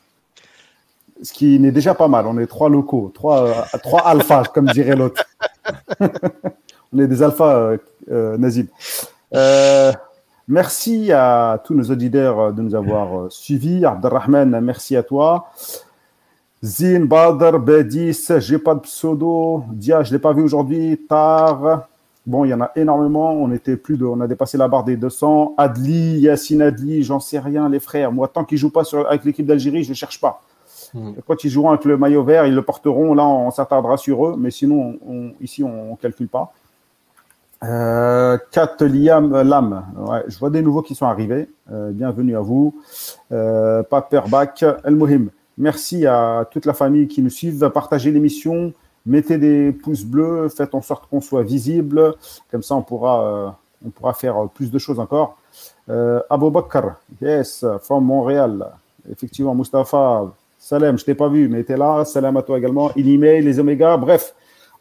ce 1.22 1.32
qui 1.34 1.60
n'est 1.60 1.72
déjà 1.72 1.94
pas 1.96 2.08
mal. 2.08 2.28
On 2.28 2.38
est 2.38 2.48
trois 2.48 2.70
locaux, 2.70 3.12
trois, 3.14 3.48
euh, 3.48 3.78
trois 3.82 4.02
alphas, 4.02 4.44
comme 4.54 4.68
dirait 4.68 4.96
l'autre. 4.96 5.24
on 6.94 7.00
est 7.00 7.08
des 7.08 7.24
alphas, 7.24 7.56
euh, 7.56 7.78
euh, 8.12 8.38
Nazib. 8.38 8.68
Euh, 9.34 9.92
merci 10.48 11.12
à 11.12 11.62
tous 11.64 11.74
nos 11.74 11.84
auditeurs 11.84 12.54
de 12.54 12.62
nous 12.62 12.76
avoir 12.76 13.20
euh, 13.20 13.30
suivis. 13.30 13.86
Abdelrahman, 13.86 14.60
merci 14.62 14.96
à 14.96 15.04
toi. 15.04 15.48
Zine, 16.62 17.06
Badr, 17.08 17.60
Bedis, 17.60 18.28
j'ai 18.38 18.58
pas 18.58 18.76
de 18.76 18.80
pseudo. 18.82 19.64
Dia, 19.72 20.04
je 20.04 20.14
l'ai 20.14 20.20
pas 20.20 20.32
vu 20.34 20.42
aujourd'hui. 20.44 21.00
Tar. 21.10 21.88
Bon, 22.26 22.46
il 22.46 22.50
y 22.50 22.54
en 22.54 22.62
a 22.62 22.72
énormément. 22.78 23.34
On 23.34 23.52
était 23.52 23.76
plus 23.76 23.98
de, 23.98 24.06
on 24.06 24.22
a 24.22 24.28
dépassé 24.28 24.58
la 24.58 24.70
barre 24.70 24.86
des 24.86 24.96
200. 24.96 25.56
Adli, 25.58 26.20
Yassine 26.20 26.62
Adli, 26.62 27.04
j'en 27.04 27.20
sais 27.20 27.40
rien, 27.40 27.68
les 27.68 27.82
frères. 27.82 28.14
Moi, 28.14 28.30
tant 28.30 28.46
qu'ils 28.46 28.58
jouent 28.58 28.70
pas 28.72 28.86
sur, 28.86 29.06
avec 29.06 29.26
l'équipe 29.26 29.46
d'Algérie, 29.46 29.84
je 29.84 29.90
ne 29.90 29.94
cherche 29.96 30.22
pas. 30.22 30.42
Hmm. 30.94 31.12
Quand 31.28 31.44
ils 31.44 31.50
joueront 31.50 31.72
avec 31.72 31.84
le 31.84 31.98
maillot 31.98 32.24
vert, 32.24 32.46
ils 32.46 32.56
le 32.56 32.62
porteront. 32.62 33.14
Là, 33.14 33.26
on 33.26 33.52
s'attardera 33.52 33.98
sur 33.98 34.26
eux. 34.26 34.36
Mais 34.38 34.52
sinon, 34.52 34.96
on- 35.06 35.32
ici, 35.42 35.66
on 35.66 35.92
ne 35.92 35.96
calcule 35.98 36.30
pas. 36.30 36.54
Euh, 37.64 38.38
Kat 38.52 38.76
Liam 38.82 39.42
Lam. 39.42 39.86
Ouais, 39.98 40.24
je 40.28 40.38
vois 40.38 40.50
des 40.50 40.62
nouveaux 40.62 40.82
qui 40.82 40.96
sont 40.96 41.06
arrivés. 41.06 41.50
Euh, 41.72 41.92
bienvenue 41.92 42.36
à 42.36 42.42
vous. 42.42 42.76
Euh, 43.32 43.84
Paperbach 43.84 44.64
El 44.84 44.96
Mohim. 44.96 45.30
Merci 45.58 46.06
à 46.06 46.46
toute 46.52 46.66
la 46.66 46.74
famille 46.74 47.08
qui 47.08 47.22
nous 47.22 47.30
suivent. 47.30 47.70
Partagez 47.70 48.12
l'émission. 48.12 48.74
Mettez 49.06 49.38
des 49.38 49.72
pouces 49.72 50.04
bleus. 50.04 50.50
Faites 50.50 50.76
en 50.76 50.82
sorte 50.82 51.08
qu'on 51.10 51.22
soit 51.22 51.44
visible. 51.44 52.16
Comme 52.52 52.64
ça, 52.64 52.76
on 52.76 52.82
pourra, 52.82 53.26
euh, 53.26 53.50
on 53.86 53.90
pourra 53.92 54.14
faire 54.14 54.50
plus 54.54 54.70
de 54.70 54.78
choses 54.78 55.00
encore. 55.00 55.38
Euh, 55.90 56.20
Abou 56.30 56.50
Bakr. 56.50 56.96
Yes, 57.22 57.66
from 57.82 58.04
Montréal. 58.04 58.68
Effectivement, 59.10 59.56
Mustapha. 59.56 60.26
Salam, 60.60 60.98
je 60.98 61.06
t'ai 61.06 61.16
pas 61.16 61.30
vu, 61.30 61.48
mais 61.48 61.64
tu 61.64 61.76
là. 61.76 62.04
Salam 62.04 62.36
à 62.36 62.42
toi 62.42 62.58
également. 62.58 62.92
Inimé, 62.96 63.42
les 63.42 63.60
Oméga. 63.60 63.96
Bref, 63.96 64.34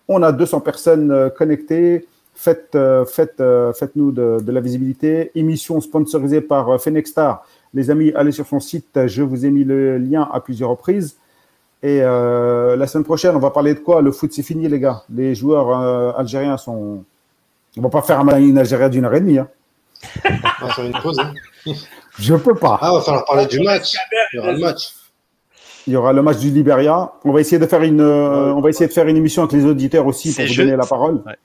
on 0.09 0.23
a 0.23 0.33
200 0.33 0.61
personnes 0.61 1.11
euh, 1.11 1.31
connectées. 1.31 2.07
Faites, 2.43 2.75
euh, 2.75 3.05
faites, 3.05 3.41
euh, 3.41 3.73
faites-nous 3.73 4.11
de, 4.11 4.39
de 4.43 4.51
la 4.51 4.61
visibilité. 4.61 5.31
Émission 5.37 5.81
sponsorisée 5.81 6.41
par 6.41 6.69
euh, 6.71 6.79
Fenexstar. 6.79 7.45
Les 7.73 7.89
amis, 7.89 8.11
allez 8.17 8.33
sur 8.33 8.49
son 8.49 8.59
site. 8.59 9.07
Je 9.07 9.23
vous 9.23 9.47
ai 9.47 9.51
mis 9.53 9.63
le 9.63 9.97
lien 9.99 10.29
à 10.33 10.41
plusieurs 10.41 10.71
reprises. 10.71 11.17
Et 11.85 12.01
euh, 12.03 12.75
la 12.75 12.89
semaine 12.89 13.05
prochaine, 13.05 13.37
on 13.37 13.39
va 13.39 13.51
parler 13.51 13.75
de 13.75 13.79
quoi? 13.79 14.03
Le 14.03 14.11
foot, 14.11 14.33
c'est 14.33 14.43
fini, 14.43 14.67
les 14.69 14.81
gars. 14.81 15.05
Les 15.15 15.37
joueurs 15.37 15.71
euh, 15.71 16.13
algériens 16.19 16.57
sont. 16.57 17.05
On 17.79 17.81
va 17.81 17.89
pas 17.91 18.03
faire 18.03 18.19
un 18.19 18.37
une 18.41 18.59
Algérie 18.59 18.91
d'une 18.91 19.05
heure 19.05 19.15
et 19.15 19.21
demie. 19.21 19.39
hein. 19.39 19.47
On 20.63 20.67
va 20.67 20.73
faire 20.73 20.85
une 20.85 21.01
pause. 21.01 21.21
hein. 21.21 21.33
Je 22.19 22.35
peux 22.35 22.57
pas. 22.57 22.77
Ah, 22.83 22.93
on 22.93 22.97
va 22.97 23.03
falloir 23.03 23.25
parler 23.25 23.47
du 23.47 23.61
match. 23.61 23.95
Il 24.33 24.37
y 24.37 24.39
aura 24.41 24.53
le 24.53 24.59
match. 24.59 24.95
Il 25.87 25.93
y 25.93 25.97
aura 25.97 26.13
le 26.13 26.23
match 26.23 26.39
du 26.39 26.51
Liberia. 26.51 27.13
On 27.25 27.33
va 27.33 27.41
essayer 27.41 27.61
de 27.61 27.67
faire 27.67 27.83
une, 27.83 28.01
euh, 28.01 28.53
on 28.53 28.61
va 28.61 28.69
essayer 28.69 28.89
de 28.89 28.93
faire 28.93 29.07
une 29.07 29.17
émission 29.17 29.45
avec 29.45 29.53
les 29.53 29.65
auditeurs 29.65 30.07
aussi 30.09 30.35
pour 30.35 30.45
vous 30.45 30.55
donner 30.57 30.77
la 30.77 30.87
parole. 30.87 31.23
Ouais. 31.25 31.37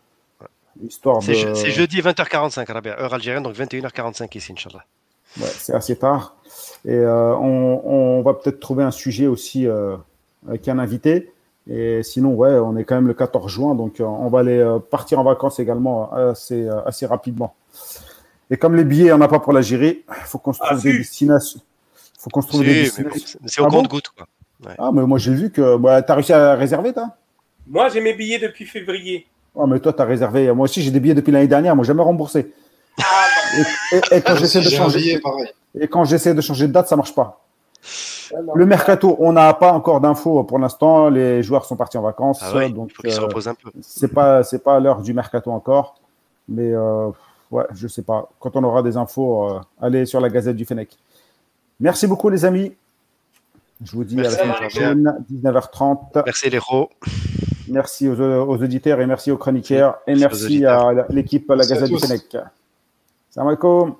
Histoire 0.85 1.19
de. 1.19 1.23
C'est 1.23 1.33
je- 1.33 1.53
c'est 1.53 1.71
jeudi 1.71 2.01
20h45, 2.01 2.67
Rabia, 2.71 2.99
heure 2.99 3.13
algérienne, 3.13 3.43
donc 3.43 3.55
21h45 3.55 4.35
ici, 4.35 4.51
Inch'Allah. 4.53 4.83
Ouais, 5.39 5.47
c'est 5.57 5.73
assez 5.73 5.95
tard. 5.95 6.35
Et 6.85 6.91
euh, 6.93 7.35
on, 7.35 7.81
on 7.85 8.21
va 8.21 8.33
peut-être 8.33 8.59
trouver 8.59 8.83
un 8.83 8.91
sujet 8.91 9.27
aussi 9.27 9.67
euh, 9.67 9.95
avec 10.47 10.67
un 10.67 10.79
invité. 10.79 11.31
Et 11.69 12.01
sinon, 12.03 12.33
ouais, 12.33 12.51
on 12.53 12.77
est 12.77 12.85
quand 12.85 12.95
même 12.95 13.07
le 13.07 13.13
14 13.13 13.51
juin, 13.51 13.75
donc 13.75 13.99
euh, 13.99 14.05
on 14.05 14.29
va 14.29 14.39
aller 14.39 14.57
euh, 14.57 14.79
partir 14.79 15.19
en 15.19 15.23
vacances 15.23 15.59
également 15.59 16.11
assez, 16.13 16.67
assez 16.85 17.05
rapidement. 17.05 17.55
Et 18.49 18.55
comme 18.57 18.75
les 18.75 18.85
billets, 18.85 19.11
on 19.11 19.17
n'a 19.17 19.27
pas 19.27 19.39
pour 19.39 19.51
l'Algérie, 19.51 20.03
il 20.07 20.23
faut 20.25 20.37
qu'on 20.37 20.53
se 20.53 20.59
trouve 20.59 20.69
Ah, 20.79 20.81
des 20.81 20.91
si. 20.93 20.97
destinations. 20.99 21.59
faut 22.17 22.29
qu'on 22.29 22.41
se 22.41 22.47
trouve 22.47 22.61
Si, 22.61 22.67
des 22.67 22.73
mais 22.73 22.81
destinations. 22.83 23.39
C'est 23.45 23.59
au 23.61 23.65
Ah 23.65 23.69
bon 23.69 23.79
compte-goutte, 23.81 24.09
quoi. 24.15 24.27
Ah, 24.79 24.91
mais 24.93 25.03
moi 25.03 25.17
j'ai 25.19 25.33
vu 25.33 25.51
que 25.51 25.75
bah, 25.77 26.01
tu 26.01 26.11
as 26.11 26.15
réussi 26.15 26.33
à 26.33 26.55
réserver, 26.55 26.93
toi? 26.93 27.09
Moi, 27.67 27.89
j'ai 27.89 27.99
mes 27.99 28.13
billets 28.13 28.39
depuis 28.39 28.65
février. 28.65 29.27
Ah, 29.59 29.65
mais 29.67 29.79
toi, 29.79 29.93
tu 29.93 30.01
as 30.01 30.05
réservé. 30.05 30.51
Moi 30.53 30.65
aussi, 30.65 30.81
j'ai 30.81 30.91
des 30.91 30.99
billets 30.99 31.15
depuis 31.15 31.31
l'année 31.31 31.47
dernière, 31.47 31.75
moi 31.75 31.83
jamais 31.85 32.03
remboursé. 32.03 32.51
Ah, 32.99 33.03
Et, 33.91 33.95
et- 33.95 34.17
et 34.17 34.21
quand 34.21 34.31
Moi 34.33 34.39
j'essaie 34.39 34.59
de 34.61 34.69
changer, 34.69 34.99
billet, 34.99 35.21
et 35.79 35.87
quand 35.87 36.03
j'essaie 36.05 36.33
de 36.33 36.41
changer 36.41 36.67
de 36.67 36.73
date, 36.73 36.87
ça 36.87 36.95
marche 36.95 37.13
pas. 37.15 37.41
non. 38.43 38.53
Le 38.55 38.65
mercato, 38.65 39.15
on 39.19 39.31
n'a 39.33 39.53
pas 39.53 39.71
encore 39.71 40.01
d'infos 40.01 40.43
pour 40.43 40.59
l'instant. 40.59 41.09
Les 41.09 41.41
joueurs 41.43 41.65
sont 41.65 41.75
partis 41.77 41.97
en 41.97 42.01
vacances, 42.01 42.39
Ah 42.43 42.55
ouais, 42.55 42.69
donc 42.69 42.89
il 42.91 42.95
faut 42.95 43.01
qu'il 43.03 43.11
se 43.13 43.19
euh, 43.21 43.23
repose 43.25 43.47
un 43.47 43.53
peu. 43.53 43.69
c'est 43.81 44.09
pas 44.13 44.43
c'est 44.43 44.63
pas 44.63 44.79
l'heure 44.79 45.01
du 45.01 45.13
mercato 45.13 45.49
encore. 45.51 45.95
Mais 46.49 46.71
euh, 46.73 47.07
ouais, 47.51 47.63
je 47.73 47.87
sais 47.87 48.01
pas. 48.01 48.29
Quand 48.39 48.55
on 48.55 48.63
aura 48.63 48.81
des 48.83 48.97
infos, 48.97 49.49
euh, 49.49 49.59
allez 49.81 50.05
sur 50.05 50.19
la 50.19 50.29
Gazette 50.29 50.55
du 50.55 50.65
Fennec. 50.65 50.89
Merci 51.79 52.05
beaucoup 52.07 52.29
les 52.29 52.43
amis. 52.45 52.73
Je 53.85 53.91
vous 53.91 54.03
dis 54.03 54.15
Merci, 54.15 54.39
à 54.39 54.45
la 54.47 54.53
semaine 54.55 54.69
prochaine, 54.69 55.25
19h30. 55.31 56.23
Merci, 56.25 56.49
les 56.49 56.55
héros. 56.57 56.89
Merci 57.69 58.07
aux, 58.07 58.19
aux 58.19 58.57
auditeurs 58.63 58.99
et 59.01 59.05
merci 59.05 59.31
aux 59.31 59.37
chroniqueurs 59.37 59.97
et 60.07 60.15
Merci 60.15 60.65
à 60.65 60.91
l'équipe 61.09 61.49
La 61.49 61.65
Gazette 61.65 61.89
du. 61.89 61.97
Fennec. 61.97 62.37
Salam 63.29 63.47
alaikum. 63.49 63.95